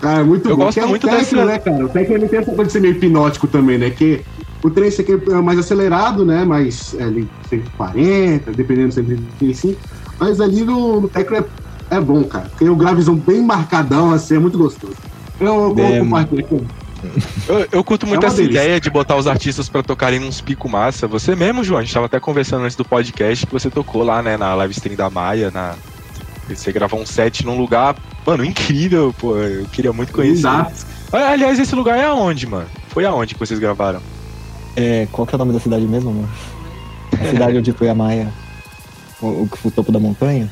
Cara, 0.00 0.20
é 0.20 0.24
muito 0.24 0.48
Eu 0.48 0.56
bom. 0.56 0.64
gosto 0.64 0.80
é 0.80 0.86
muito 0.86 1.06
dessa- 1.06 1.44
né, 1.44 1.58
cara? 1.58 1.84
O 1.84 1.88
techno 1.88 2.16
ele 2.16 2.28
tem 2.28 2.40
essa 2.40 2.50
coisa 2.50 2.64
de 2.64 2.72
ser 2.72 2.80
meio 2.80 2.94
hipnótico 2.94 3.46
também, 3.46 3.78
né? 3.78 3.90
Que 3.90 4.20
o 4.62 4.68
aqui 5.00 5.12
é 5.30 5.40
mais 5.40 5.58
acelerado, 5.58 6.24
né? 6.24 6.44
Mais 6.44 6.94
é, 6.98 7.04
ali 7.04 7.28
140, 7.48 8.52
dependendo 8.52 8.88
do 8.88 8.94
135. 8.94 9.80
Mas 10.18 10.40
ali 10.40 10.62
no, 10.64 11.00
no 11.02 11.08
é, 11.36 11.44
é 11.90 12.00
bom, 12.00 12.22
cara. 12.24 12.50
Tem 12.58 12.68
o 12.68 12.76
gravizão 12.76 13.14
bem 13.14 13.42
marcadão, 13.42 14.12
assim, 14.12 14.36
é 14.36 14.38
muito 14.38 14.58
gostoso. 14.58 14.94
Eu, 15.40 15.74
eu 15.76 15.84
É, 15.84 15.98
compartilho 16.00 16.44
aqui. 16.44 16.66
Eu, 17.48 17.66
eu 17.72 17.84
curto 17.84 18.06
muito 18.06 18.22
É 18.22 18.26
essa 18.28 18.36
delícia. 18.36 18.60
ideia 18.62 18.80
de 18.80 18.88
botar 18.88 19.16
os 19.16 19.26
artistas 19.26 19.68
pra 19.68 19.82
tocarem 19.82 20.22
uns 20.22 20.40
pico 20.40 20.68
massa. 20.68 21.08
Você 21.08 21.34
mesmo, 21.34 21.64
João, 21.64 21.80
a 21.80 21.82
gente 21.82 21.92
tava 21.92 22.06
até 22.06 22.20
conversando 22.20 22.62
antes 22.64 22.76
do 22.76 22.84
podcast 22.84 23.44
que 23.46 23.52
você 23.52 23.68
tocou 23.68 24.04
lá, 24.04 24.22
né, 24.22 24.36
na 24.36 24.54
live 24.54 24.72
stream 24.72 24.96
da 24.96 25.10
Maia, 25.10 25.50
na 25.50 25.74
você 26.48 26.72
gravou 26.72 27.00
um 27.00 27.06
set 27.06 27.44
num 27.44 27.56
lugar, 27.56 27.96
mano, 28.26 28.44
incrível, 28.44 29.14
pô. 29.18 29.36
Eu 29.36 29.64
queria 29.66 29.92
muito 29.92 30.12
conhecer. 30.12 30.42
Dá. 30.42 30.70
Ah, 31.12 31.32
Aliás, 31.32 31.58
esse 31.58 31.74
lugar 31.74 31.98
é 31.98 32.04
aonde, 32.04 32.46
mano? 32.46 32.66
Foi 32.88 33.04
aonde 33.04 33.34
que 33.34 33.40
vocês 33.40 33.60
gravaram? 33.60 34.00
É, 34.76 35.06
qual 35.12 35.26
que 35.26 35.34
é 35.34 35.36
o 35.36 35.38
nome 35.38 35.52
da 35.52 35.60
cidade 35.60 35.86
mesmo, 35.86 36.10
amor? 36.10 36.28
A 37.12 37.30
cidade 37.30 37.58
onde 37.58 37.72
foi 37.72 37.88
a 37.88 37.94
Maia. 37.94 38.32
O, 39.20 39.26
o, 39.26 39.48
o 39.64 39.70
topo 39.70 39.92
da 39.92 40.00
montanha? 40.00 40.50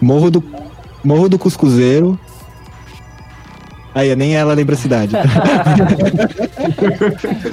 Morro 0.00 0.30
do, 0.30 0.42
Morro 1.04 1.28
do 1.28 1.38
Cuscuzeiro. 1.38 2.18
Aí, 3.94 4.16
nem 4.16 4.34
ela 4.34 4.54
lembra 4.54 4.74
a 4.74 4.78
cidade. 4.78 5.14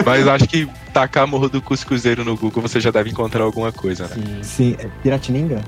Mas 0.04 0.28
acho 0.28 0.48
que 0.48 0.68
tacar 0.92 1.28
Morro 1.28 1.48
do 1.50 1.62
Cuscuzeiro 1.62 2.26
no 2.26 2.36
Google 2.36 2.64
você 2.64 2.80
já 2.80 2.90
deve 2.90 3.12
encontrar 3.12 3.44
alguma 3.44 3.72
coisa, 3.72 4.08
né? 4.08 4.16
Sim, 4.16 4.40
Sim, 4.42 4.76
é 4.80 4.88
Piratininga? 5.04 5.62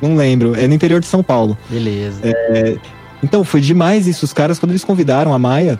Não 0.00 0.16
lembro, 0.16 0.54
é 0.58 0.66
no 0.66 0.74
interior 0.74 1.00
de 1.00 1.06
São 1.06 1.22
Paulo. 1.22 1.56
beleza. 1.68 2.20
Então, 3.22 3.44
foi 3.44 3.60
demais 3.60 4.06
isso. 4.06 4.24
Os 4.24 4.32
caras, 4.32 4.58
quando 4.58 4.70
eles 4.72 4.82
convidaram 4.84 5.34
a 5.34 5.38
Maia, 5.38 5.78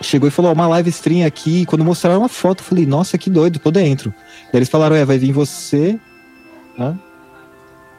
chegou 0.00 0.28
e 0.28 0.30
falou: 0.30 0.50
ó, 0.52 0.54
uma 0.54 0.68
live 0.68 0.88
stream 0.90 1.26
aqui. 1.26 1.66
Quando 1.66 1.84
mostraram 1.84 2.20
uma 2.20 2.28
foto, 2.28 2.60
eu 2.60 2.64
falei: 2.64 2.86
nossa, 2.86 3.18
que 3.18 3.28
doido, 3.28 3.58
tô 3.58 3.70
dentro. 3.72 4.14
Daí 4.52 4.58
eles 4.60 4.68
falaram: 4.68 4.94
é, 4.94 5.04
vai 5.04 5.18
vir 5.18 5.32
você. 5.32 5.98
Hã? 6.78 6.96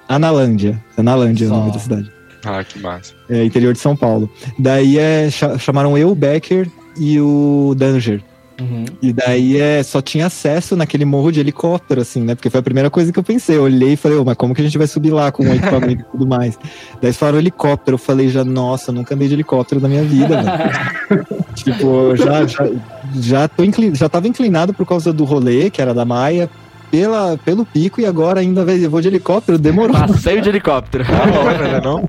Analândia. 0.08 0.82
Analândia 0.98 1.46
é 1.46 1.48
o 1.48 1.50
Só. 1.50 1.58
nome 1.58 1.72
da 1.72 1.80
cidade. 1.80 2.12
Ah, 2.44 2.64
que 2.64 2.80
massa. 2.80 3.14
É, 3.30 3.44
interior 3.44 3.74
de 3.74 3.80
São 3.80 3.96
Paulo. 3.96 4.30
Daí 4.58 4.98
é, 4.98 5.30
cha- 5.30 5.58
chamaram 5.58 5.98
eu, 5.98 6.10
o 6.12 6.16
Becker 6.16 6.68
e 6.98 7.20
o 7.20 7.74
Danger. 7.78 8.22
Uhum. 8.62 8.86
E 9.02 9.12
daí 9.12 9.60
é, 9.60 9.82
só 9.82 10.02
tinha 10.02 10.28
acesso 10.28 10.76
naquele 10.76 11.04
morro 11.04 11.32
de 11.32 11.40
helicóptero, 11.40 12.02
assim, 12.02 12.22
né? 12.22 12.36
Porque 12.36 12.50
foi 12.50 12.60
a 12.60 12.64
primeira 12.64 12.90
coisa 12.90 13.12
que 13.12 13.18
eu 13.18 13.24
pensei. 13.24 13.58
Eu 13.58 13.64
olhei 13.64 13.94
e 13.94 13.98
falei, 13.98 14.18
ô, 14.18 14.24
mas 14.24 14.38
como 14.38 14.54
que 14.54 14.62
a 14.62 14.64
gente 14.64 14.78
vai 14.78 14.86
subir 14.86 15.10
lá 15.10 15.32
com 15.32 15.44
o 15.44 15.54
equipamento 15.54 16.02
e 16.02 16.12
tudo 16.12 16.28
mais? 16.28 16.58
Daí 17.02 17.10
eles 17.10 17.18
falaram 17.18 17.40
helicóptero. 17.40 17.96
Eu 17.96 18.00
falei, 18.00 18.30
já, 18.30 18.44
nossa, 18.44 18.92
nunca 18.92 19.16
andei 19.16 19.28
de 19.28 19.34
helicóptero 19.34 19.82
na 19.82 19.88
minha 19.88 20.04
vida, 20.04 20.44
velho. 20.44 21.26
tipo, 21.56 22.16
já, 22.16 22.46
já, 22.46 22.70
já, 23.16 23.48
tô 23.48 23.64
inclin... 23.64 23.96
já 23.96 24.08
tava 24.08 24.28
inclinado 24.28 24.74
por 24.74 24.86
causa 24.86 25.12
do 25.12 25.24
rolê, 25.24 25.70
que 25.72 25.82
era 25.82 25.94
da 25.94 26.06
Maia, 26.06 26.50
pela, 26.92 27.38
pelo 27.44 27.66
pico, 27.66 28.00
e 28.00 28.06
agora 28.06 28.42
ainda 28.42 28.62
eu 28.62 28.90
vou 28.90 29.02
de 29.02 29.08
helicóptero, 29.08 29.58
demorou. 29.58 29.96
Passeio 29.98 30.42
de 30.42 30.50
helicóptero. 30.50 31.04
Da 31.04 31.40
hora, 31.40 31.72
né, 31.72 31.82
não? 31.84 32.08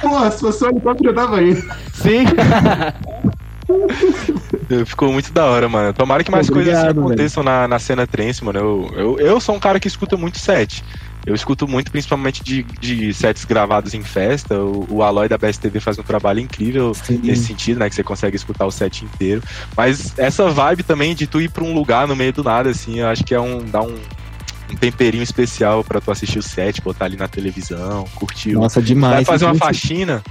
Pô, 0.00 0.30
se 0.30 0.40
fosse 0.40 0.64
o 0.64 0.70
helicóptero, 0.70 1.10
eu 1.10 1.14
tava 1.14 1.36
aí. 1.36 1.54
Sim. 1.92 2.24
Ficou 4.86 5.12
muito 5.12 5.32
da 5.32 5.44
hora, 5.46 5.68
mano. 5.68 5.92
Tomara 5.92 6.24
que 6.24 6.30
mais 6.30 6.48
Obrigado, 6.48 6.64
coisas 6.74 6.84
assim 6.84 6.94
velho. 6.94 7.06
aconteçam 7.06 7.42
na, 7.42 7.68
na 7.68 7.78
cena 7.78 8.06
trance, 8.06 8.42
mano. 8.44 8.58
Eu, 8.58 8.90
eu, 8.96 9.18
eu 9.20 9.40
sou 9.40 9.54
um 9.54 9.60
cara 9.60 9.78
que 9.78 9.88
escuta 9.88 10.16
muito 10.16 10.38
set. 10.38 10.82
Eu 11.24 11.34
escuto 11.34 11.68
muito, 11.68 11.92
principalmente 11.92 12.42
de, 12.42 12.64
de 12.80 13.14
sets 13.14 13.44
gravados 13.44 13.94
em 13.94 14.02
festa. 14.02 14.58
O, 14.58 14.86
o 14.96 15.02
Aloy 15.02 15.28
da 15.28 15.38
BSTV 15.38 15.78
faz 15.78 15.98
um 15.98 16.02
trabalho 16.02 16.40
incrível 16.40 16.92
Sim. 16.94 17.20
nesse 17.22 17.44
sentido, 17.44 17.78
né? 17.78 17.88
Que 17.88 17.94
você 17.94 18.02
consegue 18.02 18.34
escutar 18.34 18.66
o 18.66 18.70
set 18.72 19.04
inteiro. 19.04 19.40
Mas 19.76 20.18
essa 20.18 20.48
vibe 20.48 20.82
também 20.82 21.14
de 21.14 21.26
tu 21.26 21.40
ir 21.40 21.48
pra 21.50 21.62
um 21.62 21.72
lugar 21.74 22.08
no 22.08 22.16
meio 22.16 22.32
do 22.32 22.42
nada, 22.42 22.70
assim, 22.70 23.00
eu 23.00 23.08
acho 23.08 23.22
que 23.24 23.34
é 23.34 23.40
um. 23.40 23.64
dá 23.64 23.82
um, 23.82 23.94
um 24.70 24.74
temperinho 24.74 25.22
especial 25.22 25.84
pra 25.84 26.00
tu 26.00 26.10
assistir 26.10 26.38
o 26.38 26.42
set, 26.42 26.80
botar 26.82 27.04
ali 27.04 27.16
na 27.16 27.28
televisão, 27.28 28.04
curtir. 28.16 28.56
o- 28.56 28.60
Nossa, 28.60 28.80
Vai 28.80 28.86
demais. 28.86 29.26
fazer 29.26 29.44
uma 29.44 29.54
faxina, 29.54 30.22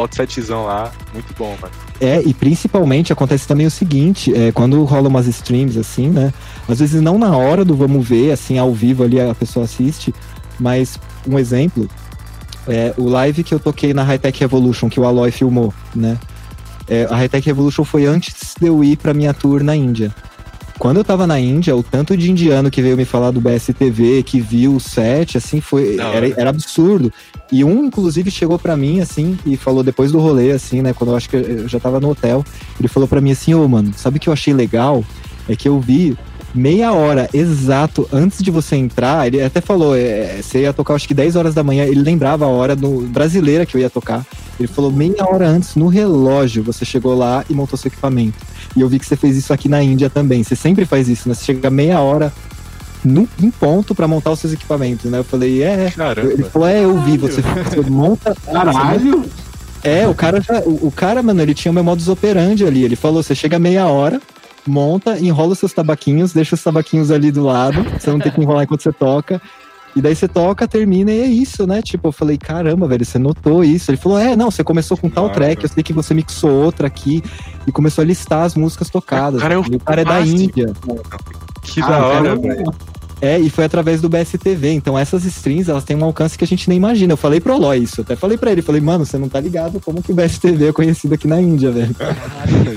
bota 0.00 0.14
o 0.14 0.16
setzão 0.16 0.64
lá. 0.64 0.90
Muito 1.12 1.34
bom, 1.36 1.56
mano. 1.60 1.74
É, 2.00 2.22
e 2.24 2.32
principalmente 2.32 3.12
acontece 3.12 3.46
também 3.46 3.66
o 3.66 3.70
seguinte, 3.70 4.34
é, 4.34 4.50
quando 4.52 4.82
rola 4.84 5.08
umas 5.08 5.26
streams 5.26 5.78
assim, 5.78 6.08
né? 6.08 6.32
Às 6.68 6.78
vezes 6.78 7.02
não 7.02 7.18
na 7.18 7.36
hora 7.36 7.64
do 7.64 7.74
vamos 7.74 8.08
ver, 8.08 8.32
assim, 8.32 8.56
ao 8.56 8.72
vivo 8.72 9.04
ali 9.04 9.20
a 9.20 9.34
pessoa 9.34 9.64
assiste, 9.64 10.14
mas 10.58 10.98
um 11.28 11.38
exemplo, 11.38 11.88
é 12.66 12.94
o 12.96 13.08
live 13.08 13.44
que 13.44 13.52
eu 13.52 13.60
toquei 13.60 13.92
na 13.92 14.02
High 14.02 14.18
Tech 14.18 14.40
Revolution, 14.40 14.88
que 14.88 14.98
o 14.98 15.04
Aloy 15.04 15.30
filmou, 15.30 15.74
né? 15.94 16.18
É, 16.88 17.06
a 17.10 17.16
High 17.16 17.28
Tech 17.28 17.46
Revolution 17.46 17.84
foi 17.84 18.06
antes 18.06 18.54
de 18.58 18.66
eu 18.66 18.82
ir 18.82 18.96
pra 18.96 19.12
minha 19.12 19.34
tour 19.34 19.62
na 19.62 19.76
Índia. 19.76 20.14
Quando 20.80 20.96
eu 20.96 21.04
tava 21.04 21.26
na 21.26 21.38
Índia, 21.38 21.76
o 21.76 21.82
tanto 21.82 22.16
de 22.16 22.30
indiano 22.30 22.70
que 22.70 22.80
veio 22.80 22.96
me 22.96 23.04
falar 23.04 23.32
do 23.32 23.38
BSTV, 23.38 24.22
que 24.22 24.40
viu 24.40 24.74
o 24.74 24.80
set, 24.80 25.36
assim, 25.36 25.60
foi, 25.60 25.98
era, 25.98 26.40
era 26.40 26.48
absurdo. 26.48 27.12
E 27.52 27.62
um, 27.62 27.84
inclusive, 27.84 28.30
chegou 28.30 28.58
pra 28.58 28.78
mim, 28.78 28.98
assim, 28.98 29.38
e 29.44 29.58
falou 29.58 29.82
depois 29.82 30.10
do 30.10 30.18
rolê, 30.18 30.52
assim, 30.52 30.80
né? 30.80 30.94
Quando 30.94 31.10
eu 31.10 31.16
acho 31.16 31.28
que 31.28 31.36
eu 31.36 31.68
já 31.68 31.78
tava 31.78 32.00
no 32.00 32.08
hotel, 32.08 32.42
ele 32.78 32.88
falou 32.88 33.06
pra 33.06 33.20
mim 33.20 33.30
assim, 33.30 33.52
ô, 33.52 33.68
mano, 33.68 33.92
sabe 33.94 34.16
o 34.16 34.20
que 34.20 34.30
eu 34.30 34.32
achei 34.32 34.54
legal? 34.54 35.04
É 35.46 35.54
que 35.54 35.68
eu 35.68 35.78
vi 35.78 36.16
meia 36.54 36.92
hora 36.92 37.28
exato 37.32 38.08
antes 38.12 38.42
de 38.42 38.50
você 38.50 38.76
entrar, 38.76 39.26
ele 39.26 39.42
até 39.42 39.60
falou, 39.60 39.96
é, 39.96 40.40
você 40.42 40.62
ia 40.62 40.72
tocar 40.72 40.94
acho 40.94 41.06
que 41.06 41.14
10 41.14 41.36
horas 41.36 41.54
da 41.54 41.62
manhã, 41.62 41.84
ele 41.84 42.00
lembrava 42.00 42.44
a 42.44 42.48
hora 42.48 42.74
no, 42.74 43.02
brasileira 43.02 43.64
que 43.64 43.76
eu 43.76 43.80
ia 43.80 43.90
tocar. 43.90 44.24
Ele 44.58 44.68
falou, 44.68 44.92
meia 44.92 45.24
hora 45.24 45.48
antes, 45.48 45.74
no 45.74 45.88
relógio, 45.88 46.62
você 46.62 46.84
chegou 46.84 47.16
lá 47.16 47.44
e 47.48 47.54
montou 47.54 47.78
seu 47.78 47.88
equipamento. 47.88 48.38
E 48.76 48.80
eu 48.80 48.88
vi 48.88 48.98
que 48.98 49.06
você 49.06 49.16
fez 49.16 49.36
isso 49.36 49.52
aqui 49.52 49.68
na 49.68 49.82
Índia 49.82 50.10
também. 50.10 50.42
Você 50.42 50.54
sempre 50.54 50.84
faz 50.84 51.08
isso, 51.08 51.28
né? 51.28 51.34
Você 51.34 51.44
chega 51.44 51.70
meia 51.70 52.00
hora 52.00 52.32
no, 53.02 53.28
em 53.42 53.50
ponto 53.50 53.94
pra 53.94 54.06
montar 54.06 54.30
os 54.30 54.38
seus 54.40 54.52
equipamentos, 54.52 55.10
né? 55.10 55.18
Eu 55.18 55.24
falei, 55.24 55.62
é. 55.62 55.84
Ele 55.84 55.90
Caramba. 55.92 56.50
falou, 56.50 56.68
é, 56.68 56.84
eu 56.84 57.00
vi, 57.02 57.16
você, 57.16 57.40
você 57.40 57.80
monta. 57.88 58.36
Caralho! 58.44 59.24
É, 59.82 60.06
o 60.06 60.14
cara 60.14 60.40
já. 60.40 60.60
O, 60.60 60.88
o 60.88 60.92
cara, 60.92 61.22
mano, 61.22 61.40
ele 61.40 61.54
tinha 61.54 61.72
o 61.72 61.74
meu 61.74 61.82
modus 61.82 62.08
operandi 62.08 62.64
ali. 62.66 62.84
Ele 62.84 62.96
falou: 62.96 63.22
você 63.22 63.34
chega 63.34 63.58
meia 63.58 63.86
hora, 63.86 64.20
monta, 64.66 65.18
enrola 65.18 65.52
os 65.52 65.58
seus 65.58 65.72
tabaquinhos, 65.72 66.32
deixa 66.32 66.54
os 66.54 66.62
tabaquinhos 66.62 67.10
ali 67.10 67.30
do 67.30 67.44
lado, 67.44 67.82
você 67.98 68.10
não 68.10 68.18
tem 68.18 68.30
que 68.32 68.40
enrolar 68.40 68.64
enquanto 68.64 68.82
você 68.82 68.92
toca. 68.92 69.40
E 69.96 70.00
daí 70.00 70.14
você 70.14 70.28
toca, 70.28 70.68
termina 70.68 71.10
e 71.10 71.20
é 71.20 71.26
isso, 71.26 71.66
né? 71.66 71.82
Tipo, 71.82 72.08
eu 72.08 72.12
falei, 72.12 72.38
caramba, 72.38 72.86
velho, 72.86 73.04
você 73.04 73.18
notou 73.18 73.64
isso? 73.64 73.90
Ele 73.90 73.98
falou, 73.98 74.18
é, 74.20 74.36
não, 74.36 74.48
você 74.48 74.62
começou 74.62 74.96
com 74.96 75.10
tal 75.10 75.24
Claro. 75.24 75.40
track, 75.40 75.64
eu 75.64 75.68
sei 75.68 75.82
que 75.82 75.92
você 75.92 76.14
mixou 76.14 76.48
outra 76.48 76.86
aqui, 76.86 77.20
e 77.66 77.72
começou 77.72 78.02
a 78.02 78.04
listar 78.04 78.44
as 78.44 78.54
músicas 78.54 78.88
tocadas. 78.88 79.42
Cara, 79.42 79.54
eu 79.54 79.58
Eu 79.58 79.64
falei, 79.64 79.78
o 79.78 79.80
cara 79.80 80.00
é 80.02 80.04
da. 80.04 80.20
Índia. 80.20 80.72
Que 81.62 81.80
Ah, 81.82 81.88
da 81.88 82.06
hora, 82.06 82.22
cara, 82.22 82.36
velho. 82.36 82.74
É, 83.20 83.38
e 83.38 83.50
foi 83.50 83.64
através 83.64 84.00
do 84.00 84.08
BSTV. 84.08 84.72
Então 84.72 84.98
essas 84.98 85.24
strings, 85.24 85.68
elas 85.68 85.84
têm 85.84 85.96
um 85.96 86.04
alcance 86.04 86.38
que 86.38 86.44
a 86.44 86.46
gente 86.46 86.68
nem 86.68 86.78
imagina. 86.78 87.12
Eu 87.12 87.16
falei 87.16 87.40
pro 87.40 87.52
Aloy 87.52 87.78
isso, 87.78 88.00
até 88.00 88.16
falei 88.16 88.38
pra 88.38 88.50
ele, 88.50 88.62
falei, 88.62 88.80
mano, 88.80 89.04
você 89.04 89.18
não 89.18 89.28
tá 89.28 89.40
ligado 89.40 89.80
como 89.80 90.02
que 90.02 90.12
o 90.12 90.14
BSTV 90.14 90.68
é 90.68 90.72
conhecido 90.72 91.14
aqui 91.14 91.28
na 91.28 91.40
Índia, 91.40 91.70
velho. 91.70 91.94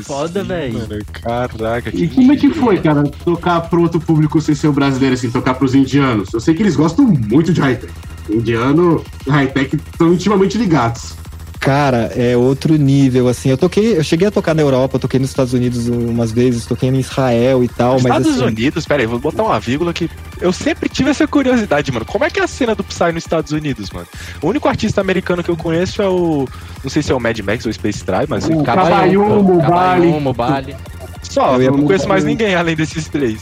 Foda, 0.04 0.42
Sim, 0.42 0.48
velho. 0.48 0.74
mano. 0.74 1.06
Caraca, 1.14 1.90
E 1.94 2.08
como 2.08 2.32
é 2.32 2.36
que 2.36 2.50
foi, 2.50 2.78
cara, 2.80 3.04
tocar 3.24 3.62
pro 3.62 3.82
outro 3.82 4.00
público 4.00 4.40
sem 4.42 4.56
ser 4.56 4.68
o 4.68 4.74
brasileiro, 4.74 5.14
assim, 5.16 5.30
tocar 5.30 5.54
pros 5.56 5.74
indianos? 5.76 6.34
Eu 6.34 6.40
sei 6.40 6.54
que 6.54 6.62
eles 6.62 6.76
gostam 6.76 7.06
muito 7.06 7.54
de 7.54 7.62
high-tech. 7.62 7.94
Indiano 8.30 9.04
e 9.28 9.30
high-tech 9.30 9.76
estão 9.76 10.14
intimamente 10.14 10.58
ligados. 10.58 11.16
Cara, 11.64 12.12
é 12.14 12.36
outro 12.36 12.76
nível, 12.76 13.30
assim. 13.30 13.50
Eu 13.50 13.58
toquei, 13.58 13.98
eu 13.98 14.04
cheguei 14.04 14.28
a 14.28 14.32
tocar 14.32 14.54
na 14.54 14.62
Europa, 14.62 14.98
eu 14.98 15.00
toquei 15.00 15.18
nos 15.18 15.30
Estados 15.30 15.54
Unidos 15.54 15.88
umas 15.88 16.30
vezes, 16.30 16.66
toquei 16.66 16.90
em 16.90 17.00
Israel 17.00 17.64
e 17.64 17.70
tal, 17.70 17.94
mas 17.94 18.04
Estados 18.04 18.36
assim, 18.36 18.44
Unidos, 18.44 18.86
pera 18.86 19.02
aí, 19.02 19.08
vou 19.08 19.18
botar 19.18 19.44
uma 19.44 19.58
vírgula 19.62 19.94
que 19.94 20.10
eu 20.42 20.52
sempre 20.52 20.90
tive 20.90 21.12
essa 21.12 21.26
curiosidade, 21.26 21.90
mano. 21.90 22.06
Como 22.06 22.26
é 22.26 22.30
que 22.30 22.38
é 22.38 22.44
a 22.44 22.48
cena 22.48 22.76
do 22.76 22.84
Psy 22.84 23.14
nos 23.14 23.24
Estados 23.24 23.54
Unidos, 23.54 23.92
mano? 23.92 24.06
O 24.42 24.50
único 24.50 24.68
artista 24.68 25.00
americano 25.00 25.42
que 25.42 25.50
eu 25.50 25.56
conheço 25.56 26.02
é 26.02 26.08
o. 26.08 26.46
Não 26.84 26.90
sei 26.90 27.02
se 27.02 27.14
é 27.14 27.16
o 27.16 27.20
Mad 27.20 27.40
Max 27.40 27.66
ou 27.66 27.70
o 27.70 27.74
Space 27.74 28.04
Tribe, 28.04 28.28
mas 28.28 28.44
O 28.44 28.62
Cabalhão. 28.62 29.24
Cabalhão, 29.62 30.18
o 30.20 30.34
Bali. 30.34 30.34
Bali. 30.34 30.76
Só, 31.22 31.62
Eu 31.62 31.78
não 31.78 31.86
conheço 31.86 32.10
mais 32.10 32.26
ninguém 32.26 32.56
além 32.56 32.76
desses 32.76 33.08
três. 33.08 33.40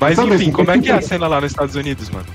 Mas 0.00 0.16
enfim, 0.20 0.52
como 0.52 0.70
é 0.70 0.78
que 0.78 0.88
é 0.88 0.94
a 0.94 1.02
cena 1.02 1.26
lá 1.26 1.40
nos 1.40 1.50
Estados 1.50 1.74
Unidos, 1.74 2.10
mano? 2.10 2.26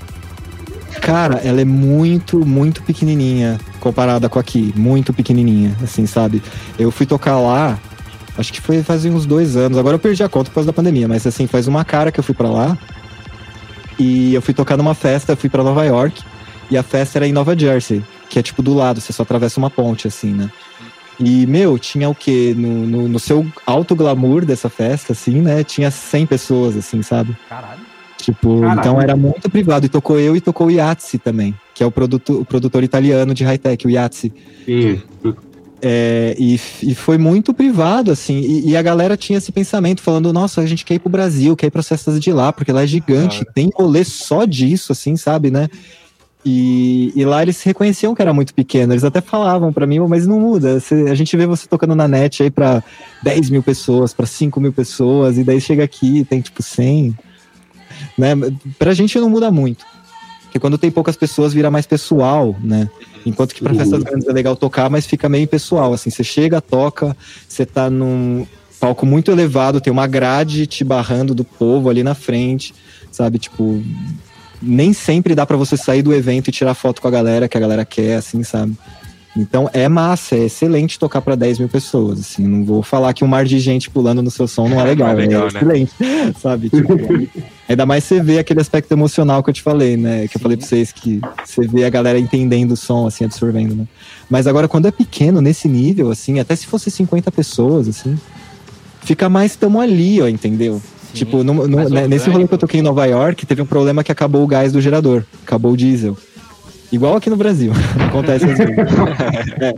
Cara, 1.00 1.40
ela 1.44 1.60
é 1.60 1.64
muito, 1.64 2.44
muito 2.44 2.82
pequenininha 2.82 3.58
comparada 3.78 4.28
com 4.28 4.38
aqui, 4.38 4.72
muito 4.76 5.12
pequenininha, 5.12 5.76
assim, 5.82 6.06
sabe? 6.06 6.42
Eu 6.78 6.90
fui 6.90 7.06
tocar 7.06 7.38
lá, 7.38 7.78
acho 8.36 8.52
que 8.52 8.60
foi 8.60 8.82
faz 8.82 9.04
uns 9.04 9.26
dois 9.26 9.56
anos, 9.56 9.78
agora 9.78 9.94
eu 9.94 9.98
perdi 9.98 10.22
a 10.22 10.28
conta 10.28 10.50
por 10.50 10.54
causa 10.54 10.66
da 10.66 10.72
pandemia, 10.72 11.08
mas 11.08 11.26
assim, 11.26 11.46
faz 11.46 11.66
uma 11.66 11.84
cara 11.84 12.10
que 12.10 12.20
eu 12.20 12.24
fui 12.24 12.34
pra 12.34 12.48
lá 12.48 12.78
e 13.98 14.34
eu 14.34 14.42
fui 14.42 14.54
tocar 14.54 14.76
numa 14.76 14.94
festa, 14.94 15.36
fui 15.36 15.48
pra 15.48 15.62
Nova 15.62 15.84
York 15.84 16.22
e 16.70 16.76
a 16.76 16.82
festa 16.82 17.18
era 17.18 17.26
em 17.26 17.32
Nova 17.32 17.58
Jersey, 17.58 18.02
que 18.28 18.38
é 18.38 18.42
tipo 18.42 18.62
do 18.62 18.74
lado, 18.74 19.00
você 19.00 19.12
só 19.12 19.22
atravessa 19.22 19.58
uma 19.58 19.70
ponte, 19.70 20.06
assim, 20.06 20.32
né? 20.32 20.50
E, 21.22 21.46
meu, 21.46 21.78
tinha 21.78 22.08
o 22.08 22.14
quê? 22.14 22.54
No, 22.56 22.86
no, 22.86 23.08
no 23.08 23.18
seu 23.18 23.46
alto 23.66 23.94
glamour 23.94 24.46
dessa 24.46 24.70
festa, 24.70 25.12
assim, 25.12 25.42
né? 25.42 25.62
Tinha 25.62 25.90
100 25.90 26.26
pessoas, 26.26 26.76
assim, 26.76 27.02
sabe? 27.02 27.36
Caralho. 27.46 27.89
Tipo, 28.22 28.60
Caralho. 28.60 28.80
então 28.80 29.00
era 29.00 29.16
muito 29.16 29.48
privado. 29.50 29.86
E 29.86 29.88
tocou 29.88 30.18
eu 30.18 30.36
e 30.36 30.40
tocou 30.40 30.66
o 30.66 30.70
Yatsi 30.70 31.18
também, 31.18 31.54
que 31.74 31.82
é 31.82 31.86
o, 31.86 31.90
produto, 31.90 32.40
o 32.40 32.44
produtor 32.44 32.82
italiano 32.84 33.32
de 33.34 33.44
high-tech, 33.44 33.86
o 33.86 33.90
Yatsi. 33.90 34.32
Sim. 34.64 35.00
É, 35.82 36.36
e, 36.38 36.60
e 36.82 36.94
foi 36.94 37.16
muito 37.16 37.54
privado, 37.54 38.10
assim. 38.10 38.38
E, 38.40 38.70
e 38.70 38.76
a 38.76 38.82
galera 38.82 39.16
tinha 39.16 39.38
esse 39.38 39.50
pensamento, 39.50 40.02
falando: 40.02 40.30
nossa, 40.32 40.60
a 40.60 40.66
gente 40.66 40.84
quer 40.84 40.94
ir 40.94 40.98
pro 40.98 41.08
Brasil, 41.08 41.56
quer 41.56 41.68
ir 41.68 41.70
pras 41.70 41.88
festas 41.88 42.20
de 42.20 42.30
lá, 42.32 42.52
porque 42.52 42.70
lá 42.70 42.82
é 42.82 42.86
gigante, 42.86 43.44
tem 43.54 43.70
rolê 43.74 44.04
só 44.04 44.44
disso, 44.44 44.92
assim, 44.92 45.16
sabe, 45.16 45.50
né? 45.50 45.68
E, 46.44 47.12
e 47.14 47.24
lá 47.24 47.42
eles 47.42 47.62
reconheciam 47.62 48.14
que 48.14 48.22
era 48.22 48.32
muito 48.32 48.54
pequeno. 48.54 48.92
Eles 48.92 49.04
até 49.04 49.20
falavam 49.20 49.72
pra 49.72 49.86
mim, 49.86 49.98
"Ô, 50.00 50.08
mas 50.08 50.26
não 50.26 50.40
muda. 50.40 50.80
Você- 50.80 51.06
a 51.10 51.14
gente 51.14 51.34
vê 51.36 51.46
você 51.46 51.66
tocando 51.66 51.94
na 51.94 52.08
net 52.08 52.42
aí 52.42 52.50
pra 52.50 52.82
10 53.22 53.50
mil 53.50 53.62
pessoas, 53.62 54.12
pra 54.14 54.24
5 54.26 54.58
mil 54.60 54.72
pessoas, 54.72 55.36
e 55.38 55.44
daí 55.44 55.60
chega 55.60 55.84
aqui 55.84 56.18
e 56.18 56.24
tem 56.24 56.40
tipo 56.40 56.62
100. 56.62 57.14
Né? 58.16 58.34
Pra 58.78 58.92
gente 58.94 59.18
não 59.18 59.30
muda 59.30 59.50
muito. 59.50 59.84
Porque 60.44 60.58
quando 60.58 60.76
tem 60.76 60.90
poucas 60.90 61.16
pessoas, 61.16 61.52
vira 61.52 61.70
mais 61.70 61.86
pessoal, 61.86 62.56
né? 62.60 62.88
Enquanto 63.24 63.54
que 63.54 63.62
pra 63.62 63.72
Uhum. 63.72 63.78
festas 63.78 64.02
grandes 64.02 64.26
é 64.26 64.32
legal 64.32 64.56
tocar, 64.56 64.90
mas 64.90 65.06
fica 65.06 65.28
meio 65.28 65.46
pessoal. 65.46 65.92
Assim, 65.92 66.10
você 66.10 66.24
chega, 66.24 66.60
toca, 66.60 67.16
você 67.48 67.64
tá 67.64 67.88
num 67.88 68.44
palco 68.80 69.06
muito 69.06 69.30
elevado, 69.30 69.80
tem 69.80 69.92
uma 69.92 70.06
grade 70.06 70.66
te 70.66 70.82
barrando 70.82 71.34
do 71.34 71.44
povo 71.44 71.88
ali 71.88 72.02
na 72.02 72.14
frente, 72.14 72.74
sabe? 73.12 73.38
Tipo, 73.38 73.82
nem 74.60 74.92
sempre 74.92 75.34
dá 75.34 75.46
pra 75.46 75.56
você 75.56 75.76
sair 75.76 76.02
do 76.02 76.12
evento 76.14 76.48
e 76.48 76.52
tirar 76.52 76.74
foto 76.74 77.00
com 77.00 77.06
a 77.06 77.10
galera 77.10 77.48
que 77.48 77.56
a 77.56 77.60
galera 77.60 77.84
quer, 77.84 78.16
assim, 78.16 78.42
sabe? 78.42 78.76
Então 79.36 79.70
é 79.72 79.88
massa, 79.88 80.34
é 80.34 80.46
excelente 80.46 80.98
tocar 80.98 81.20
pra 81.20 81.36
10 81.36 81.60
mil 81.60 81.68
pessoas, 81.68 82.18
assim, 82.18 82.44
não 82.46 82.64
vou 82.64 82.82
falar 82.82 83.12
que 83.14 83.22
um 83.22 83.28
mar 83.28 83.44
de 83.44 83.60
gente 83.60 83.88
pulando 83.88 84.22
no 84.22 84.30
seu 84.30 84.48
som 84.48 84.68
não 84.68 84.80
é 84.80 84.84
legal, 84.90 85.10
é 85.10 85.14
legal, 85.14 85.42
é 85.48 85.52
né? 85.52 85.58
excelente, 85.60 85.92
sabe? 86.42 86.68
Tipo, 86.70 86.94
ainda 87.70 87.86
mais 87.86 88.04
você 88.04 88.20
vê 88.20 88.38
aquele 88.38 88.60
aspecto 88.60 88.92
emocional 88.92 89.42
que 89.42 89.50
eu 89.50 89.54
te 89.54 89.62
falei, 89.62 89.96
né? 89.96 90.28
Que 90.28 90.36
eu 90.36 90.40
falei 90.40 90.56
pra 90.56 90.66
vocês 90.66 90.92
que 90.92 91.20
você 91.44 91.66
vê 91.66 91.84
a 91.84 91.90
galera 91.90 92.18
entendendo 92.18 92.72
o 92.72 92.76
som, 92.76 93.06
assim, 93.06 93.24
absorvendo, 93.24 93.74
né? 93.74 93.86
Mas 94.28 94.46
agora 94.46 94.68
quando 94.68 94.86
é 94.86 94.90
pequeno, 94.90 95.40
nesse 95.40 95.68
nível, 95.68 96.10
assim, 96.10 96.38
até 96.40 96.54
se 96.56 96.66
fosse 96.66 96.90
50 96.90 97.30
pessoas, 97.32 97.88
assim, 97.88 98.18
fica 99.02 99.28
mais 99.28 99.56
tamo 99.56 99.80
ali, 99.80 100.20
ó, 100.20 100.28
entendeu? 100.28 100.80
Tipo, 101.14 101.42
no- 101.42 101.66
no- 101.66 101.88
né, 101.88 102.06
nesse 102.06 102.30
rolê 102.30 102.46
que 102.46 102.54
eu 102.54 102.58
toquei 102.58 102.78
em 102.80 102.82
Nova 102.82 103.04
York, 103.06 103.44
teve 103.46 103.60
um 103.62 103.66
problema 103.66 104.04
que 104.04 104.12
acabou 104.12 104.44
o 104.44 104.46
gás 104.46 104.72
do 104.72 104.80
gerador, 104.80 105.24
acabou 105.42 105.72
o 105.72 105.76
diesel. 105.76 106.16
Igual 106.92 107.16
aqui 107.16 107.28
no 107.30 107.36
Brasil, 107.36 107.72
acontece 108.08 108.44
às 108.44 108.58
vezes. 108.58 108.74
É. 109.60 109.74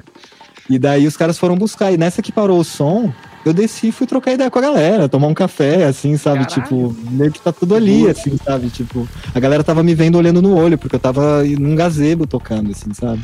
E 0.70 0.78
daí 0.78 1.06
os 1.06 1.16
caras 1.16 1.38
foram 1.38 1.56
buscar, 1.56 1.90
e 1.92 1.96
nessa 1.96 2.22
que 2.22 2.30
parou 2.30 2.58
o 2.60 2.64
som, 2.64 3.12
eu 3.44 3.52
desci 3.52 3.88
e 3.88 3.92
fui 3.92 4.06
trocar 4.06 4.32
ideia 4.32 4.50
com 4.50 4.58
a 4.58 4.62
galera, 4.62 5.08
tomar 5.08 5.26
um 5.26 5.34
café, 5.34 5.84
assim, 5.84 6.16
sabe? 6.16 6.46
Caralho. 6.46 6.62
Tipo, 6.62 6.96
meio 7.10 7.32
que 7.32 7.40
tá 7.40 7.52
tudo 7.52 7.74
ali, 7.74 8.08
assim, 8.08 8.36
sabe? 8.44 8.68
Tipo, 8.68 9.08
a 9.34 9.40
galera 9.40 9.64
tava 9.64 9.82
me 9.82 9.94
vendo 9.94 10.16
olhando 10.16 10.40
no 10.40 10.54
olho, 10.56 10.78
porque 10.78 10.96
eu 10.96 11.00
tava 11.00 11.42
num 11.44 11.74
gazebo 11.74 12.26
tocando, 12.26 12.70
assim, 12.70 12.92
sabe? 12.94 13.22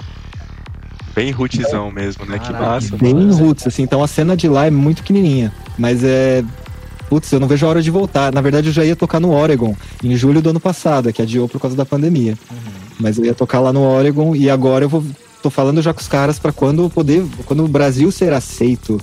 Bem 1.14 1.32
rootzão 1.32 1.90
mesmo, 1.90 2.24
né? 2.26 2.38
Que 2.38 2.52
massa. 2.52 2.96
Bem 2.96 3.12
mano. 3.12 3.34
roots, 3.34 3.66
assim. 3.66 3.82
Então 3.82 4.02
a 4.02 4.06
cena 4.06 4.36
de 4.36 4.48
lá 4.48 4.66
é 4.66 4.70
muito 4.70 5.02
pequenininha. 5.02 5.52
Mas 5.76 6.04
é. 6.04 6.44
Putz, 7.08 7.32
eu 7.32 7.40
não 7.40 7.48
vejo 7.48 7.66
a 7.66 7.70
hora 7.70 7.82
de 7.82 7.90
voltar. 7.90 8.32
Na 8.32 8.40
verdade, 8.40 8.68
eu 8.68 8.72
já 8.72 8.84
ia 8.84 8.94
tocar 8.94 9.18
no 9.18 9.32
Oregon 9.32 9.74
em 10.04 10.14
julho 10.14 10.40
do 10.40 10.50
ano 10.50 10.60
passado, 10.60 11.12
que 11.12 11.20
adiou 11.20 11.48
por 11.48 11.60
causa 11.60 11.76
da 11.76 11.84
pandemia. 11.84 12.38
Mas 13.00 13.18
eu 13.18 13.24
ia 13.24 13.34
tocar 13.34 13.58
lá 13.58 13.72
no 13.72 13.82
Oregon 13.82 14.36
e 14.36 14.48
agora 14.48 14.84
eu 14.84 14.88
vou. 14.88 15.04
Tô 15.42 15.50
falando 15.50 15.82
já 15.82 15.92
com 15.92 16.00
os 16.00 16.06
caras 16.06 16.38
pra 16.38 16.52
quando 16.52 16.82
eu 16.82 16.90
poder. 16.90 17.26
Quando 17.46 17.64
o 17.64 17.68
Brasil 17.68 18.12
ser 18.12 18.32
aceito 18.32 19.00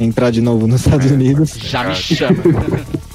entrar 0.00 0.30
de 0.30 0.40
novo 0.40 0.66
nos 0.66 0.84
Estados 0.84 1.10
Unidos. 1.10 1.54
Já 1.62 1.84
me 1.84 1.94
chama. 1.94 2.36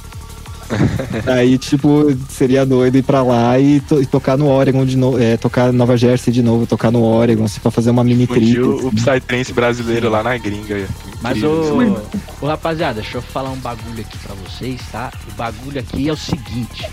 Aí, 1.27 1.57
tipo, 1.57 2.15
seria 2.29 2.65
doido 2.65 2.97
ir 2.97 3.03
pra 3.03 3.21
lá 3.21 3.59
e, 3.59 3.81
to- 3.81 4.01
e 4.01 4.05
tocar 4.05 4.37
no 4.37 4.47
Oregon 4.47 4.85
de 4.85 4.95
novo. 4.95 5.19
É, 5.21 5.35
tocar 5.35 5.73
Nova 5.73 5.97
Jersey 5.97 6.31
de 6.33 6.41
novo, 6.41 6.65
tocar 6.65 6.91
no 6.91 7.03
Oregon, 7.03 7.43
assim, 7.43 7.59
pra 7.59 7.71
fazer 7.71 7.89
uma 7.89 8.03
mini 8.05 8.25
trip. 8.25 8.55
Fundiu 8.55 8.87
o 8.87 8.91
Psytrance 8.95 9.51
brasileiro 9.51 10.09
lá 10.09 10.23
na 10.23 10.37
gringa. 10.37 10.87
Mas 11.21 11.37
Incrível. 11.37 12.01
ô, 12.41 12.45
ô 12.45 12.47
rapaziada, 12.47 13.01
deixa 13.01 13.17
eu 13.17 13.21
falar 13.21 13.49
um 13.51 13.57
bagulho 13.57 13.99
aqui 13.99 14.17
pra 14.19 14.33
vocês, 14.35 14.79
tá? 14.91 15.11
O 15.29 15.33
bagulho 15.35 15.77
aqui 15.79 16.07
é 16.07 16.13
o 16.13 16.17
seguinte. 16.17 16.87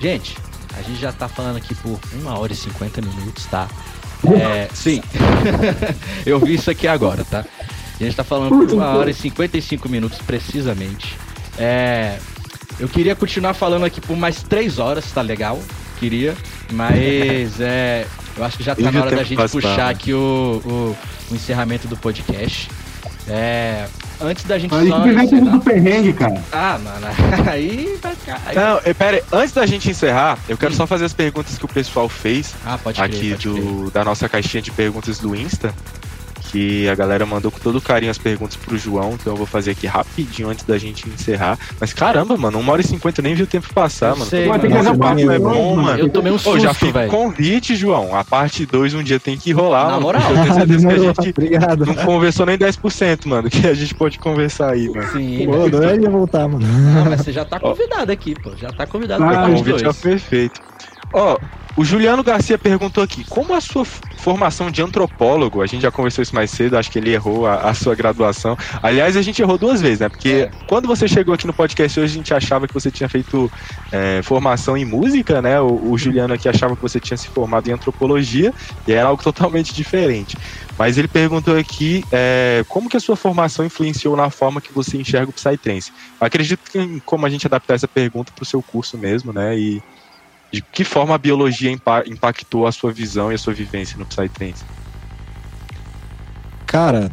Gente, 0.00 0.38
a 0.78 0.82
gente 0.82 0.98
já 0.98 1.12
tá 1.12 1.28
falando 1.28 1.56
aqui 1.58 1.74
por 1.74 2.00
1 2.24 2.28
hora 2.28 2.52
e 2.52 2.56
50 2.56 3.02
minutos, 3.02 3.44
tá? 3.46 3.68
É, 4.40 4.68
sim. 4.72 5.02
eu 6.24 6.40
vi 6.40 6.54
isso 6.54 6.70
aqui 6.70 6.88
agora, 6.88 7.24
tá? 7.24 7.44
A 8.00 8.04
gente 8.04 8.16
tá 8.16 8.24
falando 8.24 8.50
por 8.50 8.72
1 8.74 8.78
hora 8.80 9.10
e 9.10 9.14
55 9.14 9.88
minutos 9.88 10.18
precisamente. 10.26 11.16
É, 11.58 12.18
eu 12.78 12.88
queria 12.88 13.16
continuar 13.16 13.54
falando 13.54 13.84
aqui 13.84 14.00
por 14.00 14.16
mais 14.16 14.42
3 14.42 14.78
horas, 14.78 15.10
tá 15.10 15.20
legal? 15.20 15.60
Queria, 15.98 16.36
mas 16.72 17.58
é, 17.60 18.06
eu 18.36 18.44
acho 18.44 18.56
que 18.56 18.62
já 18.62 18.74
tá 18.76 18.90
na 18.92 19.00
hora 19.00 19.12
o 19.12 19.16
da 19.16 19.24
gente 19.24 19.36
passar, 19.36 19.52
puxar 19.52 19.88
aqui 19.90 20.12
o, 20.14 20.62
o, 20.64 20.96
o 21.30 21.34
encerramento 21.34 21.88
do 21.88 21.96
podcast. 21.96 22.70
É, 23.30 23.86
antes 24.20 24.44
da 24.44 24.58
gente 24.58 24.72
A 24.74 24.78
gente 24.80 24.90
só 24.90 25.00
tudo 25.00 25.20
encerrar- 25.20 25.50
do 25.50 25.60
perrengue, 25.60 26.12
cara. 26.14 26.42
Ah, 26.52 26.78
mano, 26.82 27.06
aí 27.50 27.98
vai 28.00 28.14
ficar. 28.14 28.40
aí- 28.46 28.54
Não, 28.56 28.80
eh, 28.84 28.94
pera 28.94 29.16
aí, 29.18 29.22
antes 29.32 29.52
da 29.52 29.66
gente 29.66 29.90
encerrar, 29.90 30.38
eu 30.48 30.56
quero 30.56 30.72
só 30.72 30.86
fazer 30.86 31.04
as 31.04 31.12
perguntas 31.12 31.58
que 31.58 31.64
o 31.64 31.68
pessoal 31.68 32.08
fez 32.08 32.54
Ah, 32.64 32.78
pode 32.78 32.98
crer, 33.00 33.10
aqui 33.10 33.30
pode 33.32 33.48
crer. 33.50 33.62
do, 33.64 33.90
da 33.90 34.04
nossa 34.04 34.28
caixinha 34.28 34.62
de 34.62 34.70
perguntas 34.70 35.18
do 35.18 35.34
Insta. 35.34 35.74
Que 36.50 36.88
a 36.88 36.94
galera 36.94 37.26
mandou 37.26 37.50
com 37.50 37.58
todo 37.58 37.80
carinho 37.80 38.10
as 38.10 38.16
perguntas 38.16 38.56
pro 38.56 38.78
João, 38.78 39.12
então 39.20 39.32
eu 39.32 39.36
vou 39.36 39.44
fazer 39.46 39.72
aqui 39.72 39.86
rapidinho 39.86 40.48
antes 40.48 40.64
da 40.64 40.78
gente 40.78 41.06
encerrar. 41.08 41.58
Mas 41.78 41.92
caramba, 41.92 42.36
mano, 42.38 42.58
uma 42.58 42.72
hora 42.72 42.80
e 42.80 42.84
cinquenta, 42.86 43.20
nem 43.20 43.34
vi 43.34 43.42
o 43.42 43.46
tempo 43.46 43.72
passar, 43.74 44.10
Eu 44.12 44.16
mano. 44.16 44.30
sei, 44.30 44.46
mano. 44.48 44.52
mundo 44.54 44.60
Tem 44.62 44.70
que 44.70 44.76
fazer 44.76 44.88
nosso 44.88 44.96
um 44.96 45.26
papo 45.26 45.30
é 45.30 45.38
bom, 45.38 45.76
mano. 45.76 45.98
Eu 45.98 46.08
tomei 46.08 46.32
um 46.32 46.38
Pô, 46.38 46.58
já 46.58 46.70
susto, 46.70 46.86
fica 46.86 46.98
velho. 47.00 47.10
convite, 47.10 47.76
João. 47.76 48.16
A 48.16 48.24
parte 48.24 48.64
2 48.64 48.94
um 48.94 49.02
dia 49.02 49.20
tem 49.20 49.36
que 49.36 49.52
rolar, 49.52 49.84
Na 49.84 49.90
mano. 49.92 50.00
moral. 50.02 50.22
Eu 50.30 50.42
tenho 50.42 50.54
certeza 50.54 50.86
que 50.88 50.94
a 50.94 50.98
gente 51.22 51.30
Obrigado. 51.30 51.84
não 51.86 51.94
conversou 51.94 52.46
nem 52.46 52.56
10%, 52.56 53.26
mano, 53.26 53.50
que 53.50 53.66
a 53.66 53.74
gente 53.74 53.94
pode 53.94 54.18
conversar 54.18 54.70
aí, 54.72 54.88
mano. 54.88 55.06
Sim, 55.12 55.44
Pô, 55.46 55.64
adoraria 55.66 56.08
voltar, 56.08 56.48
mano. 56.48 56.66
não, 56.66 57.04
mas 57.04 57.20
você 57.20 57.32
já 57.32 57.44
tá 57.44 57.60
convidado 57.60 58.10
aqui, 58.10 58.34
pô. 58.42 58.52
Já 58.56 58.70
tá 58.72 58.86
convidado 58.86 59.22
Ah, 59.22 59.28
pra 59.28 59.36
O 59.36 59.42
parte 59.42 59.56
convite 59.64 59.84
é 59.86 59.92
perfeito. 59.92 60.60
Ó, 61.12 61.36
o 61.78 61.84
Juliano 61.84 62.24
Garcia 62.24 62.58
perguntou 62.58 63.04
aqui, 63.04 63.22
como 63.22 63.54
a 63.54 63.60
sua 63.60 63.84
formação 63.84 64.68
de 64.68 64.82
antropólogo, 64.82 65.62
a 65.62 65.66
gente 65.66 65.82
já 65.82 65.92
conversou 65.92 66.22
isso 66.22 66.34
mais 66.34 66.50
cedo, 66.50 66.76
acho 66.76 66.90
que 66.90 66.98
ele 66.98 67.14
errou 67.14 67.46
a, 67.46 67.70
a 67.70 67.72
sua 67.72 67.94
graduação. 67.94 68.58
Aliás, 68.82 69.16
a 69.16 69.22
gente 69.22 69.40
errou 69.40 69.56
duas 69.56 69.80
vezes, 69.80 70.00
né? 70.00 70.08
Porque 70.08 70.28
É. 70.28 70.50
quando 70.66 70.88
você 70.88 71.06
chegou 71.06 71.32
aqui 71.32 71.46
no 71.46 71.54
podcast 71.54 72.00
hoje, 72.00 72.12
a 72.12 72.16
gente 72.16 72.34
achava 72.34 72.66
que 72.66 72.74
você 72.74 72.90
tinha 72.90 73.08
feito 73.08 73.48
é, 73.92 74.20
formação 74.24 74.76
em 74.76 74.84
música, 74.84 75.40
né? 75.40 75.60
O, 75.60 75.92
o 75.92 75.96
Juliano 75.96 76.34
aqui 76.34 76.48
achava 76.48 76.74
que 76.74 76.82
você 76.82 76.98
tinha 76.98 77.16
se 77.16 77.28
formado 77.28 77.68
em 77.68 77.72
antropologia, 77.72 78.52
e 78.84 78.92
era 78.92 79.06
algo 79.08 79.22
totalmente 79.22 79.72
diferente. 79.72 80.36
Mas 80.76 80.98
ele 80.98 81.06
perguntou 81.06 81.56
aqui 81.56 82.02
é, 82.10 82.64
como 82.68 82.88
que 82.88 82.96
a 82.96 83.00
sua 83.00 83.14
formação 83.14 83.64
influenciou 83.64 84.16
na 84.16 84.30
forma 84.30 84.60
que 84.60 84.72
você 84.72 84.96
enxerga 84.96 85.30
o 85.30 85.32
Psytrance. 85.32 85.92
Acredito 86.20 86.68
que 86.68 87.00
como 87.06 87.24
a 87.24 87.30
gente 87.30 87.46
adaptar 87.46 87.74
essa 87.74 87.86
pergunta 87.86 88.32
para 88.34 88.42
o 88.42 88.46
seu 88.46 88.60
curso 88.60 88.98
mesmo, 88.98 89.32
né? 89.32 89.56
E 89.56 89.80
de 90.52 90.62
que 90.62 90.84
forma 90.84 91.14
a 91.14 91.18
biologia 91.18 91.70
impa- 91.70 92.04
impactou 92.06 92.66
a 92.66 92.72
sua 92.72 92.92
visão 92.92 93.30
e 93.30 93.34
a 93.34 93.38
sua 93.38 93.52
vivência 93.52 93.98
no 93.98 94.06
Psytrance? 94.06 94.64
Cara, 96.66 97.10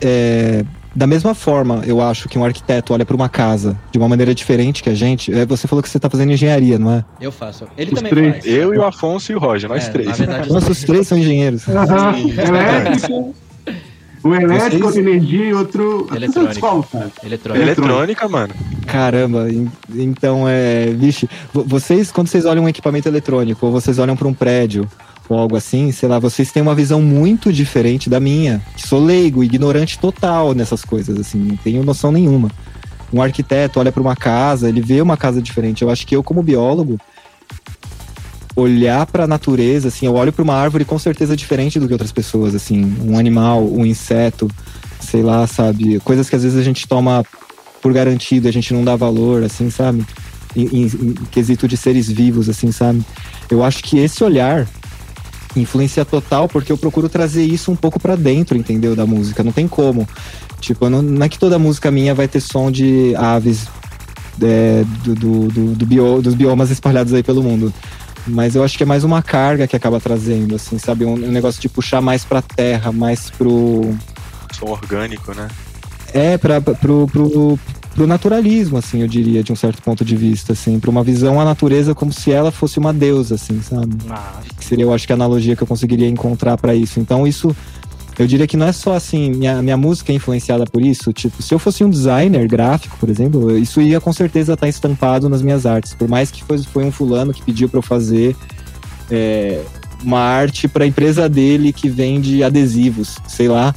é, 0.00 0.64
da 0.94 1.06
mesma 1.06 1.34
forma, 1.34 1.82
eu 1.86 2.00
acho 2.02 2.28
que 2.28 2.38
um 2.38 2.44
arquiteto 2.44 2.92
olha 2.92 3.04
pra 3.06 3.14
uma 3.16 3.28
casa 3.28 3.78
de 3.90 3.98
uma 3.98 4.08
maneira 4.08 4.34
diferente 4.34 4.82
que 4.82 4.90
a 4.90 4.94
gente. 4.94 5.32
é, 5.32 5.46
você 5.46 5.66
falou 5.68 5.82
que 5.82 5.88
você 5.88 5.98
tá 5.98 6.10
fazendo 6.10 6.32
engenharia, 6.32 6.78
não 6.78 6.92
é? 6.92 7.04
Eu 7.20 7.32
faço. 7.32 7.66
Ele 7.78 7.92
Os 7.92 7.96
também 7.96 8.10
três. 8.12 8.32
faz. 8.32 8.46
Eu 8.46 8.74
e 8.74 8.78
o 8.78 8.84
Afonso 8.84 9.32
e 9.32 9.34
o 9.34 9.38
Roger, 9.38 9.68
nós 9.68 9.86
É, 9.86 9.90
três. 9.90 10.08
Na 10.08 10.14
verdade, 10.14 10.52
Nossa, 10.52 10.70
os 10.72 10.82
três 10.82 11.06
são 11.06 11.16
engenheiros. 11.18 11.66
Aham, 11.68 12.16
Elétrico. 12.18 13.34
O 14.24 14.34
elétrico, 14.34 14.60
Vocês- 14.60 14.82
outra 14.84 15.00
energia 15.00 15.44
e 15.46 15.52
outro. 15.54 16.06
Eletrônica. 16.14 16.60
Qual, 16.60 16.82
cara? 16.84 17.10
eletrônico. 17.24 17.62
Eletrônica, 17.64 18.28
mano. 18.28 18.54
Caramba, 18.86 19.50
en- 19.50 19.68
então 19.94 20.44
é. 20.48 20.86
Vixe, 20.96 21.28
vo- 21.52 21.64
vocês, 21.64 22.12
quando 22.12 22.28
vocês 22.28 22.44
olham 22.44 22.64
um 22.64 22.68
equipamento 22.68 23.08
eletrônico, 23.08 23.66
ou 23.66 23.72
vocês 23.72 23.98
olham 23.98 24.16
pra 24.16 24.28
um 24.28 24.34
prédio, 24.34 24.86
ou 25.28 25.38
algo 25.38 25.56
assim, 25.56 25.90
sei 25.92 26.08
lá, 26.08 26.18
vocês 26.18 26.52
têm 26.52 26.62
uma 26.62 26.74
visão 26.74 27.00
muito 27.02 27.52
diferente 27.52 28.08
da 28.08 28.20
minha. 28.20 28.60
que 28.76 28.86
Sou 28.86 29.02
leigo, 29.04 29.42
ignorante 29.42 29.98
total 29.98 30.54
nessas 30.54 30.84
coisas, 30.84 31.18
assim, 31.18 31.38
não 31.38 31.56
tenho 31.56 31.82
noção 31.82 32.12
nenhuma. 32.12 32.48
Um 33.12 33.20
arquiteto 33.20 33.78
olha 33.80 33.92
pra 33.92 34.00
uma 34.02 34.16
casa, 34.16 34.68
ele 34.68 34.80
vê 34.80 35.00
uma 35.02 35.16
casa 35.16 35.42
diferente. 35.42 35.82
Eu 35.82 35.90
acho 35.90 36.06
que 36.06 36.14
eu, 36.16 36.22
como 36.22 36.42
biólogo, 36.42 36.98
olhar 38.54 39.06
pra 39.06 39.26
natureza, 39.26 39.88
assim, 39.88 40.06
eu 40.06 40.14
olho 40.14 40.32
pra 40.32 40.42
uma 40.42 40.54
árvore 40.54 40.84
com 40.84 40.98
certeza 40.98 41.36
diferente 41.36 41.80
do 41.80 41.86
que 41.86 41.92
outras 41.94 42.12
pessoas, 42.12 42.54
assim, 42.54 42.96
um 43.04 43.18
animal, 43.18 43.64
um 43.66 43.84
inseto, 43.86 44.48
sei 45.00 45.22
lá, 45.22 45.46
sabe? 45.46 45.98
Coisas 46.00 46.28
que 46.28 46.36
às 46.36 46.42
vezes 46.42 46.58
a 46.58 46.62
gente 46.62 46.86
toma 46.86 47.24
por 47.80 47.92
garantido, 47.92 48.46
a 48.48 48.52
gente 48.52 48.72
não 48.74 48.84
dá 48.84 48.94
valor, 48.94 49.42
assim, 49.42 49.70
sabe? 49.70 50.04
Em, 50.54 50.66
em- 50.66 50.84
em 50.84 51.14
quesito 51.30 51.66
de 51.66 51.76
seres 51.76 52.08
vivos, 52.08 52.48
assim, 52.48 52.70
sabe? 52.70 53.02
Eu 53.50 53.64
acho 53.64 53.82
que 53.82 53.98
esse 53.98 54.22
olhar 54.22 54.68
influencia 55.56 56.04
total, 56.04 56.48
porque 56.48 56.72
eu 56.72 56.78
procuro 56.78 57.08
trazer 57.08 57.44
isso 57.44 57.70
um 57.70 57.76
pouco 57.76 57.98
pra 58.00 58.16
dentro, 58.16 58.56
entendeu? 58.56 58.94
Da 58.96 59.04
música, 59.06 59.42
não 59.42 59.52
tem 59.52 59.66
como. 59.68 60.06
Tipo, 60.60 60.88
não, 60.88 61.02
não 61.02 61.24
é 61.24 61.28
que 61.28 61.38
toda 61.38 61.58
música 61.58 61.90
minha 61.90 62.14
vai 62.14 62.28
ter 62.28 62.40
som 62.40 62.70
de 62.70 63.14
aves 63.16 63.66
é, 64.42 64.84
do, 65.04 65.14
do, 65.14 65.48
do- 65.48 65.74
do 65.74 65.86
bio- 65.86 66.22
dos 66.22 66.34
biomas 66.34 66.70
espalhados 66.70 67.12
aí 67.12 67.22
pelo 67.22 67.42
mundo. 67.42 67.72
Mas 68.26 68.54
eu 68.54 68.62
acho 68.62 68.76
que 68.76 68.82
é 68.82 68.86
mais 68.86 69.02
uma 69.04 69.22
carga 69.22 69.66
que 69.66 69.74
acaba 69.76 69.98
trazendo, 70.00 70.54
assim, 70.54 70.78
sabe? 70.78 71.04
Um, 71.04 71.14
um 71.14 71.30
negócio 71.30 71.60
de 71.60 71.68
puxar 71.68 72.00
mais 72.00 72.24
pra 72.24 72.40
terra, 72.40 72.92
mais 72.92 73.30
pro. 73.30 73.94
Som 74.52 74.66
orgânico, 74.66 75.34
né? 75.34 75.48
É, 76.14 76.36
pra, 76.38 76.60
pra- 76.60 76.74
pro, 76.74 77.06
pro, 77.08 77.58
pro 77.94 78.06
naturalismo, 78.06 78.76
assim, 78.76 79.00
eu 79.00 79.08
diria, 79.08 79.42
de 79.42 79.50
um 79.52 79.56
certo 79.56 79.82
ponto 79.82 80.04
de 80.04 80.14
vista, 80.14 80.52
assim, 80.52 80.78
pra 80.78 80.90
uma 80.90 81.02
visão 81.02 81.40
à 81.40 81.44
natureza 81.44 81.94
como 81.94 82.12
se 82.12 82.30
ela 82.30 82.52
fosse 82.52 82.78
uma 82.78 82.92
deusa, 82.92 83.34
assim, 83.36 83.60
sabe? 83.62 83.96
Ah, 84.10 84.40
Que 84.58 84.64
seria, 84.64 84.84
eu 84.84 84.92
acho 84.92 85.06
que 85.06 85.12
a 85.12 85.16
analogia 85.16 85.56
que 85.56 85.62
eu 85.62 85.66
conseguiria 85.66 86.06
encontrar 86.08 86.56
pra 86.58 86.74
isso. 86.74 87.00
Então, 87.00 87.26
isso, 87.26 87.56
eu 88.18 88.26
diria 88.26 88.46
que 88.46 88.56
não 88.56 88.66
é 88.66 88.72
só 88.72 88.94
assim, 88.94 89.30
minha, 89.30 89.62
minha 89.62 89.76
música 89.76 90.12
é 90.12 90.14
influenciada 90.14 90.64
por 90.66 90.82
isso. 90.82 91.12
Tipo, 91.12 91.42
se 91.42 91.54
eu 91.54 91.58
fosse 91.58 91.82
um 91.82 91.90
designer 91.90 92.46
gráfico, 92.46 92.96
por 92.98 93.08
exemplo, 93.08 93.56
isso 93.56 93.80
ia 93.80 94.00
com 94.00 94.12
certeza 94.12 94.52
estar 94.52 94.68
estampado 94.68 95.28
nas 95.28 95.42
minhas 95.42 95.64
artes. 95.64 95.94
Por 95.94 96.08
mais 96.08 96.30
que 96.30 96.44
fosse, 96.44 96.66
foi 96.66 96.84
um 96.84 96.92
fulano 96.92 97.32
que 97.32 97.42
pediu 97.42 97.68
pra 97.68 97.78
eu 97.78 97.82
fazer 97.82 98.36
é, 99.10 99.62
uma 100.02 100.20
arte 100.20 100.68
pra 100.68 100.86
empresa 100.86 101.28
dele 101.28 101.72
que 101.72 101.88
vende 101.88 102.42
adesivos, 102.44 103.16
sei 103.26 103.48
lá. 103.48 103.74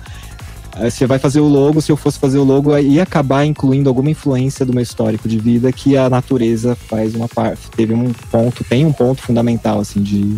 Você 0.77 1.07
vai 1.07 1.17
fazer 1.17 1.39
o 1.39 1.47
logo, 1.47 1.81
se 1.81 1.89
eu 1.89 1.95
fosse 1.95 2.19
fazer 2.19 2.37
o 2.37 2.43
logo, 2.43 2.77
ia 2.77 3.03
acabar 3.03 3.45
incluindo 3.45 3.87
alguma 3.87 4.09
influência 4.09 4.65
do 4.65 4.73
meu 4.73 4.83
histórico 4.83 5.29
de 5.29 5.39
vida 5.39 5.71
que 5.71 5.95
a 5.95 6.09
natureza 6.09 6.75
faz 6.75 7.15
uma 7.15 7.29
parte. 7.29 7.71
Teve 7.71 7.93
um 7.93 8.11
ponto, 8.29 8.61
tem 8.65 8.85
um 8.85 8.91
ponto 8.91 9.21
fundamental, 9.21 9.79
assim, 9.79 10.01
de, 10.01 10.35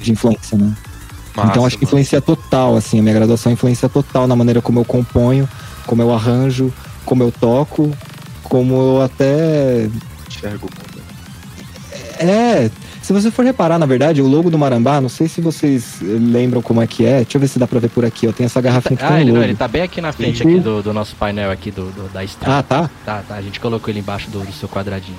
de 0.00 0.10
influência, 0.10 0.58
né? 0.58 0.74
Massa, 1.36 1.50
então 1.50 1.64
acho 1.66 1.76
que 1.78 1.84
mano. 1.84 1.88
influencia 1.90 2.20
total, 2.20 2.76
assim, 2.76 2.98
a 2.98 3.02
minha 3.02 3.14
graduação 3.14 3.50
influencia 3.52 3.88
total 3.88 4.26
na 4.26 4.36
maneira 4.36 4.60
como 4.60 4.78
eu 4.80 4.84
componho, 4.84 5.48
como 5.86 6.02
eu 6.02 6.12
arranjo, 6.12 6.72
como 7.04 7.22
eu 7.22 7.32
toco, 7.32 7.90
como 8.44 8.74
eu 8.74 9.02
até. 9.02 9.88
Enxergo 10.28 10.66
o 10.66 10.70
mundo. 10.70 11.02
É. 12.18 12.70
Se 13.02 13.12
você 13.12 13.32
for 13.32 13.44
reparar, 13.44 13.80
na 13.80 13.86
verdade, 13.86 14.22
o 14.22 14.28
logo 14.28 14.48
do 14.48 14.56
Marambá, 14.56 15.00
não 15.00 15.08
sei 15.08 15.26
se 15.26 15.40
vocês 15.40 15.96
eh, 16.00 16.04
lembram 16.20 16.62
como 16.62 16.80
é 16.80 16.86
que 16.86 17.04
é. 17.04 17.16
Deixa 17.22 17.36
eu 17.36 17.40
ver 17.40 17.48
se 17.48 17.58
dá 17.58 17.66
pra 17.66 17.80
ver 17.80 17.88
por 17.90 18.04
aqui, 18.04 18.28
ó. 18.28 18.32
Tem 18.32 18.46
essa 18.46 18.60
garrafinha 18.60 18.96
que 18.96 19.04
Ah, 19.04 19.08
tem 19.08 19.22
ele, 19.22 19.30
um 19.30 19.34
não, 19.34 19.40
logo. 19.40 19.50
ele 19.50 19.56
tá 19.58 19.66
bem 19.66 19.82
aqui 19.82 20.00
na 20.00 20.12
frente 20.12 20.40
aqui 20.40 20.60
do, 20.60 20.82
do 20.84 20.92
nosso 20.92 21.16
painel 21.16 21.50
aqui 21.50 21.72
do, 21.72 21.86
do- 21.90 22.08
da 22.12 22.22
estrada. 22.22 22.58
Ah, 22.58 22.62
tá? 22.62 22.90
Tá, 23.04 23.22
tá. 23.26 23.34
A 23.34 23.42
gente 23.42 23.58
colocou 23.58 23.90
ele 23.90 23.98
embaixo 23.98 24.30
do, 24.30 24.38
do 24.40 24.52
seu 24.52 24.68
quadradinho. 24.68 25.18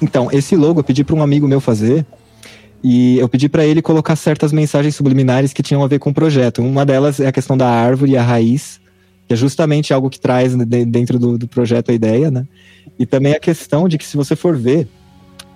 Então, 0.00 0.30
esse 0.32 0.56
logo 0.56 0.80
eu 0.80 0.84
pedi 0.84 1.04
para 1.04 1.14
um 1.14 1.22
amigo 1.22 1.46
meu 1.46 1.60
fazer. 1.60 2.06
E 2.82 3.18
eu 3.18 3.28
pedi 3.28 3.48
para 3.48 3.64
ele 3.64 3.80
colocar 3.80 4.16
certas 4.16 4.52
mensagens 4.52 4.96
subliminares 4.96 5.52
que 5.52 5.62
tinham 5.62 5.84
a 5.84 5.86
ver 5.86 5.98
com 5.98 6.10
o 6.10 6.14
projeto. 6.14 6.62
Uma 6.62 6.84
delas 6.84 7.20
é 7.20 7.26
a 7.28 7.32
questão 7.32 7.56
da 7.56 7.68
árvore 7.68 8.12
e 8.12 8.16
a 8.16 8.22
raiz, 8.22 8.80
que 9.28 9.34
é 9.34 9.36
justamente 9.36 9.94
algo 9.94 10.10
que 10.10 10.18
traz 10.18 10.54
de- 10.56 10.84
dentro 10.84 11.18
do, 11.18 11.38
do 11.38 11.46
projeto 11.46 11.90
a 11.90 11.94
ideia, 11.94 12.30
né? 12.30 12.46
E 12.98 13.06
também 13.06 13.32
a 13.34 13.40
questão 13.40 13.88
de 13.88 13.96
que, 13.96 14.04
se 14.06 14.16
você 14.16 14.34
for 14.34 14.56
ver, 14.56 14.88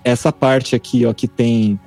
essa 0.05 0.33
parte 0.33 0.77
aqui, 0.77 1.05
ó, 1.05 1.13
que 1.13 1.27
tem 1.27 1.79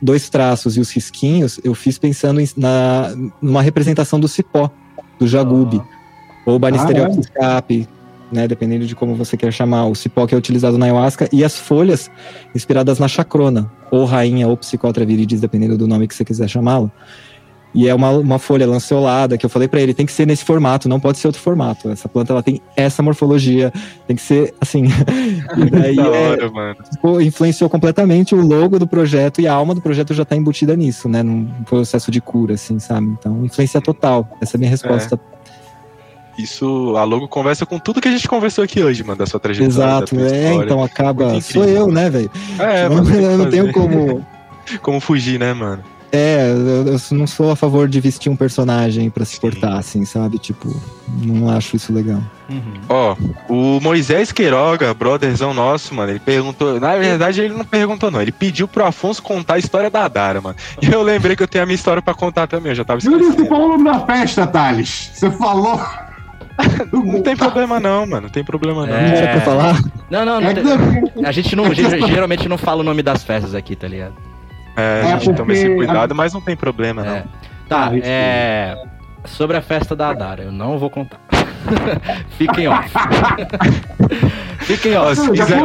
dois 0.00 0.30
traços 0.30 0.78
e 0.78 0.80
os 0.80 0.90
risquinhos, 0.90 1.60
eu 1.62 1.74
fiz 1.74 1.98
pensando 1.98 2.40
em, 2.40 2.48
na, 2.56 3.14
numa 3.42 3.60
representação 3.60 4.18
do 4.18 4.26
cipó, 4.26 4.70
do 5.18 5.26
jagube, 5.26 5.82
ou 6.46 6.58
banistereox 6.58 7.08
Caralho. 7.16 7.20
escape, 7.20 7.88
né, 8.32 8.46
dependendo 8.48 8.86
de 8.86 8.94
como 8.94 9.14
você 9.14 9.36
quer 9.36 9.52
chamar, 9.52 9.86
o 9.86 9.94
cipó 9.94 10.26
que 10.26 10.34
é 10.34 10.38
utilizado 10.38 10.76
na 10.78 10.86
ayahuasca, 10.86 11.28
e 11.32 11.44
as 11.44 11.58
folhas 11.58 12.10
inspiradas 12.54 12.98
na 12.98 13.08
chacrona, 13.08 13.70
ou 13.90 14.04
rainha, 14.04 14.48
ou 14.48 14.56
psicotra 14.56 15.04
viridis, 15.04 15.40
dependendo 15.40 15.76
do 15.78 15.86
nome 15.86 16.08
que 16.08 16.14
você 16.14 16.24
quiser 16.24 16.48
chamá-lo. 16.48 16.90
E 17.74 17.86
é 17.86 17.94
uma, 17.94 18.08
uma 18.10 18.38
folha 18.38 18.66
lanceolada, 18.66 19.36
que 19.36 19.44
eu 19.44 19.50
falei 19.50 19.68
pra 19.68 19.78
ele, 19.78 19.92
tem 19.92 20.06
que 20.06 20.12
ser 20.12 20.26
nesse 20.26 20.42
formato, 20.46 20.88
não 20.88 20.98
pode 20.98 21.18
ser 21.18 21.26
outro 21.26 21.42
formato. 21.42 21.90
Essa 21.90 22.08
planta, 22.08 22.32
ela 22.32 22.42
tem 22.42 22.58
essa 22.74 23.02
morfologia, 23.02 23.70
tem 24.06 24.16
que 24.16 24.22
ser 24.22 24.54
assim. 24.58 24.84
e 25.58 25.70
daí 25.70 25.96
Da 25.96 26.06
é, 26.06 26.30
hora, 26.30 26.50
mano. 26.50 26.76
ficou- 26.90 27.20
influenciou 27.20 27.68
completamente 27.68 28.34
o 28.34 28.40
logo 28.40 28.78
do 28.78 28.86
projeto 28.86 29.42
e 29.42 29.46
a 29.46 29.52
alma 29.52 29.74
do 29.74 29.82
projeto 29.82 30.14
já 30.14 30.24
tá 30.24 30.34
embutida 30.34 30.74
nisso, 30.74 31.06
né? 31.06 31.22
Num 31.22 31.44
processo 31.64 32.10
de 32.10 32.18
cura, 32.18 32.54
assim, 32.54 32.78
sabe? 32.78 33.08
Então, 33.08 33.44
influência 33.44 33.78
total. 33.78 34.26
Essa 34.40 34.56
é 34.56 34.58
a 34.58 34.60
minha 34.60 34.70
resposta. 34.70 35.20
Isso, 36.38 36.94
a 36.96 37.04
logo 37.04 37.26
conversa 37.28 37.64
com 37.64 37.78
tudo 37.78 38.00
que 38.00 38.08
a 38.08 38.10
gente 38.10 38.28
conversou 38.28 38.62
aqui 38.64 38.82
hoje, 38.82 39.02
mano, 39.02 39.18
da 39.18 39.26
sua 39.26 39.40
trajetória. 39.40 39.70
Exato, 39.70 40.20
é, 40.20 40.54
então 40.54 40.82
acaba. 40.82 41.30
Muito 41.30 41.44
Sou 41.44 41.62
incrível, 41.62 41.86
eu, 41.86 41.92
né, 41.92 42.10
velho? 42.10 42.30
É, 42.58 42.88
mano, 42.88 43.10
eu 43.14 43.38
não 43.38 43.50
tenho 43.50 43.72
como. 43.72 44.26
Como 44.82 44.98
fugir, 44.98 45.38
né, 45.38 45.54
mano? 45.54 45.80
É, 46.10 46.50
eu, 46.50 46.94
eu 46.94 46.98
não 47.12 47.26
sou 47.26 47.50
a 47.50 47.56
favor 47.56 47.88
de 47.88 48.00
vestir 48.00 48.30
um 48.30 48.36
personagem 48.36 49.10
pra 49.10 49.24
se 49.24 49.34
Sim. 49.34 49.40
portar, 49.40 49.74
assim, 49.74 50.04
sabe? 50.04 50.38
Tipo, 50.38 50.74
não 51.08 51.50
acho 51.50 51.76
isso 51.76 51.92
legal. 51.92 52.20
Ó, 52.88 53.16
o 53.48 53.80
Moisés 53.80 54.32
Queiroga, 54.32 54.94
brotherzão 54.94 55.52
nosso, 55.52 55.94
mano, 55.94 56.12
ele 56.12 56.18
perguntou. 56.20 56.80
Na 56.80 56.96
verdade, 56.96 57.42
ele 57.42 57.54
não 57.54 57.64
perguntou, 57.64 58.10
não. 58.10 58.22
Ele 58.22 58.32
pediu 58.32 58.66
pro 58.66 58.84
Afonso 58.86 59.22
contar 59.22 59.54
a 59.54 59.58
história 59.58 59.90
da 59.90 60.08
Dara, 60.08 60.40
mano. 60.40 60.56
E 60.80 60.92
eu 60.92 61.02
lembrei 61.02 61.36
que 61.36 61.42
eu 61.42 61.48
tenho 61.48 61.64
a 61.64 61.66
minha 61.66 61.74
história 61.74 62.00
pra 62.00 62.14
contar 62.14 62.46
também, 62.46 62.70
eu 62.70 62.76
já 62.76 62.84
tava 62.84 63.00
Deus, 63.00 63.12
você 63.12 63.22
esquecendo. 63.22 63.48
falou 63.48 63.66
o 63.66 63.78
nome 63.78 63.84
da 63.84 64.00
festa, 64.06 64.46
Thales. 64.46 65.10
Você 65.12 65.30
falou. 65.30 65.80
Não 66.92 67.22
tem 67.22 67.36
problema, 67.36 67.78
não, 67.78 68.06
mano. 68.06 68.22
Não 68.22 68.28
tem 68.30 68.44
problema, 68.44 68.86
não. 68.86 68.92
Não 68.92 68.98
era 68.98 69.32
pra 69.32 69.40
falar? 69.42 69.80
Não, 70.10 70.24
não, 70.24 70.40
não 70.40 70.48
É 70.50 70.54
tem- 70.54 71.24
A 71.26 71.32
gente 71.32 71.54
não, 71.56 71.72
ge- 71.74 71.82
geralmente 72.08 72.48
não 72.48 72.56
fala 72.58 72.80
o 72.80 72.84
nome 72.84 73.02
das 73.02 73.22
festas 73.22 73.54
aqui, 73.54 73.76
tá 73.76 73.86
ligado? 73.88 74.14
É, 74.76 75.02
É 75.04 75.12
a 75.12 75.18
gente 75.18 75.36
toma 75.36 75.52
esse 75.52 75.68
cuidado, 75.74 76.14
mas 76.14 76.32
não 76.32 76.40
tem 76.40 76.56
problema, 76.56 77.02
não. 77.02 77.14
É. 77.16 77.24
Tá, 77.68 77.90
Ah, 77.92 77.98
é. 78.02 78.76
Sobre 79.24 79.56
a 79.56 79.62
festa 79.62 79.96
da 79.96 80.10
Adara, 80.10 80.44
eu 80.44 80.52
não 80.52 80.78
vou 80.78 80.88
contar. 80.88 81.18
Fiquem 82.38 82.68
off. 82.68 82.88
Fiquem 84.60 84.96
Ó, 84.96 85.02
off. 85.10 85.16
se 85.16 85.26
Não, 85.26 85.34
já 85.34 85.44
quiser 85.44 85.60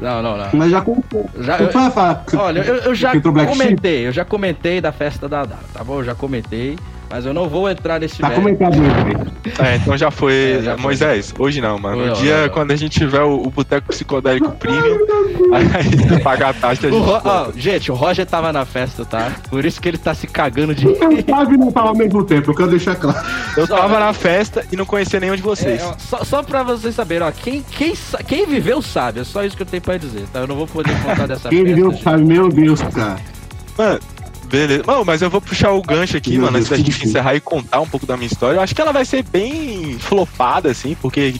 Não, 0.00 0.22
não, 0.22 0.36
não. 0.36 0.48
Mas 0.52 0.70
já 0.70 0.80
contou. 0.80 1.28
Já, 1.40 1.58
Não 1.58 1.66
eu- 1.66 2.40
olha, 2.40 2.60
eu, 2.60 2.74
eu 2.76 2.94
já 2.94 3.12
comentei, 3.20 4.06
eu 4.06 4.12
já 4.12 4.24
comentei 4.24 4.80
da 4.80 4.92
festa 4.92 5.28
da 5.28 5.40
Adara, 5.42 5.62
tá 5.72 5.82
bom? 5.82 5.98
Eu 6.00 6.04
já 6.04 6.14
comentei, 6.14 6.78
mas 7.14 7.24
eu 7.24 7.32
não 7.32 7.48
vou 7.48 7.70
entrar 7.70 8.00
nesse 8.00 8.18
Tá 8.18 8.28
comentado 8.30 8.74
aí. 8.74 9.64
É, 9.64 9.76
então 9.76 9.96
já 9.96 10.10
foi. 10.10 10.56
É, 10.58 10.62
já 10.62 10.72
foi. 10.74 10.82
Moisés, 10.82 11.32
hoje 11.38 11.60
não, 11.60 11.78
mano. 11.78 12.10
Um 12.10 12.12
dia, 12.14 12.42
não. 12.42 12.48
quando 12.48 12.72
a 12.72 12.76
gente 12.76 12.98
tiver 12.98 13.20
o, 13.22 13.34
o 13.42 13.50
Boteco 13.50 13.86
Psicodélico 13.86 14.50
Premium, 14.58 14.98
aí 15.54 16.20
pagar 16.24 16.48
a 16.48 16.52
taxa, 16.54 16.88
a 16.88 16.90
O 16.90 16.92
gente. 16.92 17.04
Ro- 17.04 17.12
conta. 17.20 17.28
ó, 17.30 17.52
gente, 17.56 17.92
o 17.92 17.94
Roger 17.94 18.26
tava 18.26 18.52
na 18.52 18.64
festa, 18.64 19.04
tá? 19.04 19.30
Por 19.48 19.64
isso 19.64 19.80
que 19.80 19.88
ele 19.88 19.96
tá 19.98 20.12
se 20.12 20.26
cagando 20.26 20.74
de. 20.74 20.86
Eu 20.86 21.22
tava 21.22 21.54
e 21.54 21.56
não 21.56 21.70
tava 21.70 21.88
ao 21.90 21.94
mesmo 21.96 22.24
tempo, 22.24 22.50
eu 22.50 22.54
quero 22.56 22.70
deixar 22.70 22.96
claro. 22.96 23.24
Eu 23.56 23.68
tava 23.68 24.00
na 24.00 24.12
festa 24.12 24.64
e 24.72 24.76
não 24.76 24.84
conhecia 24.84 25.20
nenhum 25.20 25.36
de 25.36 25.42
vocês. 25.42 25.80
É, 25.80 25.84
ó, 25.86 25.94
só, 25.96 26.24
só 26.24 26.42
pra 26.42 26.64
vocês 26.64 26.96
saberem, 26.96 27.28
ó, 27.28 27.30
quem, 27.30 27.62
quem, 27.62 27.94
quem 28.26 28.44
viveu 28.44 28.82
sabe, 28.82 29.20
é 29.20 29.24
só 29.24 29.44
isso 29.44 29.56
que 29.56 29.62
eu 29.62 29.66
tenho 29.66 29.82
pra 29.82 29.96
dizer, 29.96 30.24
tá? 30.32 30.40
Eu 30.40 30.48
não 30.48 30.56
vou 30.56 30.66
poder 30.66 30.92
contar 31.00 31.28
dessa 31.28 31.48
Quem 31.48 31.60
festa. 31.60 31.74
viveu 31.76 31.92
gente. 31.92 32.02
sabe, 32.02 32.24
meu 32.24 32.48
Deus, 32.48 32.82
cara. 32.82 33.16
Mano, 33.78 34.00
beleza. 34.54 34.84
Não, 34.86 35.04
mas 35.04 35.22
eu 35.22 35.30
vou 35.30 35.40
puxar 35.40 35.72
o 35.72 35.82
gancho 35.82 36.16
aqui, 36.16 36.32
Meu 36.32 36.42
mano, 36.42 36.52
Deus, 36.54 36.70
antes 36.70 36.84
da 36.84 36.90
gente 36.92 37.06
encerrar 37.06 37.34
e 37.34 37.40
contar 37.40 37.80
um 37.80 37.86
pouco 37.86 38.06
da 38.06 38.16
minha 38.16 38.26
história. 38.26 38.56
Eu 38.56 38.60
acho 38.60 38.74
que 38.74 38.80
ela 38.80 38.92
vai 38.92 39.04
ser 39.04 39.22
bem 39.22 39.98
flopada, 39.98 40.70
assim, 40.70 40.96
porque 41.00 41.34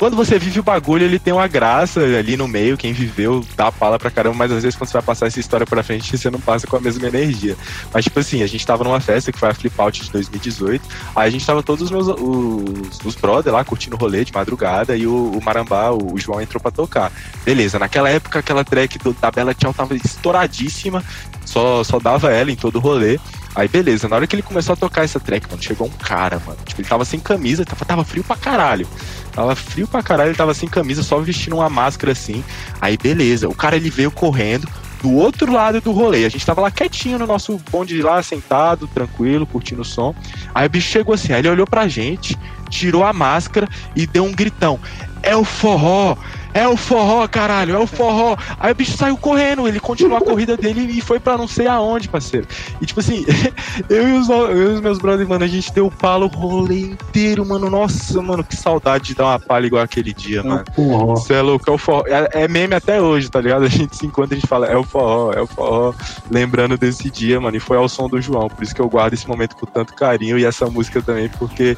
quando 0.00 0.16
você 0.16 0.38
vive 0.38 0.58
o 0.58 0.62
bagulho, 0.62 1.04
ele 1.04 1.18
tem 1.18 1.30
uma 1.30 1.46
graça 1.46 2.00
ali 2.00 2.34
no 2.34 2.48
meio. 2.48 2.78
Quem 2.78 2.90
viveu 2.90 3.44
dá 3.54 3.70
pala 3.70 3.98
pra 3.98 4.10
caramba, 4.10 4.34
mas 4.34 4.50
às 4.50 4.62
vezes 4.62 4.74
quando 4.74 4.88
você 4.88 4.94
vai 4.94 5.02
passar 5.02 5.26
essa 5.26 5.38
história 5.38 5.66
pra 5.66 5.82
frente, 5.82 6.16
você 6.16 6.30
não 6.30 6.40
passa 6.40 6.66
com 6.66 6.74
a 6.74 6.80
mesma 6.80 7.06
energia. 7.06 7.54
Mas, 7.92 8.04
tipo 8.04 8.18
assim, 8.18 8.42
a 8.42 8.46
gente 8.46 8.66
tava 8.66 8.82
numa 8.82 8.98
festa 8.98 9.30
que 9.30 9.38
foi 9.38 9.50
a 9.50 9.54
Flip 9.54 9.78
Out 9.78 10.02
de 10.02 10.10
2018. 10.10 10.88
Aí 11.14 11.28
a 11.28 11.30
gente 11.30 11.44
tava 11.44 11.62
todos 11.62 11.84
os 11.84 11.90
meus 11.90 12.08
os, 12.08 12.98
os 13.04 13.14
brother 13.14 13.52
lá 13.52 13.62
curtindo 13.62 13.94
o 13.94 13.98
rolê 13.98 14.24
de 14.24 14.32
madrugada 14.32 14.96
e 14.96 15.06
o, 15.06 15.32
o 15.32 15.44
Marambá, 15.44 15.90
o, 15.90 16.14
o 16.14 16.18
João 16.18 16.40
entrou 16.40 16.62
pra 16.62 16.70
tocar. 16.70 17.12
Beleza, 17.44 17.78
naquela 17.78 18.08
época 18.08 18.38
aquela 18.38 18.64
track 18.64 18.98
do, 19.00 19.12
da 19.12 19.30
Bela 19.30 19.52
Tchau 19.52 19.74
tava 19.74 19.94
estouradíssima, 19.94 21.04
só, 21.44 21.84
só 21.84 21.98
dava 21.98 22.32
ela 22.32 22.50
em 22.50 22.56
todo 22.56 22.76
o 22.76 22.80
rolê. 22.80 23.18
Aí 23.54 23.66
beleza, 23.66 24.08
na 24.08 24.16
hora 24.16 24.26
que 24.26 24.34
ele 24.34 24.42
começou 24.42 24.74
a 24.74 24.76
tocar 24.76 25.04
essa 25.04 25.18
track, 25.18 25.48
mano, 25.50 25.62
chegou 25.62 25.86
um 25.86 25.90
cara, 25.90 26.40
mano. 26.44 26.58
Tipo, 26.64 26.80
ele 26.80 26.88
tava 26.88 27.04
sem 27.04 27.18
camisa, 27.18 27.64
tava, 27.64 27.84
tava 27.84 28.04
frio 28.04 28.22
pra 28.22 28.36
caralho. 28.36 28.86
Tava 29.32 29.56
frio 29.56 29.88
pra 29.88 30.02
caralho, 30.02 30.30
ele 30.30 30.36
tava 30.36 30.54
sem 30.54 30.68
camisa, 30.68 31.02
só 31.02 31.18
vestindo 31.18 31.56
uma 31.56 31.68
máscara 31.68 32.12
assim. 32.12 32.44
Aí 32.80 32.96
beleza, 32.96 33.48
o 33.48 33.54
cara 33.54 33.76
ele 33.76 33.90
veio 33.90 34.10
correndo 34.10 34.68
do 35.02 35.12
outro 35.12 35.52
lado 35.52 35.80
do 35.80 35.92
rolê. 35.92 36.24
A 36.24 36.28
gente 36.28 36.44
tava 36.44 36.60
lá 36.60 36.70
quietinho 36.70 37.18
no 37.18 37.26
nosso 37.26 37.60
bonde 37.70 38.00
lá, 38.02 38.22
sentado, 38.22 38.86
tranquilo, 38.86 39.46
curtindo 39.46 39.82
o 39.82 39.84
som. 39.84 40.14
Aí 40.54 40.66
o 40.66 40.70
bicho 40.70 40.88
chegou 40.88 41.14
assim, 41.14 41.32
aí 41.32 41.40
ele 41.40 41.48
olhou 41.48 41.66
pra 41.66 41.88
gente, 41.88 42.38
tirou 42.68 43.04
a 43.04 43.12
máscara 43.12 43.68
e 43.96 44.06
deu 44.06 44.24
um 44.24 44.32
gritão. 44.32 44.78
É 45.22 45.34
o 45.34 45.44
forró! 45.44 46.16
É 46.52 46.66
o 46.66 46.76
forró, 46.76 47.26
caralho, 47.28 47.74
é 47.74 47.78
o 47.78 47.86
forró. 47.86 48.36
Aí 48.58 48.72
o 48.72 48.74
bicho 48.74 48.96
saiu 48.96 49.16
correndo, 49.16 49.68
ele 49.68 49.78
continuou 49.78 50.18
a 50.18 50.20
corrida 50.20 50.56
dele 50.56 50.80
e 50.90 51.00
foi 51.00 51.20
pra 51.20 51.38
não 51.38 51.46
sei 51.46 51.66
aonde, 51.66 52.08
parceiro. 52.08 52.46
E 52.80 52.86
tipo 52.86 53.00
assim, 53.00 53.24
eu 53.88 54.08
e 54.08 54.12
os, 54.12 54.28
eu 54.28 54.72
e 54.72 54.74
os 54.74 54.80
meus 54.80 54.98
brothers, 54.98 55.28
mano, 55.28 55.44
a 55.44 55.48
gente 55.48 55.72
deu 55.72 55.90
palo 55.90 56.26
o 56.26 56.28
rolê 56.28 56.80
inteiro, 56.80 57.46
mano. 57.46 57.70
Nossa, 57.70 58.20
mano, 58.20 58.42
que 58.42 58.56
saudade 58.56 59.04
de 59.04 59.14
dar 59.14 59.26
uma 59.26 59.38
palha 59.38 59.66
igual 59.66 59.82
aquele 59.82 60.12
dia, 60.12 60.42
mano. 60.42 60.64
Porra. 60.74 61.06
Você 61.06 61.34
é 61.34 61.42
louco, 61.42 61.68
é 61.68 61.72
o 61.72 61.78
forró. 61.78 62.04
É, 62.06 62.44
é 62.44 62.48
meme 62.48 62.74
até 62.74 63.00
hoje, 63.00 63.30
tá 63.30 63.40
ligado? 63.40 63.64
A 63.70 63.72
gente 63.72 63.96
se 63.96 64.04
encontra 64.04 64.34
e 64.34 64.38
a 64.38 64.40
gente 64.40 64.48
fala, 64.48 64.66
é 64.66 64.76
o 64.76 64.82
forró, 64.82 65.32
é 65.32 65.40
o 65.40 65.46
forró. 65.46 65.94
Lembrando 66.30 66.76
desse 66.76 67.08
dia, 67.10 67.40
mano. 67.40 67.56
E 67.56 67.60
foi 67.60 67.76
ao 67.76 67.88
som 67.88 68.08
do 68.08 68.20
João. 68.20 68.48
Por 68.48 68.62
isso 68.64 68.74
que 68.74 68.80
eu 68.80 68.88
guardo 68.88 69.14
esse 69.14 69.28
momento 69.28 69.54
com 69.54 69.64
tanto 69.64 69.94
carinho 69.94 70.38
e 70.38 70.44
essa 70.44 70.66
música 70.66 71.00
também, 71.00 71.28
porque 71.38 71.76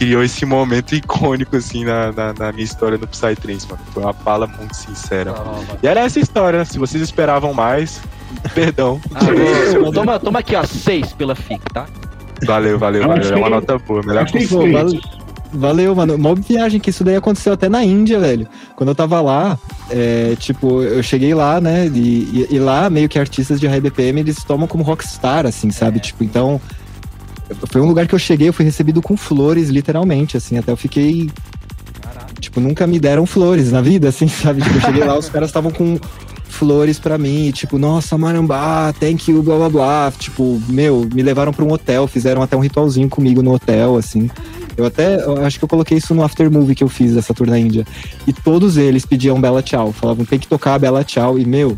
criou 0.00 0.22
esse 0.24 0.46
momento 0.46 0.94
icônico, 0.94 1.54
assim, 1.58 1.84
na, 1.84 2.10
na, 2.10 2.32
na 2.32 2.52
minha 2.52 2.64
história 2.64 2.96
no 2.96 3.06
Psytrance, 3.06 3.66
mano. 3.68 3.82
Foi 3.92 4.02
uma 4.02 4.14
fala 4.14 4.46
muito 4.46 4.74
sincera. 4.74 5.34
E 5.82 5.86
era 5.86 6.00
essa 6.00 6.18
história. 6.18 6.64
Se 6.64 6.78
vocês 6.78 7.02
esperavam 7.02 7.52
mais, 7.52 8.00
perdão. 8.54 8.98
Ah, 9.14 9.92
toma, 9.92 10.18
toma 10.18 10.38
aqui, 10.38 10.56
ó, 10.56 10.64
seis 10.64 11.12
pela 11.12 11.34
FIC, 11.34 11.60
tá? 11.74 11.84
Valeu, 12.46 12.78
valeu, 12.78 13.02
Eu 13.02 13.08
valeu. 13.08 13.30
É 13.30 13.36
uma 13.36 13.50
nota 13.50 13.76
boa. 13.78 14.02
Melhor 14.02 14.24
que 14.24 14.46
Pô, 14.48 14.62
Sim. 14.62 14.72
vale- 14.72 15.00
valeu, 15.52 15.94
mano. 15.94 16.16
Mó 16.16 16.34
viagem 16.34 16.80
que 16.80 16.88
isso 16.88 17.04
daí 17.04 17.16
aconteceu 17.16 17.52
até 17.52 17.68
na 17.68 17.84
Índia, 17.84 18.18
velho. 18.18 18.48
Quando 18.74 18.88
eu 18.88 18.94
tava 18.94 19.20
lá, 19.20 19.58
é, 19.90 20.34
tipo, 20.38 20.82
eu 20.82 21.02
cheguei 21.02 21.34
lá, 21.34 21.60
né? 21.60 21.86
E, 21.88 21.98
e- 21.98 22.46
e 22.52 22.58
lá, 22.58 22.88
meio 22.88 23.06
que 23.06 23.18
artistas 23.18 23.60
de 23.60 23.66
high 23.66 23.82
BPM, 23.82 24.20
eles 24.20 24.42
tomam 24.44 24.66
como 24.66 24.82
rockstar, 24.82 25.44
assim, 25.44 25.70
sabe? 25.70 26.00
Tipo, 26.00 26.24
então. 26.24 26.58
Foi 27.70 27.80
um 27.80 27.86
lugar 27.86 28.06
que 28.06 28.14
eu 28.14 28.18
cheguei, 28.18 28.48
eu 28.48 28.52
fui 28.52 28.64
recebido 28.64 29.02
com 29.02 29.16
flores, 29.16 29.68
literalmente, 29.68 30.36
assim. 30.36 30.58
Até 30.58 30.72
eu 30.72 30.76
fiquei. 30.76 31.30
Tipo, 32.40 32.60
nunca 32.60 32.86
me 32.86 32.98
deram 32.98 33.26
flores 33.26 33.70
na 33.70 33.80
vida, 33.80 34.08
assim, 34.08 34.26
sabe? 34.28 34.62
Tipo, 34.62 34.76
eu 34.76 34.80
cheguei 34.80 35.04
lá, 35.04 35.18
os 35.18 35.28
caras 35.28 35.48
estavam 35.48 35.70
com 35.70 35.98
flores 36.48 36.98
pra 36.98 37.16
mim, 37.16 37.50
tipo, 37.52 37.78
nossa, 37.78 38.18
Marambá, 38.18 38.92
thank 38.98 39.30
you, 39.30 39.42
blá 39.42 39.56
blá 39.56 39.68
blá. 39.70 40.12
Tipo, 40.18 40.60
meu, 40.68 41.08
me 41.12 41.22
levaram 41.22 41.52
pra 41.52 41.64
um 41.64 41.72
hotel, 41.72 42.06
fizeram 42.06 42.42
até 42.42 42.56
um 42.56 42.60
ritualzinho 42.60 43.08
comigo 43.08 43.42
no 43.42 43.54
hotel, 43.54 43.96
assim. 43.96 44.28
Eu 44.76 44.84
até 44.84 45.22
eu 45.22 45.44
acho 45.44 45.58
que 45.58 45.64
eu 45.64 45.68
coloquei 45.68 45.98
isso 45.98 46.14
no 46.14 46.22
after 46.22 46.50
movie 46.50 46.74
que 46.74 46.84
eu 46.84 46.88
fiz 46.88 47.14
dessa 47.14 47.34
tour 47.34 47.46
na 47.46 47.58
Índia. 47.58 47.86
E 48.26 48.32
todos 48.32 48.76
eles 48.76 49.04
pediam 49.04 49.40
Bela 49.40 49.62
Tchau. 49.62 49.92
Falavam, 49.92 50.24
tem 50.24 50.38
que 50.38 50.48
tocar 50.48 50.74
a 50.74 50.78
Bela 50.78 51.04
Tchau. 51.04 51.38
E, 51.38 51.44
meu, 51.44 51.76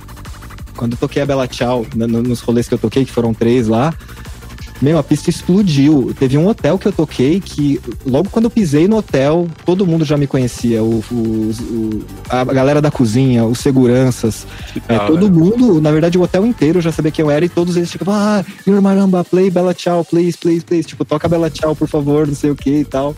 quando 0.76 0.92
eu 0.92 0.98
toquei 0.98 1.22
a 1.22 1.26
Bela 1.26 1.46
Tchau, 1.46 1.86
nos 1.94 2.40
rolês 2.40 2.68
que 2.68 2.74
eu 2.74 2.78
toquei, 2.78 3.04
que 3.04 3.12
foram 3.12 3.34
três 3.34 3.68
lá, 3.68 3.92
meu, 4.82 4.98
a 4.98 5.02
pista 5.02 5.30
explodiu. 5.30 6.12
Teve 6.18 6.36
um 6.36 6.46
hotel 6.48 6.76
que 6.78 6.86
eu 6.88 6.92
toquei 6.92 7.40
que, 7.40 7.80
logo 8.04 8.28
quando 8.30 8.46
eu 8.46 8.50
pisei 8.50 8.88
no 8.88 8.96
hotel, 8.96 9.46
todo 9.64 9.86
mundo 9.86 10.04
já 10.04 10.16
me 10.16 10.26
conhecia. 10.26 10.82
O, 10.82 11.02
o- 11.10 11.50
o- 11.70 12.04
a 12.28 12.44
galera 12.44 12.82
da 12.82 12.90
cozinha, 12.90 13.44
os 13.44 13.58
seguranças, 13.60 14.46
é, 14.88 14.98
todo 15.00 15.24
hora. 15.26 15.32
mundo, 15.32 15.80
na 15.80 15.90
verdade, 15.92 16.18
o 16.18 16.22
hotel 16.22 16.44
inteiro 16.44 16.80
já 16.80 16.90
sabia 16.90 17.12
quem 17.12 17.22
eu 17.24 17.30
era 17.30 17.44
e 17.44 17.48
todos 17.48 17.76
eles 17.76 17.90
ficavam, 17.92 18.14
ah, 18.14 18.44
Your 18.66 18.82
Maramba, 18.82 19.22
play 19.24 19.48
Bela 19.50 19.72
Tchau, 19.72 20.04
please, 20.04 20.36
please, 20.36 20.64
please. 20.64 20.86
Tipo, 20.88 21.04
toca 21.04 21.28
Bela 21.28 21.48
Tchau, 21.48 21.76
por 21.76 21.86
favor, 21.88 22.26
não 22.26 22.34
sei 22.34 22.50
o 22.50 22.56
que 22.56 22.80
e 22.80 22.84
tal. 22.84 23.14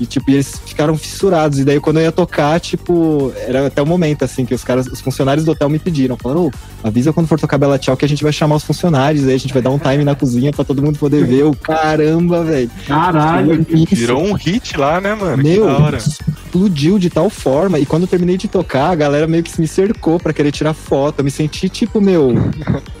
E, 0.00 0.06
tipo, 0.06 0.30
eles 0.30 0.60
ficaram 0.64 0.96
fissurados. 0.96 1.58
E 1.58 1.64
daí, 1.64 1.78
quando 1.78 1.98
eu 1.98 2.04
ia 2.04 2.12
tocar, 2.12 2.58
tipo, 2.58 3.32
era 3.36 3.66
até 3.66 3.82
o 3.82 3.86
momento, 3.86 4.24
assim, 4.24 4.46
que 4.46 4.54
os 4.54 4.64
caras, 4.64 4.86
os 4.86 5.00
funcionários 5.00 5.44
do 5.44 5.52
hotel 5.52 5.68
me 5.68 5.78
pediram. 5.78 6.16
Falaram, 6.16 6.46
ô, 6.46 6.50
avisa 6.82 7.12
quando 7.12 7.26
for 7.26 7.38
tocar 7.38 7.58
Bela 7.58 7.78
Tchau 7.78 7.96
que 7.96 8.04
a 8.04 8.08
gente 8.08 8.22
vai 8.22 8.32
chamar 8.32 8.56
os 8.56 8.64
funcionários. 8.64 9.28
Aí 9.28 9.34
a 9.34 9.38
gente 9.38 9.52
vai 9.52 9.62
dar 9.62 9.70
um 9.70 9.78
time 9.78 10.02
na 10.02 10.14
cozinha 10.14 10.52
pra 10.52 10.64
todo 10.64 10.82
mundo 10.82 10.98
poder 10.98 11.26
ver. 11.26 11.40
Eu, 11.40 11.54
caramba, 11.54 12.42
velho. 12.42 12.70
Caralho. 12.86 13.66
Isso. 13.68 13.94
Virou 13.94 14.22
um 14.22 14.32
hit 14.32 14.78
lá, 14.78 15.00
né, 15.00 15.14
mano? 15.14 15.42
Meu, 15.42 15.66
que 15.66 15.72
da 15.72 15.78
hora. 15.78 15.96
explodiu 15.98 16.98
de 16.98 17.10
tal 17.10 17.28
forma. 17.28 17.78
E 17.78 17.84
quando 17.84 18.04
eu 18.04 18.08
terminei 18.08 18.38
de 18.38 18.48
tocar, 18.48 18.90
a 18.90 18.94
galera 18.94 19.26
meio 19.26 19.42
que 19.42 19.60
me 19.60 19.68
cercou 19.68 20.18
pra 20.18 20.32
querer 20.32 20.50
tirar 20.50 20.72
foto. 20.72 21.20
Eu 21.20 21.24
me 21.24 21.30
senti 21.30 21.68
tipo, 21.68 22.00
meu. 22.00 22.32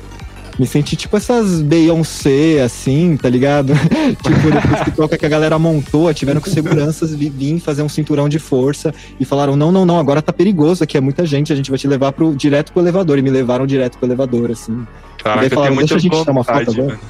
Me 0.58 0.66
senti 0.66 0.94
tipo 0.94 1.16
essas 1.16 1.62
Beyoncé, 1.62 2.60
assim, 2.62 3.16
tá 3.16 3.28
ligado? 3.28 3.72
tipo, 4.22 4.50
depois 4.50 4.82
que 4.84 4.90
toca 4.90 5.16
que 5.16 5.24
a 5.24 5.28
galera 5.28 5.58
montou, 5.58 6.12
tiveram 6.12 6.40
com 6.40 6.50
seguranças 6.50 7.14
vi- 7.14 7.30
vir 7.30 7.60
fazer 7.60 7.82
um 7.82 7.88
cinturão 7.88 8.28
de 8.28 8.38
força 8.38 8.94
e 9.18 9.24
falaram: 9.24 9.56
não, 9.56 9.72
não, 9.72 9.86
não, 9.86 9.98
agora 9.98 10.20
tá 10.20 10.32
perigoso 10.32 10.84
aqui, 10.84 10.96
é 10.98 11.00
muita 11.00 11.24
gente, 11.24 11.52
a 11.52 11.56
gente 11.56 11.70
vai 11.70 11.78
te 11.78 11.88
levar 11.88 12.12
pro, 12.12 12.34
direto 12.34 12.72
pro 12.72 12.82
elevador. 12.82 13.18
E 13.18 13.22
me 13.22 13.30
levaram 13.30 13.66
direto 13.66 13.96
pro 13.96 14.06
elevador, 14.06 14.50
assim. 14.50 14.86
Caraca, 15.22 15.46
eu 15.46 15.50
falaram, 15.50 15.62
tenho 15.68 15.74
muita 15.80 15.94
"Deixa 15.94 15.96
a 15.96 15.98
gente 15.98 16.18
tirar 16.18 16.32
uma 16.32 16.44
foto 16.44 16.56
vontade, 16.58 16.80
agora." 16.80 16.94
mano, 16.96 17.00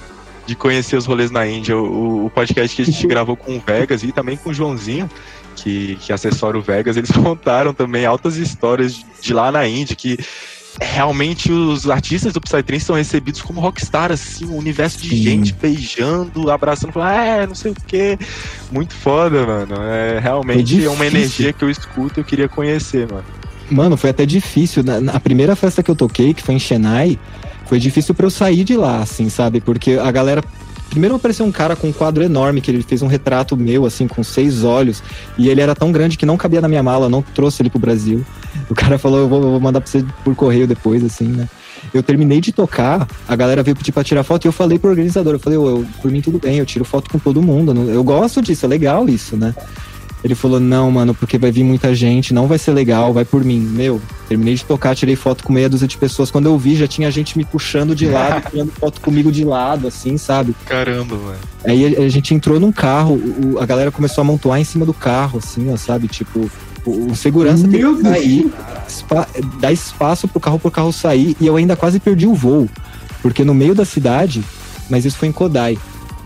de 0.47 0.55
conhecer 0.55 0.97
os 0.97 1.07
rolês 1.07 1.31
na 1.31 1.47
Índia. 1.47 1.77
O, 1.77 2.27
o 2.27 2.31
podcast 2.31 2.75
que 2.75 2.83
a 2.83 2.85
gente 2.85 3.07
gravou 3.09 3.37
com 3.37 3.57
o 3.57 3.62
Vegas 3.65 4.03
e 4.03 4.12
também 4.12 4.37
com 4.37 4.51
o 4.51 4.55
Joãozinho, 4.55 5.09
que, 5.57 5.97
que 6.01 6.12
assessora 6.12 6.59
o 6.59 6.62
Vegas, 6.62 6.97
eles 6.97 7.11
contaram 7.15 7.73
também 7.73 8.05
altas 8.07 8.37
histórias 8.37 9.05
de 9.21 9.33
lá 9.33 9.51
na 9.53 9.67
Índia, 9.67 9.95
que 9.95 10.19
realmente 10.81 11.51
os 11.51 11.89
artistas 11.89 12.33
do 12.33 12.41
Psytrance 12.41 12.85
são 12.85 12.97
recebidos 12.97 13.41
como 13.43 13.61
rockstar, 13.61 14.13
assim, 14.13 14.45
um 14.47 14.57
universo 14.57 14.99
de 14.99 15.09
Sim. 15.09 15.17
gente 15.17 15.53
beijando, 15.53 16.51
abraçando, 16.51 16.93
falando, 16.93 17.09
ah, 17.09 17.25
é, 17.25 17.47
não 17.47 17.55
sei 17.55 17.73
o 17.73 17.77
quê. 17.87 18.19
Muito 18.71 18.95
foda, 18.95 19.47
mano. 19.47 19.75
É 19.83 20.19
realmente 20.21 20.85
É 20.85 20.91
uma 20.91 21.07
energia 21.07 21.53
que 21.53 21.65
eu 21.65 21.71
escuto 21.71 22.19
e 22.19 22.21
eu 22.21 22.25
queria 22.25 22.49
conhecer, 22.49 23.11
mano. 23.11 23.25
Mano, 23.71 23.97
foi 23.97 24.11
até 24.11 24.27
difícil. 24.27 24.83
Na, 24.83 25.01
na 25.01 25.21
primeira 25.21 25.55
festa 25.55 25.83
que 25.83 25.91
eu 25.91 25.97
toquei, 25.97 26.35
que 26.35 26.43
foi 26.43 26.57
em 26.57 26.59
Chennai, 26.59 27.19
foi 27.67 27.79
difícil 27.79 28.15
pra 28.15 28.27
eu 28.27 28.31
sair 28.31 28.65
de 28.65 28.77
lá, 28.77 29.01
assim, 29.01 29.29
sabe? 29.29 29.61
Porque 29.61 29.93
a 29.93 30.11
galera. 30.11 30.43
Primeiro 30.91 31.15
apareceu 31.15 31.47
um 31.47 31.53
cara 31.53 31.77
com 31.77 31.89
um 31.89 31.93
quadro 31.93 32.23
enorme, 32.23 32.61
que 32.61 32.71
ele 32.71 32.83
fez 32.83 33.01
um 33.01 33.07
retrato 33.07 33.57
meu, 33.57 33.87
assim, 33.87 34.09
com 34.09 34.23
seis 34.25 34.65
olhos. 34.65 35.03
E 35.39 35.49
ele 35.49 35.61
era 35.61 35.75
tão 35.75 35.93
grande 35.93 36.19
que 36.19 36.27
não 36.27 36.37
cabia 36.37 36.61
na 36.61 36.69
minha 36.69 36.83
mala, 36.83 37.09
não 37.09 37.23
trouxe 37.23 37.62
ele 37.62 37.71
pro 37.71 37.79
Brasil. 37.79 38.25
O 38.69 38.75
cara 38.75 38.99
falou, 38.99 39.21
eu 39.21 39.29
vou, 39.29 39.43
eu 39.43 39.51
vou 39.53 39.61
mandar 39.61 39.81
pra 39.81 39.89
você 39.91 40.05
por 40.25 40.35
correio 40.35 40.67
depois, 40.67 41.05
assim, 41.05 41.29
né? 41.29 41.49
Eu 41.95 42.03
terminei 42.03 42.41
de 42.41 42.53
tocar, 42.53 43.09
a 43.27 43.37
galera 43.37 43.62
veio 43.62 43.77
pedir 43.77 43.93
pra 43.93 44.05
tirar 44.05 44.23
foto 44.23 44.45
e 44.45 44.49
eu 44.49 44.53
falei 44.53 44.79
pro 44.79 44.91
organizador, 44.91 45.35
eu 45.35 45.39
falei, 45.39 45.57
"Ô, 45.59 45.69
eu, 45.69 45.87
por 46.03 46.11
mim 46.11 46.21
tudo 46.21 46.39
bem, 46.39 46.59
eu 46.59 46.67
tiro 46.67 46.85
foto 46.85 47.09
com 47.09 47.19
todo 47.19 47.41
mundo. 47.41 47.73
Eu 47.91 48.05
gosto 48.05 48.43
disso, 48.43 48.67
é 48.67 48.69
legal 48.69 49.09
isso, 49.09 49.37
né? 49.37 49.55
Ele 50.23 50.35
falou, 50.35 50.61
não, 50.61 50.91
mano, 50.91 51.15
porque 51.15 51.39
vai 51.39 51.51
vir 51.51 51.65
muita 51.65 51.95
gente, 51.95 52.35
não 52.35 52.47
vai 52.47 52.59
ser 52.59 52.73
legal, 52.73 53.11
vai 53.13 53.25
por 53.25 53.43
mim. 53.43 53.59
Meu, 53.59 54.01
terminei 54.29 54.55
de 54.55 54.65
tocar, 54.67 54.95
tirei 54.95 55.17
foto 55.17 55.43
com 55.43 55.51
meia 55.53 55.67
dúzia 55.69 55.89
de 55.89 55.97
pessoas. 55.97 56.31
Quando 56.31 56.45
eu 56.47 56.59
vi, 56.59 56.77
já 56.77 56.87
tinha 56.87 57.11
gente 57.11 57.39
me 57.39 57.45
puxando 57.45 57.95
de 57.95 58.07
lado, 58.07 58.43
tirando 58.51 58.71
foto 58.73 59.01
comigo 59.01 59.33
de 59.33 59.45
lado, 59.45 59.87
assim, 59.89 60.19
sabe? 60.19 60.55
Caramba, 60.67 61.17
mano. 61.17 61.39
Aí 61.65 61.97
a, 61.97 62.03
a 62.03 62.09
gente 62.11 62.35
entrou 62.35 62.61
num 62.61 62.71
carro, 62.71 63.15
o- 63.15 63.59
a 63.59 63.65
galera 63.65 63.91
começou 63.91 64.21
a 64.21 64.25
amontoar 64.27 64.61
em 64.61 64.65
cima 64.65 64.85
do 64.85 64.93
carro, 64.93 65.39
assim, 65.43 65.73
ó, 65.73 65.77
sabe? 65.79 66.07
Tipo, 66.07 66.51
o, 66.85 67.13
o 67.13 67.17
segurança 67.17 67.67
Meu 67.67 67.97
que 67.97 68.03
Deus. 68.03 68.15
sair, 68.15 68.53
espa- 68.87 69.29
dar 69.59 69.73
espaço 69.73 70.29
pro 70.29 70.39
carro 70.39 70.59
pro 70.59 70.71
carro 70.71 70.93
sair, 70.93 71.35
e 71.41 71.47
eu 71.47 71.57
ainda 71.57 71.77
quase 71.77 71.99
perdi 71.99 72.27
o 72.27 72.35
voo. 72.35 72.69
Porque 73.23 73.43
no 73.43 73.55
meio 73.55 73.75
da 73.75 73.87
cidade, 73.87 74.45
mas 74.91 75.07
isso 75.07 75.17
foi 75.17 75.29
em 75.29 75.33
Kodai. 75.33 75.79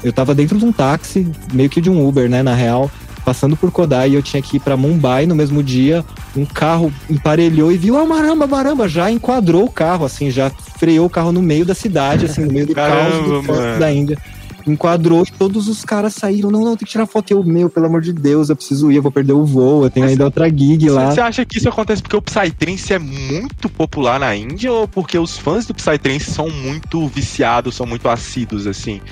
Eu 0.03 0.13
tava 0.13 0.35
dentro 0.35 0.59
de 0.59 0.65
um 0.65 0.73
táxi, 0.73 1.29
meio 1.53 1.71
que 1.71 1.81
de 1.81 1.89
um 1.89 2.05
Uber, 2.07 2.29
né, 2.29 2.43
na 2.43 2.55
real, 2.55 2.91
passando 3.25 3.57
por 3.57 3.71
Kodai 3.71 4.11
e 4.11 4.15
eu 4.15 4.23
tinha 4.23 4.43
que 4.43 4.57
ir 4.57 4.61
pra 4.61 4.77
Mumbai 4.77 5.27
no 5.27 5.35
mesmo 5.35 5.63
dia. 5.63 6.05
Um 6.37 6.45
carro 6.45 6.93
emparelhou 7.09 7.73
e 7.73 7.77
viu, 7.79 7.99
ah, 7.99 8.05
maramba, 8.05 8.47
maramba, 8.47 8.89
já 8.89 9.11
enquadrou 9.11 9.65
o 9.65 9.71
carro, 9.71 10.05
assim, 10.05 10.31
já 10.31 10.51
freou 10.79 11.07
o 11.07 11.11
carro 11.11 11.33
no 11.33 11.41
meio 11.43 11.65
da 11.65 11.75
cidade, 11.75 12.27
assim, 12.27 12.43
no 12.43 12.53
meio 12.53 12.67
do 12.67 12.75
caos 12.77 12.89
Caramba, 12.93 13.23
do 13.23 13.31
trânsito 13.43 13.53
mano. 13.53 13.79
da 13.81 13.93
Índia. 13.93 14.19
Enquadrou, 14.67 15.27
todos 15.39 15.69
os 15.69 15.85
caras 15.85 16.15
saíram. 16.15 16.51
Não, 16.51 16.61
não, 16.65 16.75
tem 16.75 16.87
que 16.87 16.93
tirar 16.93 17.05
foto. 17.07 17.31
Eu, 17.31 17.45
meu, 17.45 17.69
pelo 17.69 17.85
amor 17.85 18.01
de 18.01 18.15
Deus, 18.15 18.49
eu 18.49 18.57
preciso 18.57 18.91
ir, 18.91 18.97
eu 18.97 19.03
vou 19.03 19.13
perder 19.13 19.35
o 19.35 19.45
voo, 19.45 19.85
eu 19.85 19.91
tenho 19.91 20.05
Mas- 20.05 20.13
ainda 20.13 20.25
outra 20.25 20.49
gig 20.49 20.89
lá. 20.89 21.11
Você 21.11 21.21
acha 21.21 21.45
que 21.45 21.59
isso 21.59 21.69
acontece 21.69 22.01
porque 22.01 22.17
o 22.17 22.23
Psytrance 22.23 22.91
é 22.95 22.99
muito 22.99 23.69
popular 23.69 24.19
na 24.19 24.35
Índia 24.35 24.73
ou 24.73 24.89
porque 24.89 25.19
os 25.19 25.37
fãs 25.37 25.67
do 25.67 25.75
Psytrance 25.75 26.31
são 26.31 26.49
muito 26.49 27.07
viciados, 27.09 27.75
são 27.75 27.85
muito 27.85 28.09
assíduos, 28.09 28.67
assim? 28.67 29.03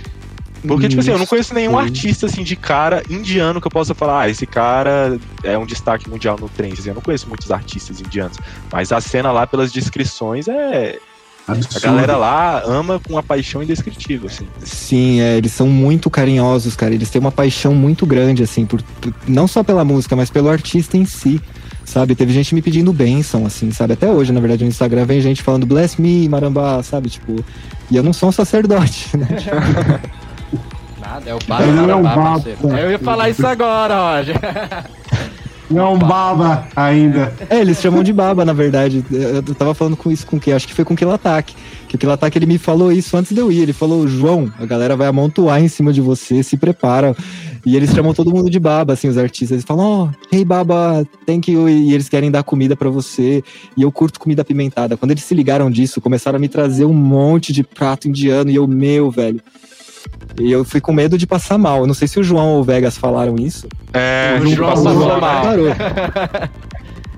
Porque, 0.67 0.89
tipo 0.89 1.01
assim, 1.01 1.11
eu 1.11 1.19
não 1.19 1.27
conheço 1.27 1.53
nenhum 1.55 1.79
artista, 1.79 2.27
assim, 2.27 2.43
de 2.45 2.55
cara 2.57 3.03
indiano 3.11 3.61
que 3.61 3.67
eu 3.67 3.71
possa 3.71 3.95
falar, 3.95 4.23
ah, 4.23 4.29
esse 4.31 4.47
cara 4.47 5.19
é 5.43 5.59
um 5.59 5.67
destaque 5.67 6.09
mundial 6.09 6.37
no 6.41 6.49
trance. 6.49 6.81
Assim, 6.81 6.89
eu 6.91 6.95
não 6.95 7.03
conheço 7.03 7.29
muitos 7.29 7.51
artistas 7.51 8.01
indianos. 8.01 8.39
Mas 8.73 8.93
a 8.93 9.01
cena 9.01 9.33
lá, 9.33 9.47
pelas 9.47 9.73
descrições, 9.73 10.47
é... 10.49 10.99
A 11.49 11.53
Absurdo. 11.53 11.81
galera 11.81 12.17
lá 12.17 12.63
ama 12.65 13.01
com 13.01 13.15
uma 13.15 13.23
paixão 13.23 13.65
indescritível, 13.65 14.29
assim. 14.29 14.47
Sim, 14.65 15.21
é, 15.21 15.37
eles 15.37 15.51
são 15.51 15.67
muito 15.67 16.09
carinhosos, 16.09 16.77
cara. 16.77 16.95
Eles 16.95 17.11
têm 17.11 17.21
uma 17.21 17.33
paixão 17.33 17.75
muito 17.75 18.07
grande, 18.07 18.45
assim, 18.45 18.65
por, 18.65 18.81
por- 19.01 19.13
não 19.27 19.49
só 19.49 19.65
pela 19.65 19.85
música, 19.85 20.15
mas 20.15 20.31
pelo 20.31 20.49
artista 20.49 20.97
em 20.97 21.05
si. 21.05 21.41
Sabe, 21.85 22.15
teve 22.15 22.33
gente 22.33 22.55
me 22.55 22.63
pedindo 22.63 22.93
bênção, 22.93 23.45
assim, 23.45 23.73
sabe? 23.73 23.95
Até 23.95 24.09
hoje, 24.09 24.33
na 24.33 24.39
verdade, 24.39 24.63
no 24.63 24.71
Instagram 24.71 25.05
vem 25.05 25.21
gente 25.21 25.43
falando 25.43 25.67
bless 25.67 26.01
me, 26.01 26.29
marambá, 26.29 26.81
sabe? 26.85 27.11
Tipo, 27.11 27.45
e 27.91 27.97
eu 27.97 28.05
não 28.05 28.13
sou 28.13 28.29
um 28.29 28.33
sacerdote, 28.33 29.15
né? 29.17 29.27
Nada, 31.13 31.29
é 31.29 31.35
o 31.35 31.37
Ele 31.37 31.47
Baba 31.47 31.67
não 31.67 31.91
é 31.91 31.95
um 31.95 32.03
baba. 32.03 32.43
Eu 32.81 32.91
ia 32.91 32.99
falar 32.99 33.29
isso 33.29 33.47
agora, 33.47 34.17
Roger. 34.17 34.37
Não 35.71 35.99
baba 35.99 36.67
ainda. 36.77 37.33
É, 37.49 37.61
eles 37.61 37.81
chamam 37.81 38.03
de 38.03 38.13
baba, 38.13 38.45
na 38.45 38.53
verdade. 38.53 39.05
Eu 39.11 39.55
tava 39.55 39.75
falando 39.75 39.97
com 39.97 40.11
isso 40.11 40.27
com 40.27 40.39
quem? 40.39 40.53
Acho 40.53 40.67
que 40.67 40.75
foi 40.75 40.85
com 40.85 40.93
o 40.93 40.97
Kilatac. 40.97 41.55
Que 41.89 41.97
o 41.97 41.99
Kilatac 41.99 42.37
ele 42.37 42.47
me 42.47 42.59
falou 42.59 42.93
isso 42.93 43.17
antes 43.17 43.33
de 43.33 43.41
eu 43.41 43.51
ir. 43.51 43.61
Ele 43.61 43.73
falou: 43.73 44.07
João, 44.07 44.53
a 44.59 44.67
galera 44.67 44.97
vai 44.97 45.07
amontoar 45.07 45.63
em 45.63 45.69
cima 45.69 45.93
de 45.93 46.01
você, 46.01 46.43
se 46.43 46.57
prepara. 46.57 47.17
E 47.65 47.77
eles 47.77 47.91
chamam 47.91 48.13
todo 48.13 48.31
mundo 48.31 48.51
de 48.51 48.59
baba, 48.59 48.93
assim, 48.93 49.09
os 49.09 49.17
artistas. 49.17 49.53
Eles 49.53 49.65
falam: 49.65 49.85
Ó, 49.85 50.09
hey 50.35 50.45
baba, 50.45 51.07
thank 51.27 51.51
you. 51.51 51.69
E 51.69 51.95
eles 51.95 52.09
querem 52.09 52.31
dar 52.31 52.43
comida 52.43 52.77
pra 52.77 52.91
você. 52.91 53.43
E 53.77 53.83
eu 53.83 53.91
curto 53.91 54.21
comida 54.21 54.43
apimentada. 54.43 54.97
Quando 54.97 55.13
eles 55.13 55.25
se 55.25 55.35
ligaram 55.35 55.71
disso, 55.71 56.01
começaram 56.01 56.37
a 56.37 56.41
me 56.41 56.49
trazer 56.49 56.85
um 56.85 56.95
monte 56.95 57.53
de 57.53 57.63
prato 57.63 58.09
indiano. 58.09 58.51
E 58.51 58.57
eu, 58.57 58.67
meu, 58.67 59.11
velho. 59.11 59.41
E 60.41 60.51
eu 60.51 60.65
fui 60.65 60.81
com 60.81 60.93
medo 60.93 61.17
de 61.19 61.27
passar 61.27 61.59
mal. 61.59 61.81
Eu 61.81 61.87
não 61.87 61.95
sei 61.95 62.09
se 62.09 62.19
o 62.19 62.23
João 62.25 62.55
ou 62.55 62.61
o 62.61 62.65
Vegas 62.65 62.97
falaram 62.97 63.37
isso. 63.37 63.67
É, 63.93 64.39
O 64.43 64.47
João 64.47 64.71
passou 64.71 64.85
passou 64.85 65.09
mal. 65.09 65.21
mal. 65.21 65.43
Parou. 65.45 65.67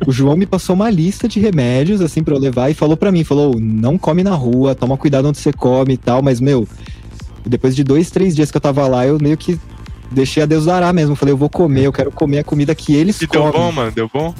O 0.07 0.13
João 0.13 0.37
me 0.37 0.45
passou 0.45 0.75
uma 0.75 0.91
lista 0.91 1.27
de 1.27 1.41
remédios, 1.41 2.03
assim, 2.03 2.23
pra 2.23 2.35
eu 2.35 2.39
levar 2.39 2.69
e 2.69 2.75
falou 2.75 2.95
pra 2.95 3.11
mim, 3.11 3.25
falou, 3.25 3.55
não 3.59 3.97
come 3.97 4.23
na 4.23 4.33
rua, 4.35 4.75
toma 4.75 4.99
cuidado 4.99 5.29
onde 5.29 5.39
você 5.39 5.51
come 5.51 5.95
e 5.95 5.97
tal, 5.97 6.21
mas, 6.21 6.41
meu, 6.41 6.69
depois 7.47 7.75
de 7.75 7.83
dois, 7.83 8.11
três 8.11 8.37
dias 8.37 8.51
que 8.51 8.57
eu 8.57 8.61
tava 8.61 8.87
lá, 8.87 9.07
eu 9.07 9.19
meio 9.19 9.37
que 9.39 9.59
deixei 10.11 10.43
a 10.43 10.47
Deus 10.47 10.67
dará 10.67 10.93
mesmo. 10.93 11.15
Falei, 11.17 11.33
eu 11.33 11.39
vou 11.39 11.49
comer, 11.49 11.85
eu 11.87 11.93
quero 11.93 12.11
comer 12.11 12.41
a 12.41 12.45
comida 12.45 12.75
que 12.75 12.95
eles 12.95 13.19
E 13.23 13.27
deu 13.27 13.45
comem. 13.45 13.53
bom, 13.53 13.73
mano? 13.73 13.93
Deu 13.93 14.11
bom? 14.13 14.35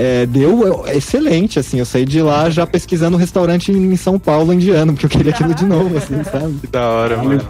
É, 0.00 0.26
deu 0.26 0.86
é, 0.86 0.96
excelente, 0.96 1.58
assim, 1.58 1.80
eu 1.80 1.84
saí 1.84 2.04
de 2.04 2.22
lá 2.22 2.48
já 2.48 2.64
pesquisando 2.64 3.16
um 3.16 3.20
restaurante 3.20 3.72
em 3.72 3.96
São 3.96 4.16
Paulo 4.16 4.54
indiano, 4.54 4.92
porque 4.92 5.06
eu 5.06 5.10
queria 5.10 5.32
aquilo 5.32 5.52
de 5.52 5.64
novo, 5.64 5.98
assim, 5.98 6.22
sabe? 6.22 6.56
Que 6.60 6.68
da 6.68 6.88
hora, 6.88 7.16
mano. 7.16 7.44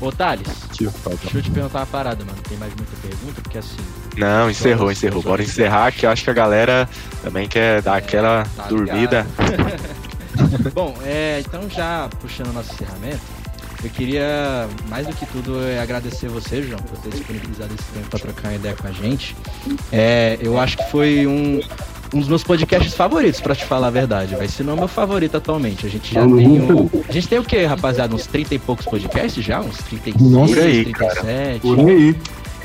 Ô, 0.00 0.10
Thales, 0.10 0.46
deixa 0.78 0.90
eu 1.34 1.42
te 1.42 1.50
perguntar 1.50 1.80
uma 1.80 1.86
parada, 1.86 2.24
mano. 2.24 2.38
Tem 2.48 2.56
mais 2.56 2.72
muita 2.74 2.96
pergunta? 3.02 3.42
Porque 3.42 3.58
assim, 3.58 3.76
Não, 4.16 4.48
encerrou, 4.48 4.90
encerrou. 4.90 5.22
Bora 5.22 5.42
encerrar, 5.42 5.92
que 5.92 6.06
eu 6.06 6.10
acho 6.10 6.24
que 6.24 6.30
a 6.30 6.34
galera 6.34 6.88
também 7.22 7.46
quer 7.46 7.82
dar 7.82 7.96
aquela 7.96 8.46
tá 8.56 8.68
dormida. 8.68 9.26
Bom, 10.72 10.94
é, 11.04 11.42
então 11.46 11.68
já 11.68 12.08
puxando 12.18 12.48
o 12.48 12.52
nosso 12.54 12.72
encerramento, 12.72 13.20
eu 13.86 13.90
queria, 13.90 14.68
mais 14.88 15.06
do 15.06 15.14
que 15.14 15.24
tudo, 15.26 15.62
é 15.62 15.78
agradecer 15.78 16.28
você, 16.28 16.62
João, 16.62 16.80
por 16.80 16.98
ter 16.98 17.10
disponibilizado 17.10 17.72
esse 17.72 17.88
tempo 17.92 18.08
para 18.10 18.18
trocar 18.18 18.48
uma 18.48 18.54
ideia 18.56 18.74
com 18.74 18.88
a 18.88 18.92
gente. 18.92 19.36
É, 19.92 20.36
eu 20.40 20.58
acho 20.58 20.76
que 20.76 20.90
foi 20.90 21.26
um, 21.26 21.60
um 22.12 22.18
dos 22.18 22.28
meus 22.28 22.42
podcasts 22.42 22.94
favoritos, 22.94 23.40
pra 23.40 23.54
te 23.54 23.64
falar 23.64 23.86
a 23.86 23.90
verdade. 23.90 24.34
Vai 24.34 24.48
ser 24.48 24.64
não 24.64 24.72
é 24.72 24.76
o 24.76 24.78
meu 24.80 24.88
favorito 24.88 25.36
atualmente. 25.36 25.86
A 25.86 25.88
gente 25.88 26.12
já 26.12 26.22
tem. 26.22 26.60
Um, 26.60 26.90
a 27.08 27.12
gente 27.12 27.28
tem 27.28 27.38
o 27.38 27.44
quê, 27.44 27.64
rapaziada? 27.64 28.14
Uns 28.14 28.26
30 28.26 28.56
e 28.56 28.58
poucos 28.58 28.84
podcasts 28.86 29.44
já? 29.44 29.60
Uns 29.60 29.78
36, 29.78 30.30
Nossa. 30.32 30.60
Aí, 30.60 30.84
37. 30.84 31.60
Por 31.60 31.78
aí. 31.88 32.16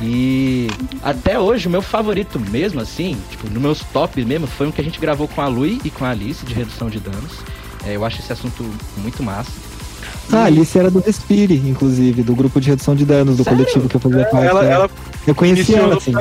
E 0.01 0.67
até 1.03 1.37
hoje, 1.37 1.67
o 1.67 1.69
meu 1.69 1.83
favorito 1.83 2.39
mesmo, 2.39 2.81
assim, 2.81 3.15
tipo, 3.29 3.47
no 3.47 3.61
meus 3.61 3.81
top 3.93 4.25
mesmo, 4.25 4.47
foi 4.47 4.65
um 4.65 4.71
que 4.71 4.81
a 4.81 4.83
gente 4.83 4.99
gravou 4.99 5.27
com 5.27 5.41
a 5.41 5.47
Lui 5.47 5.79
e 5.85 5.91
com 5.91 6.03
a 6.03 6.09
Alice, 6.09 6.43
de 6.43 6.53
redução 6.55 6.89
de 6.89 6.99
danos. 6.99 7.33
É, 7.85 7.95
eu 7.95 8.03
acho 8.03 8.19
esse 8.19 8.33
assunto 8.33 8.65
muito 8.97 9.21
massa. 9.21 9.51
Ah, 10.31 10.43
a 10.43 10.45
Alice 10.45 10.77
era 10.77 10.89
do 10.89 10.99
Respire, 10.99 11.55
inclusive, 11.55 12.23
do 12.23 12.35
grupo 12.35 12.59
de 12.61 12.69
redução 12.69 12.95
de 12.95 13.05
danos, 13.05 13.37
do 13.37 13.43
Sério? 13.43 13.59
coletivo 13.59 13.89
que 13.89 13.95
eu 13.95 13.99
fazia 13.99 14.25
parte. 14.25 14.47
Ela, 14.47 14.65
é. 14.65 14.71
ela 14.71 14.89
eu 15.27 15.35
conheci 15.35 15.75
ela, 15.75 15.97
assim. 15.97 16.13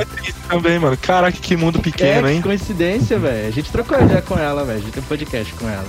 Também, 0.47 0.77
mano. 0.79 0.97
Caraca, 0.97 1.37
que 1.37 1.55
mundo 1.55 1.79
pequeno, 1.79 2.27
é, 2.27 2.31
que 2.31 2.35
hein? 2.37 2.41
coincidência, 2.41 3.17
velho. 3.17 3.47
A 3.47 3.51
gente 3.51 3.71
trocou 3.71 3.99
ideia 3.99 4.21
com 4.21 4.37
ela, 4.37 4.63
velho. 4.63 4.79
A 4.79 4.81
gente 4.81 4.91
tem 4.91 5.03
um 5.03 5.05
podcast 5.05 5.53
com 5.53 5.67
ela. 5.67 5.87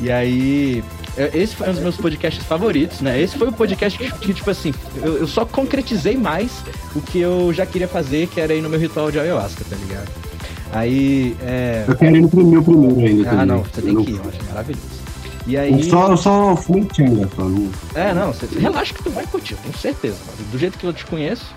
E 0.00 0.10
aí, 0.10 0.84
é, 1.16 1.30
esse 1.34 1.56
foi 1.56 1.68
um 1.68 1.72
dos 1.72 1.82
meus 1.82 1.96
podcasts 1.96 2.44
favoritos, 2.44 3.00
né? 3.00 3.20
Esse 3.20 3.36
foi 3.36 3.48
o 3.48 3.52
podcast 3.52 3.98
que, 3.98 4.10
que, 4.18 4.32
tipo 4.32 4.50
assim, 4.50 4.72
eu, 5.02 5.18
eu 5.18 5.26
só 5.26 5.44
concretizei 5.44 6.16
mais 6.16 6.62
o 6.94 7.00
que 7.02 7.18
eu 7.18 7.52
já 7.52 7.66
queria 7.66 7.88
fazer, 7.88 8.28
que 8.28 8.40
era 8.40 8.54
ir 8.54 8.62
no 8.62 8.68
meu 8.68 8.78
ritual 8.78 9.10
de 9.10 9.18
ayahuasca, 9.18 9.64
tá 9.68 9.76
ligado? 9.76 10.08
Aí, 10.72 11.36
é... 11.42 11.84
Eu 11.88 11.96
quero 11.96 12.16
ir 12.16 12.20
no 12.20 12.28
primeiro, 12.28 12.62
primeiro 12.62 13.00
ainda. 13.00 13.28
Ah, 13.28 13.30
também. 13.32 13.46
não, 13.46 13.64
você 13.64 13.82
tem 13.82 13.94
Eu 13.94 14.04
que 14.04 14.10
ir, 14.12 14.14
eu 14.14 14.28
acho 14.28 14.44
maravilhoso. 14.48 14.97
E 15.48 15.56
aí... 15.56 15.82
só, 15.82 16.14
só 16.14 16.54
fui. 16.54 16.86
Não... 17.38 17.70
É, 17.94 18.12
não, 18.12 18.34
você, 18.34 18.46
relaxa 18.58 18.92
que 18.92 19.02
tu 19.02 19.10
vai 19.10 19.26
curtir, 19.26 19.54
eu 19.54 19.58
tenho 19.58 19.78
certeza, 19.78 20.18
mano, 20.26 20.50
do 20.50 20.58
jeito 20.58 20.78
que 20.78 20.86
eu 20.86 20.92
te 20.92 21.06
conheço. 21.06 21.54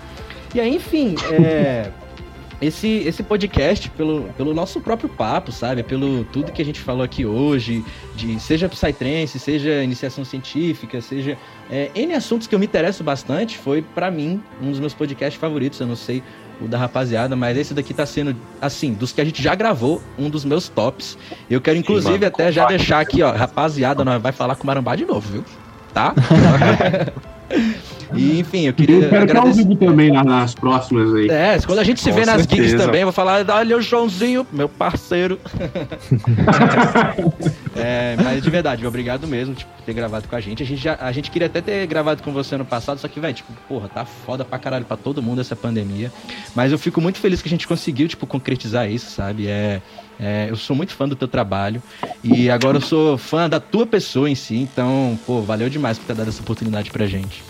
E 0.54 0.60
aí, 0.60 0.74
enfim, 0.74 1.14
é, 1.30 1.90
esse, 2.62 2.88
esse 2.88 3.22
podcast, 3.22 3.90
pelo, 3.90 4.30
pelo 4.34 4.54
nosso 4.54 4.80
próprio 4.80 5.10
papo, 5.10 5.52
sabe? 5.52 5.82
Pelo 5.82 6.24
tudo 6.24 6.52
que 6.52 6.62
a 6.62 6.64
gente 6.64 6.80
falou 6.80 7.02
aqui 7.02 7.26
hoje, 7.26 7.84
de 8.16 8.40
seja 8.40 8.66
Psytrance, 8.66 9.38
seja 9.38 9.82
iniciação 9.82 10.24
científica, 10.24 11.02
seja 11.02 11.36
é, 11.70 11.90
N 11.94 12.14
assuntos 12.14 12.46
que 12.46 12.54
eu 12.54 12.58
me 12.58 12.64
interesso 12.64 13.04
bastante, 13.04 13.58
foi 13.58 13.82
pra 13.82 14.10
mim 14.10 14.42
um 14.62 14.70
dos 14.70 14.80
meus 14.80 14.94
podcasts 14.94 15.38
favoritos, 15.38 15.78
eu 15.80 15.86
não 15.86 15.96
sei 15.96 16.22
o 16.64 16.68
da 16.68 16.78
rapaziada, 16.78 17.34
mas 17.36 17.56
esse 17.56 17.74
daqui 17.74 17.92
tá 17.92 18.06
sendo, 18.06 18.36
assim, 18.60 18.92
dos 18.92 19.12
que 19.12 19.20
a 19.20 19.24
gente 19.24 19.42
já 19.42 19.54
gravou, 19.54 20.02
um 20.18 20.30
dos 20.30 20.44
meus 20.44 20.68
tops. 20.68 21.18
Eu 21.50 21.60
quero, 21.60 21.78
inclusive, 21.78 22.24
até 22.24 22.50
já 22.50 22.66
deixar 22.66 23.00
aqui, 23.00 23.22
ó, 23.22 23.32
rapaziada, 23.32 24.04
nós 24.04 24.20
vai 24.22 24.32
falar 24.32 24.56
com 24.56 24.64
o 24.64 24.66
Marambá 24.66 24.96
de 24.96 25.04
novo, 25.04 25.30
viu? 25.30 25.44
Tá? 25.92 26.14
e, 28.14 28.40
enfim, 28.40 28.66
eu 28.66 28.72
queria 28.72 28.96
Eu 28.96 29.08
quero 29.10 29.24
estar 29.24 29.38
ao 29.38 29.42
agradecer. 29.46 29.68
vivo 29.68 29.76
também 29.76 30.10
na- 30.12 30.24
nas 30.24 30.54
próximas 30.54 31.14
aí. 31.14 31.28
É, 31.28 31.58
quando 31.64 31.78
a 31.78 31.84
gente 31.84 32.00
se 32.00 32.10
Com 32.10 32.16
vê 32.16 32.26
nas 32.26 32.42
gigs 32.42 32.56
certeza. 32.56 32.84
também, 32.84 33.00
eu 33.02 33.06
vou 33.06 33.12
falar, 33.12 33.44
olha 33.48 33.76
o 33.76 33.82
Joãozinho, 33.82 34.46
meu 34.52 34.68
parceiro. 34.68 35.38
é, 37.76 38.16
mas 38.22 38.42
de 38.42 38.50
verdade, 38.50 38.86
obrigado 38.86 39.26
mesmo 39.26 39.54
tipo, 39.54 39.70
por 39.76 39.82
ter 39.84 39.92
gravado 39.94 40.28
com 40.28 40.36
a 40.36 40.40
gente. 40.40 40.62
A 40.62 40.66
gente, 40.66 40.80
já, 40.80 40.96
a 41.00 41.12
gente 41.12 41.30
queria 41.30 41.46
até 41.46 41.60
ter 41.60 41.86
gravado 41.86 42.22
com 42.22 42.32
você 42.32 42.56
no 42.56 42.64
passado, 42.64 42.98
só 42.98 43.08
que, 43.08 43.20
velho, 43.20 43.34
tipo, 43.34 43.52
porra, 43.68 43.88
tá 43.88 44.04
foda 44.04 44.44
pra 44.44 44.58
caralho 44.58 44.84
pra 44.84 44.96
todo 44.96 45.22
mundo 45.22 45.40
essa 45.40 45.56
pandemia. 45.56 46.12
Mas 46.54 46.72
eu 46.72 46.78
fico 46.78 47.00
muito 47.00 47.18
feliz 47.18 47.42
que 47.42 47.48
a 47.48 47.50
gente 47.50 47.66
conseguiu, 47.66 48.08
tipo, 48.08 48.26
concretizar 48.26 48.90
isso, 48.90 49.10
sabe? 49.10 49.46
É, 49.48 49.80
é, 50.20 50.46
eu 50.50 50.56
sou 50.56 50.76
muito 50.76 50.94
fã 50.94 51.08
do 51.08 51.16
teu 51.16 51.28
trabalho 51.28 51.82
e 52.22 52.50
agora 52.50 52.76
eu 52.76 52.80
sou 52.80 53.18
fã 53.18 53.48
da 53.48 53.58
tua 53.60 53.86
pessoa 53.86 54.28
em 54.30 54.34
si, 54.34 54.56
então, 54.56 55.18
pô, 55.26 55.40
valeu 55.40 55.68
demais 55.68 55.98
por 55.98 56.06
ter 56.06 56.14
dado 56.14 56.28
essa 56.28 56.42
oportunidade 56.42 56.90
pra 56.90 57.06
gente. 57.06 57.42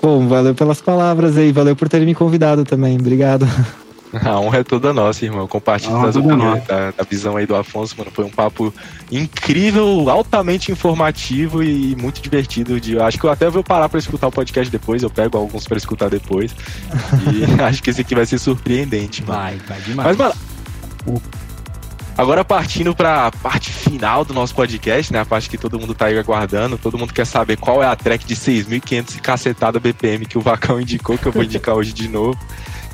Pô, 0.00 0.20
valeu 0.20 0.54
pelas 0.54 0.80
palavras 0.80 1.36
aí, 1.36 1.52
valeu 1.52 1.76
por 1.76 1.88
terem 1.88 2.06
me 2.06 2.14
convidado 2.14 2.64
também, 2.64 2.96
obrigado. 2.96 3.46
A 4.24 4.40
honra 4.40 4.58
é 4.58 4.64
toda 4.64 4.92
nossa, 4.92 5.24
irmão. 5.24 5.46
Compartilho 5.46 5.94
A 5.94 5.98
honra 5.98 6.06
das 6.06 6.16
é 6.16 6.18
opiniões, 6.18 6.66
da, 6.66 6.90
da 6.92 7.04
visão 7.04 7.36
aí 7.36 7.46
do 7.46 7.54
Afonso, 7.54 7.94
mano. 7.98 8.10
Foi 8.10 8.24
um 8.24 8.30
papo 8.30 8.72
incrível, 9.10 10.08
altamente 10.08 10.72
informativo 10.72 11.62
e 11.62 11.94
muito 11.96 12.20
divertido. 12.20 12.80
De, 12.80 12.98
acho 12.98 13.18
que 13.18 13.24
eu 13.24 13.30
até 13.30 13.50
vou 13.50 13.62
parar 13.62 13.88
pra 13.88 13.98
escutar 13.98 14.28
o 14.28 14.32
podcast 14.32 14.70
depois. 14.70 15.02
Eu 15.02 15.10
pego 15.10 15.36
alguns 15.36 15.66
pra 15.66 15.76
escutar 15.76 16.08
depois. 16.08 16.54
E 17.32 17.44
acho 17.60 17.82
que 17.82 17.90
esse 17.90 18.00
aqui 18.00 18.14
vai 18.14 18.24
ser 18.24 18.38
surpreendente, 18.38 19.22
mano. 19.22 19.40
Vai, 19.40 19.56
vai 19.68 19.80
demais. 19.82 20.08
Mas, 20.08 20.16
mano, 20.16 20.34
agora 22.18 22.44
partindo 22.44 22.94
pra 22.94 23.30
parte 23.30 23.70
final 23.70 24.24
do 24.24 24.34
nosso 24.34 24.54
podcast, 24.54 25.10
né? 25.12 25.20
A 25.20 25.24
parte 25.24 25.48
que 25.48 25.56
todo 25.56 25.78
mundo 25.78 25.94
tá 25.94 26.06
aí 26.06 26.18
aguardando. 26.18 26.76
Todo 26.76 26.98
mundo 26.98 27.14
quer 27.14 27.24
saber 27.24 27.56
qual 27.56 27.82
é 27.82 27.86
a 27.86 27.96
track 27.96 28.26
de 28.26 28.34
6.500 28.36 29.16
e 29.16 29.20
cacetada 29.20 29.80
BPM 29.80 30.26
que 30.26 30.36
o 30.36 30.40
Vacão 30.40 30.78
indicou, 30.82 31.16
que 31.16 31.26
eu 31.26 31.32
vou 31.32 31.44
indicar 31.44 31.74
hoje 31.74 31.92
de 31.92 32.08
novo. 32.08 32.38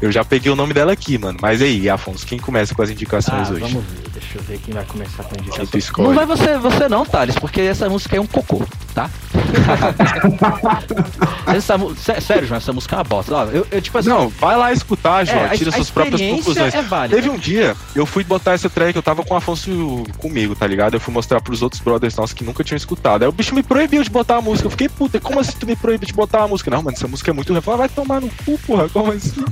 Eu 0.03 0.13
já 0.13 0.25
peguei 0.25 0.53
o 0.53 0.57
nome 0.57 0.75
dela 0.75 0.93
aqui, 0.93 1.17
mano. 1.17 1.39
Mas 1.41 1.63
aí, 1.63 1.89
Afonso, 1.89 2.27
quem 2.27 2.39
começa 2.39 2.75
com 2.75 2.83
as 2.83 2.91
indicações 2.91 3.49
Ah, 3.49 3.53
hoje? 3.53 3.61
vamos 3.61 3.85
ver, 3.85 4.14
deixa 4.25 4.39
eu 4.39 4.43
ver 4.43 4.59
quem 4.59 4.75
vai 4.75 4.85
começar 4.85 5.23
com 5.23 5.35
a 5.35 5.39
indicação. 5.41 6.05
Não 6.05 6.15
vai 6.15 6.27
você, 6.27 6.59
você 6.59 6.89
não, 6.89 7.05
Thales, 7.05 7.37
porque 7.39 7.61
essa 7.61 7.89
música 7.89 8.17
é 8.17 8.21
um 8.21 8.27
cocô, 8.27 8.63
tá? 8.95 9.09
essa, 11.47 11.77
sério, 12.21 12.47
João, 12.49 12.59
essa 12.59 12.73
música 12.73 12.97
é 12.97 12.99
uma 12.99 13.05
bosta. 13.05 13.33
Eu, 13.53 13.67
eu, 13.71 13.83
tipo 13.83 13.99
assim, 13.99 14.09
Não, 14.09 14.29
vai 14.29 14.57
lá 14.57 14.73
escutar, 14.73 15.25
João. 15.25 15.39
É, 15.39 15.45
a- 15.47 15.57
tira 15.57 15.71
a 15.71 15.73
suas 15.73 15.91
próprias 15.91 16.21
experiência 16.21 16.45
conclusões. 16.45 16.75
é 16.75 16.83
válida. 16.83 17.17
Teve 17.17 17.29
um 17.31 17.37
dia, 17.37 17.77
eu 17.95 18.07
fui 18.07 18.25
botar 18.25 18.53
essa 18.53 18.71
track, 18.71 18.97
eu 18.97 19.03
tava 19.03 19.23
com 19.23 19.35
o 19.35 19.37
Afonso 19.37 20.05
comigo, 20.19 20.55
tá 20.55 20.67
ligado? 20.67 20.95
Eu 20.95 21.01
fui 21.01 21.13
mostrar 21.13 21.41
pros 21.41 21.63
outros 21.63 21.81
brothers 21.83 22.17
nossos 22.17 22.33
que 22.33 22.45
nunca 22.45 22.65
tinham 22.65 22.77
escutado. 22.77 23.23
Aí 23.23 23.29
o 23.29 23.33
bicho 23.33 23.55
me 23.55 23.63
proibiu 23.63 24.03
de 24.03 24.11
botar 24.11 24.37
a 24.37 24.41
música. 24.41 24.67
Eu 24.67 24.71
fiquei, 24.71 24.89
puta, 24.89 25.21
como 25.21 25.41
assim 25.41 25.53
tu 25.59 25.67
me 25.67 25.77
proíbe 25.77 26.07
de 26.07 26.13
botar 26.13 26.43
a 26.45 26.49
música? 26.49 26.71
Não, 26.71 26.83
mano, 26.83 26.97
essa 26.97 27.09
música 27.09 27.31
é 27.31 27.35
muito 27.35 27.49
ruim. 27.49 27.59
Eu 27.59 27.63
falei, 27.63 27.79
vai 27.79 27.89
tomar 27.89 28.21
no 28.21 28.29
cu, 28.45 28.59
porra, 28.67 28.89
como 28.89 29.13
assim? 29.13 29.33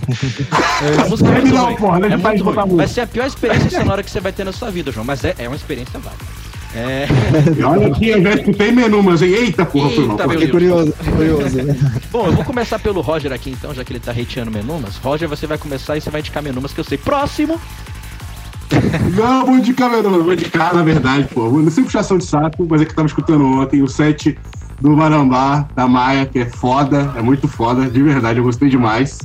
a 1.04 1.08
música 1.08 1.28
é 1.28 1.32
muito 1.40 1.54
Não, 1.54 1.64
ruim. 1.66 1.76
porra, 1.76 1.98
é 2.06 2.16
muito 2.16 2.44
ruim. 2.44 2.76
Vai 2.76 2.88
ser 2.88 3.02
a 3.02 3.06
pior 3.06 3.26
experiência 3.26 3.70
sonora 3.70 4.02
que 4.02 4.10
você 4.10 4.20
vai 4.20 4.32
ter 4.32 4.44
na 4.44 4.52
sua 4.52 4.61
vida, 4.70 4.90
João, 4.92 5.04
mas 5.04 5.24
é, 5.24 5.34
é 5.38 5.48
uma 5.48 5.56
experiência 5.56 5.98
válida. 5.98 6.24
É, 6.74 7.06
E 7.58 7.62
olha 7.62 7.88
aqui, 7.88 8.08
eu 8.08 8.22
já 8.22 8.34
escutei 8.34 8.72
menu, 8.72 9.02
mas 9.02 9.20
eita 9.20 9.64
porra, 9.66 9.90
foi 9.90 10.06
mal. 10.06 10.16
Eita, 10.16 10.22
porra. 10.22 10.28
meu 10.28 10.38
Fiquei 10.40 10.48
curioso, 10.48 10.92
curioso. 10.92 11.58
bom, 12.10 12.26
eu 12.26 12.32
vou 12.32 12.44
começar 12.44 12.78
pelo 12.78 13.00
Roger 13.02 13.32
aqui 13.32 13.50
então, 13.50 13.74
já 13.74 13.84
que 13.84 13.92
ele 13.92 14.00
tá 14.00 14.12
hateando 14.12 14.50
Menumas. 14.50 14.96
Roger, 14.96 15.28
você 15.28 15.46
vai 15.46 15.58
começar 15.58 15.96
e 15.96 16.00
você 16.00 16.08
vai 16.08 16.20
indicar 16.20 16.42
Menumas 16.42 16.72
que 16.72 16.80
eu 16.80 16.84
sei. 16.84 16.96
Próximo! 16.96 17.60
Não, 19.14 19.44
vou 19.44 19.58
indicar, 19.58 19.90
nome, 20.02 20.22
vou 20.22 20.32
indicar, 20.32 20.74
na 20.74 20.82
verdade, 20.82 21.28
pô. 21.32 21.48
Vou 21.50 21.70
sem 21.70 21.84
puxação 21.84 22.16
de 22.16 22.24
saco, 22.24 22.66
mas 22.68 22.80
é 22.80 22.84
que 22.86 22.92
eu 22.92 22.96
tava 22.96 23.08
escutando 23.08 23.44
ontem 23.44 23.82
o 23.82 23.88
set 23.88 24.38
do 24.80 24.96
Marambá, 24.96 25.68
da 25.76 25.86
Maia, 25.86 26.24
que 26.24 26.38
é 26.40 26.46
foda, 26.46 27.12
é 27.16 27.22
muito 27.22 27.46
foda, 27.46 27.88
de 27.88 28.02
verdade, 28.02 28.38
eu 28.38 28.44
gostei 28.44 28.68
demais. 28.68 29.18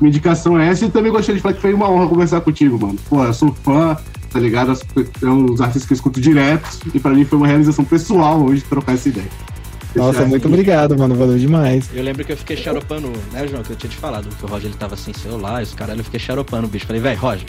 Minha 0.00 0.10
indicação 0.10 0.58
é 0.58 0.68
essa 0.68 0.84
e 0.84 0.90
também 0.90 1.10
gostei 1.10 1.34
de 1.34 1.40
falar 1.40 1.54
que 1.54 1.60
foi 1.60 1.74
uma 1.74 1.90
honra 1.90 2.08
conversar 2.08 2.40
contigo, 2.42 2.78
mano. 2.78 2.98
Pô, 3.08 3.24
eu 3.24 3.34
sou 3.34 3.54
fã, 3.62 3.96
tá 4.30 4.38
ligado? 4.38 4.78
É 5.22 5.26
um 5.26 5.46
dos 5.46 5.60
artistas 5.60 5.86
que 5.86 5.92
eu 5.92 5.96
escuto 5.96 6.20
direto 6.20 6.68
e 6.94 7.00
pra 7.00 7.12
mim 7.12 7.24
foi 7.24 7.38
uma 7.38 7.46
realização 7.46 7.84
pessoal 7.84 8.42
hoje 8.42 8.62
trocar 8.62 8.94
essa 8.94 9.08
ideia. 9.08 9.28
Nossa, 9.94 10.24
muito 10.24 10.46
obrigado, 10.46 10.96
mano, 10.96 11.16
valeu 11.16 11.36
demais. 11.36 11.90
Eu 11.92 12.04
lembro 12.04 12.24
que 12.24 12.32
eu 12.32 12.36
fiquei 12.36 12.56
xaropando, 12.56 13.12
né, 13.32 13.46
João? 13.48 13.62
Que 13.62 13.72
eu 13.72 13.76
tinha 13.76 13.90
te 13.90 13.96
falado 13.96 14.28
que 14.28 14.44
o 14.44 14.48
Roger 14.48 14.70
ele 14.70 14.78
tava 14.78 14.96
sem 14.96 15.12
celular, 15.12 15.60
e 15.60 15.64
os 15.64 15.74
caralho, 15.74 16.00
eu 16.00 16.04
fiquei 16.04 16.20
xaropando 16.20 16.66
o 16.66 16.70
bicho. 16.70 16.86
Falei, 16.86 17.02
velho, 17.02 17.18
Roger, 17.18 17.44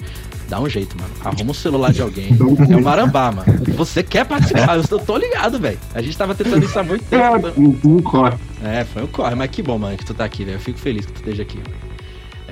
dá 0.49 0.59
um 0.59 0.67
jeito, 0.67 0.97
mano. 0.99 1.13
Arruma 1.23 1.51
um 1.51 1.53
celular 1.53 1.93
de 1.93 2.01
alguém. 2.01 2.35
É 2.71 2.75
o 2.75 2.81
Marambá, 2.81 3.31
mano. 3.31 3.45
Você 3.75 4.01
quer 4.01 4.25
participar? 4.25 4.75
Eu 4.75 4.99
tô 4.99 5.17
ligado, 5.17 5.59
velho. 5.59 5.77
A 5.93 6.01
gente 6.01 6.17
tava 6.17 6.33
tentando 6.33 6.65
isso 6.65 6.79
há 6.79 6.83
muito 6.83 7.03
tempo. 7.05 7.47
É, 7.47 7.53
um, 7.55 7.77
um 7.85 8.01
corre. 8.01 8.37
É, 8.63 8.83
foi 8.85 9.03
um 9.03 9.07
corre, 9.07 9.35
mas 9.35 9.51
que 9.51 9.61
bom, 9.61 9.77
mano, 9.77 9.95
que 9.95 10.05
tu 10.05 10.13
tá 10.15 10.25
aqui, 10.25 10.43
velho. 10.43 10.55
Eu 10.55 10.61
fico 10.61 10.79
feliz 10.79 11.05
que 11.05 11.13
tu 11.13 11.17
esteja 11.17 11.43
aqui, 11.43 11.57
mano. 11.57 11.90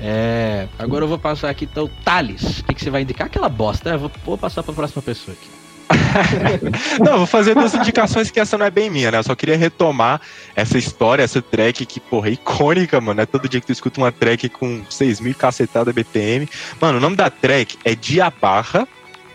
É, 0.02 0.66
agora 0.78 1.04
eu 1.04 1.08
vou 1.08 1.18
passar 1.18 1.50
aqui 1.50 1.66
então, 1.70 1.90
Thales. 2.02 2.60
O 2.60 2.64
que, 2.64 2.74
que 2.74 2.82
você 2.82 2.90
vai 2.90 3.02
indicar? 3.02 3.26
Aquela 3.26 3.48
bosta, 3.48 3.90
né? 3.90 3.96
Vou, 3.96 4.10
vou 4.24 4.38
passar 4.38 4.62
pra 4.62 4.72
próxima 4.72 5.02
pessoa 5.02 5.36
aqui. 5.38 5.50
Não, 7.04 7.18
vou 7.18 7.26
fazer 7.26 7.54
duas 7.54 7.74
indicações 7.74 8.30
que 8.30 8.38
essa 8.38 8.56
não 8.56 8.64
é 8.64 8.70
bem 8.70 8.88
minha, 8.88 9.10
né? 9.10 9.18
Eu 9.18 9.22
só 9.24 9.34
queria 9.34 9.56
retomar 9.56 10.20
essa 10.54 10.78
história, 10.78 11.22
essa 11.22 11.42
track 11.42 11.84
que, 11.84 11.98
porra, 11.98 12.28
é 12.28 12.32
icônica, 12.32 13.00
mano. 13.00 13.20
É 13.20 13.26
todo 13.26 13.48
dia 13.48 13.60
que 13.60 13.66
tu 13.66 13.72
escuta 13.72 14.00
uma 14.00 14.12
track 14.12 14.48
com 14.48 14.82
6 14.88 15.20
mil 15.20 15.34
cacetada 15.34 15.92
BPM. 15.92 16.48
Mano, 16.80 16.98
o 16.98 17.00
nome 17.00 17.16
da 17.16 17.28
track 17.28 17.76
é 17.84 17.94
Diabarra 17.94 18.86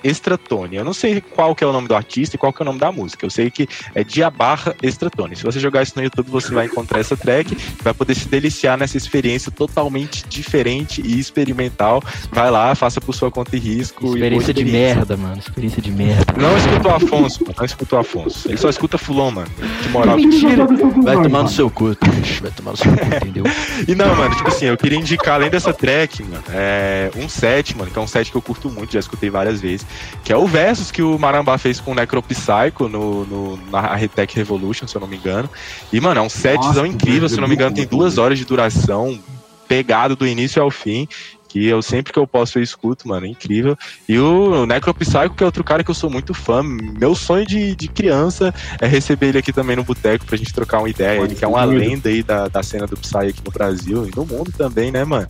Estratone. 0.05 0.75
Eu 0.75 0.85
não 0.85 0.93
sei 0.93 1.19
qual 1.19 1.55
que 1.55 1.63
é 1.63 1.67
o 1.67 1.73
nome 1.73 1.87
do 1.87 1.95
artista 1.95 2.35
e 2.35 2.39
qual 2.39 2.53
que 2.53 2.61
é 2.61 2.63
o 2.63 2.65
nome 2.65 2.79
da 2.79 2.91
música. 2.91 3.25
Eu 3.25 3.29
sei 3.29 3.49
que 3.49 3.67
é 3.93 4.03
Diabarra 4.03 4.75
Estratone. 4.81 5.35
Se 5.35 5.43
você 5.43 5.59
jogar 5.59 5.83
isso 5.83 5.93
no 5.95 6.03
YouTube, 6.03 6.29
você 6.29 6.53
vai 6.53 6.67
encontrar 6.67 6.99
essa 6.99 7.17
track, 7.17 7.57
vai 7.81 7.93
poder 7.93 8.15
se 8.15 8.27
deliciar 8.27 8.77
nessa 8.77 8.97
experiência 8.97 9.51
totalmente 9.51 10.25
diferente 10.27 11.01
e 11.03 11.19
experimental. 11.19 12.01
Vai 12.31 12.51
lá, 12.51 12.75
faça 12.75 13.01
por 13.01 13.13
sua 13.13 13.31
conta 13.31 13.55
e 13.55 13.59
risco. 13.59 14.05
e 14.05 14.09
Experiência 14.09 14.53
de 14.53 14.65
merda, 14.65 15.17
mano. 15.17 15.37
Experiência 15.37 15.81
de 15.81 15.91
merda. 15.91 16.33
não 16.37 16.55
escutou 16.57 16.91
o 16.91 16.95
Afonso, 16.95 17.43
mano. 17.43 17.55
Não 17.57 17.65
escutou 17.65 17.97
o 17.97 18.01
Afonso. 18.01 18.47
Ele 18.47 18.57
só 18.57 18.69
escuta 18.69 18.97
Fulon, 18.97 19.31
mano. 19.31 19.47
De 19.81 19.89
moral. 19.89 20.15
Mentira! 20.17 20.65
Vai 21.03 21.21
tomar 21.21 21.43
no 21.43 21.49
seu 21.49 21.69
cu, 21.69 21.95
bicho. 22.19 22.41
Vai 22.43 22.51
tomar 22.51 22.71
no 22.71 22.77
seu 22.77 22.91
cu, 22.91 23.05
entendeu? 23.15 23.43
E 23.87 23.93
não, 23.93 24.15
mano, 24.15 24.33
tipo 24.35 24.47
assim, 24.47 24.65
eu 24.65 24.77
queria 24.77 24.97
indicar, 24.97 25.35
além 25.35 25.49
dessa 25.49 25.73
track, 25.73 26.23
mano, 26.23 26.43
é 26.49 27.11
um 27.15 27.27
set, 27.29 27.75
mano, 27.77 27.91
que 27.91 27.97
é 27.97 28.01
um 28.01 28.07
set 28.07 28.31
que 28.31 28.37
eu 28.37 28.41
curto 28.41 28.69
muito, 28.69 28.93
já 28.93 28.99
escutei 28.99 29.29
várias 29.29 29.61
vezes, 29.61 29.85
que 30.23 30.33
é 30.33 30.37
o 30.37 30.47
Versus 30.47 30.91
que 30.91 31.01
o 31.01 31.17
Marambá 31.19 31.57
fez 31.57 31.79
com 31.79 31.91
o 31.91 31.95
Necropsycho 31.95 32.89
no, 32.89 33.25
no, 33.25 33.57
na 33.71 33.95
Retech 33.95 34.35
Revolution, 34.35 34.87
se 34.87 34.95
eu 34.95 35.01
não 35.01 35.07
me 35.07 35.17
engano. 35.17 35.49
E, 35.91 35.99
mano, 35.99 36.19
é 36.19 36.23
um 36.23 36.29
setzão 36.29 36.85
incrível, 36.85 37.29
se 37.29 37.35
eu 37.35 37.41
não 37.41 37.47
me 37.47 37.55
engano, 37.55 37.75
tem 37.75 37.85
duas 37.85 38.17
horas 38.17 38.37
de 38.37 38.45
duração, 38.45 39.19
pegado 39.67 40.15
do 40.15 40.27
início 40.27 40.61
ao 40.61 40.71
fim. 40.71 41.07
Aqui. 41.55 41.65
Eu 41.67 41.81
sempre 41.81 42.11
que 42.11 42.19
eu 42.19 42.27
posso 42.27 42.59
eu 42.59 42.63
escuto, 42.63 43.07
mano, 43.07 43.25
é 43.25 43.29
incrível. 43.29 43.77
E 44.07 44.19
o 44.19 44.65
Necropsycho, 44.65 45.31
que 45.31 45.43
é 45.43 45.45
outro 45.45 45.63
cara 45.63 45.83
que 45.83 45.89
eu 45.91 45.95
sou 45.95 46.09
muito 46.09 46.33
fã. 46.33 46.61
Meu 46.63 47.15
sonho 47.15 47.45
de, 47.45 47.75
de 47.75 47.87
criança 47.87 48.53
é 48.79 48.87
receber 48.87 49.27
ele 49.27 49.37
aqui 49.37 49.53
também 49.53 49.75
no 49.75 49.83
boteco 49.83 50.25
pra 50.25 50.37
gente 50.37 50.53
trocar 50.53 50.79
uma 50.79 50.89
ideia. 50.89 51.21
Ele 51.21 51.35
que 51.35 51.45
é 51.45 51.47
uma 51.47 51.63
lenda 51.63 52.09
aí 52.09 52.21
da, 52.21 52.47
da 52.47 52.61
cena 52.61 52.85
do 52.85 52.97
Psy 52.97 53.17
aqui 53.17 53.41
no 53.43 53.51
Brasil 53.51 54.07
e 54.07 54.15
no 54.15 54.25
mundo 54.25 54.51
também, 54.57 54.91
né, 54.91 55.03
mano? 55.03 55.27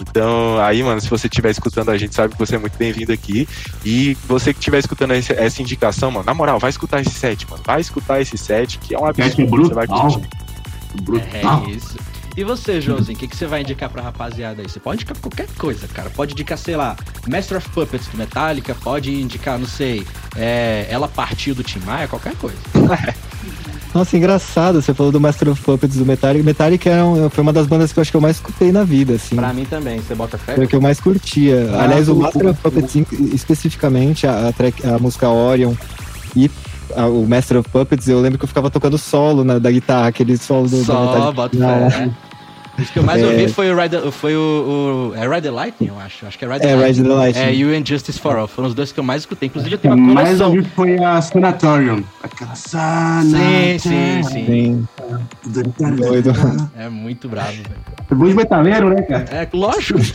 Então, 0.00 0.58
aí, 0.60 0.82
mano, 0.82 1.00
se 1.00 1.08
você 1.08 1.28
estiver 1.28 1.50
escutando 1.50 1.88
a 1.90 1.96
gente, 1.96 2.14
sabe 2.14 2.32
que 2.34 2.38
você 2.38 2.56
é 2.56 2.58
muito 2.58 2.76
bem-vindo 2.76 3.12
aqui. 3.12 3.48
E 3.84 4.16
você 4.26 4.52
que 4.52 4.58
estiver 4.58 4.78
escutando 4.78 5.12
esse- 5.14 5.32
essa 5.32 5.62
indicação, 5.62 6.10
mano, 6.10 6.24
na 6.26 6.34
moral, 6.34 6.58
vai 6.58 6.70
escutar 6.70 7.00
esse 7.00 7.12
set, 7.12 7.48
mano. 7.48 7.62
Vai 7.64 7.80
escutar 7.80 8.20
esse 8.20 8.36
set, 8.36 8.78
que 8.78 8.92
é 8.94 8.98
um 8.98 9.06
absurdo. 9.06 9.68
Você 9.68 9.74
vai 9.74 9.86
brutal. 9.86 10.10
curtir. 10.10 10.28
Brutal. 11.02 11.64
É 11.66 11.70
isso. 11.70 11.96
E 12.36 12.42
você, 12.42 12.80
Josinho, 12.80 13.16
o 13.16 13.20
que, 13.20 13.28
que 13.28 13.36
você 13.36 13.46
vai 13.46 13.60
indicar 13.60 13.88
pra 13.88 14.02
rapaziada 14.02 14.60
aí? 14.60 14.68
Você 14.68 14.80
pode 14.80 14.96
indicar 15.02 15.16
qualquer 15.18 15.46
coisa, 15.56 15.86
cara. 15.86 16.10
Pode 16.10 16.32
indicar, 16.32 16.58
sei 16.58 16.74
lá, 16.76 16.96
Master 17.28 17.58
of 17.58 17.68
Puppets 17.70 18.08
do 18.08 18.16
Metallica, 18.18 18.74
pode 18.74 19.12
indicar, 19.20 19.56
não 19.58 19.66
sei, 19.66 20.04
é, 20.36 20.86
Ela 20.90 21.06
Partiu 21.06 21.54
do 21.54 21.62
Tim 21.62 21.78
Maia, 21.80 22.08
qualquer 22.08 22.34
coisa. 22.36 22.56
Nossa, 23.94 24.16
engraçado, 24.16 24.82
você 24.82 24.92
falou 24.92 25.12
do 25.12 25.20
Master 25.20 25.48
of 25.50 25.62
Puppets 25.62 25.96
do 25.96 26.04
Metallica. 26.04 26.44
Metallica 26.44 26.90
é 26.90 27.04
um- 27.04 27.30
foi 27.30 27.42
uma 27.42 27.52
das 27.52 27.68
bandas 27.68 27.92
que 27.92 27.98
eu 28.00 28.02
acho 28.02 28.10
que 28.10 28.16
eu 28.16 28.20
mais 28.20 28.34
escutei 28.36 28.72
na 28.72 28.82
vida, 28.82 29.14
assim. 29.14 29.36
Pra 29.36 29.52
mim 29.52 29.64
também, 29.64 30.00
você 30.00 30.16
bota 30.16 30.36
fé? 30.36 30.56
Foi 30.56 30.64
a 30.64 30.66
que 30.66 30.74
eu 30.74 30.80
mais 30.80 30.98
curtia. 30.98 31.70
Ah, 31.72 31.84
Aliás, 31.84 32.08
o 32.08 32.14
o- 32.14 32.18
Master 32.22 32.46
o- 32.46 32.50
of 32.50 32.60
Puppets, 32.60 32.96
especificamente, 33.32 34.26
a, 34.26 34.48
a, 34.48 34.52
track- 34.52 34.84
a 34.84 34.98
música 34.98 35.28
Orion 35.28 35.74
e 36.34 36.50
a- 36.96 37.06
o 37.06 37.26
Master 37.26 37.58
of 37.58 37.68
Puppets, 37.68 38.08
eu 38.08 38.20
lembro 38.20 38.38
que 38.38 38.44
eu 38.44 38.48
ficava 38.48 38.70
tocando 38.70 38.96
solo 38.98 39.44
na, 39.44 39.58
da 39.58 39.70
guitarra, 39.70 40.08
aquele 40.08 40.36
solo 40.36 40.68
do, 40.68 40.84
Só, 40.84 41.32
bota 41.32 41.56
fé. 41.90 42.10
Os 42.76 42.90
que 42.90 42.98
eu 42.98 43.04
mais 43.04 43.22
É. 43.22 43.26
ouvi 43.26 43.48
foi 43.48 43.72
o 43.72 43.76
Ride, 43.80 43.96
foi 44.10 44.34
o, 44.34 45.12
o- 45.12 45.14
É 45.14 45.28
Ride 45.28 45.42
the 45.42 45.50
Lightning, 45.52 45.86
eu 45.90 45.98
acho. 46.00 46.26
Acho 46.26 46.36
que 46.36 46.44
é 46.44 46.48
Ride 46.48 46.60
the 46.62 46.70
É, 46.72 46.74
Lightning. 46.74 47.02
Ride 47.02 47.08
the 47.08 47.14
Lightning. 47.14 47.42
É, 47.44 47.54
You 47.54 47.68
and 47.80 47.86
Justice 47.86 48.18
for 48.18 48.34
All. 48.36 48.48
Foram 48.48 48.66
os 48.68 48.74
dois 48.74 48.90
que 48.90 48.98
eu 48.98 49.04
mais 49.04 49.22
escutei. 49.22 49.46
Inclusive, 49.46 49.76
eu 49.76 49.78
tenho 49.78 49.94
O 49.94 49.96
uma 49.96 50.12
mais 50.14 50.26
coleção. 50.30 50.48
ouvido 50.48 50.68
foi 50.74 50.98
a 50.98 51.22
Sanatorium. 51.22 52.02
Aquela 52.20 52.54
Sim, 52.56 52.68
Sanatorium. 52.70 53.78
sim, 53.78 54.22
sim. 54.24 54.88
Sim, 55.44 55.96
doido. 55.96 56.32
É 56.76 56.88
muito 56.88 57.28
bravo, 57.28 57.52
velho. 57.52 57.64
É 58.10 58.14
bom 58.14 58.26
de 58.26 58.34
metaleiro, 58.34 58.88
né, 58.88 59.02
cara? 59.02 59.24
É, 59.30 59.48
lógico. 59.52 60.00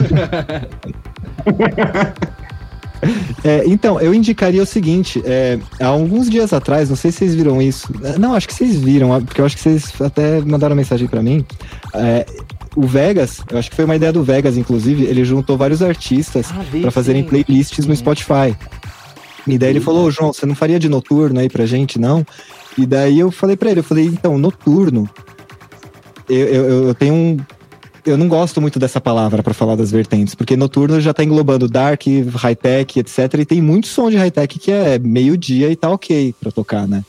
É, 3.44 3.64
então, 3.66 4.00
eu 4.00 4.14
indicaria 4.14 4.62
o 4.62 4.66
seguinte: 4.66 5.22
é, 5.26 5.58
há 5.80 5.88
alguns 5.88 6.30
dias 6.30 6.52
atrás, 6.54 6.90
não 6.90 6.96
sei 6.96 7.12
se 7.12 7.20
vocês 7.20 7.36
viram 7.36 7.62
isso. 7.62 7.88
Não, 8.20 8.34
acho 8.34 8.48
que 8.48 8.54
vocês 8.54 8.76
viram, 8.76 9.24
porque 9.24 9.40
eu 9.42 9.46
acho 9.46 9.56
que 9.56 9.62
vocês 9.64 9.94
até 10.02 10.42
mandaram 10.42 10.76
mensagem 10.76 11.08
pra 11.08 11.22
mim. 11.22 11.46
É, 11.94 12.26
o 12.76 12.86
Vegas, 12.86 13.42
eu 13.50 13.58
acho 13.58 13.70
que 13.70 13.76
foi 13.76 13.86
uma 13.86 13.96
ideia 13.96 14.12
do 14.14 14.24
Vegas, 14.24 14.58
inclusive, 14.58 15.04
ele 15.06 15.24
juntou 15.24 15.58
vários 15.58 15.82
artistas 15.82 16.48
Ah, 16.52 16.64
pra 16.82 16.92
fazerem 16.92 17.24
playlists 17.24 17.86
no. 17.86 17.96
Spotify. 17.96 18.56
E 19.48 19.58
daí 19.58 19.72
ele 19.72 19.80
falou, 19.80 20.06
"Ô, 20.06 20.12
João, 20.12 20.32
você 20.34 20.46
não 20.46 20.54
faria 20.54 20.80
de 20.80 20.88
noturno 20.90 21.40
aí 21.40 21.50
pra 21.50 21.66
gente, 21.66 21.98
não? 22.00 22.26
E 22.78 22.86
daí 22.86 23.20
eu 23.20 23.32
falei 23.32 23.56
pra 23.58 23.72
ele, 23.72 23.80
eu 23.80 23.84
falei, 23.84 24.06
então, 24.06 24.38
noturno, 24.38 25.10
eu, 26.30 26.48
eu, 26.48 26.88
eu 26.90 26.94
tenho 26.94 27.14
um. 27.14 27.38
Eu 28.06 28.18
não 28.18 28.28
gosto 28.28 28.62
muito 28.62 28.80
dessa 28.80 29.00
palavra 29.02 29.44
pra 29.44 29.54
falar 29.54 29.76
das 29.76 29.92
vertentes, 29.92 30.36
porque 30.36 30.56
noturno 30.56 31.00
já 31.00 31.14
tá 31.14 31.24
englobando 31.24 31.68
dark, 31.68 32.04
high-tech, 32.36 33.00
etc. 33.00 33.34
E 33.40 33.46
tem 33.46 33.62
muito 33.62 33.88
som 33.88 34.10
de 34.10 34.18
high-tech 34.18 34.60
que 34.60 34.72
é 34.72 34.98
meio-dia 35.00 35.70
e 35.72 35.76
tá 35.76 35.90
ok 35.90 36.34
pra 36.40 36.52
tocar, 36.52 36.88
né? 36.88 37.04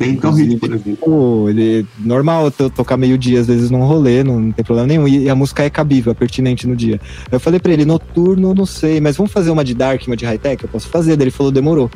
Hit, 0.00 0.56
por 0.58 0.72
exemplo. 0.72 0.96
Pô, 0.96 1.48
ele 1.48 1.84
normal 1.98 2.52
eu 2.60 2.70
tocar 2.70 2.96
meio-dia, 2.96 3.40
às 3.40 3.46
vezes, 3.46 3.70
num 3.70 3.84
rolê, 3.84 4.22
não, 4.22 4.38
não 4.38 4.52
tem 4.52 4.64
problema 4.64 4.86
nenhum. 4.86 5.08
E 5.08 5.28
a 5.28 5.34
música 5.34 5.64
é 5.64 5.70
cabível, 5.70 6.12
é 6.12 6.14
pertinente 6.14 6.66
no 6.66 6.76
dia. 6.76 7.00
Eu 7.30 7.40
falei 7.40 7.58
pra 7.58 7.72
ele, 7.72 7.84
noturno, 7.84 8.54
não 8.54 8.66
sei, 8.66 9.00
mas 9.00 9.16
vamos 9.16 9.32
fazer 9.32 9.50
uma 9.50 9.64
de 9.64 9.74
dark, 9.74 10.06
uma 10.06 10.16
de 10.16 10.24
high-tech? 10.24 10.62
Eu 10.62 10.68
posso 10.68 10.88
fazer. 10.88 11.16
Daí 11.16 11.24
ele 11.24 11.30
falou, 11.32 11.50
demorou. 11.50 11.90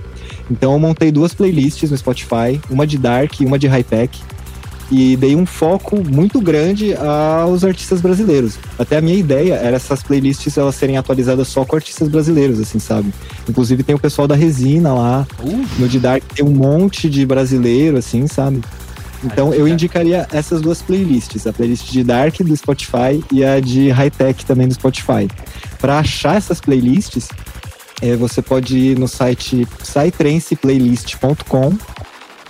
Então 0.51 0.73
eu 0.73 0.79
montei 0.79 1.13
duas 1.13 1.33
playlists 1.33 1.91
no 1.91 1.97
Spotify, 1.97 2.61
uma 2.69 2.87
de 2.87 2.99
dark 2.99 3.41
e 3.41 3.47
uma 3.47 3.59
de 3.59 3.69
high-tech. 3.69 4.21
E 4.91 5.17
dei 5.17 5.35
um 5.35 5.45
foco 5.45 6.01
muito 6.09 6.41
grande 6.41 6.95
aos 6.95 7.65
artistas 7.65 8.01
brasileiros. 8.01 8.57
Até 8.79 8.99
a 8.99 9.01
minha 9.01 9.17
ideia 9.17 9.55
era 9.55 9.77
essas 9.77 10.03
playlists 10.03 10.57
elas 10.57 10.77
serem 10.77 10.97
atualizadas 10.97 11.49
só 11.49 11.65
com 11.65 11.75
artistas 11.75 12.09
brasileiros, 12.09 12.61
assim, 12.61 12.79
sabe? 12.79 13.13
Inclusive 13.49 13.83
tem 13.83 13.97
o 13.97 13.99
pessoal 13.99 14.29
da 14.29 14.37
Resina 14.37 14.95
lá, 14.95 15.27
no 15.79 15.89
de 15.89 15.99
Dark 15.99 16.23
tem 16.35 16.45
um 16.45 16.51
monte 16.51 17.11
de 17.11 17.27
brasileiro, 17.27 17.97
assim, 17.97 18.29
sabe? 18.29 18.61
Então 19.25 19.53
eu 19.53 19.67
indicaria 19.67 20.27
essas 20.33 20.61
duas 20.61 20.83
playlists, 20.83 21.47
a 21.47 21.53
playlist 21.53 21.91
de 21.91 22.05
Dark 22.05 22.37
do 22.39 22.57
Spotify 22.57 23.23
e 23.33 23.45
a 23.45 23.59
de 23.61 23.91
High 23.91 24.11
Tech 24.11 24.47
também 24.47 24.69
do 24.69 24.75
Spotify. 24.75 25.29
Para 25.81 25.99
achar 25.99 26.37
essas 26.37 26.61
playlists, 26.61 27.29
eh, 28.03 28.15
você 28.17 28.41
pode 28.43 28.77
ir 28.79 28.99
no 28.99 29.09
site 29.09 29.67
psytranceplaylist.com 29.81 31.77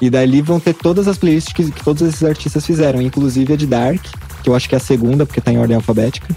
e 0.01 0.10
dali 0.10 0.43
vão 0.43 0.60
ter 0.60 0.74
todas 0.74 1.09
as 1.09 1.16
playlists 1.18 1.52
que, 1.52 1.70
que 1.70 1.82
todos 1.85 2.02
esses 2.02 2.23
artistas 2.23 2.64
fizeram, 2.66 3.01
inclusive 3.01 3.52
a 3.52 3.56
de 3.56 3.66
Dark, 3.66 4.01
que 4.43 4.48
eu 4.48 4.55
acho 4.55 4.68
que 4.68 4.74
é 4.74 4.78
a 4.78 4.81
segunda, 4.81 5.24
porque 5.24 5.40
tá 5.40 5.52
em 5.52 5.59
ordem 5.59 5.74
alfabética. 5.77 6.28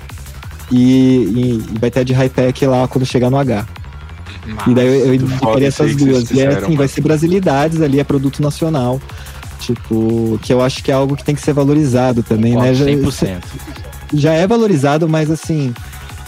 E, 0.72 0.78
e- 0.78 1.74
e 1.76 1.80
vai 1.80 1.90
ter 1.92 2.02
a 2.02 2.04
de 2.04 2.14
High 2.14 2.30
Tech 2.30 2.66
lá 2.66 2.88
quando 2.88 3.06
chegar 3.06 3.30
no 3.30 3.38
H. 3.38 3.68
E 4.68 4.74
daí 4.74 4.86
eu, 4.88 5.06
eu 5.08 5.14
indicaria 5.16 5.68
essas 5.68 5.96
duas. 5.96 6.22
E 6.22 6.24
é 6.24 6.28
fizeram, 6.28 6.58
assim, 6.68 6.76
vai 6.76 6.88
ser 6.88 7.02
brasilidades 7.02 7.82
ali, 7.82 8.00
é 8.00 8.04
produto 8.04 8.42
nacional. 8.42 9.00
Tipo, 9.60 10.40
que 10.42 10.54
eu 10.54 10.62
acho 10.62 10.82
que 10.84 10.90
é 10.90 10.94
algo 10.94 11.16
que 11.16 11.24
tem 11.24 11.36
que 11.36 11.42
ser 11.42 11.54
valorizado 11.54 12.24
também, 12.24 12.56
né? 12.56 12.74
Já, 12.74 12.86
100%. 12.86 13.38
já 14.14 14.34
é 14.34 14.48
valorizado, 14.48 15.08
mas 15.08 15.30
assim, 15.30 15.74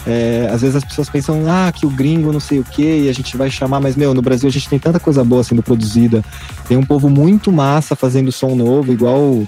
é, 0.06 0.48
às 0.52 0.62
vezes 0.62 0.76
as 0.76 0.84
pessoas 0.84 1.08
pensam, 1.08 1.44
ah, 1.48 1.70
que 1.72 1.86
o 1.86 1.90
gringo 1.90 2.32
não 2.32 2.40
sei 2.40 2.58
o 2.58 2.64
que, 2.64 3.02
e 3.02 3.08
a 3.08 3.12
gente 3.12 3.36
vai 3.36 3.50
chamar, 3.50 3.80
mas 3.80 3.96
meu, 3.96 4.12
no 4.12 4.22
Brasil 4.22 4.48
a 4.48 4.52
gente 4.52 4.68
tem 4.68 4.78
tanta 4.78 4.98
coisa 4.98 5.22
boa 5.22 5.44
sendo 5.44 5.62
produzida. 5.62 6.24
Tem 6.66 6.76
um 6.76 6.84
povo 6.84 7.08
muito 7.08 7.52
massa 7.52 7.94
fazendo 7.94 8.32
som 8.32 8.54
novo, 8.54 8.92
igual. 8.92 9.42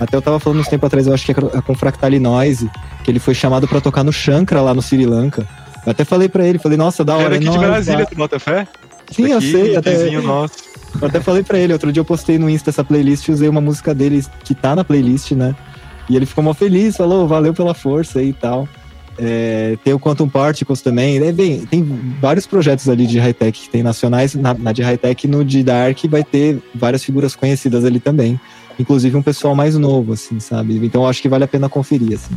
Até 0.00 0.16
eu 0.16 0.22
tava 0.22 0.40
falando 0.40 0.60
uns 0.60 0.68
tempo 0.68 0.84
atrás, 0.84 1.06
eu 1.06 1.14
acho 1.14 1.24
que 1.24 1.32
é 1.32 1.34
com 1.34 1.74
Fractali 1.74 2.18
Noise, 2.18 2.68
que 3.04 3.10
ele 3.10 3.20
foi 3.20 3.34
chamado 3.34 3.68
pra 3.68 3.80
tocar 3.80 4.02
no 4.02 4.12
Shankra 4.12 4.60
lá 4.60 4.74
no 4.74 4.82
Sri 4.82 5.06
Lanka. 5.06 5.46
Eu 5.86 5.92
até 5.92 6.04
falei 6.04 6.28
pra 6.28 6.44
ele, 6.44 6.58
falei, 6.58 6.76
nossa, 6.76 7.04
da 7.04 7.14
hora. 7.14 7.26
Era 7.26 7.36
aqui 7.36 7.48
de 7.48 7.58
Brasília, 7.58 8.06
tu 8.06 8.16
bota 8.16 8.38
fé? 8.40 8.66
Sim, 9.10 9.28
eu 9.28 9.40
sei, 9.40 9.76
até, 9.76 10.08
eu 10.16 10.48
até 11.02 11.20
falei 11.20 11.42
pra 11.42 11.58
ele, 11.58 11.72
outro 11.72 11.92
dia 11.92 12.00
eu 12.00 12.04
postei 12.04 12.38
no 12.38 12.48
Insta 12.48 12.70
essa 12.70 12.82
playlist 12.82 13.28
e 13.28 13.32
usei 13.32 13.48
uma 13.48 13.60
música 13.60 13.94
dele 13.94 14.24
que 14.42 14.54
tá 14.54 14.74
na 14.74 14.82
playlist, 14.82 15.32
né? 15.32 15.54
E 16.08 16.16
ele 16.16 16.26
ficou 16.26 16.42
mó 16.42 16.54
feliz, 16.54 16.96
falou, 16.96 17.28
valeu 17.28 17.52
pela 17.52 17.74
força 17.74 18.22
e 18.22 18.32
tal. 18.32 18.68
É, 19.18 19.76
tem 19.84 19.92
o 19.92 19.98
Quantum 20.00 20.28
Particles 20.28 20.80
também. 20.82 21.18
É, 21.24 21.32
bem, 21.32 21.64
tem 21.66 21.82
vários 22.20 22.46
projetos 22.46 22.88
ali 22.88 23.06
de 23.06 23.18
high-tech 23.18 23.60
que 23.60 23.68
tem 23.68 23.82
nacionais. 23.82 24.34
Na, 24.34 24.54
na 24.54 24.72
de 24.72 24.82
high-tech, 24.82 25.26
no 25.28 25.44
de 25.44 25.62
Dark, 25.62 25.98
vai 26.08 26.24
ter 26.24 26.58
várias 26.74 27.04
figuras 27.04 27.36
conhecidas 27.36 27.84
ali 27.84 28.00
também. 28.00 28.38
Inclusive 28.78 29.16
um 29.16 29.22
pessoal 29.22 29.54
mais 29.54 29.76
novo, 29.78 30.14
assim, 30.14 30.40
sabe? 30.40 30.74
Então 30.84 31.02
eu 31.02 31.08
acho 31.08 31.22
que 31.22 31.28
vale 31.28 31.44
a 31.44 31.48
pena 31.48 31.68
conferir, 31.68 32.14
assim. 32.14 32.34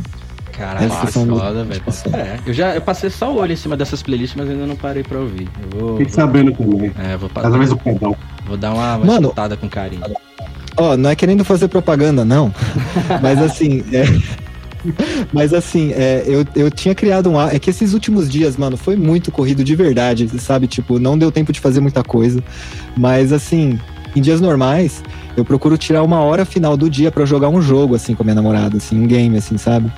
Caralho, 0.52 0.88
foda, 0.90 1.64
velho. 1.64 1.82
É, 2.14 2.38
eu 2.46 2.52
já 2.52 2.74
eu 2.74 2.80
passei 2.80 3.10
só 3.10 3.32
o 3.32 3.38
olho 3.38 3.52
em 3.52 3.56
cima 3.56 3.76
dessas 3.76 4.02
playlists, 4.02 4.36
mas 4.36 4.48
ainda 4.50 4.66
não 4.66 4.74
parei 4.76 5.02
pra 5.04 5.18
ouvir. 5.20 5.48
Eu 5.62 5.80
vou, 5.80 5.96
Fique 5.98 6.10
vou, 6.10 6.20
sabendo 6.20 6.52
também. 6.52 6.92
é, 6.98 7.16
vou, 7.16 7.28
pa- 7.28 7.42
Através 7.42 7.70
do 7.70 7.76
pedal. 7.76 8.16
vou 8.46 8.56
dar 8.56 8.72
uma, 8.74 8.96
uma 8.96 9.04
Mano, 9.06 9.22
escutada 9.28 9.56
com 9.56 9.68
carinho. 9.68 10.02
Ó, 10.76 10.96
não 10.96 11.10
é 11.10 11.16
querendo 11.16 11.44
fazer 11.44 11.68
propaganda, 11.68 12.24
não. 12.24 12.52
Mas 13.22 13.40
assim, 13.40 13.84
é. 13.92 14.04
Mas 15.32 15.52
assim, 15.52 15.92
é, 15.92 16.24
eu, 16.26 16.46
eu 16.54 16.70
tinha 16.70 16.94
criado 16.94 17.30
um. 17.30 17.40
É 17.40 17.58
que 17.58 17.70
esses 17.70 17.94
últimos 17.94 18.28
dias, 18.28 18.56
mano, 18.56 18.76
foi 18.76 18.96
muito 18.96 19.30
corrido 19.30 19.64
de 19.64 19.74
verdade, 19.74 20.28
sabe? 20.40 20.66
Tipo, 20.66 20.98
não 20.98 21.18
deu 21.18 21.30
tempo 21.30 21.52
de 21.52 21.60
fazer 21.60 21.80
muita 21.80 22.02
coisa. 22.02 22.42
Mas 22.96 23.32
assim, 23.32 23.78
em 24.14 24.20
dias 24.20 24.40
normais, 24.40 25.02
eu 25.36 25.44
procuro 25.44 25.76
tirar 25.78 26.02
uma 26.02 26.20
hora 26.20 26.44
final 26.44 26.76
do 26.76 26.88
dia 26.88 27.10
pra 27.10 27.24
jogar 27.24 27.48
um 27.48 27.60
jogo, 27.60 27.94
assim, 27.94 28.14
com 28.14 28.22
a 28.22 28.24
minha 28.24 28.34
namorada, 28.34 28.76
assim, 28.76 29.00
um 29.00 29.06
game, 29.06 29.36
assim, 29.36 29.56
sabe? 29.58 29.90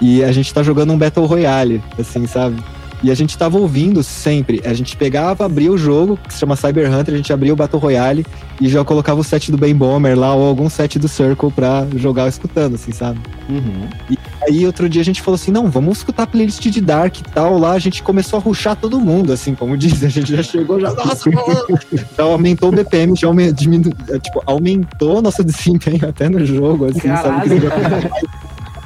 E 0.00 0.22
a 0.22 0.32
gente 0.32 0.52
tá 0.52 0.62
jogando 0.62 0.92
um 0.92 0.98
Battle 0.98 1.26
Royale, 1.26 1.82
assim, 1.98 2.26
sabe? 2.26 2.62
E 3.02 3.10
a 3.10 3.14
gente 3.14 3.38
tava 3.38 3.58
ouvindo 3.58 4.02
sempre. 4.02 4.60
A 4.64 4.74
gente 4.74 4.96
pegava, 4.96 5.44
abria 5.44 5.70
o 5.70 5.78
jogo, 5.78 6.16
que 6.16 6.32
se 6.32 6.40
chama 6.40 6.56
Cyber 6.56 6.92
Hunter, 6.92 7.14
a 7.14 7.16
gente 7.16 7.32
abria 7.32 7.52
o 7.52 7.56
Battle 7.56 7.80
Royale 7.80 8.26
e 8.60 8.68
já 8.68 8.84
colocava 8.84 9.20
o 9.20 9.24
set 9.24 9.52
do 9.52 9.56
Ben 9.56 9.74
Bomber 9.74 10.18
lá, 10.18 10.34
ou 10.34 10.48
algum 10.48 10.68
set 10.68 10.98
do 10.98 11.06
Circle 11.06 11.52
pra 11.52 11.86
jogar 11.94 12.28
escutando, 12.28 12.74
assim, 12.74 12.90
sabe? 12.90 13.20
Uhum. 13.48 13.88
Aí 14.42 14.66
outro 14.66 14.88
dia 14.88 15.00
a 15.00 15.04
gente 15.04 15.22
falou 15.22 15.36
assim, 15.36 15.52
não, 15.52 15.70
vamos 15.70 15.98
escutar 15.98 16.24
a 16.24 16.26
playlist 16.26 16.60
de 16.60 16.80
Dark 16.80 17.20
e 17.20 17.22
tal. 17.22 17.56
Lá 17.56 17.72
a 17.72 17.78
gente 17.78 18.02
começou 18.02 18.38
a 18.38 18.42
ruxar 18.42 18.74
todo 18.74 18.98
mundo, 18.98 19.32
assim, 19.32 19.54
como 19.54 19.76
diz, 19.78 20.02
a 20.02 20.08
gente 20.08 20.34
já 20.34 20.42
chegou, 20.42 20.80
já, 20.80 20.92
nossa, 20.92 21.30
então 21.92 22.32
aumentou 22.32 22.70
o 22.70 22.72
BPM, 22.72 23.14
já 23.16 23.28
aumentou, 23.28 23.54
diminu... 23.54 23.92
é, 24.08 24.18
tipo, 24.18 24.42
aumentou 24.44 25.22
nosso 25.22 25.42
desempenho 25.44 26.08
até 26.08 26.28
no 26.28 26.44
jogo, 26.44 26.86
assim, 26.86 27.08
sabe? 27.08 27.60
Caralho. 27.60 28.10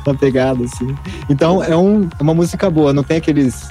na 0.07 0.15
pegada, 0.15 0.65
assim. 0.65 0.94
Então 1.31 1.62
é 1.65 1.74
um, 1.74 2.08
é 2.18 2.23
uma 2.23 2.34
música 2.34 2.68
boa, 2.68 2.92
não 2.92 3.02
tem 3.02 3.16
aqueles 3.16 3.70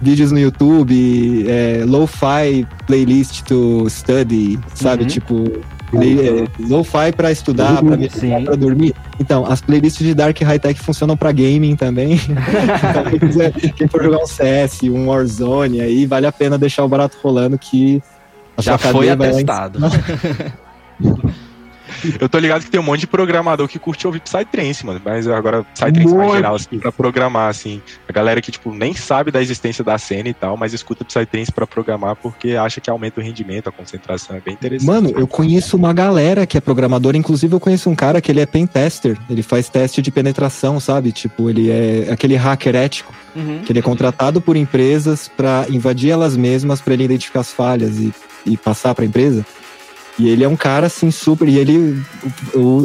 vídeos 0.00 0.32
no 0.32 0.38
YouTube, 0.38 1.46
é, 1.48 1.84
lo-fi 1.86 2.66
playlist 2.86 3.42
to 3.42 3.88
study, 3.88 4.58
sabe? 4.74 5.02
Uhum. 5.02 5.08
Tipo, 5.08 5.62
Play, 5.90 6.20
é, 6.20 6.46
Lo-fi 6.60 7.12
pra 7.16 7.32
estudar, 7.32 7.82
pra 7.82 7.96
meditar, 7.96 8.20
Sim. 8.20 8.44
pra 8.44 8.54
dormir. 8.54 8.94
Então, 9.18 9.44
as 9.44 9.60
playlists 9.60 10.06
de 10.06 10.14
Dark 10.14 10.40
High 10.40 10.58
Tech 10.58 10.80
funcionam 10.80 11.16
pra 11.16 11.32
gaming 11.32 11.74
também. 11.74 12.12
então, 12.22 13.04
quem, 13.10 13.18
quiser, 13.18 13.52
quem 13.52 13.88
for 13.88 14.02
jogar 14.02 14.18
um 14.18 14.26
CS, 14.26 14.84
um 14.84 15.08
Warzone, 15.08 15.80
aí 15.80 16.06
vale 16.06 16.26
a 16.26 16.32
pena 16.32 16.56
deixar 16.56 16.84
o 16.84 16.88
barato 16.88 17.18
rolando 17.20 17.58
que 17.58 18.00
Já 18.58 18.78
foi 18.78 19.10
atestado. 19.10 19.80
Eu 22.20 22.28
tô 22.28 22.38
ligado 22.38 22.62
que 22.64 22.70
tem 22.70 22.80
um 22.80 22.84
monte 22.84 23.00
de 23.00 23.06
programador 23.06 23.68
que 23.68 23.78
curte 23.78 24.06
ouvir 24.06 24.20
Psytrance, 24.20 24.84
mano. 24.84 25.00
Mas 25.04 25.26
agora 25.28 25.64
Psytrance 25.74 26.14
mais 26.14 26.32
geral, 26.32 26.54
assim, 26.54 26.78
pra 26.78 26.92
programar, 26.92 27.48
assim. 27.48 27.80
A 28.08 28.12
galera 28.12 28.40
que, 28.40 28.50
tipo, 28.50 28.72
nem 28.72 28.94
sabe 28.94 29.30
da 29.30 29.40
existência 29.40 29.84
da 29.84 29.96
cena 29.98 30.28
e 30.28 30.34
tal, 30.34 30.56
mas 30.56 30.72
escuta 30.72 31.04
Psytrance 31.04 31.52
pra 31.52 31.66
programar 31.66 32.16
porque 32.16 32.52
acha 32.52 32.80
que 32.80 32.90
aumenta 32.90 33.20
o 33.20 33.22
rendimento, 33.22 33.68
a 33.68 33.72
concentração. 33.72 34.36
É 34.36 34.40
bem 34.40 34.54
interessante. 34.54 34.86
Mano, 34.86 35.10
eu 35.16 35.26
conheço 35.26 35.76
uma 35.76 35.92
galera 35.92 36.46
que 36.46 36.56
é 36.56 36.60
programador, 36.60 37.14
inclusive 37.16 37.54
eu 37.54 37.60
conheço 37.60 37.90
um 37.90 37.94
cara 37.94 38.20
que 38.20 38.30
ele 38.30 38.40
é 38.40 38.46
pen 38.46 38.66
tester, 38.66 39.16
ele 39.28 39.42
faz 39.42 39.68
teste 39.68 40.02
de 40.02 40.10
penetração, 40.10 40.78
sabe? 40.80 41.12
Tipo, 41.12 41.48
ele 41.50 41.70
é 41.70 42.08
aquele 42.10 42.36
hacker 42.36 42.74
ético, 42.76 43.12
Uhum. 43.34 43.60
que 43.64 43.70
ele 43.70 43.78
é 43.78 43.82
contratado 43.82 44.40
por 44.40 44.56
empresas 44.56 45.28
pra 45.28 45.64
invadir 45.68 46.10
elas 46.10 46.36
mesmas, 46.36 46.80
pra 46.80 46.94
ele 46.94 47.04
identificar 47.04 47.40
as 47.40 47.52
falhas 47.52 47.96
e, 47.98 48.12
e 48.44 48.56
passar 48.56 48.92
pra 48.92 49.04
empresa. 49.04 49.46
E 50.18 50.28
ele 50.28 50.44
é 50.44 50.48
um 50.48 50.56
cara 50.56 50.86
assim 50.86 51.10
super, 51.10 51.48
e 51.48 51.56
ele 51.56 52.02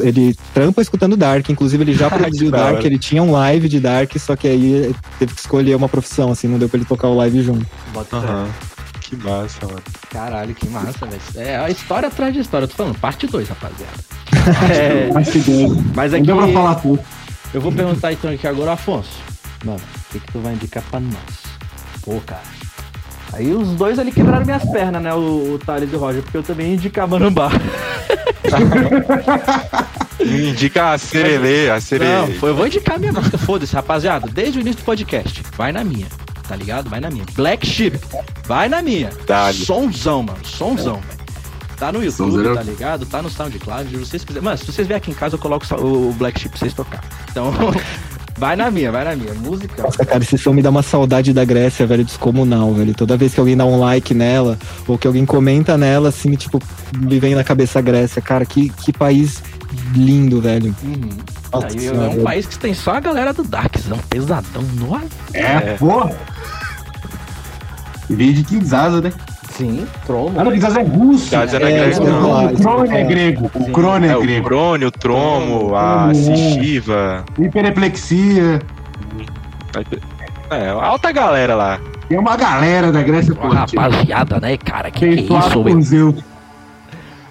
ele 0.04 0.36
trampa 0.54 0.82
escutando 0.82 1.18
Dark, 1.18 1.50
inclusive 1.50 1.84
ele 1.84 1.94
já 1.94 2.10
produziu 2.12 2.50
Dark, 2.50 2.84
ele 2.86 2.98
tinha 2.98 3.22
um 3.22 3.32
live 3.32 3.68
de 3.68 3.80
Dark, 3.80 4.16
só 4.18 4.36
que 4.36 4.48
aí 4.48 4.96
teve 5.20 5.34
que 5.34 5.40
escolher 5.42 5.76
uma 5.76 5.90
profissão, 5.90 6.32
assim, 6.32 6.48
não 6.48 6.58
deu 6.58 6.70
pra 6.70 6.78
ele 6.78 6.86
tocar 6.86 7.08
o 7.10 7.16
live 7.16 7.42
junto. 7.42 7.66
Bota. 7.94 8.18
Aham. 8.18 8.48
Que 9.02 9.16
massa, 9.18 9.66
mano. 9.68 9.82
Caralho, 10.10 10.56
que 10.56 10.68
massa, 10.68 11.06
velho. 11.06 11.22
É 11.36 11.58
a 11.58 11.70
história 11.70 12.08
atrás 12.08 12.34
de 12.34 12.40
história. 12.40 12.64
Eu 12.66 12.70
tô 12.70 12.76
falando, 12.76 12.98
parte 12.98 13.28
2, 13.28 13.50
rapaziada. 13.50 13.94
É, 14.72 15.12
Mas 15.14 15.28
mas 15.96 16.12
Não 16.12 16.18
aqui. 16.20 16.28
deu 16.28 16.38
pra 16.38 16.48
falar 16.50 16.76
tudo. 16.76 17.00
Eu 17.54 17.62
vou 17.62 17.72
perguntar 17.72 18.14
então 18.14 18.32
aqui 18.32 18.48
agora, 18.48 18.74
Afonso. 18.74 19.10
Mano, 19.64 19.80
o 19.80 20.12
que, 20.12 20.20
que 20.20 20.32
tu 20.32 20.40
vai 20.40 20.54
indicar 20.54 20.84
pra 20.90 21.00
nós? 21.00 21.14
Pô, 22.02 22.20
cara. 22.26 22.42
Aí 23.36 23.54
os 23.54 23.70
dois 23.70 24.00
ali 24.00 24.12
quebraram 24.12 24.46
minhas 24.46 24.64
pernas, 24.64 25.02
né? 25.02 25.14
O, 25.14 25.54
o 25.54 25.60
Thales 25.60 25.92
e 25.92 25.96
o 25.96 26.00
Roger, 26.00 26.24
porque 26.24 26.38
eu 26.38 26.44
também 26.44 26.80
Manambá. 27.08 27.52
Me 30.20 30.50
indica 30.50 30.94
a 30.94 30.98
Serelê, 30.98 31.70
a 31.70 31.74
Não, 31.76 31.82
Serelê. 31.82 32.34
foi, 32.36 32.50
eu 32.50 32.56
vou 32.56 32.66
indicar 32.66 32.96
a 32.96 33.00
minha 33.00 33.12
música, 33.12 33.38
foda-se, 33.38 33.76
rapaziada. 33.76 34.28
Desde 34.32 34.58
o 34.58 34.62
início 34.62 34.82
do 34.82 34.86
podcast, 34.86 35.44
vai 35.58 35.72
na 35.72 35.84
minha, 35.84 36.08
tá 36.48 36.56
ligado? 36.56 36.90
Vai 36.90 37.00
na 37.02 37.10
minha. 37.12 37.26
Black 37.34 37.68
Sheep, 37.68 38.00
vai 38.46 38.70
na 38.70 38.82
minha. 38.82 39.10
Dá-lhe. 39.28 39.66
Sonzão, 39.66 40.24
mano, 40.24 40.44
sonzão, 40.46 40.96
velho. 40.96 41.26
Tá 41.78 41.92
no 41.92 42.02
YouTube, 42.02 42.32
Sonzeiro. 42.32 42.56
tá 42.56 42.64
ligado? 42.64 43.06
Tá 43.06 43.22
no 43.22 43.30
SoundCloud, 43.30 43.90
se 43.90 43.98
vocês 43.98 44.24
quiserem. 44.24 44.46
Mano, 44.46 44.58
se 44.58 44.66
vocês 44.66 44.88
vierem 44.88 44.98
aqui 45.02 45.12
em 45.12 45.14
casa, 45.14 45.36
eu 45.36 45.40
coloco 45.40 45.66
o 45.76 46.14
Black 46.14 46.40
Sheep 46.40 46.52
pra 46.52 46.60
vocês 46.60 46.74
tocar. 46.74 47.04
Então, 47.30 47.52
vai 48.38 48.56
na 48.56 48.70
minha, 48.72 48.92
vai 48.92 49.04
na 49.04 49.16
minha. 49.16 49.34
Música. 49.34 49.82
Nossa, 49.84 50.06
cara, 50.06 50.24
esse 50.24 50.38
som 50.38 50.54
me 50.54 50.62
dá 50.62 50.70
uma 50.70 50.84
saudade 50.84 51.34
da 51.34 51.44
Grécia, 51.46 51.86
velho, 51.86 52.04
descomunal, 52.04 52.74
velho. 52.74 52.94
Toda 52.94 53.18
vez 53.18 53.34
que 53.34 53.40
alguém 53.40 53.56
dá 53.58 53.66
um 53.66 53.80
like 53.80 54.14
nela, 54.14 54.58
ou 54.88 54.98
que 54.98 55.08
alguém 55.08 55.26
comenta 55.26 55.78
nela, 55.78 56.10
assim, 56.10 56.32
tipo, 56.36 56.62
me 56.98 57.20
vem 57.20 57.36
na 57.36 57.44
cabeça 57.44 57.80
a 57.80 57.82
Grécia. 57.82 58.22
Cara, 58.22 58.46
que, 58.46 58.70
que 58.70 58.92
país 58.94 59.42
lindo, 59.96 60.42
velho. 60.42 60.76
Uhum. 60.84 61.10
Nossa 61.52 61.68
Aí, 61.68 61.80
senhora, 61.80 61.98
é 61.98 62.08
um 62.08 62.12
velho. 62.12 62.24
país 62.24 62.46
que 62.46 62.60
tem 62.60 62.74
só 62.74 62.92
a 62.96 63.00
galera 63.00 63.34
do 63.34 63.44
Darkzão, 63.44 63.98
pesadão. 64.10 64.64
Nossa. 64.80 65.06
É, 65.34 65.76
pô. 65.78 66.10
E 68.10 68.14
veio 68.16 68.34
de 68.34 68.44
Kinshasa, 68.44 69.02
né? 69.02 69.12
Sim, 69.58 69.88
trono. 70.06 70.38
Ah, 70.40 70.44
não, 70.44 70.52
é 70.52 70.84
russo. 70.84 71.34
É 71.34 71.44
É, 71.44 71.46
grego, 71.48 72.04
não. 72.06 72.46
O 72.48 72.58
Crone 72.58 72.88
é 72.90 72.92
falar. 72.92 73.04
grego. 73.08 73.52
O 73.54 73.72
Crone 73.72 74.08
É 74.08 74.12
é 74.12 74.18
o 74.18 74.22
grego. 74.22 74.48
Crone, 74.48 74.86
o 74.86 74.92
Tromo, 74.92 75.76
a 75.76 76.10
Tromo. 76.10 76.16
Sishiva. 76.16 77.26
Hiperplexia. 77.40 78.62
É, 80.52 80.70
alta 80.70 81.12
galera 81.12 81.56
lá. 81.56 81.80
Tem 82.08 82.20
uma 82.20 82.36
galera 82.36 82.92
da 82.92 83.02
Grécia 83.02 83.34
Antiga. 83.34 83.82
rapaziada, 83.88 84.40
né, 84.40 84.58
cara? 84.58 84.92
Que 84.92 85.00
que 85.00 85.06
é 85.06 85.38
isso? 85.38 85.82
Zeus. 85.82 86.16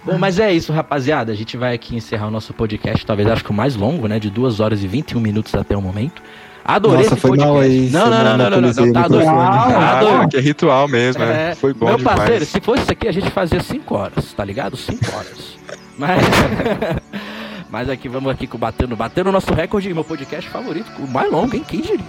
Bom, 0.04 0.18
mas 0.18 0.38
é 0.38 0.52
isso, 0.52 0.72
rapaziada. 0.72 1.30
A 1.32 1.34
gente 1.34 1.56
vai 1.56 1.74
aqui 1.74 1.94
encerrar 1.96 2.26
o 2.26 2.30
nosso 2.30 2.52
podcast, 2.52 3.06
talvez 3.06 3.28
acho 3.28 3.44
que 3.44 3.50
o 3.50 3.54
mais 3.54 3.76
longo, 3.76 4.06
né? 4.08 4.18
De 4.18 4.30
2 4.30 4.60
horas 4.60 4.82
e 4.82 4.86
21 4.86 5.20
minutos 5.20 5.54
até 5.54 5.76
o 5.76 5.80
momento. 5.80 6.22
Adorei 6.64 7.02
Nossa, 7.02 7.12
esse 7.14 7.20
foi 7.20 7.30
podcast. 7.30 7.52
mal 7.52 7.60
aí. 7.60 7.90
Não, 7.90 8.00
não, 8.08 8.10
não, 8.10 8.24
não, 8.24 8.50
não, 8.50 8.60
não, 8.60 8.86
não, 8.86 8.92
tá 8.92 9.06
o 9.06 9.08
doido. 9.10 9.26
microfone. 9.30 9.74
Ah, 9.74 10.00
Tá 10.00 10.28
que 10.28 10.36
é 10.36 10.40
ritual 10.40 10.88
mesmo, 10.88 11.22
né? 11.24 11.50
É, 11.50 11.54
Foi 11.54 11.74
bom 11.74 11.86
Meu 11.86 11.98
demais. 11.98 12.16
parceiro, 12.18 12.44
se 12.46 12.60
fosse 12.60 12.82
isso 12.82 12.92
aqui, 12.92 13.06
a 13.06 13.12
gente 13.12 13.30
fazia 13.30 13.60
5 13.60 13.94
horas, 13.94 14.32
tá 14.32 14.44
ligado? 14.44 14.76
5 14.76 14.98
horas. 15.14 15.58
Mas. 15.98 16.22
Mas 17.70 17.88
aqui, 17.90 18.08
vamos 18.08 18.30
aqui 18.30 18.46
com 18.46 18.56
batendo, 18.56 18.94
batendo 18.96 19.28
o 19.28 19.32
nosso 19.32 19.52
recorde, 19.52 19.92
meu 19.92 20.04
podcast 20.04 20.48
favorito, 20.48 20.86
o 21.00 21.08
mais 21.08 21.30
longo, 21.30 21.54
hein? 21.56 21.64
Quem 21.66 21.80
diria? 21.80 22.04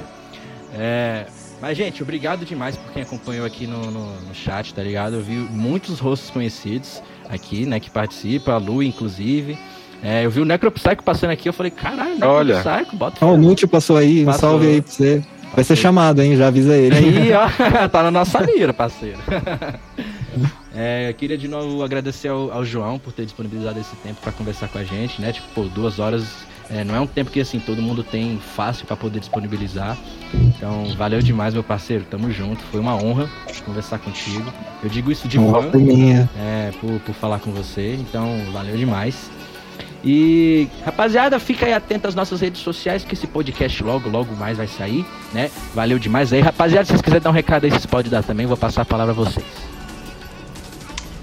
É. 0.73 1.25
Mas, 1.61 1.77
gente, 1.77 2.03
obrigado 2.03 2.45
demais 2.45 2.75
por 2.75 2.91
quem 2.91 3.01
acompanhou 3.01 3.45
aqui 3.45 3.65
no, 3.65 3.89
no, 3.89 4.21
no 4.21 4.35
chat, 4.35 4.73
tá 4.73 4.83
ligado? 4.83 5.15
Eu 5.15 5.21
vi 5.23 5.33
muitos 5.33 5.99
rostos 5.99 6.29
conhecidos 6.29 7.01
aqui, 7.29 7.65
né, 7.65 7.79
que 7.79 7.89
participa, 7.89 8.53
a 8.53 8.57
Lu, 8.57 8.83
inclusive. 8.83 9.57
É, 10.07 10.23
eu 10.23 10.29
vi 10.29 10.39
o 10.39 10.45
Necropsycho 10.45 11.01
passando 11.03 11.31
aqui, 11.31 11.49
eu 11.49 11.53
falei, 11.53 11.71
caralho, 11.71 12.19
Olha. 12.21 12.57
Necropsycho, 12.57 12.95
bota 12.95 13.25
Ó, 13.25 13.33
o 13.33 13.37
Nútil 13.37 13.67
passou 13.67 13.97
aí, 13.97 14.21
um 14.21 14.25
Passou. 14.27 14.51
salve 14.51 14.67
aí 14.67 14.81
pra 14.81 14.91
você. 14.91 15.23
Vai 15.55 15.63
ser 15.63 15.75
chamado, 15.75 16.21
hein? 16.21 16.37
Já 16.37 16.47
avisa 16.47 16.77
ele. 16.77 16.95
Aí, 16.95 17.33
ó, 17.33 17.47
tá 17.89 18.03
na 18.03 18.11
nossa 18.11 18.39
mira, 18.41 18.73
parceiro. 18.73 19.17
É, 20.77 21.09
eu 21.09 21.13
queria 21.13 21.37
de 21.37 21.47
novo 21.47 21.81
agradecer 21.81 22.27
ao, 22.27 22.51
ao 22.51 22.65
João 22.65 22.99
por 22.99 23.13
ter 23.13 23.23
disponibilizado 23.23 23.79
esse 23.79 23.95
tempo 23.95 24.19
pra 24.21 24.33
conversar 24.33 24.67
com 24.67 24.77
a 24.77 24.83
gente, 24.83 25.21
né? 25.21 25.31
Tipo, 25.31 25.47
pô, 25.55 25.63
duas 25.63 25.99
horas 25.99 26.25
é, 26.69 26.83
não 26.83 26.95
é 26.95 26.99
um 26.99 27.07
tempo 27.07 27.31
que 27.31 27.39
assim 27.39 27.59
todo 27.59 27.81
mundo 27.81 28.03
tem 28.03 28.39
fácil 28.39 28.85
pra 28.85 28.95
poder 28.95 29.19
disponibilizar. 29.19 29.97
Então, 30.33 30.85
valeu 30.97 31.21
demais, 31.21 31.53
meu 31.53 31.63
parceiro. 31.63 32.03
Tamo 32.09 32.31
junto. 32.31 32.61
Foi 32.65 32.79
uma 32.79 32.95
honra 32.95 33.29
conversar 33.65 33.99
contigo. 33.99 34.51
Eu 34.83 34.89
digo 34.89 35.11
isso 35.11 35.27
de 35.27 35.39
Honra 35.39 35.71
é, 36.37 36.71
por, 36.79 36.99
por 36.99 37.15
falar 37.15 37.39
com 37.39 37.51
você. 37.51 37.93
Então, 37.93 38.37
valeu 38.51 38.75
demais. 38.75 39.29
E, 40.03 40.67
rapaziada, 40.85 41.39
fica 41.39 41.65
aí 41.65 41.73
atento 41.73 42.07
às 42.07 42.13
nossas 42.13 42.39
redes 42.39 42.61
sociais, 42.61 43.03
que 43.03 43.15
esse 43.15 43.25
podcast 43.25 43.83
logo, 43.83 44.07
logo 44.07 44.35
mais 44.35 44.57
vai 44.57 44.67
sair, 44.67 45.03
né? 45.33 45.49
Valeu 45.73 45.97
demais 45.97 46.31
aí. 46.31 46.41
Rapaziada, 46.41 46.85
se 46.85 46.91
vocês 46.91 47.01
quiserem 47.01 47.23
dar 47.23 47.29
um 47.31 47.33
recado 47.33 47.65
aí, 47.65 47.71
vocês 47.71 47.85
podem 47.85 48.11
dar 48.11 48.23
também. 48.23 48.45
Vou 48.45 48.57
passar 48.57 48.83
a 48.83 48.85
palavra 48.85 49.13
a 49.13 49.15
vocês. 49.15 49.74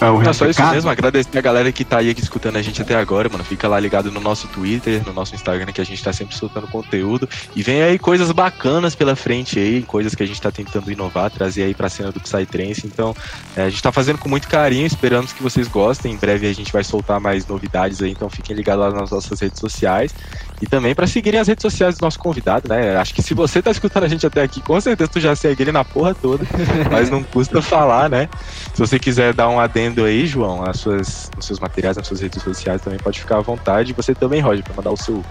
É 0.03 0.11
o 0.11 0.21
É 0.21 0.33
só 0.33 0.47
isso 0.47 0.63
mesmo, 0.67 0.91
agradecer 0.91 1.39
a 1.39 1.41
galera 1.41 1.71
que 1.71 1.85
tá 1.85 1.99
aí 1.99 2.11
aqui 2.11 2.21
escutando 2.21 2.57
a 2.57 2.63
gente 2.63 2.83
até 2.83 2.97
agora, 2.97 3.29
mano. 3.29 3.45
Fica 3.45 3.69
lá 3.69 3.79
ligado 3.79 4.11
no 4.11 4.21
nosso 4.21 4.49
Twitter, 4.49 5.03
no 5.07 5.13
nosso 5.13 5.35
Instagram, 5.35 5.73
que 5.73 5.81
a 5.81 5.85
gente 5.85 6.03
tá 6.03 6.13
sempre 6.13 6.37
soltando 6.37 6.67
conteúdo. 6.67 7.29
E 7.55 7.63
vem 7.63 7.83
aí 7.83 7.99
coisas 7.99 8.31
bacanas 8.33 8.95
pela 8.95 9.15
frente 9.15 9.59
aí, 9.59 9.83
coisas 9.83 10.15
que 10.15 10.23
a 10.23 10.27
gente 10.27 10.41
tá 10.41 10.51
tentando 10.51 10.91
inovar, 10.91 11.31
trazer 11.31 11.63
aí 11.63 11.75
pra 11.75 11.89
cena 11.89 12.11
do 12.11 12.21
Psytrance. 12.21 12.85
Então, 12.85 13.15
é, 13.57 13.63
a 13.63 13.71
gente 13.71 13.83
tá 13.83 13.93
fazendo 13.93 14.19
com 14.19 14.29
muito 14.29 14.49
carinho, 14.49 14.87
esperamos 14.87 15.33
que 15.33 15.43
vocês 15.43 15.69
gostem. 15.69 16.13
Em 16.13 16.17
breve 16.17 16.49
a 16.49 16.55
gente 16.55 16.73
vai 16.73 16.83
soltar 16.83 17.21
mais 17.21 17.47
novidades 17.47 18.03
aí, 18.03 18.11
então 18.11 18.29
fiquem 18.29 18.57
ligados 18.57 18.85
lá 18.85 18.91
nas 19.01 19.11
nossas 19.11 19.39
redes 19.41 19.61
sociais. 19.61 20.13
E 20.61 20.67
também 20.67 20.95
pra 20.95 21.09
seguirem 21.09 21.41
as 21.41 21.49
redes 21.49 21.63
sociais 21.63 21.99
do 21.99 22.03
nosso 22.03 22.19
convidado, 22.19 22.69
né? 22.69 22.97
Acho 22.97 23.13
que 23.13 23.21
se 23.21 23.35
você 23.35 23.61
tá 23.61 23.71
escutando 23.71 24.05
a 24.05 24.09
gente 24.09 24.25
até 24.25 24.43
aqui, 24.43 24.61
com 24.61 24.81
certeza 24.81 25.11
tu 25.11 25.19
já 25.19 25.35
segue 25.35 25.65
ele 25.65 25.73
na 25.73 25.85
porra 25.85 26.15
toda, 26.15 26.47
mas 26.91 27.11
não 27.11 27.23
custa 27.23 27.61
falar, 27.61 28.09
né? 28.09 28.29
Se 28.73 28.79
você 28.79 28.99
quiser 28.99 29.35
dar 29.35 29.49
um 29.49 29.59
adendo 29.59 29.92
aí, 30.01 30.27
João, 30.27 30.65
as 30.65 30.79
suas, 30.79 31.31
nos 31.37 31.47
seus 31.47 31.61
materiais, 31.61 31.97
nas 31.97 32.07
suas 32.07 32.21
redes 32.21 32.43
sociais, 32.43 32.81
também 32.81 32.99
pode 32.99 33.21
ficar 33.21 33.39
à 33.39 33.41
vontade. 33.41 33.93
E 33.93 33.95
você 33.95 34.15
também, 34.15 34.41
Roger, 34.41 34.65
pra 34.65 34.75
mandar 34.75 34.91
o 34.91 34.97
seu 34.97 35.25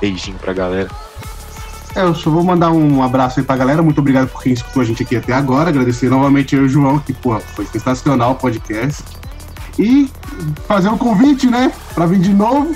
beijinho 0.00 0.38
pra 0.38 0.52
galera. 0.52 0.88
É, 1.94 2.02
eu 2.02 2.14
só 2.14 2.30
vou 2.30 2.44
mandar 2.44 2.70
um 2.72 3.02
abraço 3.02 3.40
aí 3.40 3.46
pra 3.46 3.56
galera. 3.56 3.82
Muito 3.82 3.98
obrigado 4.00 4.28
por 4.28 4.42
quem 4.42 4.52
escutou 4.52 4.82
a 4.82 4.84
gente 4.84 5.02
aqui 5.02 5.16
até 5.16 5.32
agora. 5.32 5.70
Agradecer 5.70 6.10
novamente 6.10 6.54
eu 6.54 6.62
e 6.62 6.66
o 6.66 6.68
João, 6.68 6.98
que, 6.98 7.12
pô, 7.12 7.38
foi 7.40 7.64
sensacional 7.66 8.32
o 8.32 8.34
podcast. 8.34 9.02
E 9.78 10.10
fazer 10.66 10.88
um 10.88 10.98
convite, 10.98 11.46
né? 11.46 11.72
Pra 11.94 12.06
vir 12.06 12.18
de 12.18 12.32
novo. 12.32 12.74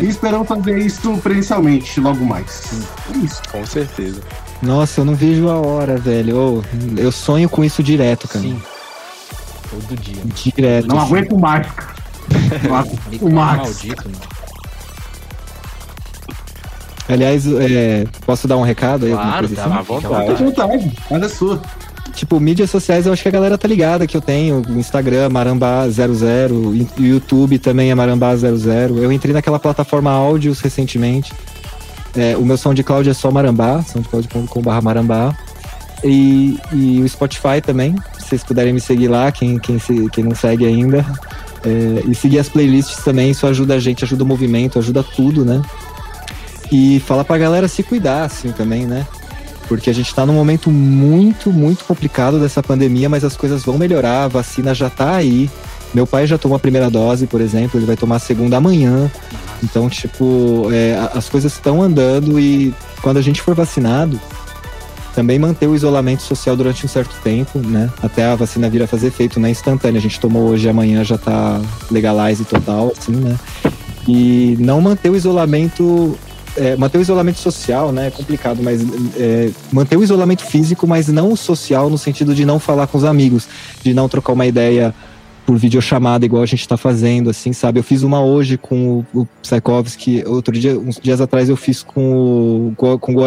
e 0.00 0.06
esperamos 0.06 0.46
fazer 0.46 0.78
isso 0.78 1.16
presencialmente 1.18 2.00
logo 2.00 2.24
mais. 2.24 2.84
É 3.12 3.18
isso. 3.18 3.42
Com 3.50 3.64
certeza. 3.66 4.20
Nossa, 4.62 5.00
eu 5.00 5.04
não 5.04 5.14
vejo 5.14 5.48
a 5.48 5.54
hora, 5.54 5.96
velho. 5.96 6.36
Ô, 6.36 6.64
eu 6.96 7.10
sonho 7.10 7.48
com 7.48 7.64
isso 7.64 7.82
direto, 7.82 8.28
cara. 8.28 8.44
Sim. 8.44 8.60
Todo 9.70 9.96
dia. 10.00 10.22
Direto. 10.34 10.88
Não 10.88 11.00
aguento 11.00 11.38
mais, 11.38 11.66
cara. 11.66 11.94
Não 12.68 12.76
aguento 12.76 13.00
Microfone 13.10 13.34
mais. 13.34 13.58
maldito, 13.58 14.04
mano. 14.08 14.20
Aliás, 17.08 17.44
é, 17.46 18.04
posso 18.24 18.46
dar 18.46 18.56
um 18.56 18.62
recado 18.62 19.06
aí? 19.06 19.12
Claro, 19.12 19.48
coisa 19.48 19.56
tá 19.56 19.64
assim? 19.64 19.84
vontade. 19.84 20.36
Fica 20.36 20.62
à 20.62 20.66
vontade. 20.66 20.98
Mas 21.10 21.22
é 21.22 21.28
sua. 21.28 21.60
Tipo, 22.14 22.38
mídias 22.38 22.70
sociais 22.70 23.06
eu 23.06 23.12
acho 23.12 23.22
que 23.22 23.28
a 23.28 23.32
galera 23.32 23.56
tá 23.58 23.66
ligada 23.66 24.06
que 24.06 24.16
eu 24.16 24.20
tenho. 24.20 24.62
O 24.68 24.78
Instagram, 24.78 25.28
Marambá00, 25.28 26.52
o 26.52 27.02
YouTube 27.02 27.58
também 27.58 27.90
é 27.90 27.94
Marambá00. 27.94 28.98
Eu 28.98 29.10
entrei 29.10 29.32
naquela 29.32 29.58
plataforma 29.58 30.10
áudios 30.10 30.60
recentemente. 30.60 31.32
É, 32.16 32.36
o 32.36 32.44
meu 32.44 32.56
SoundCloud 32.56 33.08
é 33.08 33.14
só 33.14 33.30
Marambá, 33.30 33.82
soundcloud.com.br 33.82 34.82
Marambá. 34.82 35.34
E, 36.04 36.58
e 36.72 37.00
o 37.02 37.08
Spotify 37.08 37.60
também, 37.64 37.94
se 38.18 38.28
vocês 38.28 38.42
puderem 38.44 38.72
me 38.72 38.80
seguir 38.80 39.08
lá, 39.08 39.30
quem, 39.30 39.58
quem, 39.58 39.78
se- 39.78 40.08
quem 40.10 40.24
não 40.24 40.34
segue 40.34 40.66
ainda. 40.66 41.04
É, 41.62 42.02
e 42.08 42.14
seguir 42.14 42.38
as 42.38 42.48
playlists 42.48 43.04
também, 43.04 43.30
isso 43.30 43.46
ajuda 43.46 43.74
a 43.74 43.78
gente, 43.78 44.02
ajuda 44.02 44.24
o 44.24 44.26
movimento, 44.26 44.78
ajuda 44.78 45.02
tudo, 45.02 45.44
né? 45.44 45.60
E 46.72 47.00
falar 47.06 47.24
pra 47.24 47.36
galera 47.36 47.68
se 47.68 47.82
cuidar, 47.82 48.24
assim, 48.24 48.50
também, 48.52 48.86
né? 48.86 49.06
Porque 49.68 49.90
a 49.90 49.92
gente 49.92 50.12
tá 50.14 50.24
num 50.24 50.32
momento 50.32 50.70
muito, 50.70 51.52
muito 51.52 51.84
complicado 51.84 52.40
dessa 52.40 52.62
pandemia, 52.62 53.08
mas 53.08 53.24
as 53.24 53.36
coisas 53.36 53.62
vão 53.62 53.76
melhorar, 53.76 54.24
a 54.24 54.28
vacina 54.28 54.74
já 54.74 54.88
tá 54.88 55.14
aí. 55.16 55.50
Meu 55.92 56.06
pai 56.06 56.26
já 56.26 56.38
tomou 56.38 56.56
a 56.56 56.58
primeira 56.58 56.88
dose, 56.88 57.26
por 57.26 57.40
exemplo, 57.40 57.78
ele 57.78 57.86
vai 57.86 57.96
tomar 57.96 58.16
a 58.16 58.20
segunda 58.20 58.56
amanhã. 58.56 59.10
Então, 59.62 59.88
tipo, 59.90 60.68
é, 60.72 60.96
as 61.14 61.28
coisas 61.28 61.52
estão 61.52 61.82
andando 61.82 62.38
e 62.40 62.72
quando 63.02 63.18
a 63.18 63.22
gente 63.22 63.42
for 63.42 63.54
vacinado, 63.54 64.18
também 65.20 65.38
manter 65.38 65.66
o 65.66 65.74
isolamento 65.74 66.22
social 66.22 66.56
durante 66.56 66.86
um 66.86 66.88
certo 66.88 67.14
tempo, 67.22 67.58
né? 67.58 67.90
Até 68.02 68.24
a 68.24 68.34
vacina 68.34 68.70
vir 68.70 68.82
a 68.82 68.86
fazer 68.86 69.08
efeito, 69.08 69.38
não 69.38 69.48
é 69.48 69.50
instantâneo. 69.50 69.98
A 69.98 70.00
gente 70.00 70.18
tomou 70.18 70.48
hoje, 70.48 70.66
amanhã 70.66 71.04
já 71.04 71.18
tá 71.18 71.60
legalize 71.90 72.42
total, 72.46 72.90
assim, 72.96 73.12
né? 73.12 73.38
E 74.08 74.56
não 74.58 74.80
manter 74.80 75.10
o 75.10 75.16
isolamento. 75.16 76.18
é, 76.56 76.74
manter 76.74 76.96
o 76.96 77.02
isolamento 77.02 77.38
social, 77.38 77.92
né? 77.92 78.06
É 78.06 78.10
complicado, 78.10 78.62
mas 78.62 78.80
é, 79.14 79.50
manter 79.70 79.98
o 79.98 80.02
isolamento 80.02 80.42
físico, 80.42 80.86
mas 80.86 81.08
não 81.08 81.32
o 81.32 81.36
social 81.36 81.90
no 81.90 81.98
sentido 81.98 82.34
de 82.34 82.46
não 82.46 82.58
falar 82.58 82.86
com 82.86 82.96
os 82.96 83.04
amigos, 83.04 83.46
de 83.82 83.92
não 83.92 84.08
trocar 84.08 84.32
uma 84.32 84.46
ideia 84.46 84.94
por 85.44 85.58
videochamada, 85.58 86.24
igual 86.24 86.42
a 86.42 86.46
gente 86.46 86.66
tá 86.66 86.78
fazendo, 86.78 87.28
assim, 87.28 87.52
sabe? 87.52 87.78
Eu 87.78 87.84
fiz 87.84 88.02
uma 88.02 88.24
hoje 88.24 88.56
com 88.56 89.04
o, 89.12 89.20
o 89.20 89.26
Psychovski, 89.42 90.24
outro 90.26 90.58
dia, 90.58 90.78
uns 90.78 90.98
dias 90.98 91.20
atrás 91.20 91.50
eu 91.50 91.56
fiz 91.56 91.82
com 91.82 92.72
o, 92.74 92.98
com 92.98 93.14
o 93.14 93.20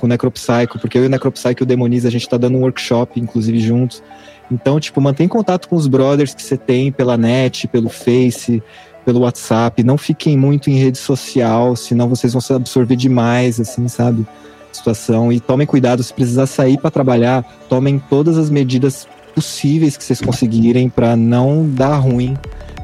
com 0.00 0.06
o 0.06 0.08
Necropsycho, 0.08 0.78
porque 0.80 0.96
eu 0.96 1.04
e 1.04 1.06
o 1.06 1.10
Necropsycho 1.10 1.66
Demoniza, 1.66 2.08
a 2.08 2.10
gente 2.10 2.26
tá 2.26 2.38
dando 2.38 2.56
um 2.56 2.62
workshop, 2.62 3.20
inclusive, 3.20 3.60
juntos. 3.60 4.02
Então, 4.50 4.80
tipo, 4.80 4.98
mantém 4.98 5.28
contato 5.28 5.68
com 5.68 5.76
os 5.76 5.86
brothers 5.86 6.32
que 6.32 6.42
você 6.42 6.56
tem 6.56 6.90
pela 6.90 7.18
net, 7.18 7.68
pelo 7.68 7.90
Face, 7.90 8.62
pelo 9.04 9.20
WhatsApp. 9.20 9.82
Não 9.84 9.98
fiquem 9.98 10.38
muito 10.38 10.70
em 10.70 10.74
rede 10.74 10.96
social, 10.96 11.76
senão 11.76 12.08
vocês 12.08 12.32
vão 12.32 12.40
se 12.40 12.50
absorver 12.50 12.96
demais, 12.96 13.60
assim, 13.60 13.86
sabe? 13.88 14.26
Situação. 14.72 15.30
E 15.30 15.38
tomem 15.38 15.66
cuidado, 15.66 16.02
se 16.02 16.14
precisar 16.14 16.46
sair 16.46 16.78
para 16.78 16.90
trabalhar, 16.90 17.44
tomem 17.68 18.02
todas 18.08 18.38
as 18.38 18.48
medidas 18.48 19.06
possíveis 19.34 19.98
que 19.98 20.02
vocês 20.02 20.20
conseguirem 20.22 20.88
para 20.88 21.14
não 21.14 21.68
dar 21.68 21.96
ruim. 21.96 22.38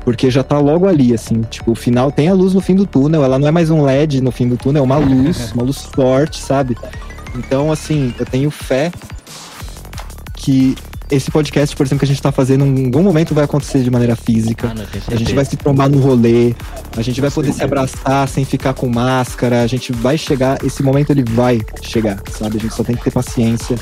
Porque 0.07 0.31
já 0.31 0.45
tá 0.45 0.59
logo 0.61 0.87
ali, 0.87 1.13
assim, 1.13 1.41
tipo, 1.51 1.73
o 1.73 1.75
final 1.75 2.13
tem 2.13 2.29
a 2.29 2.33
luz 2.33 2.55
no 2.55 2.61
fim 2.61 2.77
do 2.77 2.87
túnel, 2.87 3.25
ela 3.25 3.41
não 3.41 3.49
é 3.49 3.51
mais 3.51 3.71
um 3.71 3.83
LED 3.83 4.21
no 4.21 4.31
fim 4.31 4.47
do 4.49 4.57
túnel, 4.57 4.83
é 4.83 4.85
uma 4.85 4.97
luz, 4.99 5.51
uma 5.53 5.65
luz 5.65 5.79
forte, 5.95 6.41
sabe? 6.41 6.77
Então, 7.35 7.73
assim, 7.73 8.15
eu 8.19 8.25
tenho 8.25 8.49
fé 8.49 8.93
que 10.35 10.77
esse 11.11 11.29
podcast, 11.31 11.75
por 11.75 11.85
exemplo, 11.85 11.99
que 12.01 12.05
a 12.05 12.09
gente 12.09 12.23
tá 12.23 12.31
fazendo, 12.31 12.65
em 12.65 12.85
algum 12.87 13.03
momento 13.03 13.35
vai 13.35 13.45
acontecer 13.45 13.83
de 13.83 13.91
maneira 13.91 14.15
física. 14.15 14.69
Mano, 14.69 14.85
tenho 14.93 15.05
A 15.09 15.17
gente 15.17 15.35
vai 15.35 15.45
se 15.45 15.57
trombar 15.57 15.89
no 15.89 15.99
rolê, 15.99 16.55
a 16.97 17.03
gente 17.03 17.21
vai 17.21 17.31
poder 17.31 17.53
se 17.53 17.63
abraçar 17.65 18.29
sem 18.29 18.45
ficar 18.45 18.75
com 18.75 18.89
máscara, 18.89 19.63
a 19.63 19.67
gente 19.67 19.93
vai 19.93 20.17
chegar, 20.17 20.65
esse 20.65 20.85
momento 20.85 21.11
ele 21.11 21.25
vai 21.25 21.61
chegar, 21.83 22.21
sabe? 22.31 22.59
A 22.59 22.61
gente 22.61 22.75
só 22.75 22.85
tem 22.85 22.95
que 22.95 23.03
ter 23.03 23.11
paciência 23.11 23.77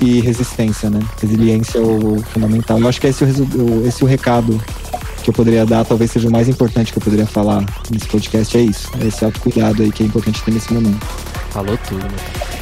e 0.00 0.20
resistência, 0.20 0.90
né? 0.90 0.98
Resiliência 1.22 1.78
é 1.78 1.82
o 1.82 2.20
fundamental. 2.32 2.80
Eu 2.80 2.88
acho 2.88 3.00
que 3.00 3.06
esse 3.06 3.22
é 3.22 3.26
o- 3.28 3.86
esse 3.86 4.02
é 4.02 4.06
o 4.06 4.08
recado 4.08 4.60
que 5.24 5.30
eu 5.30 5.34
poderia 5.34 5.64
dar, 5.64 5.84
talvez 5.84 6.10
seja 6.10 6.28
o 6.28 6.30
mais 6.30 6.48
importante 6.48 6.92
que 6.92 6.98
eu 6.98 7.02
poderia 7.02 7.26
falar 7.26 7.64
nesse 7.90 8.06
podcast, 8.06 8.56
é 8.56 8.60
isso. 8.60 8.90
É 9.00 9.06
esse 9.06 9.24
autocuidado 9.24 9.82
aí 9.82 9.90
que 9.90 10.02
é 10.02 10.06
importante 10.06 10.42
ter 10.42 10.52
nesse 10.52 10.72
momento. 10.72 11.04
Falou 11.50 11.78
tudo, 11.88 12.02
meu. 12.02 12.54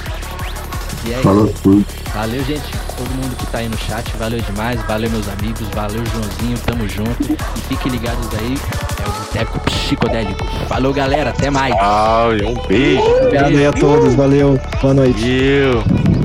E 1.04 1.12
é 1.12 1.16
Falou 1.16 1.46
isso. 1.46 1.54
tudo. 1.62 1.84
Valeu, 2.14 2.44
gente. 2.44 2.70
Todo 2.96 3.10
mundo 3.10 3.36
que 3.36 3.46
tá 3.46 3.58
aí 3.58 3.68
no 3.68 3.76
chat. 3.76 4.08
Valeu 4.16 4.40
demais. 4.40 4.80
Valeu, 4.82 5.10
meus 5.10 5.26
amigos. 5.28 5.66
Valeu, 5.74 6.04
Joãozinho. 6.06 6.58
Tamo 6.64 6.88
junto. 6.88 7.32
E 7.32 7.60
fiquem 7.68 7.90
ligados 7.90 8.28
aí. 8.38 8.56
É 9.02 9.08
o 9.08 9.12
Boteco 9.12 9.58
Psicodélico. 9.60 10.44
Falou, 10.68 10.92
galera. 10.92 11.30
Até 11.30 11.50
mais. 11.50 11.74
Tchau, 11.74 12.30
um 12.46 12.68
beijo. 12.68 13.02
Obrigado 13.02 13.56
aí 13.56 13.66
a 13.66 13.72
todos, 13.72 14.14
valeu, 14.14 14.60
boa 14.80 14.94
noite. 14.94 15.20
Valeu. 15.20 16.21